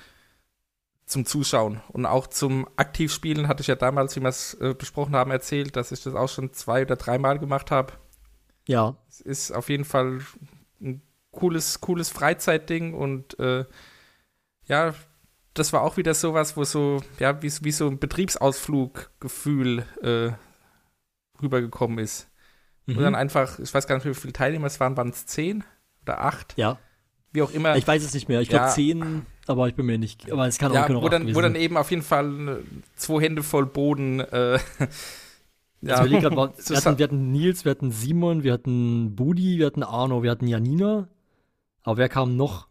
zum 1.06 1.26
Zuschauen. 1.26 1.82
Und 1.90 2.06
auch 2.06 2.28
zum 2.28 2.68
Aktivspielen 2.78 3.48
hatte 3.48 3.62
ich 3.62 3.68
ja 3.68 3.76
damals, 3.76 4.16
wie 4.16 4.22
wir 4.22 4.30
es 4.30 4.56
äh, 4.56 4.74
besprochen 4.74 5.16
haben, 5.16 5.32
erzählt, 5.32 5.76
dass 5.76 5.92
ich 5.92 6.04
das 6.04 6.16
auch 6.16 6.30
schon 6.30 6.54
zwei 6.54 6.82
oder 6.84 6.96
dreimal 6.96 7.40
gemacht 7.40 7.72
habe. 7.72 7.94
Ja, 8.68 8.98
Es 9.08 9.22
ist 9.22 9.52
auf 9.52 9.70
jeden 9.70 9.86
Fall 9.86 10.22
ein 10.82 11.02
cooles, 11.32 11.80
cooles 11.82 12.10
Freizeitding 12.10 12.94
und 12.96 13.38
äh, 13.40 13.66
ja, 14.66 14.96
das 15.54 15.72
war 15.72 15.82
auch 15.82 15.98
wieder 15.98 16.16
sowas, 16.16 16.58
wo 16.58 16.64
so, 16.64 17.02
ja, 17.20 17.42
wie, 17.42 17.52
wie 17.62 17.72
so 17.72 17.88
ein 17.88 18.00
Betriebsausfluggefühl 18.00 19.86
äh, 20.02 20.32
rübergekommen 21.42 22.00
ist. 22.00 22.28
mhm. 22.88 22.96
Wo 22.96 23.02
dann 23.02 23.16
einfach, 23.16 23.60
ich 23.60 23.72
weiß 23.72 23.86
gar 23.86 23.96
nicht, 23.96 24.06
wie 24.06 24.14
viele 24.16 24.34
Teilnehmer 24.34 24.68
es 24.68 24.80
waren, 24.80 24.98
waren 24.98 25.10
es 25.10 25.28
zehn 25.28 25.64
oder 26.02 26.22
acht? 26.22 26.58
ja. 26.58 26.80
Wie 27.36 27.42
auch 27.44 27.52
immer. 27.52 27.76
Ich 27.76 27.86
weiß 27.88 28.04
es 28.04 28.14
nicht 28.14 28.28
mehr. 28.30 28.42
Ich 28.42 28.50
glaube 28.50 28.66
Ja. 28.66 28.72
zehn, 28.72 29.26
aber 29.46 29.68
ich 29.68 29.76
bin 29.76 29.86
mir 29.86 29.98
nicht. 30.00 30.32
Aber 30.32 30.48
es 30.48 30.58
kann 30.58 30.72
auch 30.72 30.76
ja, 30.76 30.88
genau 30.88 31.02
wo 31.04 31.10
dann, 31.10 31.36
wo 31.36 31.42
dann 31.42 31.56
eben 31.56 31.78
auf 31.78 31.92
jeden 31.92 32.02
Fall 32.02 32.48
äh, 32.50 32.56
zwei 32.96 33.22
Hände 33.22 33.44
voll 33.44 33.66
Boden. 33.68 34.20
Äh, 34.22 34.58
Also 35.88 36.04
wir, 36.04 36.10
legen 36.10 36.22
grad 36.22 36.32
wir, 36.36 36.78
hatten, 36.78 36.98
wir 36.98 37.04
hatten 37.04 37.32
Nils, 37.32 37.64
wir 37.66 37.70
hatten 37.72 37.92
Simon, 37.92 38.42
wir 38.44 38.54
hatten 38.54 39.16
Budi, 39.16 39.60
wir 39.60 39.68
hatten 39.68 39.84
Arno, 39.84 40.24
wir 40.24 40.32
hatten 40.32 40.48
Janina. 40.48 41.08
Aber 41.84 41.98
wer 41.98 42.10
kam 42.10 42.36
noch? 42.36 42.68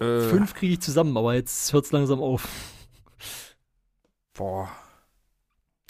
äh, 0.00 0.20
Fünf 0.20 0.52
kriege 0.52 0.74
ich 0.74 0.80
zusammen, 0.80 1.16
aber 1.16 1.34
jetzt 1.34 1.72
hört 1.72 1.86
es 1.86 1.92
langsam 1.92 2.20
auf. 2.20 2.46
Boah, 4.34 4.68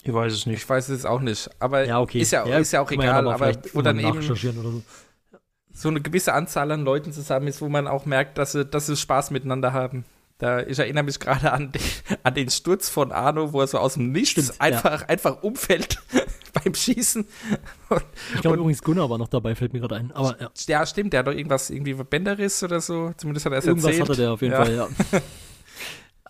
Ich 0.03 0.13
weiß 0.13 0.31
es 0.31 0.45
nicht. 0.45 0.59
ich 0.63 0.69
weiß 0.69 0.87
es 0.89 1.03
auch 1.05 1.19
nicht. 1.19 1.49
Aber 1.59 1.85
Ja, 1.85 1.99
okay. 1.99 2.19
ist, 2.21 2.31
ja, 2.31 2.43
ist 2.43 2.71
ja 2.71 2.81
auch 2.81 2.89
egal. 2.91 3.07
noch 3.07 3.31
mal 3.31 3.33
aber 3.35 3.37
vielleicht 3.53 3.75
wo 3.75 3.81
dann 3.81 3.99
eben 3.99 4.21
so. 4.21 4.35
So 5.79 5.89
eine 5.89 6.01
gewisse 6.01 6.33
Anzahl 6.33 6.71
an 6.71 6.83
Leuten 6.83 7.13
zusammen 7.13 7.47
ist, 7.47 7.61
wo 7.61 7.69
man 7.69 7.87
auch 7.87 8.05
merkt, 8.05 8.37
dass 8.39 8.53
sie, 8.53 8.65
dass 8.65 8.87
sie 8.87 8.97
Spaß 8.97 9.29
miteinander 9.31 9.73
haben. 9.73 10.05
Da, 10.39 10.61
ich 10.61 10.77
erinnere 10.77 11.03
mich 11.03 11.19
gerade 11.19 11.51
an, 11.51 11.71
den- 11.71 11.81
an 12.23 12.33
den 12.35 12.49
Sturz 12.49 12.89
von 12.89 13.11
Arno, 13.11 13.53
wo 13.53 13.61
er 13.61 13.67
so 13.67 13.77
aus 13.79 13.95
dem 13.95 14.11
Nichts 14.11 14.31
Stimmt, 14.43 14.61
einfach, 14.61 15.07
einfach 15.07 15.41
umfällt 15.43 15.97
beim 16.53 16.73
Schießen. 16.75 17.27
Ich 18.35 18.41
glaube 18.41 18.55
Und- 18.57 18.59
übrigens 18.59 18.81
Gunnar 18.83 19.09
war 19.09 19.17
noch 19.17 19.27
dabei, 19.29 19.55
fällt 19.55 19.73
mir 19.73 19.79
gerade 19.79 19.95
ein. 19.95 20.11
Aber 20.13 20.35
ja, 20.39 20.49
Ja, 20.67 20.85
stimmt, 20.85 21.13
der 21.13 21.19
hat 21.19 21.27
doch 21.27 21.31
irgendwas, 21.33 21.69
irgendwie 21.71 21.93
Bänderriss 21.93 22.61
oder 22.63 22.81
so. 22.81 23.13
Zumindest 23.17 23.45
hat 23.47 23.53
er 23.53 23.59
es 23.59 23.65
irgendwas 23.65 23.91
erzählt. 23.97 24.09
hatte 24.09 24.21
der 24.21 24.31
auf 24.31 24.41
jeden 24.41 24.53
Ja. 24.53 24.63
Fall, 24.65 24.75
ja. 24.75 24.87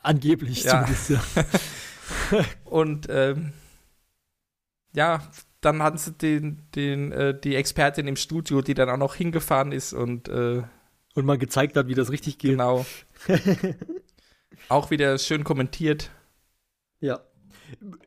Angeblich 0.03 0.64
Ja. 0.64 0.86
zumindest, 0.86 1.10
ja. 1.10 2.44
Und 2.65 3.07
ähm, 3.10 3.52
ja, 4.94 5.22
dann 5.62 5.82
hatten 5.84 5.98
sie 5.98 6.12
den, 6.14 6.64
den, 6.76 7.12
äh, 7.12 7.40
die 7.40 7.56
Expertin 7.56 8.08
im 8.08 8.16
Studio, 8.16 8.62
die 8.62 8.74
dann 8.74 8.90
auch 8.90 8.98
noch 8.98 9.16
hingefahren 9.16 9.72
ist 9.72 9.94
und 9.94 10.28
äh, 10.30 10.64
Und 11.16 11.26
mal 11.26 11.38
gezeigt 11.38 11.76
hat, 11.78 11.88
wie 11.88 11.96
das 11.96 12.12
richtig 12.12 12.38
geht. 12.38 12.52
genau 12.52 12.86
auch 14.70 14.92
wieder 14.92 15.18
schön 15.18 15.44
kommentiert. 15.44 16.12
Ja. 17.00 17.22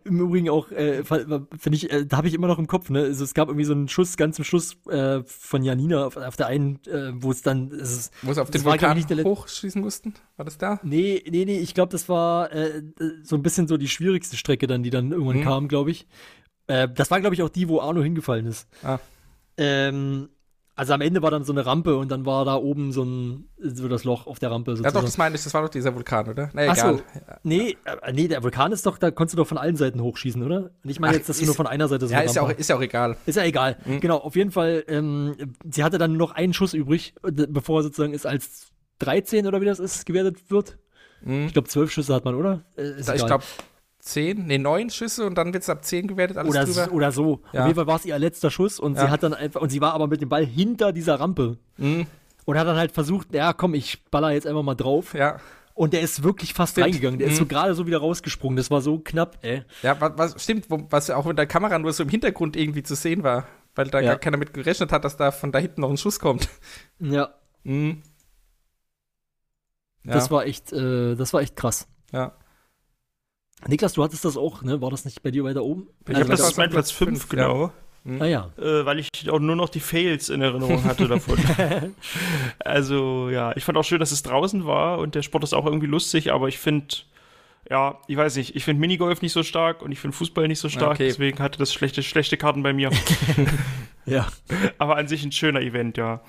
Im 0.05 0.21
Übrigen 0.21 0.49
auch, 0.49 0.71
äh, 0.71 1.05
finde 1.05 1.77
ich, 1.77 1.93
äh, 1.93 2.07
da 2.07 2.17
habe 2.17 2.29
ich 2.29 2.33
immer 2.33 2.47
noch 2.47 2.59
im 2.59 2.67
Kopf, 2.67 2.89
ne? 2.89 3.01
Also 3.01 3.25
es 3.25 3.35
gab 3.35 3.49
irgendwie 3.49 3.67
so 3.67 3.75
einen 3.75 3.89
Schuss 3.89 4.17
ganz 4.17 4.37
zum 4.37 4.45
Schluss 4.47 4.79
äh, 4.89 5.23
von 5.27 5.63
Janina 5.63 6.07
auf, 6.07 6.17
auf 6.17 6.37
der 6.37 6.47
einen, 6.47 6.77
äh, 6.87 7.13
wo 7.15 7.31
es 7.31 7.43
dann, 7.43 7.71
es 7.71 8.11
Wo 8.23 8.33
sie 8.33 8.41
auf 8.41 8.51
den 8.51 8.65
Vulkan 8.65 8.99
hochschießen 9.23 9.83
mussten. 9.83 10.15
War 10.37 10.47
das 10.47 10.57
da? 10.57 10.81
nee, 10.83 11.23
nee, 11.29 11.45
nee, 11.45 11.59
ich 11.59 11.75
glaube, 11.75 11.93
das 11.93 12.09
war 12.09 12.51
äh, 12.53 12.83
so 13.23 13.37
ein 13.37 13.43
bisschen 13.43 13.69
so 13.69 13.77
die 13.77 13.89
schwierigste 13.89 14.39
Strecke 14.39 14.67
dann, 14.67 14.83
die 14.83 14.89
dann 14.91 15.13
irgendwann 15.13 15.41
Mhm. 15.41 15.45
kam, 15.45 15.69
glaube 15.69 15.91
ich. 15.91 16.07
Äh, 16.71 16.89
das 16.95 17.11
war, 17.11 17.21
glaube 17.21 17.35
ich, 17.35 17.43
auch 17.43 17.49
die, 17.49 17.69
wo 17.69 17.81
Arno 17.81 18.03
hingefallen 18.03 18.47
ist. 18.47 18.69
Ah. 18.83 18.99
Ähm, 19.57 20.29
also 20.77 20.95
am 20.95 21.03
Ende 21.03 21.21
war 21.21 21.31
dann 21.31 21.45
so 21.45 21.53
eine 21.53 21.67
Rampe 21.67 21.97
und 21.99 22.11
dann 22.11 22.25
war 22.25 22.47
da 22.47 22.55
oben 22.55 22.93
so 22.93 23.03
ein, 23.05 23.49
so 23.59 23.87
das 23.89 24.05
Loch 24.05 24.27
auf 24.27 24.39
der 24.39 24.51
Rampe 24.51 24.71
Ja, 24.71 24.77
sozusagen. 24.77 24.95
doch, 24.95 25.05
das 25.05 25.19
meine 25.19 25.35
ich, 25.35 25.45
das 25.45 25.53
war 25.53 25.61
doch 25.63 25.69
dieser 25.69 25.95
Vulkan, 25.95 26.29
oder? 26.29 26.49
Na, 26.55 26.63
Ach 26.69 26.77
so. 26.77 26.87
egal. 26.89 27.03
Nee, 27.43 27.77
äh, 27.85 28.13
nee, 28.15 28.29
der 28.29 28.43
Vulkan 28.43 28.73
ist 28.73 28.87
doch, 28.87 28.97
da 28.97 29.11
konntest 29.11 29.35
du 29.35 29.43
doch 29.43 29.47
von 29.47 29.59
allen 29.59 29.77
Seiten 29.77 30.01
hochschießen, 30.01 30.43
oder? 30.43 30.71
Und 30.83 30.89
ich 30.91 30.99
meine 30.99 31.17
jetzt, 31.17 31.29
dass 31.29 31.37
du 31.37 31.43
ist- 31.43 31.49
nur 31.49 31.55
von 31.55 31.67
einer 31.67 31.87
Seite 31.89 32.07
so 32.07 32.15
Ja, 32.15 32.21
ist 32.21 32.35
ja, 32.37 32.43
auch, 32.43 32.51
ist 32.51 32.71
ja 32.71 32.77
auch 32.77 32.81
egal. 32.81 33.17
Ist 33.27 33.37
ja 33.37 33.45
egal. 33.45 33.77
Mhm. 33.85 34.01
Genau, 34.01 34.17
auf 34.19 34.37
jeden 34.37 34.53
Fall, 34.53 34.85
ähm, 34.89 35.35
sie 35.71 35.85
hatte 35.85 35.99
dann 35.99 36.17
noch 36.17 36.31
einen 36.33 36.55
Schuss 36.55 36.73
übrig, 36.73 37.15
äh, 37.25 37.31
bevor 37.49 37.83
sozusagen 37.83 38.15
es 38.15 38.25
als 38.25 38.69
13 39.01 39.47
oder 39.47 39.61
wie 39.61 39.67
das 39.67 39.81
ist, 39.81 40.07
gewertet 40.07 40.51
wird. 40.51 40.79
Mhm. 41.23 41.47
Ich 41.49 41.53
glaube, 41.53 41.69
zwölf 41.69 41.93
Schüsse 41.93 42.15
hat 42.15 42.25
man, 42.25 42.35
oder? 42.37 42.63
Äh, 42.79 42.83
ist 43.01 43.09
ich 43.11 43.17
egal. 43.17 43.27
glaube, 43.27 43.45
zehn, 44.01 44.47
nee, 44.47 44.59
neun 44.59 44.91
Schüsse 44.91 45.25
und 45.27 45.37
dann 45.37 45.53
wird 45.53 45.63
es 45.63 45.69
ab 45.71 45.85
zehn 45.85 46.07
gewertet, 46.09 46.37
alles 46.37 46.51
oder, 46.51 46.65
drüber. 46.65 46.85
so- 46.87 46.91
oder 46.91 47.13
so. 47.13 47.43
Ja. 47.53 47.61
Auf 47.61 47.67
jeden 47.67 47.77
Fall 47.77 47.87
war 47.87 47.97
es 47.97 48.05
ihr 48.07 48.19
letzter 48.19 48.51
Schuss 48.51 48.81
und 48.81 48.97
Ja. 48.97 49.03
sie 49.07 49.11
hat 49.11 49.23
dann 49.23 49.35
einfach, 49.35 49.61
und 49.61 49.71
sie 49.71 49.81
war 49.81 49.93
aber 49.95 50.07
mit 50.07 50.21
dem 50.21 50.29
Ball 50.29 50.45
hinter 50.45 50.93
dieser 50.93 51.21
Rampe 51.21 51.59
Mhm. 51.77 52.07
und 52.47 52.59
hat 52.59 52.67
dann 52.67 52.77
halt 52.77 52.93
versucht, 52.93 53.35
ja 53.35 53.53
komm, 53.53 53.75
ich 53.75 54.05
baller 54.11 54.31
jetzt 54.33 54.47
einfach 54.47 54.63
mal 54.63 54.75
drauf. 54.75 55.15
Ja, 55.15 55.39
Und 55.75 55.95
der 55.95 56.03
ist 56.03 56.23
wirklich 56.25 56.53
fast 56.53 56.73
Stimmt. 56.73 56.87
reingegangen. 56.89 57.19
Der 57.19 57.29
ist 57.29 57.37
so 57.39 57.45
Mhm. 57.45 57.49
gerade 57.49 57.75
so 57.75 57.87
wieder 57.87 57.99
rausgesprungen. 57.99 58.57
Das 58.57 58.71
war 58.71 58.83
so 58.83 58.99
knapp, 58.99 59.39
ey. 59.43 59.63
ja 59.83 59.99
was, 59.99 60.13
was 60.17 60.43
stimmt, 60.43 60.67
was 60.69 61.09
auch 61.09 61.25
mit 61.25 61.39
der 61.39 61.47
Kamera 61.47 61.79
nur 61.79 61.93
so 61.95 62.03
im 62.03 62.09
Hintergrund 62.11 62.55
irgendwie 62.57 62.83
zu 62.83 62.95
sehen 62.95 63.23
war, 63.23 63.47
weil 63.75 63.87
da 63.89 64.01
Ja. 64.01 64.11
gar 64.11 64.19
keiner 64.19 64.37
mit 64.37 64.53
gerechnet 64.53 64.93
hat, 64.93 65.05
dass 65.05 65.17
da 65.17 65.31
von 65.31 65.53
da 65.53 65.59
hinten 65.59 65.81
noch 65.81 65.89
ein 65.91 65.97
Schuss 65.97 66.19
kommt. 66.19 66.49
Ja, 66.99 67.31
Mhm. 67.65 68.03
Ja, 70.05 70.13
das 70.15 70.31
war 70.31 70.45
echt, 70.47 70.73
äh, 70.73 71.15
das 71.15 71.33
war 71.33 71.41
echt 71.43 71.57
krass. 71.57 71.87
ja. 72.13 72.33
Niklas, 73.69 73.93
du 73.95 74.03
hattest 74.03 74.25
das 74.25 74.37
auch, 74.37 74.63
ne? 74.63 74.81
War 74.81 74.91
das 74.91 75.05
nicht 75.05 75.23
bei 75.23 75.31
dir 75.31 75.45
weiter 75.45 75.63
oben? 75.63 75.89
Ich 76.09 76.17
Also 76.17 76.21
habe 76.21 76.37
das 76.37 76.57
meinem 76.57 76.67
war 76.69 76.73
Platz 76.75 76.91
5, 76.91 77.11
fünf, 77.27 77.33
ja. 77.39 77.47
genau. 77.47 77.73
Ah 78.19 78.25
ja. 78.25 78.51
Äh, 78.59 78.87
weil 78.87 78.99
ich 78.99 79.09
auch 79.29 79.39
nur 79.41 79.57
noch 79.57 79.69
die 79.69 79.81
Fails 79.81 80.31
in 80.31 80.41
Erinnerung 80.41 80.85
hatte 80.85 81.07
davon. 81.07 81.39
also, 82.65 83.29
ja, 83.29 83.55
ich 83.57 83.65
fand 83.65 83.77
auch 83.77 83.85
schön, 83.85 84.01
dass 84.01 84.11
es 84.13 84.23
draußen 84.23 84.65
war 84.67 84.99
und 84.99 85.15
der 85.15 85.23
Sport 85.23 85.45
ist 85.45 85.53
auch 85.53 85.67
irgendwie 85.67 85.87
lustig, 85.87 86.33
aber 86.33 86.49
ich 86.49 86.59
finde, 86.59 86.87
ja, 87.69 87.99
ich 88.09 88.17
weiß 88.17 88.37
nicht, 88.37 88.57
ich 88.57 88.65
finde 88.65 88.81
Minigolf 88.81 89.21
nicht 89.21 89.33
so 89.33 89.43
stark 89.43 89.83
und 89.83 89.93
ich 89.93 90.01
finde 90.01 90.17
Fußball 90.17 90.49
nicht 90.49 90.59
so 90.61 90.71
stark, 90.71 90.93
Okay. 90.93 91.09
deswegen 91.09 91.39
hatte 91.41 91.59
das 91.59 91.75
schlechte, 91.75 92.03
schlechte 92.03 92.37
Karten 92.37 92.63
bei 92.63 92.73
mir. 92.73 92.91
Ja. 94.07 94.27
aber 94.79 94.97
an 94.97 95.07
sich 95.07 95.23
ein 95.23 95.31
schöner 95.31 95.61
Event, 95.61 95.97
ja. 95.99 96.23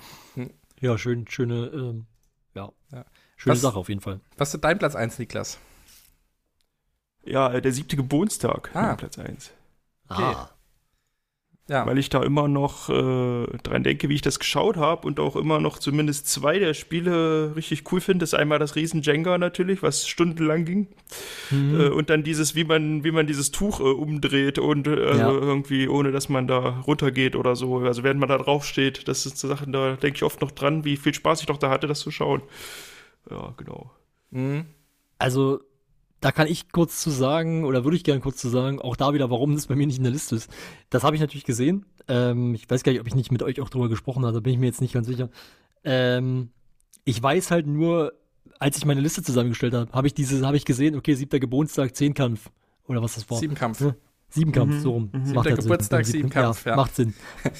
Ja, 0.80 0.98
schön, 0.98 1.26
schöne, 1.26 1.70
ähm, 1.74 2.06
ja. 2.54 2.70
Ja. 2.92 3.06
Schöne 3.36 3.54
Was- 3.54 3.60
Sache 3.62 3.76
auf 3.78 3.88
jeden 3.88 4.02
Fall. 4.02 4.20
Was 4.36 4.52
ist 4.54 4.60
dein 4.62 4.78
Platz 4.78 4.94
1, 4.94 5.18
Niklas? 5.18 5.58
Ja, 7.24 7.52
äh, 7.52 7.62
der 7.62 7.72
siebte 7.72 7.96
Geburtstag, 7.96 8.70
Ah. 8.74 8.94
Platz 8.96 9.18
1. 9.18 9.52
Ah. 10.08 10.48
Ja. 11.68 11.86
Weil 11.86 11.96
ich 11.96 12.10
da 12.10 12.22
immer 12.22 12.48
noch 12.48 12.90
äh, 12.90 13.46
dran 13.62 13.84
denke, 13.84 14.08
wie 14.08 14.16
ich 14.16 14.20
das 14.20 14.40
geschaut 14.40 14.76
habe 14.76 15.06
und 15.06 15.20
auch 15.20 15.36
immer 15.36 15.58
noch 15.60 15.78
zumindest 15.78 16.26
zwei 16.26 16.58
der 16.58 16.74
Spiele 16.74 17.54
richtig 17.56 17.90
cool 17.92 18.00
finde. 18.00 18.24
Das 18.24 18.32
ist 18.32 18.38
einmal 18.38 18.58
das 18.58 18.74
Riesen 18.74 19.00
Jenga 19.00 19.38
natürlich, 19.38 19.80
was 19.82 20.06
stundenlang 20.06 20.64
ging. 20.64 20.88
Mhm. 21.50 21.80
Äh, 21.80 21.88
und 21.90 22.10
dann 22.10 22.24
dieses, 22.24 22.56
wie 22.56 22.64
man, 22.64 23.04
wie 23.04 23.12
man 23.12 23.26
dieses 23.28 23.52
Tuch 23.52 23.78
äh, 23.80 23.84
umdreht 23.84 24.58
und 24.58 24.86
äh, 24.88 25.16
Ja. 25.16 25.30
irgendwie, 25.30 25.88
ohne 25.88 26.10
dass 26.10 26.28
man 26.28 26.46
da 26.48 26.80
runtergeht 26.80 27.36
oder 27.36 27.54
so. 27.56 27.78
Also 27.78 28.02
während 28.02 28.18
man 28.20 28.28
da 28.28 28.38
drauf 28.38 28.66
steht, 28.66 29.06
das 29.08 29.22
sind 29.22 29.38
so 29.38 29.46
Sachen, 29.48 29.72
da 29.72 29.94
denke 29.94 30.16
ich 30.16 30.24
oft 30.24 30.40
noch 30.42 30.50
dran, 30.50 30.84
wie 30.84 30.96
viel 30.96 31.14
Spaß 31.14 31.40
ich 31.40 31.46
doch 31.46 31.58
da 31.58 31.70
hatte, 31.70 31.86
das 31.86 32.00
zu 32.00 32.10
schauen. 32.10 32.42
Ja, 33.30 33.54
genau. 33.56 33.90
Mhm. 34.30 34.66
Also, 35.16 35.60
da 36.22 36.32
kann 36.32 36.46
ich 36.46 36.72
kurz 36.72 37.00
zu 37.02 37.10
sagen, 37.10 37.64
oder 37.66 37.84
würde 37.84 37.96
ich 37.96 38.04
gerne 38.04 38.20
kurz 38.20 38.38
zu 38.38 38.48
sagen, 38.48 38.80
auch 38.80 38.96
da 38.96 39.12
wieder, 39.12 39.28
warum 39.30 39.54
das 39.54 39.66
bei 39.66 39.74
mir 39.74 39.86
nicht 39.86 39.98
in 39.98 40.04
der 40.04 40.12
Liste 40.12 40.36
ist. 40.36 40.50
Das 40.88 41.04
habe 41.04 41.14
ich 41.16 41.20
natürlich 41.20 41.44
gesehen. 41.44 41.84
Ähm, 42.08 42.54
ich 42.54 42.68
weiß 42.70 42.82
gar 42.84 42.92
nicht, 42.92 43.00
ob 43.00 43.06
ich 43.06 43.14
nicht 43.14 43.30
mit 43.30 43.42
euch 43.42 43.60
auch 43.60 43.68
drüber 43.68 43.88
gesprochen 43.90 44.24
habe, 44.24 44.32
da 44.34 44.40
bin 44.40 44.54
ich 44.54 44.58
mir 44.58 44.66
jetzt 44.66 44.80
nicht 44.80 44.94
ganz 44.94 45.06
sicher. 45.06 45.28
Ähm, 45.84 46.50
ich 47.04 47.22
weiß 47.22 47.50
halt 47.50 47.66
nur, 47.66 48.12
als 48.58 48.76
ich 48.76 48.84
meine 48.84 49.00
Liste 49.00 49.22
zusammengestellt 49.22 49.74
habe, 49.74 49.92
habe 49.92 50.06
ich 50.06 50.14
diese, 50.14 50.46
habe 50.46 50.56
ich 50.56 50.64
gesehen, 50.64 50.94
okay, 50.96 51.14
siebter 51.14 51.40
Geburtstag, 51.40 51.94
Zehnkampf. 51.96 52.50
Oder 52.86 53.02
was 53.02 53.14
das 53.16 53.28
war. 53.30 53.38
Siebenkampf. 53.38 53.80
Ja. 53.80 53.94
Siebenkampf, 54.28 54.74
Mhm. 54.74 54.80
so 54.80 54.90
rum. 54.92 55.08
Das 55.12 55.28
Mhm. 55.28 55.34
macht 55.34 55.44
Siebter 55.44 55.50
ja 55.50 55.56
Sinn. 55.56 55.62
Geburtstag, 55.64 56.06
Siebenkampf, 56.06 56.66
ja. 56.66 56.76
Macht 56.76 56.94
Sinn. 56.96 57.14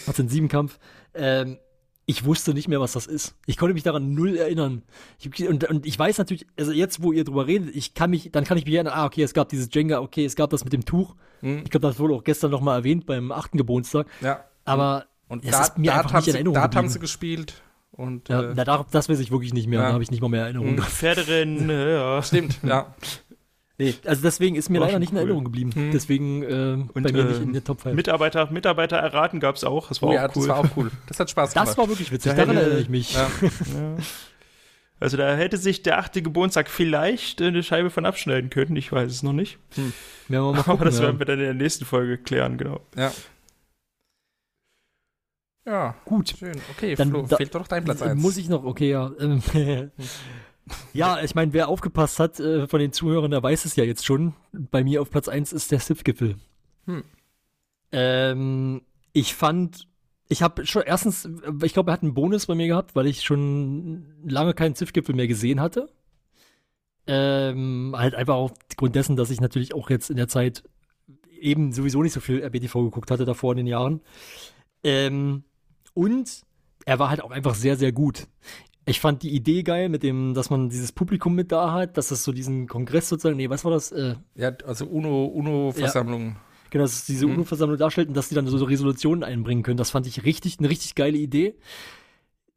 macht 0.07 0.17
Sinn, 0.17 0.29
Siebenkampf. 0.29 0.79
Ähm, 1.15 1.59
ich 2.05 2.25
wusste 2.25 2.53
nicht 2.53 2.69
mehr, 2.69 2.81
was 2.81 2.93
das 2.93 3.07
ist. 3.07 3.37
Ich 3.47 3.57
konnte 3.57 3.75
mich 3.75 3.85
daran 3.85 4.15
null 4.15 4.37
erinnern. 4.37 4.83
Ich, 5.19 5.49
und, 5.49 5.65
und 5.65 5.87
ich 5.87 5.99
weiß 5.99 6.19
natürlich, 6.19 6.47
also 6.59 6.73
jetzt, 6.73 7.03
wo 7.03 7.13
ihr 7.13 7.25
drüber 7.25 7.47
redet, 7.47 7.75
ich 7.75 7.95
kann 7.95 8.11
mich, 8.11 8.31
dann 8.33 8.45
kann 8.45 8.59
ich 8.59 8.65
mich 8.65 8.75
erinnern, 8.75 8.95
ah, 8.97 9.07
okay, 9.07 9.23
es 9.23 9.35
gab 9.35 9.49
dieses 9.49 9.69
Jenga, 9.73 10.01
okay, 10.01 10.25
es 10.25 10.35
gab 10.35 10.51
das 10.51 10.65
mit 10.65 10.73
dem 10.73 10.85
Tuch. 10.85 11.15
Mhm. 11.43 11.63
Ich 11.65 11.71
glaube, 11.71 11.87
das 11.87 11.99
wurde 11.99 12.15
auch 12.15 12.25
gestern 12.25 12.51
nochmal 12.51 12.79
erwähnt 12.79 13.07
beim 13.07 13.31
achten 13.31 13.57
Geburtstag. 13.57 14.07
Ja. 14.21 14.45
Aber 14.65 15.07
Und 15.29 15.45
es 15.45 15.53
da, 15.53 15.63
ist 15.63 15.79
mir 15.79 15.93
Dart 15.93 16.05
einfach 16.05 16.19
nicht 16.19 16.29
in 16.29 16.35
Erinnerung 16.35 16.55
Dart 16.55 16.77
haben 16.77 16.89
sie 16.89 16.99
gespielt. 16.99 17.63
Und 17.93 18.29
ja, 18.29 18.43
äh, 18.43 18.53
na, 18.57 18.65
da, 18.65 18.87
das 18.91 19.09
weiß 19.09 19.21
ich 19.21 19.31
wirklich 19.31 19.53
nicht 19.53 19.69
mehr. 19.69 19.81
Ja. 19.81 19.89
Da 19.89 19.93
habe 19.93 20.03
ich 20.03 20.11
nicht 20.11 20.23
mal 20.23 20.29
mehr 20.29 20.43
Erinnerung. 20.43 20.73
Mhm. 20.73 20.77
dran. 20.79 20.89
Pferderennen, 20.89 21.71
ja. 21.71 22.23
stimmt, 22.23 22.59
ja. 22.63 22.95
Nee, 23.79 23.95
also 24.05 24.23
deswegen 24.23 24.55
ist 24.57 24.69
mir 24.69 24.81
War 24.81 24.87
leider 24.89 24.99
nicht 24.99 25.11
in 25.11 25.17
cool. 25.17 25.21
Erinnerung 25.23 25.45
geblieben. 25.45 25.73
Hm. 25.75 25.91
Deswegen 25.93 26.43
äh, 26.43 26.47
Und, 26.93 26.93
bei 27.03 27.11
mir 27.13 27.21
äh, 27.21 27.25
nicht 27.25 27.41
in 27.43 27.53
der 27.53 27.65
Top 27.65 27.81
5. 27.81 27.97
Mitarbeiter, 27.97 28.51
Mitarbeiter 28.51 28.97
erraten 28.99 29.41
gab 29.41 29.57
es 29.57 29.65
auch. 29.65 29.89
Das 29.89 30.03
war 30.03 30.11
Oh 30.11 30.13
auch 30.13 30.15
ja, 30.15 30.25
cool. 30.27 30.31
das 30.35 30.49
war 30.49 30.59
auch 30.59 30.77
cool. 30.77 30.91
Das 31.07 31.19
hat 31.19 31.31
Spaß 31.31 31.55
gemacht. 31.55 31.69
Das 31.69 31.79
war 31.79 31.89
wirklich 31.89 32.13
witzig, 32.13 32.31
Da 32.33 32.37
daran 32.37 32.55
hätte- 32.57 32.67
erinnere 32.67 32.83
ich 32.83 32.89
mich. 32.89 33.15
ja. 33.15 33.31
Ja. 33.75 33.97
Also 35.01 35.17
da 35.17 35.35
hätte 35.35 35.57
sich 35.57 35.83
der 35.83 35.99
achte 35.99 36.23
Geburtstag 36.23 36.71
vielleicht 36.71 37.43
eine 37.43 37.65
Scheibe 37.65 37.91
von 37.91 38.07
abschneiden 38.07 38.51
können. 38.51 38.77
Ich 38.77 38.93
weiß 38.93 39.11
es 39.11 39.25
noch 39.25 39.33
nicht. 39.33 39.59
Werden 39.75 39.93
wir 40.29 40.41
mal 40.43 40.49
Aber 40.61 40.63
gucken, 40.63 40.85
das 40.85 40.99
ja. 40.99 41.03
werden 41.07 41.19
wir 41.19 41.27
dann 41.27 41.41
in 41.41 41.45
der 41.45 41.55
nächsten 41.55 41.85
Folge 41.85 42.19
klären, 42.19 42.57
genau. 42.57 42.81
ja. 42.97 43.11
Ja, 45.67 45.95
Gut. 46.05 46.35
schön. 46.39 46.55
Okay, 46.77 46.95
Dann 46.97 47.11
Flo, 47.11 47.23
da- 47.23 47.37
fehlt 47.37 47.55
doch 47.55 47.61
noch 47.61 47.69
dein 47.69 47.85
Platz 47.85 48.01
Äh, 48.01 48.11
1. 48.11 48.21
Muss 48.21 48.37
ich 48.37 48.49
noch, 48.49 48.65
okay, 48.65 48.91
ja. 48.91 49.11
ja, 50.93 51.23
ich 51.23 51.35
meine, 51.35 51.53
wer 51.53 51.69
aufgepasst 51.69 52.19
hat 52.19 52.41
äh, 52.41 52.67
von 52.67 52.81
den 52.81 52.93
Zuhörern, 52.93 53.31
der 53.31 53.43
weiß 53.43 53.65
es 53.65 53.77
ja 53.77 53.85
jetzt 53.85 54.05
schon. 54.05 54.35
Bei 54.53 54.85
mir 54.85 55.03
auf 55.03 55.11
Platz 55.11 55.29
1 55.29 55.53
ist 55.53 55.71
der 55.71 55.81
Sith-Gipfel. 55.81 56.37
Hm. 56.87 57.05
Ähm, 57.93 58.83
ich 59.13 59.35
fand, 59.35 59.87
ich 60.29 60.43
habe 60.43 60.65
schon 60.67 60.83
erstens, 60.83 61.29
ich 61.63 61.73
glaube, 61.73 61.91
er 61.91 61.95
hat 61.95 62.03
einen 62.03 62.15
Bonus 62.15 62.47
bei 62.47 62.55
mir 62.55 62.67
gehabt, 62.67 62.95
weil 62.95 63.07
ich 63.07 63.23
schon 63.23 64.07
lange 64.25 64.55
keinen 64.55 64.75
Sith-Gipfel 64.75 65.15
mehr 65.15 65.29
gesehen 65.29 65.61
hatte. 65.61 65.89
Ähm, 67.07 67.95
halt 67.97 68.15
einfach 68.15 68.35
aufgrund 68.35 68.95
dessen, 68.95 69.17
dass 69.17 69.31
ich 69.31 69.41
natürlich 69.41 69.75
auch 69.75 69.91
jetzt 69.91 70.09
in 70.09 70.17
der 70.17 70.29
Zeit 70.29 70.63
eben 71.41 71.73
sowieso 71.73 72.03
nicht 72.03 72.13
so 72.13 72.21
viel 72.21 72.43
RBTV 72.43 72.85
geguckt 72.85 73.11
hatte 73.11 73.25
davor 73.25 73.53
in 73.53 73.59
den 73.59 73.67
Jahren. 73.67 74.01
Ähm, 74.85 75.43
und 75.95 76.43
er 76.85 76.99
war 76.99 77.11
halt 77.11 77.23
auch 77.23 77.31
einfach 77.31 77.55
sehr, 77.55 77.77
sehr 77.77 77.93
gut. 77.93 78.29
Ich 78.85 78.99
fand 79.01 79.23
die 79.23 79.31
Idee 79.31 79.63
geil 79.63 79.89
mit 79.89 80.03
dem, 80.03 80.35
dass 80.35 80.51
man 80.51 80.69
dieses 80.69 80.91
Publikum 80.93 81.35
mit 81.37 81.53
da 81.53 81.73
hat, 81.73 81.97
dass 81.97 82.11
es 82.11 82.25
so 82.25 82.33
diesen 82.33 82.67
Kongress 82.67 83.09
sozusagen, 83.09 83.37
nee, 83.37 83.49
was 83.49 83.65
war 83.65 83.71
das? 83.71 83.93
Äh, 83.93 84.17
Ja, 84.35 84.51
also 84.67 84.87
UNO, 84.87 85.27
UNO-Versammlung. 85.27 86.37
genau, 86.71 86.83
dass 86.85 86.93
es 86.95 87.07
diese 87.07 87.27
Mhm. 87.27 87.35
UNO-Versammlung 87.35 87.79
darstellt 87.79 88.09
und 88.09 88.17
dass 88.17 88.29
die 88.29 88.35
dann 88.35 88.47
so, 88.49 88.59
so 88.59 88.65
Resolutionen 88.65 89.23
einbringen 89.23 89.63
können. 89.63 89.77
Das 89.77 89.91
fand 89.91 90.07
ich 90.09 90.25
richtig, 90.25 90.59
eine 90.59 90.69
richtig 90.69 90.97
geile 90.97 91.17
Idee. 91.19 91.55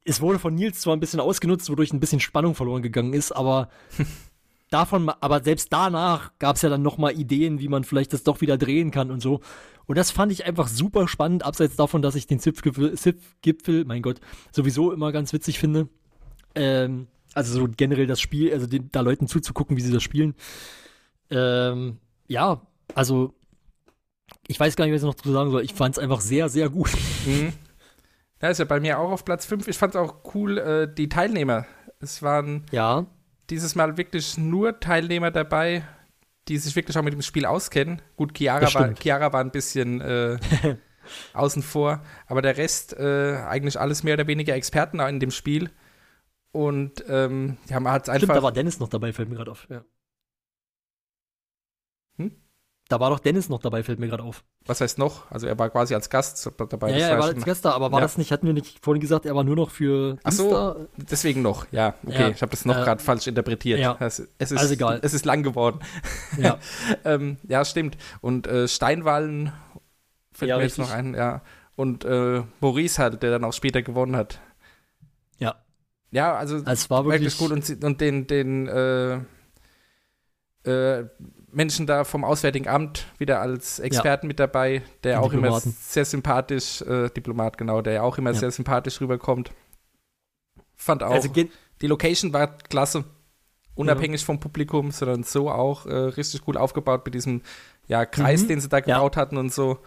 Es 0.04 0.20
wurde 0.22 0.40
von 0.40 0.56
Nils 0.56 0.80
zwar 0.82 0.96
ein 0.96 1.00
bisschen 1.00 1.20
ausgenutzt, 1.20 1.70
wodurch 1.70 1.94
ein 1.94 2.00
bisschen 2.00 2.20
Spannung 2.20 2.56
verloren 2.56 2.82
gegangen 2.82 3.14
ist, 3.14 3.32
aber 3.32 3.70
davon, 4.72 5.10
aber 5.10 5.44
selbst 5.44 5.72
danach 5.72 6.32
gab 6.40 6.56
es 6.56 6.64
ja 6.64 6.70
dann 6.70 6.82
noch 6.82 6.98
mal 6.98 7.12
Ideen, 7.14 7.60
wie 7.60 7.68
man 7.68 7.84
vielleicht 7.84 8.14
das 8.14 8.24
doch 8.24 8.42
wieder 8.42 8.58
drehen 8.58 8.90
kann 8.90 9.12
und 9.12 9.22
so. 9.22 9.42
Und 9.86 9.96
das 10.00 10.10
fand 10.10 10.32
ich 10.32 10.46
einfach 10.48 10.68
super 10.70 11.08
spannend, 11.08 11.46
abseits 11.46 11.76
davon, 11.76 12.02
dass 12.02 12.16
ich 12.16 12.26
den 12.26 12.40
Zipf-Gipfel, 12.40 13.86
mein 13.86 14.02
Gott, 14.02 14.20
sowieso 14.52 14.92
immer 14.92 15.12
ganz 15.12 15.32
witzig 15.34 15.60
finde. 15.60 15.88
Ähm, 16.56 17.08
also 17.34 17.54
so 17.60 17.68
generell 17.76 18.08
das 18.08 18.22
Spiel, 18.22 18.54
also 18.54 18.66
den, 18.66 18.90
da 18.92 19.02
Leuten 19.02 19.28
zuzugucken, 19.28 19.76
wie 19.78 19.82
sie 19.82 19.92
das 19.92 20.04
spielen. 20.04 20.36
Ähm, 21.30 21.98
ja, 22.28 22.62
also 22.94 23.34
ich 24.48 24.60
weiß 24.60 24.76
gar 24.76 24.86
nicht, 24.86 24.94
was 24.94 25.02
ich 25.02 25.08
noch 25.08 25.16
zu 25.16 25.32
sagen 25.32 25.52
soll. 25.52 25.64
Ich 25.64 25.74
fand 25.74 25.96
es 25.96 26.00
einfach 26.00 26.22
sehr, 26.22 26.50
sehr 26.50 26.70
gut. 26.70 26.92
Mhm. 27.26 27.54
Ja, 28.42 28.50
ist 28.50 28.60
ja 28.60 28.66
bei 28.66 28.80
mir 28.80 29.00
auch 29.00 29.12
auf 29.12 29.26
Platz 29.26 29.46
5. 29.46 29.68
Ich 29.68 29.78
fand 29.78 29.96
es 29.96 30.00
auch 30.02 30.34
cool, 30.34 30.58
äh, 30.58 30.94
die 30.94 31.10
Teilnehmer. 31.10 31.66
Es 32.00 32.22
waren 32.22 32.66
Ja. 32.72 33.06
dieses 33.50 33.76
Mal 33.76 33.98
wirklich 33.98 34.38
nur 34.38 34.80
Teilnehmer 34.80 35.32
dabei, 35.32 35.84
die 36.48 36.58
sich 36.58 36.76
wirklich 36.76 36.98
auch 36.98 37.02
mit 37.04 37.14
dem 37.14 37.22
Spiel 37.22 37.46
auskennen. 37.46 38.02
Gut, 38.18 38.38
Chiara, 38.38 38.72
war. 38.74 38.94
Chiara 38.96 39.34
war 39.34 39.42
ein 39.42 39.52
bisschen 39.52 40.02
äh, 40.02 40.38
außen 41.34 41.64
vor, 41.64 42.04
aber 42.28 42.42
der 42.42 42.58
Rest 42.58 42.94
äh, 42.94 43.38
eigentlich 43.48 43.80
alles 43.80 44.04
mehr 44.04 44.14
oder 44.14 44.28
weniger 44.28 44.54
Experten 44.54 45.00
in 45.00 45.20
dem 45.20 45.32
Spiel. 45.32 45.72
Und 46.56 47.04
ähm, 47.10 47.58
ja, 47.70 47.82
man 47.82 47.92
hat 47.92 48.04
Stimmt, 48.06 48.24
einfach. 48.24 48.36
da 48.36 48.44
war 48.44 48.52
Dennis 48.54 48.80
noch 48.80 48.88
dabei, 48.88 49.12
fällt 49.12 49.28
mir 49.30 49.36
gerade 49.36 49.52
auf. 49.52 49.68
Ja. 49.70 49.84
Hm? 52.18 52.32
Da 52.88 53.00
war 53.00 53.10
doch 53.10 53.20
Dennis 53.20 53.50
noch 53.50 53.60
dabei, 53.60 53.84
fällt 53.84 54.00
mir 54.00 54.08
gerade 54.08 54.24
auf. 54.24 54.44
was 54.66 54.80
heißt 54.80 54.98
noch? 54.98 55.30
Also 55.32 55.48
er 55.48 55.60
war 55.60 55.70
quasi 55.70 55.94
als 55.96 56.10
Gast 56.10 56.50
dabei. 56.58 56.92
ja, 56.92 56.98
ja, 56.98 57.08
er 57.10 57.20
war 57.20 57.26
als 57.26 57.44
Gast 57.44 57.66
da, 57.66 57.72
aber 57.72 57.92
war 57.92 58.00
Ja. 58.00 58.06
das 58.06 58.18
nicht, 58.18 58.32
hatten 58.32 58.48
wir 58.48 58.54
nicht 58.54 58.84
vorhin 58.84 59.02
gesagt, 59.02 59.26
er 59.26 59.36
war 59.36 59.44
nur 59.44 59.56
noch 59.58 59.70
für 59.70 60.18
Ach 60.24 60.32
so. 60.32 60.44
Insta? 60.46 60.76
Deswegen 60.98 61.42
noch, 61.42 61.66
ja. 61.72 61.96
Okay, 62.06 62.22
Ja. 62.22 62.30
ich 62.30 62.42
habe 62.42 62.52
das 62.52 62.64
noch 62.66 62.78
Äh, 62.78 62.84
gerade 62.84 63.04
falsch 63.04 63.28
interpretiert. 63.28 63.80
ja. 63.80 63.98
Es, 64.00 64.20
es 64.38 64.52
ist, 64.52 64.60
Also 64.60 64.74
egal. 64.76 65.00
Es 65.04 65.14
ist 65.14 65.26
lang 65.26 65.44
geworden. 65.44 65.80
Ja. 66.38 66.58
ähm, 67.04 67.38
ja, 67.44 67.66
stimmt. 67.66 67.98
Und 68.22 68.48
äh, 68.48 68.68
Steinwallen 68.70 69.52
fällt 70.32 70.52
mir 70.52 70.62
jetzt 70.64 70.78
richtig. 70.80 70.86
noch 70.86 70.92
ein, 70.92 71.16
ja. 71.16 71.42
Und 71.76 72.06
äh, 72.06 72.44
Maurice 72.62 73.02
halt, 73.02 73.22
der 73.24 73.32
dann 73.32 73.44
auch 73.44 73.52
später 73.54 73.82
gewonnen 73.82 74.16
hat. 74.16 74.40
Ja. 76.16 76.30
Ja, 76.32 76.36
also 76.36 76.56
Also 76.58 76.72
es 76.72 76.90
war 76.90 77.06
wirklich 77.06 77.38
gut. 77.38 77.52
Und, 77.52 77.84
und 77.84 78.02
den, 78.02 78.28
den 78.28 78.68
äh, 78.68 79.20
äh, 80.64 81.06
Menschen 81.52 81.86
da 81.88 82.04
vom 82.04 82.24
Auswärtigen 82.24 82.68
Amt 82.68 83.06
wieder 83.18 83.40
als 83.40 83.80
Experten 83.80 84.28
mit 84.28 84.40
dabei, 84.40 84.82
der 85.04 85.22
auch 85.22 85.32
immer 85.34 85.60
sehr 85.62 86.04
sympathisch, 86.06 86.82
äh, 86.82 87.10
Diplomat 87.10 87.58
genau, 87.58 87.82
der 87.82 88.04
auch 88.04 88.18
immer 88.18 88.32
Ja. 88.32 88.40
sehr 88.40 88.52
sympathisch 88.52 89.00
rüberkommt. 89.00 89.52
Fand 90.76 91.04
auch. 91.04 91.12
also 91.12 91.30
Die 91.82 91.88
Location 91.88 92.34
war 92.34 92.48
klasse. 92.58 93.06
Unabhängig 93.76 94.24
vom 94.24 94.40
Publikum, 94.40 94.92
sondern 94.92 95.24
so 95.24 95.50
auch 95.52 95.86
äh, 95.86 95.94
richtig 95.94 96.42
gut 96.42 96.56
aufgebaut 96.56 97.02
mit 97.06 97.14
diesem 97.14 97.42
ja, 97.88 98.06
Kreis, 98.06 98.44
Mhm. 98.44 98.48
den 98.48 98.62
sie 98.62 98.70
da 98.70 98.78
Ja. 98.78 98.84
gebaut 98.84 99.18
hatten 99.18 99.36
und 99.38 99.54
so. 99.54 99.80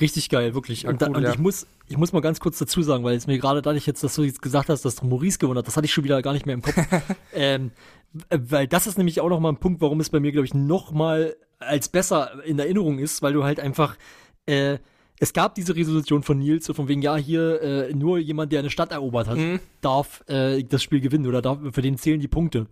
Richtig 0.00 0.28
geil, 0.28 0.54
wirklich. 0.54 0.86
Und 0.86 1.02
da, 1.02 1.06
und 1.06 1.22
ja. 1.22 1.30
ich 1.30 1.38
muss, 1.38 1.66
ich 1.88 1.96
muss 1.96 2.12
mal 2.12 2.20
ganz 2.20 2.40
kurz 2.40 2.58
dazu 2.58 2.82
sagen, 2.82 3.04
weil 3.04 3.16
es 3.16 3.26
mir 3.26 3.38
gerade 3.38 3.62
dadurch 3.62 3.86
jetzt, 3.86 4.02
dass 4.02 4.14
du 4.14 4.22
jetzt 4.22 4.42
gesagt 4.42 4.68
hast, 4.68 4.84
dass 4.84 5.02
Maurice 5.02 5.38
gewonnen 5.38 5.58
hat, 5.58 5.66
das 5.66 5.76
hatte 5.76 5.86
ich 5.86 5.92
schon 5.92 6.04
wieder 6.04 6.20
gar 6.22 6.32
nicht 6.32 6.46
mehr 6.46 6.54
im 6.54 6.62
Kopf. 6.62 6.76
ähm, 7.34 7.70
äh, 8.28 8.38
weil 8.40 8.66
das 8.66 8.86
ist 8.86 8.98
nämlich 8.98 9.20
auch 9.20 9.28
noch 9.28 9.40
mal 9.40 9.50
ein 9.50 9.58
Punkt, 9.58 9.80
warum 9.80 10.00
es 10.00 10.10
bei 10.10 10.20
mir, 10.20 10.32
glaube 10.32 10.46
ich, 10.46 10.54
noch 10.54 10.92
mal 10.92 11.36
als 11.58 11.88
besser 11.88 12.44
in 12.44 12.58
Erinnerung 12.58 12.98
ist, 12.98 13.22
weil 13.22 13.32
du 13.32 13.44
halt 13.44 13.60
einfach, 13.60 13.96
äh, 14.46 14.78
es 15.20 15.32
gab 15.32 15.54
diese 15.54 15.76
Resolution 15.76 16.22
von 16.22 16.38
Nils, 16.38 16.66
so 16.66 16.74
von 16.74 16.88
wegen, 16.88 17.00
ja, 17.00 17.16
hier 17.16 17.62
äh, 17.62 17.94
nur 17.94 18.18
jemand, 18.18 18.52
der 18.52 18.58
eine 18.58 18.70
Stadt 18.70 18.90
erobert 18.92 19.28
hat, 19.28 19.38
Mhm. 19.38 19.60
darf 19.80 20.24
äh, 20.28 20.62
das 20.64 20.82
Spiel 20.82 21.00
gewinnen 21.00 21.26
oder 21.26 21.40
darf, 21.40 21.58
für 21.72 21.82
den 21.82 21.96
zählen 21.98 22.20
die 22.20 22.28
Punkte. 22.28 22.66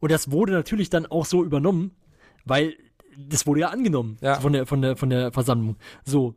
Und 0.00 0.10
das 0.10 0.30
wurde 0.30 0.52
natürlich 0.52 0.90
dann 0.90 1.06
auch 1.06 1.24
so 1.24 1.44
übernommen, 1.44 1.92
weil 2.44 2.74
das 3.16 3.46
wurde 3.46 3.60
ja 3.60 3.68
angenommen 3.68 4.18
Ja. 4.20 4.40
von 4.40 4.52
der 4.52 4.66
von 4.66 4.82
der 4.82 4.96
von 4.96 5.08
der 5.08 5.32
Versammlung. 5.32 5.76
So. 6.04 6.34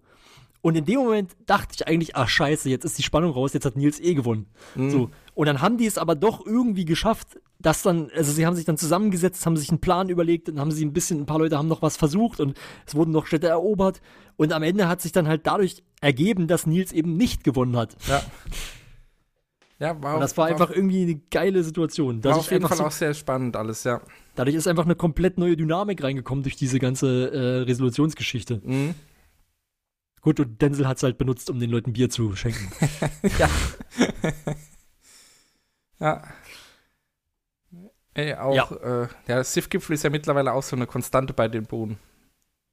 Und 0.68 0.76
in 0.76 0.84
dem 0.84 1.00
Moment 1.00 1.32
dachte 1.46 1.76
ich 1.76 1.88
eigentlich, 1.88 2.18
ach 2.18 2.28
scheiße, 2.28 2.70
jetzt 2.70 2.84
ist 2.84 2.98
die 2.98 3.04
Spannung 3.04 3.32
raus, 3.32 3.54
jetzt 3.54 3.64
hat 3.64 3.78
Nils 3.78 4.02
eh 4.02 4.16
gewonnen. 4.16 4.48
Mhm. 4.76 4.90
So. 4.90 5.10
Und 5.34 5.46
dann 5.46 5.62
haben 5.62 5.78
die 5.78 5.86
es 5.86 5.98
aber 5.98 6.14
doch 6.14 6.46
irgendwie 6.46 6.84
geschafft, 6.84 7.40
dass 7.58 7.84
dann, 7.84 8.12
also 8.14 8.34
sie 8.34 8.46
haben 8.46 8.58
sich 8.58 8.66
dann 8.66 8.76
zusammengesetzt, 8.76 9.46
haben 9.46 9.56
sich 9.56 9.70
einen 9.70 9.80
Plan 9.80 10.10
überlegt 10.10 10.50
und 10.50 10.60
haben 10.60 10.72
sie 10.72 10.84
ein 10.84 10.92
bisschen, 10.92 11.22
ein 11.22 11.26
paar 11.26 11.40
Leute 11.40 11.58
haben 11.58 11.70
noch 11.70 11.82
was 11.82 11.96
versucht 11.96 12.42
und 12.42 12.58
es 12.86 12.96
wurden 12.96 13.12
noch 13.12 13.28
Städte 13.28 13.48
erobert. 13.48 14.02
Und 14.36 14.52
am 14.52 14.62
Ende 14.62 14.90
hat 14.90 15.00
sich 15.00 15.14
dann 15.14 15.30
halt 15.30 15.48
dadurch 15.48 15.84
ergeben, 16.02 16.48
dass 16.48 16.68
Nils 16.68 16.92
eben 16.92 17.16
nicht 17.16 17.46
gewonnen 17.46 17.78
hat. 17.78 17.96
Ja. 18.10 18.22
Ja, 19.80 20.04
war 20.04 20.16
Und 20.16 20.20
das 20.20 20.36
war 20.36 20.48
einfach 20.48 20.70
irgendwie 20.70 21.04
eine 21.04 21.16
geile 21.32 21.64
Situation. 21.64 22.16
war 22.16 22.32
Dadurch, 22.32 22.40
auf 22.40 22.52
jeden 22.52 22.68
Fall 22.68 22.76
so, 22.76 22.84
auch 22.84 22.92
sehr 22.92 23.14
spannend 23.14 23.56
alles, 23.56 23.86
ja. 23.86 24.02
dadurch 24.36 24.58
ist 24.58 24.68
einfach 24.68 24.84
eine 24.84 24.96
komplett 24.96 25.38
neue 25.38 25.56
Dynamik 25.56 26.04
reingekommen 26.04 26.44
durch 26.44 26.58
diese 26.58 26.78
ganze 26.80 27.32
äh, 27.32 27.62
Resolutionsgeschichte. 27.62 28.60
Mhm. 28.66 28.96
Gut, 30.22 30.40
und 30.40 30.62
Denzel 30.62 30.88
hat 30.88 30.98
es 30.98 31.04
halt 31.04 31.18
benutzt, 31.18 31.50
um 31.50 31.60
den 31.60 31.70
Leuten 31.70 31.94
Bier 31.94 32.10
zu 32.10 32.36
schenken. 32.36 32.72
Ja. 36.00 36.22
Ey, 38.14 38.34
auch, 38.36 38.54
Ja. 38.72 39.04
Äh, 39.04 39.08
der 39.28 39.44
Sif-Gipfel 39.44 39.94
ist 39.94 40.04
ja 40.04 40.10
mittlerweile 40.10 40.54
auch 40.54 40.64
so 40.64 40.76
eine 40.76 40.88
Konstante 40.88 41.34
bei 41.34 41.48
den 41.48 41.66
Bohnen. 41.66 41.98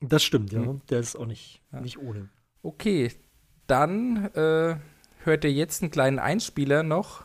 Das 0.00 0.22
stimmt, 0.22 0.52
ja. 0.52 0.60
Mhm. 0.60 0.82
Der 0.90 1.00
ist 1.00 1.16
auch 1.16 1.26
nicht, 1.26 1.62
Ja. 1.72 1.80
nicht 1.80 1.98
ohne. 1.98 2.28
Okay, 2.62 3.12
dann 3.66 4.26
äh, 4.34 4.76
hört 5.24 5.44
ihr 5.44 5.52
jetzt 5.52 5.82
einen 5.82 5.90
kleinen 5.90 6.18
Einspieler 6.18 6.82
noch 6.82 7.24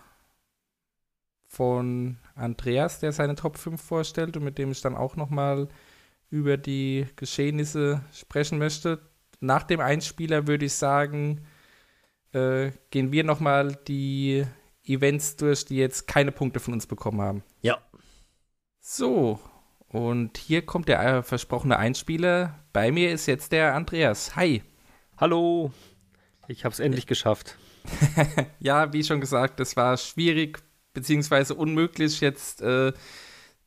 von 1.48 2.18
Andreas, 2.36 3.00
der 3.00 3.12
seine 3.12 3.36
Top 3.36 3.58
5 3.58 3.82
vorstellt 3.82 4.38
und 4.38 4.44
mit 4.44 4.58
dem 4.58 4.72
ich 4.72 4.82
dann 4.82 4.96
auch 4.96 5.16
noch 5.16 5.30
mal 5.30 5.68
über 6.30 6.58
die 6.58 7.08
Geschehnisse 7.16 8.04
sprechen 8.14 8.58
möchte. 8.60 9.02
Nach 9.40 9.64
dem 9.64 9.80
Einspieler 9.80 10.48
würde 10.48 10.66
ich 10.66 10.74
sagen, 10.74 11.46
äh, 12.34 12.72
gehen 12.92 13.12
wir 13.12 13.24
noch 13.24 13.40
mal 13.40 13.76
die 13.88 14.46
Events 14.84 15.36
durch, 15.38 15.66
die 15.66 15.78
jetzt 15.78 16.08
keine 16.08 16.32
Punkte 16.32 16.60
von 16.60 16.74
uns 16.74 16.88
bekommen 16.88 17.22
haben. 17.22 17.44
Ja. 17.62 17.78
So, 18.80 19.40
und 19.90 20.38
hier 20.38 20.66
kommt 20.66 20.88
der 20.88 21.02
äh, 21.02 21.24
versprochene 21.24 21.78
Einspieler. 21.78 22.60
Bei 22.74 22.92
mir 22.92 23.12
ist 23.12 23.26
jetzt 23.26 23.52
der 23.52 23.76
Andreas. 23.76 24.36
Hi. 24.36 24.64
Hallo, 25.18 25.72
ich 26.48 26.64
habe 26.64 26.74
es 26.74 26.80
endlich 26.80 27.08
geschafft. 27.08 27.58
Ja, 28.60 28.94
wie 28.94 29.04
schon 29.04 29.22
gesagt, 29.22 29.60
es 29.60 29.76
war 29.78 29.98
schwierig 29.98 30.62
beziehungsweise 30.94 31.56
unmöglich, 31.56 32.20
jetzt 32.20 32.62
äh, 32.62 32.92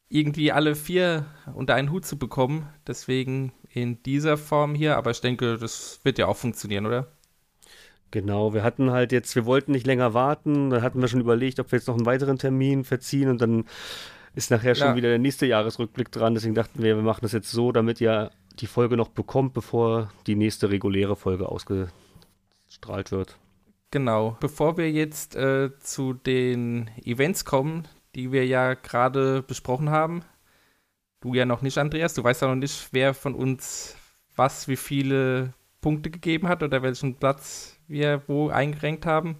irgendwie 0.08 0.52
alle 0.52 0.74
vier 0.74 1.26
unter 1.54 1.74
einen 1.74 1.90
Hut 1.90 2.04
zu 2.04 2.18
bekommen. 2.18 2.68
Deswegen 2.86 3.52
in 3.72 4.02
dieser 4.02 4.36
Form 4.36 4.74
hier, 4.74 4.96
aber 4.96 5.10
ich 5.10 5.20
denke, 5.20 5.56
das 5.58 6.00
wird 6.04 6.18
ja 6.18 6.26
auch 6.26 6.36
funktionieren, 6.36 6.86
oder? 6.86 7.08
Genau, 8.10 8.52
wir 8.52 8.62
hatten 8.62 8.90
halt 8.90 9.10
jetzt, 9.12 9.34
wir 9.34 9.46
wollten 9.46 9.72
nicht 9.72 9.86
länger 9.86 10.12
warten, 10.12 10.68
da 10.70 10.82
hatten 10.82 11.00
wir 11.00 11.08
schon 11.08 11.20
überlegt, 11.20 11.58
ob 11.60 11.72
wir 11.72 11.78
jetzt 11.78 11.86
noch 11.88 11.96
einen 11.96 12.04
weiteren 12.04 12.38
Termin 12.38 12.84
verziehen 12.84 13.30
und 13.30 13.40
dann 13.40 13.64
ist 14.34 14.50
nachher 14.50 14.74
schon 14.74 14.88
Ja. 14.88 14.96
wieder 14.96 15.08
der 15.08 15.18
nächste 15.18 15.46
Jahresrückblick 15.46 16.10
dran. 16.12 16.34
Deswegen 16.34 16.54
dachten 16.54 16.82
wir, 16.82 16.96
wir 16.96 17.02
machen 17.02 17.20
das 17.22 17.32
jetzt 17.32 17.50
so, 17.50 17.72
damit 17.72 18.00
ihr 18.00 18.30
die 18.60 18.66
Folge 18.66 18.96
noch 18.96 19.08
bekommt, 19.08 19.54
bevor 19.54 20.10
die 20.26 20.34
nächste 20.34 20.70
reguläre 20.70 21.16
Folge 21.16 21.48
ausgestrahlt 21.48 23.10
wird. 23.12 23.38
Genau. 23.90 24.36
Bevor 24.40 24.76
wir 24.78 24.90
jetzt 24.90 25.36
äh, 25.36 25.70
zu 25.80 26.14
den 26.14 26.90
Events 27.04 27.44
kommen, 27.44 27.88
die 28.14 28.32
wir 28.32 28.46
ja 28.46 28.74
gerade 28.74 29.42
besprochen 29.42 29.90
haben, 29.90 30.22
du 31.22 31.34
ja 31.34 31.46
noch 31.46 31.62
nicht, 31.62 31.78
Andreas, 31.78 32.14
du 32.14 32.22
weißt 32.22 32.42
ja 32.42 32.48
noch 32.48 32.54
nicht, 32.56 32.88
wer 32.92 33.14
von 33.14 33.34
uns 33.34 33.96
was, 34.36 34.68
wie 34.68 34.76
viele 34.76 35.54
Punkte 35.80 36.10
gegeben 36.10 36.48
hat 36.48 36.62
oder 36.62 36.82
welchen 36.82 37.16
Platz 37.16 37.78
wir 37.88 38.22
wo 38.26 38.48
eingerenkt 38.48 39.06
haben, 39.06 39.36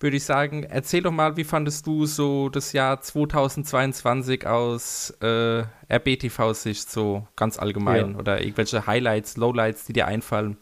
würde 0.00 0.16
ich 0.16 0.24
sagen, 0.24 0.62
erzähl 0.62 1.02
doch 1.02 1.10
mal, 1.10 1.36
wie 1.36 1.44
fandest 1.44 1.86
du 1.86 2.06
so 2.06 2.48
das 2.48 2.72
Jahr 2.72 3.00
2022 3.00 4.46
aus 4.46 5.10
äh, 5.20 5.64
RBTV-Sicht 5.90 6.88
so 6.90 7.26
ganz 7.36 7.58
allgemein 7.58 8.12
Ja. 8.12 8.18
oder 8.18 8.40
irgendwelche 8.40 8.86
Highlights, 8.86 9.36
Lowlights, 9.36 9.86
die 9.86 9.92
dir 9.92 10.06
einfallen? 10.06 10.56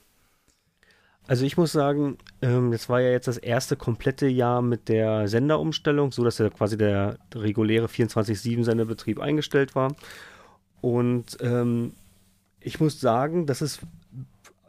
Also 1.29 1.45
ich 1.45 1.57
muss 1.57 1.73
sagen, 1.73 2.19
ähm, 2.41 2.71
das 2.71 2.89
war 2.89 3.01
ja 3.01 3.11
jetzt 3.11 3.27
das 3.27 3.37
erste 3.37 3.77
komplette 3.77 4.29
Jahr 4.29 4.63
mit 4.63 4.89
der 4.89 5.27
Senderumstellung, 5.29 6.13
so 6.13 6.23
dass 6.23 6.39
ja 6.39 6.49
quasi 6.51 6.77
der 6.79 7.19
reguläre 7.35 7.87
24-7-Senderbetrieb 7.87 9.19
eingestellt 9.19 9.75
war. 9.75 9.95
Und 10.87 11.39
ähm, 11.41 11.95
ich 12.61 12.79
muss 12.79 13.01
sagen, 13.01 13.47
dass 13.47 13.61
es 13.61 13.81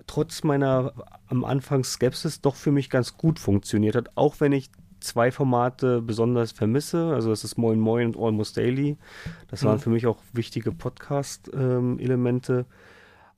trotz 0.08 0.44
meiner 0.44 0.94
am 1.28 1.46
Anfang 1.46 1.84
Skepsis 1.84 2.42
doch 2.42 2.56
für 2.56 2.72
mich 2.72 2.90
ganz 2.90 3.18
gut 3.18 3.38
funktioniert 3.38 3.96
hat, 3.96 4.10
auch 4.16 4.40
wenn 4.40 4.52
ich 4.52 4.72
zwei 5.00 5.32
Formate 5.32 6.02
besonders 6.02 6.54
vermisse. 6.54 7.14
Also 7.14 7.30
das 7.30 7.44
ist 7.44 7.60
Moin 7.60 7.80
Moin 7.80 8.08
und 8.08 8.18
Almost 8.18 8.58
Daily. 8.58 8.98
Das 9.50 9.64
waren 9.64 9.76
Mhm. 9.76 9.82
für 9.82 9.90
mich 9.92 10.08
auch 10.08 10.18
wichtige 10.34 10.72
Podcast-Elemente. 10.72 12.66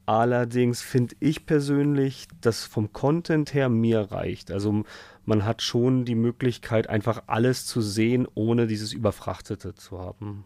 Allerdings 0.06 0.82
finde 0.82 1.16
ich 1.20 1.46
persönlich, 1.46 2.30
dass 2.40 2.64
vom 2.64 2.94
Content 2.94 3.54
her 3.54 3.68
mir 3.68 4.10
reicht. 4.10 4.52
Also 4.52 4.86
man 5.26 5.44
hat 5.44 5.62
schon 5.64 6.06
die 6.06 6.16
Möglichkeit, 6.16 6.88
einfach 6.88 7.24
alles 7.28 7.66
zu 7.66 7.82
sehen, 7.82 8.26
ohne 8.36 8.68
dieses 8.68 8.94
Überfrachtete 8.94 9.76
zu 9.76 10.00
haben. 10.00 10.46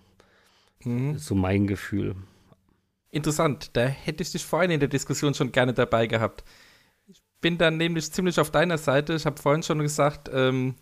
Mhm. 0.85 1.17
So 1.17 1.35
mein 1.35 1.67
Gefühl. 1.67 2.15
Interessant, 3.09 3.71
da 3.73 3.85
hätte 3.85 4.23
ich 4.23 4.31
dich 4.31 4.43
vorhin 4.45 4.71
in 4.71 4.79
der 4.79 4.89
Diskussion 4.89 5.33
schon 5.33 5.51
gerne 5.51 5.73
dabei 5.73 6.07
gehabt. 6.07 6.43
Ich 7.07 7.21
bin 7.41 7.57
dann 7.57 7.77
nämlich 7.77 8.11
ziemlich 8.11 8.39
auf 8.39 8.49
deiner 8.51 8.77
Seite. 8.77 9.13
Ich 9.13 9.25
habe 9.25 9.39
vorhin 9.41 9.61
schon 9.63 9.79
gesagt, 9.79 10.29
ähm, 10.33 10.75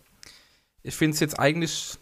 ich 0.82 0.94
finde 0.94 1.14
es 1.14 1.20
jetzt 1.20 1.38
eigentlich 1.38 1.98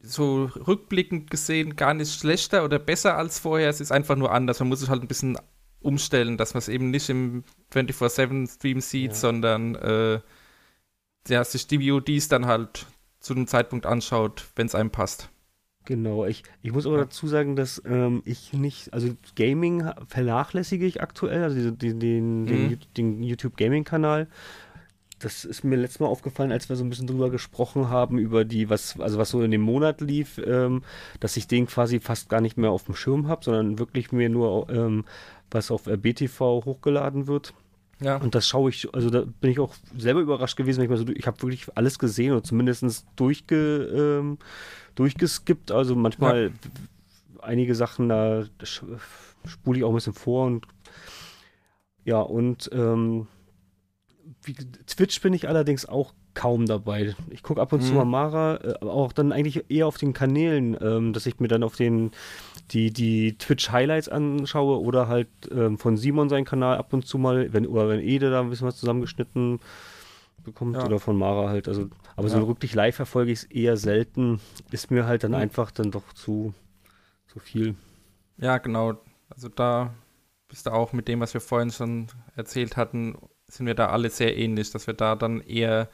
so 0.00 0.44
rückblickend 0.44 1.30
gesehen 1.30 1.76
gar 1.76 1.92
nicht 1.94 2.18
schlechter 2.18 2.64
oder 2.64 2.78
besser 2.78 3.16
als 3.16 3.38
vorher. 3.38 3.68
Es 3.68 3.80
ist 3.80 3.92
einfach 3.92 4.16
nur 4.16 4.32
anders. 4.32 4.60
Man 4.60 4.68
muss 4.68 4.80
sich 4.80 4.88
halt 4.88 5.02
ein 5.02 5.08
bisschen 5.08 5.38
umstellen, 5.80 6.36
dass 6.36 6.54
man 6.54 6.58
es 6.58 6.68
eben 6.68 6.90
nicht 6.90 7.08
im 7.10 7.44
24-7-Stream 7.72 8.80
sieht, 8.80 9.10
Ja. 9.12 9.16
sondern 9.16 9.74
äh, 9.74 10.20
ja, 11.28 11.44
sich 11.44 11.66
die 11.66 11.90
VODs 11.90 12.28
dann 12.28 12.46
halt 12.46 12.86
zu 13.20 13.34
einem 13.34 13.46
Zeitpunkt 13.46 13.84
anschaut, 13.86 14.46
wenn 14.56 14.66
es 14.66 14.74
einem 14.74 14.90
passt. 14.90 15.28
Genau, 15.86 16.26
ich, 16.26 16.42
ich 16.62 16.72
muss 16.72 16.84
aber 16.86 16.98
dazu 16.98 17.26
sagen, 17.28 17.56
dass 17.56 17.80
ähm, 17.86 18.22
ich 18.26 18.52
nicht, 18.52 18.92
also 18.92 19.08
Gaming 19.36 19.88
vernachlässige 20.08 20.84
ich 20.84 21.00
aktuell, 21.00 21.42
also 21.44 21.70
den, 21.70 21.98
den, 22.00 22.42
Mhm. 22.42 22.46
den, 22.46 22.78
den 22.96 23.22
YouTube 23.22 23.56
Gaming 23.56 23.84
Kanal. 23.84 24.26
Das 25.20 25.46
ist 25.46 25.64
mir 25.64 25.76
letztes 25.76 26.00
Mal 26.00 26.08
aufgefallen, 26.08 26.52
als 26.52 26.68
wir 26.68 26.76
so 26.76 26.84
ein 26.84 26.90
bisschen 26.90 27.06
drüber 27.06 27.30
gesprochen 27.30 27.88
haben, 27.88 28.18
über 28.18 28.44
die, 28.44 28.68
was, 28.68 29.00
also 29.00 29.16
was 29.16 29.30
so 29.30 29.40
in 29.42 29.50
dem 29.50 29.62
Monat 29.62 30.02
lief, 30.02 30.38
ähm, 30.44 30.82
dass 31.20 31.38
ich 31.38 31.46
den 31.46 31.66
quasi 31.66 32.00
fast 32.00 32.28
gar 32.28 32.42
nicht 32.42 32.58
mehr 32.58 32.70
auf 32.70 32.84
dem 32.84 32.94
Schirm 32.94 33.26
habe, 33.26 33.42
sondern 33.42 33.78
wirklich 33.78 34.12
mir 34.12 34.28
nur, 34.28 34.68
ähm, 34.68 35.04
was 35.50 35.70
auf 35.70 35.86
RBTV 35.86 36.64
hochgeladen 36.66 37.28
wird. 37.28 37.54
Ja. 38.00 38.16
Und 38.16 38.34
das 38.34 38.46
schaue 38.46 38.70
ich, 38.70 38.92
also 38.94 39.08
da 39.08 39.24
bin 39.40 39.50
ich 39.50 39.58
auch 39.58 39.74
selber 39.96 40.20
überrascht 40.20 40.56
gewesen, 40.56 40.82
wenn 40.82 40.92
ich 40.92 40.98
so, 40.98 41.08
ich 41.08 41.26
habe 41.26 41.40
wirklich 41.42 41.66
alles 41.74 41.98
gesehen 41.98 42.34
und 42.34 42.46
zumindest 42.46 43.06
durchge, 43.16 44.20
ähm, 44.20 44.38
durchgeskippt. 44.94 45.70
Also 45.70 45.94
manchmal 45.94 46.52
einige 47.40 47.74
Sachen, 47.74 48.08
da 48.08 48.44
spule 48.62 49.78
ich 49.78 49.84
auch 49.84 49.90
ein 49.90 49.94
bisschen 49.94 50.12
vor 50.12 50.46
und 50.46 50.66
ja, 52.04 52.20
und 52.20 52.70
ähm, 52.72 53.26
wie, 54.42 54.54
Twitch 54.54 55.20
bin 55.20 55.32
ich 55.32 55.48
allerdings 55.48 55.86
auch 55.86 56.12
kaum 56.36 56.66
dabei. 56.66 57.16
Ich 57.30 57.42
gucke 57.42 57.60
ab 57.60 57.72
und 57.72 57.80
zu 57.82 57.90
Mhm. 57.90 57.96
mal 57.96 58.04
Mara, 58.04 58.56
äh, 58.62 58.74
aber 58.80 58.92
auch 58.92 59.12
dann 59.12 59.32
eigentlich 59.32 59.68
eher 59.68 59.88
auf 59.88 59.98
den 59.98 60.12
Kanälen, 60.12 60.76
ähm, 60.80 61.12
dass 61.12 61.26
ich 61.26 61.40
mir 61.40 61.48
dann 61.48 61.64
auf 61.64 61.74
den 61.74 62.12
die, 62.70 62.92
die 62.92 63.36
Twitch-Highlights 63.38 64.08
anschaue 64.08 64.80
oder 64.80 65.08
halt 65.08 65.28
ähm, 65.50 65.78
von 65.78 65.96
Simon 65.96 66.28
seinen 66.28 66.44
Kanal 66.44 66.78
ab 66.78 66.92
und 66.92 67.06
zu 67.06 67.18
mal, 67.18 67.52
wenn, 67.52 67.66
oder 67.66 67.88
wenn 67.88 68.00
Ede 68.00 68.30
da 68.30 68.40
ein 68.40 68.50
bisschen 68.50 68.66
was 68.68 68.76
zusammengeschnitten 68.76 69.60
bekommt 70.44 70.76
Ja. 70.76 70.84
oder 70.84 71.00
von 71.00 71.16
Mara 71.16 71.48
halt. 71.48 71.66
Also, 71.68 71.88
aber 72.16 72.28
so 72.28 72.38
Ja. 72.38 72.46
wirklich 72.46 72.74
live 72.74 72.94
verfolge 72.96 73.32
ich 73.32 73.38
es 73.40 73.44
eher 73.44 73.76
selten. 73.76 74.40
Ist 74.70 74.90
mir 74.90 75.06
halt 75.06 75.24
dann 75.24 75.32
Mhm. 75.32 75.38
einfach 75.38 75.70
dann 75.70 75.90
doch 75.90 76.12
zu, 76.12 76.54
zu 77.28 77.38
viel. 77.40 77.74
Ja, 78.38 78.58
genau. 78.58 78.94
Also 79.30 79.48
da 79.48 79.94
bist 80.48 80.66
du 80.66 80.70
auch 80.72 80.92
mit 80.92 81.08
dem, 81.08 81.20
was 81.20 81.34
wir 81.34 81.40
vorhin 81.40 81.70
schon 81.70 82.06
erzählt 82.36 82.76
hatten, 82.76 83.16
sind 83.48 83.66
wir 83.66 83.74
da 83.74 83.88
alle 83.88 84.10
sehr 84.10 84.36
ähnlich, 84.36 84.70
dass 84.70 84.86
wir 84.88 84.94
da 84.94 85.14
dann 85.16 85.40
eher 85.40 85.88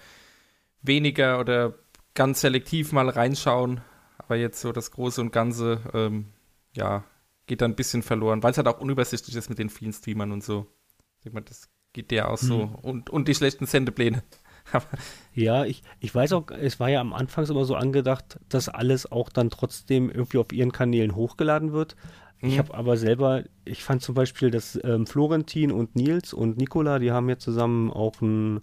weniger 0.83 1.41
oder 1.41 1.75
ganz 2.15 2.41
selektiv 2.41 2.93
mal 2.93 3.09
reinschauen. 3.09 3.81
Aber 4.19 4.37
jetzt 4.37 4.61
so 4.61 4.73
das 4.73 4.91
Große 4.91 5.21
und 5.21 5.33
Ganze, 5.33 5.81
ähm, 5.95 6.27
ja, 6.75 7.05
geht 7.47 7.61
da 7.61 7.65
ein 7.67 7.77
bisschen 7.77 8.03
verloren, 8.03 8.43
weil 8.43 8.53
es 8.53 8.57
halt 8.57 8.69
auch 8.69 8.81
unübersichtlich 8.81 9.35
ist 9.37 9.49
mit 9.49 9.59
den 9.59 9.69
vielen 9.71 9.93
Streamern 9.93 10.33
und 10.33 10.45
so. 10.45 10.67
Ich 11.25 11.33
mal, 11.33 11.41
das 11.41 11.69
geht 11.93 12.11
dir 12.11 12.29
auch 12.29 12.39
so. 12.39 12.63
Und, 12.83 13.11
und 13.11 13.29
die 13.29 13.35
schlechten 13.35 13.67
Sendepläne. 13.67 14.23
Ja, 15.35 15.65
ich, 15.65 15.83
ich 15.99 16.15
weiß 16.15 16.33
auch, 16.35 16.51
es 16.51 16.79
war 16.79 16.89
ja 16.91 17.01
am 17.01 17.13
Anfang 17.13 17.47
immer 17.47 17.65
so 17.65 17.75
angedacht, 17.75 18.39
dass 18.49 18.69
alles 18.69 19.11
auch 19.11 19.29
dann 19.29 19.51
trotzdem 19.51 20.11
irgendwie 20.11 20.39
auf 20.39 20.53
ihren 20.53 20.73
Kanälen 20.73 21.15
hochgeladen 21.15 21.73
wird. 21.73 21.97
Ich 22.41 22.55
Mhm. 22.55 22.59
habe 22.59 22.75
aber 22.75 22.97
selber, 22.97 23.45
ich 23.65 23.83
fand 23.85 24.03
zum 24.03 24.15
Beispiel, 24.15 24.51
dass 24.51 24.79
ähm, 24.83 25.07
Florentin 25.07 25.73
und 25.73 25.97
Nils 25.97 26.33
und 26.35 26.59
Nicola, 26.59 26.99
die 26.99 27.13
haben 27.13 27.29
ja 27.29 27.39
zusammen 27.39 27.91
auch 27.91 28.21
ein 28.21 28.61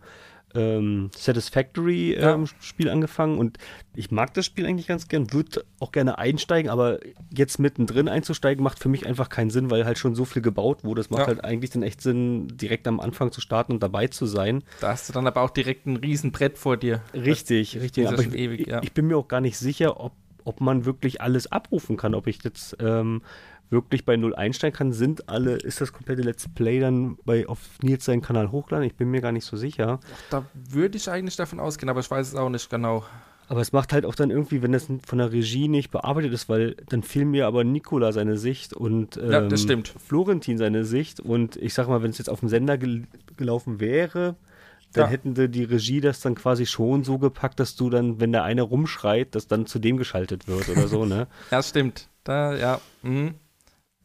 ähm, 0.55 1.09
Satisfactory 1.15 2.15
Ja. 2.19 2.33
ähm, 2.33 2.47
Spiel 2.59 2.89
angefangen 2.89 3.37
und 3.37 3.57
ich 3.95 4.11
mag 4.11 4.33
das 4.33 4.45
Spiel 4.45 4.65
eigentlich 4.65 4.87
ganz 4.87 5.07
gern, 5.07 5.31
würde 5.33 5.63
auch 5.79 5.91
gerne 5.91 6.17
einsteigen, 6.17 6.69
aber 6.71 6.99
jetzt 7.35 7.59
mittendrin 7.59 8.07
einzusteigen 8.07 8.63
macht 8.63 8.79
für 8.79 8.89
mich 8.89 9.05
einfach 9.05 9.29
keinen 9.29 9.49
Sinn, 9.49 9.69
weil 9.71 9.85
halt 9.85 9.97
schon 9.97 10.15
so 10.15 10.25
viel 10.25 10.41
gebaut 10.41 10.83
wurde. 10.83 11.01
Es 11.01 11.09
macht 11.09 11.21
Ja. 11.21 11.27
halt 11.27 11.43
eigentlich 11.43 11.71
dann 11.71 11.83
echt 11.83 12.01
Sinn, 12.01 12.47
direkt 12.57 12.87
am 12.87 12.99
Anfang 12.99 13.31
zu 13.31 13.41
starten 13.41 13.73
und 13.73 13.83
dabei 13.83 14.07
zu 14.07 14.25
sein. 14.25 14.63
Da 14.81 14.89
hast 14.89 15.07
du 15.09 15.13
dann 15.13 15.27
aber 15.27 15.41
auch 15.41 15.49
direkt 15.51 15.85
ein 15.85 15.97
Riesenbrett 15.97 16.57
vor 16.57 16.77
dir. 16.77 17.01
Richtig, 17.13 17.75
richtig. 17.79 18.05
ist 18.05 18.09
ja 18.11 18.17
Aber 18.17 18.21
ich, 18.23 18.33
ewig, 18.33 18.67
ja. 18.67 18.81
ich 18.83 18.93
bin 18.93 19.07
mir 19.07 19.17
auch 19.17 19.27
gar 19.27 19.41
nicht 19.41 19.57
sicher, 19.57 19.99
ob, 19.99 20.13
ob 20.45 20.61
man 20.61 20.85
wirklich 20.85 21.21
alles 21.21 21.51
abrufen 21.51 21.97
kann. 21.97 22.15
Ob 22.15 22.27
ich 22.27 22.43
jetzt 22.43 22.77
ähm, 22.79 23.21
wirklich 23.69 24.05
bei 24.05 24.17
Null 24.17 24.35
einsteigen 24.35 24.75
kann. 24.77 24.91
Sind 24.91 25.29
alle, 25.29 25.55
ist 25.57 25.81
das 25.81 25.93
komplette 25.93 26.21
Let's 26.21 26.47
Play 26.49 26.79
dann 26.79 27.17
bei 27.25 27.47
auf 27.47 27.59
Nils 27.81 28.05
seinen 28.05 28.21
Kanal 28.21 28.51
hochladen? 28.51 28.85
Ich 28.87 28.95
bin 28.95 29.09
mir 29.11 29.21
gar 29.21 29.31
nicht 29.31 29.45
so 29.45 29.57
sicher. 29.57 29.99
Da 30.29 30.45
würde 30.53 30.97
ich 30.97 31.09
eigentlich 31.09 31.35
davon 31.35 31.59
ausgehen, 31.59 31.89
aber 31.89 31.99
ich 31.99 32.09
weiß 32.09 32.27
es 32.27 32.35
auch 32.35 32.49
nicht 32.49 32.69
genau. 32.69 33.03
Aber 33.47 33.61
es 33.61 33.71
macht 33.71 33.93
halt 33.93 34.05
auch 34.05 34.13
dann 34.13 34.29
irgendwie, 34.29 34.61
wenn 34.61 34.71
das 34.73 34.87
von 35.05 35.17
der 35.17 35.31
Regie 35.31 35.67
nicht 35.69 35.89
bearbeitet 35.89 36.31
ist, 36.33 36.49
weil 36.49 36.75
dann 36.89 37.01
fehlen 37.01 37.31
mir 37.31 37.47
aber 37.47 37.63
Nikola 37.63 38.11
seine 38.11 38.37
Sicht 38.37 38.73
und 38.73 39.17
ähm, 39.17 39.31
Ja, 39.31 39.41
das 39.41 39.63
stimmt. 39.63 39.87
Florentin 39.97 40.59
seine 40.59 40.85
Sicht. 40.85 41.19
Und 41.19 41.55
ich 41.55 41.73
sag 41.73 41.87
mal, 41.87 42.03
wenn 42.03 42.11
es 42.11 42.19
jetzt 42.19 42.29
auf 42.29 42.41
dem 42.41 42.49
Sender 42.49 42.77
gel 42.77 43.07
gelaufen 43.37 43.79
wäre, 43.79 44.35
dann 44.93 45.05
Ja. 45.05 45.09
hätten 45.09 45.33
die, 45.33 45.49
die 45.49 45.63
Regie 45.63 45.99
das 45.99 46.19
dann 46.19 46.35
quasi 46.35 46.67
schon 46.67 47.03
so 47.03 47.17
gepackt, 47.17 47.59
dass 47.59 47.75
du 47.75 47.89
dann, 47.89 48.19
wenn 48.19 48.31
der 48.31 48.43
eine 48.43 48.61
rumschreit, 48.61 49.33
dass 49.33 49.47
dann 49.47 49.65
zu 49.65 49.79
dem 49.79 49.97
geschaltet 49.97 50.47
wird 50.47 50.69
oder 50.69 50.87
so, 50.87 51.05
ne? 51.05 51.25
Ja, 51.51 51.63
stimmt. 51.63 52.07
Da, 52.23 52.55
ja. 52.55 52.81
Mhm. 53.01 53.33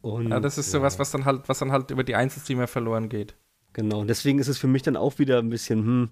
Und, 0.04 0.28
Ja, 0.28 0.38
das 0.38 0.58
ist 0.58 0.70
sowas, 0.70 0.98
was 0.98 1.10
dann 1.12 1.24
halt, 1.24 1.48
was 1.48 1.60
dann 1.60 1.72
halt 1.72 1.90
über 1.90 2.04
die 2.04 2.14
Einzelstreamer 2.14 2.66
verloren 2.66 3.08
geht. 3.08 3.34
Genau, 3.72 4.00
und 4.00 4.06
deswegen 4.08 4.38
ist 4.38 4.48
es 4.48 4.58
für 4.58 4.66
mich 4.66 4.82
dann 4.82 4.98
auch 4.98 5.18
wieder 5.18 5.38
ein 5.38 5.48
bisschen, 5.48 5.78
hm, 5.78 6.10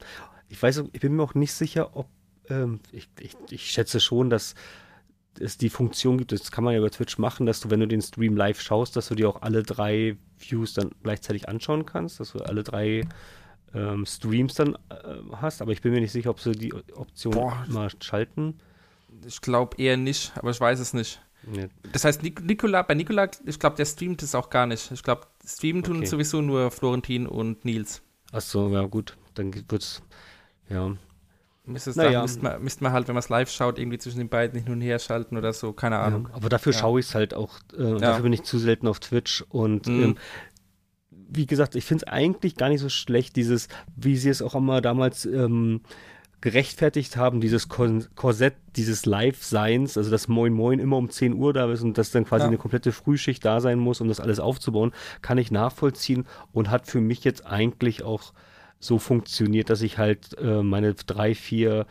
ich 0.48 0.62
weiß, 0.62 0.84
ich 0.90 1.00
bin 1.00 1.14
mir 1.14 1.22
auch 1.22 1.34
nicht 1.34 1.52
sicher, 1.52 1.94
ob, 1.94 2.08
ähm, 2.48 2.80
ich, 2.90 3.10
ich, 3.20 3.36
ich 3.50 3.70
schätze 3.70 4.00
schon, 4.00 4.30
dass 4.30 4.54
es 5.38 5.58
die 5.58 5.68
Funktion 5.68 6.16
gibt, 6.16 6.32
das 6.32 6.50
kann 6.50 6.64
man 6.64 6.72
ja 6.72 6.78
über 6.78 6.90
Twitch 6.90 7.18
machen, 7.18 7.44
dass 7.44 7.60
du, 7.60 7.70
wenn 7.70 7.80
du 7.80 7.86
den 7.86 8.00
Stream 8.00 8.34
live 8.34 8.62
schaust, 8.62 8.96
dass 8.96 9.08
du 9.08 9.14
dir 9.14 9.28
auch 9.28 9.42
alle 9.42 9.62
drei 9.62 10.16
Views 10.38 10.72
dann 10.72 10.92
gleichzeitig 11.02 11.50
anschauen 11.50 11.84
kannst, 11.84 12.18
dass 12.18 12.32
du 12.32 12.38
alle 12.38 12.62
drei 12.62 13.06
ähm, 13.74 14.06
Streams 14.06 14.54
dann 14.54 14.74
äh, 14.88 15.18
hast, 15.32 15.60
aber 15.60 15.72
ich 15.72 15.82
bin 15.82 15.92
mir 15.92 16.00
nicht 16.00 16.12
sicher, 16.12 16.30
ob 16.30 16.40
sie 16.40 16.52
die 16.52 16.72
Option 16.72 17.34
Boah. 17.34 17.66
mal 17.68 17.90
schalten. 18.00 18.58
Ich 19.26 19.42
glaube 19.42 19.76
eher 19.76 19.98
nicht, 19.98 20.32
aber 20.36 20.50
ich 20.50 20.60
weiß 20.60 20.80
es 20.80 20.94
nicht. 20.94 21.20
Nee. 21.44 21.68
Das 21.92 22.04
heißt, 22.04 22.22
Nik 22.22 22.42
Nikola, 22.44 22.82
bei 22.82 22.94
Nikola, 22.94 23.28
ich 23.46 23.58
glaube, 23.58 23.76
der 23.76 23.84
streamt 23.84 24.22
es 24.22 24.34
auch 24.34 24.48
gar 24.50 24.66
nicht. 24.66 24.90
Ich 24.92 25.02
glaube, 25.02 25.22
streamen 25.44 25.82
tun 25.82 25.98
Okay. 25.98 26.06
sowieso 26.06 26.40
nur 26.40 26.70
Florentin 26.70 27.26
und 27.26 27.64
Nils. 27.64 28.02
Achso, 28.32 28.68
ja 28.70 28.86
gut, 28.86 29.16
dann 29.34 29.52
wird's, 29.68 30.02
ja. 30.68 30.94
Müsste, 31.64 31.90
es 31.90 31.96
Naja. 31.96 32.22
müsste, 32.22 32.42
man, 32.42 32.62
müsste 32.62 32.82
man 32.82 32.92
halt, 32.92 33.06
wenn 33.08 33.14
man 33.14 33.20
es 33.22 33.28
live 33.28 33.50
schaut, 33.50 33.78
irgendwie 33.78 33.98
zwischen 33.98 34.18
den 34.18 34.28
beiden 34.28 34.60
hin 34.62 34.72
und 34.72 34.80
her 34.80 34.98
schalten 34.98 35.36
oder 35.36 35.52
so, 35.52 35.72
keine 35.72 35.98
Ahnung. 35.98 36.28
Ja, 36.30 36.34
aber 36.36 36.48
dafür 36.48 36.72
Ja. 36.72 36.78
schaue 36.80 36.98
ich 37.00 37.06
es 37.06 37.14
halt 37.14 37.34
auch. 37.34 37.58
Äh, 37.76 37.98
Dafür 37.98 38.22
bin 38.24 38.32
ich 38.32 38.42
zu 38.42 38.58
selten 38.58 38.88
auf 38.88 38.98
Twitch. 38.98 39.42
Und 39.48 39.86
Mhm. 39.86 40.02
ähm, 40.02 40.14
wie 41.10 41.46
gesagt, 41.46 41.76
ich 41.76 41.84
finde 41.84 42.04
es 42.06 42.12
eigentlich 42.12 42.56
gar 42.56 42.68
nicht 42.68 42.80
so 42.80 42.88
schlecht, 42.88 43.36
dieses, 43.36 43.68
wie 43.96 44.16
sie 44.16 44.28
es 44.30 44.42
auch 44.42 44.54
immer 44.54 44.80
damals 44.80 45.24
ähm, 45.24 45.82
gerechtfertigt 46.42 47.16
haben, 47.16 47.40
dieses 47.40 47.68
Korsett 47.68 48.54
dieses 48.76 49.06
Live-Seins, 49.06 49.96
also 49.96 50.10
dass 50.10 50.28
Moin 50.28 50.52
Moin 50.52 50.78
immer 50.78 50.96
um 50.98 51.08
10 51.08 51.34
Uhr 51.34 51.52
da 51.52 51.70
ist 51.72 51.82
und 51.82 51.96
dass 51.96 52.10
dann 52.10 52.24
quasi 52.26 52.42
Ja. 52.42 52.48
eine 52.48 52.58
komplette 52.58 52.92
Frühschicht 52.92 53.44
da 53.44 53.60
sein 53.60 53.78
muss, 53.78 54.00
um 54.00 54.08
das 54.08 54.20
alles 54.20 54.40
aufzubauen, 54.40 54.92
kann 55.22 55.38
ich 55.38 55.50
nachvollziehen 55.50 56.26
und 56.52 56.68
hat 56.70 56.86
für 56.86 57.00
mich 57.00 57.24
jetzt 57.24 57.46
eigentlich 57.46 58.02
auch 58.02 58.32
so 58.80 58.98
funktioniert, 58.98 59.70
dass 59.70 59.80
ich 59.82 59.96
halt 59.98 60.36
äh, 60.38 60.62
meine 60.62 60.94
drei, 60.94 61.34
vier 61.34 61.86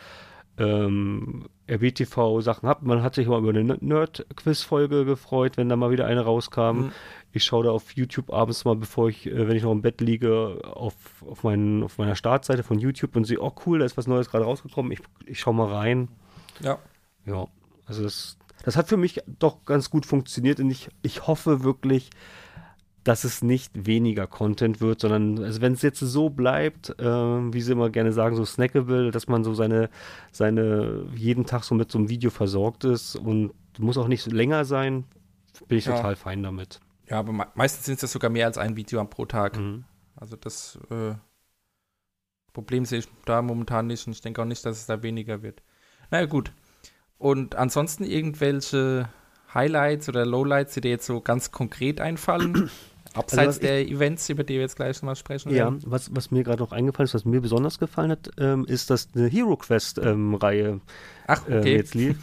ähm, 0.61 1.45
RBTV-Sachen 1.69 2.67
habe. 2.67 2.85
Man 2.85 3.01
hat 3.01 3.15
sich 3.15 3.27
mal 3.27 3.39
über 3.39 3.49
eine 3.49 3.77
Nerd-Quiz-Folge 3.79 5.05
gefreut, 5.05 5.57
wenn 5.57 5.69
da 5.69 5.75
mal 5.75 5.91
wieder 5.91 6.05
eine 6.05 6.21
rauskam. 6.21 6.77
Mhm. 6.77 6.91
Ich 7.31 7.43
schaue 7.43 7.65
da 7.65 7.71
auf 7.71 7.93
YouTube 7.93 8.31
abends 8.31 8.65
mal, 8.65 8.75
bevor 8.75 9.09
ich, 9.09 9.25
äh, 9.25 9.47
wenn 9.47 9.55
ich 9.55 9.63
noch 9.63 9.71
im 9.71 9.81
Bett 9.81 10.01
liege, 10.01 10.61
auf, 10.63 10.93
auf, 11.27 11.43
meinen, 11.43 11.83
auf 11.83 11.97
meiner 11.97 12.15
Startseite 12.15 12.63
von 12.63 12.79
YouTube 12.79 13.15
und 13.15 13.25
sehe, 13.25 13.41
oh 13.41 13.53
cool, 13.65 13.79
da 13.79 13.85
ist 13.85 13.97
was 13.97 14.07
Neues 14.07 14.29
gerade 14.29 14.45
rausgekommen. 14.45 14.91
Ich, 14.91 14.99
ich 15.25 15.39
schaue 15.39 15.53
mal 15.55 15.71
rein. 15.71 16.09
Ja. 16.59 16.77
Ja, 17.25 17.47
also 17.85 18.03
das, 18.03 18.38
das 18.63 18.75
hat 18.75 18.88
für 18.88 18.97
mich 18.97 19.21
doch 19.39 19.65
ganz 19.65 19.89
gut 19.89 20.05
funktioniert 20.05 20.59
und 20.59 20.69
ich, 20.69 20.89
ich 21.01 21.27
hoffe 21.27 21.63
wirklich, 21.63 22.09
dass 23.03 23.23
es 23.23 23.41
nicht 23.41 23.87
weniger 23.87 24.27
Content 24.27 24.79
wird, 24.79 25.01
sondern 25.01 25.43
also 25.43 25.61
wenn 25.61 25.73
es 25.73 25.81
jetzt 25.81 25.99
so 25.99 26.29
bleibt, 26.29 26.89
äh, 26.99 27.03
wie 27.03 27.61
sie 27.61 27.71
immer 27.71 27.89
gerne 27.89 28.11
sagen, 28.13 28.35
so 28.35 28.45
snackable, 28.45 29.11
dass 29.11 29.27
man 29.27 29.43
so 29.43 29.53
seine, 29.53 29.89
seine 30.31 31.07
jeden 31.15 31.45
Tag 31.45 31.63
so 31.63 31.73
mit 31.73 31.91
so 31.91 31.97
einem 31.97 32.09
Video 32.09 32.29
versorgt 32.29 32.83
ist 32.83 33.15
und 33.15 33.53
muss 33.79 33.97
auch 33.97 34.07
nicht 34.07 34.31
länger 34.31 34.65
sein, 34.65 35.05
bin 35.67 35.79
ich 35.79 35.85
Ja. 35.85 35.95
total 35.95 36.15
fein 36.15 36.43
damit. 36.43 36.79
Ja, 37.09 37.19
aber 37.19 37.33
me 37.33 37.47
meistens 37.55 37.85
sind 37.85 37.95
es 37.95 38.01
ja 38.03 38.07
sogar 38.07 38.29
mehr 38.29 38.45
als 38.45 38.57
ein 38.57 38.75
Video 38.75 39.03
pro 39.05 39.25
Tag. 39.25 39.57
Mhm. 39.57 39.83
Also 40.15 40.35
das 40.35 40.77
äh, 40.91 41.15
Problem 42.53 42.85
sehe 42.85 42.99
ich 42.99 43.07
da 43.25 43.41
momentan 43.41 43.87
nicht 43.87 44.05
und 44.07 44.13
ich 44.13 44.21
denke 44.21 44.41
auch 44.41 44.45
nicht, 44.45 44.65
dass 44.65 44.77
es 44.77 44.85
da 44.85 45.01
weniger 45.01 45.41
wird. 45.41 45.63
Naja, 46.11 46.25
gut. 46.25 46.51
Und 47.17 47.55
ansonsten 47.55 48.03
irgendwelche 48.03 49.09
Highlights 49.53 50.09
oder 50.09 50.25
Lowlights, 50.25 50.73
die 50.73 50.81
dir 50.81 50.91
jetzt 50.91 51.05
so 51.05 51.21
ganz 51.21 51.51
konkret 51.51 51.99
einfallen? 52.01 52.69
Abseits 53.13 53.47
was 53.47 53.55
ich- 53.57 53.61
der 53.61 53.88
Events, 53.88 54.29
über 54.29 54.43
die 54.43 54.53
wir 54.55 54.61
jetzt 54.61 54.75
gleich 54.75 55.01
mal 55.01 55.15
sprechen 55.15 55.49
Ja, 55.51 55.65
werden. 55.65 55.81
was, 55.85 56.13
was 56.15 56.31
mir 56.31 56.43
gerade 56.43 56.61
noch 56.63 56.71
eingefallen 56.71 57.05
ist, 57.05 57.13
was 57.13 57.25
mir 57.25 57.41
besonders 57.41 57.77
gefallen 57.79 58.11
hat, 58.11 58.31
ähm, 58.38 58.65
ist, 58.65 58.89
dass 58.89 59.09
eine 59.15 59.27
Hero 59.27 59.57
Quest 59.57 59.97
ähm, 59.97 60.35
Reihe 60.35 60.79
Ach, 61.27 61.43
ähm, 61.49 61.57
okay. 61.59 61.75
jetzt 61.75 61.93
lief. 61.95 62.17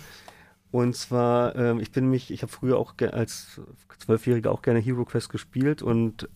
Und 0.70 0.94
zwar, 0.96 1.56
ähm, 1.56 1.80
ich 1.80 1.92
bin 1.92 2.08
mich, 2.10 2.30
ich 2.30 2.42
habe 2.42 2.52
früher 2.52 2.76
auch 2.78 2.94
als 3.12 3.60
Zwölfjähriger 3.98 4.50
auch 4.52 4.62
gerne 4.62 4.78
Hero 4.80 5.04
Quest 5.04 5.30
gespielt 5.30 5.82
und 5.82 6.28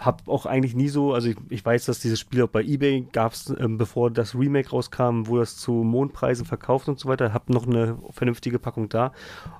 habe 0.00 0.30
auch 0.30 0.46
eigentlich 0.46 0.74
nie 0.74 0.88
so, 0.88 1.12
also 1.12 1.28
ich, 1.28 1.36
ich, 1.48 1.64
weiß, 1.64 1.84
dass 1.86 2.00
dieses 2.00 2.20
Spiel 2.20 2.42
auch 2.42 2.48
bei 2.48 2.62
eBay 2.62 3.06
gab 3.12 3.32
es, 3.32 3.52
ähm, 3.58 3.78
bevor 3.78 4.10
das 4.10 4.34
Remake 4.34 4.70
rauskam, 4.70 5.26
wo 5.26 5.38
das 5.38 5.56
zu 5.56 5.72
Mondpreisen 5.72 6.46
verkauft 6.46 6.88
und 6.88 6.98
so 6.98 7.08
weiter, 7.08 7.32
habe 7.32 7.52
noch 7.52 7.66
eine 7.66 7.98
vernünftige 8.10 8.58
Packung 8.58 8.88
da 8.88 9.12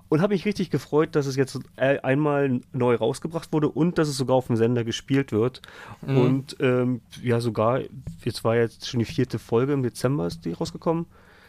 und 0.09 0.20
habe 0.20 0.35
mich 0.35 0.44
richtig 0.44 0.70
gefreut, 0.70 1.15
dass 1.16 1.27
es 1.27 1.36
jetzt 1.36 1.59
einmal 1.77 2.61
neu 2.73 2.94
rausgebracht 2.94 3.53
wurde 3.53 3.69
und 3.69 3.98
dass 3.98 4.09
es 4.09 4.16
sogar 4.16 4.36
auf 4.36 4.47
dem 4.47 4.57
Sender 4.57 4.85
gespielt 4.85 5.32
wird 5.32 5.62
mhm. 6.07 6.19
und 6.19 6.57
ähm, 6.61 7.01
ja 7.23 7.40
sogar, 7.40 7.81
jetzt 8.24 8.44
war 8.44 8.57
jetzt 8.57 8.89
schon 8.89 9.01
die 9.01 9.07
vierte 9.07 9.39
Folge 9.39 9.73
im 9.73 9.82
Dezember 9.82 10.27
ist 10.27 10.44
die 10.44 10.53
rausgekommen 10.53 11.07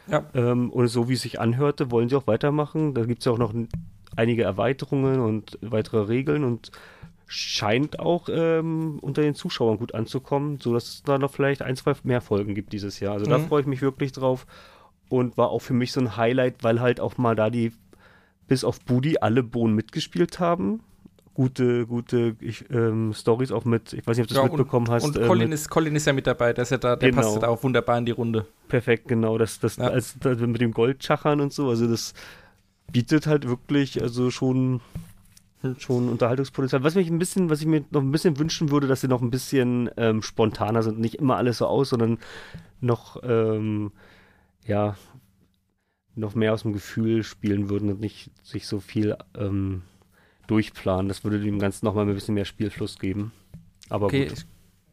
ja. 0.10 0.24
Ähm, 0.34 0.70
und 0.70 0.88
so 0.88 1.10
wie 1.10 1.14
es 1.14 1.22
sich 1.22 1.40
anhörte, 1.40 1.92
wollen 1.92 2.10
sie 2.10 2.16
auch 2.16 2.28
weitermachen, 2.28 2.94
da 2.94 3.06
gibt 3.06 3.20
es 3.20 3.26
ja 3.26 3.32
auch 3.32 3.38
noch 3.38 3.54
einige 4.16 4.44
Erweiterungen 4.44 5.20
und 5.20 5.58
weitere 5.62 6.08
Regeln 6.08 6.44
und 6.44 6.72
scheint 7.28 8.00
auch 8.00 8.30
ähm, 8.32 9.00
unter 9.02 9.22
den 9.22 9.36
Zuschauern 9.36 9.78
gut 9.78 9.94
anzukommen, 9.94 10.60
sodass 10.62 10.88
es 10.88 11.04
da 11.04 11.18
noch 11.18 11.32
vielleicht 11.32 11.62
ein, 11.62 11.76
zwei 11.76 11.94
mehr 12.04 12.22
Folgen 12.22 12.56
gibt 12.56 12.72
dieses 12.72 13.02
Jahr. 13.02 13.14
Also 13.14 13.26
mhm. 13.26 13.30
da 13.30 13.40
freue 13.40 13.62
ich 13.62 13.68
mich 13.68 13.82
wirklich 13.82 14.14
drauf 14.14 14.48
und 15.10 15.38
war 15.38 15.50
auch 15.50 15.60
für 15.60 15.74
mich 15.74 15.92
so 15.92 16.00
ein 16.00 16.16
Highlight, 16.16 16.64
weil 16.64 16.80
halt 16.80 17.00
auch 17.02 17.18
mal 17.18 17.36
da 17.36 17.50
die 17.50 17.74
bis 18.48 18.64
auf 18.64 18.80
Budi 18.80 19.18
alle 19.20 19.44
Bohnen 19.44 19.76
mitgespielt 19.76 20.40
haben. 20.40 20.82
Gute, 21.34 21.86
gute 21.86 22.36
ähm, 22.72 23.14
Stories 23.14 23.52
auch 23.52 23.66
mit, 23.66 23.94
ich 23.94 24.08
weiß 24.08 24.18
nicht, 24.18 24.24
ob 24.24 24.28
du 24.30 24.34
es 24.34 24.42
ja, 24.42 24.44
mitbekommen 24.44 24.88
und, 24.88 24.94
hast. 24.94 25.04
Und 25.04 25.18
äh, 25.18 25.28
Colin, 25.28 25.52
ist, 25.52 25.70
Colin 25.70 25.96
ist 25.96 26.08
ja 26.08 26.14
mit 26.14 26.26
dabei, 26.26 26.54
dass 26.54 26.72
er 26.72 26.80
da, 26.80 26.96
der 26.96 27.12
genau. 27.12 27.22
passt 27.22 27.44
da 27.44 27.50
auch 27.50 27.62
wunderbar 27.62 27.98
in 27.98 28.06
die 28.06 28.12
Runde. 28.12 28.48
Perfekt, 28.70 29.08
genau. 29.08 29.38
Das, 29.38 29.60
das, 29.60 29.76
ja. 29.76 29.88
als, 29.88 30.18
das 30.20 30.40
mit 30.40 30.62
dem 30.62 30.72
Goldschachern 30.72 31.42
und 31.42 31.54
so, 31.54 31.70
also 31.70 31.88
das 31.88 32.16
bietet 32.92 33.28
halt 33.28 33.48
wirklich, 33.48 34.02
also 34.02 34.32
schon 34.32 34.82
schon 35.80 36.10
Unterhaltungspotenzial. 36.10 36.84
Was 36.84 36.96
mich 36.96 37.10
ein 37.10 37.20
bisschen, 37.20 37.50
was 37.50 37.62
ich 37.62 37.68
mir 37.68 37.84
noch 37.92 38.02
ein 38.02 38.12
bisschen 38.12 38.38
wünschen 38.38 38.70
würde, 38.70 38.88
dass 38.88 39.02
sie 39.02 39.08
noch 39.08 39.22
ein 39.22 39.32
bisschen 39.32 39.90
ähm, 39.98 40.22
spontaner 40.22 40.84
sind, 40.84 41.00
nicht 41.00 41.16
immer 41.16 41.38
alles 41.38 41.58
so 41.60 41.68
aus, 41.68 41.90
sondern 41.90 42.20
noch 42.80 43.18
ähm, 43.24 43.92
ja 44.66 44.96
noch 46.16 46.36
mehr 46.36 46.54
aus 46.54 46.64
dem 46.64 46.74
Gefühl 46.74 47.24
spielen 47.24 47.70
würden 47.70 47.90
und 47.90 48.00
nicht 48.00 48.32
sich 48.44 48.68
so 48.68 48.80
viel 48.80 49.16
ähm, 49.38 49.84
durchplanen. 50.48 51.08
Das 51.08 51.24
würde 51.24 51.40
dem 51.40 51.60
Ganzen 51.60 51.86
nochmal 51.86 52.08
ein 52.08 52.14
bisschen 52.14 52.34
mehr 52.34 52.46
Spielfluss 52.46 52.98
geben. 52.98 53.32
Aber 53.90 54.08
okay, 54.08 54.28
gut. 54.28 54.38
Ich, 54.40 54.46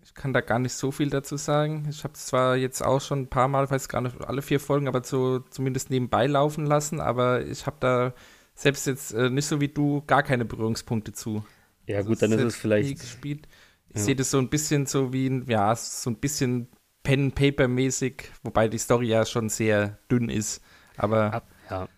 ich, 0.03 0.15
kann 0.15 0.32
da 0.32 0.41
gar 0.41 0.59
nicht 0.59 0.74
so 0.74 0.91
viel 0.91 1.11
dazu 1.11 1.36
sagen. 1.36 1.86
Ich 1.89 2.05
habe 2.05 2.15
es 2.15 2.27
zwar 2.27 2.57
jetzt 2.57 2.85
auch 2.85 3.01
schon 3.01 3.23
ein 3.23 3.28
paar 3.28 3.49
Mal, 3.49 3.70
weiß 3.70 3.89
gar 3.89 4.03
nicht 4.03 4.23
alle 4.23 4.43
vier 4.43 4.61
Folgen, 4.61 4.86
aber 4.86 5.03
so 5.03 5.41
zumindest 5.51 5.91
nebenbei 5.91 6.27
laufen 6.27 6.66
lassen, 6.66 7.01
aber 7.01 7.45
ich 7.47 7.66
habe 7.66 7.77
da 7.81 8.15
selbst 8.55 8.86
jetzt 8.86 9.12
äh, 9.12 9.31
nicht 9.31 9.47
so 9.47 9.60
wie 9.60 9.68
du 9.68 10.02
gar 10.06 10.22
keine 10.22 10.44
Berührungspunkte 10.44 11.12
zu. 11.12 11.44
Ja, 11.86 11.98
also 11.98 12.10
gut, 12.10 12.22
dann 12.22 12.32
ist 12.32 12.43
es 12.43 12.56
vielleicht. 12.56 13.01
Gespielt. 13.01 13.48
Ich 13.90 13.97
ja. 13.97 14.02
sehe 14.02 14.16
das 14.16 14.31
so 14.31 14.39
ein 14.39 14.48
bisschen 14.48 14.86
so 14.86 15.12
wie 15.12 15.28
ein, 15.28 15.47
ja, 15.48 15.74
so 15.76 16.10
ein 16.10 16.16
bisschen 16.16 16.68
Pen-Paper-mäßig, 17.02 18.31
wobei 18.43 18.68
die 18.68 18.78
Story 18.78 19.09
ja 19.09 19.26
schon 19.26 19.48
sehr 19.48 19.98
dünn 20.10 20.28
ist. 20.28 20.62
Aber 20.97 21.43
ja, 21.70 21.89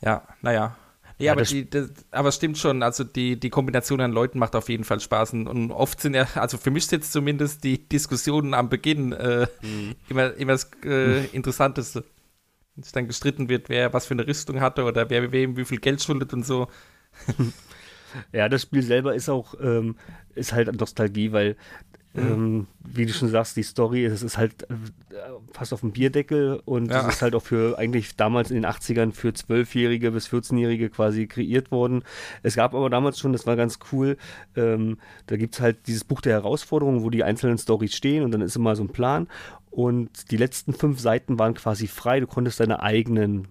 ja 0.00 0.28
naja. 0.42 0.76
Ja, 1.18 1.26
ja 1.26 1.32
aber, 1.32 1.42
die, 1.42 1.68
das, 1.68 1.90
aber 2.10 2.32
stimmt 2.32 2.58
schon, 2.58 2.82
also 2.82 3.04
die, 3.04 3.38
die 3.38 3.50
Kombination 3.50 4.00
an 4.00 4.12
Leuten 4.12 4.38
macht 4.38 4.56
auf 4.56 4.68
jeden 4.68 4.84
Fall 4.84 5.00
Spaß. 5.00 5.32
Und 5.34 5.70
oft 5.70 6.00
sind 6.00 6.14
ja, 6.14 6.26
also 6.34 6.58
für 6.58 6.70
mich 6.70 6.90
jetzt 6.90 7.12
zumindest 7.12 7.64
die 7.64 7.88
Diskussionen 7.88 8.54
am 8.54 8.68
Beginn 8.68 9.12
äh, 9.12 9.46
mhm. 9.62 9.94
immer, 10.08 10.34
immer 10.34 10.52
das 10.52 10.70
äh, 10.84 11.26
Interessanteste 11.26 12.04
es 12.84 12.92
dann 12.92 13.06
gestritten 13.06 13.48
wird, 13.48 13.68
wer 13.68 13.92
was 13.92 14.06
für 14.06 14.14
eine 14.14 14.26
Rüstung 14.26 14.60
hatte 14.60 14.84
oder 14.84 15.10
wer 15.10 15.32
wem 15.32 15.56
wie 15.56 15.64
viel 15.64 15.78
Geld 15.78 16.02
schuldet 16.02 16.32
und 16.32 16.44
so. 16.44 16.68
ja, 18.32 18.48
das 18.48 18.62
Spiel 18.62 18.82
selber 18.82 19.14
ist 19.14 19.28
auch, 19.28 19.54
ähm, 19.60 19.96
ist 20.34 20.52
halt 20.52 20.72
Nostalgie, 20.78 21.32
weil 21.32 21.56
Mhm. 22.12 22.22
Ähm, 22.22 22.66
wie 22.80 23.06
du 23.06 23.12
schon 23.12 23.28
sagst, 23.28 23.56
die 23.56 23.62
Story, 23.62 24.04
es 24.04 24.22
ist 24.22 24.36
halt 24.36 24.64
äh, 24.64 24.74
fast 25.52 25.72
auf 25.72 25.80
dem 25.80 25.92
Bierdeckel 25.92 26.60
und 26.64 26.90
ja. 26.90 27.02
es 27.02 27.14
ist 27.14 27.22
halt 27.22 27.36
auch 27.36 27.42
für 27.42 27.78
eigentlich 27.78 28.16
damals 28.16 28.50
in 28.50 28.56
den 28.56 28.66
80ern 28.66 29.12
für 29.12 29.28
12-Jährige 29.28 30.10
bis 30.10 30.28
14-Jährige 30.28 30.90
quasi 30.90 31.28
kreiert 31.28 31.70
worden. 31.70 32.02
Es 32.42 32.56
gab 32.56 32.74
aber 32.74 32.90
damals 32.90 33.18
schon, 33.20 33.32
das 33.32 33.46
war 33.46 33.54
ganz 33.54 33.78
cool, 33.92 34.16
ähm, 34.56 34.98
da 35.26 35.36
gibt 35.36 35.54
es 35.54 35.60
halt 35.60 35.86
dieses 35.86 36.02
Buch 36.02 36.20
der 36.20 36.32
Herausforderungen, 36.32 37.04
wo 37.04 37.10
die 37.10 37.22
einzelnen 37.22 37.58
Stories 37.58 37.94
stehen 37.94 38.24
und 38.24 38.32
dann 38.32 38.40
ist 38.40 38.56
immer 38.56 38.74
so 38.74 38.82
ein 38.82 38.88
Plan 38.88 39.28
und 39.70 40.32
die 40.32 40.36
letzten 40.36 40.72
fünf 40.72 40.98
Seiten 40.98 41.38
waren 41.38 41.54
quasi 41.54 41.86
frei, 41.86 42.18
du 42.18 42.26
konntest 42.26 42.58
deine 42.58 42.82
eigenen 42.82 43.46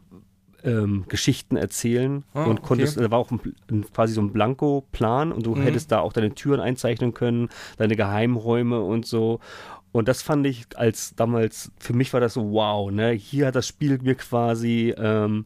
ähm, 0.64 1.06
Geschichten 1.08 1.56
erzählen 1.56 2.24
oh, 2.34 2.44
und 2.44 2.62
konntest, 2.62 2.98
okay. 2.98 3.06
da 3.06 3.12
war 3.12 3.20
auch 3.20 3.32
ein, 3.32 3.40
ein, 3.70 3.86
quasi 3.92 4.14
so 4.14 4.22
ein 4.22 4.32
Blanko-Plan 4.32 5.32
und 5.32 5.46
du 5.46 5.56
mhm. 5.56 5.62
hättest 5.62 5.92
da 5.92 6.00
auch 6.00 6.14
deine 6.14 6.34
Türen 6.34 6.60
einzeichnen 6.60 7.14
können, 7.14 7.50
deine 7.78 7.96
Geheimräume 7.96 8.82
und 8.82 9.06
so. 9.06 9.40
Und 9.92 10.08
das 10.08 10.22
fand 10.22 10.46
ich 10.46 10.66
als 10.76 11.16
damals, 11.16 11.72
für 11.80 11.94
mich 11.94 12.14
war 12.14 12.20
das 12.20 12.36
so, 12.36 12.52
wow, 12.52 12.92
ne? 12.92 13.12
Hier 13.12 13.48
hat 13.48 13.56
das 13.56 13.68
Spiel 13.68 13.98
mir 14.02 14.16
quasi 14.16 14.94
ähm, 14.98 15.46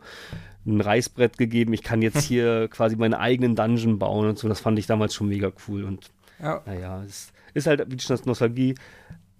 ein 0.65 0.81
Reißbrett 0.81 1.37
gegeben. 1.37 1.73
Ich 1.73 1.83
kann 1.83 2.01
jetzt 2.01 2.21
hier 2.27 2.67
quasi 2.67 2.95
meinen 2.95 3.13
eigenen 3.13 3.55
Dungeon 3.55 3.99
bauen 3.99 4.27
und 4.27 4.37
so. 4.37 4.47
Das 4.49 4.59
fand 4.59 4.77
ich 4.79 4.87
damals 4.87 5.13
schon 5.13 5.29
mega 5.29 5.51
cool. 5.67 5.83
Und 5.83 6.11
ja. 6.41 6.61
naja, 6.65 7.03
es 7.03 7.31
ist 7.53 7.67
halt 7.67 7.85
wie 7.89 7.99
schon 7.99 8.15
das 8.15 8.25
Nostalgie, 8.25 8.75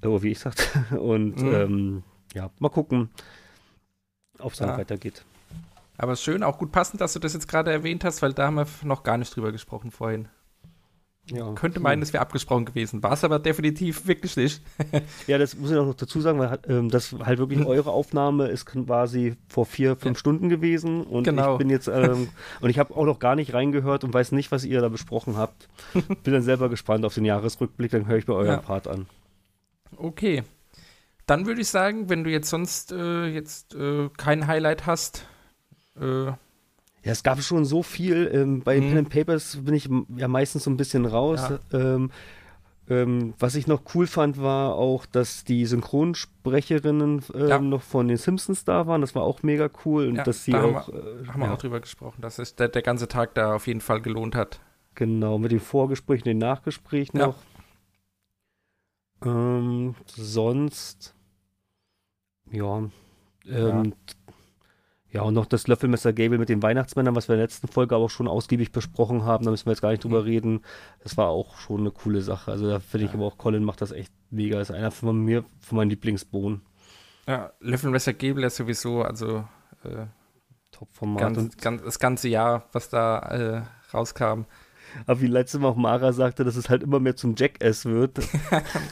oh, 0.05 0.21
wie 0.21 0.31
ich 0.31 0.39
sagte. 0.39 0.63
Und 0.99 1.41
mhm. 1.41 1.53
ähm, 1.53 2.03
ja, 2.33 2.49
mal 2.59 2.69
gucken, 2.69 3.09
ob 4.39 4.53
es 4.53 4.59
dann 4.59 4.69
ja. 4.69 4.77
weitergeht. 4.77 5.23
Aber 6.03 6.17
schön, 6.17 6.43
auch 6.43 6.57
gut 6.57 6.73
passend, 6.73 6.99
dass 6.99 7.13
du 7.13 7.19
das 7.19 7.31
jetzt 7.33 7.47
gerade 7.47 7.71
erwähnt 7.71 8.03
hast, 8.03 8.21
weil 8.21 8.33
da 8.33 8.47
haben 8.47 8.55
wir 8.55 8.67
noch 8.83 9.03
gar 9.03 9.17
nicht 9.17 9.33
drüber 9.33 9.53
gesprochen 9.53 9.89
vorhin. 9.89 10.27
Ja, 11.31 11.53
Könnte 11.53 11.79
meinen, 11.79 12.01
es 12.01 12.11
wäre 12.11 12.19
abgesprochen 12.19 12.65
gewesen. 12.65 13.01
War 13.01 13.13
es 13.13 13.23
aber 13.23 13.39
definitiv 13.39 14.05
wirklich 14.05 14.35
nicht. 14.35 14.61
ja, 15.27 15.37
das 15.37 15.55
muss 15.55 15.71
ich 15.71 15.77
auch 15.77 15.85
noch 15.85 15.93
dazu 15.93 16.19
sagen, 16.19 16.39
weil 16.39 16.59
ähm, 16.67 16.89
das 16.89 17.15
halt 17.23 17.39
wirklich 17.39 17.59
hm. 17.59 17.67
eure 17.67 17.91
Aufnahme 17.91 18.47
ist 18.47 18.65
quasi 18.65 19.37
vor 19.47 19.65
vier, 19.65 19.95
fünf 19.95 20.17
ja. 20.17 20.19
Stunden 20.19 20.49
gewesen. 20.49 21.03
Und 21.03 21.23
genau. 21.23 21.53
ich 21.53 21.59
bin 21.59 21.69
jetzt, 21.69 21.87
ähm, 21.87 22.27
und 22.59 22.69
ich 22.69 22.79
habe 22.79 22.93
auch 22.97 23.05
noch 23.05 23.19
gar 23.19 23.37
nicht 23.37 23.53
reingehört 23.53 24.03
und 24.03 24.13
weiß 24.13 24.33
nicht, 24.33 24.51
was 24.51 24.65
ihr 24.65 24.81
da 24.81 24.89
besprochen 24.89 25.37
habt. 25.37 25.69
bin 25.93 26.33
dann 26.33 26.41
selber 26.43 26.67
gespannt 26.67 27.05
auf 27.05 27.13
den 27.13 27.23
Jahresrückblick, 27.23 27.91
dann 27.91 28.07
höre 28.07 28.17
ich 28.17 28.25
bei 28.25 28.33
eurem 28.33 28.47
ja. 28.47 28.57
Part 28.57 28.89
an. 28.89 29.05
Okay. 29.95 30.43
Dann 31.27 31.45
würde 31.45 31.61
ich 31.61 31.69
sagen, 31.69 32.09
wenn 32.09 32.25
du 32.25 32.29
jetzt 32.29 32.49
sonst 32.49 32.91
äh, 32.91 33.27
jetzt 33.27 33.73
äh, 33.75 34.09
kein 34.17 34.47
Highlight 34.47 34.85
hast, 34.85 35.27
äh, 35.99 36.25
ja, 36.25 37.11
es 37.11 37.23
gab 37.23 37.41
schon 37.41 37.65
so 37.65 37.83
viel. 37.83 38.29
Ähm, 38.33 38.61
bei 38.61 38.79
mhm. 38.79 38.87
Pen 38.87 38.97
and 38.99 39.09
Papers 39.09 39.57
bin 39.61 39.73
ich 39.73 39.89
ja 40.15 40.27
meistens 40.27 40.63
so 40.63 40.71
ein 40.71 40.77
bisschen 40.77 41.05
raus. 41.05 41.41
Ja. 41.71 41.79
Ähm, 41.79 42.11
ähm, 42.89 43.33
was 43.39 43.55
ich 43.55 43.67
noch 43.67 43.81
cool 43.93 44.07
fand, 44.07 44.41
war 44.41 44.75
auch, 44.75 45.05
dass 45.05 45.45
die 45.45 45.65
Synchronsprecherinnen 45.65 47.23
ähm, 47.33 47.47
ja. 47.47 47.59
noch 47.59 47.81
von 47.81 48.07
den 48.07 48.17
Simpsons 48.17 48.65
da 48.65 48.87
waren. 48.87 49.01
Das 49.01 49.15
war 49.15 49.23
auch 49.23 49.41
mega 49.43 49.69
cool. 49.85 50.07
Und 50.07 50.15
ja, 50.15 50.23
dass 50.23 50.43
sie 50.43 50.51
da 50.51 50.63
auch. 50.63 50.87
Haben 50.87 50.93
wir, 50.93 51.21
äh, 51.21 51.27
haben 51.27 51.41
wir 51.41 51.53
auch 51.53 51.57
drüber 51.57 51.79
gesprochen, 51.79 52.21
dass 52.21 52.37
sich 52.37 52.55
der, 52.55 52.69
der, 52.69 52.81
ganze 52.81 53.07
Tag 53.07 53.35
da 53.35 53.55
auf 53.55 53.67
jeden 53.67 53.81
Fall 53.81 54.01
gelohnt 54.01 54.35
hat. 54.35 54.59
Genau, 54.95 55.37
mit 55.37 55.51
den 55.51 55.59
Vorgesprächen, 55.59 56.25
den 56.25 56.37
Nachgesprächen 56.37 57.19
noch. 57.19 57.35
Ähm, 59.25 59.95
sonst. 60.05 61.15
Ja. 62.51 62.89
Ja, 65.13 65.21
und 65.21 65.35
noch 65.35 65.45
das 65.45 65.67
Löffelmesser 65.67 66.11
Gable 66.11 66.39
mit 66.39 66.49
den 66.49 66.63
Weihnachtsmännern, 66.63 67.15
was 67.15 67.27
wir 67.27 67.35
in 67.35 67.37
der 67.37 67.45
letzten 67.45 67.67
Folge 67.67 67.93
aber 67.93 68.05
auch 68.05 68.09
schon 68.09 68.27
ausgiebig 68.27 68.71
besprochen 68.71 69.25
haben, 69.25 69.45
da 69.45 69.51
müssen 69.51 69.67
wir 69.67 69.73
jetzt 69.73 69.81
gar 69.81 69.91
nicht 69.91 70.03
drüber 70.03 70.25
reden. 70.25 70.61
Das 71.03 71.17
war 71.17 71.27
auch 71.27 71.59
schon 71.59 71.81
eine 71.81 71.91
coole 71.91 72.21
Sache. 72.23 72.51
Also 72.51 72.67
da 72.67 72.79
finde 72.79 73.05
ich 73.05 73.13
aber 73.13 73.25
auch, 73.25 73.37
Colin 73.37 73.63
macht 73.63 73.81
das 73.81 73.91
echt 73.91 74.11
mega. 74.31 74.57
Das 74.57 74.71
ist 74.71 74.75
einer 74.75 74.89
von 74.89 75.23
mir, 75.23 75.45
von 75.59 75.75
meinen 75.75 75.91
Lieblingsbohnen. 75.91 76.61
Ja, 77.27 77.53
Löffelmesser 77.59 78.13
Gable 78.13 78.47
ist 78.47 78.55
sowieso, 78.55 79.03
also 79.03 79.47
äh, 79.83 80.07
Top-Format. 80.71 81.21
Ganz, 81.21 81.57
ganz, 81.57 81.83
das 81.83 81.99
ganze 81.99 82.27
Jahr, 82.27 82.67
was 82.71 82.89
da 82.89 83.19
äh, 83.19 83.61
rauskam, 83.93 84.45
aber 85.05 85.21
wie 85.21 85.27
letztes 85.27 85.59
Mal 85.59 85.67
auch 85.69 85.75
Mara 85.75 86.13
sagte, 86.13 86.43
dass 86.43 86.55
es 86.55 86.69
halt 86.69 86.83
immer 86.83 86.99
mehr 86.99 87.15
zum 87.15 87.35
Jackass 87.35 87.85
wird. 87.85 88.19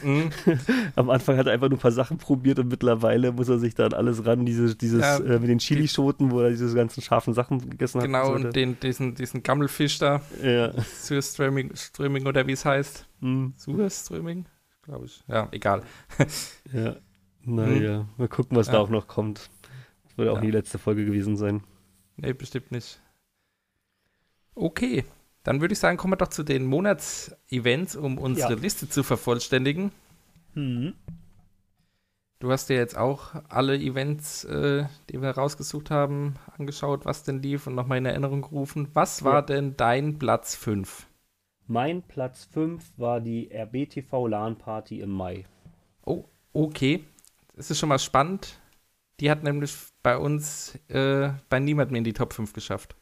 Mhm. 0.02 0.30
Am 0.96 1.10
Anfang 1.10 1.36
hat 1.36 1.46
er 1.46 1.52
einfach 1.52 1.68
nur 1.68 1.78
ein 1.78 1.82
paar 1.82 1.92
Sachen 1.92 2.18
probiert 2.18 2.58
und 2.58 2.68
mittlerweile 2.68 3.30
muss 3.32 3.48
er 3.48 3.58
sich 3.58 3.74
dann 3.74 3.92
alles 3.92 4.24
ran, 4.26 4.44
diese, 4.44 4.74
dieses 4.74 5.00
ja, 5.00 5.18
äh, 5.18 5.38
mit 5.38 5.48
den 5.48 5.58
Chilischoten, 5.58 6.30
wo 6.30 6.40
er 6.40 6.50
diese 6.50 6.74
ganzen 6.74 7.02
scharfen 7.02 7.34
Sachen 7.34 7.70
gegessen 7.70 8.00
genau, 8.00 8.18
hat. 8.18 8.24
Genau, 8.24 8.36
und, 8.36 8.46
und 8.46 8.56
den, 8.56 8.80
diesen, 8.80 9.14
diesen 9.14 9.42
Gammelfisch 9.42 9.98
da. 9.98 10.22
Ja. 10.42 10.72
Surströmming 10.82 11.70
oder 12.26 12.46
wie 12.46 12.52
es 12.52 12.64
heißt. 12.64 13.06
Mhm. 13.20 13.54
Surströmming, 13.56 14.46
glaube 14.82 15.06
ich. 15.06 15.22
Ja, 15.28 15.48
egal. 15.52 15.82
ja, 16.72 16.96
naja, 17.44 18.00
mhm. 18.00 18.08
mal 18.16 18.28
gucken, 18.28 18.56
was 18.56 18.66
ja. 18.68 18.74
da 18.74 18.78
auch 18.80 18.90
noch 18.90 19.06
kommt. 19.06 19.50
Das 20.04 20.18
wird 20.18 20.28
auch 20.28 20.36
ja. 20.36 20.40
die 20.40 20.50
letzte 20.50 20.78
Folge 20.78 21.04
gewesen 21.04 21.36
sein. 21.36 21.62
Nee, 22.16 22.32
bestimmt 22.32 22.72
nicht. 22.72 23.00
Okay, 24.54 25.04
dann 25.44 25.60
würde 25.60 25.72
ich 25.72 25.78
sagen, 25.78 25.96
kommen 25.96 26.12
wir 26.12 26.16
doch 26.16 26.28
zu 26.28 26.42
den 26.42 26.64
Monatsevents, 26.64 27.96
um 27.96 28.18
unsere 28.18 28.54
ja. 28.54 28.58
Liste 28.58 28.88
zu 28.88 29.02
vervollständigen. 29.02 29.92
Mhm. 30.54 30.94
Du 32.38 32.50
hast 32.50 32.68
dir 32.68 32.76
jetzt 32.76 32.96
auch 32.96 33.36
alle 33.48 33.76
Events, 33.76 34.44
äh, 34.44 34.86
die 35.08 35.22
wir 35.22 35.30
rausgesucht 35.30 35.90
haben, 35.90 36.34
angeschaut, 36.58 37.04
was 37.04 37.22
denn 37.22 37.40
lief 37.40 37.68
und 37.68 37.76
nochmal 37.76 37.98
in 37.98 38.06
Erinnerung 38.06 38.42
gerufen. 38.42 38.88
Was 38.94 39.22
war 39.22 39.34
ja. 39.34 39.42
denn 39.42 39.76
dein 39.76 40.18
Platz 40.18 40.56
5? 40.56 41.06
Mein 41.68 42.02
Platz 42.02 42.48
5 42.52 42.98
war 42.98 43.20
die 43.20 43.48
RBTV 43.52 44.26
LAN 44.26 44.58
Party 44.58 45.00
im 45.00 45.10
Mai. 45.10 45.44
Oh, 46.04 46.24
okay. 46.52 47.04
Das 47.54 47.70
ist 47.70 47.78
schon 47.78 47.88
mal 47.88 48.00
spannend. 48.00 48.58
Die 49.20 49.30
hat 49.30 49.44
nämlich 49.44 49.76
bei 50.02 50.18
uns 50.18 50.74
äh, 50.88 51.30
bei 51.48 51.60
niemandem 51.60 51.96
in 51.96 52.04
die 52.04 52.12
Top 52.12 52.32
5 52.32 52.52
geschafft. 52.52 52.96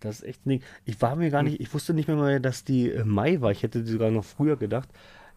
Das 0.00 0.16
ist 0.20 0.24
echt 0.24 0.46
ein 0.46 0.50
Ding. 0.50 0.62
Ich 0.84 1.00
war 1.00 1.16
mir 1.16 1.30
gar 1.30 1.42
Hm. 1.42 1.48
nicht, 1.50 1.60
ich 1.60 1.72
wusste 1.72 1.94
nicht 1.94 2.08
mehr, 2.08 2.16
mal, 2.16 2.40
dass 2.40 2.64
die 2.64 2.88
im 2.90 3.08
Mai 3.08 3.40
war. 3.40 3.50
Ich 3.50 3.62
hätte 3.62 3.82
die 3.82 3.90
sogar 3.90 4.10
noch 4.10 4.24
früher 4.24 4.56
gedacht. 4.56 4.88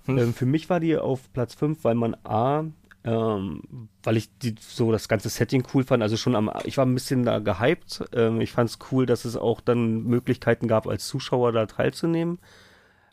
Hm. 0.05 0.17
Ähm, 0.17 0.33
für 0.33 0.45
mich 0.45 0.69
war 0.69 0.79
die 0.79 0.97
auf 0.97 1.31
Platz 1.33 1.55
5, 1.55 1.83
weil 1.83 1.95
man 1.95 2.15
A, 2.23 2.65
ähm, 3.05 3.61
weil 4.03 4.17
ich 4.17 4.29
die, 4.39 4.55
so 4.59 4.91
das 4.91 5.07
ganze 5.07 5.29
Setting 5.29 5.63
cool 5.73 5.83
fand. 5.83 6.03
Also 6.03 6.17
schon 6.17 6.35
am, 6.35 6.51
ich 6.65 6.77
war 6.77 6.85
ein 6.85 6.93
bisschen 6.93 7.23
da 7.23 7.39
gehypt. 7.39 8.03
Ähm, 8.13 8.41
ich 8.41 8.51
fand 8.51 8.69
es 8.69 8.79
cool, 8.91 9.05
dass 9.05 9.23
es 9.25 9.37
auch 9.37 9.61
dann 9.61 10.03
Möglichkeiten 10.03 10.67
gab, 10.67 10.87
als 10.87 11.07
Zuschauer 11.07 11.51
da 11.53 11.65
teilzunehmen. 11.65 12.39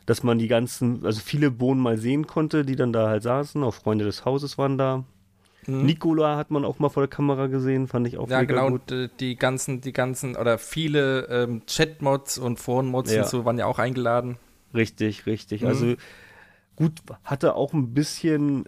Dass 0.05 0.23
man 0.23 0.37
die 0.39 0.47
ganzen, 0.47 1.05
also 1.05 1.19
viele 1.21 1.51
Bohnen 1.51 1.81
mal 1.81 1.97
sehen 1.97 2.27
konnte, 2.27 2.63
die 2.65 2.75
dann 2.75 2.93
da 2.93 3.07
halt 3.09 3.23
saßen. 3.23 3.63
Auch 3.63 3.73
Freunde 3.73 4.05
des 4.05 4.25
Hauses 4.25 4.57
waren 4.57 4.77
da. 4.77 5.03
Mhm. 5.67 5.85
Nikola 5.85 6.37
hat 6.37 6.49
man 6.49 6.63
auch 6.65 6.79
mal 6.79 6.89
vor 6.89 7.03
der 7.03 7.09
Kamera 7.09 7.47
gesehen, 7.47 7.87
fand 7.87 8.07
ich 8.07 8.17
auch 8.17 8.29
Ja, 8.29 8.39
mega 8.39 8.53
genau, 8.55 8.69
gut. 8.71 8.91
und 8.91 8.97
äh, 8.97 9.09
die 9.19 9.35
ganzen, 9.35 9.81
die 9.81 9.93
ganzen, 9.93 10.35
oder 10.35 10.57
viele 10.57 11.25
ähm, 11.27 11.65
Chat-Mods 11.65 12.37
und 12.37 12.57
Foren-Mods 12.59 13.13
Ja. 13.13 13.23
und 13.23 13.29
so 13.29 13.45
waren 13.45 13.57
ja 13.57 13.65
auch 13.65 13.77
eingeladen. 13.79 14.37
Richtig, 14.73 15.25
richtig. 15.25 15.61
Mhm. 15.61 15.67
Also 15.67 15.95
gut, 16.77 16.93
hatte 17.23 17.55
auch 17.55 17.73
ein 17.73 17.93
bisschen 17.93 18.65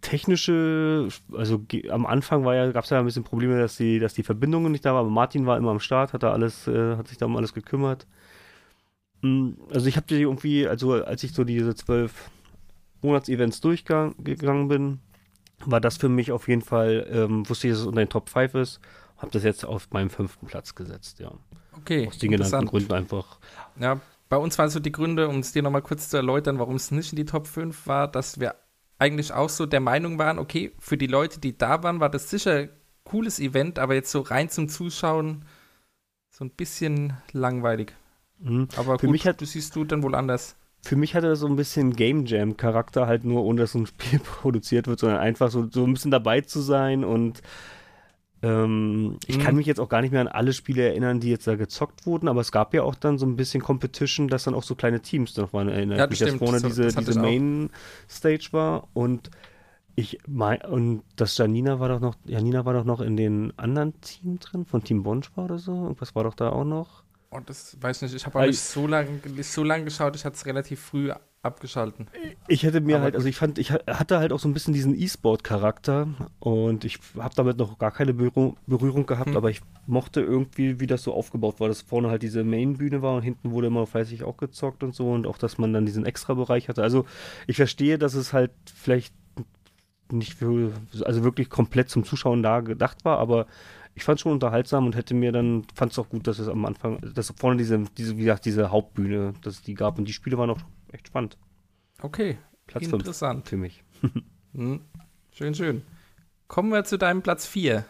technische, 0.00 1.08
also 1.32 1.60
am 1.90 2.06
Anfang 2.06 2.44
war 2.44 2.54
ja, 2.54 2.70
gab 2.70 2.84
es 2.84 2.90
ja 2.90 2.98
ein 2.98 3.04
bisschen 3.04 3.24
Probleme, 3.24 3.58
dass 3.58 3.76
die, 3.76 3.98
dass 3.98 4.14
die 4.14 4.22
Verbindungen 4.22 4.72
nicht 4.72 4.84
da 4.84 4.94
waren, 4.94 5.00
aber 5.00 5.10
Martin 5.10 5.44
war 5.46 5.58
immer 5.58 5.70
am 5.72 5.80
Start, 5.80 6.12
hat 6.12 6.22
da 6.22 6.32
alles, 6.32 6.66
äh, 6.68 6.96
hat 6.96 7.08
sich 7.08 7.18
da 7.18 7.26
um 7.26 7.36
alles 7.36 7.52
gekümmert. 7.52 8.06
Mm, 9.22 9.50
Also 9.72 9.86
ich 9.88 9.96
habe 9.96 10.06
die 10.06 10.20
irgendwie, 10.22 10.66
also 10.66 10.92
als 10.92 11.22
ich 11.24 11.32
so 11.32 11.44
diese 11.44 11.74
zwölf 11.74 12.30
Monats-Events 13.02 13.60
durchgegangen 13.60 14.68
bin, 14.68 15.00
war 15.66 15.80
das 15.80 15.96
für 15.96 16.08
mich 16.08 16.32
auf 16.32 16.48
jeden 16.48 16.62
Fall, 16.62 17.06
ähm, 17.10 17.48
wusste 17.48 17.66
ich, 17.68 17.72
dass 17.72 17.80
es 17.80 17.86
unter 17.86 18.00
den 18.04 18.08
Top 18.08 18.28
5 18.28 18.54
ist, 18.54 18.80
habe 19.18 19.32
das 19.32 19.42
jetzt 19.42 19.64
auf 19.64 19.88
meinen 19.90 20.10
fünften 20.10 20.46
Platz 20.46 20.74
gesetzt, 20.74 21.18
ja. 21.20 21.32
Okay, 21.76 22.06
Aus 22.08 22.18
den 22.18 22.30
genannten. 22.32 22.66
Gründen 22.66 22.92
einfach. 22.92 23.38
Ja, 23.78 24.00
bei 24.28 24.36
uns 24.36 24.58
waren 24.58 24.68
so 24.70 24.80
die 24.80 24.92
Gründe, 24.92 25.28
um 25.28 25.38
es 25.38 25.52
dir 25.52 25.62
nochmal 25.62 25.82
kurz 25.82 26.08
zu 26.08 26.16
erläutern, 26.16 26.58
warum 26.58 26.74
es 26.76 26.90
nicht 26.90 27.12
in 27.12 27.16
die 27.16 27.24
Top 27.24 27.46
5 27.46 27.86
war, 27.86 28.08
dass 28.08 28.40
wir 28.40 28.54
eigentlich 28.98 29.32
auch 29.32 29.48
so 29.48 29.64
der 29.66 29.80
Meinung 29.80 30.18
waren, 30.18 30.38
okay, 30.38 30.72
für 30.78 30.96
die 30.98 31.06
Leute, 31.06 31.38
die 31.40 31.56
da 31.56 31.82
waren, 31.82 32.00
war 32.00 32.10
das 32.10 32.30
sicher 32.30 32.52
ein 32.54 32.70
cooles 33.04 33.38
Event, 33.38 33.78
aber 33.78 33.94
jetzt 33.94 34.10
so 34.10 34.20
rein 34.20 34.50
zum 34.50 34.68
Zuschauen 34.68 35.44
so 36.30 36.44
ein 36.44 36.50
bisschen 36.50 37.14
langweilig. 37.32 37.94
Mhm. 38.40 38.68
Aber 38.76 38.98
Für 38.98 39.06
gut, 39.06 39.12
mich 39.12 39.26
hat- 39.26 39.40
du 39.40 39.46
siehst 39.46 39.74
du 39.76 39.84
dann 39.84 40.02
wohl 40.02 40.14
anders. 40.14 40.56
Für 40.82 40.96
mich 40.96 41.14
hatte 41.14 41.28
das 41.28 41.40
so 41.40 41.46
ein 41.46 41.56
bisschen 41.56 41.94
Game 41.96 42.24
Jam 42.26 42.56
Charakter, 42.56 43.06
halt 43.06 43.24
nur 43.24 43.44
ohne 43.44 43.62
dass 43.62 43.72
so 43.72 43.78
ein 43.80 43.86
Spiel 43.88 44.18
produziert 44.20 44.86
wird, 44.86 45.00
sondern 45.00 45.18
einfach 45.20 45.50
so, 45.50 45.68
so 45.70 45.84
ein 45.84 45.92
bisschen 45.94 46.10
dabei 46.10 46.40
zu 46.40 46.60
sein 46.60 47.04
und 47.04 47.42
ähm, 48.40 49.16
ich 49.26 49.36
Mhm. 49.36 49.42
kann 49.42 49.56
mich 49.56 49.66
jetzt 49.66 49.80
auch 49.80 49.88
gar 49.88 50.00
nicht 50.00 50.12
mehr 50.12 50.20
an 50.20 50.28
alle 50.28 50.52
Spiele 50.52 50.82
erinnern, 50.84 51.18
die 51.18 51.28
jetzt 51.30 51.46
da 51.48 51.56
gezockt 51.56 52.06
wurden, 52.06 52.28
aber 52.28 52.40
es 52.40 52.52
gab 52.52 52.72
ja 52.72 52.84
auch 52.84 52.94
dann 52.94 53.18
so 53.18 53.26
ein 53.26 53.34
bisschen 53.34 53.60
Competition, 53.62 54.28
dass 54.28 54.44
dann 54.44 54.54
auch 54.54 54.62
so 54.62 54.76
kleine 54.76 55.00
Teams 55.00 55.36
noch 55.36 55.52
waren. 55.52 55.68
Erinnert 55.68 55.98
Ja, 55.98 56.06
mich, 56.06 56.20
das 56.20 56.30
dass 56.30 56.38
vorne 56.38 56.60
das- 56.60 56.70
diese, 56.76 56.84
das 56.92 56.94
diese. 56.94 57.20
Main 57.20 57.70
Stage 58.08 58.48
war 58.52 58.86
und 58.94 59.30
ich 59.96 60.18
mein, 60.28 60.60
und 60.62 61.02
das 61.16 61.36
Janina 61.36 61.80
war 61.80 61.88
doch 61.88 61.98
noch, 61.98 62.14
Janina 62.24 62.64
war 62.64 62.74
doch 62.74 62.84
noch 62.84 63.00
in 63.00 63.16
den 63.16 63.52
anderen 63.58 64.00
Team 64.00 64.38
drin, 64.38 64.64
von 64.64 64.84
Team 64.84 65.02
Bonch 65.02 65.36
war 65.36 65.46
oder 65.46 65.58
so. 65.58 65.72
Irgendwas 65.74 66.14
war 66.14 66.22
doch 66.22 66.34
da 66.34 66.50
auch 66.50 66.64
noch. 66.64 67.02
Und 67.30 67.40
Oh, 67.40 67.44
das 67.46 67.76
weiß 67.80 67.98
ich 67.98 68.02
nicht, 68.02 68.14
ich 68.14 68.26
habe 68.26 68.38
auch 68.38 68.46
nicht 68.46 68.58
so 68.58 68.86
lange 68.86 69.20
so 69.42 69.62
lang 69.62 69.84
geschaut, 69.84 70.16
ich 70.16 70.24
hatte 70.24 70.36
es 70.36 70.46
relativ 70.46 70.80
früh 70.80 71.10
abgeschalten. 71.42 72.08
Ich 72.48 72.62
hätte 72.62 72.80
mir 72.80 72.96
Aber 72.96 73.04
halt, 73.04 73.14
also 73.16 73.28
ich 73.28 73.36
fand, 73.36 73.58
ich 73.58 73.70
ha- 73.70 73.80
hatte 73.86 74.18
halt 74.18 74.32
auch 74.32 74.38
so 74.40 74.48
ein 74.48 74.54
bisschen 74.54 74.72
diesen 74.74 74.98
E-Sport-Charakter 74.98 76.08
und 76.40 76.84
ich 76.84 76.98
habe 77.18 77.34
damit 77.34 77.58
noch 77.58 77.78
gar 77.78 77.90
keine 77.90 78.14
Berührung, 78.14 78.56
Berührung 78.66 79.04
gehabt, 79.06 79.30
Hm. 79.30 79.36
aber 79.36 79.50
ich 79.50 79.60
mochte 79.86 80.20
irgendwie, 80.22 80.80
wie 80.80 80.86
das 80.86 81.02
so 81.02 81.12
aufgebaut 81.12 81.60
war, 81.60 81.68
dass 81.68 81.82
vorne 81.82 82.08
halt 82.08 82.22
diese 82.22 82.44
Main-Bühne 82.44 83.02
war 83.02 83.16
und 83.16 83.22
hinten 83.22 83.50
wurde 83.52 83.66
immer 83.68 83.86
fleißig 83.86 84.24
auch 84.24 84.38
gezockt 84.38 84.82
und 84.82 84.94
so 84.94 85.10
und 85.12 85.26
auch, 85.26 85.36
dass 85.38 85.58
man 85.58 85.72
dann 85.74 85.84
diesen 85.86 86.06
Extra-Bereich 86.06 86.68
hatte. 86.68 86.82
Also 86.82 87.04
ich 87.46 87.56
verstehe, 87.56 87.98
dass 87.98 88.14
es 88.14 88.32
halt 88.32 88.50
vielleicht 88.74 89.12
nicht 90.10 90.34
für, 90.34 90.72
also 91.04 91.22
wirklich 91.22 91.50
komplett 91.50 91.90
zum 91.90 92.04
Zuschauen 92.04 92.42
da 92.42 92.60
gedacht 92.60 93.04
war, 93.04 93.18
aber 93.18 93.46
ich 93.98 94.04
fand 94.04 94.18
es 94.18 94.22
schon 94.22 94.30
unterhaltsam 94.32 94.86
und 94.86 94.94
hätte 94.94 95.12
mir 95.14 95.32
dann, 95.32 95.64
fand 95.74 95.90
es 95.90 95.98
auch 95.98 96.08
gut, 96.08 96.28
dass 96.28 96.38
es 96.38 96.46
am 96.48 96.64
Anfang, 96.64 97.00
dass 97.14 97.32
vorne 97.36 97.56
diese, 97.56 97.80
diese, 97.96 98.16
wie 98.16 98.20
gesagt, 98.22 98.44
diese 98.44 98.70
Hauptbühne, 98.70 99.32
dass 99.42 99.54
es 99.54 99.62
die 99.62 99.74
gab 99.74 99.98
und 99.98 100.04
die 100.06 100.12
Spiele 100.12 100.38
waren 100.38 100.50
auch 100.50 100.60
echt 100.92 101.08
spannend. 101.08 101.36
Okay, 102.00 102.38
Platz 102.68 102.84
5 102.84 102.94
interessant. 102.94 103.48
für 103.48 103.56
mich. 103.56 103.82
Hm. 104.54 104.80
Schön, 105.32 105.54
schön. 105.54 105.82
Kommen 106.46 106.70
wir 106.72 106.82
zu 106.84 106.96
deinem 106.96 107.22
Platz 107.22 107.46
4. 107.46 107.84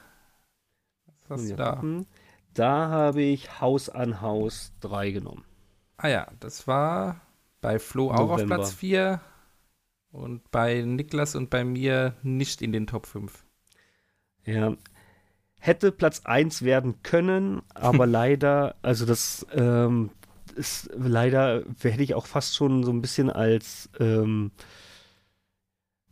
Was 1.28 1.40
hast 1.40 1.48
Ja. 1.50 1.56
du 1.56 1.62
da? 1.62 1.72
gucken. 1.74 2.06
Da 2.52 2.88
habe 2.88 3.22
ich 3.22 3.60
Haus 3.60 3.88
an 3.88 4.20
Haus 4.20 4.72
3 4.80 5.12
genommen. 5.12 5.44
Ah 5.98 6.08
ja, 6.08 6.28
das 6.40 6.66
war 6.66 7.20
bei 7.60 7.78
Flo 7.78 8.10
auch 8.10 8.18
auf 8.30 8.30
November. 8.32 8.56
Platz 8.56 8.72
4 8.72 9.20
und 10.10 10.50
bei 10.50 10.82
Niklas 10.82 11.36
und 11.36 11.48
bei 11.50 11.64
mir 11.64 12.14
nicht 12.22 12.60
in 12.60 12.72
den 12.72 12.86
Top 12.88 13.06
5. 13.06 13.44
Ja. 14.44 14.74
Hätte 15.58 15.92
Platz 15.92 16.22
1 16.24 16.62
werden 16.62 17.02
können, 17.02 17.62
aber 17.74 18.06
leider, 18.06 18.76
also 18.82 19.06
das 19.06 19.46
ähm, 19.52 20.10
ist 20.56 20.90
leider, 20.96 21.62
hätte 21.82 22.02
ich 22.02 22.14
auch 22.14 22.26
fast 22.26 22.56
schon 22.56 22.84
so 22.84 22.92
ein 22.92 23.00
bisschen 23.02 23.30
als 23.30 23.88
ähm, 24.00 24.50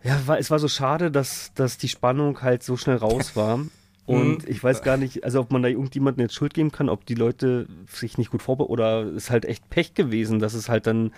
ja, 0.02 0.26
war, 0.26 0.38
es 0.38 0.50
war 0.50 0.58
so 0.58 0.68
schade, 0.68 1.10
dass, 1.10 1.52
dass 1.54 1.78
die 1.78 1.88
Spannung 1.88 2.42
halt 2.42 2.62
so 2.62 2.76
schnell 2.76 2.96
raus 2.96 3.34
war. 3.36 3.60
Und 4.06 4.44
Mhm. 4.44 4.48
ich 4.48 4.62
weiß 4.62 4.82
gar 4.82 4.96
nicht, 4.98 5.24
also 5.24 5.40
ob 5.40 5.50
man 5.50 5.62
da 5.64 5.68
irgendjemandem 5.68 6.22
jetzt 6.26 6.34
Schuld 6.34 6.54
geben 6.54 6.70
kann, 6.70 6.88
ob 6.88 7.06
die 7.06 7.16
Leute 7.16 7.66
sich 7.88 8.18
nicht 8.18 8.30
gut 8.30 8.40
vorbereiten 8.40 8.70
oder 8.72 9.02
es 9.02 9.24
ist 9.24 9.30
halt 9.30 9.44
echt 9.44 9.68
Pech 9.68 9.94
gewesen, 9.94 10.38
dass 10.38 10.54
es 10.54 10.68
halt 10.68 10.86
dann 10.86 11.12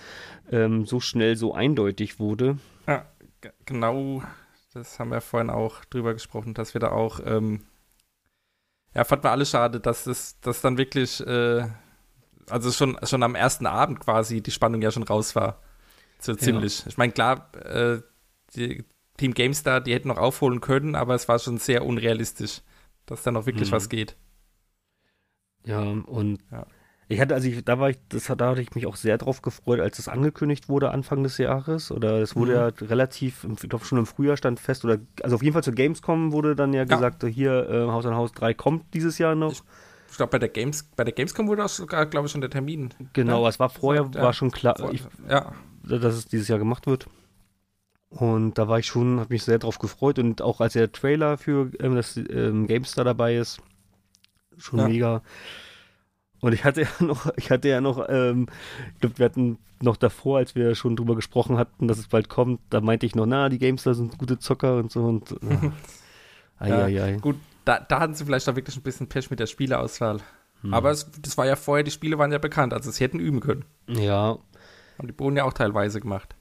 ähm, 0.51 0.87
so 0.87 0.99
schnell 0.99 1.37
so 1.37 1.53
eindeutig 1.53 2.19
wurde. 2.19 2.57
Ja, 2.87 3.05
genau, 3.67 4.23
das 4.73 4.99
haben 4.99 5.11
wir 5.11 5.21
vorhin 5.21 5.51
auch 5.51 5.85
drüber 5.85 6.15
gesprochen, 6.15 6.55
dass 6.55 6.73
wir 6.73 6.81
da 6.81 6.91
auch, 6.93 7.21
ähm, 7.27 7.61
ja, 8.99 9.05
fand 9.05 9.23
man 9.23 9.31
alle 9.31 9.47
schade, 9.47 9.79
dass 9.79 10.09
es, 10.09 10.41
dass 10.41 10.61
dann 10.61 10.77
wirklich, 10.77 11.25
äh, 11.25 11.69
also 12.51 12.73
schon, 12.73 12.99
schon 13.05 13.23
am 13.23 13.37
ersten 13.37 13.65
Abend 13.65 14.01
quasi 14.01 14.41
die 14.41 14.51
Spannung 14.51 14.83
ja 14.83 14.91
schon 14.91 15.05
raus 15.05 15.37
war. 15.37 15.63
So 16.19 16.35
ziemlich. 16.35 16.85
Ich 16.85 16.97
meine, 16.99 17.13
klar, 17.13 17.49
äh, 17.65 18.01
die 18.57 18.85
Team 19.17 19.35
GameStar, 19.35 19.81
die 19.81 19.95
hätten 19.95 20.09
noch 20.09 20.19
aufholen 20.19 20.61
können, 20.61 20.97
aber 20.97 21.15
es 21.15 21.29
war 21.29 21.39
schon 21.39 21.59
sehr 21.59 21.87
unrealistisch, 21.87 22.63
dass 23.07 23.23
da 23.23 23.31
noch 23.31 23.47
wirklich 23.47 23.69
Mhm. 23.71 23.77
was 23.77 23.89
geht. 23.89 24.17
Ja, 25.65 25.79
und 25.79 26.41
Ja. 26.51 26.67
Ich 27.11 27.21
hatte, 27.21 27.35
also 27.35 27.49
ich, 27.49 27.65
da 27.65 27.79
war 27.79 27.91
ich, 27.91 27.99
das, 28.11 28.29
hat- 28.29 28.41
da 28.41 28.51
hatte 28.51 28.61
ich 28.61 28.75
mich 28.75 28.87
auch 28.87 28.97
sehr 28.97 29.17
drauf 29.19 29.41
gefreut, 29.43 29.81
als 29.81 29.99
es 29.99 30.09
angekündigt 30.09 30.69
wurde 30.69 30.91
Anfang 30.91 31.23
des 31.23 31.39
Jahres. 31.39 31.91
Oder 31.91 32.21
es 32.21 32.37
wurde 32.37 32.53
Mhm. 32.53 32.57
ja 32.59 32.87
relativ, 32.89 33.45
ich 33.45 33.69
glaube 33.69 33.85
schon 33.85 33.99
im 33.99 34.07
Frühjahr 34.07 34.37
stand 34.37 34.61
fest, 34.61 34.85
oder 34.85 34.99
also 35.23 35.37
auf 35.37 35.43
jeden 35.43 35.55
Fall 35.55 35.63
zur 35.65 35.75
Gamescom 35.75 36.33
wurde 36.33 36.55
dann 36.55 36.73
ja, 36.75 36.85
gesagt, 36.85 37.25
hier 37.25 37.69
äh, 37.71 37.87
Haus 37.91 38.05
an 38.07 38.15
Haus 38.15 38.33
3 38.33 38.53
kommt 38.55 38.93
dieses 38.95 39.19
Jahr 39.19 39.35
noch. 39.35 39.53
Ich- 39.53 39.63
Ich 40.11 40.17
glaube, 40.17 40.31
bei 40.31 40.39
der 40.39 40.49
Games, 40.49 40.85
bei 40.97 41.05
der 41.05 41.13
Gamescom 41.13 41.49
wurde 41.49 41.65
auch 41.65 41.69
sogar, 41.69 42.07
glaube 42.07 42.27
ich, 42.27 42.33
schon 42.33 42.41
der 42.41 42.51
Termin. 42.51 42.91
genau, 43.13 43.43
ja, 43.43 43.49
es 43.51 43.59
war 43.61 43.69
vorher, 43.71 44.09
ja. 44.15 44.23
war 44.23 44.33
schon 44.33 44.51
klar, 44.51 44.75
Vor- 44.79 44.93
ich, 44.93 45.03
ja, 45.29 45.53
dass 45.85 46.15
es 46.15 46.27
dieses 46.27 46.49
Jahr 46.49 46.59
gemacht 46.59 46.87
wird. 46.87 47.07
Und 48.11 48.57
da 48.57 48.69
war 48.69 48.79
ich 48.79 48.87
schon, 48.87 49.21
habe 49.21 49.33
mich 49.35 49.43
sehr 49.45 49.59
drauf 49.59 49.79
gefreut 49.79 50.19
und 50.19 50.41
auch 50.41 50.61
als 50.63 50.73
der 50.73 50.91
Trailer 50.93 51.37
für 51.37 51.71
ähm, 51.79 51.95
das 51.95 52.17
ähm, 52.17 52.67
GameStar 52.67 53.05
dabei 53.05 53.37
ist, 53.37 53.59
schon 54.57 54.79
Ja. 54.79 54.89
mega. 54.89 55.23
Und 56.41 56.53
ich 56.53 56.65
hatte 56.65 56.83
ja 56.83 56.89
noch, 57.01 57.31
ich 57.37 57.51
hatte 57.51 57.69
ja 57.69 57.81
noch, 57.81 58.07
ähm, 58.09 58.47
ich 58.95 59.01
glaube, 59.01 59.19
wir 59.19 59.25
hatten 59.27 59.59
noch 59.81 59.97
davor, 59.97 60.39
als 60.39 60.55
wir 60.55 60.75
schon 60.75 60.97
drüber 60.97 61.15
gesprochen 61.15 61.57
hatten, 61.57 61.89
dass 61.89 61.99
es 61.99 62.09
bald 62.09 62.29
kommt, 62.29 62.61
da 62.71 62.81
meinte 62.81 63.07
ich 63.07 63.15
noch, 63.15 63.27
na, 63.27 63.49
die 63.49 63.59
GameStar 63.59 63.95
sind 63.95 64.19
gute 64.19 64.39
Zocker 64.39 64.77
und 64.77 64.91
so 64.91 65.05
und 65.05 65.33
äh, 65.33 65.71
ai, 66.59 66.73
ai, 66.73 67.03
ai. 67.03 67.17
Gut, 67.21 67.37
da, 67.65 67.79
da 67.81 68.01
hatten 68.01 68.15
sie 68.15 68.25
vielleicht 68.25 68.49
auch 68.49 68.57
wirklich 68.57 68.77
ein 68.77 68.83
bisschen 68.83 69.09
Pech 69.09 69.31
mit 69.31 69.41
der 69.41 69.47
Spieleauswahl. 69.47 70.19
Hm. 70.63 70.75
Aber 70.75 70.91
es, 70.91 71.09
das 71.23 71.39
war 71.39 71.47
ja 71.47 71.55
vorher, 71.55 71.85
die 71.85 71.91
Spiele 71.93 72.19
waren 72.19 72.33
ja 72.33 72.39
bekannt, 72.39 72.73
also 72.73 72.91
sie 72.91 73.05
hätten 73.05 73.21
üben 73.21 73.41
können. 73.41 73.65
Ja, 73.87 74.39
Haben 74.99 75.07
die 75.07 75.13
Bohnen 75.13 75.37
ja 75.37 75.45
auch 75.45 75.53
teilweise 75.53 76.01
gemacht. 76.01 76.35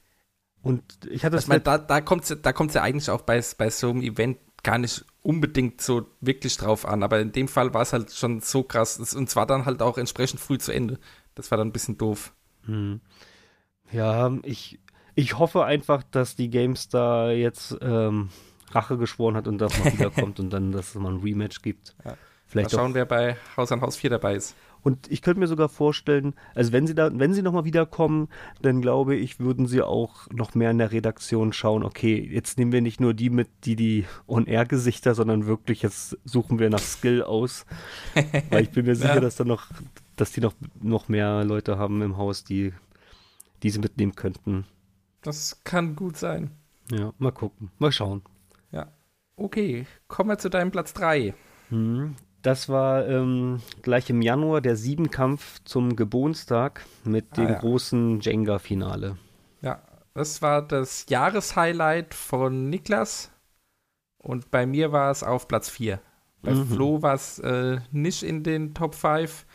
und 0.63 0.83
ich 1.09 1.23
hatte 1.23 1.35
das 1.35 1.43
Ich 1.43 1.49
meine, 1.49 1.61
da, 1.61 1.77
da 1.77 2.01
kommt 2.01 2.23
es 2.29 2.41
da 2.41 2.53
kommt's 2.53 2.73
ja 2.73 2.81
eigentlich 2.81 3.09
auch 3.11 3.21
bei, 3.21 3.43
bei 3.57 3.69
so 3.69 3.89
einem 3.89 4.01
Event 4.01 4.37
gar 4.63 4.79
nicht 4.79 5.05
unbedingt 5.27 5.81
so 5.81 6.07
wirklich 6.21 6.55
drauf 6.55 6.85
an. 6.85 7.03
Aber 7.03 7.19
in 7.19 7.33
dem 7.33 7.49
Fall 7.49 7.73
war 7.73 7.81
es 7.81 7.91
halt 7.91 8.13
schon 8.13 8.39
so 8.39 8.63
krass. 8.63 8.97
Und 9.13 9.29
zwar 9.29 9.45
dann 9.45 9.65
halt 9.65 9.81
auch 9.81 9.97
entsprechend 9.97 10.39
früh 10.39 10.57
zu 10.57 10.71
Ende. 10.71 10.99
Das 11.35 11.51
war 11.51 11.57
dann 11.57 11.67
ein 11.67 11.73
bisschen 11.73 11.97
doof. 11.97 12.33
Hm. 12.63 13.01
Ja, 13.91 14.31
ich, 14.43 14.79
ich 15.15 15.37
hoffe 15.37 15.65
einfach, 15.65 16.03
dass 16.11 16.37
die 16.37 16.49
GameStar 16.49 17.31
jetzt 17.31 17.75
ähm, 17.81 18.29
Rache 18.71 18.97
geschworen 18.97 19.35
hat 19.35 19.49
und 19.49 19.57
das 19.57 19.77
mal 19.77 19.91
wiederkommt 19.97 20.39
und 20.39 20.49
dann, 20.49 20.71
dass 20.71 20.89
es 20.89 20.95
mal 20.95 21.11
ein 21.11 21.19
Rematch 21.19 21.61
gibt. 21.61 21.93
Ja. 22.05 22.11
Mal 22.11 22.17
Vielleicht 22.45 22.67
auch. 22.67 22.79
schauen, 22.79 22.93
wer 22.93 23.05
bei 23.05 23.35
Haus 23.57 23.69
an 23.73 23.81
Haus 23.81 23.97
4 23.97 24.11
dabei 24.11 24.35
ist. 24.35 24.55
Und 24.87 25.11
ich 25.11 25.21
könnte 25.21 25.41
mir 25.41 25.47
sogar 25.47 25.67
vorstellen, 25.67 26.33
also 26.55 26.71
wenn 26.71 26.87
sie 26.87 26.95
da, 26.95 27.09
wenn 27.11 27.33
sie 27.33 27.41
nochmal 27.41 27.65
wiederkommen, 27.65 28.29
dann 28.61 28.79
glaube 28.79 29.17
ich, 29.17 29.37
würden 29.37 29.67
sie 29.67 29.81
auch 29.81 30.27
noch 30.31 30.55
mehr 30.55 30.71
in 30.71 30.77
der 30.77 30.93
Redaktion 30.93 31.51
schauen, 31.51 31.83
okay, 31.83 32.17
jetzt 32.31 32.57
nehmen 32.57 32.71
wir 32.71 32.79
nicht 32.79 33.01
nur 33.01 33.13
die 33.13 33.29
mit, 33.29 33.49
die 33.65 33.75
die 33.75 34.05
On-Air-Gesichter, 34.27 35.13
sondern 35.13 35.45
wirklich, 35.45 35.81
jetzt 35.81 36.17
suchen 36.23 36.57
wir 36.57 36.69
nach 36.69 36.79
Skill 36.79 37.21
aus. 37.21 37.65
Weil 38.49 38.63
ich 38.63 38.71
bin 38.71 38.85
mir 38.85 38.95
sicher, 38.95 39.15
Ja. 39.15 39.19
dass 39.19 39.35
da 39.35 39.43
noch, 39.43 39.65
dass 40.15 40.31
die 40.31 40.39
noch, 40.39 40.53
noch 40.81 41.09
mehr 41.09 41.43
Leute 41.43 41.77
haben 41.77 42.01
im 42.01 42.15
Haus, 42.15 42.45
die 42.45 42.71
diese 43.63 43.81
mitnehmen 43.81 44.15
könnten. 44.15 44.65
Das 45.21 45.65
kann 45.65 45.97
gut 45.97 46.15
sein. 46.15 46.51
Ja, 46.89 47.13
mal 47.17 47.33
gucken, 47.33 47.71
mal 47.77 47.91
schauen. 47.91 48.21
Okay, 49.39 49.85
kommen 50.07 50.31
wir 50.31 50.39
zu 50.39 50.49
deinem 50.49 50.71
Platz 50.71 50.93
3. 50.93 51.35
Hm. 51.69 52.15
Das 52.47 52.69
war 52.69 53.05
ähm, 53.07 53.61
gleich 53.81 54.09
im 54.09 54.21
Januar 54.21 54.61
der 54.61 54.77
Siebenkampf 54.77 55.59
zum 55.65 55.97
Geburtstag 55.97 56.85
mit 57.03 57.25
Ah, 57.31 57.35
dem 57.35 57.49
ja. 57.49 57.59
großen 57.59 58.21
Jenga-Finale. 58.21 59.17
Ja, 59.61 59.81
das 60.13 60.41
war 60.41 60.61
das 60.61 61.05
Jahreshighlight 61.09 62.13
von 62.13 62.69
Niklas 62.69 63.31
und 64.19 64.51
bei 64.51 64.65
mir 64.65 64.91
war 64.91 65.11
es 65.11 65.23
auf 65.23 65.47
Platz 65.47 65.69
4. 65.69 66.01
Bei 66.43 66.53
Mhm. 66.53 66.67
Flo 66.67 67.01
war 67.01 67.15
es 67.15 67.39
äh, 67.39 67.79
nicht 67.91 68.23
in 68.23 68.43
den 68.43 68.73
Top 68.73 68.95
5. 68.95 69.45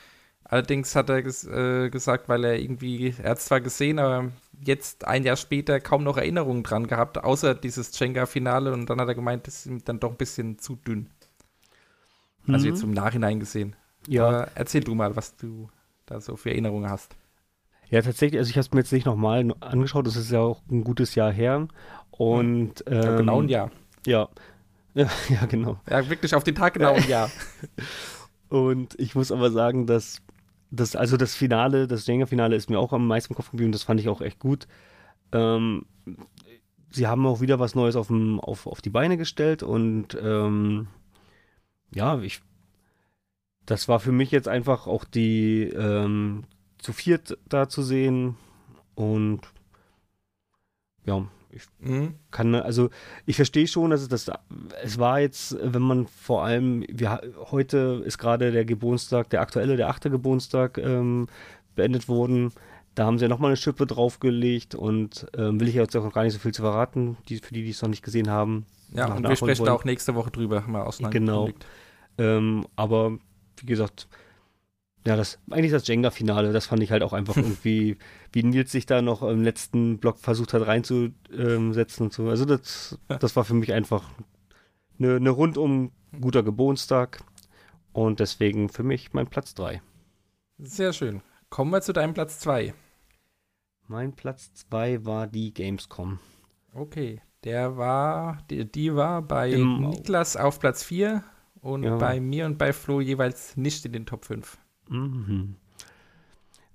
Allerdings 0.44 0.94
hat 0.97 1.09
er 1.09 1.23
ges 1.23 1.44
äh, 1.47 1.89
gesagt, 1.90 2.28
weil 2.28 2.44
er 2.44 2.59
irgendwie, 2.60 3.14
er 3.23 3.31
hat 3.31 3.39
es 3.39 3.47
zwar 3.47 3.60
gesehen, 3.62 3.98
aber 3.98 4.31
jetzt 4.64 5.06
ein 5.06 5.24
Jahr 5.24 5.36
später 5.36 5.81
kaum 5.81 6.05
noch 6.05 6.19
Erinnerungen 6.19 6.62
dran 6.64 6.86
gehabt, 6.89 7.19
außer 7.19 7.55
dieses 7.55 7.98
Jenga-Finale 7.98 8.73
und 8.73 8.90
dann 8.90 9.01
hat 9.01 9.09
er 9.09 9.14
gemeint, 9.14 9.47
das 9.47 9.60
ist 9.60 9.66
ihm 9.66 9.85
dann 9.85 10.01
doch 10.01 10.10
ein 10.10 10.16
bisschen 10.19 10.59
zu 10.59 10.77
dünn. 10.77 11.10
Also 12.48 12.66
Mhm. 12.66 12.73
jetzt 12.73 12.82
im 12.82 12.90
Nachhinein 12.93 13.40
gesehen. 13.40 13.77
Ja, 14.09 14.27
Aber 14.27 14.48
erzähl 14.55 14.82
du 14.82 14.94
mal, 14.94 15.14
was 15.16 15.36
du 15.36 15.69
da 16.06 16.20
so 16.20 16.36
für 16.36 16.51
Erinnerungen 16.51 16.90
hast. 16.90 17.14
ja, 17.89 18.02
tatsächlich, 18.02 18.39
also 18.39 18.51
ich 18.51 18.56
habe 18.56 18.62
es 18.66 18.73
mir 18.73 18.81
jetzt 18.81 18.93
nicht 18.93 19.06
nochmal 19.06 19.55
angeschaut, 19.60 20.06
das 20.06 20.16
ist 20.16 20.31
ja 20.31 20.40
auch 20.40 20.62
ein 20.70 20.82
gutes 20.82 21.14
Jahr 21.14 21.31
her. 21.32 21.69
Und 22.10 22.82
ähm, 22.86 23.02
Ja, 23.02 23.16
genau 23.16 23.40
ein 23.43 23.48
Jahr. 23.48 23.70
Ja. 24.06 24.28
Ja, 24.94 25.09
ja, 25.28 25.47
genau. 25.47 25.78
Ja, 25.89 26.09
wirklich 26.09 26.35
auf 26.35 26.44
den 26.44 26.55
Tag 26.55 26.74
genau 26.74 26.94
ein 26.94 27.09
Jahr. 27.09 27.31
Und 28.48 28.98
ich 28.98 29.14
muss 29.14 29.32
aber 29.32 29.51
sagen, 29.51 29.86
dass 29.86 30.20
das, 30.70 30.97
also 30.97 31.16
das 31.16 31.35
Finale, 31.35 31.86
das 31.86 32.06
Jenga-Finale 32.06 32.56
ist 32.56 32.69
mir 32.70 32.78
auch 32.78 32.93
am 32.93 33.06
meisten 33.06 33.32
im 33.32 33.36
Kopf 33.36 33.51
geblieben, 33.51 33.73
das 33.73 33.82
fand 33.82 34.01
ich 34.01 34.09
auch 34.09 34.20
echt 34.20 34.39
gut. 34.39 34.66
Ähm, 35.32 35.86
sie 36.90 37.06
haben 37.06 37.27
auch 37.27 37.40
wieder 37.40 37.59
was 37.59 37.74
Neues 37.74 37.97
auf, 37.97 38.10
auf, 38.10 38.66
auf 38.66 38.81
die 38.82 38.90
Beine 38.90 39.16
gestellt 39.16 39.62
und 39.62 40.16
ähm, 40.23 40.89
ja, 41.94 42.19
ich, 42.20 42.40
das 43.66 43.89
war 43.89 44.01
für 44.01 44.12
mich 44.12 44.31
jetzt 44.31 44.48
einfach 44.48 44.86
auch 44.86 45.05
die 45.05 45.64
ähm, 45.64 46.44
zu 46.78 46.93
viert 46.93 47.39
da 47.48 47.69
zu 47.69 47.82
sehen 47.82 48.36
und 48.94 49.40
ja, 51.05 51.27
ich 51.51 51.62
Mhm. 51.81 52.14
kann, 52.31 52.55
also 52.55 52.89
ich 53.27 53.36
verstehe 53.36 53.66
schon, 53.66 53.90
dass 53.90 54.01
es 54.01 54.09
das, 54.09 54.31
es 54.82 54.98
war 54.98 55.20
jetzt, 55.20 55.56
wenn 55.60 55.82
man 55.82 56.06
vor 56.06 56.44
allem, 56.44 56.85
wir, 56.89 57.20
heute 57.51 58.02
ist 58.06 58.19
gerade 58.19 58.51
der 58.52 58.64
Geburtstag, 58.64 59.28
der 59.31 59.43
aktuelle, 59.43 59.77
der 59.77 59.89
achte 59.90 60.09
Geburtstag 60.10 60.78
ähm, 60.78 61.27
beendet 61.74 62.09
worden. 62.09 62.52
Da 62.94 63.05
haben 63.06 63.19
sie 63.19 63.24
ja 63.24 63.28
nochmal 63.28 63.51
eine 63.51 63.56
Schippe 63.56 63.86
draufgelegt 63.86 64.74
und 64.74 65.27
ähm, 65.36 65.60
will 65.60 65.69
ich 65.69 65.74
jetzt 65.74 65.94
auch 65.97 66.05
noch 66.05 66.12
gar 66.12 66.24
nicht 66.24 66.32
so 66.35 66.39
viel 66.39 66.52
zu 66.55 66.62
verraten, 66.62 67.16
die, 67.28 67.39
für 67.39 67.52
die, 67.55 67.62
die 67.64 67.70
es 67.70 67.82
noch 67.82 67.89
nicht 67.89 68.02
gesehen 68.02 68.31
haben. 68.31 68.64
Ja, 68.94 69.12
und 69.14 69.27
wir 69.27 69.36
sprechen 69.36 69.64
da 69.64 69.70
wollen. 69.73 69.81
auch 69.81 69.85
nächste 69.85 70.14
Woche 70.14 70.31
drüber, 70.31 70.62
haben 70.62 70.73
wir 70.73 70.86
auseinander 70.86 71.19
Genau. 71.19 71.48
Ähm, 72.18 72.66
aber 72.76 73.18
wie 73.59 73.66
gesagt, 73.66 74.09
ja, 75.06 75.16
das 75.16 75.39
eigentlich 75.51 75.72
das 75.72 75.86
Jenga-Finale, 75.89 76.52
das 76.52 76.66
fand 76.66 76.82
ich 76.82 76.90
halt 76.93 77.02
auch 77.02 77.12
einfach 77.12 77.36
irgendwie, 77.39 77.97
wie 78.32 78.43
Nils 78.43 78.70
sich 78.72 78.86
da 78.86 79.02
noch 79.02 79.22
im 79.22 79.43
letzten 79.43 79.98
Block 79.98 80.18
versucht 80.18 80.52
hat 80.55 80.66
reinzusetzen 80.66 82.06
und 82.06 82.12
so. 82.12 82.28
Also 82.28 82.44
das, 82.44 82.98
das 83.09 83.34
war 83.36 83.44
für 83.44 83.55
mich 83.55 83.72
einfach 83.72 84.09
eine, 84.98 85.16
eine 85.16 85.30
rundum 85.30 85.90
guter 86.20 86.43
Geburtstag 86.43 87.24
und 87.93 88.20
deswegen 88.20 88.68
für 88.68 88.82
mich 88.84 89.12
mein 89.12 89.26
Platz 89.26 89.55
3. 89.55 89.82
Sehr 90.59 90.93
schön. 90.93 91.22
Kommen 91.51 91.70
wir 91.72 91.80
zu 91.82 91.93
deinem 91.93 92.14
Platz 92.14 92.39
2. 92.40 92.72
Mein 93.89 94.14
Platz 94.14 94.55
2 94.55 95.05
war 95.05 95.26
die 95.26 95.52
Gamescom. 95.52 96.18
Okay, 96.72 97.20
der 97.44 97.76
war, 97.76 98.39
die, 98.51 98.70
die 98.70 98.94
war 98.94 99.20
bei 99.22 99.51
Im- 99.51 99.90
Niklas 99.90 100.36
auf 100.36 100.60
Platz 100.60 100.84
4 100.84 101.24
und 101.62 101.82
Ja. 101.84 101.97
bei 101.97 102.20
mir 102.20 102.44
und 102.44 102.59
bei 102.59 102.72
Flo 102.74 103.01
jeweils 103.01 103.56
nicht 103.56 103.84
in 103.86 103.93
den 103.93 104.05
Top 104.05 104.26
5. 104.26 104.59
Mhm. 104.89 105.56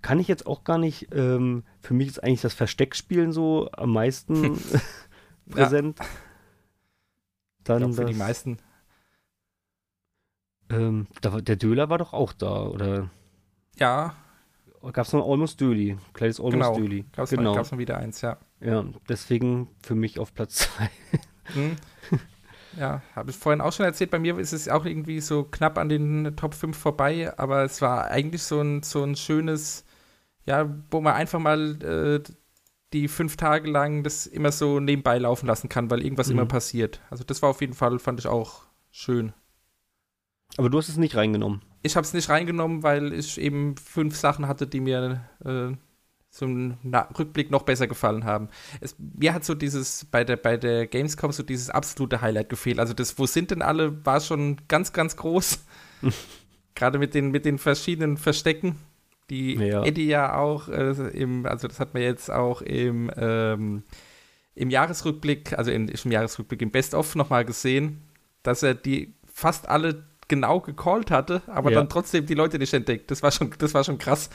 Kann 0.01 0.19
ich 0.19 0.27
jetzt 0.27 0.47
auch 0.47 0.63
gar 0.63 0.77
nicht, 0.79 1.09
ähm, 1.13 1.63
für 1.81 1.93
mich 1.93 2.07
ist 2.07 2.23
eigentlich 2.23 2.41
das 2.41 2.53
Versteckspielen 2.55 3.31
so 3.33 3.69
am 3.73 3.91
meisten 3.93 4.57
präsent. 5.49 5.99
Ich 5.99 7.63
Dann 7.65 7.79
glaube, 7.79 7.93
für 7.93 8.05
die 8.05 8.13
das- 8.13 8.19
meisten. 8.19 8.57
Ähm, 10.69 11.07
da, 11.21 11.39
der 11.41 11.55
Döler 11.55 11.89
war 11.89 11.97
doch 11.97 12.13
auch 12.13 12.33
da, 12.33 12.63
oder 12.65 13.09
Ja, 13.77 14.15
gab 14.91 15.05
es 15.05 15.13
noch 15.13 15.25
Almost 15.29 15.61
Döli? 15.61 15.97
Kleines 16.13 16.39
Almost 16.39 16.53
Genau. 16.55 16.75
Döli. 16.77 17.05
gab 17.15 17.23
es 17.25 17.29
Genau. 17.29 17.55
mal 17.55 17.77
wieder 17.77 17.97
eins, 17.97 18.19
ja. 18.21 18.37
Ja, 18.59 18.83
deswegen 19.07 19.69
für 19.81 19.95
mich 19.95 20.19
auf 20.19 20.33
Platz 20.33 20.55
2. 20.77 20.89
Hm. 21.53 21.75
Ja, 22.75 23.01
habe 23.15 23.31
ich 23.31 23.37
vorhin 23.37 23.61
auch 23.61 23.71
schon 23.71 23.85
erzählt, 23.85 24.11
bei 24.11 24.19
mir 24.19 24.37
ist 24.37 24.53
es 24.53 24.67
auch 24.67 24.85
irgendwie 24.85 25.21
so 25.21 25.43
knapp 25.43 25.77
an 25.77 25.89
den 25.89 26.35
Top 26.35 26.53
5 26.53 26.77
vorbei, 26.77 27.31
aber 27.37 27.63
es 27.63 27.81
war 27.81 28.07
eigentlich 28.11 28.43
so 28.43 28.59
ein, 28.61 28.83
so 28.83 29.03
ein 29.03 29.15
schönes, 29.15 29.85
ja, 30.45 30.69
wo 30.91 31.01
man 31.01 31.13
einfach 31.13 31.39
mal 31.39 31.81
äh, 31.81 32.23
die 32.93 33.07
fünf 33.07 33.37
Tage 33.37 33.69
lang 33.69 34.03
das 34.03 34.27
immer 34.27 34.51
so 34.51 34.79
nebenbei 34.79 35.17
laufen 35.17 35.47
lassen 35.47 35.69
kann, 35.69 35.89
weil 35.89 36.03
irgendwas 36.03 36.27
Mhm. 36.27 36.33
immer 36.33 36.45
passiert. 36.45 37.01
Also 37.09 37.23
das 37.23 37.41
war 37.41 37.49
auf 37.49 37.61
jeden 37.61 37.73
Fall, 37.73 37.99
fand 37.99 38.19
ich 38.19 38.27
auch 38.27 38.63
schön. 38.91 39.33
Aber 40.57 40.69
du 40.69 40.77
hast 40.77 40.89
es 40.89 40.97
nicht 40.97 41.15
reingenommen. 41.15 41.61
Ich 41.83 41.95
habe 41.95 42.05
es 42.05 42.13
nicht 42.13 42.29
reingenommen, 42.29 42.83
weil 42.83 43.13
ich 43.13 43.39
eben 43.39 43.75
fünf 43.77 44.15
Sachen 44.15 44.47
hatte, 44.47 44.67
die 44.67 44.79
mir 44.79 45.21
äh, 45.45 45.71
im 46.41 46.77
Na 46.83 47.07
Rückblick 47.17 47.51
noch 47.51 47.63
besser 47.63 47.87
gefallen 47.87 48.23
haben. 48.25 48.49
Es, 48.81 48.95
mir 48.99 49.33
hat 49.33 49.43
so 49.45 49.55
dieses, 49.55 50.05
bei 50.05 50.23
der, 50.23 50.37
bei 50.37 50.57
der 50.57 50.87
Gamescom 50.87 51.31
so 51.31 51.43
dieses 51.43 51.69
absolute 51.69 52.21
Highlight 52.21 52.49
gefehlt. 52.49 52.79
Also 52.79 52.93
das, 52.93 53.17
wo 53.19 53.25
sind 53.25 53.51
denn 53.51 53.61
alle, 53.61 54.05
war 54.05 54.19
schon 54.21 54.57
ganz, 54.67 54.93
ganz 54.93 55.15
groß. 55.17 55.59
Gerade 56.75 56.99
mit 56.99 57.13
den, 57.15 57.31
mit 57.31 57.45
den 57.45 57.57
verschiedenen 57.57 58.17
Verstecken, 58.17 58.75
die 59.29 59.55
Ja. 59.55 59.83
Eddie 59.83 60.07
ja 60.07 60.37
auch 60.37 60.69
äh, 60.69 60.91
im, 61.09 61.45
also 61.45 61.67
das 61.67 61.79
hat 61.79 61.93
man 61.93 62.03
jetzt 62.03 62.29
auch 62.31 62.61
im, 62.61 63.11
ähm, 63.17 63.83
im 64.55 64.69
Jahresrückblick, 64.69 65.57
also 65.57 65.71
in, 65.71 65.87
im 65.87 66.11
Jahresrückblick 66.11 66.61
im 66.61 66.71
Best-of 66.71 67.15
nochmal 67.15 67.45
gesehen, 67.45 68.03
dass 68.43 68.63
er 68.63 68.75
die 68.75 69.13
fast 69.25 69.67
alle 69.67 70.03
genau 70.27 70.59
gecallt 70.59 71.09
hatte, 71.09 71.41
aber 71.47 71.71
Ja. 71.71 71.79
dann 71.79 71.89
trotzdem 71.89 72.25
die 72.25 72.33
Leute 72.33 72.59
nicht 72.59 72.73
entdeckt. 72.73 73.09
Das 73.11 73.23
war 73.23 73.31
schon, 73.31 73.51
das 73.57 73.73
war 73.73 73.83
schon 73.83 73.97
krass. 73.97 74.29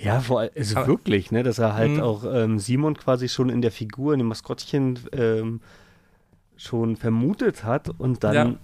Ja, 0.00 0.20
vor 0.20 0.40
allem, 0.40 0.50
also 0.56 0.76
Aber- 0.76 0.86
wirklich, 0.86 1.32
ne, 1.32 1.42
dass 1.42 1.58
er 1.58 1.74
halt 1.74 1.92
Mhm. 1.96 2.00
auch 2.00 2.24
ähm, 2.24 2.58
Simon 2.60 2.96
quasi 2.96 3.28
schon 3.28 3.48
in 3.48 3.60
der 3.62 3.72
Figur, 3.72 4.12
in 4.14 4.18
dem 4.20 4.28
Maskottchen 4.28 4.98
ähm, 5.12 5.60
schon 6.56 6.96
vermutet 6.96 7.64
hat 7.64 7.90
und 7.98 8.22
dann. 8.22 8.34
Ja. 8.34 8.54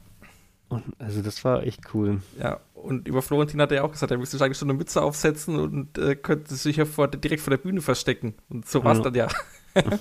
Und, 0.69 0.85
also 0.99 1.23
das 1.23 1.45
war 1.45 1.63
echt 1.65 1.93
cool. 1.93 2.21
Ja, 2.39 2.61
und 2.75 3.07
über 3.09 3.21
Florentin 3.21 3.61
hat 3.61 3.71
er 3.73 3.79
ja 3.79 3.83
auch 3.83 3.91
gesagt, 3.93 4.11
er 4.13 4.19
müsste 4.19 4.43
eigentlich 4.45 4.59
schon 4.59 4.71
eine 4.71 4.79
Mütze 4.79 5.03
aufsetzen 5.03 5.59
und 5.59 5.99
äh, 5.99 6.15
könnte 6.17 6.55
sich 6.55 6.77
ja 6.77 6.85
vor, 6.85 7.09
direkt 7.09 7.43
vor 7.43 7.51
der 7.51 7.59
Bühne 7.59 7.81
verstecken. 7.81 8.35
Und 8.49 8.67
so 8.69 8.83
war 8.85 8.93
es 8.93 8.99
Ja. 8.99 9.05
dann 9.05 9.15
ja. 9.15 9.29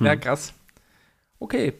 Ja, 0.00 0.16
krass. 0.16 0.52
Okay, 1.38 1.74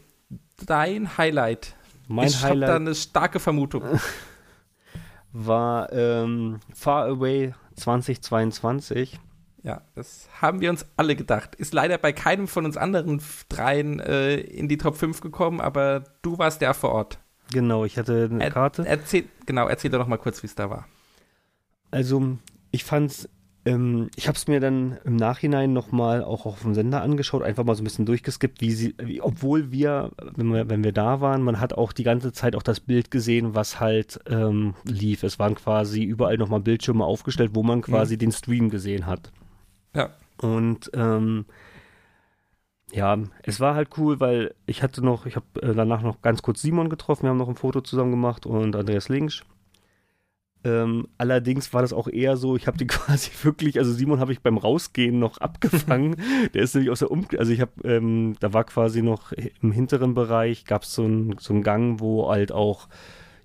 dein 0.65 1.17
Highlight. 1.17 1.75
Mein 2.07 2.27
ich 2.27 2.35
habe 2.43 2.59
da 2.59 2.67
Highlight 2.67 2.75
eine 2.81 2.95
starke 2.95 3.39
Vermutung. 3.39 3.83
war 5.31 5.91
ähm, 5.93 6.59
Far 6.73 7.05
Away 7.05 7.53
2022. 7.79 9.19
Ja, 9.63 9.81
das 9.95 10.29
haben 10.41 10.61
wir 10.61 10.69
uns 10.69 10.85
alle 10.95 11.15
gedacht. 11.15 11.55
Ist 11.55 11.73
leider 11.73 11.97
bei 11.97 12.13
keinem 12.13 12.47
von 12.47 12.65
uns 12.65 12.77
anderen 12.77 13.21
dreien 13.49 13.99
äh, 13.99 14.35
in 14.37 14.67
die 14.69 14.77
Top 14.77 14.95
5 14.95 15.19
gekommen, 15.19 15.59
aber 15.59 16.03
du 16.21 16.37
warst 16.37 16.61
der 16.61 16.73
vor 16.73 16.91
Ort. 16.91 17.19
Genau, 17.51 17.83
ich 17.83 17.97
hatte 17.97 18.29
eine 18.31 18.43
Er- 18.43 18.51
Karte. 18.51 18.85
Erzähl, 18.87 19.25
genau, 19.45 19.67
erzähl 19.67 19.91
doch 19.91 19.99
noch 19.99 20.07
mal 20.07 20.17
kurz, 20.17 20.41
wie 20.43 20.47
es 20.47 20.55
da 20.55 20.69
war. 20.69 20.87
Also, 21.91 22.37
ich 22.71 22.83
fand's, 22.85 23.27
ähm, 23.69 24.09
ich 24.15 24.27
habe 24.27 24.35
es 24.35 24.47
mir 24.47 24.59
dann 24.59 24.97
im 25.03 25.15
Nachhinein 25.15 25.73
nochmal 25.73 26.23
auch 26.23 26.45
auf 26.45 26.61
dem 26.61 26.73
Sender 26.73 27.01
angeschaut, 27.01 27.43
einfach 27.43 27.63
mal 27.63 27.75
so 27.75 27.81
ein 27.81 27.83
bisschen 27.83 28.05
durchgeskippt, 28.05 28.61
wie 28.61 28.71
sie, 28.71 28.95
wie, 28.97 29.21
obwohl 29.21 29.71
wir 29.71 30.11
wenn, 30.35 30.51
wir, 30.51 30.69
wenn 30.69 30.83
wir 30.83 30.91
da 30.91 31.21
waren, 31.21 31.43
man 31.43 31.59
hat 31.59 31.73
auch 31.73 31.93
die 31.93 32.03
ganze 32.03 32.31
Zeit 32.33 32.55
auch 32.55 32.63
das 32.63 32.79
Bild 32.79 33.11
gesehen, 33.11 33.53
was 33.55 33.79
halt 33.79 34.19
ähm, 34.27 34.73
lief. 34.85 35.23
Es 35.23 35.37
waren 35.37 35.55
quasi 35.55 36.03
überall 36.03 36.37
nochmal 36.37 36.61
Bildschirme 36.61 37.05
aufgestellt, 37.05 37.51
wo 37.53 37.63
man 37.63 37.81
quasi 37.81 38.17
den 38.17 38.31
Stream 38.31 38.69
gesehen 38.69 39.05
hat. 39.05 39.31
Ja. 39.95 40.09
Und 40.41 40.89
ähm, 40.93 41.45
ja, 42.91 43.17
es 43.43 43.59
war 43.59 43.75
halt 43.75 43.89
cool, 43.97 44.19
weil 44.19 44.55
ich 44.65 44.81
hatte 44.81 45.05
noch, 45.05 45.27
ich 45.27 45.35
habe 45.35 45.45
äh, 45.61 45.75
danach 45.75 46.01
noch 46.01 46.21
ganz 46.21 46.41
kurz 46.41 46.61
Simon 46.61 46.89
getroffen, 46.89 47.23
wir 47.23 47.29
haben 47.29 47.37
noch 47.37 47.49
ein 47.49 47.55
Foto 47.55 47.81
zusammen 47.81 48.11
gemacht 48.11 48.45
und 48.47 48.75
Andreas 48.75 49.09
Linksch. 49.09 49.43
Ähm, 50.65 51.07
allerdings 51.17 51.73
war 51.73 51.81
das 51.81 51.93
auch 51.93 52.07
eher 52.09 52.35
so, 52.35 52.55
ich 52.57 52.67
habe 52.67 52.77
die 52.77 52.87
quasi 52.87 53.31
wirklich, 53.43 53.77
also 53.77 53.93
Simon 53.93 54.19
habe 54.19 54.33
ich 54.33 54.41
beim 54.41 54.57
Rausgehen 54.57 55.17
noch 55.19 55.37
abgefangen. 55.37 56.17
Der 56.53 56.63
ist 56.63 56.75
nämlich 56.75 56.91
aus 56.91 56.99
der 56.99 57.11
Um, 57.11 57.25
also 57.37 57.51
ich 57.51 57.61
habe, 57.61 57.71
ähm, 57.85 58.35
da 58.39 58.53
war 58.53 58.65
quasi 58.65 59.01
noch 59.01 59.31
im 59.61 59.71
hinteren 59.71 60.13
Bereich, 60.15 60.65
gab 60.65 60.83
es 60.83 60.93
so 60.93 61.03
einen 61.03 61.37
so 61.39 61.53
einen 61.53 61.63
Gang, 61.63 61.99
wo 62.01 62.29
halt 62.29 62.51
auch 62.51 62.89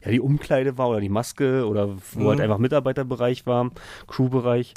ja, 0.04 0.10
die 0.10 0.20
Umkleide 0.20 0.76
war 0.76 0.88
oder 0.90 1.00
die 1.00 1.08
Maske 1.08 1.66
oder 1.66 1.88
wo 2.12 2.24
Mhm. 2.24 2.28
halt 2.28 2.40
einfach 2.40 2.58
Mitarbeiterbereich 2.58 3.46
war, 3.46 3.70
Crewbereich. 4.08 4.74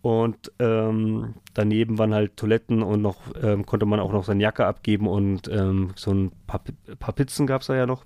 Und 0.00 0.52
ähm, 0.60 1.34
daneben 1.54 1.98
waren 1.98 2.14
halt 2.14 2.36
Toiletten 2.36 2.82
und 2.82 3.02
noch 3.02 3.16
ähm, 3.42 3.66
konnte 3.66 3.84
man 3.86 3.98
auch 3.98 4.12
noch 4.12 4.24
seine 4.24 4.42
Jacke 4.42 4.64
abgeben 4.64 5.08
und 5.08 5.48
ähm, 5.48 5.90
so 5.96 6.12
ein 6.12 6.30
paar, 6.46 6.62
paar 7.00 7.14
Pizzen 7.14 7.46
gab 7.48 7.62
es 7.62 7.66
da 7.66 7.74
ja 7.74 7.86
noch. 7.86 8.04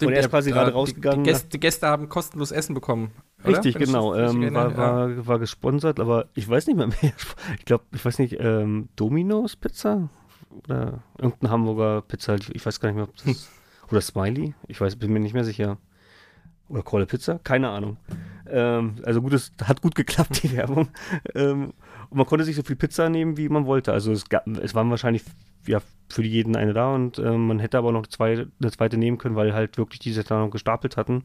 Und 0.00 0.12
er 0.12 0.20
ist 0.20 0.30
quasi 0.30 0.50
gerade 0.50 0.70
die- 0.70 0.76
rausgegangen. 0.76 1.24
Die 1.24 1.30
Gäste, 1.30 1.48
die 1.48 1.60
Gäste 1.60 1.86
haben 1.88 2.08
kostenlos 2.08 2.50
Essen 2.52 2.74
bekommen. 2.74 3.10
Oder? 3.44 3.48
Richtig, 3.58 3.74
Wenn 3.76 3.84
genau. 3.86 4.14
Ähm, 4.14 4.54
war, 4.54 4.76
war, 4.76 5.26
war 5.26 5.38
gesponsert, 5.38 5.98
aber 6.00 6.26
ich 6.34 6.48
weiß 6.48 6.66
nicht 6.66 6.76
mehr 6.76 6.86
mehr. 7.02 7.12
Ich 7.58 7.64
glaube, 7.64 7.84
ich 7.92 8.04
weiß 8.04 8.18
nicht, 8.18 8.36
ähm, 8.38 8.88
Domino's 8.96 9.56
Pizza 9.56 10.08
oder 10.64 11.02
irgendein 11.18 11.50
Hamburger 11.50 12.02
Pizza. 12.02 12.36
Ich, 12.52 12.64
weiß 12.66 12.80
gar 12.80 12.88
nicht 12.90 12.96
mehr, 12.96 13.04
ob 13.04 13.16
das 13.16 13.48
oder 13.90 14.00
Smiley. 14.00 14.54
Ich 14.66 14.80
weiß, 14.80 14.96
bin 14.96 15.12
mir 15.12 15.20
nicht 15.20 15.34
mehr 15.34 15.44
sicher. 15.44 15.78
Oder 16.68 16.82
Kohle 16.82 17.06
Pizza, 17.06 17.38
keine 17.42 17.70
Ahnung. 17.70 17.96
Ähm, 18.46 18.96
also 19.04 19.22
gut, 19.22 19.32
es 19.32 19.52
hat 19.64 19.80
gut 19.80 19.94
geklappt, 19.94 20.42
die 20.42 20.52
Werbung. 20.56 20.88
Ähm, 21.34 21.72
und 22.10 22.18
man 22.18 22.26
konnte 22.26 22.44
sich 22.44 22.56
so 22.56 22.62
viel 22.62 22.76
Pizza 22.76 23.08
nehmen, 23.08 23.36
wie 23.36 23.48
man 23.48 23.66
wollte. 23.66 23.92
Also 23.92 24.12
es, 24.12 24.28
gab, 24.28 24.46
es 24.46 24.74
waren 24.74 24.90
wahrscheinlich 24.90 25.22
ja, 25.66 25.80
für 26.08 26.22
jeden 26.22 26.56
eine 26.56 26.72
da 26.72 26.94
und 26.94 27.18
ähm, 27.18 27.46
man 27.48 27.58
hätte 27.58 27.78
aber 27.78 27.92
noch 27.92 28.06
zwei, 28.06 28.46
eine 28.60 28.70
zweite 28.70 28.96
nehmen 28.96 29.18
können, 29.18 29.36
weil 29.36 29.52
halt 29.52 29.78
wirklich 29.78 30.00
diese 30.00 30.24
da 30.24 30.40
noch 30.40 30.50
gestapelt 30.50 30.96
hatten. 30.96 31.24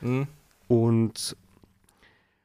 Mhm. 0.00 0.26
Und 0.68 1.36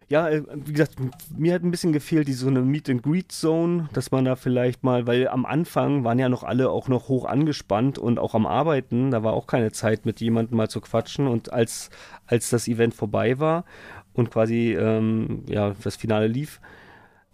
ja, 0.10 0.30
äh, 0.30 0.44
wie 0.54 0.72
gesagt, 0.72 0.96
mir 1.38 1.54
hat 1.54 1.64
ein 1.64 1.72
bisschen 1.72 1.92
gefehlt, 1.92 2.28
die 2.28 2.34
so 2.34 2.48
eine 2.48 2.62
Meet 2.62 2.90
and 2.90 3.04
Greet 3.04 3.32
Zone, 3.32 3.90
dass 3.94 4.12
man 4.12 4.26
da 4.26 4.36
vielleicht 4.36 4.84
mal, 4.84 5.06
weil 5.06 5.28
am 5.28 5.46
Anfang 5.46 6.04
waren 6.04 6.20
ja 6.20 6.30
noch 6.30 6.44
alle 6.44 6.70
auch 6.70 6.88
noch 6.88 7.10
hoch 7.10 7.26
angespannt 7.26 7.98
und 7.98 8.18
auch 8.18 8.34
am 8.34 8.46
Arbeiten, 8.46 9.12
da 9.12 9.24
war 9.24 9.34
auch 9.34 9.48
keine 9.48 9.72
Zeit 9.72 10.06
mit 10.06 10.22
jemandem 10.22 10.58
mal 10.58 10.70
zu 10.70 10.80
quatschen 10.80 11.28
und 11.28 11.52
als, 11.52 11.90
als 12.26 12.50
das 12.50 12.68
Event 12.68 12.94
vorbei 12.94 13.40
war 13.40 13.66
und 14.14 14.32
quasi 14.32 14.74
ähm, 14.74 15.44
ja, 15.48 15.76
das 15.84 15.98
Finale 15.98 16.28
lief, 16.28 16.62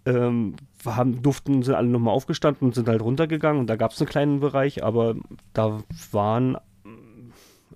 ähm, 0.06 0.56
haben, 0.86 1.22
durften, 1.22 1.64
sind 1.64 1.76
alle 1.76 1.88
nochmal 1.88 2.14
aufgestanden 2.14 2.68
und 2.68 2.76
sind 2.76 2.88
halt 2.88 3.02
runtergegangen 3.02 3.60
und 3.60 3.68
da 3.68 3.76
gab 3.76 3.92
es 3.92 4.02
einen 4.02 4.10
kleinen 4.10 4.40
Bereich, 4.40 4.84
aber 4.84 5.16
da 5.54 5.80
waren 6.12 6.58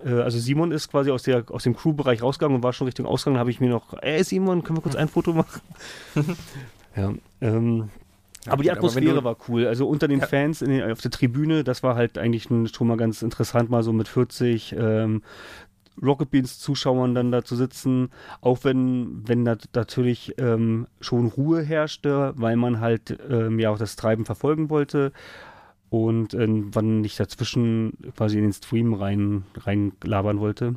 äh, 0.04 0.10
also 0.20 0.38
Simon 0.38 0.70
ist 0.72 0.90
quasi 0.90 1.10
aus, 1.10 1.22
der, 1.24 1.44
aus 1.50 1.64
dem 1.64 1.74
Crew-Bereich 1.76 2.22
rausgegangen 2.22 2.56
und 2.56 2.62
war 2.62 2.72
schon 2.72 2.86
Richtung 2.86 3.06
Ausgang. 3.06 3.34
Da 3.34 3.40
habe 3.40 3.50
ich 3.50 3.60
mir 3.60 3.68
noch, 3.70 3.94
ey 4.00 4.22
Simon, 4.22 4.62
können 4.62 4.78
wir 4.78 4.82
kurz 4.82 4.94
ein 4.96 5.08
Foto 5.08 5.32
machen? 5.32 5.60
ja, 6.96 7.12
ähm, 7.40 7.88
Ja, 8.46 8.52
aber 8.52 8.62
die 8.62 8.68
gut, 8.68 8.78
aber 8.78 8.86
Atmosphäre 8.86 9.14
du- 9.16 9.24
war 9.24 9.36
cool. 9.48 9.66
Also 9.66 9.88
unter 9.88 10.06
den 10.08 10.20
Ja. 10.20 10.26
Fans 10.26 10.60
den, 10.60 10.82
auf 10.90 11.00
der 11.00 11.10
Tribüne, 11.10 11.64
das 11.64 11.82
war 11.82 11.96
halt 11.96 12.16
eigentlich 12.18 12.44
schon 12.44 12.86
mal 12.86 12.96
ganz 12.96 13.22
interessant, 13.22 13.70
mal 13.70 13.82
so 13.82 13.92
mit 13.92 14.06
40 14.08 14.76
ähm, 14.78 15.22
Rocket 16.02 16.30
Beans 16.30 16.58
Zuschauern 16.58 17.14
dann 17.14 17.32
da 17.32 17.44
zu 17.44 17.56
sitzen, 17.56 18.10
auch 18.40 18.64
wenn, 18.64 19.26
wenn 19.26 19.44
da 19.44 19.56
natürlich 19.74 20.34
ähm, 20.38 20.86
schon 21.00 21.26
Ruhe 21.26 21.62
herrschte, 21.62 22.32
weil 22.36 22.56
man 22.56 22.80
halt 22.80 23.18
ähm, 23.28 23.58
ja 23.58 23.70
auch 23.70 23.78
das 23.78 23.96
Treiben 23.96 24.24
verfolgen 24.24 24.70
wollte 24.70 25.12
und 25.90 26.34
ähm, 26.34 26.70
wann 26.74 27.00
nicht 27.00 27.18
dazwischen 27.18 27.92
quasi 28.16 28.36
in 28.36 28.44
den 28.44 28.52
Stream 28.52 28.94
rein, 28.94 29.44
rein 29.56 29.92
labern 30.04 30.40
wollte. 30.40 30.74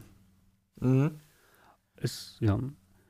Mhm. 0.80 1.20
Ist, 1.98 2.38
ja. 2.40 2.60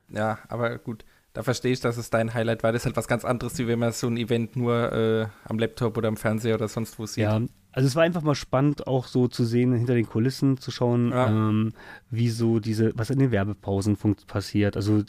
Ja, 0.10 0.40
aber 0.50 0.78
gut, 0.78 1.06
da 1.34 1.44
verstehe 1.44 1.72
ich, 1.72 1.80
dass 1.80 1.98
es 1.98 2.10
dein 2.10 2.34
Highlight 2.34 2.64
war. 2.64 2.72
Das 2.72 2.82
ist 2.82 2.86
halt 2.86 2.98
was 2.98 3.08
ganz 3.08 3.24
anderes, 3.24 3.58
wie 3.58 3.68
wenn 3.68 3.80
man 3.80 3.94
so 3.94 4.08
ein 4.08 4.18
Event 4.18 4.56
nur 4.56 4.92
äh, 4.92 5.28
am 5.46 5.60
Laptop 5.60 5.98
oder 5.98 6.10
am 6.10 6.18
Fernseher 6.18 6.56
oder 6.56 6.68
sonst 6.68 7.00
wo 7.00 7.06
sieht. 7.06 7.24
Ja, 7.24 7.42
also 7.72 7.88
es 7.88 7.96
war 7.96 8.04
einfach 8.04 8.22
mal 8.22 8.36
spannend, 8.36 8.88
auch 8.88 9.08
so 9.08 9.28
zu 9.28 9.46
sehen, 9.46 9.74
hinter 9.74 9.94
den 9.96 10.08
Kulissen 10.08 10.58
zu 10.58 10.72
schauen, 10.72 11.12
Ja. 11.12 11.28
ähm, 11.28 11.72
wie 12.10 12.30
so 12.30 12.60
diese, 12.60 12.92
was 12.96 13.10
in 13.10 13.20
den 13.20 13.32
Werbepausen 13.32 13.98
passiert. 14.28 14.76
Also 14.76 15.04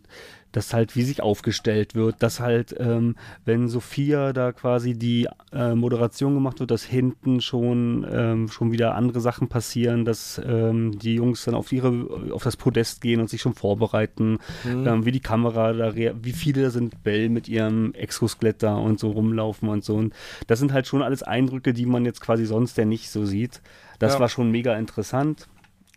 das 0.52 0.72
halt, 0.74 0.94
wie 0.96 1.02
sich 1.02 1.22
aufgestellt 1.22 1.94
wird, 1.94 2.22
dass 2.22 2.38
halt, 2.40 2.74
ähm, 2.78 3.16
wenn 3.44 3.68
Sophia 3.68 4.32
da 4.32 4.52
quasi 4.52 4.94
die 4.94 5.26
äh, 5.52 5.74
Moderation 5.74 6.34
gemacht 6.34 6.60
wird, 6.60 6.70
dass 6.70 6.84
hinten 6.84 7.40
schon, 7.40 8.06
ähm, 8.10 8.48
schon 8.48 8.70
wieder 8.70 8.94
andere 8.94 9.20
Sachen 9.20 9.48
passieren, 9.48 10.04
dass 10.04 10.40
ähm, 10.46 10.98
die 10.98 11.14
Jungs 11.14 11.44
dann 11.44 11.54
auf 11.54 11.72
ihre, 11.72 12.32
auf 12.32 12.42
das 12.44 12.56
Podest 12.56 13.00
gehen 13.00 13.20
und 13.20 13.30
sich 13.30 13.40
schon 13.40 13.54
vorbereiten, 13.54 14.38
Mhm. 14.64 14.86
ähm, 14.86 15.04
wie 15.06 15.12
die 15.12 15.20
Kamera 15.20 15.72
da, 15.72 15.94
wie 15.96 16.32
viele 16.32 16.62
da 16.64 16.70
sind 16.70 17.02
Bell 17.02 17.28
mit 17.30 17.48
ihrem 17.48 17.94
Exoskelett 17.94 18.62
da 18.62 18.74
und 18.76 19.00
so 19.00 19.10
rumlaufen 19.10 19.68
und 19.68 19.84
so. 19.84 19.94
Und 19.96 20.14
das 20.46 20.58
sind 20.58 20.72
halt 20.72 20.86
schon 20.86 21.02
alles 21.02 21.22
Eindrücke, 21.22 21.72
die 21.72 21.86
man 21.86 22.04
jetzt 22.04 22.20
quasi 22.20 22.44
sonst 22.44 22.76
ja 22.76 22.84
nicht 22.84 23.10
so 23.10 23.24
sieht. 23.24 23.62
Das 23.98 24.14
Ja. 24.14 24.20
war 24.20 24.28
schon 24.28 24.50
mega 24.50 24.76
interessant. 24.76 25.48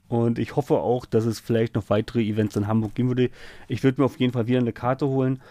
Und 0.08 0.38
ich 0.40 0.56
hoffe 0.56 0.76
auch, 0.76 1.06
dass 1.06 1.26
es 1.26 1.40
vielleicht 1.40 1.76
noch 1.76 1.90
weitere 1.90 2.22
Events 2.22 2.56
in 2.56 2.68
Hamburg 2.68 2.94
geben 2.96 3.10
würde. 3.10 3.30
Ich 3.68 3.84
würde 3.84 4.02
mir 4.02 4.06
auf 4.06 4.20
jeden 4.20 4.34
Fall 4.34 4.48
wieder 4.48 4.60
eine 4.60 4.74
Karte 4.74 5.08
holen. 5.08 5.42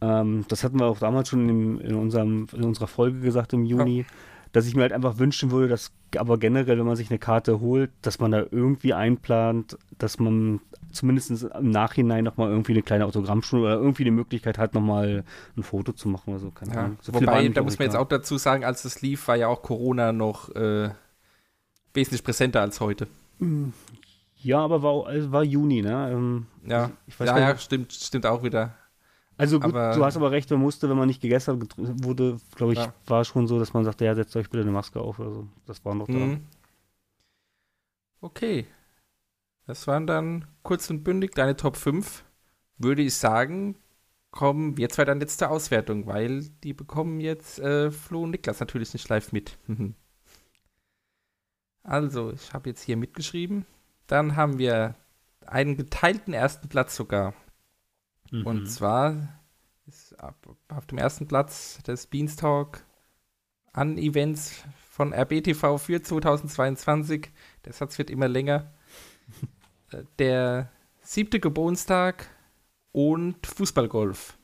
Ähm, 0.00 0.44
das 0.48 0.62
hatten 0.64 0.78
wir 0.78 0.86
auch 0.86 0.98
damals 0.98 1.28
schon 1.30 1.48
in, 1.48 1.80
in, 1.80 1.94
unserem, 1.94 2.46
in 2.52 2.64
unserer 2.64 2.86
Folge 2.86 3.20
gesagt 3.20 3.52
im 3.54 3.64
Juni, 3.64 4.04
dass 4.52 4.66
ich 4.66 4.76
mir 4.76 4.82
halt 4.82 4.92
einfach 4.92 5.18
wünschen 5.18 5.50
würde, 5.50 5.68
dass 5.68 5.90
aber 6.16 6.38
generell, 6.38 6.78
wenn 6.78 6.86
man 6.86 6.96
sich 6.96 7.10
eine 7.10 7.18
Karte 7.18 7.60
holt, 7.60 7.90
dass 8.02 8.20
man 8.20 8.30
da 8.30 8.44
irgendwie 8.50 8.94
einplant, 8.94 9.76
dass 9.98 10.18
man 10.18 10.60
zumindest 10.92 11.42
im 11.42 11.70
Nachhinein 11.70 12.22
nochmal 12.22 12.50
irgendwie 12.50 12.72
eine 12.72 12.82
kleine 12.82 13.06
Autogrammstunde 13.06 13.64
oder 13.64 13.74
irgendwie 13.74 14.04
eine 14.04 14.12
Möglichkeit 14.12 14.58
hat, 14.58 14.74
nochmal 14.74 15.24
ein 15.56 15.62
Foto 15.62 15.92
zu 15.92 16.08
machen 16.08 16.30
oder 16.30 16.38
so. 16.38 16.50
Keine 16.50 16.74
Ja. 16.74 16.80
Ahnung. 16.82 16.98
So 17.00 17.14
Wobei, 17.14 17.48
da 17.48 17.62
muss 17.62 17.78
man 17.78 17.86
jetzt 17.86 17.96
auch 17.96 18.06
dazu 18.06 18.36
sagen, 18.38 18.64
als 18.64 18.84
es 18.84 19.02
lief, 19.02 19.26
war 19.26 19.36
ja 19.36 19.48
auch 19.48 19.62
Corona 19.62 20.12
noch 20.12 20.54
äh, 20.54 20.90
wesentlich 21.94 22.22
präsenter 22.22 22.60
als 22.60 22.80
heute. 22.80 23.08
Ja, 24.36 24.58
aber 24.60 24.82
war, 24.82 25.06
also 25.06 25.32
war 25.32 25.42
Juni, 25.42 25.82
ne? 25.82 26.10
Ähm, 26.12 26.46
Ja, 26.66 26.90
ich 27.06 27.18
weiß 27.18 27.28
ja, 27.28 27.38
ja 27.38 27.56
stimmt, 27.56 27.92
stimmt 27.92 28.26
auch 28.26 28.42
wieder. 28.42 28.74
Also 29.36 29.58
gut, 29.58 29.74
Aber- 29.74 29.94
du 29.96 30.04
hast 30.04 30.16
aber 30.16 30.30
recht, 30.30 30.50
man 30.50 30.60
musste, 30.60 30.88
wenn 30.88 30.96
man 30.96 31.08
nicht 31.08 31.20
gegessen 31.20 31.60
hat, 31.60 31.74
wurde, 31.76 32.38
glaube 32.54 32.72
ich, 32.74 32.78
Ja. 32.78 32.94
war 33.06 33.24
schon 33.24 33.46
so, 33.48 33.58
dass 33.58 33.72
man 33.72 33.84
sagte, 33.84 34.04
ja, 34.04 34.14
setzt 34.14 34.36
euch 34.36 34.48
bitte 34.48 34.62
eine 34.62 34.70
Maske 34.70 35.00
auf 35.00 35.18
oder 35.18 35.32
so. 35.32 35.48
Das 35.66 35.84
war 35.84 35.94
noch 35.94 36.06
da. 36.06 36.12
Mhm. 36.12 36.46
Okay. 38.20 38.66
Das 39.66 39.86
waren 39.86 40.06
dann 40.06 40.44
kurz 40.62 40.88
und 40.90 41.02
bündig 41.04 41.34
deine 41.34 41.56
Top 41.56 41.76
5. 41.76 42.24
Würde 42.78 43.02
ich 43.02 43.14
sagen, 43.16 43.76
kommen 44.30 44.76
wir 44.76 44.88
zwei 44.88 45.04
dann 45.04 45.20
jetzt 45.20 45.38
zur 45.38 45.50
Auswertung, 45.50 46.06
weil 46.06 46.44
die 46.62 46.72
bekommen 46.74 47.20
jetzt 47.20 47.58
äh, 47.60 47.90
Flo 47.90 48.22
und 48.24 48.30
Niklas 48.30 48.60
natürlich 48.60 48.92
nicht 48.92 49.08
live 49.08 49.32
mit. 49.32 49.58
also, 51.84 52.32
ich 52.32 52.52
habe 52.54 52.70
jetzt 52.70 52.82
hier 52.82 52.96
mitgeschrieben. 52.96 53.66
Dann 54.06 54.36
haben 54.36 54.58
wir 54.58 54.94
einen 55.46 55.76
geteilten 55.76 56.32
ersten 56.32 56.68
Platz 56.68 56.96
sogar. 56.96 57.34
Mhm. 58.30 58.46
Und 58.46 58.66
zwar 58.66 59.38
ist 59.86 60.18
ab, 60.18 60.48
auf 60.68 60.86
dem 60.86 60.96
ersten 60.96 61.28
Platz 61.28 61.82
des 61.82 62.06
Beanstalk 62.06 62.84
an 63.72 63.98
Events 63.98 64.64
von 64.90 65.12
RBTV 65.12 65.78
für 65.78 66.02
2022. 66.02 67.30
Der 67.66 67.72
Satz 67.74 67.98
wird 67.98 68.10
immer 68.10 68.28
länger. 68.28 68.72
Äh, 69.90 70.04
Der 70.18 70.72
siebte 71.02 71.40
Geburtstag 71.40 72.26
und 72.92 73.46
Fußballgolf. 73.46 74.38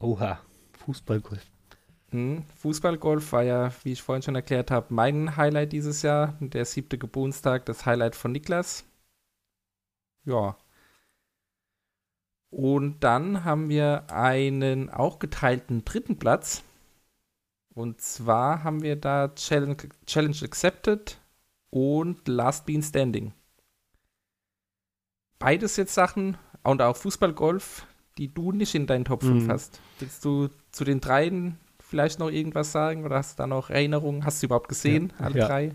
Oha, 0.00 0.40
Fußballgolf. 0.72 1.44
Hm, 2.10 2.42
Fußballgolf 2.56 3.32
war 3.32 3.42
ja, 3.42 3.72
wie 3.84 3.92
ich 3.92 4.02
vorhin 4.02 4.22
schon 4.22 4.34
erklärt 4.34 4.70
habe, 4.70 4.94
mein 4.94 5.36
Highlight 5.36 5.72
dieses 5.72 6.02
Jahr. 6.02 6.36
Der 6.40 6.64
siebte 6.64 6.96
Geburtstag, 6.98 7.66
das 7.66 7.84
Highlight 7.84 8.16
von 8.16 8.32
Niklas. 8.32 8.84
Ja. 10.24 10.56
Und 12.50 13.00
dann 13.00 13.44
haben 13.44 13.68
wir 13.68 14.10
einen 14.10 14.88
auch 14.88 15.18
geteilten 15.18 15.84
dritten 15.84 16.18
Platz. 16.18 16.62
Und 17.74 18.00
zwar 18.00 18.64
haben 18.64 18.82
wir 18.82 18.96
da 18.96 19.28
Challenge, 19.34 19.76
Challenge 20.06 20.36
Accepted 20.42 21.18
und 21.70 22.26
Last 22.26 22.64
Bean 22.64 22.82
Standing. 22.82 23.32
Beides 25.38 25.76
jetzt 25.76 25.94
Sachen 25.94 26.36
und 26.64 26.82
auch 26.82 26.96
Fußballgolf, 26.96 27.86
die 28.16 28.32
du 28.32 28.50
nicht 28.50 28.74
in 28.74 28.86
deinen 28.86 29.04
Top 29.04 29.22
5 29.22 29.44
Mhm. 29.44 29.50
hast. 29.52 29.78
Willst 30.00 30.24
du 30.24 30.48
zu 30.72 30.84
den 30.84 31.00
dreien 31.00 31.58
vielleicht 31.88 32.18
noch 32.18 32.30
irgendwas 32.30 32.72
sagen 32.72 33.04
oder 33.04 33.16
hast 33.16 33.38
du 33.38 33.42
da 33.42 33.46
noch 33.46 33.70
Erinnerungen? 33.70 34.24
Hast 34.24 34.42
du 34.42 34.46
überhaupt 34.46 34.68
gesehen, 34.68 35.12
Ja. 35.18 35.24
alle 35.24 35.38
Ja. 35.38 35.46
drei? 35.46 35.72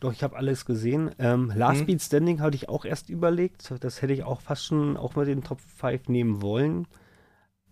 Doch, 0.00 0.12
ich 0.12 0.22
habe 0.22 0.36
alles 0.36 0.66
gesehen. 0.66 1.10
Ähm, 1.18 1.50
Last 1.54 1.82
Mhm. 1.82 1.86
Beat 1.86 2.02
Standing 2.02 2.40
hatte 2.40 2.56
ich 2.56 2.68
auch 2.68 2.84
erst 2.84 3.08
überlegt. 3.08 3.72
Das 3.80 4.02
hätte 4.02 4.12
ich 4.12 4.22
auch 4.24 4.42
fast 4.42 4.66
schon 4.66 4.96
auch 4.98 5.14
mal 5.14 5.24
den 5.24 5.42
Top 5.42 5.60
5 5.60 6.08
nehmen 6.08 6.42
wollen. 6.42 6.86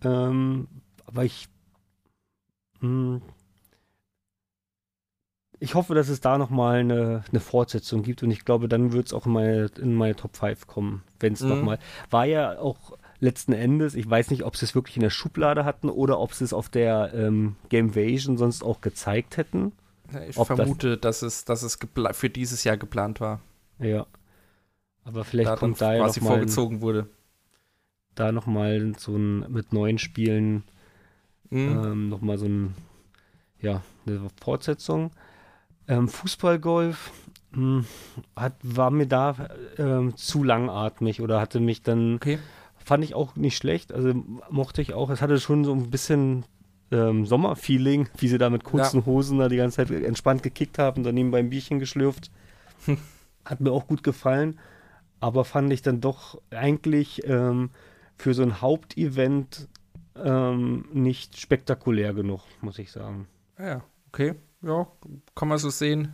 Ähm, 0.03 0.67
aber 1.05 1.23
ich. 1.23 1.47
Mh, 2.81 3.21
ich 5.59 5.75
hoffe, 5.75 5.93
dass 5.95 6.09
es 6.09 6.19
da 6.19 6.37
nochmal 6.37 6.79
eine, 6.79 7.23
eine 7.29 7.39
Fortsetzung 7.39 8.03
gibt 8.03 8.23
und 8.23 8.31
ich 8.31 8.43
glaube, 8.43 8.67
dann 8.67 8.91
wird 8.91 9.07
es 9.07 9.13
auch 9.13 9.25
in 9.25 9.31
meine, 9.31 9.65
in 9.79 9.93
meine 9.93 10.15
Top 10.15 10.35
5 10.35 10.67
kommen, 10.67 11.03
wenn 11.19 11.33
es 11.33 11.41
Mhm. 11.41 11.49
nochmal. 11.49 11.79
War 12.09 12.25
ja 12.25 12.57
auch 12.59 12.97
letzten 13.23 13.53
Endes, 13.53 13.95
ich 13.95 14.09
weiß 14.09 14.29
nicht, 14.31 14.43
ob 14.43 14.55
sie 14.55 14.65
es 14.65 14.75
wirklich 14.75 14.97
in 14.97 15.01
der 15.03 15.09
Schublade 15.09 15.65
hatten 15.65 15.89
oder 15.89 16.19
ob 16.19 16.33
sie 16.33 16.43
es 16.43 16.53
auf 16.53 16.69
der 16.69 17.13
ähm, 17.13 17.55
Gamevasion 17.69 18.37
sonst 18.37 18.63
auch 18.63 18.81
gezeigt 18.81 19.37
hätten. 19.37 19.71
Ich 20.29 20.37
Ob 20.37 20.47
das- 20.47 20.57
vermute, 20.57 20.97
dass 20.97 21.21
es, 21.21 21.45
dass 21.45 21.63
es 21.63 21.79
für 22.11 22.29
dieses 22.29 22.63
Jahr 22.63 22.77
geplant 22.77 23.19
war. 23.21 23.39
Ja. 23.79 24.05
Aber 25.05 25.23
vielleicht 25.23 25.49
da 25.49 25.55
kommt 25.55 25.81
da 25.81 25.93
ja 25.93 26.03
quasi 26.03 26.19
nochmal 26.19 26.37
vorgezogen 26.37 26.81
wurde. 26.81 27.07
da 28.15 28.31
noch 28.31 28.45
mal 28.45 28.93
so 28.97 29.15
ein 29.15 29.51
mit 29.51 29.73
neuen 29.73 29.97
Spielen 29.97 30.63
Mhm. 31.49 31.81
ähm, 31.83 32.09
nochmal 32.09 32.37
so 32.37 32.45
ein, 32.45 32.73
ja, 33.59 33.81
eine 34.05 34.29
Fortsetzung. 34.41 35.11
Ähm, 35.87 36.07
Fußballgolf 36.07 37.11
mh, 37.51 37.83
hat, 38.35 38.55
war 38.63 38.89
mir 38.91 39.07
da 39.07 39.49
ähm, 39.77 40.15
zu 40.17 40.43
langatmig 40.43 41.21
oder 41.21 41.39
hatte 41.41 41.59
mich 41.59 41.81
dann, 41.83 42.15
Okay. 42.15 42.39
Fand 42.83 43.03
ich 43.03 43.15
auch 43.15 43.35
nicht 43.35 43.57
schlecht, 43.57 43.93
also 43.93 44.13
mochte 44.49 44.81
ich 44.81 44.93
auch, 44.93 45.09
es 45.09 45.21
hatte 45.21 45.39
schon 45.39 45.63
so 45.63 45.73
ein 45.73 45.89
bisschen 45.89 46.45
ähm, 46.91 47.25
Sommerfeeling, 47.25 48.09
wie 48.17 48.27
sie 48.27 48.37
da 48.37 48.49
mit 48.49 48.63
kurzen 48.63 49.05
Hosen 49.05 49.39
da 49.39 49.49
die 49.49 49.57
ganze 49.57 49.77
Zeit 49.77 49.91
entspannt 49.91 50.43
gekickt 50.43 50.79
haben, 50.79 51.03
dann 51.03 51.15
nebenbei 51.15 51.39
ein 51.39 51.49
Bierchen 51.49 51.79
geschlürft. 51.79 52.31
Hat 53.45 53.59
mir 53.59 53.71
auch 53.71 53.87
gut 53.87 54.03
gefallen, 54.03 54.59
aber 55.19 55.43
fand 55.43 55.71
ich 55.73 55.81
dann 55.81 55.99
doch 55.99 56.41
eigentlich 56.51 57.27
ähm, 57.27 57.71
für 58.17 58.33
so 58.33 58.43
ein 58.43 58.61
Hauptevent 58.61 59.67
ähm, 60.15 60.85
nicht 60.93 61.39
spektakulär 61.39 62.13
genug, 62.13 62.41
muss 62.61 62.79
ich 62.79 62.91
sagen. 62.91 63.27
Ja, 63.57 63.83
okay. 64.07 64.35
Ja, 64.61 64.87
kann 65.35 65.49
man 65.49 65.57
so 65.57 65.69
sehen. 65.69 66.13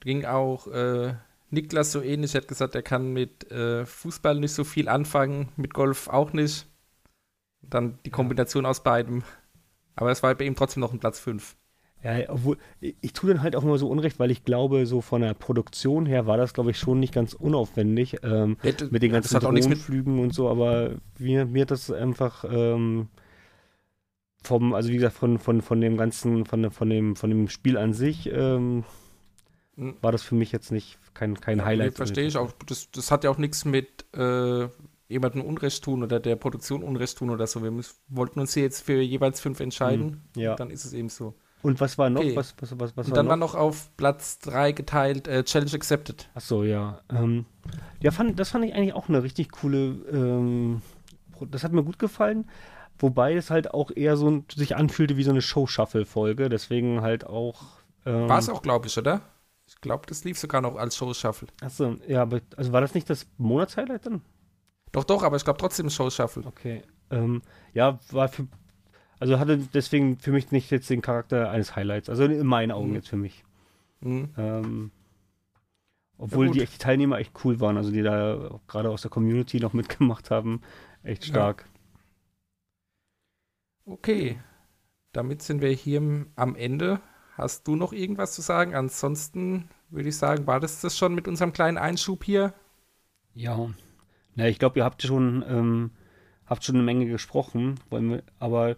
Ging 0.00 0.24
auch 0.24 0.66
äh, 0.68 1.14
Niklas 1.50 1.92
so 1.92 2.02
ähnlich. 2.02 2.34
Hat 2.34 2.48
gesagt, 2.48 2.74
er 2.74 2.82
kann 2.82 3.12
mit 3.12 3.50
äh, 3.50 3.86
Fußball 3.86 4.38
nicht 4.38 4.52
so 4.52 4.64
viel 4.64 4.88
anfangen, 4.88 5.48
mit 5.56 5.74
Golf 5.74 6.08
auch 6.08 6.32
nicht. 6.32 6.66
Dann 7.62 7.98
die 8.04 8.10
Kombination 8.10 8.66
aus 8.66 8.82
beidem. 8.82 9.22
Aber 9.94 10.10
es 10.10 10.22
war 10.22 10.34
bei 10.34 10.44
ihm 10.44 10.56
trotzdem 10.56 10.80
noch 10.80 10.92
ein 10.92 11.00
Platz 11.00 11.18
5. 11.20 11.56
Ja, 12.02 12.28
obwohl, 12.28 12.58
ich, 12.80 13.12
tue 13.14 13.32
dann 13.32 13.42
halt 13.42 13.56
auch 13.56 13.64
immer 13.64 13.78
so 13.78 13.88
unrecht, 13.88 14.20
weil 14.20 14.30
ich 14.30 14.44
glaube, 14.44 14.86
so 14.86 15.00
von 15.00 15.22
der 15.22 15.34
Produktion 15.34 16.06
her 16.06 16.26
war 16.26 16.36
das, 16.36 16.52
glaube 16.52 16.70
ich, 16.70 16.78
schon 16.78 17.00
nicht 17.00 17.14
ganz 17.14 17.32
unaufwendig. 17.32 18.18
Ähm, 18.22 18.58
mit 18.90 19.02
den 19.02 19.12
ganzen. 19.12 19.40
Drohnenflügen 19.40 20.20
und 20.20 20.34
so, 20.34 20.48
aber 20.48 20.92
mir, 21.18 21.46
mir 21.46 21.62
hat 21.62 21.70
das 21.70 21.90
einfach 21.90 22.44
ähm, 22.48 23.08
vom, 24.42 24.74
also 24.74 24.90
wie 24.90 24.94
gesagt, 24.94 25.16
von, 25.16 25.38
von, 25.38 25.62
von 25.62 25.80
dem 25.80 25.96
ganzen, 25.96 26.44
von, 26.44 26.70
von, 26.70 26.90
dem, 26.90 27.16
von 27.16 27.30
dem 27.30 27.48
Spiel 27.48 27.76
an 27.76 27.92
sich 27.92 28.30
ähm. 28.32 28.84
War 29.76 30.12
das 30.12 30.22
für 30.22 30.34
mich 30.34 30.52
jetzt 30.52 30.72
nicht 30.72 30.98
kein, 31.14 31.38
kein 31.40 31.58
Nee, 31.58 31.64
Highlight. 31.64 31.94
verstehe 31.94 32.26
ich 32.26 32.36
auch. 32.36 32.52
Das, 32.66 32.90
das 32.90 33.10
hat 33.10 33.24
ja 33.24 33.30
auch 33.30 33.38
nichts 33.38 33.64
mit 33.64 34.06
äh, 34.14 34.68
jemandem 35.08 35.42
Unrecht 35.42 35.84
tun 35.84 36.02
oder 36.02 36.18
der 36.18 36.36
Produktion 36.36 36.82
Unrecht 36.82 37.18
tun 37.18 37.30
oder 37.30 37.46
so. 37.46 37.62
Wir 37.62 37.70
müssen, 37.70 37.94
wollten 38.08 38.40
uns 38.40 38.54
hier 38.54 38.62
jetzt 38.62 38.82
für 38.84 39.00
jeweils 39.00 39.40
fünf 39.40 39.60
entscheiden. 39.60 40.22
Mhm, 40.34 40.40
ja. 40.40 40.54
Dann 40.56 40.70
ist 40.70 40.84
es 40.84 40.92
eben 40.92 41.08
so. 41.08 41.34
Und 41.62 41.80
was 41.80 41.98
war 41.98 42.10
noch? 42.10 42.20
Okay. 42.20 42.36
Was, 42.36 42.54
was, 42.60 42.78
was, 42.78 42.96
was 42.96 43.08
Und 43.08 43.16
dann 43.16 43.28
war 43.28 43.36
noch 43.36 43.54
auf 43.54 43.90
Platz 43.96 44.38
3 44.40 44.72
geteilt 44.72 45.26
äh, 45.26 45.42
Challenge 45.42 45.72
Accepted. 45.74 46.28
Ach 46.34 46.40
so, 46.40 46.64
ja. 46.64 47.00
Ähm, 47.10 47.44
ja, 48.00 48.10
fand, 48.12 48.38
das 48.38 48.50
fand 48.50 48.64
ich 48.64 48.74
eigentlich 48.74 48.94
auch 48.94 49.08
eine 49.08 49.22
richtig 49.22 49.50
coole. 49.50 49.96
Ähm, 50.12 50.82
das 51.50 51.64
hat 51.64 51.72
mir 51.72 51.82
gut 51.82 51.98
gefallen. 51.98 52.48
Wobei 52.98 53.34
es 53.34 53.50
halt 53.50 53.74
auch 53.74 53.90
eher 53.94 54.16
so 54.16 54.44
sich 54.54 54.76
anfühlte 54.76 55.16
wie 55.16 55.22
so 55.22 55.30
eine 55.30 55.42
Show-Shuffle-Folge. 55.42 56.48
Deswegen 56.48 57.00
halt 57.02 57.26
auch. 57.26 57.62
Ähm, 58.04 58.28
War 58.28 58.38
es 58.38 58.48
auch, 58.48 58.62
glaube 58.62 58.86
ich, 58.86 58.96
oder? 58.96 59.20
Ich 59.68 59.80
glaube, 59.80 60.06
das 60.06 60.24
lief 60.24 60.38
sogar 60.38 60.60
noch 60.60 60.76
als 60.76 60.96
Show 60.96 61.12
Shuffle. 61.12 61.48
Achso, 61.60 61.96
ja, 62.06 62.22
aber 62.22 62.40
also 62.56 62.72
war 62.72 62.80
das 62.80 62.94
nicht 62.94 63.10
das 63.10 63.26
Monatshighlight 63.38 64.06
dann? 64.06 64.22
Doch, 64.92 65.04
doch, 65.04 65.22
aber 65.22 65.36
ich 65.36 65.44
glaube 65.44 65.58
trotzdem 65.58 65.90
Show 65.90 66.08
Shuffle. 66.10 66.44
Okay. 66.46 66.82
Ähm, 67.10 67.42
ja, 67.74 67.98
war 68.10 68.28
für. 68.28 68.46
Also 69.18 69.38
hatte 69.38 69.58
deswegen 69.58 70.18
für 70.18 70.30
mich 70.30 70.52
nicht 70.52 70.70
jetzt 70.70 70.88
den 70.90 71.00
Charakter 71.02 71.50
eines 71.50 71.74
Highlights. 71.74 72.08
Also 72.08 72.24
in 72.24 72.46
meinen 72.46 72.70
Augen 72.70 72.90
Mhm. 72.90 72.94
jetzt 72.94 73.08
für 73.08 73.16
mich. 73.16 73.44
Mhm. 74.00 74.28
Ähm, 74.36 74.90
obwohl 76.18 76.46
Ja, 76.46 76.52
die, 76.52 76.60
echt- 76.62 76.74
die 76.74 76.78
Teilnehmer 76.78 77.18
echt 77.18 77.32
cool 77.44 77.58
waren, 77.60 77.76
also 77.76 77.90
die 77.90 78.02
da 78.02 78.60
gerade 78.68 78.90
aus 78.90 79.02
der 79.02 79.10
Community 79.10 79.58
noch 79.58 79.72
mitgemacht 79.72 80.30
haben. 80.30 80.60
Echt 81.02 81.24
Ja. 81.24 81.30
stark. 81.30 81.66
Okay. 83.84 84.38
Damit 85.12 85.42
sind 85.42 85.60
wir 85.62 85.70
hier 85.70 86.00
am 86.36 86.56
Ende. 86.56 87.00
Hast 87.36 87.66
du 87.68 87.76
noch 87.76 87.92
irgendwas 87.92 88.34
zu 88.34 88.42
sagen? 88.42 88.74
Ansonsten 88.74 89.68
würde 89.90 90.08
ich 90.08 90.16
sagen, 90.16 90.46
war 90.46 90.60
das 90.60 90.80
das 90.80 90.96
schon 90.98 91.14
mit 91.14 91.28
unserem 91.28 91.52
kleinen 91.52 91.78
Einschub 91.78 92.24
hier? 92.24 92.54
Ja. 93.34 93.70
Na, 94.34 94.48
ich 94.48 94.58
glaube, 94.58 94.78
ihr 94.80 94.84
habt 94.84 95.02
schon, 95.02 95.44
ähm, 95.48 95.90
habt 96.46 96.64
schon 96.64 96.76
eine 96.76 96.84
Menge 96.84 97.06
gesprochen. 97.06 97.76
Wir, 97.90 98.22
aber 98.38 98.76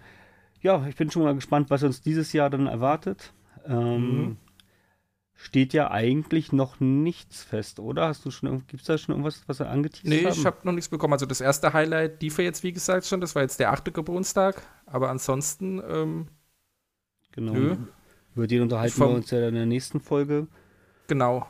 ja, 0.63 0.87
ich 0.89 0.97
bin 0.97 1.11
schon 1.11 1.25
mal 1.25 1.35
gespannt, 1.35 1.71
was 1.71 1.83
uns 1.85 2.03
dieses 2.03 2.33
Jahr 2.33 2.51
dann 2.51 2.67
erwartet. 2.69 3.33
Ähm, 3.67 4.37
Mhm. 4.37 4.37
Steht 5.41 5.73
ja 5.73 5.91
eigentlich 5.93 6.53
noch 6.53 6.81
nichts 6.81 7.45
fest, 7.45 7.79
oder? 7.79 8.09
Hast 8.09 8.25
du 8.25 8.31
schon, 8.33 8.67
gibt 8.67 8.81
es 8.83 8.87
da 8.89 8.99
schon 8.99 9.15
irgendwas, 9.15 9.45
was 9.47 9.61
wir 9.61 9.71
angeteased 9.71 10.05
Nee, 10.05 10.25
haben? 10.25 10.33
ich 10.33 10.45
habe 10.45 10.59
noch 10.65 10.73
nichts 10.73 10.89
bekommen. 10.89 11.13
Also 11.13 11.27
das 11.27 11.41
erste 11.41 11.73
Highlight 11.73 12.21
lief 12.23 12.39
ja 12.39 12.45
jetzt, 12.45 12.65
wie 12.65 12.73
gesagt, 12.73 13.07
schon. 13.07 13.21
Das 13.21 13.35
war 13.37 13.43
jetzt 13.43 13.61
der 13.61 13.73
achte 13.73 13.93
Geburtstag. 13.93 14.63
Aber 14.87 15.11
ansonsten, 15.11 15.81
ähm, 15.89 16.29
genau. 17.33 17.53
Nö. 17.53 17.77
Über 18.35 18.47
den 18.47 18.63
unterhalten 18.63 18.95
vom- 18.95 19.09
wir 19.11 19.17
uns 19.17 19.31
ja 19.31 19.41
dann 19.41 19.51
in 19.51 19.55
der 19.57 19.67
nächsten 19.67 20.01
Folge. 20.01 20.47
genau. 21.07 21.47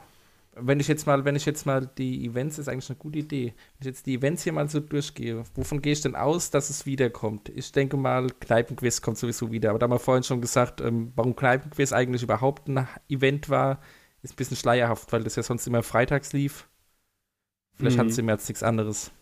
Wenn 0.61 0.81
ich 0.81 0.89
jetzt 0.89 1.07
mal, 1.07 1.25
wenn 1.25 1.37
ich 1.37 1.47
jetzt 1.47 1.67
mal 1.67 1.87
die 1.99 2.27
Events, 2.27 2.59
ist 2.59 2.69
eigentlich 2.69 2.91
eine 2.91 2.99
gute 2.99 3.21
Idee. 3.21 3.55
Wenn 3.55 3.81
ich 3.81 3.87
jetzt 3.87 4.07
die 4.07 4.15
Events 4.15 4.43
hier 4.43 4.53
mal 4.53 4.69
so 4.69 4.81
durchgehe, 4.81 5.45
wovon 5.55 5.81
gehe 5.81 5.93
ich 5.93 6.01
denn 6.01 6.17
aus, 6.17 6.51
dass 6.51 6.69
es 6.69 6.85
wiederkommt? 6.85 7.49
Ich 7.51 7.71
denke 7.71 7.97
mal, 7.97 8.27
Kneipenquiz 8.41 9.01
kommt 9.01 9.19
sowieso 9.19 9.53
wieder. 9.53 9.71
Aber 9.71 9.79
da 9.79 9.85
haben 9.85 9.93
wir 9.93 10.01
vorhin 10.01 10.25
schon 10.25 10.41
gesagt, 10.41 10.81
ähm, 10.81 11.13
warum 11.15 11.37
Kneipenquiz 11.37 11.93
eigentlich 11.93 12.25
überhaupt 12.25 12.67
ein 12.67 12.89
Event 13.09 13.49
war, 13.51 13.79
ist 14.23 14.33
ein 14.33 14.37
bisschen 14.37 14.57
schleierhaft, 14.57 15.13
weil 15.13 15.23
das 15.23 15.37
ja 15.37 15.45
sonst 15.45 15.65
immer 15.69 15.85
freitags 15.85 16.33
lief. 16.33 16.69
Vielleicht 17.77 17.95
Mhm. 17.97 18.01
hatten 18.01 18.11
sie 18.11 18.21
im 18.23 18.27
März 18.27 18.49
nichts 18.49 18.65
anderes. 18.65 19.13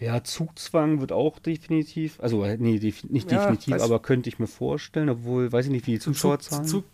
Ja, 0.00 0.24
Zugzwang 0.24 1.00
wird 1.00 1.12
auch 1.12 1.38
definitiv, 1.38 2.18
also 2.20 2.42
äh, 2.42 2.56
nee, 2.56 2.78
def 2.78 3.04
nicht 3.04 3.30
Ja, 3.30 3.38
definitiv, 3.38 3.82
aber 3.82 4.00
könnte 4.00 4.30
ich 4.30 4.38
mir 4.38 4.46
vorstellen, 4.46 5.10
obwohl, 5.10 5.52
weiß 5.52 5.66
ich 5.66 5.70
nicht, 5.70 5.86
wie 5.86 5.92
die 5.92 5.98
Zu 5.98 6.12
Zuschauerzahlen. 6.12 6.66
Zug, 6.66 6.84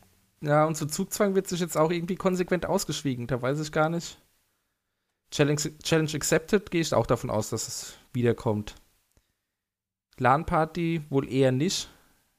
ja, 0.41 0.65
und 0.65 0.77
zu 0.77 0.87
Zugzwang 0.87 1.37
wird 1.37 1.47
sich 1.47 1.61
jetzt 1.61 1.77
auch 1.77 1.93
irgendwie 1.93 2.17
konsequent 2.17 2.67
ausgeschwiegen. 2.67 3.29
Da 3.29 3.41
weiß 3.41 3.61
ich 3.61 3.71
gar 3.71 3.89
nicht. 3.91 4.21
Challenge, 5.31 5.61
Challenge 5.83 6.11
Accepted 6.15 6.71
gehe 6.73 6.81
ich 6.81 6.95
auch 6.95 7.07
davon 7.07 7.31
aus, 7.31 7.51
dass 7.51 7.69
es 7.69 7.97
wiederkommt. 8.13 8.75
LAN-Party 10.19 11.03
wohl 11.09 11.29
eher 11.29 11.53
nicht. 11.53 11.89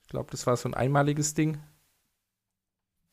Ich 0.03 0.09
glaube, 0.09 0.31
das 0.31 0.47
war 0.47 0.57
so 0.57 0.67
ein 0.67 0.73
einmaliges 0.73 1.33
Ding. 1.33 1.59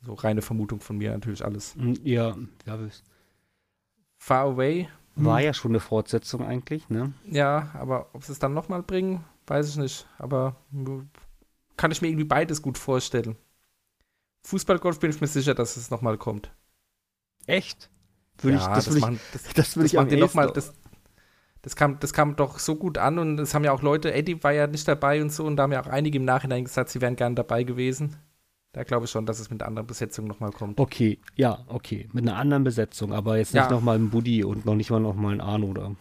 So 0.00 0.14
reine 0.14 0.42
Vermutung 0.42 0.80
von 0.80 0.98
mir 0.98 1.12
natürlich 1.12 1.44
alles. 1.44 1.76
Hm, 1.76 1.98
Ja, 2.02 2.36
ja, 2.66 2.78
Far 4.18 4.46
Away. 4.46 4.88
Hm, 5.16 5.24
war 5.24 5.40
ja 5.40 5.54
schon 5.54 5.72
eine 5.72 5.80
Fortsetzung 5.80 6.44
eigentlich, 6.44 6.88
ne? 6.88 7.12
Ja, 7.26 7.70
aber 7.74 8.08
ob 8.12 8.24
sie 8.24 8.32
es 8.32 8.38
dann 8.38 8.54
nochmal 8.54 8.82
bringen, 8.82 9.24
weiß 9.46 9.68
ich 9.68 9.76
nicht. 9.76 10.06
Aber 10.18 10.56
kann 11.76 11.90
ich 11.90 12.02
mir 12.02 12.08
irgendwie 12.08 12.24
beides 12.24 12.62
gut 12.62 12.78
vorstellen. 12.78 13.36
Fußballgolf 14.46 15.00
bin 15.00 15.10
ich 15.10 15.20
mir 15.20 15.26
sicher, 15.26 15.54
dass 15.54 15.76
es 15.76 15.90
nochmal 15.90 16.18
kommt. 16.18 16.52
Echt? 17.46 17.90
Würde 18.38 18.58
ich, 18.58 18.64
das 18.64 18.86
würde 18.88 18.98
ich, 18.98 19.02
machen, 19.02 19.20
das, 19.32 19.42
das 19.54 19.76
würde 19.76 19.84
das 19.84 19.92
ich 19.92 19.98
am 19.98 20.08
noch 20.18 20.34
mal, 20.34 20.50
das, 20.50 20.72
das, 21.62 21.76
kam, 21.76 21.98
das 22.00 22.12
kam 22.12 22.36
doch 22.36 22.58
so 22.58 22.76
gut 22.76 22.98
an 22.98 23.18
und 23.18 23.38
es 23.38 23.54
haben 23.54 23.64
ja 23.64 23.72
auch 23.72 23.82
Leute, 23.82 24.12
Eddie 24.12 24.42
war 24.42 24.52
ja 24.52 24.66
nicht 24.66 24.86
dabei 24.88 25.22
und 25.22 25.30
so 25.30 25.44
und 25.44 25.56
da 25.56 25.62
haben 25.64 25.72
ja 25.72 25.80
auch 25.80 25.86
einige 25.86 26.18
im 26.18 26.24
Nachhinein 26.24 26.64
gesagt, 26.64 26.90
sie 26.90 27.00
wären 27.00 27.16
gern 27.16 27.36
dabei 27.36 27.62
gewesen. 27.62 28.16
Da 28.74 28.82
glaube 28.82 29.04
ich 29.06 29.10
schon, 29.12 29.24
dass 29.24 29.38
es 29.38 29.50
mit 29.50 29.62
einer 29.62 29.68
anderen 29.68 29.86
Besetzung 29.86 30.26
nochmal 30.26 30.50
kommt. 30.50 30.80
Okay, 30.80 31.18
ja, 31.36 31.64
okay. 31.68 32.08
Mit 32.12 32.26
einer 32.28 32.36
anderen 32.36 32.64
Besetzung, 32.64 33.12
aber 33.12 33.38
jetzt 33.38 33.54
nicht 33.54 33.62
Ja. 33.62 33.70
nochmal 33.70 33.96
ein 33.96 34.10
Buddy 34.10 34.42
und 34.42 34.66
noch 34.66 34.74
nicht 34.74 34.90
mal 34.90 34.98
nochmal 34.98 35.32
ein 35.32 35.40
Arno 35.40 35.68
oder. 35.68 35.94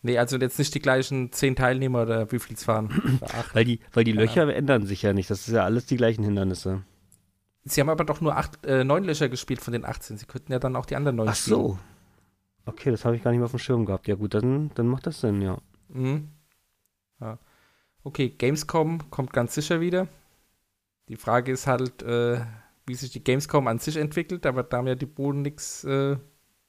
Nee, 0.00 0.16
also 0.18 0.38
jetzt 0.38 0.58
nicht 0.58 0.74
die 0.74 0.80
gleichen 0.80 1.32
zehn 1.32 1.54
Teilnehmer 1.54 2.02
oder 2.02 2.32
wie 2.32 2.38
viel 2.38 2.56
es 2.56 2.66
waren. 2.66 2.88
Weil 3.52 3.64
die, 3.66 3.80
weil 3.92 4.04
die 4.04 4.12
Keine 4.12 4.24
Löcher 4.24 4.54
ändern 4.54 4.86
sich 4.86 5.02
ja 5.02 5.12
nicht. 5.12 5.30
Das 5.30 5.46
ist 5.46 5.52
ja 5.54 5.64
alles 5.64 5.84
die 5.86 5.96
gleichen 5.96 6.24
Hindernisse. 6.24 6.82
Sie 7.64 7.80
haben 7.80 7.88
aber 7.90 8.04
doch 8.04 8.20
nur 8.22 8.36
acht, 8.36 8.64
äh, 8.66 8.84
neun 8.84 9.04
Löcher 9.04 9.28
gespielt 9.28 9.60
von 9.60 9.72
den 9.72 9.84
18. 9.84 10.16
Sie 10.18 10.26
könnten 10.26 10.50
ja 10.52 10.58
dann 10.58 10.76
auch 10.76 10.86
die 10.86 10.96
anderen 10.96 11.16
neun 11.16 11.28
Ach 11.28 11.34
so. 11.34 11.78
Okay, 12.66 12.90
das 12.90 13.04
habe 13.04 13.16
ich 13.16 13.22
gar 13.22 13.30
nicht 13.30 13.38
mehr 13.38 13.46
auf 13.46 13.52
dem 13.52 13.58
Schirm 13.60 13.84
gehabt. 13.84 14.08
Ja 14.08 14.14
gut, 14.14 14.32
dann, 14.34 14.70
dann 14.74 14.86
macht 14.86 15.06
das 15.06 15.20
Sinn, 15.20 15.42
ja. 15.42 15.58
Mhm. 15.88 16.28
Ja. 17.20 17.38
Okay, 18.02 18.28
Gamescom 18.30 19.10
kommt 19.10 19.32
ganz 19.34 19.54
sicher 19.54 19.80
wieder. 19.80 20.08
Die 21.08 21.16
Frage 21.16 21.52
ist 21.52 21.66
halt, 21.66 22.02
äh, 22.02 22.40
wie 22.86 22.94
sich 22.94 23.10
die 23.10 23.22
Gamescom 23.24 23.66
an 23.68 23.78
sich 23.78 23.96
entwickelt, 23.96 24.46
aber 24.46 24.62
da 24.62 24.78
haben 24.78 24.86
ja 24.86 24.94
die 24.94 25.06
Boden 25.06 25.42
nichts 25.42 25.84
äh, 25.84 26.16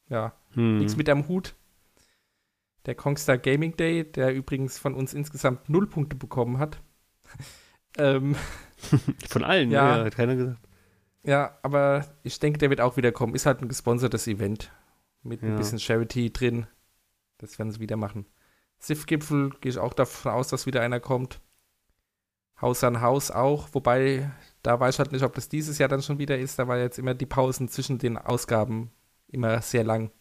ja, 0.10 0.34
Hm. 0.54 0.78
mit 0.98 1.10
am 1.10 1.28
Hut. 1.28 1.56
Der 2.86 2.96
Kongstar 2.96 3.38
Gaming 3.38 3.76
Day, 3.76 4.04
der 4.10 4.34
übrigens 4.34 4.78
von 4.78 4.94
uns 4.94 5.14
insgesamt 5.14 5.70
null 5.70 5.88
Punkte 5.88 6.16
bekommen 6.16 6.60
hat. 6.60 6.80
ähm, 7.98 8.36
Von 9.30 9.44
allen, 9.44 9.72
Ja. 9.72 9.98
ja. 9.98 10.06
hat 10.06 10.16
keiner 10.16 10.36
gesagt. 10.36 10.60
Ja, 11.24 11.58
aber 11.64 12.06
ich 12.22 12.40
denke, 12.40 12.60
der 12.60 12.70
wird 12.70 12.82
auch 12.82 12.98
wieder 12.98 13.12
kommen. 13.12 13.34
Ist 13.34 13.48
halt 13.48 13.62
ein 13.62 13.68
gesponsertes 13.68 14.28
Event. 14.28 14.72
Mit 15.24 15.42
ein 15.42 15.52
Ja. 15.52 15.56
bisschen 15.58 15.80
Charity 15.80 16.32
drin. 16.32 16.68
Das 17.40 17.58
werden 17.58 17.72
sie 17.72 17.80
wieder 17.80 17.98
machen. 17.98 18.28
SIF-Gipfel 18.80 19.50
gehe 19.62 19.72
ich 19.72 19.80
auch 19.80 19.94
davon 19.94 20.32
aus, 20.34 20.50
dass 20.50 20.68
wieder 20.68 20.82
einer 20.82 21.00
kommt. 21.00 21.40
Haus 22.62 22.84
an 22.84 23.02
Haus 23.02 23.32
auch. 23.32 23.70
Wobei, 23.74 24.32
da 24.64 24.80
weiß 24.80 24.96
ich 24.96 25.00
halt 25.00 25.12
nicht, 25.12 25.24
ob 25.24 25.36
das 25.36 25.50
dieses 25.50 25.78
Jahr 25.78 25.90
dann 25.90 26.02
schon 26.02 26.20
wieder 26.20 26.38
ist. 26.38 26.58
Da 26.60 26.68
war 26.68 26.78
jetzt 26.78 27.00
immer 27.00 27.14
die 27.14 27.26
Pausen 27.26 27.68
zwischen 27.68 27.98
den 27.98 28.18
Ausgaben 28.18 28.92
immer 29.28 29.62
sehr 29.62 29.84
lang. 29.84 30.12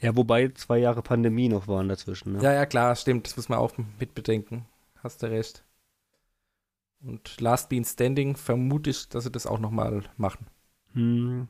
Ja, 0.00 0.16
wobei 0.16 0.48
zwei 0.50 0.78
Jahre 0.78 1.02
Pandemie 1.02 1.48
noch 1.48 1.66
waren 1.66 1.88
dazwischen. 1.88 2.34
Ne? 2.34 2.42
Ja, 2.42 2.52
ja, 2.52 2.66
klar, 2.66 2.94
stimmt. 2.94 3.26
Das 3.26 3.36
muss 3.36 3.48
man 3.48 3.58
auch 3.58 3.72
mit 3.98 4.14
bedenken. 4.14 4.66
Hast 5.02 5.22
du 5.22 5.30
recht. 5.30 5.64
Und 7.00 7.40
Last 7.40 7.68
Bean 7.68 7.84
Standing 7.84 8.36
vermute 8.36 8.90
ich, 8.90 9.08
dass 9.08 9.24
sie 9.24 9.30
das 9.30 9.46
auch 9.46 9.58
nochmal 9.58 10.04
machen. 10.16 10.46
Hm, 10.92 11.48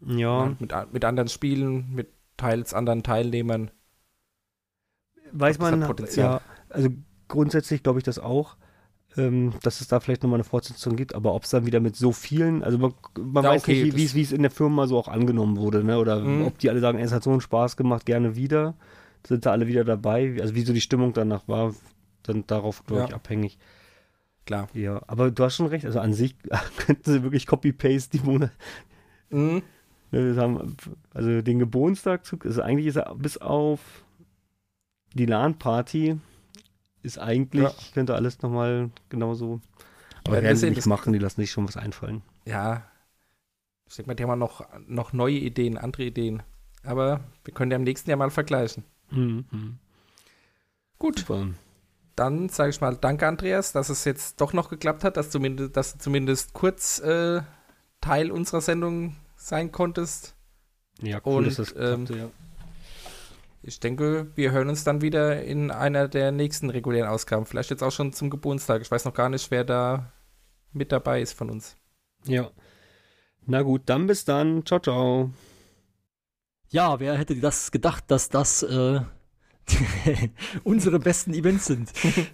ja. 0.00 0.56
Mit, 0.58 0.72
mit 0.92 1.04
anderen 1.04 1.28
Spielen, 1.28 1.92
mit 1.94 2.08
teils 2.36 2.74
anderen 2.74 3.02
Teilnehmern. 3.02 3.70
weiß 5.32 5.58
hat 5.58 5.80
man, 5.80 6.06
ja, 6.14 6.40
also 6.68 6.88
grundsätzlich 7.28 7.82
glaube 7.82 7.98
ich 8.00 8.04
das 8.04 8.18
auch, 8.18 8.56
ähm, 9.16 9.52
dass 9.62 9.80
es 9.80 9.88
da 9.88 10.00
vielleicht 10.00 10.22
nochmal 10.22 10.36
eine 10.36 10.44
Fortsetzung 10.44 10.94
gibt, 10.96 11.14
aber 11.14 11.34
ob 11.34 11.44
es 11.44 11.50
dann 11.50 11.66
wieder 11.66 11.80
mit 11.80 11.96
so 11.96 12.12
vielen, 12.12 12.62
also 12.62 12.78
man, 12.78 12.92
man 13.18 13.44
Ja, 13.44 13.50
weiß 13.50 13.62
okay, 13.62 13.84
nicht, 13.84 14.14
wie- 14.14 14.22
es- 14.22 14.32
in 14.32 14.42
der 14.42 14.50
Firma 14.50 14.86
so 14.86 14.98
auch 14.98 15.08
angenommen 15.08 15.56
wurde, 15.56 15.82
ne? 15.82 15.98
oder 15.98 16.20
Mhm. 16.20 16.46
ob 16.46 16.58
die 16.58 16.68
alle 16.70 16.80
sagen, 16.80 16.98
es 16.98 17.12
hat 17.12 17.22
so 17.22 17.30
einen 17.30 17.40
Spaß 17.40 17.76
gemacht, 17.76 18.04
gerne 18.06 18.36
wieder, 18.36 18.74
sind 19.26 19.46
da 19.46 19.52
alle 19.52 19.66
wieder 19.66 19.84
dabei, 19.84 20.36
also 20.40 20.54
wie 20.54 20.62
so 20.62 20.72
die 20.72 20.80
Stimmung 20.80 21.12
danach 21.14 21.48
war, 21.48 21.74
dann 22.22 22.46
darauf, 22.46 22.84
glaube 22.86 23.04
ich, 23.04 23.10
Ja. 23.10 23.16
abhängig. 23.16 23.58
Klar. 24.46 24.68
Ja, 24.74 25.02
aber 25.06 25.30
du 25.30 25.42
hast 25.44 25.56
schon 25.56 25.66
recht, 25.66 25.84
also 25.84 26.00
an 26.00 26.12
sich 26.14 26.36
könnten 26.86 27.10
sie 27.10 27.22
wirklich 27.22 27.46
Copy-Paste 27.46 28.18
die 28.18 28.24
Monate, 28.24 28.52
Mhm. 29.30 29.62
Ne, 30.10 30.34
haben 30.38 30.74
also 31.12 31.42
den 31.42 31.58
Geburtstagszug, 31.58 32.46
also 32.46 32.62
eigentlich 32.62 32.86
ist 32.86 32.96
er 32.96 33.14
bis 33.14 33.36
auf 33.36 33.80
die 35.12 35.26
LAN-Party 35.26 36.18
ist 37.02 37.18
eigentlich, 37.18 37.62
Ja. 37.62 37.72
könnte 37.94 38.14
alles 38.14 38.40
nochmal 38.42 38.90
genauso. 39.08 39.60
Aber 40.24 40.32
Werden 40.32 40.34
wir 40.34 40.42
werden 40.42 40.56
sie 40.56 40.70
nicht 40.70 40.86
machen, 40.86 41.12
die 41.12 41.18
lassen 41.18 41.40
sich 41.40 41.50
schon 41.50 41.66
was 41.66 41.76
einfallen. 41.76 42.22
Ja. 42.44 42.82
Ich 43.88 43.96
denke 43.96 44.10
mal, 44.10 44.14
die 44.14 44.24
haben 44.24 44.38
noch, 44.38 44.66
noch 44.86 45.12
neue 45.12 45.36
Ideen, 45.38 45.78
andere 45.78 46.04
Ideen. 46.04 46.42
Aber 46.84 47.20
wir 47.44 47.54
können 47.54 47.70
ja 47.70 47.76
im 47.76 47.84
nächsten 47.84 48.10
Jahr 48.10 48.18
mal 48.18 48.30
vergleichen. 48.30 48.84
Mhm. 49.10 49.78
Gut, 50.98 51.20
Super. 51.20 51.48
dann 52.16 52.48
sage 52.48 52.70
ich 52.70 52.80
mal 52.80 52.96
danke, 52.96 53.26
Andreas, 53.26 53.72
dass 53.72 53.88
es 53.88 54.04
jetzt 54.04 54.40
doch 54.40 54.52
noch 54.52 54.68
geklappt 54.68 55.04
hat, 55.04 55.16
dass, 55.16 55.30
zumindest, 55.30 55.76
dass 55.76 55.92
du 55.94 55.98
zumindest 55.98 56.52
kurz 56.52 56.98
äh, 56.98 57.40
Teil 58.00 58.30
unserer 58.30 58.60
Sendung 58.60 59.16
sein 59.36 59.72
konntest. 59.72 60.34
Ja, 61.00 61.20
cool, 61.24 61.36
Und, 61.38 61.46
dass 61.46 61.56
das 61.56 61.70
ähm, 61.72 62.04
klappte, 62.04 62.16
ja. 62.18 62.30
Ich 63.62 63.80
denke, 63.80 64.30
wir 64.36 64.52
hören 64.52 64.68
uns 64.68 64.84
dann 64.84 65.00
wieder 65.02 65.42
in 65.42 65.70
einer 65.70 66.08
der 66.08 66.30
nächsten 66.32 66.70
regulären 66.70 67.08
Ausgaben. 67.10 67.44
Vielleicht 67.44 67.70
jetzt 67.70 67.82
auch 67.82 67.90
schon 67.92 68.12
zum 68.12 68.30
Geburtstag. 68.30 68.82
Ich 68.82 68.90
weiß 68.90 69.04
noch 69.04 69.14
gar 69.14 69.28
nicht, 69.28 69.50
wer 69.50 69.64
da 69.64 70.12
mit 70.72 70.92
dabei 70.92 71.20
ist 71.20 71.32
von 71.32 71.50
uns. 71.50 71.76
ja. 72.24 72.50
Na 73.50 73.62
gut, 73.62 73.82
dann 73.86 74.06
bis 74.06 74.26
dann. 74.26 74.66
Ciao, 74.66 74.78
ciao. 74.78 75.30
Ja, 76.68 77.00
wer 77.00 77.16
hätte 77.16 77.34
das 77.36 77.70
gedacht, 77.70 78.04
dass 78.08 78.28
das 78.28 78.62
äh, 78.62 79.00
unsere 80.64 80.98
besten 80.98 81.32
Events 81.34 81.66
sind? 81.66 81.90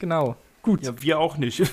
Genau. 0.00 0.36
Gut. 0.62 0.82
Ja, 0.82 1.00
wir 1.00 1.18
auch 1.20 1.36
nicht. 1.38 1.60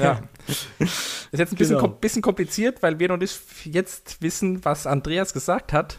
Ja. 0.00 0.20
Ist 0.46 0.98
jetzt 1.32 1.52
ein 1.52 1.56
bisschen, 1.56 1.76
Genau. 1.78 1.88
kom 1.88 1.98
bisschen 2.00 2.20
kompliziert, 2.22 2.82
weil 2.82 2.98
wir 2.98 3.08
noch 3.08 3.16
nicht 3.16 3.40
jetzt 3.64 4.20
wissen, 4.20 4.64
was 4.64 4.86
Andreas 4.86 5.32
gesagt 5.32 5.72
hat. 5.72 5.98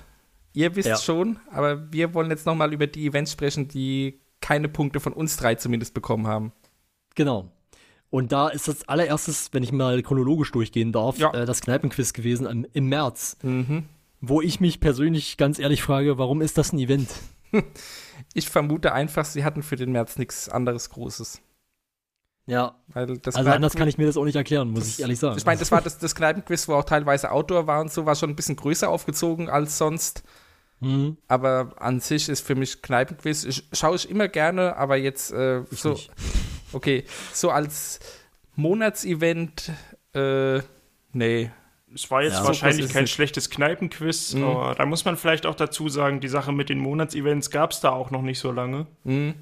Ihr 0.53 0.76
wisst 0.76 0.88
Ja. 0.90 0.98
schon, 0.98 1.40
aber 1.51 1.92
wir 1.92 2.14
wollen 2.14 2.30
jetzt 2.30 2.45
nochmal 2.45 2.74
über 2.74 2.88
die 2.88 3.06
Events 3.08 3.32
sprechen, 3.32 3.67
die 3.67 4.19
keine 4.42 4.69
Punkte 4.69 5.00
von 5.00 5.14
uns 5.14 5.38
drei 5.38 5.56
zumindest 5.56 5.93
bekommen 5.93 6.27
haben. 6.27 6.51
Genau. 7.16 7.51
Und 8.09 8.32
da 8.32 8.48
ist 8.48 8.67
das 8.67 8.88
allererstes, 8.88 9.50
wenn 9.51 9.64
ich 9.64 9.72
mal 9.72 10.01
chronologisch 10.01 10.51
durchgehen 10.51 10.92
darf, 10.92 11.17
Ja. 11.17 11.34
äh, 11.34 11.45
das 11.45 11.61
Kneipenquiz 11.61 12.14
gewesen 12.14 12.48
im, 12.48 12.66
im 12.74 12.88
März, 12.90 13.38
Mhm. 13.43 13.84
wo 14.22 14.42
ich 14.42 14.59
mich 14.59 14.80
persönlich 14.80 15.38
ganz 15.38 15.59
ehrlich 15.59 15.84
frage, 15.84 16.17
warum 16.17 16.42
ist 16.42 16.58
das 16.58 16.72
ein 16.74 16.80
Event? 16.80 17.09
Ich 18.34 18.50
vermute 18.50 18.93
einfach, 18.93 19.26
sie 19.26 19.43
hatten 19.45 19.61
für 19.64 19.76
den 19.76 19.92
März 19.92 20.17
nichts 20.17 20.50
anderes 20.50 20.90
Großes. 20.90 21.40
Ja, 22.48 22.76
Weil 22.88 23.06
das 23.17 23.35
also 23.35 23.42
Kneipen- 23.45 23.56
anders 23.56 23.76
kann 23.76 23.88
ich 23.90 23.98
mir 23.98 24.06
das 24.08 24.16
auch 24.17 24.24
nicht 24.24 24.35
erklären, 24.38 24.72
muss 24.72 24.88
ich 24.88 25.00
ehrlich 25.01 25.19
sagen. 25.19 25.38
Ich 25.38 25.45
meine, 25.45 25.59
das 25.59 25.69
war 25.72 25.82
das, 25.82 25.98
das 26.00 26.16
Kneipenquiz, 26.16 26.67
wo 26.69 26.74
auch 26.76 26.85
teilweise 26.85 27.30
Outdoor 27.32 27.67
war 27.67 27.82
und 27.82 27.92
so, 27.92 28.06
war 28.06 28.16
schon 28.16 28.30
ein 28.30 28.35
bisschen 28.38 28.56
größer 28.56 28.88
aufgezogen 28.90 29.50
als 29.50 29.77
sonst. 29.77 30.24
Mhm. 30.80 31.17
Aber 31.27 31.74
an 31.80 32.00
sich 32.00 32.30
ist 32.30 32.45
für 32.48 32.56
mich 32.56 32.82
Kneipenquiz, 32.82 33.43
ich, 33.43 33.64
schaue 33.74 33.95
ich 33.98 34.09
immer 34.09 34.27
gerne, 34.30 34.77
aber 34.77 34.95
jetzt 34.95 35.32
äh, 35.32 35.64
so, 35.72 35.90
nicht. 35.92 36.09
okay, 36.72 37.03
so 37.34 37.50
als 37.51 38.00
Monatsevent, 38.56 39.72
äh, 40.14 40.61
nee. 41.14 41.51
Es 41.93 42.11
war 42.11 42.22
jetzt 42.22 42.34
Ja, 42.34 42.42
so 42.42 42.48
wahrscheinlich 42.48 42.85
ist 42.85 42.93
kein 42.93 43.06
es. 43.06 43.09
schlechtes 43.09 43.50
Kneipenquiz, 43.50 44.34
Mhm. 44.34 44.43
aber 44.43 44.76
da 44.76 44.85
muss 44.85 45.03
man 45.06 45.17
vielleicht 45.17 45.45
auch 45.45 45.56
dazu 45.56 45.90
sagen, 45.90 46.19
die 46.19 46.27
Sache 46.27 46.51
mit 46.51 46.69
den 46.69 46.80
Monatsevents 46.80 47.50
gab 47.50 47.72
es 47.72 47.80
da 47.80 47.90
auch 47.92 48.11
noch 48.11 48.22
nicht 48.22 48.40
so 48.40 48.51
lange. 48.51 48.88
Hm. 49.03 49.34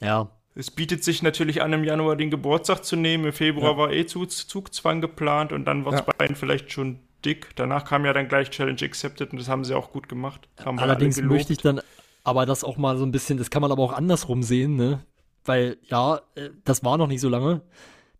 Ja, 0.00 0.28
Es 0.54 0.70
bietet 0.70 1.02
sich 1.02 1.22
natürlich 1.22 1.62
an, 1.62 1.72
im 1.72 1.84
Januar 1.84 2.16
den 2.16 2.30
Geburtstag 2.30 2.84
zu 2.84 2.96
nehmen. 2.96 3.24
Im 3.24 3.32
Februar 3.32 3.72
Ja. 3.72 3.76
war 3.78 3.92
eh 3.92 4.04
Zug- 4.06 4.30
Zugzwang 4.30 5.00
geplant 5.00 5.52
und 5.52 5.64
dann 5.64 5.84
war 5.84 5.94
es 5.94 6.00
Ja. 6.00 6.06
bei 6.18 6.26
ihnen 6.26 6.36
vielleicht 6.36 6.70
schon 6.72 6.98
dick. 7.24 7.50
Danach 7.56 7.84
kam 7.84 8.04
ja 8.04 8.12
dann 8.12 8.28
gleich 8.28 8.50
Challenge 8.50 8.80
Accepted 8.82 9.32
und 9.32 9.38
das 9.38 9.48
haben 9.48 9.64
sie 9.64 9.74
auch 9.74 9.92
gut 9.92 10.08
gemacht. 10.08 10.48
Allerdings 10.64 11.20
möchte 11.22 11.52
ich 11.52 11.58
dann 11.60 11.80
aber 12.24 12.44
das 12.46 12.64
auch 12.64 12.76
mal 12.76 12.96
so 12.98 13.04
ein 13.04 13.12
bisschen, 13.12 13.38
das 13.38 13.50
kann 13.50 13.62
man 13.62 13.72
aber 13.72 13.82
auch 13.82 13.92
andersrum 13.92 14.42
sehen, 14.42 14.76
ne? 14.76 15.00
Weil, 15.44 15.78
ja, 15.88 16.20
äh, 16.36 16.50
das 16.64 16.84
war 16.84 16.98
noch 16.98 17.08
nicht 17.08 17.20
so 17.20 17.28
lange. 17.28 17.62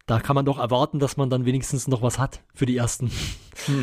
Da 0.07 0.19
kann 0.19 0.35
man 0.35 0.45
doch 0.45 0.59
erwarten, 0.59 0.99
dass 0.99 1.17
man 1.17 1.31
dann 1.31 1.45
wenigstens 1.45 1.87
noch 1.87 2.03
was 2.03 2.19
hat 2.19 2.41
für 2.55 2.67
die 2.67 2.77
ersten. 2.77 3.13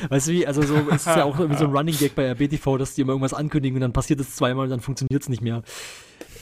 Weißt 0.10 0.28
du 0.28 0.32
wie? 0.34 0.46
Also 0.46 0.62
so 0.62 0.76
es 0.90 1.06
ist 1.06 1.16
ja 1.16 1.24
auch 1.24 1.40
irgendwie 1.40 1.58
so 1.58 1.66
ein 1.66 1.72
Running 1.78 1.98
Gag 1.98 2.16
bei 2.16 2.26
RBTV, 2.30 2.78
dass 2.78 2.96
die 2.96 3.02
immer 3.02 3.12
irgendwas 3.14 3.34
ankündigen 3.34 3.78
und 3.78 3.82
dann 3.82 3.94
passiert 3.94 4.20
es 4.20 4.36
zweimal 4.36 4.66
und 4.66 4.70
dann 4.72 4.82
funktioniert 4.82 5.22
es 5.22 5.30
nicht 5.30 5.42
mehr. 5.42 5.62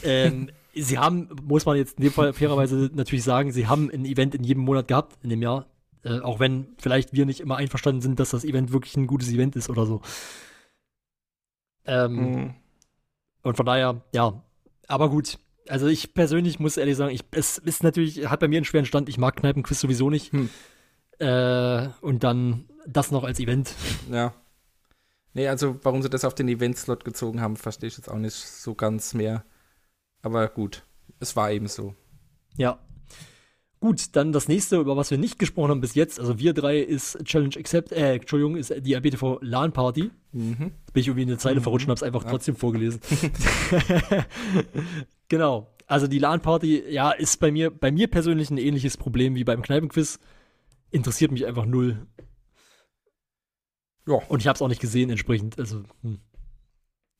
Ähm, 0.03 0.50
sie 0.80 0.98
haben, 0.98 1.30
muss 1.44 1.66
man 1.66 1.78
jetzt 1.78 1.98
in 1.98 2.04
dem 2.04 2.14
Fall 2.14 2.34
fairerweise 2.34 2.90
natürlich 2.94 3.24
sagen, 3.24 3.52
sie 3.52 3.68
haben 3.68 3.90
ein 3.92 4.06
Event 4.06 4.36
in 4.36 4.44
jedem 4.44 4.64
Monat 4.64 4.88
gehabt 4.88 5.18
in 5.24 5.30
dem 5.30 5.42
Jahr. 5.42 5.66
Äh, 6.04 6.20
auch 6.20 6.40
wenn 6.40 6.68
vielleicht 6.78 7.14
wir 7.14 7.26
nicht 7.26 7.40
immer 7.40 7.58
einverstanden 7.58 8.02
sind, 8.02 8.20
dass 8.20 8.30
das 8.30 8.46
Event 8.46 8.72
wirklich 8.72 8.96
ein 8.96 9.08
gutes 9.08 9.30
Event 9.32 9.56
ist 9.56 9.70
oder 9.70 9.86
so. 9.86 10.02
Ähm, 11.86 12.16
Mhm. 12.16 12.54
und 13.44 13.58
von 13.58 13.66
daher, 13.66 14.02
ja, 14.14 14.42
aber 14.88 15.10
gut. 15.10 15.40
Also 15.70 15.88
ich 15.88 16.14
persönlich 16.14 16.60
muss 16.60 16.78
ehrlich 16.78 16.96
sagen, 16.96 17.14
ich, 17.14 17.22
es 17.32 17.58
ist 17.58 17.84
natürlich, 17.84 18.30
hat 18.30 18.40
bei 18.40 18.48
mir 18.48 18.58
einen 18.58 18.66
schweren 18.66 18.86
Stand. 18.86 19.10
Ich 19.10 19.18
mag 19.18 19.36
Kneipenquiz 19.36 19.80
sowieso 19.82 20.10
nicht. 20.10 20.32
Hm. 20.32 20.50
Äh, 21.20 21.90
und 22.02 22.24
dann 22.24 22.66
das 22.86 23.12
noch 23.12 23.24
als 23.24 23.40
Event. 23.40 23.74
Ja. 24.12 24.34
Nee, 25.34 25.48
also 25.50 25.78
warum 25.84 26.02
sie 26.02 26.10
das 26.10 26.24
auf 26.26 26.36
den 26.36 26.48
Event-Slot 26.48 27.04
gezogen 27.04 27.42
haben, 27.42 27.58
verstehe 27.58 27.88
ich 27.88 27.98
jetzt 27.98 28.10
auch 28.10 28.18
nicht 28.18 28.34
so 28.34 28.76
ganz 28.76 29.14
mehr. 29.14 29.44
Aber 30.22 30.48
gut, 30.50 30.84
es 31.20 31.36
war 31.36 31.52
eben 31.52 31.68
so. 31.68 31.96
Ja. 32.56 32.80
Gut, 33.80 34.16
dann 34.16 34.32
das 34.32 34.48
nächste, 34.48 34.78
über 34.78 34.98
was 34.98 35.12
wir 35.12 35.20
nicht 35.20 35.38
gesprochen 35.38 35.70
haben 35.70 35.82
bis 35.82 35.94
jetzt, 35.94 36.20
also 36.20 36.40
wir 36.40 36.54
drei, 36.54 36.80
ist 36.80 37.24
Challenge 37.24 37.56
Accept, 37.58 37.92
äh, 37.92 38.16
Entschuldigung, 38.16 38.56
ist 38.56 38.74
die 38.80 38.96
RBTV 38.96 39.38
LAN 39.42 39.72
Party. 39.72 40.10
Mhm. 40.32 40.56
Bin 40.58 40.72
ich 40.96 41.08
irgendwie 41.08 41.24
in 41.24 41.30
eine 41.30 41.38
Zeile 41.38 41.62
verrutscht 41.62 41.86
und 41.86 41.92
hab's 41.92 42.02
einfach 42.04 42.24
Ja. 42.24 42.32
trotzdem 42.32 42.56
vorgelesen. 42.56 43.00
genau. 45.28 45.74
Also 45.88 46.08
die 46.08 46.20
LAN-Party, 46.20 46.84
ja, 46.90 47.12
ist 47.12 47.40
bei 47.40 47.50
mir, 47.50 47.72
bei 47.72 47.92
mir 47.92 48.08
persönlich 48.08 48.50
ein 48.50 48.58
ähnliches 48.58 48.98
Problem 48.98 49.36
wie 49.36 49.46
beim 49.46 49.62
Kneipenquiz. 49.62 50.20
Interessiert 50.92 51.32
mich 51.32 51.46
einfach 51.46 51.66
null. 51.66 52.06
Ja. 54.06 54.16
Und 54.28 54.42
ich 54.42 54.48
habe 54.48 54.56
es 54.56 54.62
auch 54.62 54.68
nicht 54.68 54.82
gesehen, 54.82 55.10
entsprechend. 55.10 55.58
Also, 55.58 55.84
hm. 56.02 56.20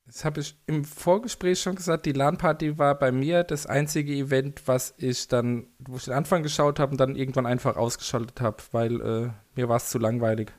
Das 0.08 0.24
habe 0.24 0.40
ich 0.40 0.56
im 0.66 0.84
Vorgespräch 0.84 1.60
schon 1.60 1.76
gesagt. 1.76 2.06
Die 2.06 2.12
LAN-Party 2.12 2.78
war 2.78 2.98
bei 2.98 3.12
mir 3.12 3.44
das 3.44 3.66
einzige 3.66 4.14
Event, 4.14 4.62
was 4.64 4.94
ich 4.96 5.28
dann, 5.28 5.66
wo 5.78 5.96
ich 5.96 6.04
den 6.04 6.14
Anfang 6.14 6.42
geschaut 6.42 6.80
habe 6.80 6.92
und 6.92 6.98
dann 6.98 7.14
irgendwann 7.14 7.44
einfach 7.44 7.76
ausgeschaltet 7.76 8.40
habe, 8.40 8.56
weil 8.72 9.00
äh, 9.02 9.30
mir 9.54 9.68
war 9.68 9.76
es 9.76 9.90
zu 9.90 9.98
langweilig. 9.98 10.50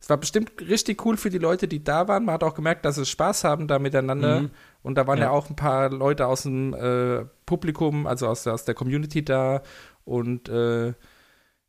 Es 0.00 0.10
war 0.10 0.16
bestimmt 0.16 0.60
richtig 0.60 1.06
cool 1.06 1.16
für 1.16 1.30
die 1.30 1.38
Leute, 1.38 1.68
die 1.68 1.84
da 1.84 2.08
waren. 2.08 2.24
Man 2.24 2.34
hat 2.34 2.42
auch 2.42 2.54
gemerkt, 2.54 2.84
dass 2.84 2.96
sie 2.96 3.06
Spaß 3.06 3.44
haben 3.44 3.68
da 3.68 3.78
miteinander. 3.78 4.42
Mhm. 4.42 4.50
Und 4.82 4.98
da 4.98 5.06
waren 5.06 5.18
ja. 5.18 5.26
Ja. 5.26 5.30
auch 5.30 5.48
ein 5.50 5.56
paar 5.56 5.88
Leute 5.90 6.26
aus 6.26 6.42
dem 6.42 6.74
äh, 6.74 7.24
Publikum, 7.46 8.08
also 8.08 8.26
aus 8.26 8.42
der, 8.42 8.54
aus 8.54 8.64
der 8.64 8.74
Community 8.74 9.24
da. 9.24 9.62
Und 10.04 10.48
äh, 10.48 10.94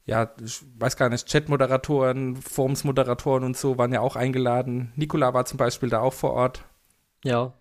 ja, 0.06 0.32
ich 0.44 0.66
weiß 0.80 0.98
gar 0.98 1.10
nicht, 1.10 1.28
Chat-Moderatoren, 1.28 2.36
Forums-Moderatoren 2.36 3.44
und 3.44 3.56
so 3.56 3.78
waren 3.78 3.94
ja 3.94 4.02
auch 4.02 4.16
eingeladen. 4.16 4.92
Nikola 4.96 5.36
war 5.36 5.46
zum 5.46 5.58
Beispiel 5.58 5.90
da 5.90 6.00
auch 6.00 6.14
vor 6.14 6.34
Ort. 6.34 6.64
Ja. 7.24 7.54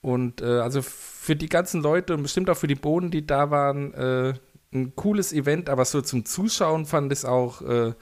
Und 0.00 0.40
äh, 0.42 0.60
also 0.60 0.80
für 0.82 1.36
die 1.36 1.48
ganzen 1.48 1.82
Leute 1.82 2.14
und 2.14 2.22
bestimmt 2.22 2.48
auch 2.50 2.56
für 2.56 2.68
die 2.68 2.74
Bohnen, 2.74 3.10
die 3.10 3.26
da 3.26 3.50
waren, 3.50 3.92
äh, 3.94 4.34
ein 4.72 4.94
cooles 4.94 5.32
Event, 5.32 5.68
aber 5.68 5.84
so 5.84 6.00
zum 6.02 6.24
Zuschauen 6.24 6.86
fand 6.86 7.10
es 7.10 7.24
auch, 7.24 7.62
äh, 7.62 7.94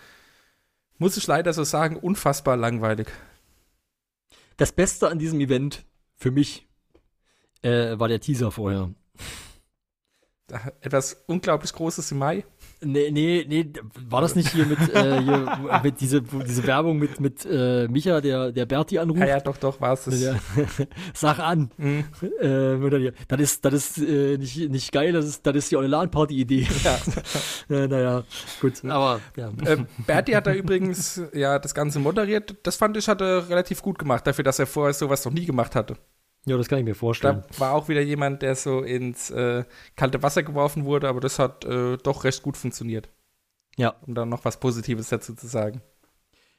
muss 0.99 1.17
ich 1.17 1.27
leider 1.27 1.53
so 1.53 1.65
sagen, 1.65 1.97
unfassbar 1.97 2.57
langweilig. 2.57 3.09
Das 4.57 4.73
Beste 4.73 5.09
an 5.09 5.19
diesem 5.19 5.41
Event 5.41 5.85
für 6.17 6.31
mich 6.31 6.67
äh, 7.63 7.99
war 7.99 8.09
der 8.09 8.21
Teaser 8.21 8.51
vorher. 8.51 8.91
Etwas 10.81 11.25
unglaublich 11.27 11.73
Großes 11.73 12.13
im 12.13 12.19
Mai. 12.19 12.45
Nee, 12.81 13.11
nee, 13.11 13.45
nee, 13.49 13.73
war 14.09 14.21
das 14.21 14.37
nicht 14.37 14.51
hier 14.51 14.67
mit, 14.67 14.79
äh, 14.95 15.21
hier, 15.21 15.81
mit 15.83 16.01
diese, 16.01 16.23
diese 16.23 16.65
Werbung 16.67 16.99
mit, 16.99 17.19
mit 17.19 17.45
äh, 17.45 17.89
Micha, 17.89 18.21
der, 18.21 18.53
der 18.53 18.67
Berti 18.67 18.99
anruft? 18.99 19.21
Ja, 19.21 19.27
ja, 19.27 19.41
doch, 19.41 19.57
doch, 19.57 19.81
war 19.81 19.95
es 19.95 20.05
das. 20.05 20.21
Ja, 20.21 20.37
Sag 21.15 21.41
an. 21.41 21.71
Mhm. 21.79 22.05
Äh, 22.41 23.13
das 23.27 23.41
ist, 23.41 23.65
das 23.65 23.75
ist 23.75 23.99
äh, 23.99 24.37
nicht, 24.39 24.71
nicht 24.71 24.93
geil, 24.93 25.13
das 25.13 25.25
ist, 25.25 25.47
das 25.47 25.57
ist 25.57 25.71
die 25.71 25.77
Online-Party-Idee. 25.77 26.67
Ja. 27.69 27.87
naja, 27.89 28.25
gut. 28.61 28.85
Aber 28.85 29.21
ja. 29.37 29.49
äh, 29.65 29.85
Berti 30.07 30.33
hat 30.33 30.47
da 30.47 30.53
übrigens 30.53 31.21
ja 31.33 31.59
das 31.59 31.75
Ganze 31.75 31.99
moderiert. 31.99 32.55
Das 32.63 32.77
fand 32.77 32.97
ich, 32.97 33.09
hat 33.09 33.21
er 33.21 33.49
relativ 33.49 33.83
gut 33.83 33.99
gemacht, 33.99 34.27
dafür, 34.27 34.45
dass 34.45 34.59
er 34.59 34.67
vorher 34.67 34.93
sowas 34.93 35.25
noch 35.25 35.33
nie 35.33 35.47
gemacht 35.47 35.75
hatte. 35.75 35.97
Ja, 36.47 36.57
das 36.57 36.69
kann 36.69 36.79
ich 36.79 36.85
mir 36.85 36.95
vorstellen. 36.95 37.43
Da 37.53 37.59
war 37.61 37.73
auch 37.73 37.89
wieder 37.89 38.01
jemand, 38.01 38.43
der 38.43 38.55
so 38.55 38.81
ins 38.83 39.31
äh, 39.31 39.65
kalte 39.97 40.23
Wasser 40.23 40.43
geworfen 40.43 40.85
wurde, 40.85 41.09
aber 41.09 41.21
das 41.21 41.39
hat 41.39 41.65
äh, 41.65 41.97
doch 41.99 42.25
recht 42.25 42.43
gut 42.43 42.57
funktioniert. 42.57 43.09
Ja. 43.77 43.97
Um 44.07 44.15
dann 44.15 44.29
noch 44.29 44.45
was 44.45 44.59
Positives 44.59 45.09
dazu 45.09 45.35
zu 45.35 45.47
sagen. 45.47 45.83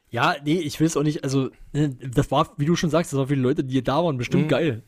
Ja, 0.10 0.36
nee, 0.46 0.60
ich 0.60 0.80
will 0.80 0.88
es 0.88 0.96
auch 0.96 1.04
nicht, 1.04 1.24
also, 1.24 1.50
ne, 1.74 1.90
das 1.90 2.32
war, 2.32 2.54
wie 2.58 2.66
du 2.66 2.76
schon 2.76 2.90
sagst, 2.90 3.12
das 3.12 3.18
war 3.20 3.28
für 3.28 3.36
die 3.36 3.42
Leute, 3.42 3.64
die 3.64 3.84
da 3.84 4.04
waren, 4.04 4.18
bestimmt 4.18 4.44
Mhm. 4.46 4.48
geil. 4.50 4.84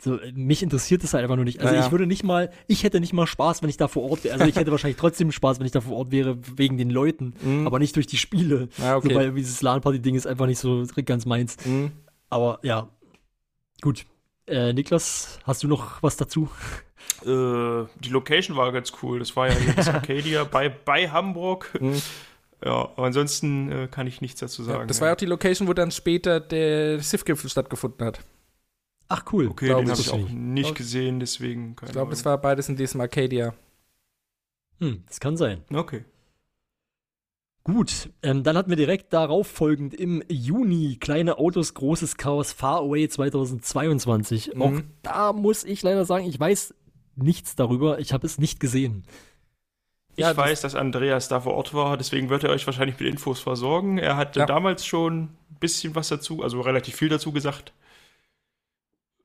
So, 0.00 0.18
äh, 0.20 0.32
mich 0.32 0.62
interessiert 0.62 1.02
es 1.04 1.12
halt 1.14 1.22
einfach 1.24 1.36
nur 1.36 1.44
nicht. 1.46 1.60
Also 1.60 1.72
Naja. 1.74 1.86
ich 1.86 1.90
würde 1.90 2.06
nicht 2.06 2.22
mal, 2.22 2.50
ich 2.66 2.82
hätte 2.84 3.00
nicht 3.00 3.12
mal 3.14 3.26
Spaß, 3.26 3.62
wenn 3.62 3.70
ich 3.70 3.78
da 3.78 3.88
vor 3.88 4.10
Ort 4.10 4.24
wäre. 4.24 4.34
Also 4.34 4.46
ich 4.46 4.56
hätte 4.56 4.70
wahrscheinlich 4.70 4.98
trotzdem 4.98 5.32
Spaß, 5.32 5.58
wenn 5.58 5.66
ich 5.66 5.72
da 5.72 5.80
vor 5.80 5.96
Ort 5.96 6.10
wäre, 6.10 6.38
wegen 6.56 6.76
den 6.76 6.90
Leuten, 6.90 7.34
Mhm. 7.42 7.66
aber 7.66 7.78
nicht 7.78 7.96
durch 7.96 8.06
die 8.06 8.18
Spiele. 8.18 8.68
Ah, 8.80 8.96
okay. 8.96 9.08
So, 9.08 9.14
weil 9.14 9.32
dieses 9.32 9.62
LAN-Party-Ding 9.62 10.14
ist 10.14 10.26
einfach 10.26 10.46
nicht 10.46 10.58
so 10.58 10.84
ganz 11.04 11.24
meins. 11.26 11.56
Mhm. 11.66 11.92
Aber 12.28 12.58
ja, 12.62 12.88
gut. 13.80 14.04
Äh, 14.46 14.72
Niklas, 14.72 15.38
hast 15.44 15.62
du 15.62 15.68
noch 15.68 16.02
was 16.02 16.16
dazu? 16.16 16.48
Äh, 17.22 17.26
die 18.00 18.10
Location 18.10 18.56
war 18.56 18.70
ganz 18.72 18.92
cool. 19.02 19.18
Das 19.18 19.34
war 19.36 19.48
ja 19.48 19.56
jetzt 19.58 19.88
Arcadia 19.92 20.44
bei, 20.44 20.68
bei 20.68 21.08
Hamburg. 21.08 21.76
Mhm. 21.80 22.00
Ja, 22.64 22.72
aber 22.72 23.04
ansonsten 23.04 23.70
äh, 23.70 23.88
kann 23.88 24.06
ich 24.06 24.20
nichts 24.20 24.40
dazu 24.40 24.62
sagen. 24.62 24.80
Ja, 24.80 24.86
das 24.86 25.00
war 25.00 25.08
ja 25.08 25.14
auch 25.14 25.18
die 25.18 25.26
Location, 25.26 25.68
wo 25.68 25.72
dann 25.72 25.90
später 25.90 26.40
der 26.40 27.00
SIF-Gipfel 27.00 27.50
stattgefunden 27.50 28.06
hat. 28.06 28.20
Ach, 29.08 29.24
cool. 29.32 29.48
Okay, 29.48 29.66
glaub 29.66 29.84
den 29.84 29.86
ich 29.86 29.90
habe 29.92 30.00
ich 30.00 30.10
auch 30.10 30.28
nicht. 30.30 30.74
gesehen, 30.74 31.20
deswegen 31.20 31.76
keine 31.76 31.90
Ich 31.90 31.92
glaube, 31.92 32.12
es 32.12 32.24
war 32.24 32.38
beides 32.38 32.68
in 32.68 32.76
diesem 32.76 33.00
Arcadia. 33.00 33.54
Hm, 34.80 35.04
das 35.06 35.20
kann 35.20 35.36
sein. 35.36 35.62
Okay. 35.72 36.04
Gut, 37.66 38.10
ähm, 38.22 38.44
dann 38.44 38.56
hatten 38.56 38.70
wir 38.70 38.76
direkt 38.76 39.12
darauf 39.12 39.48
folgend 39.48 39.92
im 39.92 40.22
Juni 40.28 40.98
Kleine 41.00 41.36
Autos, 41.38 41.74
großes 41.74 42.16
Chaos, 42.16 42.52
Far 42.52 42.78
Away 42.78 43.08
2022. 43.08 44.52
Mhm. 44.54 44.62
Auch 44.62 44.72
da 45.02 45.32
muss 45.32 45.64
ich 45.64 45.82
leider 45.82 46.04
sagen, 46.04 46.26
ich 46.28 46.38
weiß 46.38 46.74
nichts 47.16 47.56
darüber. 47.56 47.98
Ich 47.98 48.12
habe 48.12 48.24
es 48.24 48.38
nicht 48.38 48.60
gesehen. 48.60 49.02
Ich 50.14 50.20
Ja, 50.22 50.28
das- 50.28 50.36
weiß, 50.36 50.60
dass 50.60 50.74
Andreas 50.76 51.26
da 51.26 51.40
vor 51.40 51.54
Ort 51.54 51.74
war, 51.74 51.96
deswegen 51.96 52.28
wird 52.30 52.44
er 52.44 52.50
euch 52.50 52.64
wahrscheinlich 52.66 53.00
mit 53.00 53.08
Infos 53.08 53.40
versorgen. 53.40 53.98
Er 53.98 54.16
hatte 54.16 54.38
Ja. 54.40 54.46
damals 54.46 54.86
schon 54.86 55.22
ein 55.24 55.36
bisschen 55.58 55.96
was 55.96 56.06
dazu, 56.08 56.44
also 56.44 56.60
relativ 56.60 56.94
viel 56.94 57.08
dazu 57.08 57.32
gesagt. 57.32 57.72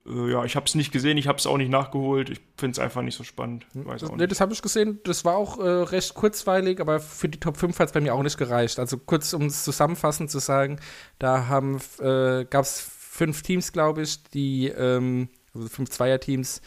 Äh, 0.06 0.32
ja, 0.32 0.44
ich 0.46 0.56
habe 0.56 0.66
es 0.66 0.76
nicht 0.76 0.92
gesehen, 0.92 1.18
ich 1.18 1.28
habe 1.28 1.38
es 1.38 1.46
auch 1.48 1.58
nicht 1.58 1.70
nachgeholt. 1.70 2.30
Ich 2.30 2.42
finde 2.58 2.74
es 2.74 2.80
einfach 2.80 3.02
nicht 3.02 3.16
so 3.16 3.24
spannend. 3.24 3.66
Weiß 3.74 4.02
Das, 4.02 4.12
nicht. 4.12 4.32
das 4.32 4.42
habe 4.42 4.54
ich 4.54 4.62
gesehen. 4.62 5.00
Das 5.04 5.26
war 5.26 5.36
auch 5.36 5.60
äh, 5.60 5.64
recht 5.64 6.14
kurzweilig, 6.14 6.80
aber 6.80 7.00
für 7.00 7.30
die 7.30 7.40
Top 7.40 7.58
5 7.58 7.78
hat 7.80 7.88
es 7.88 7.94
bei 7.94 8.02
mir 8.02 8.14
auch 8.14 8.24
nicht 8.24 8.38
gereicht. 8.38 8.80
Also 8.80 8.98
kurz, 8.98 9.34
um 9.34 9.46
es 9.46 9.64
zusammenfassend 9.64 10.32
zu 10.32 10.40
sagen, 10.40 10.80
da 11.20 11.48
haben 11.48 11.80
äh, 12.00 12.46
gab 12.46 12.64
es 12.66 12.80
fünf 12.80 13.42
Teams, 13.42 13.72
glaube 13.72 14.02
ich, 14.04 14.24
die, 14.24 14.68
ähm, 14.70 15.30
also 15.54 15.68
fünf 15.68 15.90
Zweierteams, 15.90 16.62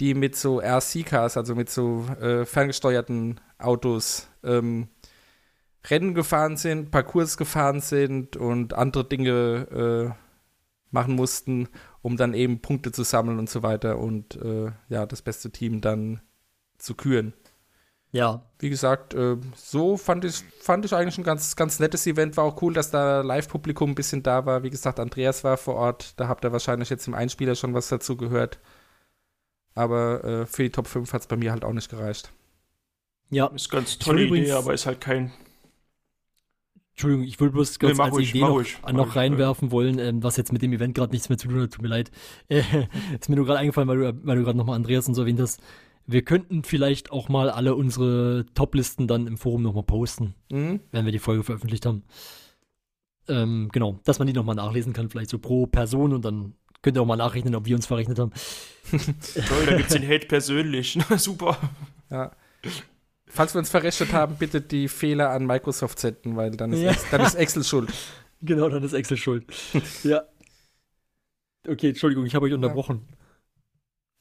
die 0.00 0.14
mit 0.14 0.34
so 0.34 0.60
RC-Cars, 0.60 1.36
also 1.36 1.54
mit 1.54 1.70
so 1.70 2.06
äh, 2.20 2.44
ferngesteuerten 2.44 3.40
Autos, 3.58 4.28
ähm, 4.42 4.88
Rennen 5.88 6.14
gefahren 6.14 6.56
sind, 6.56 6.90
Parcours 6.90 7.36
gefahren 7.36 7.80
sind 7.80 8.36
und 8.36 8.72
andere 8.72 9.04
Dinge 9.04 10.14
äh, 10.14 10.22
machen 10.90 11.14
mussten, 11.16 11.68
um 12.02 12.16
dann 12.16 12.34
eben 12.34 12.60
Punkte 12.60 12.92
zu 12.92 13.04
sammeln 13.04 13.38
und 13.38 13.48
so 13.48 13.62
weiter 13.62 13.98
und 13.98 14.36
äh, 14.36 14.72
ja, 14.88 15.06
das 15.06 15.22
beste 15.22 15.50
Team 15.50 15.80
dann 15.80 16.20
zu 16.78 16.94
küren. 16.94 17.32
Ja, 18.14 18.42
Wie 18.58 18.68
gesagt, 18.68 19.14
äh, 19.14 19.38
so 19.56 19.96
fand 19.96 20.26
ich, 20.26 20.44
fand 20.60 20.84
ich 20.84 20.94
eigentlich 20.94 21.16
ein 21.16 21.24
ganz, 21.24 21.56
ganz 21.56 21.80
nettes 21.80 22.06
Event. 22.06 22.36
War 22.36 22.44
auch 22.44 22.60
cool, 22.60 22.74
dass 22.74 22.90
da 22.90 23.22
Live-Publikum 23.22 23.92
ein 23.92 23.94
bisschen 23.94 24.22
da 24.22 24.44
war. 24.44 24.62
Wie 24.62 24.68
gesagt, 24.68 25.00
Andreas 25.00 25.44
war 25.44 25.56
vor 25.56 25.76
Ort. 25.76 26.20
Da 26.20 26.28
habt 26.28 26.44
ihr 26.44 26.52
wahrscheinlich 26.52 26.90
jetzt 26.90 27.08
im 27.08 27.14
Einspieler 27.14 27.54
schon 27.54 27.72
was 27.72 27.88
dazu 27.88 28.18
gehört. 28.18 28.58
Aber 29.74 30.22
äh, 30.24 30.46
für 30.46 30.62
die 30.64 30.70
Top 30.70 30.88
5 30.88 31.10
hat 31.14 31.22
es 31.22 31.26
bei 31.26 31.36
mir 31.36 31.52
halt 31.52 31.64
auch 31.64 31.72
nicht 31.72 31.90
gereicht. 31.90 32.30
ja. 33.30 33.46
Ist 33.46 33.70
ganz 33.70 33.98
tolle 33.98 34.24
Idee, 34.24 34.52
aber 34.52 34.74
ist 34.74 34.84
halt 34.84 35.00
kein. 35.00 35.32
Entschuldigung, 36.92 37.24
ich 37.26 37.40
würde 37.40 37.52
bloß 37.52 37.72
Nee, 37.80 37.86
kurz 37.88 37.98
mach 37.98 38.04
als 38.06 38.14
ruhig, 38.14 38.30
Idee 38.30 38.40
noch, 38.40 38.50
ruhig, 38.50 38.76
noch 38.92 39.06
ruhig, 39.06 39.16
reinwerfen 39.16 39.70
wollen, 39.70 39.98
ähm, 39.98 40.22
was 40.22 40.36
jetzt 40.36 40.52
mit 40.52 40.60
dem 40.62 40.72
Event 40.72 40.94
gerade 40.94 41.12
nichts 41.12 41.28
mehr 41.28 41.38
zu 41.38 41.48
tun 41.48 41.60
hat, 41.62 41.72
tut 41.72 41.82
mir 41.82 41.88
leid. 41.88 42.10
Äh, 42.48 42.62
ist 43.18 43.28
mir 43.28 43.36
nur 43.36 43.46
gerade 43.46 43.58
eingefallen, 43.60 43.88
weil 43.88 43.98
du, 43.98 44.20
weil 44.24 44.36
du 44.36 44.44
gerade 44.44 44.58
nochmal 44.58 44.76
Andreas 44.76 45.08
und 45.08 45.14
so 45.14 45.22
erwähnt 45.22 45.40
hast. 45.40 45.60
Wir 46.06 46.22
könnten 46.22 46.64
vielleicht 46.64 47.10
auch 47.12 47.28
mal 47.28 47.48
alle 47.48 47.74
unsere 47.76 48.44
Top-Listen 48.54 49.06
dann 49.06 49.26
im 49.26 49.38
Forum 49.38 49.62
nochmal 49.62 49.84
posten, 49.84 50.34
Mhm. 50.50 50.80
wenn 50.90 51.04
wir 51.04 51.12
die 51.12 51.18
Folge 51.20 51.44
veröffentlicht 51.44 51.86
haben. 51.86 52.02
Ähm, 53.28 53.68
genau, 53.72 54.00
dass 54.04 54.18
man 54.18 54.26
die 54.26 54.32
nochmal 54.34 54.56
nachlesen 54.56 54.92
kann, 54.92 55.08
vielleicht 55.08 55.30
so 55.30 55.38
pro 55.38 55.66
Person 55.66 56.12
und 56.12 56.24
dann 56.24 56.54
könnt 56.82 56.96
ihr 56.96 57.02
auch 57.02 57.06
mal 57.06 57.16
nachrechnen, 57.16 57.54
ob 57.54 57.66
wir 57.66 57.76
uns 57.76 57.86
verrechnet 57.86 58.18
haben. 58.18 58.32
Toll, 58.90 59.66
da 59.66 59.76
gibt's 59.76 59.92
den 59.94 60.06
Hate 60.06 60.26
persönlich. 60.26 60.98
Super. 61.16 61.56
Ja. 62.10 62.32
Falls 63.34 63.54
wir 63.54 63.60
uns 63.60 63.70
verrechnet 63.70 64.12
haben, 64.12 64.36
bitte 64.36 64.60
die 64.60 64.88
Fehler 64.88 65.30
an 65.30 65.46
Microsoft 65.46 65.98
senden, 65.98 66.36
weil 66.36 66.50
dann 66.50 66.72
ist, 66.72 66.80
Ja. 66.82 66.90
Ex- 66.90 67.10
dann 67.10 67.20
ist 67.22 67.34
Excel 67.34 67.64
schuld. 67.64 67.90
Genau, 68.44 68.68
dann 68.68 68.82
ist 68.82 68.92
Excel 68.92 69.16
schuld. 69.16 69.44
ja. 70.02 70.22
Okay, 71.68 71.90
Entschuldigung, 71.90 72.26
ich 72.26 72.34
habe 72.34 72.46
euch 72.46 72.52
unterbrochen. 72.52 73.06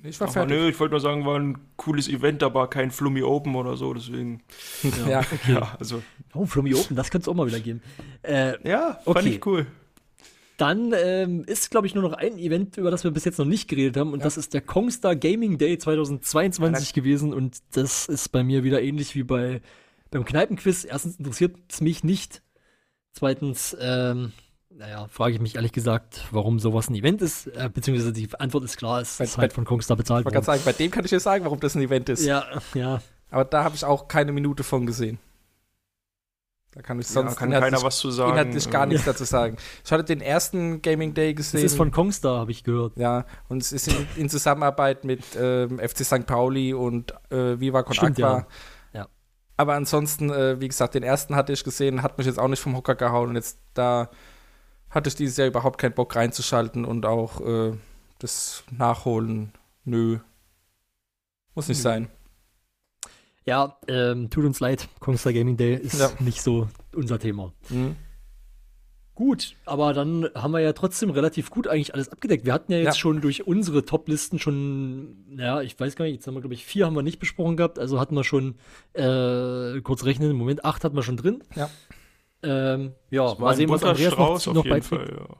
Ich 0.03 0.19
war 0.19 0.27
Aber 0.27 0.33
fertig. 0.33 0.55
nö, 0.57 0.69
ich 0.69 0.79
wollte 0.79 0.91
nur 0.93 0.99
sagen, 1.01 1.25
war 1.25 1.39
ein 1.39 1.57
cooles 1.75 2.07
Event, 2.07 2.43
aber 2.43 2.69
kein 2.69 2.91
Flummi 2.91 3.23
Open 3.23 3.55
oder 3.55 3.77
so, 3.77 3.93
deswegen. 3.95 4.43
Ja. 5.09 5.19
okay. 5.21 5.53
Ja, 5.53 5.75
also. 5.79 6.03
Oh, 6.35 6.45
Flummi 6.45 6.73
Open, 6.75 6.95
das 6.95 7.09
könnte 7.09 7.23
es 7.25 7.27
auch 7.29 7.33
mal 7.35 7.47
wieder 7.47 7.59
geben. 7.59 7.81
Äh, 8.21 8.57
Ja, 8.67 8.99
fand 9.03 9.17
Okay. 9.17 9.29
ich 9.29 9.45
cool. 9.47 9.65
Dann 10.61 10.93
ähm, 10.95 11.43
ist, 11.45 11.71
glaube 11.71 11.87
ich, 11.87 11.95
nur 11.95 12.03
noch 12.03 12.13
ein 12.13 12.37
Event, 12.37 12.77
über 12.77 12.91
das 12.91 13.03
wir 13.03 13.09
bis 13.11 13.25
jetzt 13.25 13.39
noch 13.39 13.45
nicht 13.45 13.67
geredet 13.67 13.97
haben. 13.97 14.13
Und 14.13 14.19
Ja. 14.19 14.25
das 14.25 14.37
ist 14.37 14.53
der 14.53 14.61
Kongstar 14.61 15.15
Gaming 15.15 15.57
Day 15.57 15.77
2022 15.79 16.93
gewesen. 16.93 17.33
Und 17.33 17.57
das 17.71 18.05
ist 18.07 18.31
bei 18.31 18.43
mir 18.43 18.63
wieder 18.63 18.81
ähnlich 18.81 19.15
wie 19.15 19.23
bei 19.23 19.61
beim 20.11 20.23
Kneipenquiz. 20.23 20.83
Erstens 20.85 21.15
interessiert 21.17 21.55
es 21.69 21.81
mich 21.81 22.03
nicht. 22.03 22.43
Zweitens, 23.13 23.75
ähm, 23.79 24.31
naja, 24.69 25.07
frage 25.09 25.33
ich 25.35 25.41
mich 25.41 25.55
ehrlich 25.55 25.71
gesagt, 25.71 26.25
warum 26.31 26.59
sowas 26.59 26.89
ein 26.89 26.95
Event 26.95 27.21
ist. 27.21 27.47
Äh, 27.47 27.69
beziehungsweise 27.73 28.13
die 28.13 28.29
Antwort 28.39 28.63
ist 28.63 28.77
klar, 28.77 29.01
es 29.01 29.17
Bei- 29.17 29.23
ist 29.25 29.37
halt 29.37 29.53
von 29.53 29.65
Kongstar 29.65 29.97
bezahlt 29.97 30.25
Ich 30.27 30.33
worden. 30.33 30.43
sagen, 30.43 30.61
bei 30.63 30.73
dem 30.73 30.91
kann 30.91 31.03
ich 31.03 31.09
dir 31.09 31.19
sagen, 31.19 31.43
warum 31.43 31.59
das 31.59 31.75
ein 31.75 31.81
Event 31.81 32.09
ist. 32.09 32.23
Ja, 32.25 32.45
ja. 32.73 33.01
Aber 33.29 33.45
da 33.45 33.63
habe 33.63 33.75
ich 33.75 33.83
auch 33.85 34.07
keine 34.07 34.31
Minute 34.31 34.63
von 34.63 34.85
gesehen. 34.85 35.17
Da 36.73 36.81
kann 36.81 36.99
ich 37.01 37.07
sonst 37.07 37.33
ja, 37.33 37.37
kann 37.37 37.49
inhaltlich, 37.49 37.73
keiner 37.73 37.85
was 37.85 37.97
zu 37.97 38.11
sagen. 38.11 38.31
inhaltlich 38.31 38.69
gar 38.69 38.85
nichts 38.85 39.03
dazu 39.03 39.25
sagen. 39.25 39.57
Ich 39.83 39.91
hatte 39.91 40.05
den 40.05 40.21
ersten 40.21 40.81
Gaming 40.81 41.13
Day 41.13 41.35
Das 41.35 41.51
gesehen. 41.51 41.65
ist 41.65 41.75
von 41.75 41.91
Kongstar, 41.91 42.39
habe 42.39 42.51
ich 42.51 42.63
gehört. 42.63 42.95
ja, 42.95 43.25
und 43.49 43.61
es 43.61 43.73
ist 43.73 43.89
in, 43.89 44.07
in 44.15 44.29
Zusammenarbeit 44.29 45.03
mit 45.03 45.21
ähm, 45.37 45.79
FC 45.79 46.05
St. 46.05 46.25
Pauli 46.25 46.73
und 46.73 47.11
äh, 47.29 47.59
Viva 47.59 47.83
Con 47.83 47.93
Stimmt, 47.93 48.19
Aqua. 48.21 48.47
ja. 48.93 49.01
Ja. 49.01 49.07
Aber 49.57 49.73
ansonsten, 49.73 50.29
äh, 50.29 50.61
wie 50.61 50.67
gesagt, 50.69 50.95
den 50.95 51.03
ersten 51.03 51.35
hatte 51.35 51.51
ich 51.51 51.63
gesehen, 51.65 52.03
hat 52.03 52.17
mich 52.17 52.25
jetzt 52.27 52.39
auch 52.39 52.47
nicht 52.47 52.61
vom 52.61 52.75
Hocker 52.77 52.95
gehauen 52.95 53.29
und 53.31 53.35
jetzt 53.35 53.59
da 53.73 54.09
hatte 54.89 55.09
ich 55.09 55.15
dieses 55.15 55.35
Jahr 55.35 55.47
überhaupt 55.49 55.77
keinen 55.77 55.93
Bock 55.93 56.15
reinzuschalten 56.15 56.85
und 56.85 57.05
auch 57.05 57.41
äh, 57.41 57.73
das 58.19 58.63
Nachholen, 58.71 59.51
nö. 59.83 60.19
Muss 61.53 61.67
nicht 61.67 61.79
Nö. 61.79 61.83
sein. 61.83 62.07
Ja, 63.45 63.77
ähm, 63.87 64.29
tut 64.29 64.45
uns 64.45 64.59
leid, 64.59 64.87
Kongstar 64.99 65.33
Gaming 65.33 65.57
Day 65.57 65.75
ist 65.75 65.99
Ja. 65.99 66.11
nicht 66.19 66.41
so 66.41 66.67
unser 66.95 67.17
Thema. 67.19 67.53
Mhm. 67.69 67.95
Gut, 69.13 69.55
aber 69.65 69.93
dann 69.93 70.29
haben 70.35 70.51
wir 70.51 70.61
ja 70.61 70.73
trotzdem 70.73 71.09
relativ 71.09 71.49
gut 71.51 71.67
eigentlich 71.67 71.93
alles 71.93 72.09
abgedeckt. 72.09 72.45
Wir 72.45 72.53
hatten 72.53 72.71
ja 72.71 72.77
jetzt 72.79 72.95
Ja. 72.95 73.01
schon 73.01 73.19
durch 73.21 73.45
unsere 73.45 73.83
Top-Listen 73.85 74.39
schon, 74.39 75.35
ja, 75.37 75.61
ich 75.61 75.79
weiß 75.79 75.95
gar 75.95 76.05
nicht, 76.05 76.15
jetzt 76.15 76.27
haben 76.27 76.33
wir, 76.35 76.41
glaube 76.41 76.53
ich, 76.53 76.65
vier 76.65 76.85
haben 76.85 76.95
wir 76.95 77.03
nicht 77.03 77.19
besprochen 77.19 77.57
gehabt, 77.57 77.77
also 77.77 77.99
hatten 77.99 78.15
wir 78.15 78.23
schon, 78.23 78.55
äh, 78.93 79.81
kurz 79.81 80.05
rechnen, 80.05 80.31
im 80.31 80.37
Moment 80.37 80.63
acht 80.65 80.83
hatten 80.83 80.95
wir 80.95 81.03
schon 81.03 81.17
drin. 81.17 81.43
Ja. 81.55 81.69
Ähm, 82.43 82.93
ja, 83.11 83.35
mal 83.37 83.55
sehen, 83.55 83.69
was 83.69 83.83
Andreas 83.83 84.13
Strauß 84.13 84.45
noch, 84.47 84.51
auf 84.51 84.55
noch 84.55 84.65
jeden 84.65 84.79
beiträgt. 84.79 85.09
Fall, 85.09 85.17
ja. 85.29 85.35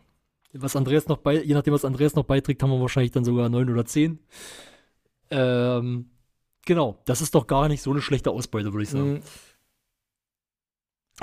Was 0.61 0.75
Andreas 0.75 1.07
noch 1.07 1.17
bei, 1.17 1.41
je 1.41 1.53
nachdem, 1.53 1.73
was 1.73 1.85
Andreas 1.85 2.13
noch 2.13 2.25
beiträgt, 2.25 2.61
haben 2.61 2.71
wir 2.71 2.81
wahrscheinlich 2.81 3.11
dann 3.11 3.23
sogar 3.25 3.47
neun 3.49 3.69
oder 3.69 3.85
zehn. 3.85 4.19
Ähm, 5.30 6.09
genau, 6.65 6.99
das 7.06 7.22
ist 7.22 7.35
doch 7.35 7.48
gar 7.48 7.67
nicht 7.67 7.81
so 7.81 7.91
eine 7.91 8.01
schlechte 8.01 8.31
Ausbeute, 8.31 8.73
würde 8.73 8.83
ich 8.83 8.90
sagen. 8.90 9.14
Mhm. 9.14 9.22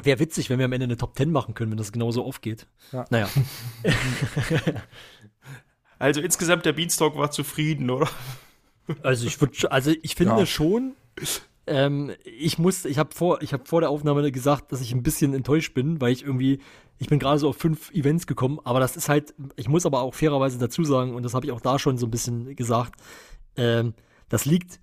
Wäre 0.03 0.21
witzig, 0.21 0.49
wenn 0.49 0.59
wir 0.59 0.67
am 0.67 0.73
Ende 0.73 0.85
eine 0.85 0.97
Top 0.97 1.17
10 1.17 1.33
machen 1.33 1.55
können, 1.55 1.73
wenn 1.73 1.79
das 1.79 1.91
genauso 1.93 2.25
aufgeht. 2.25 2.67
Ja. 2.93 3.05
Naja. 3.11 3.29
Also 5.99 6.21
insgesamt 6.21 6.65
der 6.65 6.73
Beanstalk 6.75 7.17
war 7.17 7.31
zufrieden, 7.31 7.91
oder? 7.91 8.09
Also 9.03 9.27
ich 9.27 9.41
würde, 9.41 9.71
also 9.73 9.93
ich 10.03 10.15
finde 10.15 10.39
Ja. 10.39 10.47
schon, 10.47 10.95
ähm, 11.67 12.13
ich 12.25 12.59
muss, 12.59 12.85
ich 12.85 12.99
habe 12.99 13.15
vor, 13.15 13.43
ich 13.43 13.53
habe 13.53 13.67
vor 13.67 13.81
der 13.81 13.91
Aufnahme 13.91 14.31
gesagt, 14.33 14.71
dass 14.73 14.81
ich 14.81 14.93
ein 14.93 15.03
bisschen 15.03 15.35
enttäuscht 15.35 15.75
bin, 15.75 16.01
weil 16.01 16.13
ich 16.13 16.23
irgendwie, 16.23 16.61
ich 16.99 17.09
bin 17.09 17.19
gerade 17.19 17.39
so 17.39 17.49
auf 17.49 17.57
fünf 17.57 17.91
Events 17.91 18.27
gekommen, 18.27 18.61
aber 18.65 18.81
das 18.81 18.97
ist 18.97 19.09
halt, 19.09 19.35
ich 19.57 19.69
muss 19.69 19.85
aber 19.87 20.01
auch 20.03 20.15
fairerweise 20.15 20.59
dazu 20.59 20.85
sagen, 20.85 21.15
und 21.15 21.25
das 21.25 21.35
habe 21.35 21.47
ich 21.47 21.53
auch 21.53 21.61
da 21.61 21.79
schon 21.79 21.99
so 21.99 22.07
ein 22.07 22.11
bisschen 22.11 22.55
gesagt, 22.57 22.95
ähm, 23.57 23.93
das 24.29 24.45
liegt 24.45 24.79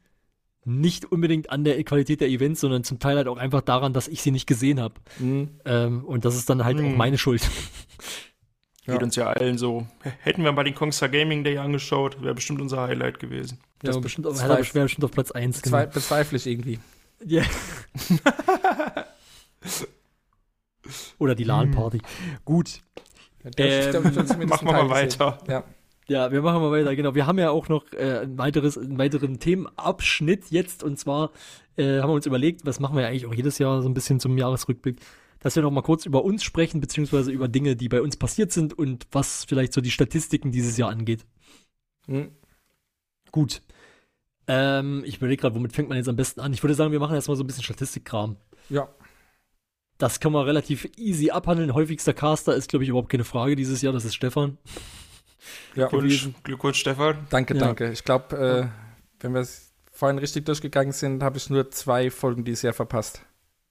nicht 0.66 1.06
unbedingt 1.12 1.50
an 1.52 1.64
der 1.64 1.82
Qualität 1.84 2.22
der 2.22 2.28
Events, 2.30 2.60
sondern 2.62 2.84
zum 2.84 3.00
Teil 3.00 3.18
halt 3.18 3.28
auch 3.28 3.38
einfach 3.38 3.62
daran, 3.62 3.94
dass 3.94 4.08
ich 4.08 4.22
sie 4.22 4.32
nicht 4.32 4.48
gesehen 4.48 4.80
habe. 4.82 4.96
Mhm. 5.20 5.50
Ähm, 5.66 6.04
und 6.04 6.26
das 6.26 6.36
ist 6.36 6.50
dann 6.50 6.66
halt 6.66 6.78
auch 6.78 6.82
Mhm. 6.82 6.98
meine 6.98 7.18
Schuld. 7.18 7.48
Geht 8.88 9.02
uns 9.02 9.16
ja 9.16 9.28
allen 9.28 9.58
so. 9.58 9.88
Hätten 10.22 10.44
wir 10.44 10.52
mal 10.52 10.64
den 10.64 10.76
Kongstar 10.76 11.10
Gaming 11.10 11.44
Day 11.44 11.58
angeschaut, 11.58 12.22
wäre 12.22 12.36
bestimmt 12.36 12.62
unser 12.62 12.82
Highlight 12.82 13.20
gewesen. 13.20 13.58
Ja, 13.82 13.88
Das 13.92 14.00
bestimmt, 14.02 14.28
auf, 14.28 14.40
er 14.40 14.58
bestimmt, 14.58 14.84
bestimmt 14.86 15.06
auf 15.06 15.12
Platz 15.12 15.32
1. 15.32 15.62
Bezwe 15.62 15.88
bezweifle 15.92 16.38
ich 16.38 16.46
irgendwie. 16.48 16.80
Ja. 17.26 17.44
Oder 21.18 21.34
die 21.36 21.44
LAN-Party. 21.46 22.02
Gut. 22.44 22.82
Der- 23.44 23.52
der- 23.52 23.96
Ähm, 23.96 24.48
Machen 24.48 24.68
wir 24.68 24.74
mal 24.74 24.90
weiter. 24.90 25.38
Ja. 25.48 25.64
Ja, 26.08 26.32
wir 26.32 26.42
machen 26.42 26.62
mal 26.62 26.72
weiter, 26.72 26.96
genau. 26.96 27.16
Wir 27.16 27.26
haben 27.26 27.40
ja 27.40 27.50
auch 27.50 27.68
noch 27.68 27.92
äh, 27.94 28.20
ein 28.22 28.38
weiteres, 28.38 28.78
einen 28.78 28.98
weiteren 28.98 29.40
Themenabschnitt 29.40 30.52
jetzt 30.52 30.84
und 30.84 31.00
zwar 31.00 31.32
äh, 31.78 32.00
haben 32.00 32.10
wir 32.10 32.14
uns 32.14 32.28
überlegt, 32.28 32.66
was 32.66 32.80
machen 32.80 32.96
wir 32.96 33.04
ja 33.04 33.10
eigentlich 33.10 33.26
auch 33.26 33.34
jedes 33.34 33.58
Jahr 33.58 33.82
so 33.82 33.90
ein 33.90 33.94
bisschen 33.96 34.20
zum 34.20 34.38
Jahresrückblick, 34.38 35.00
dass 35.40 35.56
wir 35.56 35.64
noch 35.64 35.72
mal 35.72 35.82
kurz 35.82 36.06
über 36.06 36.24
uns 36.24 36.44
sprechen, 36.44 36.80
beziehungsweise 36.80 37.32
über 37.32 37.48
Dinge, 37.48 37.76
die 37.76 37.90
bei 37.90 38.02
uns 38.02 38.18
passiert 38.18 38.52
sind 38.52 38.78
und 38.78 39.08
was 39.12 39.46
vielleicht 39.46 39.74
so 39.74 39.82
die 39.82 39.92
Statistiken 39.92 40.52
dieses 40.52 40.78
Jahr 40.78 40.92
angeht. 40.92 41.26
Mhm. 42.08 42.32
Gut. 43.32 43.64
Ähm, 44.48 45.04
ich 45.06 45.18
überlege 45.18 45.42
gerade, 45.42 45.56
womit 45.56 45.74
fängt 45.74 45.90
man 45.90 45.98
jetzt 45.98 46.08
am 46.08 46.16
besten 46.16 46.40
an? 46.40 46.54
Ich 46.54 46.62
würde 46.62 46.76
sagen, 46.76 46.92
wir 46.92 47.00
machen 47.00 47.16
erstmal 47.16 47.36
so 47.36 47.44
ein 47.44 47.48
bisschen 47.48 47.64
Statistikkram. 47.64 48.38
ja. 48.70 48.88
Das 49.98 50.20
kann 50.20 50.34
man 50.34 50.44
relativ 50.44 50.90
easy 50.98 51.30
abhandeln. 51.32 51.74
Häufigster 51.74 52.14
Caster 52.14 52.54
ist, 52.54 52.68
glaube 52.68 52.84
ich, 52.84 52.90
überhaupt 52.90 53.08
keine 53.08 53.24
Frage 53.24 53.56
dieses 53.56 53.82
Jahr. 53.82 53.94
Das 53.94 54.04
ist 54.04 54.14
Stefan. 54.14 54.58
Ja. 55.76 55.88
Glückwunsch, 55.88 56.30
Glückwunsch, 56.44 56.80
Stefan. 56.80 57.18
Danke, 57.30 57.54
Ja. 57.56 57.60
danke. 57.60 57.92
Ich 57.92 58.04
glaube, 58.04 58.36
äh, 58.38 58.68
wenn 59.24 59.34
wir 59.34 59.42
es 59.42 59.72
vorhin 59.92 60.18
richtig 60.18 60.46
durchgegangen 60.46 60.92
sind, 60.94 61.24
habe 61.24 61.38
ich 61.38 61.50
nur 61.50 61.72
zwei 61.72 62.10
Folgen 62.12 62.44
dieses 62.44 62.62
Jahr 62.64 62.74
verpasst. 62.74 63.22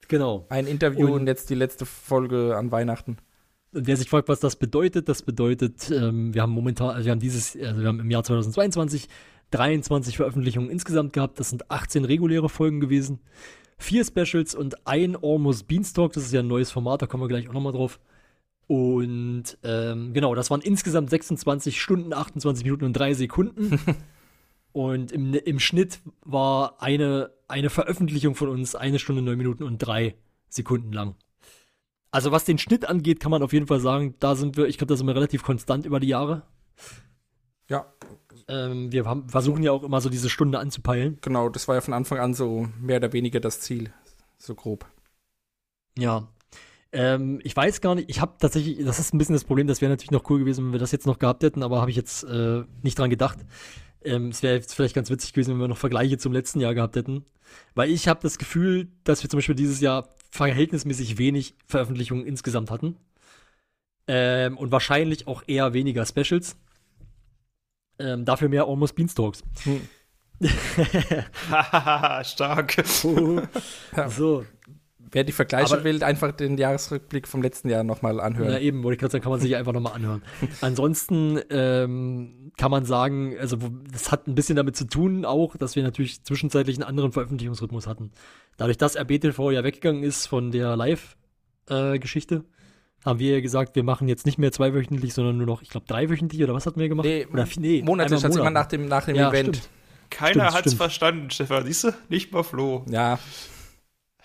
Genau. 0.08 0.46
Ein 0.48 0.66
Interview 0.66 1.06
Und- 1.06 1.12
und, 1.12 1.26
jetzt 1.26 1.50
die 1.50 1.54
letzte 1.54 1.86
Folge 1.86 2.56
an 2.56 2.70
Weihnachten. 2.72 3.16
Und 3.72 3.86
wer 3.86 3.96
sich 3.96 4.08
fragt, 4.08 4.28
was 4.28 4.40
das 4.40 4.56
bedeutet, 4.56 5.08
das 5.08 5.22
bedeutet, 5.22 5.90
ähm, 5.90 6.32
wir 6.34 6.42
haben 6.42 6.52
momentan, 6.52 6.90
also 6.90 7.06
wir 7.06 7.12
haben 7.12 7.20
dieses, 7.20 7.56
also 7.56 7.80
wir 7.80 7.88
haben 7.88 8.00
im 8.00 8.10
Jahr 8.10 8.22
2022 8.22 9.08
23 9.50 10.16
Veröffentlichungen 10.16 10.70
insgesamt 10.70 11.12
gehabt. 11.12 11.38
Das 11.40 11.50
sind 11.50 11.70
18 11.70 12.04
reguläre 12.04 12.48
Folgen 12.48 12.80
gewesen, 12.80 13.20
vier 13.78 14.04
Specials 14.04 14.54
und 14.54 14.86
ein 14.86 15.16
Almost 15.16 15.66
Beanstalk. 15.68 16.12
Das 16.12 16.24
ist 16.24 16.32
ja 16.32 16.40
ein 16.40 16.48
neues 16.48 16.70
Format, 16.70 17.02
da 17.02 17.06
kommen 17.06 17.22
wir 17.22 17.28
gleich 17.28 17.48
auch 17.48 17.52
nochmal 17.52 17.72
drauf. 17.72 17.98
Und 18.66 19.58
ähm, 19.62 20.14
genau, 20.14 20.34
das 20.34 20.50
waren 20.50 20.62
insgesamt 20.62 21.10
26 21.10 21.80
Stunden, 21.80 22.12
28 22.12 22.64
Minuten 22.64 22.84
und 22.84 22.94
3 22.94 23.14
Sekunden. 23.14 23.78
und 24.72 25.12
im, 25.12 25.34
im 25.34 25.60
Schnitt 25.60 26.00
war 26.24 26.80
eine, 26.82 27.30
eine 27.48 27.70
Veröffentlichung 27.70 28.34
von 28.34 28.48
uns 28.48 28.74
eine 28.74 28.98
Stunde, 28.98 29.22
9 29.22 29.36
Minuten 29.36 29.64
und 29.64 29.78
3 29.78 30.14
Sekunden 30.48 30.92
lang. 30.92 31.14
Also 32.10 32.30
was 32.30 32.44
den 32.44 32.58
Schnitt 32.58 32.88
angeht, 32.88 33.20
kann 33.20 33.30
man 33.32 33.42
auf 33.42 33.52
jeden 33.52 33.66
Fall 33.66 33.80
sagen, 33.80 34.14
da 34.20 34.36
sind 34.36 34.56
wir, 34.56 34.66
ich 34.66 34.78
glaube, 34.78 34.92
da 34.92 34.96
sind 34.96 35.06
wir 35.06 35.16
relativ 35.16 35.42
konstant 35.42 35.84
über 35.84 36.00
die 36.00 36.08
Jahre. 36.08 36.42
Ja, 37.68 37.86
Ähm, 38.46 38.92
wir 38.92 39.04
haben, 39.06 39.28
versuchen 39.28 39.62
ja 39.62 39.72
auch 39.72 39.82
immer 39.82 40.00
so 40.00 40.10
diese 40.10 40.28
Stunde 40.28 40.58
anzupeilen. 40.58 41.18
genau. 41.22 41.48
Das 41.48 41.66
war 41.66 41.74
ja 41.76 41.80
von 41.80 41.94
Anfang 41.94 42.18
an 42.18 42.34
so 42.34 42.68
mehr 42.80 42.98
oder 42.98 43.12
weniger 43.12 43.40
das 43.40 43.60
Ziel. 43.60 43.92
So 44.38 44.54
grob. 44.54 44.86
Ja. 45.98 46.28
Ähm, 46.94 47.40
ich 47.42 47.56
weiß 47.56 47.80
gar 47.80 47.96
nicht, 47.96 48.08
ich 48.08 48.20
habe 48.20 48.34
tatsächlich, 48.38 48.84
das 48.84 49.00
ist 49.00 49.12
ein 49.12 49.18
bisschen 49.18 49.32
das 49.32 49.42
Problem, 49.42 49.66
das 49.66 49.80
wäre 49.80 49.90
natürlich 49.90 50.12
noch 50.12 50.30
cool 50.30 50.38
gewesen, 50.38 50.66
wenn 50.66 50.72
wir 50.72 50.78
das 50.78 50.92
jetzt 50.92 51.06
noch 51.06 51.18
gehabt 51.18 51.42
hätten, 51.42 51.64
aber 51.64 51.80
habe 51.80 51.90
ich 51.90 51.96
jetzt 51.96 52.22
äh, 52.22 52.62
nicht 52.82 52.96
dran 52.96 53.10
gedacht. 53.10 53.38
Ähm, 54.04 54.28
es 54.28 54.44
wäre 54.44 54.54
jetzt 54.54 54.74
vielleicht 54.74 54.94
ganz 54.94 55.10
witzig 55.10 55.32
gewesen, 55.32 55.54
wenn 55.54 55.60
wir 55.60 55.66
noch 55.66 55.76
Vergleiche 55.76 56.18
zum 56.18 56.32
letzten 56.32 56.60
Jahr 56.60 56.72
gehabt 56.72 56.94
hätten. 56.94 57.24
Weil 57.74 57.90
ich 57.90 58.06
habe 58.06 58.20
das 58.22 58.38
Gefühl, 58.38 58.92
dass 59.02 59.24
wir 59.24 59.30
zum 59.30 59.38
Beispiel 59.38 59.56
dieses 59.56 59.80
Jahr 59.80 60.08
verhältnismäßig 60.30 61.18
wenig 61.18 61.56
Veröffentlichungen 61.66 62.26
insgesamt 62.26 62.70
hatten. 62.70 62.96
Ähm, 64.06 64.56
und 64.56 64.70
wahrscheinlich 64.70 65.26
auch 65.26 65.42
eher 65.48 65.72
weniger 65.72 66.06
Specials. 66.06 66.56
Ähm, 67.98 68.24
dafür 68.24 68.48
mehr 68.48 68.66
Almost 68.66 68.94
Beanstalks. 68.94 69.42
Hahaha, 71.50 72.22
stark. 72.24 72.86
So, 72.86 74.44
Wer 75.12 75.24
die 75.24 75.32
Vergleiche 75.32 75.74
Aber- 75.74 75.84
will, 75.84 76.02
einfach 76.02 76.32
den 76.32 76.58
Jahresrückblick 76.58 77.28
vom 77.28 77.42
letzten 77.42 77.68
Jahr 77.68 77.84
nochmal 77.84 78.20
anhören. 78.20 78.50
Na 78.52 78.58
eben, 78.60 78.82
wollte 78.82 78.94
ich 78.94 79.00
gerade 79.00 79.12
sagen, 79.12 79.22
kann 79.22 79.30
man 79.32 79.40
sich 79.40 79.54
einfach 79.56 79.72
nochmal 79.72 79.92
anhören. 79.92 80.22
Ansonsten 80.60 81.40
ähm, 81.50 82.52
kann 82.56 82.70
man 82.70 82.84
sagen, 82.84 83.34
also 83.38 83.58
das 83.92 84.10
hat 84.10 84.26
ein 84.26 84.34
bisschen 84.34 84.56
damit 84.56 84.76
zu 84.76 84.86
tun 84.86 85.24
auch, 85.24 85.56
dass 85.56 85.76
wir 85.76 85.82
natürlich 85.82 86.22
zwischenzeitlich 86.24 86.76
einen 86.76 86.84
anderen 86.88 87.12
Veröffentlichungsrhythmus 87.12 87.86
hatten. 87.86 88.10
Dadurch, 88.56 88.78
dass 88.78 88.96
RBTV 88.96 89.50
ja 89.52 89.62
weggegangen 89.64 90.02
ist 90.02 90.26
von 90.26 90.50
der 90.50 90.76
Live-Geschichte, 90.76 92.44
haben 93.04 93.18
wir 93.18 93.34
ja 93.34 93.40
gesagt, 93.40 93.76
wir 93.76 93.82
machen 93.84 94.08
jetzt 94.08 94.24
nicht 94.26 94.38
mehr 94.38 94.50
zweiwöchentlich, 94.52 95.12
sondern 95.12 95.36
nur 95.36 95.46
noch, 95.46 95.62
ich 95.62 95.68
glaube, 95.68 95.86
dreiwöchentlich 95.86 96.42
oder 96.42 96.54
was 96.54 96.64
hatten 96.66 96.80
wir 96.80 96.88
gemacht? 96.88 97.04
Nee, 97.06 97.26
oder, 97.30 97.46
nee, 97.58 97.82
Monatlich, 97.82 98.24
im 98.24 98.32
immer 98.32 98.50
nach 98.50 98.66
dem, 98.66 98.86
nach 98.86 99.04
dem 99.04 99.16
Ja, 99.16 99.28
Event. 99.28 99.56
stimmt. 99.56 99.68
Keiner 100.10 100.30
Stimmt, 100.32 100.44
hat's 100.46 100.58
stimmt. 100.60 100.76
verstanden, 100.76 101.30
Stefan. 101.30 101.64
Siehst 101.66 101.84
du? 101.84 101.88
Nicht 102.08 102.32
mal 102.32 102.42
Flo. 102.44 102.84
Ja, 102.88 103.18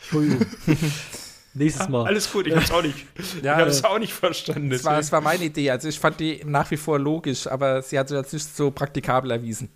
Entschuldigung. 0.02 0.46
Nächstes 1.56 1.90
Mal. 1.90 2.06
Alles 2.06 2.32
gut, 2.32 2.46
ich 2.48 2.56
hab's 2.56 2.72
auch 2.72 2.84
nicht. 2.84 3.06
Ja, 3.44 3.58
ich 3.58 3.66
hab's 3.66 3.84
auch 3.84 4.00
nicht 4.00 4.14
verstanden. 4.14 4.70
das 4.70 4.84
war, 4.86 4.98
das 4.98 5.12
war 5.12 5.20
meine 5.22 5.46
Idee. 5.46 5.72
Also 5.72 5.88
ich 5.90 6.00
fand 6.00 6.20
die 6.20 6.42
nach 6.46 6.70
wie 6.72 6.78
vor 6.78 7.00
logisch, 7.00 7.48
aber 7.48 7.82
sie 7.82 7.98
hat 7.98 8.08
sich 8.10 8.18
als 8.18 8.32
nicht 8.32 8.56
so 8.56 8.70
praktikabel 8.72 9.32
erwiesen. 9.32 9.70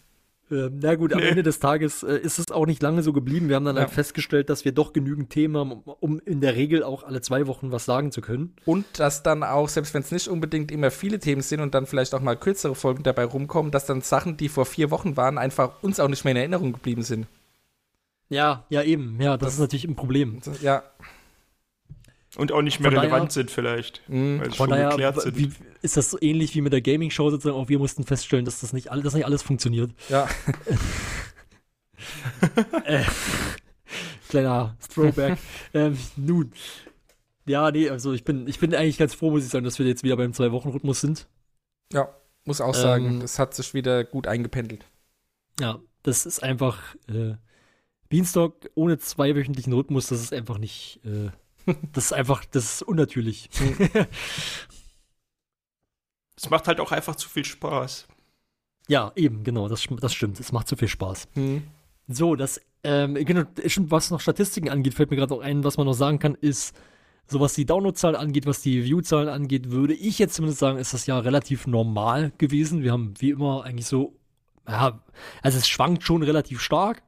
Ähm, 0.51 0.79
na 0.81 0.93
gut, 0.95 1.13
am 1.13 1.19
Nee. 1.19 1.29
Ende 1.29 1.41
des 1.41 1.59
Tages 1.59 2.03
äh, 2.03 2.17
ist 2.17 2.37
es 2.37 2.51
auch 2.51 2.67
nicht 2.67 2.81
lange 2.83 3.01
so 3.01 3.11
geblieben. 3.11 3.49
Wir 3.49 3.55
haben 3.55 3.65
dann 3.65 3.75
Ja. 3.75 3.83
halt 3.83 3.91
festgestellt, 3.91 4.49
dass 4.51 4.65
wir 4.65 4.71
doch 4.71 4.93
genügend 4.93 5.29
Themen 5.31 5.57
haben, 5.57 5.71
um, 5.71 5.81
um 5.99 6.19
in 6.25 6.41
der 6.41 6.55
Regel 6.55 6.83
auch 6.83 7.03
alle 7.03 7.21
zwei 7.21 7.47
Wochen 7.47 7.71
was 7.71 7.85
sagen 7.85 8.11
zu 8.11 8.21
können. 8.21 8.53
Und 8.65 8.85
dass 8.99 9.23
dann 9.23 9.41
auch, 9.43 9.67
selbst 9.67 9.93
wenn 9.95 10.03
es 10.03 10.11
nicht 10.11 10.27
unbedingt 10.27 10.71
immer 10.71 10.91
viele 10.91 11.17
Themen 11.19 11.41
sind 11.41 11.59
und 11.59 11.73
dann 11.73 11.87
vielleicht 11.87 12.13
auch 12.13 12.21
mal 12.21 12.35
kürzere 12.35 12.75
Folgen 12.75 13.01
dabei 13.03 13.23
rumkommen, 13.25 13.71
dass 13.71 13.85
dann 13.87 14.01
Sachen, 14.01 14.37
die 14.37 14.47
vor 14.49 14.65
vier 14.65 14.91
Wochen 14.91 15.17
waren, 15.17 15.37
einfach 15.39 15.81
uns 15.81 15.99
auch 15.99 16.07
nicht 16.09 16.23
mehr 16.23 16.31
in 16.31 16.37
Erinnerung 16.37 16.73
geblieben 16.73 17.01
sind. 17.01 17.25
Ja, 18.33 18.65
ja, 18.69 18.81
eben. 18.83 19.19
Ja, 19.21 19.37
das, 19.37 19.47
Das- 19.47 19.53
ist 19.55 19.59
natürlich 19.59 19.85
ein 19.85 19.95
Problem. 19.95 20.39
Ja, 20.61 20.83
Und 22.35 22.51
auch 22.51 22.61
nicht 22.63 22.79
mehr 22.79 22.91
Von 22.91 22.99
relevant 22.99 23.23
daher- 23.23 23.31
sind 23.31 23.51
vielleicht. 23.51 24.01
Mhm. 24.09 24.39
Weil 24.41 24.53
schon 24.53 24.69
daher 24.71 24.89
geklärt 24.89 25.21
sind. 25.21 25.37
wie, 25.37 25.51
ist 25.81 25.97
das 25.97 26.09
so 26.09 26.17
ähnlich 26.19 26.55
wie 26.55 26.61
mit 26.61 26.73
der 26.73 26.81
Gaming-Show 26.81 27.29
sozusagen. 27.29 27.55
Auch 27.55 27.69
wir 27.69 27.77
mussten 27.79 28.03
feststellen, 28.05 28.43
dass 28.45 28.59
das 28.61 28.73
nicht, 28.73 28.91
all, 28.91 29.01
dass 29.03 29.13
nicht 29.13 29.25
alles 29.25 29.43
funktioniert. 29.43 29.91
ja. 30.09 30.27
äh, 32.85 33.03
kleiner 34.29 34.75
Throwback. 34.93 35.37
ähm, 35.73 35.97
nun. 36.15 36.51
Ja, 37.45 37.71
nee, 37.71 37.89
also 37.89 38.13
ich 38.13 38.23
bin, 38.23 38.47
ich 38.47 38.59
bin 38.59 38.73
eigentlich 38.73 38.97
ganz 38.97 39.13
froh, 39.13 39.29
muss 39.31 39.43
ich 39.43 39.49
sagen, 39.49 39.65
dass 39.65 39.77
wir 39.79 39.85
jetzt 39.85 40.03
wieder 40.03 40.15
beim 40.17 40.33
Zwei-Wochen-Rhythmus 40.33 41.01
sind. 41.01 41.27
ja, 41.91 42.07
muss 42.45 42.59
auch 42.61 42.73
sagen, 42.73 43.05
Ähm, 43.05 43.21
es 43.21 43.37
hat 43.39 43.53
sich 43.53 43.73
wieder 43.73 44.03
gut 44.03 44.27
eingependelt. 44.27 44.85
Ja, 45.61 45.79
das 46.03 46.25
ist 46.25 46.41
einfach 46.43 46.95
äh, 47.07 47.35
Beanstalk 48.13 48.69
ohne 48.75 48.99
zweiwöchentlichen 48.99 49.73
Rhythmus, 49.73 50.05
das 50.05 50.21
ist 50.21 50.33
einfach 50.33 50.59
nicht. 50.59 50.99
Äh, 51.03 51.31
das 51.93 52.05
ist 52.05 52.13
einfach, 52.13 52.45
das 52.45 52.75
ist 52.75 52.81
unnatürlich. 52.83 53.49
Es 56.35 56.49
macht 56.49 56.67
halt 56.67 56.81
auch 56.81 56.91
einfach 56.91 57.15
zu 57.15 57.29
viel 57.29 57.45
Spaß. 57.45 58.07
ja, 58.89 59.13
eben, 59.15 59.45
genau, 59.45 59.69
das, 59.69 59.87
das 60.01 60.13
stimmt. 60.13 60.41
Es 60.41 60.51
macht 60.51 60.67
zu 60.67 60.75
viel 60.75 60.89
Spaß. 60.89 61.29
Mhm. 61.35 61.63
So, 62.09 62.35
das, 62.35 62.59
ähm, 62.83 63.13
genau, 63.13 63.43
stimmt, 63.65 63.91
was 63.91 64.11
noch 64.11 64.19
Statistiken 64.19 64.67
angeht, 64.67 64.93
fällt 64.93 65.09
mir 65.09 65.15
gerade 65.15 65.33
noch 65.33 65.41
ein, 65.41 65.63
was 65.63 65.77
man 65.77 65.85
noch 65.85 65.93
sagen 65.93 66.19
kann, 66.19 66.35
ist, 66.35 66.75
so 67.27 67.39
was 67.39 67.53
die 67.53 67.65
Downloadzahlen 67.65 68.17
angeht, 68.17 68.45
was 68.45 68.61
die 68.61 68.83
Viewzahlen 68.83 69.29
angeht, 69.29 69.71
würde 69.71 69.93
ich 69.93 70.19
jetzt 70.19 70.33
zumindest 70.33 70.59
sagen, 70.59 70.79
ist 70.79 70.93
das 70.93 71.05
ja 71.05 71.17
relativ 71.19 71.65
normal 71.65 72.33
gewesen. 72.39 72.83
Wir 72.83 72.91
haben 72.91 73.13
wie 73.19 73.29
immer 73.29 73.63
eigentlich 73.63 73.87
so, 73.87 74.19
ja, 74.67 74.99
also 75.43 75.57
es 75.59 75.67
schwankt 75.67 76.03
schon 76.03 76.23
relativ 76.23 76.59
stark, 76.59 77.03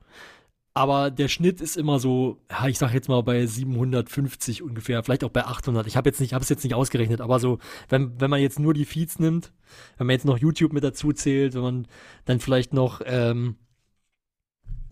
aber 0.77 1.09
der 1.09 1.29
Schnitt 1.29 1.61
ist 1.61 1.77
immer 1.77 1.99
so, 1.99 2.37
ja, 2.51 2.67
ich 2.67 2.77
sag 2.77 2.93
jetzt 2.93 3.07
mal 3.07 3.23
bei 3.23 3.45
750 3.45 4.61
ungefähr, 4.61 5.01
vielleicht 5.03 5.23
auch 5.23 5.29
bei 5.29 5.45
800. 5.45 5.87
Ich 5.87 5.95
habe 5.95 6.09
jetzt 6.09 6.19
nicht, 6.19 6.33
habe 6.33 6.43
es 6.43 6.49
jetzt 6.49 6.65
nicht 6.65 6.73
ausgerechnet, 6.73 7.21
aber 7.21 7.39
so, 7.39 7.59
wenn, 7.87 8.19
wenn 8.19 8.29
man 8.29 8.41
jetzt 8.41 8.59
nur 8.59 8.73
die 8.73 8.83
Feeds 8.83 9.17
nimmt, 9.17 9.53
wenn 9.97 10.07
man 10.07 10.15
jetzt 10.15 10.25
noch 10.25 10.37
YouTube 10.37 10.73
mit 10.73 10.83
dazu 10.83 11.13
zählt, 11.13 11.53
wenn 11.53 11.61
man 11.61 11.87
dann 12.25 12.41
vielleicht 12.41 12.73
noch, 12.73 12.99
ähm, 13.05 13.55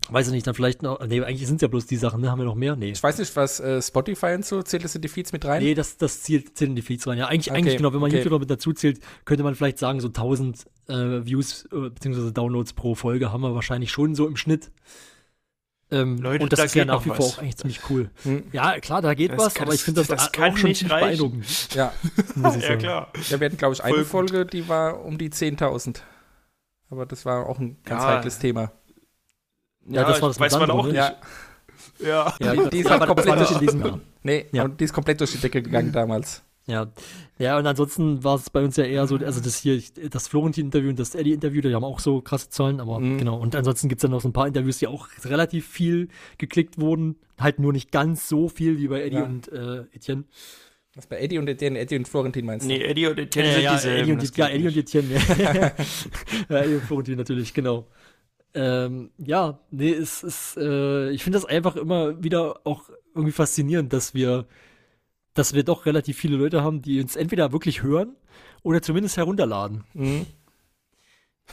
weiß 0.08 0.28
ich 0.28 0.32
nicht, 0.32 0.46
dann 0.46 0.54
vielleicht 0.54 0.82
noch, 0.82 1.06
nee, 1.06 1.20
eigentlich 1.20 1.46
sind 1.46 1.56
es 1.56 1.62
ja 1.62 1.68
bloß 1.68 1.84
die 1.84 1.96
Sachen, 1.96 2.22
ne? 2.22 2.30
Haben 2.30 2.38
wir 2.38 2.46
noch 2.46 2.54
mehr? 2.54 2.76
Nee. 2.76 2.92
Ich 2.92 3.02
weiß 3.02 3.18
nicht, 3.18 3.36
was 3.36 3.60
äh, 3.60 3.82
Spotify 3.82 4.34
und 4.36 4.46
so, 4.46 4.62
zählt 4.62 4.84
das 4.84 4.94
in 4.94 5.02
die 5.02 5.08
Feeds 5.08 5.34
mit 5.34 5.44
rein? 5.44 5.62
Nee, 5.62 5.74
das, 5.74 5.98
das 5.98 6.22
zählt, 6.22 6.56
zählt 6.56 6.70
in 6.70 6.76
die 6.76 6.82
Feeds 6.82 7.06
rein. 7.06 7.18
Ja, 7.18 7.26
eigentlich, 7.26 7.50
Okay, 7.50 7.58
eigentlich 7.58 7.76
genau, 7.76 7.92
wenn 7.92 8.00
man 8.00 8.08
okay. 8.08 8.18
YouTube 8.18 8.32
noch 8.32 8.40
mit 8.40 8.50
dazu 8.50 8.72
zählt, 8.72 9.00
könnte 9.26 9.44
man 9.44 9.54
vielleicht 9.54 9.78
sagen, 9.78 10.00
so 10.00 10.08
1000 10.08 10.64
äh, 10.88 10.94
Views 11.26 11.66
äh, 11.72 11.90
bzw. 11.90 12.30
Downloads 12.30 12.72
pro 12.72 12.94
Folge 12.94 13.32
haben 13.32 13.42
wir 13.42 13.54
wahrscheinlich 13.54 13.90
schon 13.90 14.14
so 14.14 14.26
im 14.26 14.38
Schnitt. 14.38 14.70
Ähm, 15.94 16.18
Leute, 16.18 16.42
und 16.44 16.52
das 16.52 16.58
da 16.58 16.64
ist 16.64 16.74
ja 16.74 16.82
geht 16.84 16.92
nach 16.92 17.04
wie 17.04 17.08
vor 17.10 17.20
auch 17.26 17.38
eigentlich 17.38 17.56
ziemlich 17.56 17.80
cool. 17.90 18.10
Hm. 18.24 18.44
Ja, 18.52 18.78
klar, 18.80 19.00
da 19.02 19.14
geht 19.14 19.32
Das 19.32 19.38
was, 19.38 19.54
kann- 19.54 19.66
aber 19.66 19.74
ich 19.74 19.82
finde 19.82 20.00
das, 20.00 20.08
das 20.08 20.28
auch 20.28 20.32
kann 20.32 20.56
schon 20.56 20.68
nicht 20.68 20.78
ziemlich 20.78 20.92
reichen. 20.92 21.06
beeindruckend, 21.06 21.74
Ja, 21.74 21.92
muss 22.34 22.56
ich 22.56 22.62
Ja, 22.62 22.68
sagen. 22.68 22.78
klar. 22.80 23.08
ja 23.30 23.40
wir 23.40 23.46
hatten, 23.46 23.56
glaube 23.56 23.74
ich, 23.74 23.84
eine 23.84 23.92
Voll 24.04 24.22
gut. 24.22 24.30
Folge, 24.30 24.46
die 24.46 24.68
war 24.68 25.04
um 25.04 25.18
die 25.18 25.30
10.000. 25.30 26.00
Aber 26.90 27.06
das 27.06 27.24
war 27.24 27.46
auch 27.46 27.58
ein 27.58 27.76
ganz 27.84 28.02
Ja. 28.02 28.08
heikles 28.16 28.38
Thema. 28.38 28.72
Ja, 29.86 30.04
das 30.04 30.20
war 30.22 30.28
das 30.28 30.40
weiß 30.40 30.52
mit 30.52 30.60
man 30.60 30.68
Sandro, 30.68 30.78
auch 30.80 30.86
ne? 30.86 30.92
nicht. 30.92 30.96
Ja, 30.98 31.16
Ja. 31.98 32.34
Ja, 32.40 32.52
Die- 32.64 32.70
die 32.70 32.78
ist 32.78 32.84
ja, 32.88 32.98
halt 32.98 33.06
komplett 33.06 33.38
durch- 33.38 33.50
in 33.52 33.58
diesem 33.60 33.84
Jahr. 33.84 34.00
nee, 34.22 34.46
Ja. 34.52 34.64
und 34.64 34.80
die 34.80 34.84
ist 34.84 34.92
komplett 34.92 35.20
durch 35.20 35.32
die 35.32 35.38
Decke 35.38 35.62
gegangen 35.62 35.92
damals. 35.92 36.42
Ja. 36.66 36.90
ja, 37.38 37.58
und 37.58 37.66
ansonsten 37.66 38.24
war 38.24 38.36
es 38.36 38.48
bei 38.48 38.64
uns 38.64 38.76
ja 38.78 38.84
eher 38.84 39.06
so, 39.06 39.16
also 39.16 39.40
das 39.42 39.58
hier, 39.58 39.82
das 40.08 40.28
Florentin-Interview 40.28 40.88
und 40.90 40.98
das 40.98 41.14
Eddie-Interview, 41.14 41.60
die 41.60 41.74
haben 41.74 41.84
auch 41.84 42.00
so 42.00 42.22
krasse 42.22 42.48
Zahlen, 42.48 42.80
aber 42.80 43.00
Mhm. 43.00 43.18
genau. 43.18 43.38
Und 43.38 43.54
ansonsten 43.54 43.88
gibt 43.90 43.98
es 43.98 44.02
dann 44.02 44.12
noch 44.12 44.22
so 44.22 44.28
ein 44.28 44.32
paar 44.32 44.46
Interviews, 44.46 44.78
die 44.78 44.86
auch 44.86 45.08
relativ 45.24 45.66
viel 45.68 46.08
geklickt 46.38 46.80
wurden. 46.80 47.16
Halt 47.38 47.58
nur 47.58 47.72
nicht 47.74 47.92
ganz 47.92 48.28
so 48.30 48.48
viel 48.48 48.78
wie 48.78 48.88
bei 48.88 49.02
Eddie 49.02 49.16
Ja. 49.16 49.24
und 49.24 49.52
äh, 49.52 49.80
Etienne. 49.92 50.24
Was 50.94 51.06
bei 51.06 51.18
Eddie 51.20 51.38
und 51.38 51.48
Etienne, 51.48 51.78
Eddie 51.78 51.96
und 51.96 52.08
Florentin 52.08 52.46
meinst 52.46 52.64
du? 52.64 52.68
Nee, 52.68 52.80
Eddie 52.82 53.08
und 53.08 53.18
Etienne 53.18 53.48
Ja, 53.48 53.54
sind 53.54 53.62
ja, 53.64 53.72
dieselben. 53.74 54.00
Eddie 54.02 54.12
und, 54.28 54.36
ja, 54.38 54.48
Eddie 54.48 54.66
und. 54.68 54.76
Etienne. 54.76 55.14
Ja. 55.38 55.54
ja, 56.48 56.56
Eddie 56.62 56.74
und 56.76 56.82
Florentin 56.84 57.18
natürlich, 57.18 57.52
genau. 57.52 57.88
Ähm, 58.54 59.10
ja, 59.18 59.58
nee, 59.70 59.90
es 59.92 60.22
ist, 60.22 60.56
äh, 60.56 61.10
ich 61.10 61.24
finde 61.24 61.38
das 61.38 61.44
einfach 61.44 61.74
immer 61.76 62.22
wieder 62.22 62.60
auch 62.64 62.84
irgendwie 63.14 63.32
faszinierend, 63.32 63.92
dass 63.92 64.14
wir, 64.14 64.46
dass 65.34 65.52
wir 65.52 65.64
doch 65.64 65.86
relativ 65.86 66.16
viele 66.16 66.36
Leute 66.36 66.62
haben, 66.62 66.82
die 66.82 67.00
uns 67.00 67.16
entweder 67.16 67.52
wirklich 67.52 67.82
hören 67.82 68.16
oder 68.62 68.80
zumindest 68.80 69.16
herunterladen. 69.16 69.84
Mhm. 69.92 70.26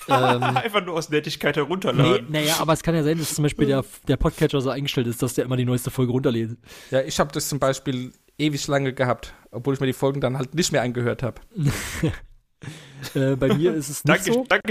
ähm, 0.08 0.44
Einfach 0.44 0.86
nur 0.86 0.96
aus 0.96 1.10
Nettigkeit 1.10 1.56
nee, 1.56 1.64
herunterladen. 1.64 2.28
naja, 2.32 2.56
aber 2.60 2.74
es 2.74 2.84
kann 2.84 2.96
ja 2.96 3.04
sein, 3.04 3.18
dass 3.18 3.36
zum 3.36 3.44
Beispiel 3.44 3.68
der, 3.68 3.84
der 4.08 4.18
Podcatcher 4.18 4.62
so 4.62 4.70
eingestellt 4.70 5.08
ist, 5.08 5.22
dass 5.22 5.34
der 5.34 5.46
immer 5.46 5.58
die 5.58 5.66
neueste 5.66 5.92
Folge 5.92 6.12
runterlädt. 6.12 6.58
Ja, 6.92 7.02
ich 7.02 7.20
habe 7.20 7.32
das 7.32 7.50
zum 7.50 7.60
Beispiel 7.60 8.14
ewig 8.38 8.66
lange 8.68 8.94
gehabt, 8.94 9.34
obwohl 9.52 9.74
ich 9.74 9.80
mir 9.80 9.88
die 9.88 9.94
Folgen 9.94 10.22
dann 10.22 10.38
halt 10.38 10.56
nicht 10.56 10.72
mehr 10.72 10.82
angehört 10.82 11.24
habe. 11.24 11.42
Äh, 13.16 13.36
bei 13.36 13.52
mir 13.56 13.74
ist 13.74 13.90
es 13.90 14.04
nicht 14.04 14.28
Danke, 14.28 14.34
so. 14.34 14.46
danke 14.48 14.68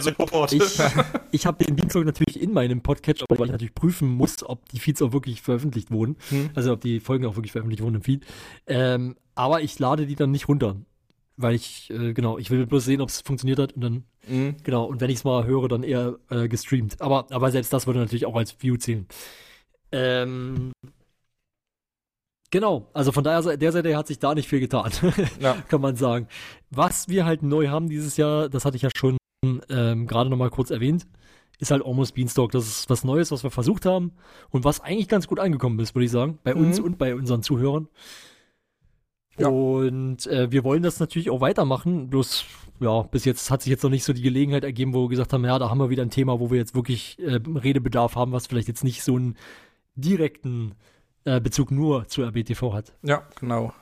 Support. 0.00 0.52
Ich, 0.52 0.62
ich 1.32 1.46
habe 1.46 1.64
den 1.64 1.76
Dienstag 1.76 2.04
natürlich 2.04 2.40
in 2.40 2.52
meinem 2.52 2.80
Podcatcher, 2.82 3.26
weil 3.28 3.46
ich 3.46 3.52
natürlich 3.52 3.74
prüfen 3.74 4.08
muss, 4.08 4.42
ob 4.44 4.68
die 4.68 4.78
Feeds 4.78 5.02
auch 5.02 5.12
wirklich 5.12 5.42
veröffentlicht 5.42 5.90
wurden. 5.90 6.16
Hm. 6.30 6.50
Also 6.54 6.72
ob 6.72 6.80
die 6.80 7.00
Folgen 7.00 7.26
auch 7.26 7.36
wirklich 7.36 7.52
veröffentlicht 7.52 7.82
wurden 7.82 7.96
im 7.96 8.02
Feed. 8.02 8.24
Ähm, 8.66 9.16
aber 9.34 9.60
ich 9.62 9.78
lade 9.78 10.06
die 10.06 10.16
dann 10.16 10.30
nicht 10.30 10.48
runter. 10.48 10.76
Weil 11.36 11.54
ich, 11.54 11.90
äh, 11.90 12.14
genau, 12.14 12.36
ich 12.38 12.50
will 12.50 12.66
bloß 12.66 12.84
sehen, 12.84 13.00
ob 13.00 13.10
es 13.10 13.20
funktioniert 13.20 13.58
hat 13.60 13.72
und 13.74 13.82
dann, 13.82 14.04
Mhm. 14.26 14.56
genau, 14.62 14.84
und 14.84 15.00
wenn 15.00 15.08
ich 15.10 15.18
es 15.18 15.24
mal 15.24 15.46
höre, 15.46 15.68
dann 15.68 15.82
eher 15.82 16.18
äh, 16.30 16.48
gestreamt. 16.48 17.00
Aber, 17.00 17.26
aber 17.30 17.50
selbst 17.50 17.72
das 17.72 17.86
würde 17.86 18.00
natürlich 18.00 18.26
auch 18.26 18.36
als 18.36 18.56
View 18.60 18.76
zählen. 18.76 19.06
Ähm, 19.92 20.72
genau, 22.50 22.88
also 22.92 23.12
von 23.12 23.24
daher, 23.24 23.56
der 23.56 23.72
Seite 23.72 23.96
hat 23.96 24.06
sich 24.06 24.18
da 24.18 24.34
nicht 24.34 24.48
viel 24.48 24.60
getan. 24.60 24.90
Ja. 25.40 25.54
kann 25.68 25.80
man 25.80 25.96
sagen. 25.96 26.28
Was 26.70 27.08
wir 27.08 27.24
halt 27.24 27.42
neu 27.42 27.68
haben 27.68 27.88
dieses 27.88 28.16
Jahr, 28.16 28.48
das 28.48 28.64
hatte 28.64 28.76
ich 28.76 28.82
ja 28.82 28.90
schon 28.96 29.17
ähm, 29.44 30.06
gerade 30.06 30.30
noch 30.30 30.36
mal 30.36 30.50
kurz 30.50 30.70
erwähnt, 30.70 31.06
ist 31.58 31.70
halt 31.70 31.84
Almost 31.84 32.14
Beanstalk. 32.14 32.52
Das 32.52 32.66
ist 32.66 32.90
was 32.90 33.04
Neues, 33.04 33.30
was 33.30 33.42
wir 33.42 33.50
versucht 33.50 33.86
haben 33.86 34.12
und 34.50 34.64
was 34.64 34.80
eigentlich 34.80 35.08
ganz 35.08 35.26
gut 35.26 35.40
angekommen 35.40 35.78
ist, 35.80 35.94
würde 35.94 36.04
ich 36.06 36.10
sagen, 36.10 36.38
bei 36.44 36.54
uns 36.54 36.78
Mhm. 36.78 36.84
und 36.84 36.98
bei 36.98 37.14
unseren 37.14 37.42
Zuhörern. 37.42 37.88
Ja. 39.38 39.48
Und 39.48 40.26
äh, 40.26 40.50
wir 40.50 40.64
wollen 40.64 40.82
das 40.82 40.98
natürlich 40.98 41.30
auch 41.30 41.40
weitermachen, 41.40 42.10
bloß 42.10 42.44
ja, 42.80 43.02
bis 43.02 43.24
jetzt 43.24 43.50
hat 43.50 43.62
sich 43.62 43.70
jetzt 43.70 43.82
noch 43.82 43.90
nicht 43.90 44.04
so 44.04 44.12
die 44.12 44.22
Gelegenheit 44.22 44.62
ergeben, 44.64 44.94
wo 44.94 45.02
wir 45.04 45.08
gesagt 45.08 45.32
haben, 45.32 45.44
ja, 45.44 45.58
da 45.58 45.68
haben 45.68 45.78
wir 45.78 45.90
wieder 45.90 46.02
ein 46.02 46.10
Thema, 46.10 46.38
wo 46.40 46.50
wir 46.50 46.58
jetzt 46.58 46.74
wirklich 46.74 47.18
äh, 47.20 47.34
Redebedarf 47.44 48.14
haben, 48.14 48.32
was 48.32 48.46
vielleicht 48.46 48.68
jetzt 48.68 48.84
nicht 48.84 49.02
so 49.02 49.16
einen 49.16 49.36
direkten 49.96 50.74
äh, 51.24 51.40
Bezug 51.40 51.70
nur 51.72 52.06
zur 52.06 52.26
RBTV 52.28 52.72
hat. 52.72 52.94
Ja, 53.02 53.22
genau. 53.40 53.72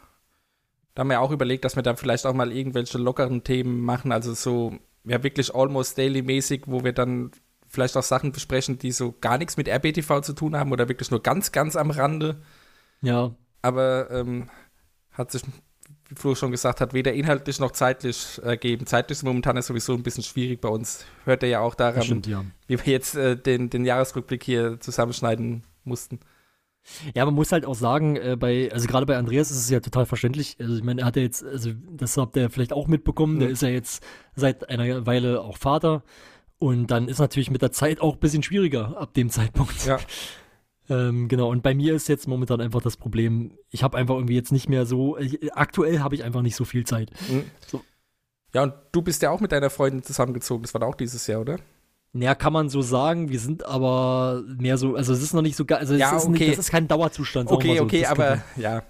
Da 0.95 1.01
haben 1.01 1.11
wir 1.11 1.21
auch 1.21 1.31
überlegt, 1.31 1.65
dass 1.67 1.77
wir 1.77 1.83
da 1.83 1.95
vielleicht 1.95 2.25
auch 2.27 2.33
mal 2.35 2.53
irgendwelche 2.53 2.97
lockeren 2.97 3.45
Themen 3.45 3.81
machen, 3.83 4.13
also 4.13 4.33
so, 4.33 4.73
ja, 5.07 5.23
wirklich 5.23 5.55
almost 5.55 5.97
daily-mäßig, 5.99 6.65
wo 6.67 6.85
wir 6.85 6.93
dann 6.93 7.31
vielleicht 7.69 7.97
auch 7.97 8.03
Sachen 8.03 8.33
besprechen, 8.33 8.79
die 8.79 8.93
so 8.93 9.15
gar 9.21 9.39
nichts 9.39 9.57
mit 9.57 9.69
RBTV 9.69 10.21
zu 10.21 10.33
tun 10.33 10.57
haben 10.57 10.73
oder 10.73 10.89
wirklich 10.89 11.11
nur 11.11 11.23
ganz, 11.23 11.53
ganz 11.53 11.77
am 11.77 11.91
Rande. 11.91 12.43
Ja, 13.03 13.35
Aber 13.63 14.11
ähm, 14.11 14.49
hat 15.13 15.31
sich, 15.31 15.43
wie 16.09 16.15
Flo 16.15 16.35
schon 16.35 16.51
gesagt 16.51 16.81
hat, 16.81 16.93
weder 16.93 17.13
inhaltlich 17.13 17.61
noch 17.61 17.73
zeitlich 17.73 18.41
ergeben. 18.43 18.87
Zeitlich 18.87 19.19
ist 19.19 19.23
momentan 19.23 19.57
ist 19.57 19.67
sowieso 19.67 19.95
ein 19.95 20.03
bisschen 20.03 20.25
schwierig 20.25 20.61
bei 20.61 20.69
uns. 20.69 21.05
Hört 21.25 21.43
ihr 21.43 21.51
ja 21.51 21.61
auch 21.61 21.75
daran, 21.75 22.03
stimmt, 22.03 22.27
ja. 22.27 22.45
wie 22.67 22.79
wir 22.79 22.93
jetzt 22.93 23.15
äh, 23.17 23.37
den, 23.37 23.71
den 23.71 23.85
Jahresrückblick 23.85 24.43
hier 24.43 24.81
zusammenschneiden 24.81 25.63
mussten. 25.85 26.21
Ja, 27.15 27.25
man 27.25 27.35
muss 27.35 27.53
halt 27.53 27.65
auch 27.67 27.75
sagen, 27.75 28.17
äh, 28.17 28.37
bei, 28.39 28.71
also 28.73 28.87
gerade 28.87 29.07
bei 29.07 29.17
Andreas 29.17 29.51
ist 29.51 29.59
es 29.59 29.71
ja 29.71 29.81
total 29.81 30.07
verständlich. 30.07 30.57
Also 30.61 30.77
ich 30.77 30.83
meine, 30.85 31.03
er 31.03 31.07
hat 31.07 31.17
ja 31.17 31.23
jetzt, 31.23 31.45
also 31.45 31.71
das 31.93 32.17
habt 32.17 32.37
ihr 32.37 32.49
vielleicht 32.51 32.73
auch 32.73 32.87
mitbekommen, 32.87 33.39
der 33.39 33.49
Mhm. 33.49 33.55
ist 33.55 33.63
ja 33.63 33.69
jetzt 33.69 34.05
seit 34.35 34.69
einer 34.69 35.07
Weile 35.07 35.41
auch 35.43 35.59
Vater. 35.59 36.03
Und 36.59 36.91
dann 36.91 37.09
ist 37.09 37.19
natürlich 37.19 37.51
mit 37.51 37.61
der 37.63 37.73
Zeit 37.73 38.01
auch 38.01 38.15
ein 38.15 38.21
bisschen 38.21 38.43
schwieriger 38.43 38.97
ab 38.99 39.15
dem 39.15 39.29
Zeitpunkt. 39.31 39.85
Ja. 39.87 39.99
ähm, 40.89 41.29
genau, 41.29 41.51
und 41.51 41.63
bei 41.63 41.75
mir 41.75 41.95
ist 41.95 42.09
jetzt 42.09 42.27
momentan 42.29 42.61
einfach 42.61 42.81
das 42.81 42.97
Problem, 42.97 43.53
ich 43.71 43.83
habe 43.83 43.99
einfach 43.99 44.15
irgendwie 44.15 44.37
jetzt 44.37 44.53
nicht 44.53 44.69
mehr 44.69 44.87
so, 44.87 45.19
ich, 45.19 45.55
aktuell 45.55 46.01
habe 46.01 46.15
ich 46.15 46.25
einfach 46.25 46.43
nicht 46.43 46.57
so 46.57 46.65
viel 46.65 46.85
Zeit. 46.87 47.11
Mhm. 47.29 47.45
So. 47.67 47.83
Ja, 48.55 48.63
und 48.63 48.73
du 48.93 49.03
bist 49.03 49.21
ja 49.23 49.31
auch 49.31 49.41
mit 49.41 49.53
deiner 49.53 49.69
Freundin 49.69 50.03
zusammengezogen. 50.03 50.63
Das 50.63 50.73
war 50.73 50.83
auch 50.85 50.95
dieses 50.95 51.27
Jahr, 51.27 51.41
oder? 51.43 51.59
Naja, 52.19 52.35
kann 52.35 52.53
man 52.53 52.69
so 52.69 52.83
sagen, 52.83 53.29
wir 53.31 53.39
sind 53.41 53.65
aber 53.67 54.43
mehr 54.59 54.79
so, 54.79 54.95
also 54.97 55.13
es 55.13 55.23
ist 55.23 55.35
noch 55.35 55.43
nicht 55.43 55.57
so, 55.57 55.65
ga- 55.65 55.77
also 55.77 55.95
es 55.95 56.01
Ja, 56.01 56.17
ist 56.17 56.25
okay. 56.27 56.31
nicht, 56.47 56.51
das 56.59 56.59
ist 56.67 56.71
kein 56.71 56.89
Dauerzustand. 56.89 57.51
Okay, 57.51 57.77
so. 57.79 57.85
okay, 57.85 58.03
Das 58.03 58.11
aber 58.11 58.43
ja. 58.57 58.83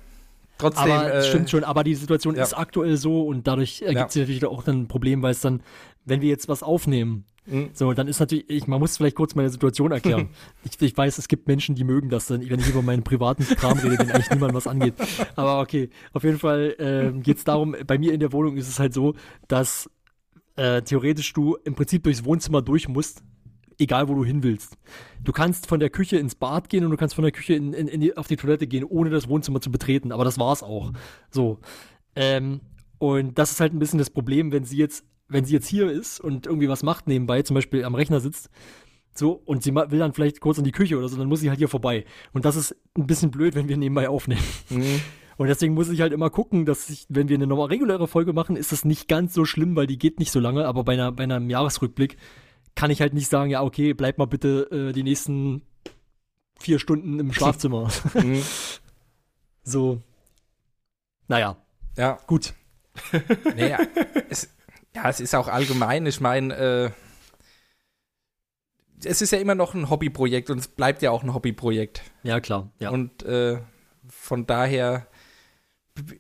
Trotzdem. 0.59 0.91
Aber 0.91 1.13
es 1.13 1.27
äh, 1.27 1.29
stimmt 1.29 1.51
schon, 1.51 1.65
aber 1.65 1.85
die 1.85 1.95
Situation 1.95 2.35
ja. 2.35 2.43
ist 2.43 2.55
aktuell 2.55 2.97
so 2.97 3.23
und 3.27 3.47
dadurch 3.47 3.83
ergibt 3.83 4.01
Ja. 4.01 4.09
sich 4.09 4.23
natürlich 4.23 4.45
auch 4.47 4.63
dann 4.63 4.83
ein 4.83 4.89
Problem, 4.89 5.21
weil 5.23 5.33
es 5.33 5.41
dann, 5.41 5.61
wenn 6.07 6.23
wir 6.23 6.31
jetzt 6.31 6.49
was 6.49 6.63
aufnehmen, 6.63 7.25
mh, 7.45 7.69
so, 7.75 7.93
dann 7.93 8.09
ist 8.09 8.21
natürlich, 8.21 8.49
ich, 8.49 8.67
man 8.67 8.81
muss 8.81 8.97
vielleicht 8.97 9.17
kurz 9.17 9.35
meine 9.35 9.51
Situation 9.51 9.93
erklären. 9.93 10.31
ich, 10.65 10.81
ich 10.81 10.97
weiß, 10.97 11.19
es 11.19 11.29
gibt 11.29 11.47
Menschen, 11.47 11.75
die 11.75 11.85
mögen 11.85 12.09
das 12.09 12.27
dann, 12.29 12.49
wenn 12.49 12.59
ich 12.61 12.69
über 12.71 12.81
meinen 12.81 13.03
privaten 13.03 13.45
Kram 13.45 13.77
rede, 13.79 13.99
den 13.99 14.11
eigentlich 14.11 14.31
niemand 14.31 14.55
was 14.55 14.67
angeht. 14.67 14.95
Aber 15.35 15.61
okay, 15.61 15.91
auf 16.15 16.25
jeden 16.25 16.39
Fall 16.39 16.75
ähm, 16.79 17.23
geht 17.23 17.37
es 17.37 17.45
darum, 17.45 17.77
bei 17.87 17.99
mir 17.99 18.15
in 18.15 18.21
der 18.21 18.33
Wohnung 18.33 18.57
ist 18.57 18.69
es 18.69 18.79
halt 18.79 18.95
so, 18.95 19.15
dass 19.49 19.91
äh, 20.57 20.83
theoretisch 20.83 21.33
du 21.33 21.57
im 21.65 21.75
Prinzip 21.75 22.03
durchs 22.03 22.25
Wohnzimmer 22.25 22.63
durch 22.63 22.89
musst, 22.89 23.23
egal 23.79 24.09
wo 24.09 24.15
du 24.15 24.25
hin 24.25 24.43
willst. 24.43 24.77
Du 25.23 25.33
kannst 25.33 25.67
von 25.67 25.81
der 25.81 25.91
Küche 25.91 26.17
ins 26.17 26.35
Bad 26.35 26.69
gehen 26.69 26.85
und 26.85 26.91
du 26.91 26.97
kannst 26.97 27.15
von 27.15 27.23
der 27.23 27.33
Küche 27.33 27.55
in, 27.55 27.73
in, 27.73 27.89
in 27.89 28.01
die, 28.01 28.17
auf 28.17 28.27
die 28.27 28.37
Toilette 28.37 28.67
gehen, 28.67 28.85
ohne 28.85 29.11
das 29.11 29.29
Wohnzimmer 29.29 29.61
zu 29.61 29.71
betreten. 29.71 30.13
Aber 30.13 30.25
das 30.25 30.39
war's 30.39 30.63
auch. 30.63 30.93
So. 31.31 31.59
Ähm, 32.15 32.61
und 32.99 33.39
das 33.39 33.51
ist 33.53 33.61
halt 33.61 33.75
ein 33.75 33.79
bisschen 33.79 33.99
das 33.99 34.11
Problem, 34.11 34.53
wenn 34.53 34.65
sie 34.65 34.79
jetzt, 34.79 35.05
wenn 35.29 35.45
sie 35.45 35.53
jetzt 35.53 35.69
hier 35.69 35.91
ist 35.91 36.21
und 36.21 36.47
irgendwie 36.47 36.69
was 36.69 36.83
macht 36.83 37.07
nebenbei, 37.07 37.43
zum 37.43 37.55
Beispiel 37.55 37.85
am 37.85 37.95
Rechner 37.95 38.21
sitzt, 38.21 38.49
so, 39.19 39.33
und 39.33 39.63
sie 39.63 39.75
will 39.75 39.99
dann 39.99 40.13
vielleicht 40.13 40.41
kurz 40.41 40.59
in 40.59 40.65
die 40.65 40.73
Küche 40.73 40.99
oder 40.99 41.09
so, 41.09 41.17
dann 41.17 41.29
muss 41.29 41.41
sie 41.41 41.49
halt 41.49 41.59
hier 41.59 41.69
vorbei. 41.69 42.05
Und 42.33 42.45
das 42.45 42.57
ist 42.57 42.77
ein 42.97 43.07
bisschen 43.07 43.31
blöd, 43.31 43.55
wenn 43.55 43.69
wir 43.69 43.77
nebenbei 43.77 44.09
aufnehmen. 44.09 44.43
mh. 44.71 45.01
Und 45.37 45.49
deswegen 45.49 45.75
muss 45.75 45.89
ich 45.91 46.01
halt 46.01 46.13
immer 46.13 46.31
gucken, 46.31 46.65
dass 46.65 46.89
ich, 46.89 47.07
wenn 47.09 47.29
wir 47.29 47.37
eine 47.37 47.47
normal 47.47 47.69
reguläre 47.69 48.09
Folge 48.09 48.33
machen, 48.33 48.57
ist 48.57 48.73
das 48.73 48.85
nicht 48.85 49.07
ganz 49.07 49.35
so 49.35 49.45
schlimm, 49.45 49.77
weil 49.77 49.87
die 49.87 49.99
geht 49.99 50.19
nicht 50.19 50.33
so 50.33 50.41
lange, 50.41 50.67
aber 50.67 50.83
bei, 50.85 50.95
einer, 50.95 51.13
bei 51.13 51.25
einem 51.25 51.51
Jahresrückblick 51.51 52.17
kann 52.75 52.91
ich 52.91 53.01
halt 53.01 53.15
nicht 53.15 53.29
sagen, 53.29 53.51
ja, 53.51 53.63
okay, 53.63 53.93
bleib 53.95 54.19
mal 54.19 54.27
bitte 54.27 54.71
äh, 54.71 54.93
die 54.93 55.03
nächsten 55.03 55.63
vier 56.59 56.79
Stunden 56.79 57.19
im 57.21 57.33
Schlafzimmer. 57.35 57.91
mh. 58.15 58.41
so. 59.63 60.01
Naja, 61.29 61.57
Ja, 61.97 62.19
gut. 62.27 62.55
naja. 63.57 63.79
es, 64.31 64.49
ja, 64.95 65.09
es 65.09 65.21
ist 65.21 65.35
auch 65.35 65.49
allgemein. 65.49 66.07
Ich 66.07 66.21
meine, 66.21 66.55
äh, 66.55 66.91
es 69.05 69.21
ist 69.21 69.33
ja 69.33 69.39
immer 69.39 69.55
noch 69.55 69.75
ein 69.75 69.91
Hobbyprojekt 69.91 70.51
und 70.51 70.59
es 70.59 70.69
bleibt 70.69 71.03
ja 71.03 71.11
auch 71.11 71.23
ein 71.23 71.35
Hobbyprojekt. 71.35 72.03
Ja, 72.23 72.41
klar. 72.41 72.71
Ja. 72.79 72.91
Und 72.91 73.23
äh, 73.25 73.59
von 74.09 74.47
daher, 74.47 75.07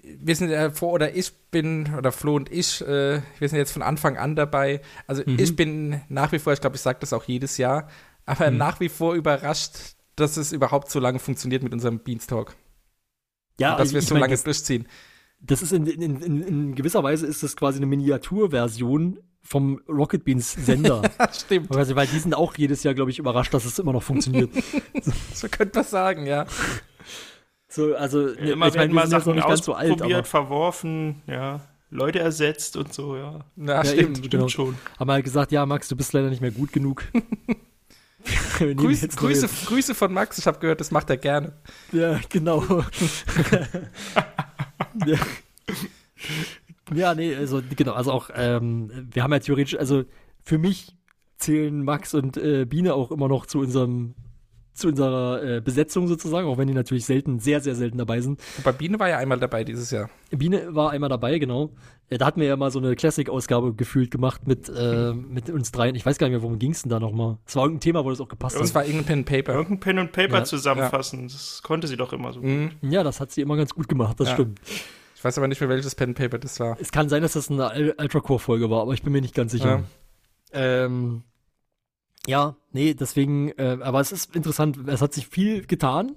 wir 0.02 0.34
sind 0.36 0.50
ja 0.50 0.70
vor, 0.70 0.92
oder 0.92 1.14
ich 1.14 1.32
bin, 1.50 1.94
oder 1.96 2.12
Flo 2.12 2.36
und 2.36 2.50
ich, 2.50 2.80
äh, 2.82 3.20
wir 3.38 3.48
sind 3.48 3.58
jetzt 3.58 3.72
von 3.72 3.82
Anfang 3.82 4.16
an 4.16 4.34
dabei. 4.36 4.80
Also 5.06 5.22
Mhm. 5.26 5.38
ich 5.38 5.54
bin 5.56 6.00
nach 6.08 6.32
wie 6.32 6.38
vor, 6.38 6.52
ich 6.52 6.60
glaube, 6.60 6.76
ich 6.76 6.82
sage 6.82 6.98
das 7.00 7.12
auch 7.12 7.24
jedes 7.24 7.58
Jahr, 7.58 7.88
aber 8.24 8.50
Mhm. 8.50 8.56
nach 8.56 8.80
wie 8.80 8.88
vor 8.88 9.14
überrascht, 9.14 9.72
dass 10.16 10.36
es 10.38 10.52
überhaupt 10.52 10.90
so 10.90 10.98
lange 10.98 11.18
funktioniert 11.18 11.62
mit 11.62 11.72
unserem 11.72 11.98
Beanstalk. 12.00 12.54
ja, 13.60 13.72
und 13.72 13.80
dass 13.80 13.92
wir 13.92 13.98
es 14.00 14.06
so 14.06 14.14
mein, 14.14 14.22
lange 14.22 14.34
das, 14.34 14.44
durchziehen. 14.44 14.86
das 15.40 15.62
ist 15.62 15.72
in, 15.72 15.86
in, 15.86 16.20
in, 16.22 16.42
in 16.42 16.74
gewisser 16.74 17.02
Weise 17.02 17.26
ist 17.26 17.42
das 17.42 17.56
quasi 17.56 17.78
eine 17.78 17.86
Miniaturversion 17.86 19.18
vom 19.42 19.80
Rocket 19.88 20.24
Beans 20.24 20.52
Sender. 20.52 21.02
Stimmt. 21.32 21.74
Also, 21.76 21.94
weil 21.96 22.06
die 22.08 22.18
sind 22.18 22.34
auch 22.34 22.56
jedes 22.56 22.82
Jahr, 22.82 22.94
glaube 22.94 23.10
ich, 23.10 23.18
überrascht, 23.18 23.54
dass 23.54 23.64
es 23.64 23.78
immer 23.78 23.92
noch 23.92 24.02
funktioniert. 24.02 24.50
So 25.34 25.48
könnte 25.48 25.78
man 25.78 25.84
sagen, 25.86 26.26
ja. 26.26 26.46
So, 27.76 27.94
also, 27.94 28.20
ne, 28.20 28.32
Immer 28.52 28.68
ich 28.68 28.74
werden 28.74 28.74
meine, 28.74 28.88
wir 28.88 28.94
mal 28.94 29.06
Sachen 29.06 29.34
nicht 29.34 29.46
ganz 29.46 29.64
so 29.64 29.74
alt, 29.74 30.26
verworfen, 30.26 31.22
ja. 31.26 31.60
Leute 31.90 32.18
ersetzt 32.18 32.76
und 32.76 32.92
so, 32.92 33.16
ja. 33.16 33.44
Na, 33.54 33.74
Ja, 33.74 33.84
stimmt. 33.84 34.00
eben. 34.00 34.14
Stimmt 34.16 34.30
Genau. 34.32 34.48
schon. 34.48 34.74
haben 34.98 35.10
halt 35.10 35.24
gesagt, 35.24 35.52
ja, 35.52 35.64
Max, 35.66 35.86
du 35.88 35.94
bist 35.94 36.12
leider 36.14 36.30
nicht 36.30 36.40
mehr 36.40 36.50
gut 36.50 36.72
genug. 36.72 37.04
Grüße, 38.58 39.08
Grüße, 39.08 39.48
Grüße 39.66 39.94
von 39.94 40.12
Max, 40.12 40.38
ich 40.38 40.46
habe 40.46 40.58
gehört, 40.58 40.80
das 40.80 40.90
macht 40.90 41.10
er 41.10 41.16
gerne. 41.18 41.52
Ja, 41.92 42.18
genau. 42.28 42.64
ja. 45.06 45.18
ja, 46.94 47.14
nee, 47.14 47.36
also 47.36 47.62
genau, 47.76 47.92
also 47.92 48.10
auch, 48.10 48.30
ähm, 48.34 48.90
wir 49.12 49.22
haben 49.22 49.32
ja 49.32 49.38
theoretisch, 49.38 49.78
also 49.78 50.04
für 50.42 50.58
mich 50.58 50.96
zählen 51.36 51.84
Max 51.84 52.14
und 52.14 52.36
äh, 52.36 52.64
Biene 52.64 52.94
auch 52.94 53.10
immer 53.12 53.28
noch 53.28 53.46
zu 53.46 53.58
unserem 53.60 54.14
zu 54.76 54.88
unserer 54.88 55.42
äh, 55.42 55.60
Besetzung 55.60 56.06
sozusagen, 56.08 56.46
auch 56.46 56.58
wenn 56.58 56.68
die 56.68 56.74
natürlich 56.74 57.04
selten, 57.06 57.38
sehr, 57.40 57.60
sehr 57.60 57.74
selten 57.74 57.98
dabei 57.98 58.20
sind. 58.20 58.40
Wobei 58.58 58.72
Biene 58.72 58.98
war 58.98 59.08
ja 59.08 59.18
einmal 59.18 59.38
dabei 59.40 59.64
dieses 59.64 59.90
Jahr. 59.90 60.08
Biene 60.30 60.74
war 60.74 60.90
einmal 60.90 61.08
dabei, 61.08 61.38
genau. 61.38 61.70
Äh, 62.08 62.18
da 62.18 62.26
hatten 62.26 62.40
wir 62.40 62.46
ja 62.46 62.56
mal 62.56 62.70
so 62.70 62.78
eine 62.78 62.94
Classic-Ausgabe 62.94 63.74
gefühlt 63.74 64.10
gemacht 64.10 64.46
mit, 64.46 64.68
äh, 64.68 65.12
mit 65.12 65.50
uns 65.50 65.72
dreien. 65.72 65.94
Ich 65.94 66.04
weiß 66.06 66.18
gar 66.18 66.26
nicht 66.28 66.34
mehr, 66.34 66.42
worum 66.42 66.58
ging 66.58 66.72
es 66.72 66.82
denn 66.82 66.90
da 66.90 67.00
nochmal? 67.00 67.38
Es 67.46 67.56
war 67.56 67.64
irgendein 67.64 67.80
Thema, 67.80 68.04
wo 68.04 68.10
das 68.10 68.20
auch 68.20 68.28
gepasst 68.28 68.54
Das 68.60 68.68
hat. 68.68 68.74
war 68.74 68.84
irgendein 68.84 69.04
Pen 69.06 69.18
and 69.20 69.26
Paper. 69.26 69.52
Irgendein 69.54 69.80
Pen 69.80 69.98
und 69.98 70.12
Paper 70.12 70.38
Ja. 70.38 70.44
zusammenfassen. 70.44 71.28
Das 71.28 71.62
konnte 71.62 71.86
sie 71.88 71.96
doch 71.96 72.12
immer 72.12 72.32
so. 72.32 72.40
Mhm. 72.42 72.72
Ja, 72.82 73.02
das 73.02 73.18
hat 73.20 73.32
sie 73.32 73.40
immer 73.40 73.56
ganz 73.56 73.74
gut 73.74 73.88
gemacht, 73.88 74.20
das 74.20 74.28
Ja. 74.28 74.34
stimmt. 74.34 74.60
Ich 75.14 75.24
weiß 75.24 75.38
aber 75.38 75.48
nicht 75.48 75.60
mehr, 75.60 75.70
welches 75.70 75.94
Pen 75.94 76.10
and 76.10 76.18
Paper 76.18 76.38
das 76.38 76.60
war. 76.60 76.76
Es 76.80 76.92
kann 76.92 77.08
sein, 77.08 77.22
dass 77.22 77.32
das 77.32 77.50
eine 77.50 77.94
Ultra-Core-Folge 77.98 78.70
war, 78.70 78.82
aber 78.82 78.92
ich 78.92 79.02
bin 79.02 79.12
mir 79.12 79.20
nicht 79.22 79.34
ganz 79.34 79.50
sicher. 79.52 79.82
Ähm, 80.52 81.22
ja, 82.26 82.56
nee, 82.72 82.94
deswegen, 82.94 83.50
äh, 83.52 83.78
aber 83.80 84.00
es 84.00 84.12
ist 84.12 84.34
interessant, 84.34 84.78
es 84.86 85.00
hat 85.00 85.14
sich 85.14 85.26
viel 85.26 85.66
getan. 85.66 86.16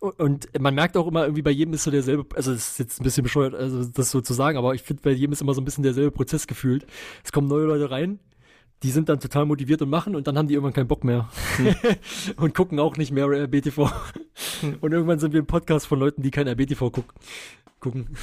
Und 0.00 0.48
man 0.60 0.76
merkt 0.76 0.96
auch 0.96 1.08
immer, 1.08 1.22
irgendwie 1.22 1.42
bei 1.42 1.50
jedem 1.50 1.74
ist 1.74 1.82
so 1.82 1.90
derselbe, 1.90 2.24
also 2.36 2.52
es 2.52 2.70
ist 2.70 2.78
jetzt 2.78 3.00
ein 3.00 3.04
bisschen 3.04 3.24
bescheuert, 3.24 3.54
also 3.54 3.84
das 3.84 4.12
so 4.12 4.20
zu 4.20 4.32
sagen, 4.32 4.56
aber 4.56 4.74
ich 4.74 4.82
finde, 4.82 5.02
bei 5.02 5.10
jedem 5.10 5.32
ist 5.32 5.40
immer 5.40 5.54
so 5.54 5.60
ein 5.60 5.64
bisschen 5.64 5.82
derselbe 5.82 6.12
Prozess 6.12 6.46
gefühlt. 6.46 6.86
Es 7.24 7.32
kommen 7.32 7.48
neue 7.48 7.64
Leute 7.64 7.90
rein, 7.90 8.20
die 8.84 8.90
sind 8.90 9.08
dann 9.08 9.18
total 9.18 9.44
motiviert 9.46 9.82
und 9.82 9.90
machen 9.90 10.14
und 10.14 10.28
dann 10.28 10.38
haben 10.38 10.46
die 10.46 10.54
irgendwann 10.54 10.72
keinen 10.72 10.86
Bock 10.86 11.02
mehr. 11.02 11.28
und 12.36 12.54
gucken 12.54 12.78
auch 12.78 12.96
nicht 12.96 13.10
mehr 13.10 13.26
RBTV. 13.26 13.90
und 14.80 14.92
irgendwann 14.92 15.18
sind 15.18 15.32
wir 15.32 15.40
im 15.40 15.46
Podcast 15.46 15.88
von 15.88 15.98
Leuten, 15.98 16.22
die 16.22 16.30
kein 16.30 16.46
RBTV 16.46 16.90
guck 16.92 17.14
gucken. 17.80 18.16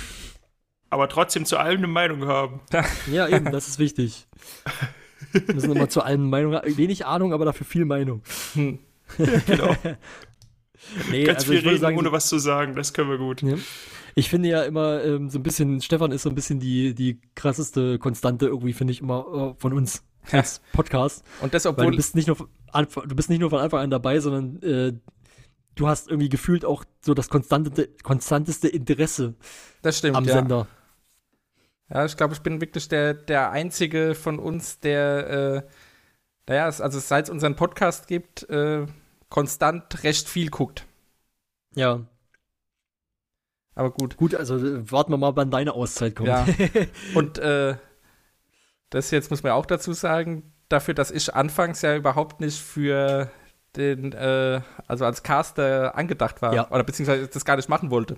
Aber 0.90 1.10
trotzdem 1.10 1.46
zu 1.46 1.58
allem 1.58 1.80
eine 1.80 1.88
Meinung 1.88 2.26
haben. 2.26 2.62
Ja, 3.12 3.28
eben, 3.28 3.52
das 3.52 3.68
ist 3.68 3.80
wichtig. 3.80 4.28
Wir 5.46 5.56
müssen 5.56 5.76
immer 5.76 5.90
zu 5.90 6.02
allen 6.02 6.30
Meinungen, 6.30 6.62
wenig 6.78 7.06
Ahnung, 7.06 7.34
aber 7.34 7.46
dafür 7.46 7.66
viel 7.66 7.86
Meinung. 7.86 8.22
Genau. 9.46 9.76
Nee, 11.12 11.24
Ganz 11.26 11.40
also 11.40 11.52
viel 11.52 11.62
reden, 11.62 11.80
sagen, 11.80 11.98
ohne 11.98 12.12
was 12.12 12.28
zu 12.28 12.40
sagen. 12.40 12.76
Das 12.76 12.94
können 12.94 13.10
wir 13.10 13.20
gut. 13.20 13.42
Ja. 13.44 13.56
Ich 14.16 14.30
finde 14.30 14.50
ja 14.50 14.64
immer 14.64 15.04
ähm, 15.04 15.30
so 15.30 15.40
ein 15.40 15.44
bisschen, 15.44 15.82
Stefan 15.82 16.12
ist 16.12 16.24
so 16.24 16.30
ein 16.30 16.36
bisschen 16.36 16.60
die, 16.60 16.96
die 16.96 17.20
krasseste 17.36 18.00
Konstante 18.00 18.48
irgendwie, 18.48 18.74
finde 18.74 18.94
ich 18.94 19.02
immer 19.02 19.54
äh, 19.56 19.62
von 19.62 19.74
uns 19.74 20.04
als 20.32 20.62
Podcast. 20.74 21.24
Und 21.42 21.54
das, 21.54 21.66
Weil 21.66 21.74
obwohl. 21.74 21.92
du 21.92 21.98
bist 21.98 22.16
nicht 22.16 22.28
nur 22.28 22.36
von 22.36 22.48
Anfang, 22.72 23.08
du 23.08 23.16
bist 23.16 23.30
nicht 23.30 23.40
nur 23.40 23.50
von 23.50 23.60
Anfang 23.60 23.82
an 23.82 23.92
dabei, 23.92 24.20
sondern 24.20 24.62
äh, 24.64 24.94
du 25.76 25.88
hast 25.88 26.10
irgendwie 26.10 26.30
gefühlt 26.30 26.66
auch 26.66 26.86
so 27.02 27.14
das 27.14 27.30
konstante, 27.30 27.90
konstanteste 28.04 28.68
Interesse 28.68 29.36
das 29.82 29.98
stimmt, 29.98 30.16
am 30.16 30.26
ja. 30.26 30.34
Sender. 30.34 30.68
Ja, 31.90 32.06
ich 32.06 32.18
glaube, 32.18 32.34
ich 32.34 32.42
bin 32.42 32.62
wirklich 32.62 32.88
der, 32.88 33.14
der 33.14 33.52
Einzige 33.52 34.16
von 34.16 34.40
uns, 34.40 34.80
der, 34.80 35.30
äh, 35.30 35.70
naja, 36.48 36.68
es- 36.68 36.82
also 36.82 37.00
seit 37.00 37.26
es 37.26 37.30
unseren 37.30 37.56
Podcast 37.56 38.08
gibt, 38.08 38.50
äh, 38.50 38.86
konstant 39.30 40.04
recht 40.04 40.28
viel 40.28 40.50
guckt. 40.50 40.86
Ja, 41.76 42.06
Aber 43.76 43.92
gut. 43.92 44.18
gut, 44.18 44.34
also 44.36 44.56
äh, 44.58 44.90
warten 44.92 45.12
wir 45.12 45.18
mal, 45.18 45.36
wann 45.36 45.52
deine 45.52 45.74
Auszeit 45.74 46.16
kommt. 46.16 46.30
Ja. 46.30 46.46
Und 47.16 47.38
äh, 47.38 47.76
das 48.90 49.12
jetzt 49.12 49.30
muss 49.30 49.44
man 49.44 49.52
auch 49.52 49.66
dazu 49.66 49.94
sagen, 49.94 50.54
dafür, 50.70 50.94
dass 50.94 51.12
ich 51.12 51.34
anfangs 51.36 51.82
ja 51.82 51.96
überhaupt 51.96 52.40
nicht 52.40 52.60
für 52.60 53.30
den, 53.76 54.14
äh, 54.14 54.62
also 54.88 55.04
als 55.06 55.22
Caster 55.24 55.96
angedacht 55.96 56.42
war. 56.42 56.54
Ja. 56.54 56.72
Oder 56.72 56.84
beziehungsweise 56.84 57.28
das 57.28 57.44
gar 57.46 57.58
nicht 57.58 57.68
machen 57.70 57.92
wollte. 57.92 58.16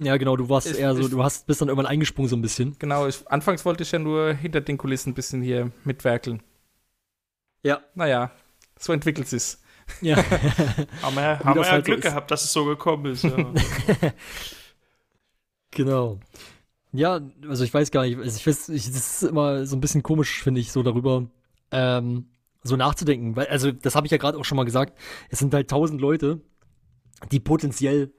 Ja, 0.00 0.16
genau, 0.16 0.36
du 0.36 0.48
warst 0.48 0.68
Ich- 0.70 0.78
eher 0.78 0.94
so, 0.94 1.00
ich- 1.02 1.10
du 1.10 1.22
hast, 1.22 1.46
bist 1.46 1.60
dann 1.60 1.68
irgendwann 1.68 1.86
eingesprungen 1.90 2.28
so 2.28 2.36
ein 2.36 2.42
bisschen. 2.42 2.76
Genau, 2.78 3.06
ich, 3.06 3.26
anfangs 3.28 3.64
wollte 3.64 3.82
ich 3.82 3.90
ja 3.92 3.98
nur 3.98 4.32
hinter 4.34 4.60
den 4.60 4.78
Kulissen 4.78 5.10
ein 5.10 5.14
bisschen 5.14 5.42
hier 5.42 5.72
mitwerkeln. 5.84 6.42
Ja. 7.64 7.80
Naja, 7.94 8.30
so 8.78 8.92
entwickelt 8.92 9.26
sich's. 9.28 9.60
Ja. 10.00 10.16
Haben 11.02 11.16
wir, 11.16 11.38
haben 11.40 11.54
wir 11.56 11.62
ja 11.64 11.70
halt 11.70 11.84
so 11.86 11.92
Glück 11.92 11.98
ist. 12.04 12.10
gehabt, 12.10 12.30
dass 12.30 12.44
es 12.44 12.52
so 12.52 12.64
gekommen 12.66 13.06
ist. 13.12 13.24
Ja. 13.24 13.36
Genau. 15.70 16.18
Ja, 16.92 17.20
also 17.46 17.64
ich 17.64 17.72
weiß 17.74 17.90
gar 17.90 18.04
nicht, 18.04 18.18
also 18.18 18.36
ich 18.36 18.46
weiß, 18.46 18.70
ich, 18.70 18.86
das 18.86 19.22
ist 19.22 19.28
immer 19.30 19.66
so 19.66 19.76
ein 19.76 19.80
bisschen 19.80 20.02
komisch, 20.02 20.42
finde 20.42 20.60
ich, 20.60 20.72
so 20.72 20.82
darüber 20.82 21.26
ähm, 21.70 22.26
so 22.62 22.76
nachzudenken. 22.76 23.36
Weil, 23.36 23.46
also 23.48 23.70
das 23.72 23.94
habe 23.94 24.06
ich 24.06 24.10
ja 24.10 24.16
gerade 24.18 24.38
auch 24.38 24.44
schon 24.44 24.56
mal 24.56 24.64
gesagt, 24.64 24.98
es 25.28 25.38
sind 25.38 25.52
halt 25.52 25.68
tausend 25.68 26.00
Leute, 26.00 26.40
die 27.30 27.40
potenziell 27.40 28.12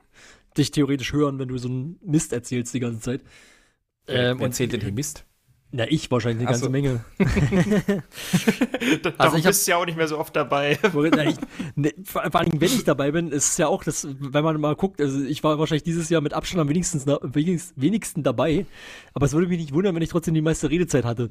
dich 0.60 0.72
theoretisch 0.72 1.14
hören, 1.14 1.40
wenn 1.40 1.48
du 1.48 1.58
so 1.58 1.68
einen 1.68 2.00
Mist 2.04 2.34
erzählst 2.34 2.74
die 2.74 2.80
ganze 2.80 3.02
Zeit. 3.02 3.22
Ähm, 4.08 4.40
erzählt 4.42 4.74
denn 4.74 4.82
hier 4.82 4.92
Mist? 4.92 5.26
Na, 5.72 5.86
ich 5.88 6.10
wahrscheinlich 6.10 6.40
eine 6.40 6.52
ganze 6.52 6.66
so. 6.66 6.70
Menge. 6.72 7.06
Darum 9.04 9.20
Also 9.20 9.38
ich 9.38 9.44
bist 9.44 9.68
du 9.68 9.72
ja 9.72 9.78
auch 9.78 9.86
nicht 9.86 9.98
mehr 9.98 10.08
so 10.08 10.18
oft 10.18 10.36
dabei. 10.36 10.80
Na, 10.94 11.26
ich, 11.26 11.36
ne, 11.76 11.94
vor, 12.04 12.24
vor 12.24 12.40
allem, 12.40 12.60
wenn 12.60 12.72
ich 12.72 12.84
dabei 12.86 13.12
bin, 13.12 13.32
ist 13.32 13.50
es 13.50 13.58
ja 13.58 13.68
auch, 13.68 13.84
das, 13.84 14.08
wenn 14.20 14.44
man 14.44 14.60
mal 14.60 14.76
guckt, 14.76 15.00
also 15.00 15.22
ich 15.22 15.44
war 15.44 15.60
wahrscheinlich 15.60 15.84
dieses 15.84 16.10
Jahr 16.10 16.22
mit 16.22 16.34
Abstand 16.34 16.60
am 16.62 16.70
wenigsten, 16.70 17.00
wenigsten, 17.06 17.80
wenigsten 17.80 18.24
dabei, 18.24 18.66
aber 19.14 19.28
es 19.28 19.34
würde 19.34 19.48
mich 19.48 19.60
nicht 19.60 19.74
wundern, 19.74 19.94
wenn 19.94 20.02
ich 20.02 20.10
trotzdem 20.10 20.34
die 20.34 20.42
meiste 20.42 20.72
Redezeit 20.72 21.06
hatte. 21.06 21.30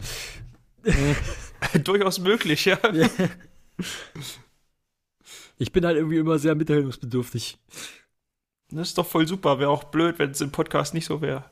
Durchaus 1.83 2.21
möglich, 2.21 2.65
ja. 2.65 2.79
Ich 5.59 5.73
bin 5.73 5.85
halt 5.85 5.97
irgendwie 5.97 6.19
immer 6.19 6.39
sehr 6.39 6.55
mitteilungsbedürftig. 6.55 7.59
Das 8.71 8.89
ist 8.89 8.99
doch 8.99 9.07
voll 9.07 9.27
super. 9.27 9.59
Wäre 9.59 9.71
auch 9.71 9.85
blöd, 9.85 10.19
wenn 10.19 10.31
es 10.31 10.41
im 10.41 10.51
Podcast 10.53 10.93
nicht 10.95 11.07
so 11.07 11.21
wäre. 11.23 11.45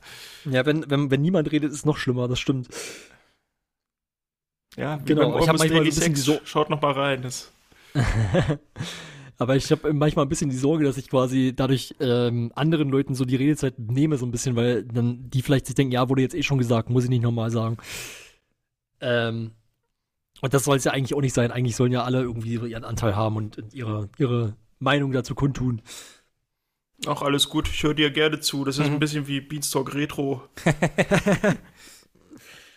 Ja, 0.45 0.67
wenn, 0.67 0.89
wenn, 0.91 1.11
wenn 1.11 1.23
niemand 1.23 1.51
redet, 1.51 1.71
ist 1.73 1.79
es 1.79 1.85
noch 1.87 1.97
schlimmer, 1.97 2.29
das 2.29 2.39
stimmt. 2.39 2.69
Ja, 4.77 4.97
Genau, 5.05 5.23
ich 5.39 5.49
hab 5.49 5.57
Almost 5.57 5.59
manchmal 5.59 5.69
Daily 5.69 5.91
so 5.91 6.03
ein 6.05 6.13
bisschen 6.13 6.15
Sex. 6.15 6.25
die 6.25 6.31
so- 6.33 6.41
Schaut 6.45 6.69
noch 6.71 6.81
mal 6.83 6.93
rein. 6.93 7.23
Das 7.23 7.51
Aber 9.39 9.57
ich 9.57 9.71
habe 9.71 9.93
manchmal 9.93 10.25
ein 10.25 10.29
bisschen 10.31 10.49
die 10.51 10.57
Sorge, 10.57 10.85
dass 10.85 10.97
ich 10.97 11.09
quasi 11.11 11.53
dadurch 11.55 11.95
ähm, 12.01 12.53
anderen 12.55 12.89
Leuten 12.89 13.15
so 13.15 13.25
die 13.27 13.37
Redezeit 13.37 13.79
nehme, 13.79 14.17
so 14.17 14.25
ein 14.25 14.31
bisschen, 14.31 14.57
weil 14.57 14.85
dann 14.85 15.29
die 15.31 15.43
vielleicht 15.43 15.67
sich 15.67 15.75
denken, 15.75 15.93
ja, 15.93 16.09
wurde 16.09 16.23
jetzt 16.23 16.35
eh 16.35 16.43
schon 16.43 16.57
gesagt, 16.59 16.89
muss 16.91 17.05
ich 17.05 17.11
nicht 17.11 17.23
nochmal 17.23 17.51
sagen. 17.51 17.77
Ähm, 19.01 19.53
und 20.41 20.55
das 20.55 20.65
soll 20.65 20.77
es 20.79 20.85
ja 20.85 20.93
eigentlich 20.93 21.15
auch 21.15 21.21
nicht 21.21 21.35
sein. 21.35 21.51
Eigentlich 21.53 21.77
sollen 21.77 21.93
ja 21.93 22.05
alle 22.05 22.23
irgendwie 22.23 22.55
ihren 22.55 22.85
Anteil 22.85 23.15
haben 23.17 23.37
und, 23.37 23.59
und 23.59 23.75
ihre, 23.75 24.09
ihre 24.19 24.55
Meinung 24.79 25.13
dazu 25.13 25.35
kundtun. 25.35 25.83
Auch 27.07 27.23
alles 27.23 27.49
gut. 27.49 27.69
Ich 27.69 27.83
höre 27.83 27.95
dir 27.95 28.11
gerne 28.11 28.41
zu. 28.41 28.65
Das 28.65 28.79
ist 28.79 28.87
Mhm. 28.89 28.95
ein 28.95 29.01
bisschen 29.01 29.27
wie 29.27 29.41
Beanstalk 29.41 29.95
Retro. 29.95 30.43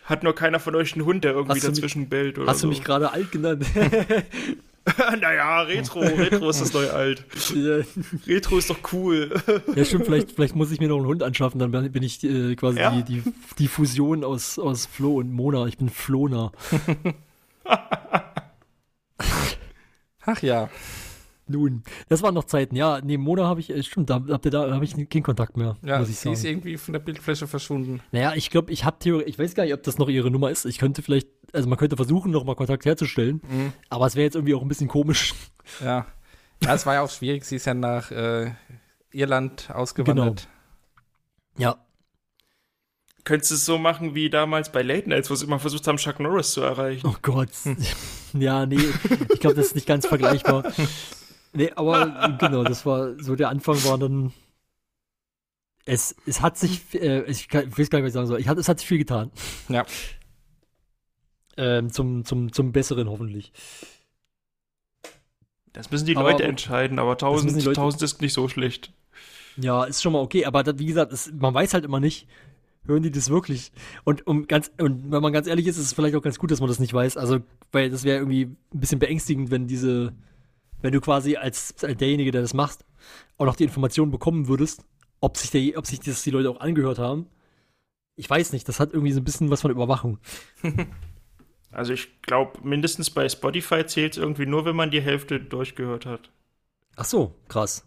Hat 0.04 0.22
nur 0.24 0.34
keiner 0.34 0.58
von 0.60 0.74
euch 0.74 0.94
einen 0.94 1.04
Hund, 1.04 1.24
der 1.24 1.32
irgendwie 1.32 1.60
du 1.60 1.66
mich- 1.66 1.74
dazwischen 1.76 2.08
bellt 2.08 2.38
oder 2.38 2.48
Hast 2.50 2.60
so. 2.60 2.66
du 2.66 2.70
mich 2.70 2.82
gerade 2.84 3.12
alt 3.12 3.30
genannt? 3.32 3.64
naja, 5.20 5.60
Retro. 5.62 6.00
Retro 6.00 6.50
ist 6.50 6.60
das 6.60 6.72
neue 6.72 6.92
Alt. 6.92 7.24
Retro 8.26 8.58
ist 8.58 8.70
doch 8.70 8.78
cool. 8.92 9.30
ja, 9.76 9.84
stimmt, 9.84 10.06
vielleicht, 10.06 10.32
vielleicht 10.32 10.56
muss 10.56 10.70
ich 10.72 10.80
mir 10.80 10.88
noch 10.88 10.96
einen 10.96 11.06
Hund 11.06 11.22
anschaffen, 11.22 11.60
dann 11.60 11.70
bin 11.92 12.02
ich 12.02 12.24
äh, 12.24 12.56
quasi 12.56 12.80
Ja. 12.80 12.90
die, 12.90 13.02
die, 13.04 13.22
die 13.58 13.68
Fusion 13.68 14.24
aus, 14.24 14.58
aus 14.58 14.86
Flo 14.86 15.16
und 15.18 15.32
Mona. 15.32 15.66
Ich 15.66 15.78
bin 15.78 15.90
Flona. 15.90 16.50
Ach 20.26 20.42
ja. 20.42 20.68
Nun, 21.50 21.82
das 22.08 22.22
waren 22.22 22.34
noch 22.34 22.44
Zeiten. 22.44 22.76
Ja, 22.76 23.00
nee, 23.02 23.16
Mona 23.18 23.44
habe 23.46 23.60
ich, 23.60 23.70
äh, 23.70 23.82
stimmt, 23.82 24.08
da 24.10 24.22
habt 24.28 24.44
ihr 24.44 24.50
da 24.50 24.70
habe 24.72 24.84
ich 24.84 24.94
keinen 25.08 25.22
Kontakt 25.22 25.56
mehr, 25.56 25.76
Ja, 25.82 25.98
muss 25.98 26.08
ich 26.08 26.18
sie 26.18 26.30
ist 26.32 26.42
sagen. 26.42 26.52
irgendwie 26.54 26.76
von 26.76 26.92
der 26.92 27.00
Bildfläche 27.00 27.46
verschwunden. 27.46 28.00
Naja, 28.12 28.34
ich 28.36 28.50
glaube, 28.50 28.72
ich 28.72 28.84
habe 28.84 28.98
Theorie, 28.98 29.24
ich 29.24 29.38
weiß 29.38 29.54
gar 29.54 29.64
nicht, 29.64 29.74
ob 29.74 29.82
das 29.82 29.98
noch 29.98 30.08
ihre 30.08 30.30
Nummer 30.30 30.50
ist. 30.50 30.64
Ich 30.66 30.78
könnte 30.78 31.02
vielleicht, 31.02 31.28
also 31.52 31.68
man 31.68 31.78
könnte 31.78 31.96
versuchen, 31.96 32.30
noch 32.30 32.44
mal 32.44 32.54
Kontakt 32.56 32.84
herzustellen, 32.84 33.40
Mhm. 33.48 33.72
aber 33.88 34.06
es 34.06 34.14
wäre 34.16 34.24
jetzt 34.24 34.34
irgendwie 34.36 34.54
auch 34.54 34.62
ein 34.62 34.68
bisschen 34.68 34.88
komisch. 34.88 35.34
Ja. 35.84 36.06
Ja, 36.62 36.74
es 36.74 36.84
war 36.86 36.94
ja 36.94 37.02
auch 37.02 37.10
schwierig. 37.10 37.44
Sie 37.44 37.56
ist 37.56 37.64
ja 37.66 37.74
nach 37.74 38.10
äh, 38.10 38.50
Irland 39.12 39.70
ausgewandert. 39.72 40.46
Ja, 41.58 41.76
Könntest 43.24 43.50
du 43.50 43.54
es 43.56 43.66
so 43.66 43.76
machen 43.78 44.14
wie 44.14 44.30
damals 44.30 44.72
bei 44.72 44.80
Late 44.82 45.08
Nights, 45.08 45.30
wo 45.30 45.34
sie 45.34 45.44
immer 45.44 45.58
versucht 45.58 45.86
haben, 45.86 45.98
Chuck 45.98 46.20
Norris 46.20 46.52
zu 46.52 46.62
erreichen? 46.62 47.06
oh 47.06 47.14
Gott. 47.20 47.50
ja, 48.32 48.64
nee, 48.64 48.78
ich 49.32 49.40
glaube, 49.40 49.56
das 49.56 49.66
ist 49.66 49.74
nicht 49.74 49.86
ganz 49.86 50.06
vergleichbar. 50.06 50.64
Nee, 51.52 51.70
aber 51.74 52.36
genau, 52.38 52.62
das 52.64 52.86
war 52.86 53.18
so 53.22 53.34
der 53.36 53.48
Anfang 53.48 53.82
war 53.84 53.98
dann. 53.98 54.32
Es, 55.84 56.14
es 56.26 56.40
hat 56.40 56.56
sich, 56.58 56.94
äh, 56.94 57.22
ich, 57.24 57.48
kann, 57.48 57.68
ich 57.68 57.78
weiß 57.78 57.90
gar 57.90 57.98
nicht, 57.98 58.04
was 58.04 58.10
ich 58.10 58.14
sagen 58.14 58.26
soll. 58.28 58.38
Ich 58.40 58.48
hat, 58.48 58.58
es 58.58 58.68
hat 58.68 58.78
sich 58.78 58.86
viel 58.86 58.98
getan. 58.98 59.30
Ja. 59.68 59.84
Ähm, 61.56 61.90
zum, 61.90 62.24
zum, 62.24 62.52
zum 62.52 62.70
Besseren 62.72 63.08
hoffentlich. 63.08 63.52
Das 65.72 65.90
müssen 65.90 66.06
die 66.06 66.16
Aber- 66.16 66.30
Leute 66.30 66.44
entscheiden, 66.44 66.98
aber 66.98 67.12
müssen 67.12 67.24
1000, 67.26 67.56
die 67.60 67.64
Leute- 67.64 67.80
1000 67.80 68.02
ist 68.02 68.20
nicht 68.20 68.32
so 68.32 68.48
schlecht. 68.48 68.92
Ja, 69.56 69.84
ist 69.84 70.02
schon 70.02 70.12
mal 70.12 70.20
okay, 70.20 70.44
aber 70.44 70.62
das, 70.62 70.78
wie 70.78 70.86
gesagt, 70.86 71.12
es, 71.12 71.32
man 71.32 71.52
weiß 71.54 71.74
halt 71.74 71.84
immer 71.84 72.00
nicht, 72.00 72.28
hören 72.86 73.02
die 73.02 73.10
das 73.10 73.28
wirklich? 73.30 73.72
Und 74.04 74.26
um 74.26 74.46
ganz, 74.46 74.70
und 74.78 75.10
wenn 75.10 75.22
man 75.22 75.32
ganz 75.32 75.46
ehrlich 75.46 75.66
ist, 75.66 75.76
ist 75.76 75.86
es 75.86 75.92
vielleicht 75.92 76.14
auch 76.14 76.22
ganz 76.22 76.38
gut, 76.38 76.50
dass 76.50 76.60
man 76.60 76.68
das 76.68 76.78
nicht 76.78 76.92
weiß. 76.94 77.16
Also, 77.16 77.40
weil 77.72 77.90
das 77.90 78.04
wäre 78.04 78.18
irgendwie 78.18 78.44
ein 78.44 78.56
bisschen 78.80 78.98
beängstigend, 79.00 79.50
wenn 79.50 79.66
diese, 79.66 80.12
wenn 80.82 80.92
du 80.92 81.00
quasi 81.00 81.36
als, 81.36 81.74
als 81.82 81.98
derjenige, 81.98 82.30
der 82.30 82.42
das 82.42 82.54
macht, 82.54 82.84
auch 83.38 83.46
noch 83.46 83.56
die 83.56 83.64
Informationen 83.64 84.10
bekommen 84.10 84.48
würdest, 84.48 84.84
ob 85.20 85.36
sich 85.36 85.50
der, 85.50 85.78
ob 85.78 85.86
sich 85.86 86.00
das 86.00 86.22
die 86.22 86.30
Leute 86.30 86.50
auch 86.50 86.60
angehört 86.60 86.98
haben. 86.98 87.26
Ich 88.16 88.28
weiß 88.28 88.52
nicht, 88.52 88.68
das 88.68 88.80
hat 88.80 88.92
irgendwie 88.92 89.12
so 89.12 89.20
ein 89.20 89.24
bisschen 89.24 89.50
was 89.50 89.62
von 89.62 89.70
Überwachung. 89.70 90.18
Also 91.72 91.92
ich 91.92 92.20
glaube, 92.22 92.58
mindestens 92.62 93.10
bei 93.10 93.28
Spotify 93.28 93.86
zählt 93.86 94.14
es 94.14 94.18
irgendwie 94.18 94.46
nur, 94.46 94.64
wenn 94.64 94.76
man 94.76 94.90
die 94.90 95.00
Hälfte 95.00 95.38
durchgehört 95.38 96.06
hat. 96.06 96.30
Ach 96.96 97.04
so, 97.04 97.36
krass. 97.48 97.86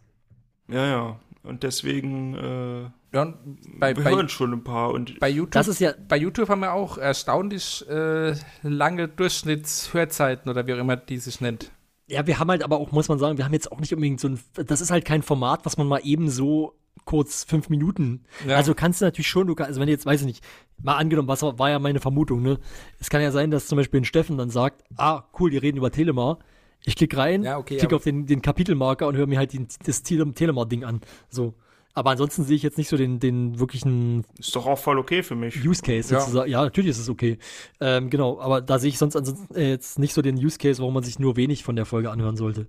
Ja, 0.69 0.85
ja. 0.85 1.19
Und 1.43 1.63
deswegen 1.63 2.35
äh, 2.35 2.81
Ja, 3.13 3.23
und 3.23 3.79
bei, 3.79 3.95
wir 3.95 4.03
bei, 4.03 4.11
hören 4.11 4.29
schon 4.29 4.53
ein 4.53 4.63
paar. 4.63 4.91
Und 4.91 5.19
bei 5.19 5.29
YouTube 5.29 5.51
Das 5.51 5.67
ist 5.67 5.79
ja, 5.79 5.93
bei 6.07 6.15
YouTube 6.15 6.47
haben 6.47 6.61
wir 6.61 6.71
auch 6.71 6.97
erstaunlich 6.97 7.85
äh, 7.89 8.35
lange 8.61 9.09
Durchschnittshörzeiten 9.09 10.49
oder 10.49 10.65
wie 10.65 10.73
auch 10.73 10.77
immer 10.77 10.95
die 10.95 11.17
sich 11.17 11.41
nennt. 11.41 11.69
Ja, 12.07 12.27
wir 12.27 12.39
haben 12.39 12.49
halt 12.49 12.63
aber 12.63 12.77
auch, 12.77 12.91
muss 12.91 13.07
man 13.07 13.19
sagen, 13.19 13.37
wir 13.37 13.45
haben 13.45 13.53
jetzt 13.53 13.71
auch 13.71 13.79
nicht 13.79 13.93
unbedingt 13.93 14.19
so 14.19 14.27
ein, 14.27 14.39
das 14.55 14.81
ist 14.81 14.91
halt 14.91 15.05
kein 15.05 15.21
Format, 15.21 15.65
was 15.65 15.77
man 15.77 15.87
mal 15.87 16.01
eben 16.03 16.29
so 16.29 16.75
kurz 17.05 17.43
fünf 17.43 17.69
Minuten. 17.69 18.23
Ja. 18.47 18.55
Also 18.57 18.73
kannst 18.73 19.01
du 19.01 19.05
natürlich 19.05 19.27
schon, 19.27 19.47
du 19.47 19.55
also 19.55 19.79
wenn 19.79 19.87
du 19.87 19.93
jetzt, 19.93 20.05
weiß 20.05 20.21
ich 20.21 20.27
nicht, 20.27 20.43
mal 20.81 20.95
angenommen, 20.95 21.27
was 21.27 21.41
war, 21.41 21.69
ja 21.69 21.79
meine 21.79 21.99
Vermutung, 21.99 22.41
ne? 22.41 22.59
Es 22.99 23.09
kann 23.09 23.21
ja 23.21 23.31
sein, 23.31 23.51
dass 23.51 23.67
zum 23.67 23.77
Beispiel 23.77 24.01
ein 24.01 24.05
Steffen 24.05 24.37
dann 24.37 24.49
sagt, 24.49 24.83
ah, 24.97 25.23
cool, 25.39 25.49
die 25.49 25.57
reden 25.57 25.77
über 25.77 25.91
Telemar. 25.91 26.39
Ich 26.85 26.95
klicke 26.95 27.17
rein, 27.17 27.43
Ja, 27.43 27.57
okay, 27.57 27.77
klicke 27.77 27.95
auf 27.95 28.03
den, 28.03 28.25
den 28.25 28.41
Kapitelmarker 28.41 29.07
und 29.07 29.15
höre 29.15 29.27
mir 29.27 29.37
halt 29.37 29.53
den, 29.53 29.67
das 29.85 30.03
Tele 30.03 30.31
Telemar-Ding 30.33 30.83
an. 30.83 31.01
So. 31.29 31.53
Aber 31.95 32.09
ansonsten 32.09 32.43
sehe 32.43 32.55
ich 32.55 32.63
jetzt 32.63 32.77
nicht 32.77 32.89
so 32.89 32.97
den, 32.97 33.19
den 33.19 33.59
wirklichen 33.59 34.25
ist 34.39 34.55
doch 34.55 34.65
auch 34.65 34.79
voll 34.79 34.97
okay 34.97 35.21
für 35.21 35.35
mich. 35.35 35.63
Use 35.65 35.81
Case 35.81 36.11
Ja. 36.13 36.19
sozusagen. 36.19 36.49
Ja, 36.49 36.63
natürlich 36.63 36.89
ist 36.91 36.97
es 36.99 37.09
okay. 37.09 37.37
Ähm, 37.79 38.09
genau, 38.09 38.39
aber 38.39 38.61
da 38.61 38.79
sehe 38.79 38.89
ich 38.89 38.97
sonst 38.97 39.15
ansonsten 39.15 39.53
äh, 39.53 39.69
jetzt 39.69 39.99
nicht 39.99 40.13
so 40.13 40.21
den 40.23 40.35
Use 40.37 40.57
Case, 40.57 40.79
warum 40.79 40.95
man 40.95 41.03
sich 41.03 41.19
nur 41.19 41.35
wenig 41.35 41.63
von 41.63 41.75
der 41.75 41.85
Folge 41.85 42.09
anhören 42.09 42.35
sollte. 42.35 42.67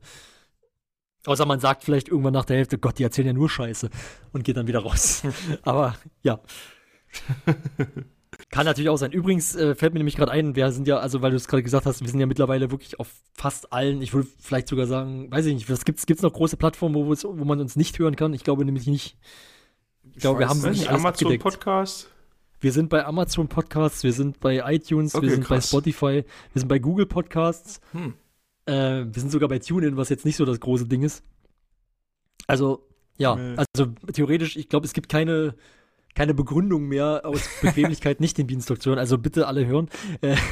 Außer 1.26 1.46
man 1.46 1.58
sagt 1.58 1.84
vielleicht 1.84 2.08
irgendwann 2.08 2.34
nach 2.34 2.44
der 2.44 2.58
Hälfte, 2.58 2.76
Gott, 2.76 2.98
die 2.98 3.02
erzählen 3.02 3.28
ja 3.28 3.32
nur 3.32 3.48
Scheiße 3.48 3.88
und 4.32 4.44
geht 4.44 4.58
dann 4.58 4.66
wieder 4.66 4.80
raus. 4.80 5.22
aber 5.62 5.96
ja. 6.22 6.40
Kann 8.50 8.66
natürlich 8.66 8.88
auch 8.88 8.96
sein. 8.96 9.12
Übrigens 9.12 9.54
äh, 9.56 9.74
fällt 9.74 9.92
mir 9.94 9.98
nämlich 10.00 10.16
gerade 10.16 10.30
ein, 10.32 10.54
wir 10.56 10.70
sind 10.72 10.86
ja, 10.86 10.98
also 10.98 11.22
weil 11.22 11.30
du 11.30 11.36
es 11.36 11.48
gerade 11.48 11.62
gesagt 11.62 11.86
hast, 11.86 12.00
wir 12.00 12.08
sind 12.08 12.20
ja 12.20 12.26
mittlerweile 12.26 12.70
wirklich 12.70 12.98
auf 13.00 13.10
fast 13.32 13.72
allen, 13.72 14.00
ich 14.02 14.12
würde 14.14 14.28
vielleicht 14.40 14.68
sogar 14.68 14.86
sagen, 14.86 15.30
weiß 15.30 15.46
ich 15.46 15.54
nicht, 15.54 15.70
was 15.70 15.84
gibt's, 15.84 16.06
gibt's 16.06 16.22
noch 16.22 16.32
große 16.32 16.56
Plattformen, 16.56 16.94
wo, 16.94 17.06
wo 17.08 17.44
man 17.44 17.60
uns 17.60 17.76
nicht 17.76 17.98
hören 17.98 18.16
kann? 18.16 18.32
Ich 18.34 18.44
glaube 18.44 18.64
nämlich 18.64 18.86
nicht. 18.86 19.16
Ich 20.14 20.20
glaube, 20.20 20.40
wir 20.40 20.48
haben 20.48 20.58
nicht, 20.60 20.88
alles 20.88 21.00
Amazon 21.00 21.06
abgedeckt. 21.06 21.42
Podcast. 21.42 22.08
Wir 22.60 22.72
sind 22.72 22.88
bei 22.88 23.04
Amazon 23.04 23.48
Podcasts, 23.48 24.04
wir 24.04 24.12
sind 24.12 24.40
bei 24.40 24.62
iTunes, 24.72 25.14
Okay, 25.14 25.24
wir 25.26 25.30
sind 25.32 25.48
bei 25.48 25.56
krass. 25.56 25.68
Spotify, 25.68 26.24
wir 26.52 26.60
sind 26.60 26.68
bei 26.68 26.78
Google 26.78 27.06
Podcasts, 27.06 27.80
Hm. 27.92 28.14
äh, 28.66 29.04
wir 29.06 29.20
sind 29.20 29.30
sogar 29.32 29.48
bei 29.48 29.58
TuneIn, 29.58 29.96
was 29.96 30.08
jetzt 30.08 30.24
nicht 30.24 30.36
so 30.36 30.44
das 30.44 30.60
große 30.60 30.86
Ding 30.86 31.02
ist. 31.02 31.22
Also, 32.46 32.86
ja, 33.16 33.34
Nee. 33.36 33.56
also 33.56 33.92
theoretisch, 34.12 34.56
ich 34.56 34.68
glaube, 34.68 34.86
es 34.86 34.92
gibt 34.92 35.08
keine, 35.08 35.54
keine 36.14 36.34
Begründung 36.34 36.86
mehr 36.86 37.22
aus 37.24 37.48
Bequemlichkeit 37.60 38.20
nicht 38.20 38.38
den 38.38 38.46
Beanstalk 38.46 38.80
zu 38.82 38.90
hören. 38.90 38.98
Also 38.98 39.18
bitte 39.18 39.46
alle 39.46 39.66
hören. 39.66 39.88
Äh, 40.20 40.36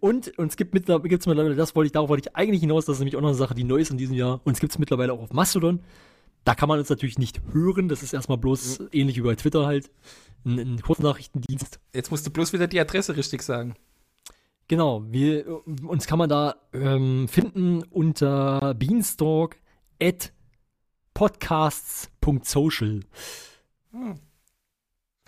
Und, 0.00 0.36
und 0.36 0.48
es 0.48 0.56
gibt 0.56 0.74
mittlerweile, 0.74 1.08
gibt's 1.08 1.26
mittlerweile, 1.26 1.54
das 1.54 1.76
wollte 1.76 1.86
ich, 1.86 1.92
darauf 1.92 2.08
wollte 2.08 2.28
ich 2.28 2.34
eigentlich 2.34 2.60
hinaus, 2.60 2.86
das 2.86 2.94
ist 2.94 2.98
nämlich 2.98 3.14
auch 3.14 3.20
noch 3.20 3.28
eine 3.28 3.36
Sache, 3.36 3.54
die 3.54 3.62
neu 3.62 3.76
ist 3.76 3.90
in 3.90 3.98
diesem 3.98 4.16
Jahr. 4.16 4.40
Und 4.44 4.54
es 4.54 4.60
gibt 4.60 4.72
es 4.72 4.78
mittlerweile 4.78 5.12
auch 5.12 5.22
auf 5.22 5.32
Mastodon. 5.32 5.80
Da 6.44 6.54
kann 6.54 6.68
man 6.68 6.78
uns 6.78 6.88
natürlich 6.88 7.18
nicht 7.18 7.40
hören. 7.52 7.88
Das 7.88 8.02
ist 8.02 8.12
erstmal 8.12 8.38
bloß 8.38 8.84
ähnlich 8.92 9.16
wie 9.16 9.22
bei 9.22 9.34
Twitter 9.34 9.66
halt. 9.66 9.90
Ein, 10.44 10.58
ein 10.58 10.80
Kurznachrichtendienst. 10.80 11.80
Jetzt 11.94 12.10
musst 12.10 12.26
du 12.26 12.30
bloß 12.30 12.52
wieder 12.52 12.66
die 12.66 12.80
Adresse 12.80 13.16
richtig 13.16 13.42
sagen. 13.42 13.74
Genau, 14.68 15.04
wir, 15.08 15.62
uns 15.84 16.06
kann 16.06 16.18
man 16.18 16.28
da 16.28 16.56
ähm, 16.72 17.28
finden 17.28 17.84
unter 17.84 18.74
beanstalk 18.74 19.56
at 20.02 20.32
podcasts.social. 21.14 23.00
Hm. 23.96 24.18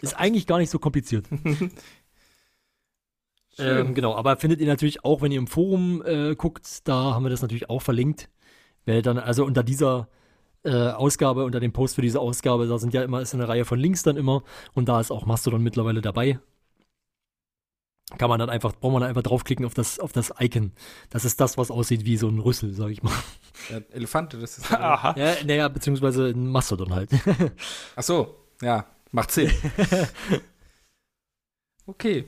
Ist 0.00 0.14
eigentlich 0.14 0.46
gar 0.46 0.58
nicht 0.58 0.70
so 0.70 0.78
kompliziert. 0.78 1.26
ähm, 3.58 3.94
genau, 3.94 4.14
aber 4.14 4.36
findet 4.36 4.60
ihr 4.60 4.66
natürlich 4.66 5.04
auch, 5.04 5.22
wenn 5.22 5.32
ihr 5.32 5.38
im 5.38 5.46
Forum 5.46 6.02
äh, 6.04 6.34
guckt, 6.36 6.86
da 6.86 7.14
haben 7.14 7.24
wir 7.24 7.30
das 7.30 7.42
natürlich 7.42 7.70
auch 7.70 7.82
verlinkt. 7.82 8.28
Wer 8.84 9.02
dann, 9.02 9.18
also 9.18 9.44
unter 9.44 9.62
dieser 9.62 10.08
äh, 10.64 10.90
Ausgabe, 10.90 11.44
unter 11.44 11.60
dem 11.60 11.72
Post 11.72 11.96
für 11.96 12.02
diese 12.02 12.20
Ausgabe, 12.20 12.66
da 12.66 12.78
sind 12.78 12.94
ja 12.94 13.02
immer, 13.02 13.20
ist 13.20 13.34
eine 13.34 13.48
Reihe 13.48 13.64
von 13.64 13.78
Links 13.78 14.02
dann 14.02 14.16
immer 14.16 14.42
und 14.74 14.88
da 14.88 15.00
ist 15.00 15.10
auch 15.10 15.26
Mastodon 15.26 15.62
mittlerweile 15.62 16.00
dabei. 16.00 16.38
Kann 18.16 18.30
man 18.30 18.38
dann 18.38 18.48
einfach, 18.48 18.72
braucht 18.72 18.92
man 18.92 19.02
dann 19.02 19.10
einfach 19.10 19.22
draufklicken 19.22 19.66
auf 19.66 19.74
das, 19.74 20.00
auf 20.00 20.12
das 20.12 20.32
Icon. 20.38 20.72
Das 21.10 21.26
ist 21.26 21.42
das, 21.42 21.58
was 21.58 21.70
aussieht 21.70 22.06
wie 22.06 22.16
so 22.16 22.28
ein 22.28 22.38
Rüssel, 22.38 22.72
sag 22.72 22.90
ich 22.90 23.02
mal. 23.02 23.12
Ja, 23.68 23.80
Elefante, 23.90 24.38
das 24.38 24.56
ist. 24.56 24.72
Aha. 24.72 25.14
Ja, 25.18 25.34
naja, 25.44 25.68
beziehungsweise 25.68 26.28
ein 26.28 26.46
Mastodon 26.46 26.94
halt. 26.94 27.10
Ach 27.96 28.02
so, 28.02 28.34
ja, 28.62 28.86
macht 29.12 29.30
Sinn. 29.30 29.50
okay. 31.86 32.24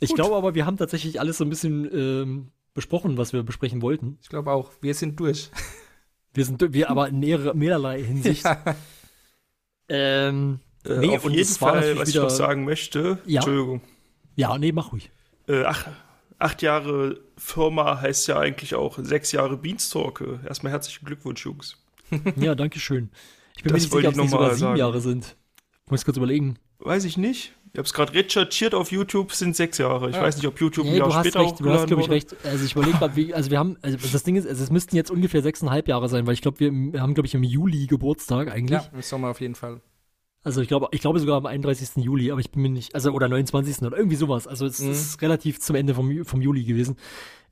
Ich 0.00 0.08
Gut. 0.10 0.16
glaube 0.16 0.36
aber, 0.36 0.54
wir 0.54 0.66
haben 0.66 0.76
tatsächlich 0.76 1.20
alles 1.20 1.38
so 1.38 1.44
ein 1.44 1.50
bisschen 1.50 1.90
ähm, 1.92 2.52
besprochen, 2.74 3.18
was 3.18 3.32
wir 3.32 3.42
besprechen 3.42 3.82
wollten. 3.82 4.18
Ich 4.22 4.28
glaube 4.28 4.50
auch, 4.52 4.70
wir 4.80 4.94
sind 4.94 5.18
durch. 5.20 5.50
Wir 6.32 6.44
sind 6.44 6.62
wir 6.72 6.88
aber 6.90 7.08
in 7.08 7.18
mehrere, 7.18 7.56
mehrerlei 7.56 8.04
Hinsicht. 8.04 8.44
Ja. 8.44 8.76
Ähm, 9.88 10.60
Äh, 10.84 10.98
Nee, 10.98 11.16
auf 11.16 11.24
und 11.24 11.32
jeden 11.34 11.48
Fall, 11.48 11.98
was 11.98 12.08
ich 12.08 12.14
wieder- 12.14 12.22
noch 12.22 12.30
sagen 12.30 12.64
möchte, 12.64 13.18
Ja. 13.26 13.40
Entschuldigung, 13.40 13.80
ja, 14.36 14.56
nee, 14.56 14.70
mach 14.70 14.92
ruhig. 14.92 15.10
äh, 15.48 15.64
ach, 15.64 15.88
acht 16.38 16.62
Jahre 16.62 17.18
Firma 17.36 18.00
heißt 18.00 18.28
ja 18.28 18.38
eigentlich 18.38 18.76
auch 18.76 18.96
sechs 19.02 19.32
Jahre 19.32 19.56
Beanstalk. 19.56 20.22
Erstmal 20.46 20.70
herzlichen 20.72 21.04
Glückwunsch, 21.04 21.44
Jungs. 21.44 21.76
Ja, 22.36 22.54
danke 22.54 22.78
schön. 22.78 23.10
Ich 23.60 23.64
bin 23.64 23.72
Das 23.74 23.82
mir 23.82 23.84
nicht 23.84 23.92
sicher, 23.92 24.08
ob 24.08 24.14
es 24.14 24.20
nicht 24.20 24.30
sogar 24.30 24.48
sieben 24.54 24.58
sagen. 24.60 24.78
Jahre 24.78 25.00
sind. 25.02 25.36
Ich 25.84 25.90
muss 25.90 26.04
kurz 26.06 26.16
überlegen. 26.16 26.56
Weiß 26.78 27.04
ich 27.04 27.18
nicht. 27.18 27.52
Ich 27.72 27.78
habe 27.78 27.86
es 27.86 27.92
gerade 27.92 28.14
recherchiert 28.14 28.74
auf 28.74 28.90
YouTube, 28.90 29.32
sind 29.32 29.54
sechs 29.54 29.76
Jahre. 29.76 30.08
Ich 30.08 30.16
Ja. 30.16 30.22
weiß 30.22 30.36
nicht, 30.36 30.46
ob 30.46 30.58
YouTube 30.58 30.86
ein 30.86 30.92
Nee, 30.92 30.98
Jahr 30.98 31.08
du 31.08 31.14
hast 31.14 31.26
später 31.26 31.40
recht, 31.40 31.60
du 31.60 31.70
hast, 31.70 31.86
glaube 31.86 32.00
ich, 32.02 32.08
wurde. 32.08 32.14
recht. 32.16 32.34
Also 32.42 32.64
ich 32.64 32.72
überlege 32.72 32.96
gerade, 32.98 33.16
wie, 33.16 33.34
also 33.34 33.50
wir 33.50 33.58
haben, 33.58 33.76
also 33.82 33.98
das 34.10 34.22
Ding 34.22 34.36
ist, 34.36 34.46
also 34.48 34.64
es 34.64 34.70
müssten 34.70 34.96
jetzt 34.96 35.10
ungefähr 35.10 35.42
sechseinhalb 35.42 35.86
Jahre 35.88 36.08
sein, 36.08 36.26
weil 36.26 36.32
ich 36.34 36.40
glaube, 36.40 36.58
wir, 36.58 37.00
haben, 37.02 37.12
glaube 37.12 37.26
ich, 37.26 37.34
im 37.34 37.42
Juli 37.42 37.86
Geburtstag 37.86 38.50
eigentlich. 38.50 38.80
ja, 38.80 38.88
im 38.94 39.02
Sommer 39.02 39.28
auf 39.28 39.40
jeden 39.42 39.54
Fall. 39.54 39.82
Also 40.42 40.62
ich 40.62 40.68
glaube, 40.68 40.88
ich 40.92 41.02
glaube 41.02 41.20
sogar 41.20 41.36
am 41.36 41.44
31. 41.44 42.02
Juli, 42.02 42.32
aber 42.32 42.40
ich 42.40 42.50
bin 42.50 42.62
mir 42.62 42.70
nicht, 42.70 42.94
also 42.94 43.10
oder 43.12 43.28
29. 43.28 43.82
oder 43.82 43.96
irgendwie 43.98 44.16
sowas. 44.16 44.46
Also 44.46 44.64
es 44.64 44.78
Mhm. 44.80 44.90
ist 44.92 45.20
relativ 45.20 45.60
zum 45.60 45.76
Ende 45.76 45.94
vom, 45.94 46.24
vom 46.24 46.40
Juli 46.40 46.64
gewesen. 46.64 46.96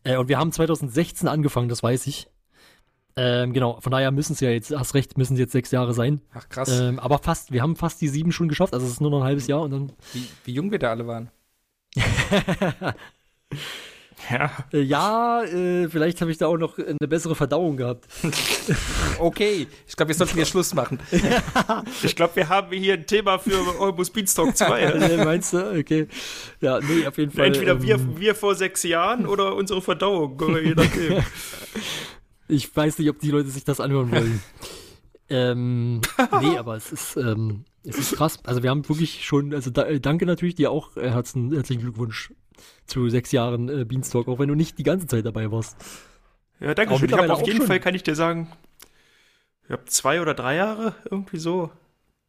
Äh, 0.05 0.17
und 0.17 0.29
wir 0.29 0.39
haben 0.39 0.53
2016 0.53 1.29
angefangen, 1.29 1.69
das 1.69 1.83
weiß 1.83 2.07
ich. 2.07 2.29
Ähm, 3.19 3.53
genau, 3.53 3.81
von 3.81 3.91
daher 3.91 4.13
müssen 4.13 4.35
es 4.35 4.41
ja 4.41 4.51
jetzt, 4.51 4.71
hast 4.75 4.95
recht, 4.95 5.19
müssen 5.19 5.35
es 5.35 5.41
jetzt 5.41 5.53
sechs 5.53 5.73
Jahre 5.73 5.93
sein. 5.93 6.21
Ach 6.33 6.49
krass, 6.49 6.69
Ähm, 6.71 7.01
aber 7.01 7.19
fast, 7.19 7.51
wir 7.53 7.63
haben 7.63 7.75
fast 7.75 8.01
die 8.01 8.09
sieben 8.09 8.31
schon 8.31 8.49
geschafft, 8.49 8.75
also 8.75 8.87
es 8.87 8.93
ist 8.93 9.01
nur 9.01 9.11
noch 9.11 9.19
ein 9.19 9.25
halbes 9.25 9.49
Jahr 9.49 9.63
und 9.63 9.71
dann, 9.73 9.93
wie, 10.13 10.25
wie 10.45 10.53
jung 10.53 10.71
wir 10.71 10.79
da 10.79 10.91
alle 10.91 11.07
waren. 11.07 11.31
Ja, 14.31 14.51
äh, 14.73 14.81
ja, 14.81 15.43
äh, 15.45 15.89
vielleicht 15.89 16.21
habe 16.21 16.31
ich 16.31 16.39
da 16.39 16.49
auch 16.49 16.57
noch 16.57 16.77
eine 16.79 17.09
bessere 17.09 17.35
Verdauung 17.35 17.77
gehabt. 17.77 18.07
Okay, 19.21 19.67
ich 19.87 19.97
glaube, 19.97 20.11
wir 20.11 20.15
sollten 20.15 20.35
hier 20.35 20.45
Schluss 20.45 20.75
machen. 20.75 21.01
ich 22.05 22.15
glaube, 22.15 22.37
wir 22.37 22.49
haben 22.49 22.71
hier 22.71 22.95
ein 22.95 23.07
Thema 23.07 23.39
für 23.39 23.81
Olmus 23.81 24.11
Beanstalk 24.11 24.57
2. 24.57 24.81
Äh, 24.81 25.25
Meinst 25.25 25.55
du? 25.55 25.71
Okay. 25.77 26.07
Ja, 26.61 26.79
nee, 26.79 27.05
auf 27.05 27.19
jeden 27.19 27.33
Fall. 27.33 27.47
Entweder 27.47 27.73
ähm, 27.73 27.83
wir, 27.83 28.21
wir 28.21 28.35
vor 28.37 28.55
sechs 28.55 28.85
Jahren 28.85 29.27
oder 29.27 29.57
unsere 29.57 29.83
Verdauung, 29.83 30.39
je 30.63 30.75
nachdem. 30.75 31.25
Ich 32.49 32.75
weiß 32.75 32.99
nicht, 32.99 33.11
ob 33.11 33.19
die 33.21 33.31
Leute 33.31 33.51
sich 33.51 33.65
das 33.65 33.81
anhören 33.81 34.11
wollen. 34.11 34.43
ähm, 35.29 36.01
nee, 36.41 36.57
aber 36.57 36.77
es 36.77 36.93
ist, 36.93 37.17
ähm, 37.17 37.65
es 37.85 37.99
ist 37.99 38.17
krass. 38.17 38.39
Also 38.45 38.63
wir 38.63 38.71
haben 38.71 38.89
wirklich 38.89 39.25
schon, 39.25 39.55
also 39.55 39.71
da, 39.71 39.85
danke 39.99 40.27
natürlich 40.27 40.55
dir 40.55 40.71
auch, 40.71 40.97
äh, 40.97 41.11
herzen, 41.11 41.53
herzlichen 41.53 41.83
Glückwunsch 41.83 42.33
zu 42.87 43.09
sechs 43.09 43.31
Jahren 43.33 43.69
äh, 43.69 43.85
Beanstalk, 43.85 44.29
auch 44.29 44.39
wenn 44.39 44.49
du 44.49 44.55
nicht 44.55 44.79
die 44.79 44.83
ganze 44.83 45.07
Zeit 45.07 45.25
dabei 45.27 45.51
warst. 45.53 45.77
Ja, 46.61 46.75
danke 46.75 46.91
schön. 46.95 46.97
Ich 46.97 47.03
mittlerweile 47.03 47.35
auf 47.35 47.47
jeden 47.47 47.59
schon. 47.59 47.67
Fall, 47.67 47.81
kann 47.81 47.95
ich 47.95 48.03
dir 48.03 48.15
sagen, 48.17 48.51
ich 49.65 49.71
habe 49.71 49.85
zwei 49.85 50.21
oder 50.21 50.35
drei 50.35 50.57
Jahre, 50.57 50.95
irgendwie 51.11 51.39
so. 51.39 51.71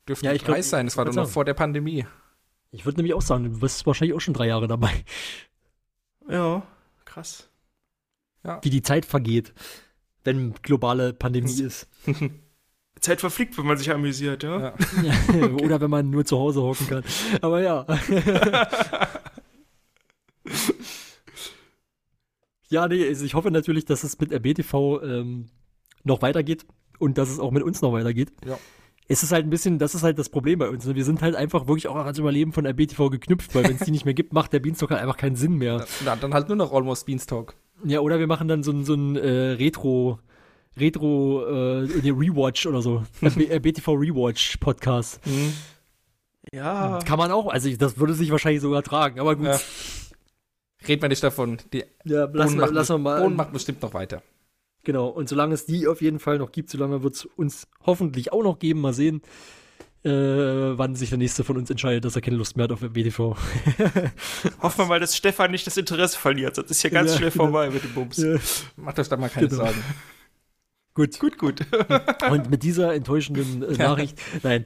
Dürften 0.08 0.26
Ja, 0.26 0.32
ja, 0.32 0.36
ich 0.36 0.44
glaub, 0.44 0.62
sein, 0.62 0.86
das 0.86 0.98
war 0.98 1.06
doch 1.06 1.14
noch 1.14 1.24
sagen. 1.24 1.34
vor 1.34 1.46
der 1.46 1.54
Pandemie. 1.54 2.06
Ich 2.72 2.86
würde 2.86 2.98
nämlich 2.98 3.14
auch 3.14 3.22
sagen, 3.22 3.46
du 3.46 3.60
bist 3.60 3.86
wahrscheinlich 3.88 4.16
auch 4.16 4.20
schon 4.22 4.34
drei 4.34 4.48
Jahre 4.48 4.68
dabei, 4.68 4.92
Ja, 6.30 6.62
krass. 7.06 7.50
wie 8.62 8.70
die 8.70 8.82
Zeit 8.84 9.06
vergeht, 9.06 9.54
wenn 10.30 10.54
globale 10.62 11.14
Pandemie 11.14 11.62
ist. 11.62 11.88
Zeit 13.00 13.22
verfliegt, 13.22 13.58
wenn 13.58 13.66
man 13.66 13.78
sich 13.78 13.90
amüsiert, 13.92 14.44
ja. 14.44 14.60
Ja. 14.62 14.74
Oder 15.64 15.80
wenn 15.82 15.90
man 15.90 16.10
nur 16.10 16.26
zu 16.26 16.38
Hause 16.38 16.62
hocken 16.62 16.88
kann. 16.88 17.04
Aber 17.42 17.62
ja. 17.62 17.86
Ja, 22.72 22.88
nee, 22.88 23.04
also 23.08 23.26
ich 23.26 23.34
hoffe 23.34 23.50
natürlich, 23.50 23.86
dass 23.86 24.04
es 24.04 24.20
mit 24.20 24.32
RBTV 24.32 25.02
ähm, 25.02 25.50
noch 26.04 26.22
weitergeht 26.22 26.68
und 27.00 27.18
dass 27.18 27.32
es 27.32 27.40
auch 27.40 27.50
mit 27.50 27.64
uns 27.64 27.82
noch 27.82 27.92
weitergeht. 27.94 28.32
Ja. 28.46 28.60
Es 29.08 29.24
ist 29.24 29.32
halt 29.32 29.48
ein 29.48 29.50
bisschen, 29.50 29.80
das 29.80 29.96
ist 29.96 30.04
halt 30.04 30.20
das 30.20 30.30
Problem 30.30 30.60
bei 30.60 30.70
uns. 30.70 30.86
Ne? 30.86 30.94
Wir 30.94 31.04
sind 31.04 31.24
halt 31.24 31.34
einfach 31.34 31.66
wirklich 31.66 31.88
auch 31.88 31.96
ans 31.96 32.20
Überleben 32.20 32.54
von 32.54 32.68
RBTV 32.68 33.10
geknüpft, 33.10 33.56
weil 33.56 33.64
wenn 33.64 33.78
es 33.78 33.86
die 33.86 33.90
nicht 33.90 34.06
mehr 34.06 34.14
gibt, 34.14 34.34
macht 34.34 34.54
der 34.54 34.60
Beanstalk 34.60 34.92
halt 34.92 35.02
einfach 35.02 35.18
keinen 35.18 35.36
Sinn 35.36 35.56
mehr. 35.56 35.84
Na, 36.06 36.16
dann 36.16 36.32
halt 36.36 36.48
nur 36.48 36.58
noch 36.58 36.72
Almost 36.72 37.08
Beanstalk. 37.08 37.56
Ja, 37.86 38.00
oder 38.02 38.20
wir 38.20 38.28
machen 38.28 38.48
dann 38.48 38.64
so 38.64 38.72
ein, 38.72 38.84
so 38.84 38.94
ein 38.94 39.16
äh, 39.16 39.52
Retro, 39.52 40.20
Retro, 40.78 41.46
äh, 41.46 42.10
Rewatch 42.10 42.66
oder 42.66 42.82
so. 42.82 43.04
RB, 43.24 43.50
RBTV 43.52 43.88
Rewatch 43.94 44.58
Podcast. 44.58 45.20
Ja. 46.52 47.00
Kann 47.06 47.18
man 47.20 47.32
auch, 47.32 47.48
also 47.48 47.70
das 47.76 47.98
würde 47.98 48.14
sich 48.14 48.32
wahrscheinlich 48.32 48.62
sogar 48.62 48.84
tragen, 48.84 49.20
aber 49.20 49.36
gut. 49.36 49.46
Ja. 49.48 49.60
Reden 50.88 51.02
wir 51.02 51.10
nicht 51.10 51.24
davon. 51.24 51.58
Die 51.74 51.84
Ja, 52.06 52.26
lassen, 52.26 52.58
wir, 52.58 52.72
lassen 52.72 52.94
wir 52.94 53.00
mal. 53.00 53.22
Bohnen 53.22 53.36
machen 53.36 53.54
bestimmt 53.54 53.82
noch 53.82 53.94
weiter. 53.94 54.22
Genau, 54.84 55.10
und 55.10 55.28
solange 55.28 55.54
es 55.54 55.66
die 55.66 55.88
auf 55.88 56.02
jeden 56.02 56.20
Fall 56.20 56.38
noch 56.38 56.52
gibt, 56.52 56.70
solange 56.70 57.04
wird 57.04 57.16
es 57.16 57.26
uns 57.26 57.68
hoffentlich 57.86 58.32
auch 58.32 58.44
noch 58.44 58.60
geben. 58.60 58.80
Mal 58.82 58.94
sehen, 58.94 59.22
äh, 60.04 60.10
wann 60.78 60.96
sich 60.96 61.10
der 61.10 61.18
nächste 61.18 61.44
von 61.44 61.58
uns 61.58 61.70
entscheidet, 61.70 62.06
dass 62.06 62.16
er 62.16 62.22
keine 62.22 62.38
Lust 62.38 62.56
mehr 62.58 62.66
hat 62.66 62.72
auf 62.72 62.80
BTV. 62.80 63.18
Hoffen 64.62 64.78
wir 64.78 64.86
mal, 64.86 65.00
dass 65.00 65.16
Stefan 65.18 65.52
nicht 65.52 65.68
das 65.68 65.76
Interesse 65.78 66.18
verliert, 66.18 66.56
sonst 66.56 66.72
ist 66.72 66.84
ja 66.84 66.90
ganz 66.90 67.12
Ja, 67.12 67.18
schnell 67.18 67.32
genau. 67.32 67.44
vorbei 67.46 67.70
mit 67.70 67.84
dem 67.84 67.94
Bums. 67.94 68.18
Ja. 68.18 68.36
Macht 68.78 68.98
euch 69.00 69.10
da 69.10 69.18
mal 69.18 69.30
keine 69.30 69.48
Genau. 69.48 69.64
Sorgen. 69.66 69.84
Gut. 70.96 71.20
Gut, 71.20 71.38
gut. 71.38 71.62
Und 72.30 72.50
mit 72.50 72.64
dieser 72.64 72.94
enttäuschenden 72.94 73.64
äh, 73.64 73.78
Nachricht, 73.78 74.20
nein. 74.44 74.66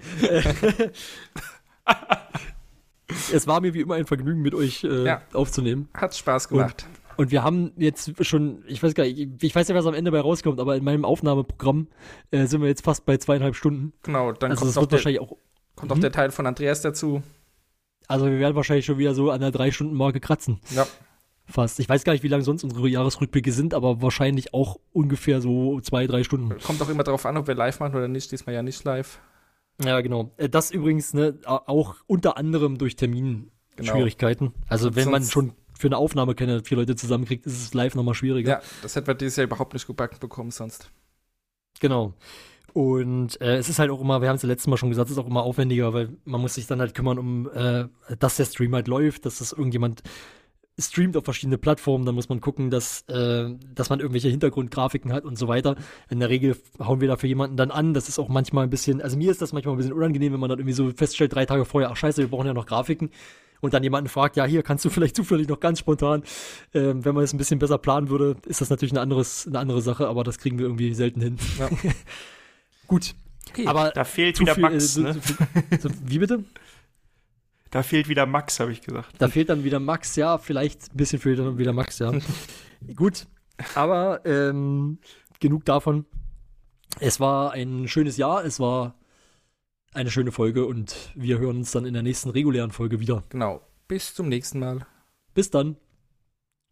Es 3.32 3.46
war 3.46 3.62
mir 3.62 3.74
wie 3.74 3.82
immer 3.82 3.96
ein 3.96 4.06
Vergnügen, 4.08 4.42
mit 4.42 4.56
euch 4.56 4.84
äh, 4.84 5.06
Ja. 5.06 5.22
aufzunehmen. 5.34 5.90
Hat 5.94 6.16
Spaß 6.16 6.50
gemacht. 6.50 6.88
Und 6.88 7.03
wir 7.18 7.44
haben 7.44 7.72
jetzt 7.78 8.14
schon, 8.26 8.64
ich 8.68 8.82
weiß 8.84 8.94
gar 8.94 9.04
nicht, 9.04 9.44
ich 9.44 9.56
weiß 9.56 9.68
nicht, 9.68 9.78
was 9.78 9.86
am 9.86 9.94
Ende 9.94 10.12
bei 10.12 10.20
rauskommt, 10.20 10.60
aber 10.60 10.76
in 10.76 10.84
meinem 10.84 11.06
Aufnahmeprogramm 11.06 11.88
äh, 12.32 12.46
sind 12.46 12.62
wir 12.62 12.68
jetzt 12.68 12.84
fast 12.84 13.06
bei 13.06 13.18
zweieinhalb 13.18 13.56
Stunden. 13.56 13.94
genau, 14.04 14.32
dann 14.32 14.52
also 14.52 14.66
kommt, 14.66 14.76
wird 14.76 14.92
der, 14.92 14.98
wahrscheinlich 14.98 15.22
auch, 15.22 15.36
kommt 15.76 15.90
noch 15.90 15.98
Mhm. 15.98 16.02
der 16.02 16.12
Teil 16.12 16.32
von 16.32 16.46
Andreas 16.48 16.82
dazu. 16.82 17.22
also 18.08 18.26
wir 18.26 18.40
werden 18.40 18.56
wahrscheinlich 18.56 18.86
schon 18.86 18.98
wieder 18.98 19.14
so 19.16 19.32
an 19.32 19.42
der 19.42 19.52
Drei-Stunden-Marke 19.52 20.20
kratzen. 20.20 20.60
Ja. 20.76 20.86
Fast. 21.46 21.80
Ich 21.82 21.90
weiß 21.90 22.06
gar 22.06 22.14
nicht, 22.14 22.24
wie 22.24 22.30
lang 22.30 22.42
sonst 22.42 22.64
unsere 22.64 22.88
Jahresrückblicke 22.88 23.52
sind, 23.52 23.74
aber 23.74 24.02
wahrscheinlich 24.02 24.54
auch 24.54 24.80
ungefähr 24.94 25.42
so 25.42 25.82
zwei, 25.82 26.08
drei 26.08 26.24
Stunden. 26.24 26.58
Kommt 26.64 26.82
auch 26.82 26.88
immer 26.90 27.04
darauf 27.04 27.26
an, 27.26 27.36
ob 27.36 27.48
wir 27.48 27.56
live 27.56 27.82
machen 27.82 27.96
oder 27.96 28.08
nicht. 28.08 28.32
Diesmal 28.32 28.56
ja 28.56 28.64
nicht 28.64 28.82
live. 28.86 29.20
Ja, 29.84 30.00
genau. 30.00 30.32
Äh, 30.38 30.48
Das 30.48 30.72
übrigens 30.72 31.14
ne, 31.14 31.38
auch 31.46 31.96
unter 32.08 32.38
anderem 32.38 32.78
durch 32.78 32.96
Terminschwierigkeiten. 32.96 34.54
Also 34.70 34.88
Und 34.88 34.96
wenn 34.96 35.10
man 35.12 35.24
schon 35.24 35.52
für 35.78 35.88
eine 35.88 35.98
Aufnahme 35.98 36.36
keine 36.36 36.64
vier 36.64 36.78
Leute 36.78 36.96
zusammenkriegt, 36.96 37.46
ist 37.46 37.62
es 37.62 37.74
live 37.74 37.96
nochmal 37.96 38.16
schwieriger. 38.16 38.52
Ja, 38.52 38.62
das 38.82 38.96
hätten 38.96 39.08
wir 39.08 39.16
dieses 39.16 39.36
Jahr 39.36 39.46
überhaupt 39.46 39.74
nicht 39.74 39.88
gebacken 39.88 40.18
bekommen 40.20 40.52
sonst. 40.52 40.90
Genau. 41.80 42.14
Und 42.74 43.40
äh, 43.40 43.58
es 43.58 43.70
ist 43.70 43.78
halt 43.78 43.92
auch 43.92 44.02
immer, 44.02 44.22
wir 44.22 44.30
haben 44.30 44.36
es 44.36 44.42
ja 44.42 44.48
letztes 44.48 44.68
Mal 44.68 44.78
schon 44.78 44.90
gesagt, 44.90 45.10
es 45.10 45.18
ist 45.18 45.24
auch 45.24 45.28
immer 45.28 45.44
aufwendiger, 45.44 45.94
weil 45.94 46.10
man 46.26 46.42
muss 46.42 46.56
sich 46.56 46.66
dann 46.66 46.80
halt 46.80 46.96
kümmern 46.96 47.20
um, 47.20 47.50
äh, 47.54 47.86
dass 48.18 48.38
der 48.38 48.46
Stream 48.46 48.74
halt 48.74 48.88
läuft, 48.88 49.26
dass 49.26 49.38
das 49.38 49.52
irgendjemand 49.52 50.02
streamt 50.80 51.16
auf 51.16 51.24
verschiedene 51.24 51.60
Plattformen, 51.60 52.06
dann 52.06 52.16
muss 52.16 52.30
man 52.30 52.42
gucken, 52.42 52.72
dass, 52.72 53.02
äh, 53.08 53.54
dass 53.76 53.90
man 53.90 54.00
irgendwelche 54.00 54.30
Hintergrundgrafiken 54.30 55.14
hat 55.14 55.24
und 55.24 55.38
so 55.38 55.48
weiter. 55.48 55.76
In 56.10 56.20
der 56.20 56.30
Regel 56.30 56.58
hauen 56.80 57.00
wir 57.00 57.08
dafür 57.08 57.30
jemanden 57.30 57.58
dann 57.58 57.70
an. 57.70 57.94
Das 57.94 58.10
ist 58.10 58.18
auch 58.18 58.28
manchmal 58.28 58.64
ein 58.64 58.70
bisschen, 58.72 59.02
also 59.02 59.16
mir 59.16 59.30
ist 59.30 59.42
das 59.42 59.54
manchmal 59.54 59.76
ein 59.76 59.78
bisschen 59.78 59.94
unangenehm, 59.94 60.34
wenn 60.34 60.40
man 60.40 60.50
dann 60.50 60.60
irgendwie 60.60 60.74
so 60.74 60.90
feststellt, 60.92 61.36
drei 61.36 61.46
Tage 61.46 61.66
vorher, 61.66 61.92
ach 61.92 61.96
scheiße, 61.96 62.22
wir 62.22 62.28
brauchen 62.28 62.48
ja 62.48 62.54
noch 62.54 62.66
Grafiken. 62.66 63.12
Und 63.64 63.74
dann 63.74 63.82
jemanden 63.82 64.10
fragt, 64.10 64.36
ja, 64.36 64.44
hier 64.44 64.62
kannst 64.62 64.84
du 64.84 64.90
vielleicht 64.90 65.16
zufällig 65.16 65.48
noch 65.48 65.62
ganz 65.62 65.80
spontan. 65.80 66.24
Ähm, 66.74 67.06
wenn 67.06 67.16
man 67.16 67.24
es 67.24 67.32
ein 67.32 67.38
bisschen 67.38 67.60
besser 67.60 67.78
planen 67.78 68.10
würde, 68.10 68.36
ist 68.46 68.60
das 68.60 68.70
natürlich 68.70 68.92
eine, 68.92 69.00
anderes, 69.00 69.48
eine 69.48 69.58
andere 69.58 69.82
Sache, 69.82 70.06
aber 70.10 70.26
das 70.26 70.38
kriegen 70.38 70.60
wir 70.60 70.66
irgendwie 70.66 70.94
selten 70.94 71.22
hin. 71.22 71.38
Ja. 71.58 71.70
Gut. 72.88 73.16
Okay. 73.50 73.66
Aber 73.66 73.92
Da 73.92 74.04
fehlt 74.04 74.36
zu 74.36 74.44
wieder 74.44 74.56
viel, 74.56 74.64
Max, 74.64 74.98
äh, 74.98 75.02
ne? 75.02 75.14
so, 75.14 75.20
so, 75.80 75.88
so, 75.88 75.96
wie 76.04 76.20
bitte? 76.20 76.44
Da 77.72 77.84
fehlt 77.84 78.10
wieder 78.10 78.26
Max, 78.26 78.60
habe 78.60 78.74
ich 78.74 78.82
gesagt. 78.82 79.16
Da 79.18 79.30
fehlt 79.30 79.48
dann 79.48 79.64
wieder 79.64 79.80
Max, 79.80 80.18
ja, 80.18 80.38
vielleicht 80.38 80.94
ein 80.94 80.98
bisschen 80.98 81.20
fehlt 81.20 81.40
dann 81.40 81.58
wieder 81.58 81.72
Max, 81.72 82.00
ja. 82.00 82.12
Gut, 82.98 83.28
aber 83.76 84.26
ähm, 84.26 84.98
genug 85.40 85.64
davon. 85.64 86.06
Es 87.00 87.22
war 87.22 87.54
ein 87.54 87.88
schönes 87.88 88.18
Jahr, 88.18 88.44
es 88.44 88.60
war 88.60 88.96
eine 89.94 90.12
schöne 90.12 90.32
Folge 90.32 90.66
und 90.66 91.12
wir 91.16 91.40
hören 91.40 91.58
uns 91.58 91.72
dann 91.72 91.86
in 91.86 91.94
der 91.94 92.04
nächsten 92.04 92.30
regulären 92.30 92.72
Folge 92.72 93.00
wieder. 93.00 93.24
Genau. 93.30 93.62
Bis 93.88 94.14
zum 94.14 94.30
nächsten 94.30 94.60
Mal. 94.60 94.86
Bis 95.34 95.50
dann. 95.50 95.78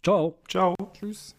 Ciao. 0.03 0.39
Ciao. 0.47 0.75
Tschüss. 0.93 1.35